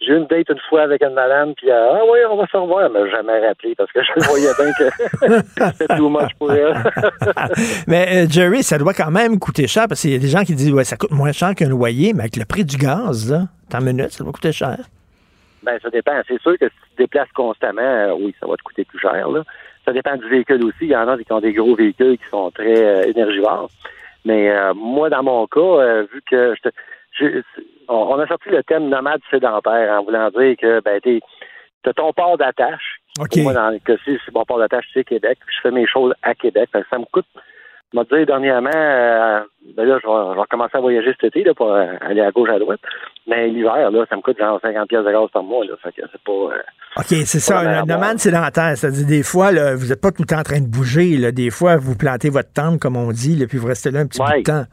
j'ai 0.00 0.12
eu 0.12 0.16
une 0.16 0.26
date 0.26 0.48
une 0.48 0.60
fois 0.68 0.82
avec 0.82 1.02
une 1.02 1.14
madame 1.14 1.54
puis 1.54 1.70
euh, 1.70 1.92
ah 1.94 2.00
oui, 2.10 2.18
on 2.30 2.36
va 2.36 2.46
se 2.46 2.56
revoir, 2.56 2.86
elle 2.86 2.92
m'a 2.92 3.08
jamais 3.10 3.46
rappelé 3.46 3.74
parce 3.76 3.90
que 3.92 4.00
je 4.02 4.28
voyais 4.28 4.50
bien 4.58 4.72
que 4.78 5.72
c'était 5.72 5.96
too 5.96 6.08
much 6.08 6.32
pour 6.38 6.52
elle. 6.52 6.74
mais 7.86 8.24
euh, 8.24 8.26
Jerry, 8.28 8.62
ça 8.62 8.78
doit 8.78 8.94
quand 8.94 9.10
même 9.10 9.38
coûter 9.38 9.66
cher 9.66 9.86
parce 9.88 10.00
qu'il 10.02 10.12
y 10.12 10.16
a 10.16 10.18
des 10.18 10.28
gens 10.28 10.44
qui 10.44 10.54
disent, 10.54 10.72
ouais, 10.72 10.84
ça 10.84 10.96
coûte 10.96 11.10
moins 11.10 11.32
cher 11.32 11.54
qu'un 11.54 11.68
loyer, 11.68 12.12
mais 12.12 12.20
avec 12.20 12.36
le 12.36 12.44
prix 12.44 12.64
du 12.64 12.76
gaz, 12.76 13.30
là, 13.30 13.42
tant 13.70 13.80
minutes, 13.80 14.12
ça 14.12 14.22
doit 14.24 14.32
coûter 14.32 14.52
cher. 14.52 14.76
Ben, 15.62 15.78
ça 15.82 15.90
dépend. 15.90 16.12
C'est 16.28 16.40
sûr 16.40 16.56
que 16.58 16.66
si 16.66 16.74
tu 16.82 16.90
te 16.96 17.02
déplaces 17.02 17.32
constamment, 17.34 17.82
euh, 17.82 18.14
oui, 18.18 18.34
ça 18.40 18.46
va 18.46 18.56
te 18.56 18.62
coûter 18.62 18.84
plus 18.84 19.00
cher. 19.00 19.28
Là. 19.28 19.42
Ça 19.84 19.92
dépend 19.92 20.16
du 20.16 20.28
véhicule 20.28 20.64
aussi. 20.64 20.82
Il 20.82 20.90
y 20.90 20.96
en 20.96 21.08
a 21.08 21.18
qui 21.18 21.32
ont 21.32 21.40
des 21.40 21.52
gros 21.52 21.74
véhicules 21.74 22.16
qui 22.18 22.28
sont 22.30 22.50
très 22.52 22.76
euh, 22.84 23.02
énergivores. 23.02 23.68
Mais 24.24 24.50
euh, 24.50 24.72
moi, 24.74 25.10
dans 25.10 25.22
mon 25.22 25.46
cas, 25.46 25.60
euh, 25.60 26.06
vu 26.12 26.22
que 26.30 26.54
je 26.56 26.68
te- 26.68 26.74
on, 27.88 28.18
a 28.18 28.26
sorti 28.26 28.48
le 28.50 28.62
thème 28.62 28.88
nomade 28.88 29.20
sédentaire 29.30 29.92
en 29.92 30.04
voulant 30.04 30.30
dire 30.30 30.56
que 30.56 30.80
ben 30.80 31.00
t'es 31.00 31.20
as 31.86 31.92
ton 31.92 32.12
port 32.12 32.36
d'attache. 32.36 33.00
Moi, 33.18 33.52
dans 33.52 33.70
le 33.70 33.78
cas 33.78 33.94
c'est 34.04 34.34
mon 34.34 34.44
port 34.44 34.58
d'attache, 34.58 34.86
c'est 34.92 35.04
Québec. 35.04 35.38
Je 35.46 35.60
fais 35.62 35.70
mes 35.70 35.86
choses 35.86 36.14
à 36.22 36.34
Québec. 36.34 36.70
Ça 36.90 36.98
me 36.98 37.04
coûte. 37.06 37.26
Je 37.94 38.16
dire 38.16 38.26
dernièrement, 38.26 38.68
euh, 38.74 39.40
ben 39.74 39.84
là, 39.84 39.98
je 40.02 40.06
vais, 40.06 40.30
je 40.30 40.34
vais 40.34 40.40
recommencer 40.40 40.76
à 40.76 40.80
voyager 40.80 41.10
cet 41.18 41.34
été 41.34 41.42
là, 41.42 41.54
pour 41.54 41.72
euh, 41.72 41.86
aller 42.02 42.20
à 42.20 42.30
gauche 42.30 42.50
à 42.50 42.58
droite. 42.58 42.80
Mais 43.26 43.48
l'hiver, 43.48 43.90
là, 43.90 44.04
ça 44.10 44.16
me 44.16 44.20
coûte 44.20 44.38
genre 44.38 44.60
50 44.60 44.88
pièces 44.88 45.04
de 45.04 45.10
gaz 45.10 45.30
par 45.32 45.42
mois. 45.42 45.64
Là, 45.64 45.72
fait 45.82 45.92
que 45.92 46.02
c'est 46.12 46.20
pas. 46.22 46.32
euh, 46.32 46.62
OK, 46.98 47.06
c'est 47.06 47.40
ça, 47.40 47.62
le 47.62 47.86
nomade 47.86 48.18
sédentaire. 48.18 48.76
C'est-à-dire, 48.76 49.06
des 49.06 49.22
fois, 49.22 49.52
là, 49.52 49.74
vous 49.74 49.86
n'êtes 49.86 50.02
pas 50.02 50.10
tout 50.10 50.20
le 50.20 50.26
temps 50.26 50.40
en 50.40 50.42
train 50.42 50.60
de 50.60 50.66
bouger. 50.66 51.16
Là. 51.16 51.32
Des 51.32 51.48
fois, 51.48 51.76
vous 51.76 51.96
plantez 51.96 52.28
votre 52.28 52.52
tente, 52.52 52.78
comme 52.78 52.96
on 52.96 53.10
dit, 53.10 53.36
là, 53.36 53.46
puis 53.46 53.56
vous 53.56 53.68
restez 53.68 53.90
là 53.90 54.00
un 54.00 54.06
petit 54.06 54.18
bout 54.18 54.36
de 54.36 54.42
temps. 54.42 54.64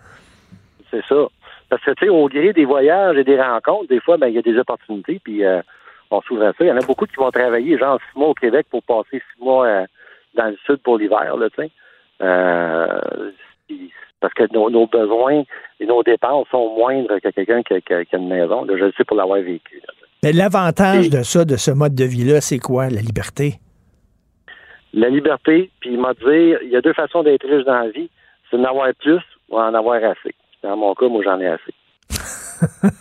C'est 0.91 1.03
ça. 1.07 1.15
Parce 1.75 1.83
que, 1.83 1.91
tu 1.91 2.05
sais, 2.05 2.09
au 2.09 2.27
gré 2.29 2.53
des 2.53 2.63
voyages 2.65 3.17
et 3.17 3.23
des 3.25 3.41
rencontres, 3.41 3.87
des 3.89 3.99
fois, 3.99 4.17
ben, 4.17 4.27
il 4.27 4.35
y 4.35 4.37
a 4.37 4.41
des 4.41 4.57
opportunités, 4.57 5.19
puis 5.23 5.43
euh, 5.43 5.61
on 6.09 6.21
s'ouvre 6.21 6.43
à 6.45 6.53
ça. 6.53 6.57
Il 6.61 6.67
y 6.67 6.71
en 6.71 6.77
a 6.77 6.85
beaucoup 6.85 7.05
qui 7.05 7.15
vont 7.17 7.31
travailler, 7.31 7.77
genre, 7.77 7.99
six 8.11 8.17
mois 8.17 8.29
au 8.29 8.33
Québec 8.33 8.67
pour 8.69 8.81
passer 8.83 9.19
six 9.19 9.43
mois 9.43 9.65
euh, 9.67 9.85
dans 10.35 10.45
le 10.45 10.57
sud 10.65 10.77
pour 10.77 10.97
l'hiver, 10.97 11.35
là, 11.35 11.49
tu 11.49 11.63
sais. 11.63 11.71
Euh, 12.21 12.97
parce 14.21 14.33
que 14.33 14.43
nos, 14.53 14.69
nos 14.69 14.87
besoins 14.87 15.43
et 15.79 15.85
nos 15.85 16.01
dépenses 16.01 16.47
sont 16.49 16.75
moindres 16.77 17.19
que 17.21 17.29
quelqu'un 17.29 17.61
qui, 17.61 17.73
a- 17.73 17.81
qui 17.81 17.93
a- 17.93 18.05
qui 18.05 18.15
a 18.15 18.19
une 18.19 18.29
maison. 18.29 18.63
Là, 18.63 18.75
je 18.77 18.85
le 18.85 18.93
sais 18.97 19.03
pour 19.03 19.17
l'avoir 19.17 19.39
vécu. 19.41 19.81
là. 19.85 19.93
Mais 20.23 20.31
l'avantage 20.31 21.09
de 21.09 21.23
ça, 21.23 21.43
de 21.45 21.57
ce 21.57 21.71
mode 21.71 21.93
de 21.93 22.05
vie-là, 22.05 22.39
c'est 22.41 22.57
quoi? 22.59 22.89
La 22.89 23.01
liberté? 23.01 23.55
La 24.93 25.09
liberté, 25.09 25.69
puis 25.81 25.91
il 25.91 25.99
m'a 25.99 26.13
dit, 26.13 26.53
il 26.63 26.69
y 26.69 26.75
a 26.77 26.81
deux 26.81 26.93
façons 26.93 27.21
d'être 27.21 27.45
riche 27.45 27.65
dans 27.65 27.79
la 27.79 27.89
vie. 27.89 28.09
C'est 28.49 28.57
d'en 28.57 28.63
avoir 28.69 28.87
plus 28.99 29.19
ou 29.49 29.57
en 29.59 29.73
avoir 29.73 29.97
assez. 30.03 30.33
Dans 30.65 30.77
mon 30.77 30.95
cas, 30.95 31.07
moi, 31.07 31.21
j'en 31.23 31.39
ai 31.39 31.47
assez. 31.47 31.73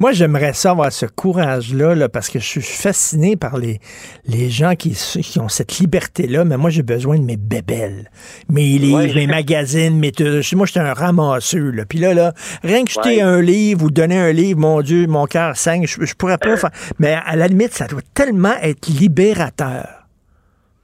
Moi, 0.00 0.10
j'aimerais 0.10 0.54
ça 0.54 0.72
avoir 0.72 0.90
ce 0.90 1.06
courage-là, 1.06 1.94
là, 1.94 2.08
parce 2.08 2.28
que 2.30 2.40
je 2.40 2.44
suis 2.44 2.62
fasciné 2.62 3.36
par 3.36 3.58
les, 3.58 3.78
les 4.26 4.48
gens 4.48 4.74
qui, 4.74 4.92
qui 4.92 5.38
ont 5.38 5.48
cette 5.48 5.78
liberté-là, 5.78 6.44
mais 6.44 6.56
moi, 6.56 6.70
j'ai 6.70 6.82
besoin 6.82 7.18
de 7.18 7.24
mes 7.24 7.36
bébelles, 7.36 8.10
mes 8.48 8.78
livres, 8.78 9.14
mes 9.14 9.26
magazines, 9.26 9.98
mes... 9.98 10.10
Moi, 10.54 10.66
j'étais 10.66 10.80
un 10.80 10.94
ramasseux, 10.94 11.70
là. 11.70 11.84
Puis 11.86 11.98
là, 11.98 12.14
là, 12.14 12.32
rien 12.64 12.84
que 12.84 12.90
jeter 12.90 13.20
un 13.20 13.40
livre 13.40 13.84
ou 13.84 13.90
donner 13.90 14.18
un 14.18 14.32
livre, 14.32 14.58
mon 14.58 14.80
Dieu, 14.80 15.06
mon 15.06 15.26
cœur 15.26 15.54
saigne, 15.54 15.86
je, 15.86 16.04
je 16.04 16.14
pourrais 16.14 16.38
pas 16.38 16.56
faire... 16.56 16.70
Mais 16.98 17.18
à 17.24 17.36
la 17.36 17.46
limite, 17.46 17.72
ça 17.72 17.86
doit 17.86 18.02
tellement 18.14 18.54
être 18.62 18.88
libérateur. 18.88 19.86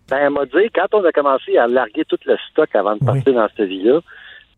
Ben, 0.09 0.19
elle 0.19 0.31
m'a 0.31 0.45
dit, 0.45 0.70
quand 0.73 0.87
on 0.93 1.05
a 1.05 1.11
commencé 1.11 1.57
à 1.57 1.66
larguer 1.66 2.05
tout 2.05 2.19
le 2.27 2.37
stock 2.51 2.69
avant 2.74 2.95
de 2.95 3.05
partir 3.05 3.35
dans 3.35 3.49
cette 3.57 3.66
vie-là, 3.66 4.01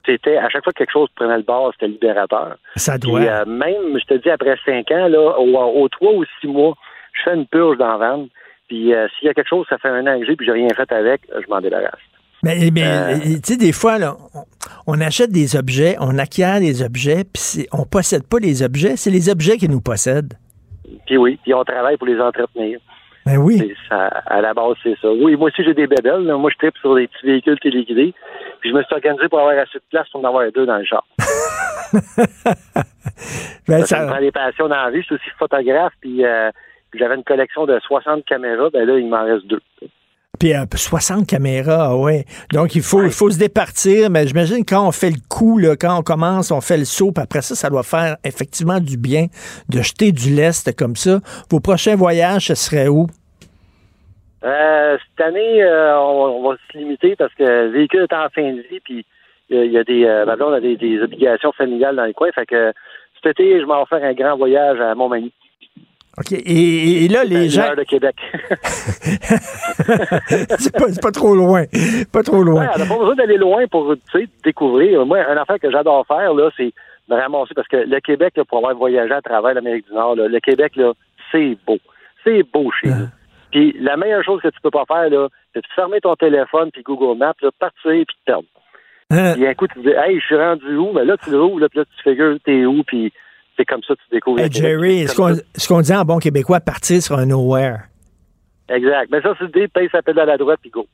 c'était, 0.09 0.37
à 0.39 0.49
chaque 0.49 0.65
fois 0.65 0.73
que 0.73 0.79
quelque 0.79 0.93
chose 0.93 1.09
prenait 1.15 1.37
le 1.37 1.43
bord, 1.43 1.71
c'était 1.75 1.89
libérateur. 1.89 2.57
Ça 2.77 2.97
doit. 2.99 3.21
euh, 3.21 3.45
même, 3.45 3.99
je 3.99 4.05
te 4.07 4.15
dis, 4.15 4.31
après 4.31 4.57
cinq 4.65 4.91
ans, 4.91 5.09
là, 5.09 5.39
au, 5.39 5.89
trois 5.89 6.13
ou 6.15 6.25
six 6.41 6.47
mois, 6.49 6.75
je 7.13 7.23
fais 7.31 7.37
une 7.37 7.47
purge 7.47 7.77
dans 7.79 7.89
la 7.93 7.97
vanne. 7.99 8.29
Puis, 8.69 8.95
euh, 8.95 9.07
s'il 9.19 9.27
y 9.27 9.31
a 9.31 9.35
quelque 9.35 9.49
chose, 9.49 9.67
ça 9.69 9.79
fait 9.79 9.89
un 9.89 10.07
an 10.07 10.19
que 10.19 10.27
j'ai, 10.27 10.37
puis 10.37 10.47
j'ai 10.47 10.53
rien 10.53 10.69
fait 10.77 10.91
avec, 10.93 11.21
je 11.33 11.49
m'en 11.51 11.61
débarrasse. 11.61 12.01
Mais, 12.43 12.71
mais 12.73 12.83
Euh. 12.87 13.19
tu 13.19 13.41
sais, 13.45 13.57
des 13.57 13.73
fois, 13.73 13.99
là, 13.99 14.17
on, 14.87 15.01
achète 15.01 15.31
des 15.33 15.57
objets, 15.57 15.97
on 16.01 16.19
acquiert 16.19 16.61
des 16.61 16.83
objets, 16.83 17.25
puis 17.25 17.67
on 17.73 17.85
possède 17.85 18.23
pas 18.29 18.39
les 18.39 18.63
objets, 18.63 18.97
c'est 18.97 19.11
les 19.11 19.29
objets 19.29 19.57
qui 19.57 19.69
nous 19.69 19.81
possèdent. 19.81 20.35
Puis 21.07 21.17
oui, 21.17 21.39
puis 21.43 21.53
on 21.55 21.65
travaille 21.65 21.97
pour 21.97 22.07
les 22.07 22.21
entretenir. 22.21 22.79
Ben 23.27 23.37
oui. 23.39 23.75
Ça, 23.89 24.07
à 24.27 24.41
la 24.41 24.55
base, 24.55 24.75
c'est 24.83 24.97
ça. 25.03 25.09
Oui, 25.11 25.37
moi 25.37 25.49
aussi, 25.49 25.63
j'ai 25.65 25.75
des 25.75 25.87
bébelles. 25.87 26.25
là. 26.25 26.37
Moi, 26.37 26.51
je 26.51 26.57
tripe 26.59 26.77
sur 26.81 26.95
des 26.95 27.09
petits 27.09 27.27
véhicules 27.27 27.59
téléguidés. 27.61 28.15
Puis 28.61 28.71
je 28.71 28.75
me 28.75 28.83
suis 28.83 28.95
organisé 28.95 29.29
pour 29.29 29.41
avoir 29.41 29.57
assez 29.59 29.79
de 29.79 29.83
place 29.91 30.09
pour 30.11 30.21
en 30.25 30.29
avoir 30.29 30.45
deux 30.53 30.67
dans 30.67 30.77
le 30.79 30.85
char. 30.85 31.05
Ben, 33.67 33.81
ça, 33.81 33.87
ça- 33.87 34.03
me 34.05 34.09
prend 34.11 34.21
des 34.21 34.33
passions 34.33 34.69
dans 34.69 34.77
la 34.77 34.91
vie. 34.91 35.01
Je 35.01 35.07
suis 35.07 35.15
aussi 35.17 35.31
photographe, 35.39 35.93
puis 36.01 36.25
euh, 36.25 36.51
j'avais 36.95 37.17
une 37.17 37.25
collection 37.25 37.67
de 37.67 37.79
60 37.87 38.25
caméras. 38.25 38.71
Ben 38.73 38.87
là, 38.87 38.99
il 38.99 39.09
m'en 39.09 39.25
reste 39.25 39.47
deux. 39.47 39.61
Puis 40.39 40.55
euh, 40.55 40.65
60 40.75 41.27
caméras, 41.27 41.97
ouais. 41.97 42.25
Donc, 42.53 42.75
il 42.77 42.83
faut, 42.83 43.03
il 43.03 43.11
faut 43.11 43.31
se 43.31 43.39
départir, 43.39 44.09
mais 44.09 44.27
j'imagine 44.27 44.65
quand 44.65 44.87
on 44.87 44.93
fait 44.93 45.11
le 45.11 45.17
coup, 45.29 45.59
là, 45.59 45.77
quand 45.77 45.99
on 45.99 46.03
commence, 46.03 46.51
on 46.51 46.61
fait 46.61 46.79
le 46.79 46.85
saut, 46.85 47.13
puis 47.13 47.23
après 47.23 47.43
ça, 47.43 47.55
ça 47.55 47.69
doit 47.71 47.83
faire 47.83 48.17
effectivement 48.25 48.79
du 48.81 48.97
bien 48.97 49.27
de 49.69 49.83
jeter 49.83 50.13
du 50.13 50.33
lest 50.35 50.75
comme 50.77 50.97
ça. 50.97 51.19
Vos 51.51 51.61
prochains 51.61 51.97
voyages, 51.97 52.47
ce 52.47 52.55
serait 52.55 52.89
où? 52.89 53.07
Euh, 54.45 54.97
cette 55.17 55.27
année, 55.27 55.63
euh, 55.63 55.99
on, 55.99 56.39
on 56.45 56.51
va 56.51 56.57
se 56.73 56.79
limiter 56.79 57.17
parce 57.17 57.35
que 57.35 57.43
le 57.43 57.69
véhicule 57.71 58.07
est 58.09 58.15
en 58.15 58.29
fin 58.29 58.53
de 58.53 58.61
vie, 58.71 58.81
puis 58.85 59.05
il 59.51 59.57
y 59.57 59.61
a- 59.61 59.65
il 59.65 59.73
y 59.73 59.79
a 59.79 59.85
des, 59.85 60.05
euh, 60.05 60.37
blonde 60.37 60.55
a 60.55 60.61
des, 60.61 60.77
des 60.77 61.01
obligations 61.03 61.53
familiales 61.53 61.97
dans 61.97 62.07
le 62.07 62.13
coin. 62.13 62.31
Fait 62.33 62.47
que 62.47 62.73
cet 63.23 63.33
été, 63.41 63.61
je 63.61 63.65
m'en 63.67 63.81
vais 63.81 63.87
faire 63.87 64.05
un 64.05 64.13
grand 64.15 64.37
voyage 64.37 64.81
à 64.81 64.95
Montmagny. 64.95 65.33
OK. 66.19 66.33
Et, 66.33 67.05
et 67.05 67.09
là, 67.09 67.25
les 67.25 67.49
gens. 67.49 67.75
de 67.77 67.83
Québec. 67.85 68.17
c'est 70.59 70.73
pas, 70.73 70.87
pas 71.01 71.13
trop 71.13 71.35
loin. 71.35 71.65
Pas 72.13 72.23
trop 72.23 72.43
loin. 72.43 72.63
Ouais, 72.63 72.69
on 72.75 72.79
n'a 72.79 72.87
pas 72.87 72.99
besoin 72.99 73.15
d'aller 73.15 73.37
loin 73.37 73.67
pour 73.69 73.95
découvrir. 74.45 75.05
Moi, 75.07 75.19
un 75.29 75.37
affaire 75.37 75.59
que 75.61 75.71
j'adore 75.71 76.07
faire, 76.07 76.35
là, 76.35 76.51
c'est 76.57 76.73
me 77.09 77.17
ramasser 77.17 77.55
parce 77.55 77.69
que 77.69 77.77
le 77.77 78.01
Québec, 78.01 78.35
là, 78.37 78.45
pour 78.45 78.59
avoir 78.59 78.75
voyagé 78.75 79.13
à 79.13 79.23
travers 79.23 79.55
l'Amérique 79.55 79.87
du 79.89 79.95
Nord, 79.95 80.17
là, 80.17 80.29
le 80.29 80.41
Québec, 80.41 80.73
là, 80.77 80.93
c'est 81.33 81.57
beau. 81.67 81.79
C'est 82.25 82.43
beau 82.53 82.71
chez 82.83 82.89
nous. 82.89 83.07
Puis 83.51 83.75
la 83.81 83.97
meilleure 83.97 84.25
chose 84.25 84.41
que 84.43 84.49
tu 84.49 84.61
peux 84.63 84.71
pas 84.71 84.85
faire, 84.87 85.11
là, 85.11 85.29
c'est 85.55 85.61
de 85.61 85.67
fermer 85.75 86.01
ton 86.01 86.15
téléphone 86.17 86.71
puis 86.73 86.83
Google 86.83 87.19
Maps, 87.19 87.35
là, 87.43 87.51
partir 87.59 87.81
puis 87.83 88.05
te 88.05 88.25
perdre. 88.27 88.45
Puis 89.11 89.47
un 89.47 89.55
coup, 89.55 89.67
tu 89.67 89.75
te 89.75 89.81
dis, 89.81 89.95
hey, 89.95 90.21
je 90.21 90.25
suis 90.27 90.37
rendu 90.37 90.77
où? 90.77 90.93
Mais 90.93 91.05
là, 91.05 91.17
tu 91.17 91.31
le 91.31 91.41
rouvres, 91.41 91.61
là, 91.61 91.69
puis 91.69 91.79
là, 91.79 91.85
tu 91.85 92.03
figures, 92.03 92.37
t'es 92.45 92.67
où, 92.67 92.83
puis 92.83 93.13
c'est 93.57 93.65
comme 93.65 93.83
ça 93.83 93.95
que 93.95 94.01
tu 94.01 94.15
découvres. 94.15 94.41
Hey. 94.41 94.53
Jerry, 94.53 95.09
ce 95.09 95.17
qu'on 95.17 95.35
ça. 95.35 95.43
ce 95.57 95.69
qu'on 95.69 95.81
dit 95.81 95.95
en 95.95 96.05
bon 96.05 96.19
québécois, 96.19 96.61
partir 96.61 97.03
sur 97.03 97.17
un 97.19 97.27
nowhere? 97.27 97.89
Exact. 98.69 99.09
Mais 99.11 99.23
ça, 99.23 99.35
c'est 99.39 99.51
des 99.51 99.67
paye 99.67 99.89
sa 99.91 100.03
pédale 100.03 100.29
à 100.29 100.37
droite 100.37 100.59
puis 100.61 100.71
go. 100.71 100.87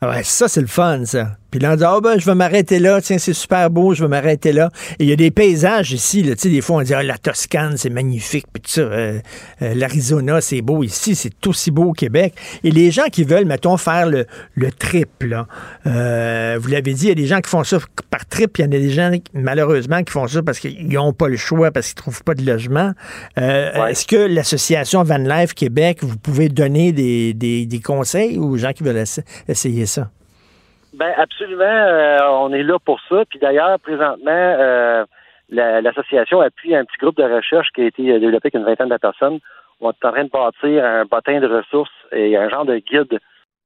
Ah 0.00 0.08
Ouais, 0.08 0.22
ça, 0.22 0.48
c'est 0.48 0.62
le 0.62 0.66
fun, 0.66 1.04
ça. 1.04 1.36
Puis 1.52 1.60
là, 1.60 1.74
on 1.74 1.76
dit, 1.76 1.84
ah 1.84 2.00
ben, 2.02 2.18
je 2.18 2.24
vais 2.24 2.34
m'arrêter 2.34 2.78
là, 2.78 3.02
tiens, 3.02 3.18
c'est 3.18 3.34
super 3.34 3.68
beau, 3.68 3.92
je 3.92 4.02
vais 4.02 4.08
m'arrêter 4.08 4.52
là. 4.52 4.70
Et 4.98 5.04
il 5.04 5.10
y 5.10 5.12
a 5.12 5.16
des 5.16 5.30
paysages 5.30 5.92
ici, 5.92 6.22
là, 6.22 6.34
tu 6.34 6.40
sais, 6.40 6.48
des 6.48 6.62
fois, 6.62 6.76
on 6.76 6.82
dit, 6.82 6.94
ah, 6.94 7.02
la 7.02 7.18
Toscane, 7.18 7.76
c'est 7.76 7.90
magnifique, 7.90 8.46
puis 8.50 8.62
tout 8.62 8.70
ça, 8.70 8.80
euh, 8.80 9.20
euh, 9.60 9.74
l'Arizona, 9.74 10.40
c'est 10.40 10.62
beau 10.62 10.82
ici, 10.82 11.14
c'est 11.14 11.46
aussi 11.46 11.70
beau 11.70 11.90
au 11.90 11.92
Québec. 11.92 12.32
Et 12.64 12.70
les 12.70 12.90
gens 12.90 13.04
qui 13.12 13.24
veulent, 13.24 13.44
mettons, 13.44 13.76
faire 13.76 14.06
le, 14.06 14.24
le 14.54 14.72
trip, 14.72 15.10
là, 15.20 15.46
euh, 15.86 16.58
vous 16.58 16.68
l'avez 16.68 16.94
dit, 16.94 17.04
il 17.04 17.08
y 17.08 17.12
a 17.12 17.14
des 17.14 17.26
gens 17.26 17.42
qui 17.42 17.50
font 17.50 17.64
ça 17.64 17.76
par 18.08 18.24
trip, 18.24 18.56
il 18.56 18.62
y 18.62 18.64
en 18.64 18.68
a 18.68 18.70
des 18.70 18.88
gens, 18.88 19.10
malheureusement, 19.34 20.02
qui 20.02 20.12
font 20.12 20.26
ça 20.26 20.42
parce 20.42 20.58
qu'ils 20.58 20.88
n'ont 20.88 21.12
pas 21.12 21.28
le 21.28 21.36
choix, 21.36 21.70
parce 21.70 21.88
qu'ils 21.88 21.96
trouvent 21.96 22.24
pas 22.24 22.34
de 22.34 22.46
logement. 22.46 22.92
Est-ce 23.36 24.06
que 24.06 24.16
l'association 24.16 25.02
Van 25.02 25.18
Life 25.18 25.52
Québec, 25.52 25.98
vous 26.00 26.16
pouvez 26.16 26.48
donner 26.48 26.92
des, 26.92 27.34
des, 27.34 27.66
des 27.66 27.80
conseils 27.80 28.38
aux 28.38 28.56
gens 28.56 28.72
qui 28.72 28.84
veulent 28.84 29.04
essayer 29.48 29.84
ça? 29.84 30.10
Ben 30.94 31.12
absolument, 31.16 31.64
euh, 31.64 32.18
on 32.30 32.52
est 32.52 32.62
là 32.62 32.78
pour 32.84 33.00
ça. 33.08 33.24
Puis 33.28 33.38
d'ailleurs, 33.38 33.78
présentement, 33.80 34.26
euh, 34.28 35.04
l'association 35.48 36.40
appuie 36.40 36.74
un 36.74 36.84
petit 36.84 36.98
groupe 37.00 37.16
de 37.16 37.24
recherche 37.24 37.68
qui 37.74 37.82
a 37.82 37.86
été 37.86 38.02
développé 38.18 38.48
avec 38.48 38.54
une 38.54 38.64
vingtaine 38.64 38.88
de 38.88 38.96
personnes. 38.96 39.38
On 39.80 39.90
est 39.90 40.04
en 40.04 40.12
train 40.12 40.24
de 40.24 40.30
bâtir 40.30 40.84
un 40.84 41.04
bottin 41.04 41.40
de 41.40 41.46
ressources 41.46 41.90
et 42.12 42.36
un 42.36 42.48
genre 42.48 42.64
de 42.64 42.76
guide 42.76 43.18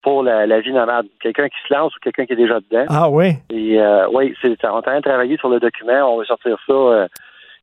pour 0.03 0.23
la, 0.23 0.61
vie 0.61 0.73
nomade. 0.73 1.07
Quelqu'un 1.21 1.49
qui 1.49 1.57
se 1.67 1.75
lance 1.75 1.95
ou 1.97 1.99
quelqu'un 2.01 2.27
qui 2.27 2.35
est 2.35 2.37
déjà 2.37 2.61
dedans. 2.61 2.87
Ah 2.89 3.11
oui? 3.11 3.33
Et 3.51 3.81
euh, 3.81 4.07
oui, 4.13 4.35
c'est, 4.41 4.57
on 4.65 4.69
est 4.69 4.77
en 4.77 4.83
train 4.83 4.97
de 4.97 5.03
travailler 5.03 5.37
sur 5.37 5.49
le 5.49 5.59
document. 5.59 6.15
On 6.15 6.19
va 6.19 6.25
sortir 6.25 6.57
ça 6.67 7.09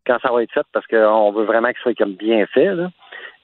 quand 0.05 0.17
ça 0.21 0.31
va 0.31 0.43
être 0.43 0.51
fait 0.51 0.65
parce 0.73 0.85
qu'on 0.87 1.31
veut 1.31 1.45
vraiment 1.45 1.69
que 1.69 1.77
ce 1.77 1.83
soit 1.83 1.97
comme 1.97 2.13
bien 2.13 2.45
fait. 2.47 2.75
Là. 2.75 2.89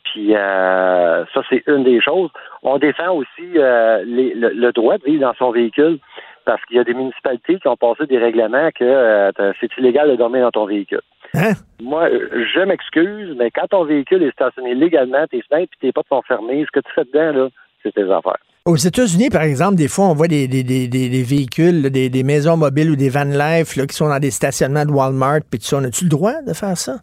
Puis 0.04 0.36
euh, 0.36 1.26
ça, 1.34 1.42
c'est 1.50 1.64
une 1.68 1.84
des 1.84 2.02
choses. 2.02 2.30
On 2.64 2.78
défend 2.78 3.12
aussi 3.12 3.52
euh, 3.56 4.04
le, 4.06 4.72
droit 4.72 4.98
de 4.98 5.04
vivre 5.04 5.22
dans 5.22 5.34
son 5.36 5.52
véhicule 5.52 6.00
parce 6.46 6.64
qu'il 6.66 6.78
y 6.78 6.80
a 6.80 6.84
des 6.84 6.94
municipalités 6.94 7.60
qui 7.60 7.68
ont 7.68 7.76
passé 7.76 8.08
des 8.08 8.18
règlements 8.18 8.70
que 8.74 8.84
euh, 8.84 9.32
c'est 9.60 9.70
illégal 9.78 10.10
de 10.10 10.16
dormir 10.16 10.42
dans 10.42 10.52
ton 10.52 10.66
véhicule. 10.66 11.02
Hein? 11.36 11.54
Moi, 11.82 12.10
je 12.10 12.66
m'excuse, 12.66 13.36
mais 13.38 13.52
quand 13.52 13.68
ton 13.68 13.84
véhicule 13.84 14.24
est 14.24 14.32
stationné 14.32 14.74
légalement, 14.74 15.28
tes 15.28 15.44
fenêtres 15.44 15.74
et 15.82 15.88
tes 15.88 15.92
portes 15.92 16.08
sont 16.10 16.24
fermées, 16.24 16.66
ce 16.66 16.72
que 16.72 16.84
tu 16.84 16.92
fais 16.96 17.06
dedans, 17.06 17.44
là, 17.44 17.50
c'est 17.84 17.94
tes 17.94 18.10
affaires. 18.10 18.40
Aux 18.66 18.76
États-Unis, 18.76 19.30
par 19.30 19.44
exemple, 19.44 19.76
des 19.76 19.88
fois, 19.88 20.06
on 20.06 20.14
voit 20.14 20.28
des, 20.28 20.48
véhicules, 20.48 21.90
des, 21.90 22.24
maisons 22.24 22.58
mobiles 22.58 22.92
ou 22.92 22.96
des 22.96 23.10
van 23.10 23.24
life 23.24 23.74
qui 23.74 23.96
sont 23.96 24.10
dans 24.10 24.20
des 24.20 24.32
stationnements 24.32 24.86
de 24.86 24.92
Walmart, 24.92 25.40
puis 25.50 25.60
tout 25.60 25.66
ça. 25.66 25.80
As-tu 25.80 26.04
le 26.04 26.10
droit 26.10 26.42
de 26.46 26.54
faire 26.54 26.78
ça? 26.78 26.98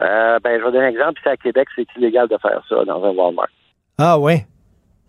Euh, 0.00 0.38
ben, 0.42 0.58
je 0.58 0.64
vais 0.64 0.72
donner 0.72 0.86
un 0.86 0.88
exemple. 0.88 1.20
Ici 1.20 1.28
à 1.28 1.36
Québec, 1.36 1.68
c'est 1.74 1.86
illégal 1.96 2.28
de 2.28 2.36
faire 2.38 2.62
ça 2.68 2.84
dans 2.84 3.04
un 3.04 3.10
Walmart. 3.10 3.48
Ah 3.98 4.18
oui? 4.18 4.34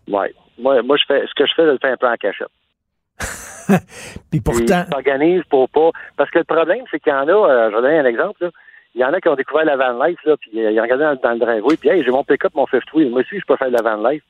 Oui. 0.08 0.26
Moi, 0.58 0.82
moi 0.84 0.98
je 0.98 1.04
fais 1.08 1.26
ce 1.26 1.34
que 1.34 1.46
je 1.46 1.54
fais, 1.56 1.64
je 1.64 1.72
le 1.72 1.78
fais 1.82 1.90
un 1.90 1.98
peu 1.98 2.08
en 2.08 2.16
cachette. 2.16 2.48
Puis 4.32 4.42
pourtant. 4.42 4.84
Ils 4.88 4.92
s'organisent 4.92 5.44
pour 5.50 5.70
pas. 5.70 5.92
Parce 6.18 6.30
que 6.30 6.40
le 6.40 6.44
problème, 6.44 6.84
c'est 6.92 7.00
qu'il 7.00 7.14
y 7.14 7.16
en 7.16 7.28
a, 7.28 7.32
euh, 7.32 7.70
je 7.72 7.76
vais 7.76 7.82
donner 7.82 8.00
un 8.00 8.06
exemple, 8.06 8.44
là. 8.44 8.50
Il 8.94 9.00
y 9.00 9.06
en 9.06 9.14
a 9.14 9.22
qui 9.22 9.30
ont 9.30 9.36
découvert 9.36 9.64
la 9.64 9.78
van 9.78 10.04
life, 10.04 10.20
là, 10.26 10.36
puis 10.36 10.52
ils 10.54 10.78
ont 10.78 10.84
regardé 10.84 11.06
dans, 11.06 11.16
dans 11.16 11.32
le 11.32 11.40
driveway, 11.40 11.78
puis 11.78 11.88
hey, 11.88 12.04
j'ai 12.04 12.12
mon 12.12 12.26
pick-up, 12.26 12.54
mon 12.54 12.66
fifth 12.66 12.92
wheel. 12.94 13.10
Moi 13.10 13.22
aussi, 13.22 13.40
je 13.40 13.46
peux 13.46 13.56
faire 13.56 13.70
de 13.70 13.78
la 13.78 13.82
van 13.82 14.10
life 14.10 14.22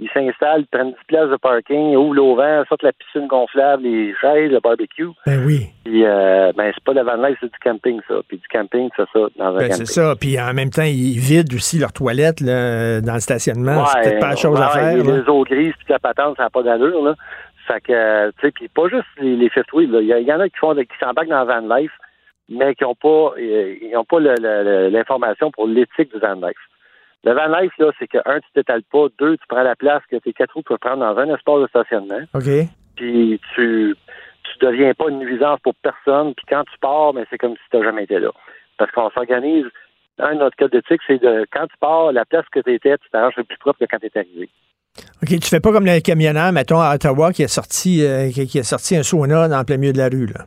ils 0.00 0.08
s'installent, 0.14 0.64
prennent 0.72 0.92
10 0.92 0.96
places 1.08 1.28
de 1.28 1.36
parking, 1.36 1.94
ouvrent 1.94 2.14
l'auvent, 2.14 2.66
sortent 2.68 2.82
la 2.82 2.92
piscine 2.92 3.26
gonflable, 3.26 3.82
les 3.82 4.14
chaises, 4.18 4.50
le 4.50 4.58
barbecue. 4.58 5.08
Ben 5.26 5.44
oui. 5.46 5.66
Puis, 5.84 6.06
euh, 6.06 6.52
ben, 6.56 6.72
c'est 6.74 6.82
pas 6.82 6.92
de 6.92 7.00
la 7.00 7.04
van 7.04 7.28
life, 7.28 7.36
c'est 7.40 7.52
du 7.52 7.58
camping, 7.62 8.00
ça. 8.08 8.14
Puis 8.26 8.38
du 8.38 8.48
camping, 8.48 8.88
c'est 8.96 9.04
ça, 9.12 9.26
dans 9.36 9.56
un 9.56 9.58
ben, 9.58 9.72
C'est 9.72 9.86
ça. 9.86 10.14
Puis 10.18 10.40
en 10.40 10.54
même 10.54 10.70
temps, 10.70 10.84
ils 10.84 11.18
vident 11.18 11.54
aussi 11.54 11.78
leurs 11.78 11.92
toilettes 11.92 12.40
là, 12.40 13.02
dans 13.02 13.14
le 13.14 13.20
stationnement. 13.20 13.84
c'est 13.86 14.00
peut-être 14.00 14.20
pas 14.20 14.30
la 14.30 14.36
chose 14.36 14.60
à 14.60 14.68
faire. 14.70 14.96
Les 14.96 15.28
eaux 15.28 15.44
grises, 15.44 15.74
puis 15.78 15.86
la 15.90 15.98
patente, 15.98 16.36
ça 16.38 16.44
n'a 16.44 16.50
pas 16.50 16.62
d'allure, 16.62 17.02
là. 17.04 17.14
Fait 17.66 17.80
que, 17.82 18.30
tu 18.30 18.36
sais, 18.40 18.50
puis 18.52 18.68
pas 18.68 18.88
juste 18.88 19.06
les, 19.20 19.36
les 19.36 19.50
fifth 19.50 19.68
Il 19.74 20.24
y, 20.26 20.32
en 20.32 20.40
a 20.40 20.48
qui 20.48 20.56
font, 20.56 20.74
qui 20.74 20.86
s'embarquent 20.98 21.28
dans 21.28 21.44
la 21.44 21.60
van 21.60 21.76
life, 21.76 21.92
mais 22.48 22.74
qui 22.74 22.84
n'ont 22.84 22.94
pas, 22.94 23.34
euh, 23.38 23.76
ils 23.82 23.96
ont 23.96 24.04
pas 24.04 24.18
l'information 24.18 25.50
pour 25.50 25.68
l'éthique 25.68 26.12
du 26.12 26.18
van 26.18 26.34
life. 26.34 26.58
Le 27.24 27.32
van 27.32 27.60
life, 27.60 27.72
là, 27.78 27.90
c'est 27.98 28.06
que, 28.06 28.18
un, 28.24 28.40
tu 28.40 28.48
t'étales 28.54 28.82
pas, 28.90 29.06
deux, 29.18 29.36
tu 29.36 29.44
prends 29.48 29.62
la 29.62 29.76
place 29.76 30.02
que 30.10 30.16
tes 30.16 30.32
quatre 30.32 30.54
roues 30.54 30.62
peuvent 30.62 30.78
prendre 30.78 31.00
dans 31.00 31.18
un 31.18 31.34
espace 31.34 31.60
de 31.60 31.66
stationnement. 31.68 32.22
OK. 32.34 32.48
Puis 32.96 33.40
tu 33.54 33.94
tu 34.44 34.66
deviens 34.66 34.94
pas 34.94 35.08
une 35.08 35.18
nuisance 35.18 35.60
pour 35.62 35.74
personne, 35.76 36.34
puis 36.34 36.44
quand 36.48 36.64
tu 36.64 36.78
pars, 36.80 37.14
mais 37.14 37.24
c'est 37.30 37.38
comme 37.38 37.54
si 37.54 37.62
tu 37.70 37.76
n'as 37.76 37.84
jamais 37.84 38.04
été 38.04 38.18
là. 38.18 38.30
Parce 38.78 38.90
qu'on 38.92 39.10
s'organise. 39.10 39.66
Un 40.18 40.34
de 40.34 40.40
notre 40.40 40.56
code 40.56 40.72
d'éthique, 40.72 41.00
c'est 41.06 41.20
de 41.20 41.46
quand 41.50 41.66
tu 41.66 41.76
pars, 41.80 42.12
la 42.12 42.24
place 42.24 42.44
que 42.52 42.60
tu 42.60 42.74
étais, 42.74 42.96
tu 42.98 43.08
t'arranges 43.10 43.36
le 43.36 43.44
plus 43.44 43.56
propre 43.58 43.78
que 43.78 43.84
quand 43.90 43.98
tu 43.98 44.06
es 44.06 44.18
arrivé. 44.18 44.50
OK, 45.22 45.28
tu 45.28 45.48
fais 45.48 45.60
pas 45.60 45.72
comme 45.72 45.86
le 45.86 46.00
camionneur, 46.00 46.52
mettons, 46.52 46.80
à 46.80 46.94
Ottawa, 46.94 47.32
qui 47.32 47.44
a 47.44 47.48
sorti, 47.48 48.04
euh, 48.04 48.30
qui, 48.30 48.58
a 48.58 48.62
sorti 48.62 48.96
un 48.96 49.02
sauna 49.02 49.48
dans 49.48 49.58
le 49.58 49.64
plein 49.64 49.78
milieu 49.78 49.92
de 49.92 49.98
la 49.98 50.08
rue, 50.08 50.26
là. 50.26 50.44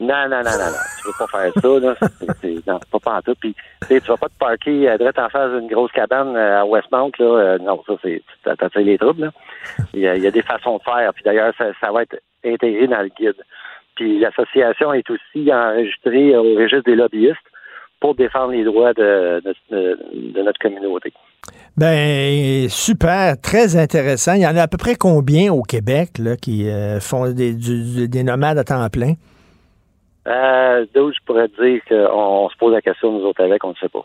Non, 0.00 0.28
non, 0.28 0.42
non, 0.42 0.50
non, 0.58 0.70
non. 0.70 0.82
Tu 1.00 1.08
veux 1.08 1.14
pas 1.18 1.26
faire 1.26 1.52
ça, 1.60 1.68
là. 1.80 1.94
C'est, 2.40 2.64
pas 3.02 3.22
tout. 3.22 3.34
Puis, 3.40 3.54
tu 3.88 3.98
vas 3.98 4.16
pas 4.16 4.28
te 4.28 4.38
parquer 4.38 4.88
à 4.88 4.98
droite 4.98 5.18
en 5.18 5.28
face 5.28 5.50
d'une 5.50 5.68
grosse 5.68 5.90
cabane 5.92 6.36
euh, 6.36 6.60
à 6.60 6.64
Westmount, 6.64 7.10
là. 7.18 7.24
Euh, 7.24 7.58
non, 7.58 7.82
ça, 7.86 7.94
c'est, 8.02 8.22
t'as 8.44 8.68
les 8.76 8.98
troubles, 8.98 9.22
là. 9.22 9.30
Il 9.94 10.00
y, 10.00 10.08
a, 10.08 10.16
y, 10.16 10.26
a, 10.26 10.30
des 10.30 10.42
façons 10.42 10.78
de 10.78 10.82
faire. 10.82 11.12
Puis 11.14 11.24
d'ailleurs, 11.24 11.52
ça, 11.58 11.92
va 11.92 12.02
être 12.02 12.16
intégré 12.44 12.86
dans 12.86 13.02
le 13.02 13.10
guide. 13.18 13.42
Puis 13.96 14.20
l'association 14.20 14.92
est 14.92 15.08
aussi 15.10 15.52
enregistrée 15.52 16.36
au 16.36 16.54
registre 16.54 16.84
des 16.84 16.94
lobbyistes 16.94 17.36
pour 18.00 18.14
défendre 18.14 18.52
les 18.52 18.62
droits 18.62 18.92
de 18.92 19.42
notre 20.40 20.58
communauté. 20.60 21.12
Ben 21.76 22.68
super, 22.68 23.40
très 23.40 23.76
intéressant. 23.76 24.34
Il 24.34 24.42
y 24.42 24.46
en 24.46 24.56
a 24.56 24.62
à 24.62 24.68
peu 24.68 24.78
près 24.78 24.96
combien 24.96 25.52
au 25.52 25.62
Québec 25.62 26.18
là, 26.18 26.36
qui 26.36 26.68
euh, 26.68 26.98
font 26.98 27.30
des, 27.30 27.54
des 27.54 28.22
nomades 28.24 28.58
à 28.58 28.64
temps 28.64 28.88
plein? 28.88 29.14
Euh, 30.28 30.86
D'autres, 30.94 31.16
je 31.18 31.24
pourrais 31.24 31.48
dire 31.48 31.80
qu'on 31.88 32.48
se 32.50 32.56
pose 32.56 32.72
la 32.72 32.82
question, 32.82 33.12
nous 33.12 33.24
autres, 33.24 33.42
avec, 33.42 33.64
on 33.64 33.70
ne 33.70 33.74
sait 33.74 33.88
pas. 33.88 34.04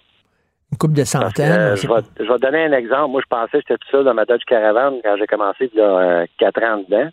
Une 0.71 0.77
couple 0.77 0.93
de 0.93 1.03
centaines. 1.03 1.75
je, 1.75 1.87
vais, 1.87 2.01
je, 2.19 2.31
vais, 2.31 2.39
donner 2.39 2.65
un 2.65 2.71
exemple. 2.71 3.11
Moi, 3.11 3.21
je 3.21 3.27
pensais 3.27 3.51
que 3.51 3.57
j'étais 3.59 3.77
tout 3.77 3.89
seul 3.91 4.05
dans 4.05 4.13
ma 4.13 4.25
Dodge 4.25 4.43
Caravan 4.45 4.99
quand 5.03 5.15
j'ai 5.17 5.27
commencé 5.27 5.69
il 5.71 5.77
y 5.77 5.81
a 5.81 6.25
quatre 6.39 6.63
ans 6.63 6.83
dedans. 6.87 7.09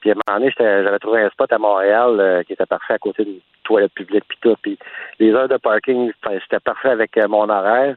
Puis 0.00 0.10
à 0.10 0.14
un 0.14 0.16
moment 0.26 0.40
donné, 0.40 0.52
j'avais 0.58 0.98
trouvé 0.98 1.22
un 1.22 1.30
spot 1.30 1.52
à 1.52 1.58
Montréal 1.58 2.16
euh, 2.18 2.42
qui 2.42 2.52
était 2.52 2.66
parfait 2.66 2.94
à 2.94 2.98
côté 2.98 3.24
d'une 3.24 3.40
toilette 3.64 3.94
publique 3.94 4.24
puis 4.28 4.38
tout. 4.40 4.56
Puis 4.60 4.78
les 5.18 5.32
heures 5.32 5.48
de 5.48 5.56
parking, 5.56 6.12
c'était 6.42 6.60
parfait 6.60 6.90
avec 6.90 7.16
euh, 7.16 7.28
mon 7.28 7.48
horaire. 7.48 7.94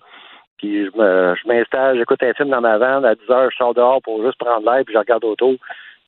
Puis 0.58 0.86
je 0.86 1.48
m'installe, 1.48 1.98
j'écoute 1.98 2.24
un 2.24 2.34
film 2.34 2.50
dans 2.50 2.62
ma 2.62 2.78
van, 2.78 3.04
à 3.04 3.16
10 3.16 3.30
heures, 3.30 3.52
je 3.52 3.58
sors 3.58 3.74
dehors 3.74 4.02
pour 4.02 4.24
juste 4.24 4.38
prendre 4.38 4.72
l'air, 4.72 4.86
puis 4.86 4.94
je 4.94 5.00
regarde 5.00 5.26
autour. 5.26 5.56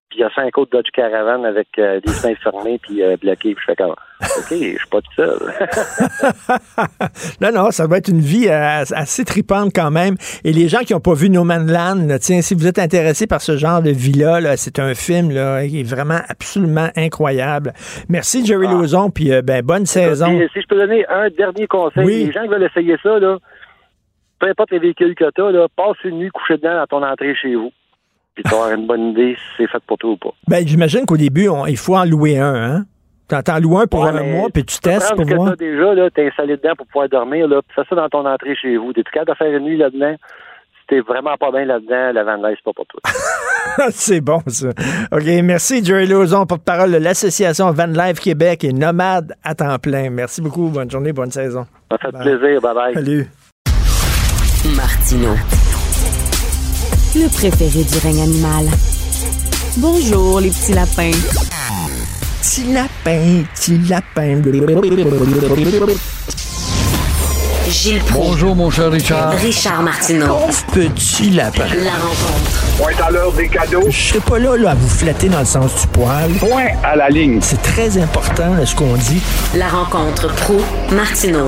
Puis 0.10 0.20
il 0.20 0.22
y 0.22 0.24
a 0.24 0.30
cinq 0.34 0.58
autres 0.58 0.72
Dodge 0.72 0.90
Caravan 0.94 1.44
avec 1.44 1.68
euh, 1.78 2.00
des 2.00 2.12
seins 2.14 2.36
fermés 2.36 2.80
puis 2.82 3.04
euh, 3.04 3.18
bloqués. 3.22 3.54
Puis 3.56 3.66
je 3.66 3.72
fais 3.72 3.76
comme, 3.76 3.92
OK, 3.92 4.48
je 4.52 4.56
suis 4.56 4.90
pas 4.90 5.02
tout 5.02 5.14
seul. 5.16 5.38
non, 7.42 7.52
non, 7.52 7.72
ça 7.72 7.88
va 7.88 7.98
être 7.98 8.08
une 8.08 8.22
vie 8.22 8.48
euh, 8.48 8.84
assez 8.96 9.26
tripante 9.26 9.72
quand 9.76 9.92
même. 9.92 10.16
Et 10.46 10.54
les 10.54 10.70
gens 10.70 10.80
qui 10.80 10.94
n'ont 10.94 11.02
pas 11.02 11.14
vu 11.14 11.30
No 11.30 11.44
Man's 11.44 11.70
Land, 11.70 12.18
tiens, 12.22 12.42
si 12.42 12.56
vous 12.56 12.68
êtes 12.68 12.80
intéressés 12.80 13.28
par 13.28 13.42
ce 13.42 13.58
genre 13.58 13.82
de 13.82 13.92
vie-là, 13.92 14.56
c'est 14.56 14.80
un 14.80 14.94
film 14.96 15.32
là, 15.32 15.68
qui 15.68 15.82
est 15.82 15.90
vraiment 15.90 16.20
absolument 16.30 16.88
incroyable. 16.96 17.74
Merci, 18.08 18.46
Jerry 18.46 18.68
ah. 18.68 19.08
puis 19.14 19.32
ben, 19.44 19.62
bonne 19.62 19.86
saison. 19.86 20.28
Si, 20.54 20.62
je 20.62 20.68
peux 20.68 20.78
donner 20.78 21.06
un 21.08 21.30
dernier 21.30 21.68
conseil, 21.68 22.26
les 22.26 22.32
gens 22.32 22.44
qui 22.44 22.48
veulent 22.48 22.64
essayer 22.64 22.96
ça, 23.04 23.20
là, 23.20 23.38
peu 24.40 24.48
importe 24.48 24.72
les 24.72 24.80
véhicules 24.80 25.16
que 25.16 25.30
tu 25.32 25.42
as, 25.42 25.68
passe 25.76 25.98
une 26.06 26.20
nuit 26.20 26.30
couché 26.30 26.58
dedans 26.58 26.76
dans 26.76 26.88
ton 26.88 27.04
entrée 27.04 27.36
chez 27.36 27.56
vous 27.56 27.72
puis 28.38 28.44
tu 28.44 28.54
avoir 28.54 28.72
une 28.72 28.86
bonne 28.86 29.10
idée 29.10 29.36
si 29.36 29.42
c'est 29.58 29.68
fait 29.68 29.82
pour 29.88 29.98
toi 29.98 30.12
ou 30.12 30.18
pas. 30.18 30.30
Ben, 30.48 30.66
j'imagine 30.66 31.08
qu'au 31.08 31.18
début, 31.18 31.50
il 31.68 31.78
faut 31.78 31.96
en 31.96 32.06
louer 32.06 32.38
un, 32.38 32.54
hein? 32.54 32.86
T'en 33.28 33.60
loues 33.60 33.80
un 33.80 33.88
pour 33.88 34.06
un 34.06 34.24
mois, 34.24 34.50
puis 34.54 34.64
tu 34.64 34.80
testes 34.80 35.14
pour 35.16 35.26
voir. 35.26 35.54
Que 35.54 35.58
déjà, 35.58 35.96
là, 35.96 36.10
t'es 36.12 36.28
installé 36.28 36.56
dedans 36.56 36.76
pour 36.78 36.86
pouvoir 36.86 37.10
dormir, 37.10 37.48
là, 37.48 37.62
puis 37.64 37.74
fais 37.76 37.82
ça 37.90 37.96
dans 37.96 38.08
ton 38.10 38.26
entrée 38.26 38.56
chez 38.56 38.78
vous. 38.78 38.94
T'es-tu 38.94 39.10
capable 39.12 39.32
de 39.32 39.38
faire 39.38 39.58
une 39.58 39.66
nuit 39.66 39.78
là-dedans? 39.78 40.16
Si 40.80 40.88
t'es 40.88 41.00
vraiment 41.02 41.36
pas 41.36 41.52
bien 41.52 41.66
là-dedans, 41.66 42.14
la 42.14 42.24
Van 42.24 42.36
Life, 42.48 42.60
c'est 42.60 42.64
pas 42.64 42.74
pour 42.74 42.86
toi. 42.86 43.02
c'est 43.90 44.22
bon, 44.22 44.40
ça. 44.46 44.70
OK, 45.12 45.26
merci, 45.44 45.84
Jerry 45.84 46.06
Lauzon, 46.06 46.46
porte-parole 46.46 46.92
de 46.92 46.98
l'Association 46.98 47.72
Van 47.72 47.88
Life 47.88 48.20
Québec 48.20 48.64
et 48.64 48.72
Nomade 48.72 49.34
à 49.44 49.56
temps 49.56 49.80
plein. 49.80 50.12
Merci 50.12 50.42
beaucoup. 50.42 50.70
Bonne 50.70 50.92
journée, 50.92 51.12
bonne 51.12 51.32
saison. 51.32 51.66
Ça 51.92 51.98
fait 51.98 52.16
plaisir. 52.16 52.62
Bye-bye. 52.62 52.94
Salut. 52.94 53.28
Martino 54.76 55.34
le 57.18 57.30
préféré 57.30 57.84
du 57.84 57.98
règne 58.00 58.22
animal. 58.22 58.66
Bonjour, 59.78 60.40
les 60.40 60.50
petits 60.50 60.74
lapins. 60.74 61.12
Petit 62.42 62.74
lapin, 62.74 63.44
petit 63.56 63.78
lapin. 63.90 64.42
Gilles 67.70 68.02
Bonjour, 68.14 68.56
mon 68.56 68.70
cher 68.70 68.92
Richard. 68.92 69.32
Richard 69.34 69.82
Martineau. 69.82 70.38
petit 70.74 71.32
lapin. 71.32 71.66
La 71.84 71.92
rencontre. 71.92 72.78
Point 72.78 73.06
à 73.06 73.12
l'heure 73.12 73.34
des 73.34 73.48
cadeaux. 73.48 73.90
Je 73.90 73.98
serai 73.98 74.20
pas 74.20 74.40
là, 74.40 74.56
là, 74.56 74.72
à 74.72 74.76
vous 74.76 74.88
flatter 74.88 75.28
dans 75.30 75.40
le 75.40 75.46
sens 75.46 75.82
du 75.82 75.88
poil. 75.88 76.32
Point 76.40 76.68
à 76.84 76.96
la 76.96 77.10
ligne. 77.10 77.40
C'est 77.42 77.62
très 77.62 77.98
important, 77.98 78.54
ce 78.64 78.76
qu'on 78.76 78.96
dit. 78.96 79.22
La 79.56 79.68
rencontre 79.68 80.34
pro 80.36 80.62
martineau 80.92 81.48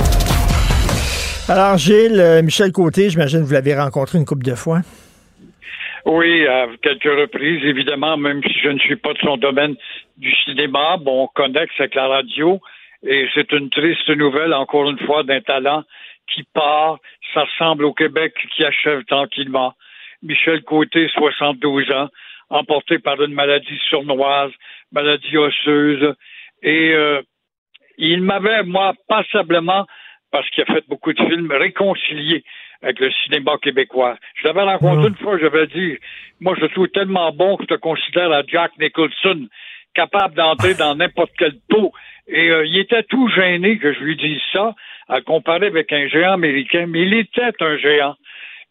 Alors, 1.47 1.77
Gilles, 1.77 2.19
euh, 2.19 2.41
Michel 2.41 2.71
Côté, 2.71 3.09
j'imagine 3.09 3.41
que 3.41 3.45
vous 3.45 3.53
l'avez 3.53 3.79
rencontré 3.79 4.17
une 4.17 4.25
couple 4.25 4.43
de 4.43 4.55
fois. 4.55 4.81
Oui, 6.11 6.47
à 6.47 6.65
quelques 6.81 7.03
reprises, 7.03 7.63
évidemment, 7.63 8.17
même 8.17 8.41
si 8.41 8.59
je 8.63 8.69
ne 8.69 8.79
suis 8.79 8.95
pas 8.95 9.13
de 9.13 9.19
son 9.19 9.37
domaine 9.37 9.75
du 10.17 10.33
cinéma, 10.43 10.97
bon, 10.97 11.25
on 11.25 11.27
connecte 11.27 11.73
avec 11.77 11.93
la 11.93 12.07
radio, 12.07 12.59
et 13.03 13.27
c'est 13.35 13.51
une 13.51 13.69
triste 13.69 14.09
nouvelle, 14.09 14.55
encore 14.55 14.89
une 14.89 14.97
fois, 15.05 15.21
d'un 15.21 15.41
talent 15.41 15.83
qui 16.33 16.41
part. 16.51 16.97
Ça 17.31 17.43
ressemble 17.43 17.85
au 17.85 17.93
Québec 17.93 18.33
qui 18.55 18.65
achève 18.65 19.03
tranquillement. 19.05 19.75
Michel 20.23 20.63
Côté, 20.63 21.07
72 21.09 21.91
ans, 21.91 22.09
emporté 22.49 22.97
par 22.97 23.21
une 23.21 23.35
maladie 23.35 23.79
sournoise, 23.87 24.51
maladie 24.91 25.37
osseuse. 25.37 26.15
Et 26.63 26.91
euh, 26.91 27.21
il 27.99 28.23
m'avait, 28.23 28.63
moi, 28.63 28.95
passablement, 29.07 29.85
parce 30.31 30.49
qu'il 30.49 30.63
a 30.63 30.73
fait 30.73 30.87
beaucoup 30.87 31.13
de 31.13 31.23
films, 31.23 31.51
réconcilié 31.51 32.43
avec 32.81 32.99
le 32.99 33.11
cinéma 33.23 33.57
québécois. 33.61 34.17
Je 34.35 34.47
l'avais 34.47 34.61
rencontré 34.61 35.09
une 35.09 35.15
fois, 35.15 35.37
j'avais 35.37 35.67
dit, 35.67 35.97
moi, 36.39 36.55
je 36.59 36.65
trouve 36.67 36.87
tellement 36.89 37.31
bon 37.31 37.57
que 37.57 37.63
je 37.63 37.75
te 37.75 37.79
considère 37.79 38.31
à 38.31 38.43
Jack 38.47 38.71
Nicholson, 38.79 39.47
capable 39.93 40.35
d'entrer 40.35 40.73
dans 40.79 40.95
n'importe 40.95 41.31
quel 41.37 41.53
pot. 41.69 41.91
Et 42.27 42.49
euh, 42.49 42.65
il 42.65 42.77
était 42.77 43.03
tout 43.03 43.27
gêné 43.29 43.79
que 43.79 43.93
je 43.93 43.99
lui 43.99 44.15
dise 44.15 44.41
ça, 44.53 44.75
à 45.07 45.21
comparer 45.21 45.67
avec 45.67 45.91
un 45.91 46.07
géant 46.07 46.33
américain, 46.33 46.85
mais 46.87 47.01
il 47.01 47.13
était 47.13 47.51
un 47.59 47.77
géant. 47.77 48.15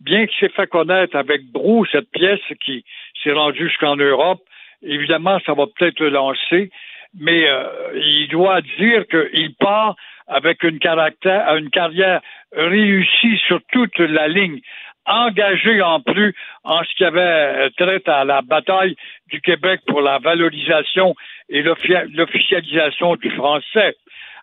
Bien 0.01 0.26
qu'il 0.26 0.39
s'est 0.39 0.55
fait 0.55 0.68
connaître 0.68 1.16
avec 1.16 1.43
Brou, 1.51 1.85
cette 1.90 2.10
pièce 2.12 2.40
qui 2.64 2.85
s'est 3.22 3.32
rendue 3.32 3.68
jusqu'en 3.68 3.97
Europe, 3.97 4.40
évidemment, 4.82 5.39
ça 5.44 5.55
va 5.55 5.66
peut-être 5.66 5.98
le 5.98 6.10
lancer, 6.10 6.70
mais 7.18 7.48
euh, 7.48 7.64
il 7.97 8.28
doit 8.28 8.60
dire 8.78 9.05
qu'il 9.09 9.55
part 9.56 9.97
avec 10.28 10.62
une, 10.62 10.78
caractère, 10.78 11.56
une 11.56 11.70
carrière 11.70 12.20
réussie 12.52 13.38
sur 13.46 13.60
toute 13.72 13.98
la 13.98 14.28
ligne, 14.28 14.60
engagé 15.06 15.80
en 15.82 16.00
plus 16.00 16.34
en 16.64 16.82
ce 16.84 16.94
qui 16.96 17.04
avait 17.04 17.70
trait 17.76 18.02
à 18.06 18.24
la 18.24 18.42
bataille 18.42 18.96
du 19.28 19.40
Québec 19.40 19.80
pour 19.86 20.00
la 20.00 20.18
valorisation 20.18 21.14
et 21.48 21.62
l'officialisation 21.62 23.16
du 23.16 23.30
français. 23.30 23.96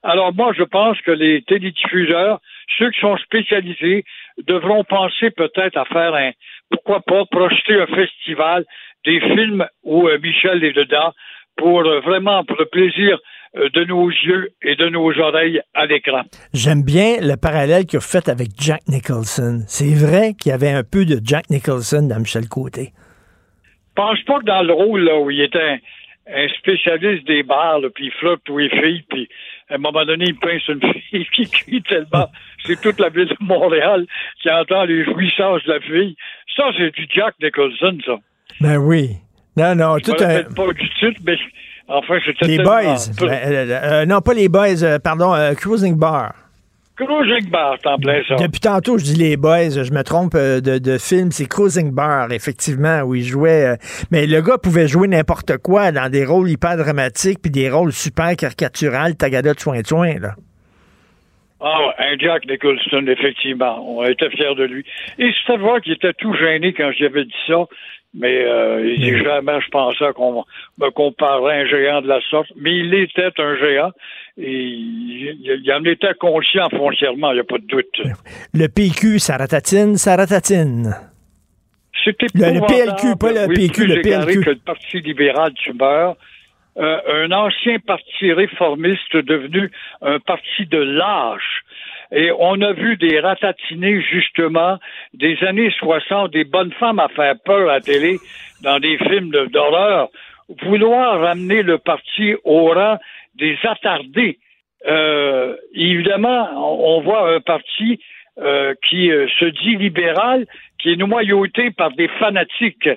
Alors 0.03 0.33
moi, 0.33 0.53
je 0.55 0.63
pense 0.63 0.99
que 1.01 1.11
les 1.11 1.41
télédiffuseurs, 1.43 2.39
ceux 2.77 2.91
qui 2.91 2.99
sont 2.99 3.17
spécialisés, 3.17 4.05
devront 4.47 4.83
penser 4.83 5.31
peut-être 5.31 5.77
à 5.77 5.85
faire 5.85 6.13
un, 6.13 6.31
pourquoi 6.69 7.01
pas, 7.01 7.25
projeter 7.25 7.79
un 7.81 7.87
festival 7.87 8.65
des 9.05 9.19
films 9.19 9.65
où 9.83 10.07
euh, 10.07 10.19
Michel 10.21 10.63
est 10.63 10.73
dedans 10.73 11.11
pour 11.57 11.85
euh, 11.85 11.99
vraiment 12.01 12.43
pour 12.43 12.57
le 12.57 12.65
plaisir 12.65 13.17
euh, 13.17 13.19
de 13.55 13.85
nos 13.85 14.09
yeux 14.09 14.49
et 14.61 14.75
de 14.75 14.89
nos 14.89 15.17
oreilles 15.19 15.61
à 15.73 15.85
l'écran. 15.85 16.23
J'aime 16.53 16.83
bien 16.83 17.17
le 17.21 17.35
parallèle 17.35 17.85
qu'il 17.85 17.97
a 17.97 18.01
fait 18.01 18.27
avec 18.27 18.49
Jack 18.59 18.81
Nicholson. 18.87 19.63
C'est 19.67 19.93
vrai 19.93 20.33
qu'il 20.33 20.51
y 20.51 20.53
avait 20.53 20.71
un 20.71 20.83
peu 20.83 21.05
de 21.05 21.19
Jack 21.23 21.49
Nicholson 21.49 22.07
dans 22.09 22.19
Michel 22.19 22.47
Côté. 22.49 22.91
Je 23.63 24.01
pense 24.01 24.21
pas 24.23 24.39
que 24.39 24.45
dans 24.45 24.61
le 24.61 24.73
rôle 24.73 25.01
là, 25.01 25.17
où 25.17 25.31
il 25.31 25.41
était 25.41 25.79
un, 26.27 26.47
spécialiste 26.59 27.25
des 27.27 27.43
bars, 27.43 27.79
puis 27.93 28.07
il 28.07 28.11
flotte 28.11 28.41
tous 28.43 28.57
les 28.57 28.69
filles, 28.69 29.03
puis 29.09 29.29
à 29.69 29.75
un 29.75 29.77
moment 29.77 30.03
donné, 30.05 30.25
il 30.27 30.35
pince 30.35 30.67
une 30.67 30.81
fille 30.81 31.25
qui 31.33 31.49
crie 31.49 31.81
tellement. 31.81 32.27
C'est 32.65 32.81
toute 32.81 32.99
la 32.99 33.09
ville 33.09 33.27
de 33.27 33.37
Montréal 33.39 34.05
qui 34.41 34.49
entend 34.49 34.83
les 34.83 35.05
jouissances 35.05 35.63
de 35.63 35.73
la 35.73 35.79
fille. 35.79 36.15
Ça, 36.57 36.71
c'est 36.77 36.93
du 36.93 37.07
Jack 37.09 37.35
Nicholson, 37.41 37.97
ça. 38.05 38.15
Ben 38.59 38.77
oui. 38.77 39.11
Non, 39.55 39.75
non, 39.75 39.97
tout 39.99 40.11
un... 40.19 40.43
pas 40.43 40.73
du 40.73 40.89
titre, 40.99 41.21
mais 41.25 41.37
enfin, 41.87 42.17
c'était 42.25 42.45
Les 42.45 42.57
Boys. 42.63 42.95
Ben, 43.19 43.27
euh, 43.27 43.79
euh, 43.83 44.05
non, 44.05 44.21
pas 44.21 44.33
les 44.33 44.49
Boys, 44.49 44.83
euh, 44.83 44.99
pardon, 44.99 45.33
Cruising 45.55 45.95
Bar. 45.95 46.33
Cruising 46.95 47.49
Bar, 47.49 47.77
t'en 47.83 47.97
plein 47.97 48.21
ça. 48.27 48.35
Depuis 48.35 48.61
tantôt, 48.61 48.97
je 48.97 49.03
dis 49.03 49.15
les 49.15 49.35
boys, 49.35 49.69
je 49.69 49.91
me 49.91 50.01
trompe 50.01 50.33
de, 50.33 50.59
de 50.59 50.97
film, 50.97 51.29
c'est 51.31 51.45
Cruising 51.45 51.91
Bar, 51.91 52.31
effectivement, 52.31 53.01
où 53.01 53.15
il 53.15 53.25
jouait. 53.25 53.77
mais 54.11 54.25
le 54.25 54.41
gars 54.41 54.57
pouvait 54.57 54.87
jouer 54.87 55.09
n'importe 55.09 55.57
quoi 55.57 55.91
dans 55.91 56.09
des 56.09 56.23
rôles 56.23 56.49
hyper 56.49 56.77
dramatiques 56.77 57.41
puis 57.41 57.51
des 57.51 57.69
rôles 57.69 57.91
super 57.91 58.35
caricaturales, 58.37 59.15
tagada 59.15 59.53
de 59.53 59.59
soin-soin, 59.59 60.19
là. 60.19 60.35
Ah, 61.67 61.95
un 61.97 62.15
Jack 62.19 62.45
Nicholson, 62.47 63.07
effectivement. 63.07 63.83
On 63.97 64.05
était 64.05 64.29
fiers 64.29 64.53
de 64.53 64.65
lui. 64.65 64.85
Et 65.17 65.31
c'est 65.47 65.57
vrai 65.57 65.81
qu'il 65.81 65.93
était 65.93 66.13
tout 66.13 66.31
gêné 66.35 66.73
quand 66.73 66.91
j'avais 66.91 67.25
dit 67.25 67.33
ça. 67.47 67.65
Mais 68.13 68.45
euh, 68.45 68.93
il 68.93 69.01
dit 69.01 69.17
jamais 69.23 69.59
je 69.61 69.69
pensais 69.69 70.13
qu'on 70.13 70.45
me 70.79 70.89
comparerait 70.91 71.57
à 71.57 71.61
un 71.61 71.65
géant 71.65 72.01
de 72.03 72.07
la 72.07 72.21
sorte. 72.29 72.51
Mais 72.55 72.71
il 72.71 72.93
était 72.93 73.31
un 73.39 73.57
géant. 73.57 73.91
Et 74.37 74.53
il, 74.53 75.71
en 75.73 75.83
était 75.85 76.13
conscient 76.19 76.69
foncièrement, 76.69 77.31
il 77.31 77.35
n'y 77.35 77.39
a 77.39 77.43
pas 77.43 77.57
de 77.57 77.65
doute. 77.65 77.99
Le 78.53 78.67
PQ, 78.67 79.17
ça 79.17 79.37
ratatine, 79.37 79.95
ça 79.95 80.15
ratatine. 80.15 80.93
C'était 82.03 82.27
le, 82.35 82.59
le, 82.59 82.61
PLQ, 82.61 83.17
pas 83.19 83.31
le 83.31 83.51
PQ, 83.51 83.87
le 83.87 84.01
PLQ. 84.01 84.41
Que 84.41 84.49
le 84.51 84.55
Parti 84.57 84.99
libéral 84.99 85.51
du 85.53 85.73
meurt, 85.73 86.15
euh, 86.77 87.25
un 87.25 87.31
ancien 87.31 87.79
parti 87.79 88.33
réformiste 88.33 89.15
devenu 89.15 89.71
un 90.01 90.19
parti 90.19 90.65
de 90.65 90.77
lâche. 90.77 91.61
Et 92.11 92.31
on 92.37 92.61
a 92.61 92.73
vu 92.73 92.97
des 92.97 93.19
ratatinés, 93.19 94.01
justement, 94.01 94.77
des 95.13 95.37
années 95.43 95.71
60, 95.79 96.31
des 96.31 96.43
bonnes 96.43 96.73
femmes 96.73 96.99
à 96.99 97.07
faire 97.09 97.35
peur 97.43 97.69
à 97.69 97.75
la 97.75 97.81
télé 97.81 98.17
dans 98.61 98.79
des 98.79 98.97
films 98.97 99.31
d'horreur, 99.47 100.09
vouloir 100.63 101.19
ramener 101.21 101.63
le 101.63 101.77
parti 101.77 102.35
au 102.43 102.73
rang 102.73 102.97
des 103.35 103.57
attardés. 103.63 104.39
Euh, 104.87 105.55
évidemment, 105.73 106.49
on 106.55 107.01
voit 107.01 107.33
un 107.33 107.39
parti 107.39 107.99
euh, 108.37 108.75
qui 108.87 109.11
euh, 109.11 109.27
se 109.39 109.45
dit 109.45 109.77
libéral, 109.77 110.45
qui 110.77 110.91
est 110.91 110.97
noyauté 110.97 111.71
par 111.71 111.91
des 111.91 112.09
fanatiques. 112.19 112.89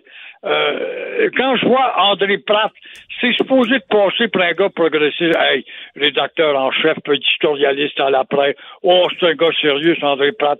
Euh, 0.44 1.30
quand 1.36 1.56
je 1.56 1.66
vois 1.66 1.94
André 1.98 2.38
Pratt, 2.38 2.72
c'est 3.20 3.32
supposé 3.32 3.78
de 3.78 3.84
passer 3.88 4.28
pour 4.28 4.42
un 4.42 4.52
gars 4.52 4.70
progressiste. 4.70 5.36
Hey, 5.36 5.64
rédacteur 5.96 6.56
en 6.56 6.70
chef, 6.70 6.96
éditorialiste 7.12 7.98
à 8.00 8.10
l'après. 8.10 8.56
Oh, 8.82 9.06
c'est 9.18 9.26
un 9.26 9.34
gars 9.34 9.50
sérieux, 9.60 9.96
André 10.02 10.32
Pratt 10.32 10.58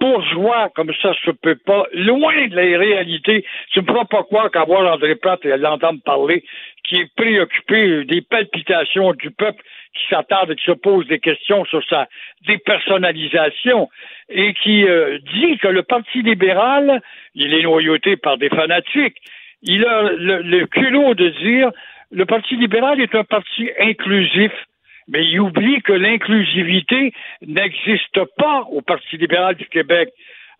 bourgeois 0.00 0.70
comme 0.74 0.92
ça 1.02 1.12
se 1.24 1.30
peut 1.30 1.56
pas, 1.56 1.84
loin 1.92 2.46
de 2.46 2.54
la 2.54 2.78
réalité. 2.78 3.44
Tu 3.72 3.80
ne 3.80 3.84
me 3.84 3.88
feras 3.88 4.04
pas 4.04 4.22
croire 4.22 4.50
qu'avoir 4.50 4.92
André 4.92 5.16
Pratt 5.16 5.44
et 5.44 5.56
l'entendre 5.56 6.00
parler, 6.04 6.44
qui 6.84 6.96
est 6.96 7.14
préoccupé 7.16 8.04
des 8.04 8.22
palpitations 8.22 9.12
du 9.14 9.30
peuple 9.30 9.62
qui 9.98 10.08
s'attarde 10.08 10.50
et 10.50 10.56
qui 10.56 10.64
se 10.64 10.72
pose 10.72 11.06
des 11.06 11.18
questions 11.18 11.64
sur 11.66 11.84
sa 11.88 12.08
dépersonnalisation 12.46 13.88
et 14.28 14.54
qui 14.54 14.86
euh, 14.86 15.18
dit 15.34 15.58
que 15.58 15.68
le 15.68 15.82
Parti 15.82 16.22
libéral 16.22 17.00
il 17.34 17.54
est 17.54 17.62
noyauté 17.62 18.16
par 18.16 18.38
des 18.38 18.48
fanatiques. 18.48 19.16
Il 19.62 19.84
a 19.84 20.12
le, 20.12 20.66
culot 20.66 21.14
de 21.14 21.28
dire 21.28 21.70
le 22.10 22.24
Parti 22.24 22.56
libéral 22.56 23.00
est 23.00 23.14
un 23.14 23.24
parti 23.24 23.70
inclusif, 23.78 24.52
mais 25.08 25.24
il 25.24 25.40
oublie 25.40 25.82
que 25.82 25.92
l'inclusivité 25.92 27.12
n'existe 27.46 28.24
pas 28.36 28.64
au 28.70 28.80
Parti 28.82 29.16
libéral 29.16 29.56
du 29.56 29.66
Québec. 29.66 30.10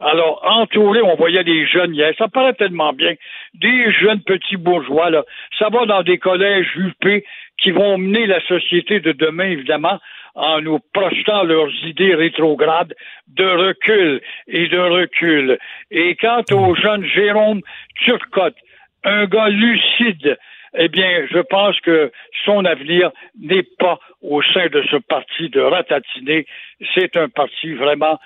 Alors, 0.01 0.40
entouré, 0.44 1.02
on 1.02 1.16
voyait 1.16 1.43
des 1.43 1.66
jeunes 1.66 1.94
hier, 1.94 2.12
ça 2.16 2.28
paraît 2.28 2.55
tellement 2.55 2.93
bien, 2.93 3.15
des 3.55 3.90
jeunes 3.93 4.20
petits 4.20 4.56
bourgeois, 4.56 5.10
là. 5.10 5.24
Ça 5.59 5.70
va 5.70 5.86
dans 5.86 6.02
des 6.02 6.19
collèges 6.19 6.70
UP 6.77 7.24
qui 7.59 7.70
vont 7.70 7.98
mener 7.98 8.26
la 8.26 8.40
société 8.47 9.01
de 9.01 9.12
demain, 9.12 9.51
évidemment, 9.51 9.98
en 10.35 10.60
nous 10.60 10.78
projetant 10.93 11.43
leurs 11.43 11.72
idées 11.85 12.14
rétrogrades 12.14 12.94
de 13.26 13.44
recul 13.44 14.20
et 14.47 14.68
de 14.68 14.78
recul. 14.78 15.59
Et 15.90 16.14
quant 16.14 16.44
au 16.52 16.74
jeune 16.76 17.05
Jérôme 17.05 17.60
Turcotte, 18.05 18.56
un 19.05 19.26
gars 19.26 19.48
lucide, 19.48 20.39
eh 20.76 20.89
bien, 20.89 21.26
je 21.30 21.39
pense 21.39 21.80
que 21.80 22.12
son 22.44 22.64
avenir 22.64 23.10
n'est 23.40 23.66
pas 23.78 23.98
au 24.22 24.43
sein 24.43 24.66
de 24.66 24.82
ce 24.90 24.97
parti 24.97 25.48
de 25.48 25.60
Ratatiné. 25.60 26.47
C'est 26.94 27.16
un 27.16 27.28
parti 27.28 27.74
vraiment 27.74 28.18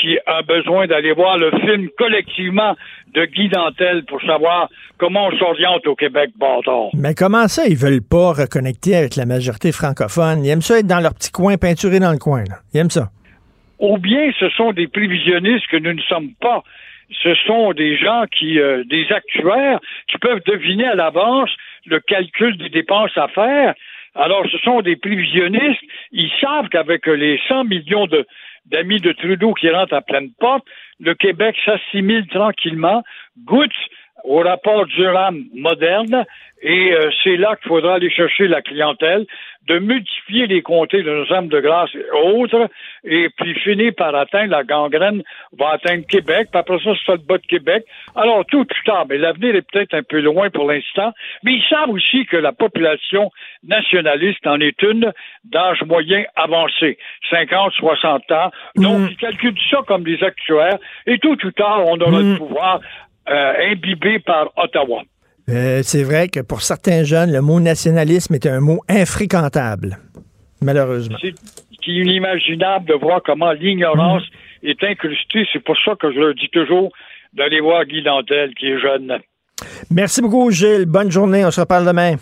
qui 0.00 0.18
a 0.26 0.42
besoin 0.42 0.86
d'aller 0.86 1.12
voir 1.12 1.38
le 1.38 1.50
film 1.60 1.88
collectivement 1.96 2.76
de 3.14 3.24
Guy 3.24 3.48
Dantel 3.48 4.04
pour 4.04 4.20
savoir 4.22 4.68
comment 4.98 5.28
on 5.28 5.38
s'oriente 5.38 5.86
au 5.86 5.94
Québec, 5.94 6.30
bâtard. 6.36 6.90
Mais 6.94 7.14
comment 7.14 7.48
ça, 7.48 7.66
ils 7.66 7.76
veulent 7.76 8.02
pas 8.02 8.32
reconnecter 8.32 8.96
avec 8.96 9.16
la 9.16 9.26
majorité 9.26 9.72
francophone? 9.72 10.44
Ils 10.44 10.50
aiment 10.50 10.60
ça 10.62 10.78
être 10.78 10.86
dans 10.86 11.00
leur 11.00 11.14
petit 11.14 11.32
coin, 11.32 11.56
peinturé 11.56 12.00
dans 12.00 12.12
le 12.12 12.18
coin. 12.18 12.40
Là. 12.40 12.56
Ils 12.74 12.80
aiment 12.80 12.90
ça. 12.90 13.08
Ou 13.78 13.96
bien 13.98 14.30
ce 14.38 14.48
sont 14.50 14.72
des 14.72 14.88
prévisionnistes 14.88 15.66
que 15.68 15.76
nous 15.76 15.94
ne 15.94 16.02
sommes 16.02 16.32
pas. 16.40 16.62
Ce 17.22 17.34
sont 17.46 17.72
des 17.72 17.96
gens 17.96 18.24
qui, 18.30 18.58
euh, 18.58 18.84
des 18.84 19.06
actuaires, 19.10 19.80
qui 20.08 20.18
peuvent 20.18 20.42
deviner 20.44 20.86
à 20.86 20.94
l'avance 20.94 21.50
le 21.86 22.00
calcul 22.00 22.58
des 22.58 22.68
dépenses 22.68 23.16
à 23.16 23.28
faire. 23.28 23.74
Alors, 24.14 24.44
ce 24.50 24.58
sont 24.58 24.82
des 24.82 24.96
prévisionnistes. 24.96 25.80
Ils 26.12 26.30
savent 26.40 26.68
qu'avec 26.68 27.06
les 27.06 27.40
100 27.48 27.64
millions 27.64 28.06
de, 28.06 28.26
d'amis 28.70 29.00
de 29.00 29.12
Trudeau 29.12 29.54
qui 29.54 29.70
rentrent 29.70 29.94
à 29.94 30.02
pleine 30.02 30.30
porte, 30.38 30.64
le 31.00 31.14
Québec 31.14 31.56
s'assimile 31.64 32.26
tranquillement, 32.28 33.02
goûte 33.44 33.72
au 34.24 34.38
rapport 34.38 34.86
Durham 34.86 35.44
moderne, 35.54 36.24
et 36.60 36.92
euh, 36.92 37.10
c'est 37.22 37.36
là 37.36 37.56
qu'il 37.56 37.68
faudra 37.68 37.94
aller 37.94 38.10
chercher 38.10 38.48
la 38.48 38.62
clientèle, 38.62 39.26
de 39.68 39.78
multiplier 39.78 40.46
les 40.46 40.62
comtés 40.62 41.02
de 41.02 41.10
nos 41.10 41.32
hommes 41.32 41.48
de 41.48 41.60
grâce 41.60 41.90
et 41.94 42.10
autres, 42.10 42.68
et 43.04 43.28
puis 43.36 43.54
finir 43.60 43.92
par 43.96 44.14
atteindre 44.14 44.50
la 44.50 44.64
gangrène, 44.64 45.22
va 45.58 45.72
atteindre 45.72 46.06
Québec, 46.06 46.48
puis 46.50 46.58
après 46.58 46.78
ça, 46.78 46.90
c'est 47.04 47.12
le 47.12 47.18
bas 47.18 47.36
de 47.36 47.46
Québec. 47.46 47.84
Alors, 48.16 48.44
tout 48.46 48.64
plus 48.64 48.82
tard, 48.84 49.06
mais 49.08 49.18
l'avenir 49.18 49.54
est 49.54 49.70
peut-être 49.70 49.94
un 49.94 50.02
peu 50.02 50.20
loin 50.20 50.48
pour 50.50 50.70
l'instant, 50.70 51.12
mais 51.44 51.52
ils 51.52 51.64
savent 51.68 51.90
aussi 51.90 52.24
que 52.26 52.36
la 52.36 52.52
population 52.52 53.30
nationaliste 53.62 54.46
en 54.46 54.58
est 54.60 54.82
une 54.82 55.12
d'âge 55.44 55.82
moyen 55.82 56.24
avancé, 56.34 56.98
50, 57.30 57.72
60 57.74 58.32
ans. 58.32 58.50
Donc, 58.76 59.00
mm. 59.00 59.08
ils 59.10 59.16
calculent 59.16 59.60
ça 59.70 59.78
comme 59.86 60.02
des 60.02 60.22
actuaires, 60.24 60.78
et 61.06 61.18
tout 61.18 61.36
plus 61.36 61.52
tard, 61.52 61.84
on 61.86 62.00
aura 62.00 62.20
le 62.20 62.34
mm. 62.34 62.38
pouvoir 62.38 62.80
imbibé 63.28 64.18
par 64.18 64.50
Ottawa. 64.56 65.02
Euh, 65.48 65.80
c'est 65.82 66.02
vrai 66.02 66.28
que 66.28 66.40
pour 66.40 66.60
certains 66.60 67.04
jeunes, 67.04 67.32
le 67.32 67.40
mot 67.40 67.58
nationalisme 67.58 68.34
est 68.34 68.46
un 68.46 68.60
mot 68.60 68.80
infréquentable, 68.88 69.98
malheureusement. 70.60 71.16
C'est 71.22 71.34
inimaginable 71.86 72.86
de 72.86 72.94
voir 72.94 73.22
comment 73.24 73.52
l'ignorance 73.52 74.24
mm. 74.62 74.68
est 74.68 74.84
incrustée. 74.84 75.46
C'est 75.52 75.64
pour 75.64 75.76
ça 75.84 75.94
que 75.98 76.12
je 76.12 76.18
leur 76.18 76.34
dis 76.34 76.50
toujours 76.52 76.90
d'aller 77.32 77.60
voir 77.60 77.84
Guy 77.86 78.02
Dantel, 78.02 78.54
qui 78.54 78.66
est 78.66 78.78
jeune. 78.78 79.18
Merci 79.90 80.20
beaucoup, 80.20 80.50
Gilles. 80.50 80.86
Bonne 80.86 81.10
journée. 81.10 81.44
On 81.46 81.50
se 81.50 81.60
reparle 81.60 81.86
demain. 81.86 82.16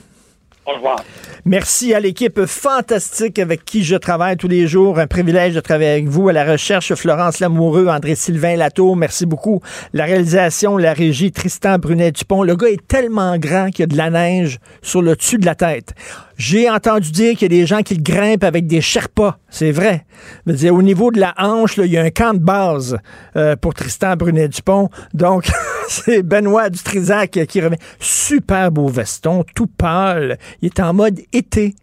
Au 0.67 0.75
revoir. 0.75 0.97
Merci 1.45 1.95
à 1.95 2.01
l'équipe 2.01 2.45
fantastique 2.45 3.39
avec 3.39 3.65
qui 3.65 3.85
je 3.85 3.95
travaille 3.95 4.37
tous 4.37 4.49
les 4.49 4.67
jours. 4.67 4.99
Un 4.99 5.07
privilège 5.07 5.55
de 5.55 5.61
travailler 5.61 5.91
avec 5.91 6.09
vous. 6.09 6.29
À 6.29 6.33
la 6.33 6.45
recherche, 6.45 6.93
Florence 6.95 7.39
Lamoureux, 7.39 7.87
André-Sylvain 7.87 8.57
Latour. 8.57 8.97
Merci 8.97 9.27
beaucoup. 9.27 9.61
La 9.93 10.07
réalisation, 10.07 10.77
la 10.77 10.93
régie, 10.93 11.31
Tristan 11.31 11.79
Brunet-Dupont. 11.79 12.43
Le 12.43 12.57
gars 12.57 12.71
est 12.71 12.85
tellement 12.89 13.39
grand 13.39 13.71
qu'il 13.71 13.81
y 13.81 13.83
a 13.85 13.87
de 13.87 13.97
la 13.97 14.11
neige 14.11 14.59
sur 14.83 15.03
le 15.03 15.15
dessus 15.15 15.39
de 15.39 15.47
la 15.47 15.55
tête. 15.55 15.95
J'ai 16.37 16.69
entendu 16.69 17.11
dire 17.13 17.33
qu'il 17.33 17.53
y 17.53 17.57
a 17.57 17.61
des 17.61 17.67
gens 17.67 17.83
qui 17.83 17.97
grimpent 17.97 18.45
avec 18.45 18.67
des 18.67 18.83
Sherpas. 18.83 19.39
C'est 19.49 19.73
vrai. 19.73 20.05
dire, 20.47 20.75
au 20.75 20.83
niveau 20.83 21.11
de 21.11 21.19
la 21.19 21.35
hanche, 21.39 21.79
il 21.79 21.87
y 21.87 21.97
a 21.97 22.03
un 22.03 22.11
camp 22.11 22.35
de 22.35 22.41
base 22.41 22.99
euh, 23.37 23.57
pour 23.57 23.73
Tristan 23.73 24.17
Brunet-Dupont. 24.17 24.91
Donc, 25.15 25.49
c'est 25.89 26.23
Benoît 26.23 26.69
Dutrisac 26.69 27.31
qui 27.49 27.61
revient. 27.61 27.79
Super 27.99 28.71
beau 28.71 28.89
veston, 28.89 29.45
tout 29.55 29.67
pâle. 29.67 30.39
Il 30.61 30.67
est 30.67 30.81
en 30.81 30.93
mode 30.93 31.21
été. 31.33 31.75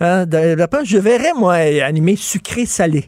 Hein? 0.00 0.26
je 0.30 0.98
verrais, 0.98 1.32
moi, 1.34 1.54
animé 1.54 2.16
sucré-salé. 2.16 3.06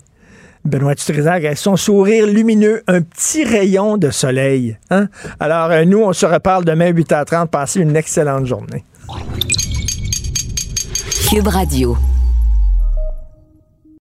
Benoît 0.65 0.95
Dutrisac 0.95 1.45
avec 1.45 1.59
son 1.59 1.77
sourire 1.77 2.27
lumineux, 2.27 2.83
un 2.87 3.03
petit 3.03 3.45
rayon 3.45 3.99
de 3.99 4.11
soleil. 4.11 4.79
Hein? 4.91 5.09
Alors, 5.39 5.71
euh, 5.71 5.85
nous, 5.85 6.03
on 6.03 6.13
se 6.15 6.25
reparle 6.25 6.65
demain 6.65 6.91
8h30. 6.91 7.49
Passez 7.49 7.81
une 7.81 7.95
excellente 7.97 8.47
journée. 8.47 8.85
Cube 11.29 11.49
Radio. 11.49 12.16